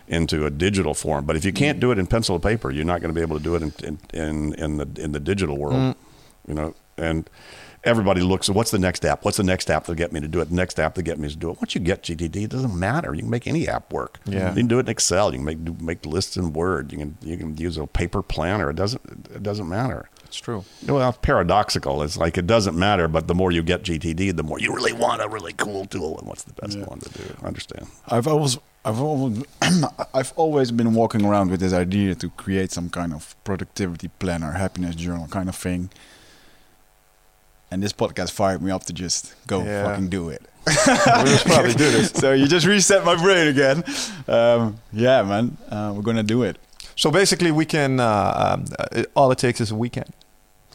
into 0.08 0.46
a 0.46 0.50
digital 0.50 0.96
form. 0.96 1.26
But 1.26 1.36
if 1.36 1.46
you 1.46 1.54
can't 1.54 1.80
do 1.80 1.92
it 1.92 2.00
in 2.00 2.08
pencil 2.08 2.36
and 2.36 2.44
paper, 2.44 2.72
you're 2.72 2.84
not 2.84 3.00
going 3.00 3.14
to 3.14 3.16
be 3.16 3.22
able 3.22 3.38
to 3.38 3.44
do 3.44 3.56
it 3.56 3.62
in 3.62 3.74
in 3.84 4.00
in, 4.14 4.54
in 4.56 4.78
the 4.78 5.02
in 5.02 5.12
the 5.12 5.20
digital 5.20 5.58
world. 5.58 5.76
Mm. 5.76 5.96
You 6.48 6.54
know, 6.56 6.76
and 6.98 7.30
everybody 7.84 8.22
looks 8.22 8.50
at 8.50 8.56
what's 8.56 8.72
the 8.72 8.80
next 8.80 9.06
app? 9.06 9.26
What's 9.26 9.38
the 9.38 9.44
next 9.44 9.70
app 9.70 9.86
to 9.86 9.96
get 9.96 10.12
me 10.12 10.20
to 10.20 10.28
do 10.28 10.40
it? 10.42 10.50
The 10.50 10.56
next 10.56 10.80
app 10.80 10.96
to 10.96 11.02
get 11.02 11.20
me 11.20 11.30
to 11.30 11.36
do 11.36 11.50
it. 11.52 11.58
Once 11.58 11.76
you 11.76 11.82
get 11.82 12.04
GTD, 12.04 12.44
it 12.44 12.50
doesn't 12.50 12.78
matter. 12.78 13.14
You 13.14 13.22
can 13.22 13.30
make 13.30 13.48
any 13.48 13.68
app 13.68 13.92
work. 13.92 14.20
Yeah. 14.26 14.50
You 14.50 14.56
can 14.56 14.68
do 14.68 14.78
it 14.78 14.82
in 14.82 14.90
Excel. 14.90 15.32
You 15.32 15.38
can 15.40 15.46
make 15.46 15.66
do, 15.66 15.76
make 15.80 16.06
lists 16.06 16.38
in 16.38 16.54
Word. 16.54 16.92
You 16.92 16.98
can 17.00 17.18
you 17.22 17.38
can 17.38 17.58
use 17.58 17.78
a 17.78 17.88
paper 17.88 18.22
planner. 18.22 18.70
It 18.70 18.76
doesn't 18.76 19.02
it 19.34 19.44
doesn't 19.44 19.68
matter. 19.68 20.10
It's 20.32 20.38
true. 20.38 20.64
Well, 20.88 21.10
it's 21.10 21.18
paradoxical. 21.22 22.02
It's 22.04 22.16
like 22.16 22.38
it 22.38 22.48
doesn't 22.48 22.78
matter, 22.78 23.10
but 23.10 23.28
the 23.28 23.36
more 23.36 23.52
you 23.52 23.62
get 23.62 23.84
GTD, 23.84 24.34
the 24.34 24.44
more 24.44 24.60
you 24.60 24.74
really 24.74 24.94
want 24.94 25.22
a 25.22 25.28
really 25.28 25.52
cool 25.52 25.84
tool. 25.86 26.18
And 26.20 26.26
what's 26.26 26.44
the 26.44 26.54
best 26.54 26.78
one 26.78 27.00
to 27.00 27.10
do? 27.10 27.36
I 27.44 27.48
understand. 27.48 27.88
I've 28.08 28.28
always, 28.28 28.58
I've 28.86 29.02
always, 29.02 29.44
I've 30.14 30.32
always 30.38 30.72
been 30.72 30.94
walking 30.94 31.26
around 31.26 31.52
with 31.52 31.60
this 31.60 31.74
idea 31.74 32.16
to 32.16 32.30
create 32.30 32.72
some 32.72 32.90
kind 32.90 33.12
of 33.12 33.36
productivity 33.44 34.08
planner, 34.20 34.54
happiness 34.54 34.96
journal 34.96 35.28
kind 35.28 35.50
of 35.50 35.56
thing. 35.58 35.90
And 37.72 37.82
this 37.82 37.94
podcast 37.94 38.32
fired 38.32 38.62
me 38.62 38.70
up 38.72 38.84
to 38.86 38.94
just 38.94 39.34
go 39.48 39.64
Yeah. 39.64 39.86
fucking 39.86 40.10
do 40.10 40.30
it. 40.30 40.42
We'll 40.68 40.76
just 41.26 41.46
probably 41.46 41.74
do 41.74 41.90
this. 41.90 42.12
so 42.16 42.34
you 42.34 42.46
just 42.48 42.68
reset 42.68 43.04
my 43.06 43.16
brain 43.16 43.48
again. 43.48 43.84
Um, 44.28 44.78
yeah, 44.94 45.24
man, 45.24 45.58
uh, 45.70 45.94
we're 45.96 46.04
gonna 46.04 46.22
do 46.24 46.44
it. 46.44 46.58
So 46.96 47.10
basically, 47.10 47.52
we 47.52 47.66
can. 47.66 48.00
Uh, 48.00 48.54
um, 48.54 48.66
uh, 48.78 48.86
it, 48.92 49.12
all 49.16 49.32
it 49.32 49.38
takes 49.40 49.60
is 49.62 49.72
a 49.72 49.76
weekend. 49.76 50.12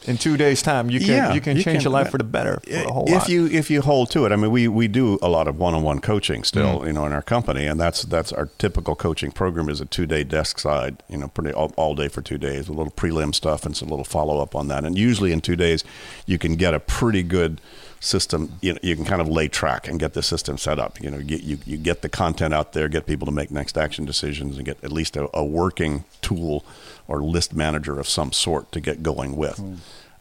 In 0.07 0.17
two 0.17 0.37
days' 0.37 0.61
time, 0.61 0.89
you 0.89 0.99
can 0.99 1.09
Yeah, 1.09 1.33
you 1.33 1.41
can 1.41 1.57
you 1.57 1.63
change 1.63 1.77
can- 1.79 1.83
your 1.83 1.91
life 1.91 2.09
for 2.11 2.17
the 2.17 2.23
better 2.23 2.61
for 2.65 2.73
a 2.73 2.91
whole 2.93 3.05
if 3.07 3.13
lot. 3.13 3.29
you 3.29 3.45
if 3.47 3.69
you 3.69 3.81
hold 3.81 4.09
to 4.11 4.25
it, 4.25 4.31
I 4.31 4.37
mean, 4.37 4.51
we 4.51 4.67
we 4.69 4.87
do 4.87 5.19
a 5.21 5.27
lot 5.27 5.47
of 5.49 5.57
one-on-one 5.59 5.99
coaching 5.99 6.43
still, 6.45 6.79
Mm. 6.79 6.87
you 6.87 6.93
know, 6.93 7.05
in 7.05 7.11
our 7.11 7.21
company, 7.21 7.65
and 7.67 7.77
that's 7.79 8.03
that's 8.03 8.31
our 8.31 8.47
typical 8.57 8.95
coaching 8.95 9.31
program 9.31 9.67
is 9.69 9.81
a 9.81 9.85
two-day 9.85 10.23
desk 10.23 10.59
side, 10.59 11.03
you 11.09 11.17
know, 11.17 11.27
pretty 11.27 11.51
all, 11.51 11.73
all 11.75 11.93
day 11.93 12.07
for 12.07 12.21
two 12.21 12.37
days, 12.37 12.69
a 12.69 12.71
little 12.73 12.91
prelim 12.93 13.35
stuff 13.35 13.65
and 13.65 13.75
some 13.75 13.89
little 13.89 14.05
follow-up 14.05 14.55
on 14.55 14.69
that, 14.69 14.85
and 14.85 14.97
usually 14.97 15.31
in 15.33 15.41
two 15.41 15.57
days, 15.57 15.83
you 16.25 16.37
can 16.37 16.55
get 16.55 16.73
a 16.73 16.79
pretty 16.79 17.21
good 17.23 17.59
system. 17.99 18.57
You 18.61 18.73
know, 18.73 18.79
you 18.81 18.95
can 18.95 19.05
kind 19.05 19.21
of 19.21 19.27
lay 19.27 19.47
track 19.47 19.87
and 19.87 19.99
get 19.99 20.13
the 20.13 20.23
system 20.23 20.57
set 20.57 20.79
up. 20.79 21.01
You 21.01 21.11
know, 21.11 21.21
get 21.21 21.43
you 21.43 21.57
you 21.65 21.77
get 21.77 22.01
the 22.01 22.09
content 22.09 22.53
out 22.53 22.73
there, 22.73 22.87
get 22.87 23.05
people 23.05 23.25
to 23.25 23.31
make 23.31 23.51
next 23.51 23.77
action 23.77 24.05
decisions, 24.05 24.57
and 24.57 24.65
get 24.65 24.83
at 24.83 24.91
least 24.91 25.15
a, 25.17 25.29
a 25.37 25.43
working 25.43 26.03
tool 26.21 26.65
or 27.07 27.21
list 27.21 27.53
manager 27.55 27.99
of 27.99 28.07
some 28.07 28.31
sort 28.31 28.71
to 28.71 28.79
get 28.79 29.01
going 29.03 29.35
with 29.35 29.61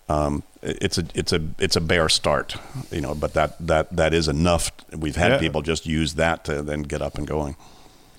um, 0.08 0.42
it's 0.62 0.98
a 0.98 1.04
it's 1.14 1.32
a 1.32 1.40
it's 1.58 1.76
a 1.76 1.80
bare 1.80 2.08
start, 2.08 2.56
you 2.90 3.00
know. 3.00 3.14
But 3.14 3.34
that 3.34 3.56
that 3.66 3.96
that 3.96 4.14
is 4.14 4.28
enough. 4.28 4.70
We've 4.96 5.16
had 5.16 5.32
Yeah. 5.32 5.38
people 5.38 5.62
just 5.62 5.86
use 5.86 6.14
that 6.14 6.44
to 6.44 6.62
then 6.62 6.82
get 6.82 7.02
up 7.02 7.16
and 7.18 7.26
going. 7.26 7.56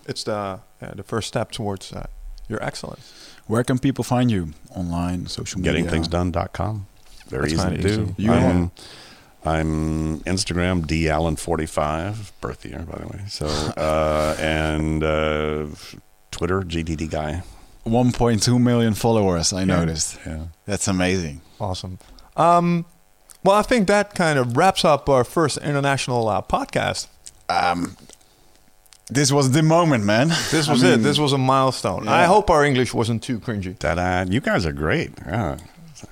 it's 0.06 0.24
the 0.24 0.60
yeah, 0.82 0.94
the 0.96 1.04
first 1.04 1.28
step 1.28 1.52
towards 1.52 1.94
uh, 1.94 2.08
your 2.50 2.62
excellence. 2.64 3.14
Where 3.48 3.64
can 3.64 3.80
people 3.80 4.04
find 4.04 4.30
you 4.30 4.50
online, 4.76 5.28
social 5.28 5.62
media? 5.62 5.84
Gettingthingsdone.com. 5.84 6.88
Very 7.28 7.50
That's 7.54 7.66
easy 7.66 7.82
to 7.82 7.96
do. 8.06 8.16
You 8.18 8.32
I'm, 8.34 8.72
I'm 9.48 10.20
Instagram 10.22 10.86
D 10.86 11.10
Allen 11.10 11.36
forty 11.38 11.66
five 11.66 12.32
birth 12.42 12.66
year 12.66 12.80
by 12.80 12.98
the 13.00 13.08
way. 13.08 13.22
So 13.30 13.46
uh, 13.78 14.36
and 14.40 15.04
uh, 15.04 15.68
Twitter 16.32 16.62
GTD 16.62 17.10
guy. 17.10 17.44
1.2 17.86 18.60
million 18.62 18.94
followers. 18.94 19.54
I 19.54 19.60
Yeah. 19.60 19.66
noticed. 19.80 20.18
Yeah. 20.26 20.48
That's 20.66 20.90
amazing. 20.90 21.40
Awesome. 21.58 22.00
Um, 22.36 22.84
well, 23.46 23.56
I 23.56 23.62
think 23.62 23.88
that 23.88 24.14
kind 24.14 24.38
of 24.38 24.58
wraps 24.58 24.84
up 24.84 25.08
our 25.08 25.24
first 25.24 25.58
international 25.60 26.28
uh, 26.28 26.42
podcast. 26.42 27.08
Um, 27.48 27.96
This 29.10 29.32
was 29.32 29.52
the 29.52 29.64
moment, 29.64 30.04
man. 30.04 30.28
This 30.52 30.68
was 30.68 30.84
I 30.84 30.96
it. 30.96 30.98
This 30.98 31.18
was 31.18 31.32
a 31.32 31.38
milestone. 31.38 32.04
Yeah. 32.04 32.12
I 32.14 32.24
hope 32.26 32.50
our 32.50 32.66
English 32.66 32.94
wasn't 32.94 33.24
too 33.24 33.40
cringy. 33.40 33.74
Ta-da! 33.80 34.26
You 34.30 34.42
guys 34.42 34.66
are 34.66 34.74
great. 34.74 35.12
Yeah. 35.26 35.56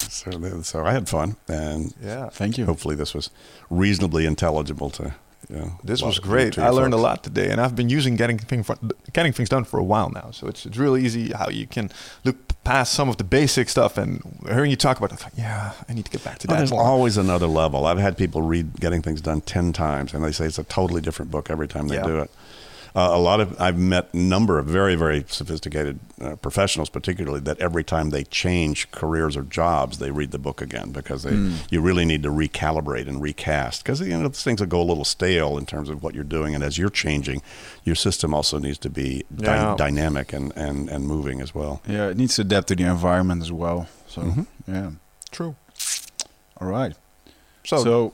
So, 0.10 0.62
so 0.64 0.86
I 0.86 0.94
had 0.94 1.08
fun, 1.08 1.36
and 1.48 1.94
Yeah. 2.04 2.30
Thank 2.30 2.58
you. 2.58 2.66
hopefully 2.66 2.96
this 2.96 3.14
was 3.14 3.30
reasonably 3.70 4.26
intelligible 4.26 4.90
to. 4.92 5.14
You 5.50 5.56
know, 5.58 5.72
This 5.84 6.02
was 6.02 6.18
great. 6.18 6.58
I 6.58 6.70
learned 6.70 6.96
a 6.96 6.98
lot 6.98 7.24
today, 7.24 7.52
and 7.52 7.62
I've 7.62 7.76
been 7.76 7.88
using 7.90 8.16
getting 8.16 8.40
thing 8.40 8.66
getting 9.14 9.32
things 9.32 9.48
done 9.50 9.64
for 9.64 9.80
a 9.80 9.84
while 9.84 10.10
now. 10.10 10.32
So 10.32 10.48
it's 10.48 10.66
it's 10.66 10.78
really 10.78 11.06
easy 11.06 11.32
how 11.34 11.50
you 11.50 11.68
can 11.68 11.92
look 12.24 12.36
past 12.64 12.94
some 12.94 13.10
of 13.10 13.18
the 13.18 13.24
basic 13.24 13.70
stuff 13.70 13.96
and 13.96 14.22
hearing 14.48 14.72
you 14.72 14.76
talk 14.78 14.98
about 14.98 15.12
it. 15.14 15.22
Like, 15.22 15.34
yeah, 15.38 15.74
I 15.88 15.94
need 15.94 16.06
to 16.06 16.12
get 16.12 16.24
back 16.24 16.40
to 16.40 16.48
Oh, 16.48 16.54
that. 16.54 16.58
there's 16.58 16.72
always 16.72 17.16
another 17.18 17.46
level. 17.46 17.86
I've 17.86 18.00
had 18.00 18.18
people 18.18 18.42
read 18.42 18.80
Getting 18.80 19.04
Things 19.04 19.22
Done 19.22 19.42
10 19.42 19.72
times, 19.72 20.16
and 20.16 20.24
they 20.24 20.32
say 20.32 20.46
it's 20.46 20.58
a 20.58 20.64
totally 20.64 21.00
different 21.02 21.30
book 21.30 21.52
every 21.52 21.68
time 21.68 21.90
they 21.90 21.98
Yeah. 21.98 22.08
do 22.08 22.20
it. 22.22 22.32
Uh, 22.96 23.10
a 23.12 23.20
lot 23.20 23.42
of 23.42 23.60
I've 23.60 23.78
met 23.78 24.08
a 24.14 24.18
number 24.18 24.58
of 24.58 24.68
very 24.68 24.96
very 24.96 25.26
sophisticated 25.28 26.00
uh, 26.22 26.38
professionals, 26.38 26.90
particularly 26.90 27.42
that 27.42 27.60
every 27.60 27.84
time 27.84 28.12
they 28.12 28.24
change 28.24 28.90
careers 28.92 29.36
or 29.36 29.44
jobs, 29.44 29.98
they 29.98 30.12
read 30.12 30.32
the 30.32 30.40
book 30.40 30.62
again 30.62 30.92
because 30.94 31.24
they 31.24 31.34
you 31.70 31.82
really 31.82 32.06
need 32.06 32.24
to 32.24 32.30
recalibrate 32.30 33.08
and 33.10 33.22
recast 33.22 33.84
because 33.84 34.00
you 34.00 34.18
know 34.18 34.30
things 34.30 34.62
will 34.62 34.68
go 34.68 34.82
a 34.82 34.88
little 34.92 35.04
stale 35.04 35.58
in 35.58 35.66
terms 35.66 35.90
of 35.90 36.04
what 36.04 36.16
you're 36.16 36.24
doing, 36.24 36.56
and 36.56 36.64
as 36.64 36.78
you're 36.78 36.90
changing, 36.90 37.42
your 37.84 37.96
system 37.96 38.34
also 38.34 38.60
needs 38.60 38.78
to 38.78 38.90
be 38.90 39.26
dy- 39.36 39.44
Yeah. 39.46 39.76
dynamic 39.78 40.32
and, 40.32 40.54
and 40.56 40.90
and 40.90 41.06
moving 41.06 41.42
as 41.42 41.54
well. 41.54 41.82
Yeah, 41.88 42.08
it 42.08 42.16
needs 42.18 42.36
to 42.36 42.44
adapt 42.44 42.68
to 42.70 42.76
the 42.78 42.86
environment 42.86 43.42
as 43.42 43.52
well. 43.52 43.88
So 44.08 44.22
Mhm. 44.22 44.46
yeah. 44.68 44.92
True. 45.32 45.56
All 46.62 46.70
right. 46.70 46.96
So, 47.66 47.84
so 47.84 48.14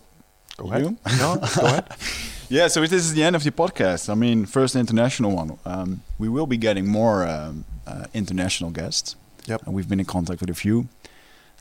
go 0.58 0.70
ahead. 0.72 0.82
you? 0.82 0.98
No, 1.20 1.36
go 1.36 1.66
ahead. 1.68 1.86
Yeah, 2.52 2.68
so 2.68 2.82
this 2.82 2.92
is 2.92 3.14
the 3.14 3.24
end 3.24 3.38
of 3.38 3.44
the 3.46 3.52
podcast. 3.52 4.10
I 4.10 4.14
mean, 4.14 4.46
first 4.46 4.76
international 4.76 5.32
one. 5.32 5.58
Um, 5.66 6.02
we 6.20 6.28
will 6.28 6.48
be 6.48 6.58
getting 6.58 6.86
more 6.86 7.26
um, 7.26 7.64
uh, 7.88 8.08
international 8.14 8.72
guests. 8.72 9.16
Yep. 9.46 9.62
And 9.66 9.74
we've 9.74 9.88
been 9.88 10.02
in 10.02 10.06
contact 10.06 10.42
with 10.42 10.50
a 10.50 10.54
few. 10.54 10.90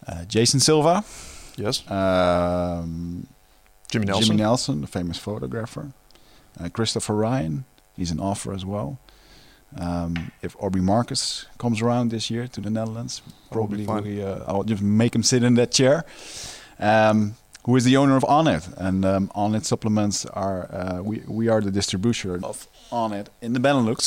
Uh, 0.04 0.24
Jason 0.24 0.58
Silva, 0.58 1.04
Yes. 1.56 1.88
um, 1.88 3.28
Jimmy 3.88 4.06
Nelson. 4.06 4.24
Jimmy 4.26 4.36
Nelson, 4.42 4.80
the 4.80 4.88
famous 4.88 5.16
photographer. 5.16 5.92
Uh, 6.58 6.68
Christopher 6.70 7.14
Ryan, 7.14 7.66
he's 7.96 8.10
an 8.10 8.18
author 8.18 8.52
as 8.52 8.64
well. 8.64 8.98
Um, 9.78 10.32
if 10.42 10.56
Aubrey 10.58 10.80
Marcus 10.82 11.46
comes 11.58 11.80
around 11.80 12.10
this 12.10 12.30
year 12.30 12.48
to 12.48 12.60
the 12.60 12.70
Netherlands, 12.70 13.22
Probably 13.52 13.84
probably 13.84 14.16
we, 14.16 14.24
uh, 14.24 14.40
I'll 14.48 14.64
just 14.64 14.82
make 14.82 15.14
him 15.14 15.22
sit 15.22 15.44
in 15.44 15.54
that 15.54 15.70
chair. 15.70 16.04
Um, 16.80 17.36
who 17.70 17.76
is 17.76 17.84
the 17.84 17.96
owner 17.96 18.16
of 18.16 18.24
Onnit? 18.24 18.64
And 18.76 19.04
um, 19.04 19.30
Onnit 19.42 19.64
supplements 19.64 20.26
are 20.26 20.60
uh, 20.74 21.02
we 21.02 21.16
we 21.38 21.44
are 21.52 21.60
the 21.68 21.70
distributor 21.80 22.34
of 22.50 22.56
Onnit 22.90 23.26
in 23.40 23.52
the 23.56 23.60
Benelux 23.66 24.00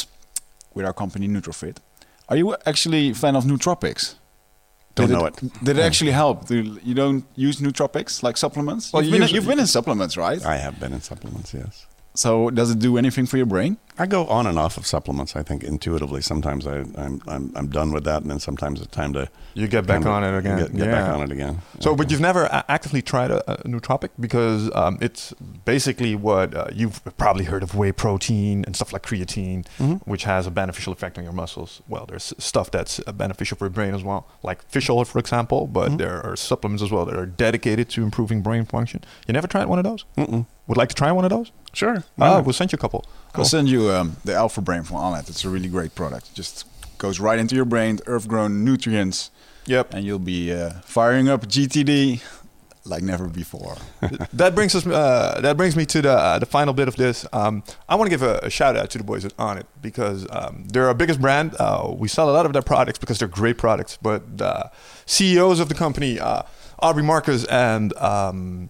with 0.76 0.86
our 0.86 0.96
company 1.02 1.28
Nutrofit. 1.36 1.78
Are 2.30 2.38
you 2.42 2.48
actually 2.72 3.04
a 3.12 3.16
fan 3.24 3.36
of 3.40 3.44
nootropics? 3.46 4.04
Don't 4.96 5.08
did 5.08 5.18
know 5.18 5.26
it, 5.26 5.42
it. 5.42 5.64
Did 5.68 5.76
it 5.80 5.86
actually 5.90 6.12
help? 6.24 6.38
Do 6.52 6.56
you 6.90 6.96
don't 7.02 7.24
use 7.48 7.56
nootropics 7.66 8.22
like 8.26 8.36
supplements? 8.46 8.84
Well, 8.92 9.04
you've, 9.04 9.20
been, 9.20 9.30
you've 9.36 9.48
been 9.48 9.60
in 9.66 9.72
supplements, 9.78 10.14
right? 10.18 10.42
I 10.46 10.58
have 10.58 10.76
been 10.80 10.94
in 10.94 11.02
supplements, 11.02 11.54
yes. 11.54 11.88
So 12.16 12.52
does 12.60 12.70
it 12.74 12.80
do 12.88 12.98
anything 12.98 13.26
for 13.26 13.38
your 13.38 13.48
brain? 13.56 13.78
I 13.98 14.06
go 14.08 14.26
on 14.26 14.48
and 14.48 14.58
off 14.58 14.78
of 14.78 14.86
supplements. 14.88 15.36
I 15.36 15.44
think 15.44 15.64
intuitively. 15.64 16.22
Sometimes 16.22 16.66
I, 16.66 16.78
I'm, 16.96 17.22
I'm 17.28 17.52
I'm 17.56 17.68
done 17.70 17.92
with 17.92 18.04
that, 18.06 18.22
and 18.24 18.32
then 18.32 18.40
sometimes 18.40 18.82
it's 18.82 18.90
time 18.92 19.14
to 19.14 19.30
You 19.54 19.68
get 19.68 19.86
back 19.86 19.98
time 19.98 20.04
to 20.04 20.10
on 20.10 20.24
it 20.24 20.38
again. 20.38 20.58
Get, 20.58 20.76
get 20.76 20.92
back 20.92 21.10
on 21.10 21.22
it 21.22 21.32
again. 21.32 21.62
So, 21.80 21.96
but 21.96 22.10
you've 22.10 22.20
never 22.22 22.48
actively 22.68 23.02
tried 23.04 23.30
a, 23.30 23.52
a 23.52 23.68
nootropic 23.68 24.10
because 24.20 24.74
um, 24.76 24.98
it's 25.00 25.34
basically 25.66 26.16
what 26.16 26.56
uh, 26.56 26.68
you've 26.74 27.02
probably 27.18 27.46
heard 27.46 27.62
of 27.62 27.76
whey 27.76 27.92
protein 27.92 28.64
and 28.66 28.76
stuff 28.76 28.94
like 28.94 29.04
creatine, 29.04 29.66
Mhm. 29.80 30.02
which 30.08 30.24
has 30.24 30.48
a 30.48 30.52
beneficial 30.52 30.92
effect 30.92 31.18
on 31.20 31.24
your 31.24 31.34
muscles. 31.34 31.82
Well, 31.88 32.06
there's 32.08 32.34
stuff 32.40 32.72
that's 32.72 33.00
uh, 33.06 33.12
beneficial 33.12 33.58
for 33.58 33.66
your 33.66 33.72
brain 33.72 33.94
as 33.94 34.04
well, 34.04 34.28
like 34.42 34.64
fish 34.70 34.90
oil, 34.90 35.06
for 35.06 35.20
example. 35.20 35.68
But 35.68 35.92
Mhm. 35.92 35.98
there 36.00 36.26
are 36.26 36.36
supplements 36.36 36.82
as 36.84 36.92
well 36.92 37.06
that 37.06 37.16
are 37.16 37.28
dedicated 37.28 37.90
to 37.90 38.02
improving 38.04 38.42
brain 38.42 38.66
function. 38.66 39.02
You 39.28 39.34
never 39.34 39.48
tried 39.48 39.66
one 39.68 39.78
of 39.78 39.84
those? 39.86 40.06
Mm-mm. 40.18 40.46
Would 40.66 40.78
like 40.78 40.90
to 40.90 40.96
try 40.96 41.12
one 41.12 41.26
of 41.26 41.30
those? 41.30 41.52
Sure. 41.74 42.04
Oh, 42.18 42.26
Yeah. 42.26 42.40
we'll 42.40 42.54
send 42.54 42.72
you 42.72 42.78
a 42.78 42.80
couple. 42.80 43.04
I'll 43.36 43.44
send 43.46 43.68
you 43.68 43.83
um, 43.92 44.18
the 44.24 44.34
Alpha 44.34 44.62
Brain 44.62 44.84
from 44.84 44.98
Onnit. 44.98 45.30
It's 45.30 45.44
a 45.46 45.50
really 45.50 45.70
great 45.70 45.96
product. 45.96 46.34
Just 46.34 46.66
goes 46.98 47.20
right 47.20 47.40
into 47.40 47.56
your 47.56 47.66
brain, 47.66 48.00
earth-grown 48.06 48.64
nutrients, 48.64 49.30
Yep. 49.66 49.94
and 49.94 50.06
you'll 50.06 50.20
be 50.20 50.52
uh, 50.54 50.72
firing 50.84 51.30
up 51.30 51.46
GTD 51.48 52.22
like 52.86 53.02
never 53.02 53.28
before. 53.30 53.78
that 54.34 54.56
brings 54.56 54.76
us. 54.76 54.86
Uh, 54.86 55.40
that 55.42 55.56
brings 55.56 55.76
me 55.78 55.86
to 55.86 56.02
the 56.02 56.12
uh, 56.12 56.38
the 56.40 56.46
final 56.46 56.74
bit 56.74 56.88
of 56.90 56.96
this. 56.98 57.26
Um, 57.32 57.64
I 57.88 57.96
want 57.96 58.08
to 58.08 58.10
give 58.10 58.22
a, 58.24 58.40
a 58.44 58.50
shout 58.50 58.76
out 58.76 58.90
to 58.92 58.98
the 58.98 59.04
boys 59.06 59.24
at 59.24 59.36
Onnit 59.38 59.64
because 59.82 60.28
um, 60.32 60.66
they're 60.68 60.88
our 60.88 60.94
biggest 60.94 61.22
brand. 61.22 61.56
Uh, 61.60 61.94
we 61.98 62.08
sell 62.10 62.30
a 62.30 62.34
lot 62.34 62.46
of 62.46 62.52
their 62.54 62.62
products 62.62 63.00
because 63.00 63.20
they're 63.20 63.28
great 63.30 63.58
products. 63.58 63.98
But 64.02 64.38
the 64.38 64.70
CEOs 65.06 65.60
of 65.62 65.70
the 65.70 65.76
company, 65.76 66.20
uh, 66.20 66.42
Aubrey 66.80 67.04
Marcus 67.04 67.46
and 67.46 67.96
um, 67.98 68.70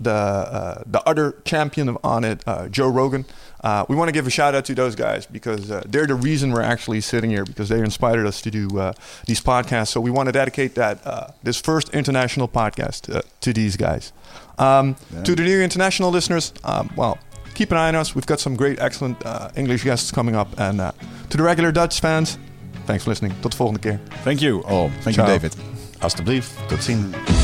the 0.00 0.10
uh, 0.10 0.82
the 0.86 1.00
other 1.08 1.40
champion 1.44 1.88
of 1.88 1.96
Onnit, 2.02 2.40
uh, 2.46 2.68
Joe 2.68 2.88
Rogan. 2.88 3.24
Uh, 3.64 3.84
we 3.88 3.96
want 3.96 4.08
to 4.08 4.12
give 4.12 4.26
a 4.26 4.30
shout 4.30 4.54
out 4.54 4.64
to 4.64 4.74
those 4.74 4.94
guys 4.94 5.26
because 5.26 5.70
uh, 5.70 5.82
they're 5.86 6.06
the 6.06 6.14
reason 6.14 6.52
we're 6.52 6.60
actually 6.62 7.00
sitting 7.00 7.30
here 7.30 7.44
because 7.44 7.68
they 7.68 7.78
inspired 7.80 8.26
us 8.26 8.40
to 8.42 8.50
do 8.50 8.78
uh, 8.78 8.92
these 9.26 9.40
podcasts. 9.40 9.88
So 9.88 10.00
we 10.00 10.10
want 10.10 10.26
to 10.28 10.32
dedicate 10.32 10.74
that 10.74 10.98
uh, 11.04 11.28
this 11.42 11.60
first 11.60 11.88
international 11.94 12.48
podcast 12.48 13.08
uh, 13.14 13.22
to 13.40 13.52
these 13.52 13.76
guys. 13.76 14.12
Um, 14.58 14.94
Yeah. 15.12 15.22
To 15.24 15.34
the 15.34 15.42
new 15.42 15.60
international 15.62 16.10
listeners, 16.12 16.52
um, 16.64 16.88
well, 16.96 17.16
keep 17.54 17.70
an 17.72 17.76
eye 17.78 17.88
on 17.88 17.94
us. 18.00 18.14
We've 18.14 18.26
got 18.26 18.40
some 18.40 18.56
great, 18.56 18.78
excellent 18.80 19.16
uh, 19.24 19.50
English 19.56 19.84
guests 19.84 20.10
coming 20.12 20.36
up. 20.36 20.48
And 20.58 20.80
uh, 20.80 20.92
to 21.30 21.36
the 21.36 21.42
regular 21.42 21.72
Dutch 21.72 22.00
fans, 22.00 22.38
thanks 22.86 23.04
for 23.04 23.10
listening. 23.10 23.32
Tot 23.42 23.50
de 23.52 23.56
volgende 23.56 23.80
keer. 23.80 24.00
Thank 24.24 24.40
you 24.40 24.62
all. 24.64 24.90
Thank 25.02 25.16
Ciao. 25.16 25.26
you, 25.26 25.32
David. 25.32 25.54
Alsjeblieft. 26.00 26.50
Tot 26.68 26.80
ziens. 26.82 27.37